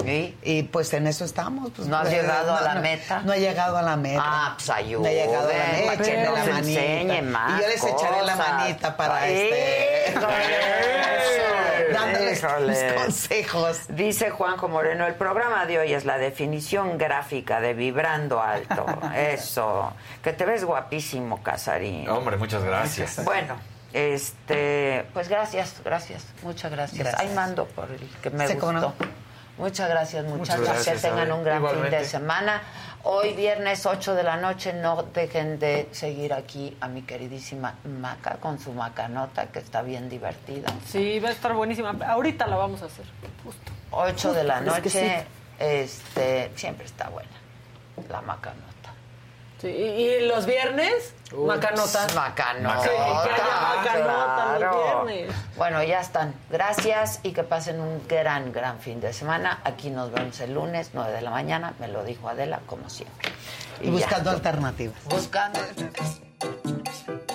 Y 0.44 0.64
pues 0.64 0.94
en 0.94 1.08
eso 1.08 1.26
estamos. 1.26 1.72
Pues, 1.76 1.88
¿No 1.88 1.98
has 1.98 2.04
pues, 2.10 2.14
llegado 2.22 2.56
a 2.56 2.62
la 2.62 2.76
no- 2.76 2.82
meta? 2.82 3.22
No 3.26 3.34
he 3.34 3.40
llegado 3.40 3.78
a 3.78 3.82
la 3.82 3.96
meta. 3.96 4.22
Ah, 4.24 4.54
pues 4.58 4.70
ayude. 4.70 5.02
No 5.02 5.08
he 5.08 5.14
llegado 5.26 5.50
a 5.50 5.54
la 5.54 5.66
meta. 5.66 5.86
Para 5.86 5.98
que 5.98 6.04
Échenme 6.04 6.26
nos 6.26 6.38
la 6.38 6.46
manita. 6.54 7.22
más 7.24 7.60
y 7.60 7.62
yo 7.64 7.68
les 7.70 7.84
echaré 7.84 8.22
la 8.26 8.36
manita 8.36 8.96
para 8.98 9.16
Ay, 9.16 9.34
este. 9.34 10.12
híjole. 10.12 11.94
Dándoles 11.94 12.40
Híjole. 12.44 12.68
mis 12.86 12.94
consejos. 13.04 13.80
Dice 13.90 14.30
Juanjo 14.32 14.68
Moreno, 14.68 15.06
el 15.08 15.16
programa 15.16 15.66
de 15.66 15.80
hoy 15.80 15.94
es 15.94 16.04
la 16.06 16.18
definición 16.18 16.98
gráfica 16.98 17.62
de 17.62 17.74
vibrando 17.74 18.42
alto. 18.42 18.86
Eso. 19.16 19.94
Que 20.22 20.34
te 20.34 20.46
ves 20.46 20.66
guapísimo, 20.66 21.42
Casarín. 21.42 22.10
Hombre, 22.10 22.38
muchas 22.38 22.64
gracias. 22.64 23.24
Bueno, 23.24 23.56
este, 23.94 25.06
pues 25.14 25.30
gracias, 25.30 25.76
gracias, 25.84 26.24
muchas 26.44 26.72
gracias. 26.72 27.00
Gracias. 27.00 27.22
Ahí 27.22 27.34
mando 27.36 27.66
por 27.66 27.90
el 27.92 28.08
que 28.22 28.30
me 28.30 28.48
gustó. 28.48 28.94
Muchas 29.58 29.90
gracias, 29.90 30.26
muchachos. 30.26 30.66
gracias, 30.66 31.02
que 31.02 31.08
tengan 31.08 31.32
un 31.32 31.44
gran 31.44 31.66
fin 31.66 31.90
de 31.90 32.04
semana. 32.04 32.62
Hoy 33.04 33.34
viernes 33.34 33.86
8 33.86 34.16
de 34.16 34.24
la 34.24 34.36
noche, 34.36 34.74
no 34.74 35.04
dejen 35.04 35.60
de 35.60 35.88
seguir 35.92 36.34
aquí 36.34 36.76
a 36.82 36.88
mi 36.88 37.04
queridísima 37.04 37.76
Maca 37.86 38.38
con 38.38 38.60
su 38.60 38.74
macanota, 38.74 39.46
que 39.48 39.60
está 39.60 39.82
bien 39.82 40.10
divertida. 40.10 40.68
Sí, 40.86 41.20
va 41.20 41.30
a 41.30 41.32
estar 41.32 41.54
buenísima. 41.54 41.96
Ahorita 42.06 42.48
la 42.48 42.58
vamos 42.58 42.82
a 42.82 42.86
hacer. 42.86 43.06
Justo. 43.44 43.72
8 43.92 44.34
de 44.34 44.44
la 44.44 44.56
Es 44.56 44.60
que 44.60 44.66
noche, 44.66 44.90
sí. 44.90 45.28
este, 45.60 46.52
siempre 46.56 46.86
está 46.86 47.08
buena, 47.10 47.30
la 48.10 48.22
macanota. 48.22 48.75
Sí, 49.62 49.68
y 49.68 50.28
los 50.28 50.46
viernes, 50.46 51.14
macanota. 51.36 52.08
Macanota. 52.14 52.84
Sí, 52.84 52.90
macanota 52.98 54.56
claro. 54.58 54.60
los 54.60 55.08
viernes. 55.08 55.36
Bueno, 55.56 55.82
ya 55.84 56.02
están. 56.02 56.34
Gracias 56.50 57.20
y 57.24 57.32
que 57.32 57.44
pasen 57.44 57.80
un 57.80 58.06
gran, 58.08 58.52
gran 58.52 58.80
fin 58.80 59.00
de 59.00 59.14
semana. 59.14 59.62
Aquí 59.64 59.90
nos 59.90 60.12
vemos 60.12 60.40
el 60.42 60.54
lunes, 60.54 60.92
9 60.94 61.12
de 61.12 61.22
la 61.22 61.32
mañana. 61.32 61.74
Me 61.80 61.88
lo 61.88 62.04
dijo 62.04 62.28
Adela, 62.28 62.60
como 62.66 62.90
siempre. 62.90 63.32
Y 63.82 63.90
buscando 63.90 64.30
alternativas. 64.30 65.02
Buscando. 65.06 65.60
A 65.60 67.35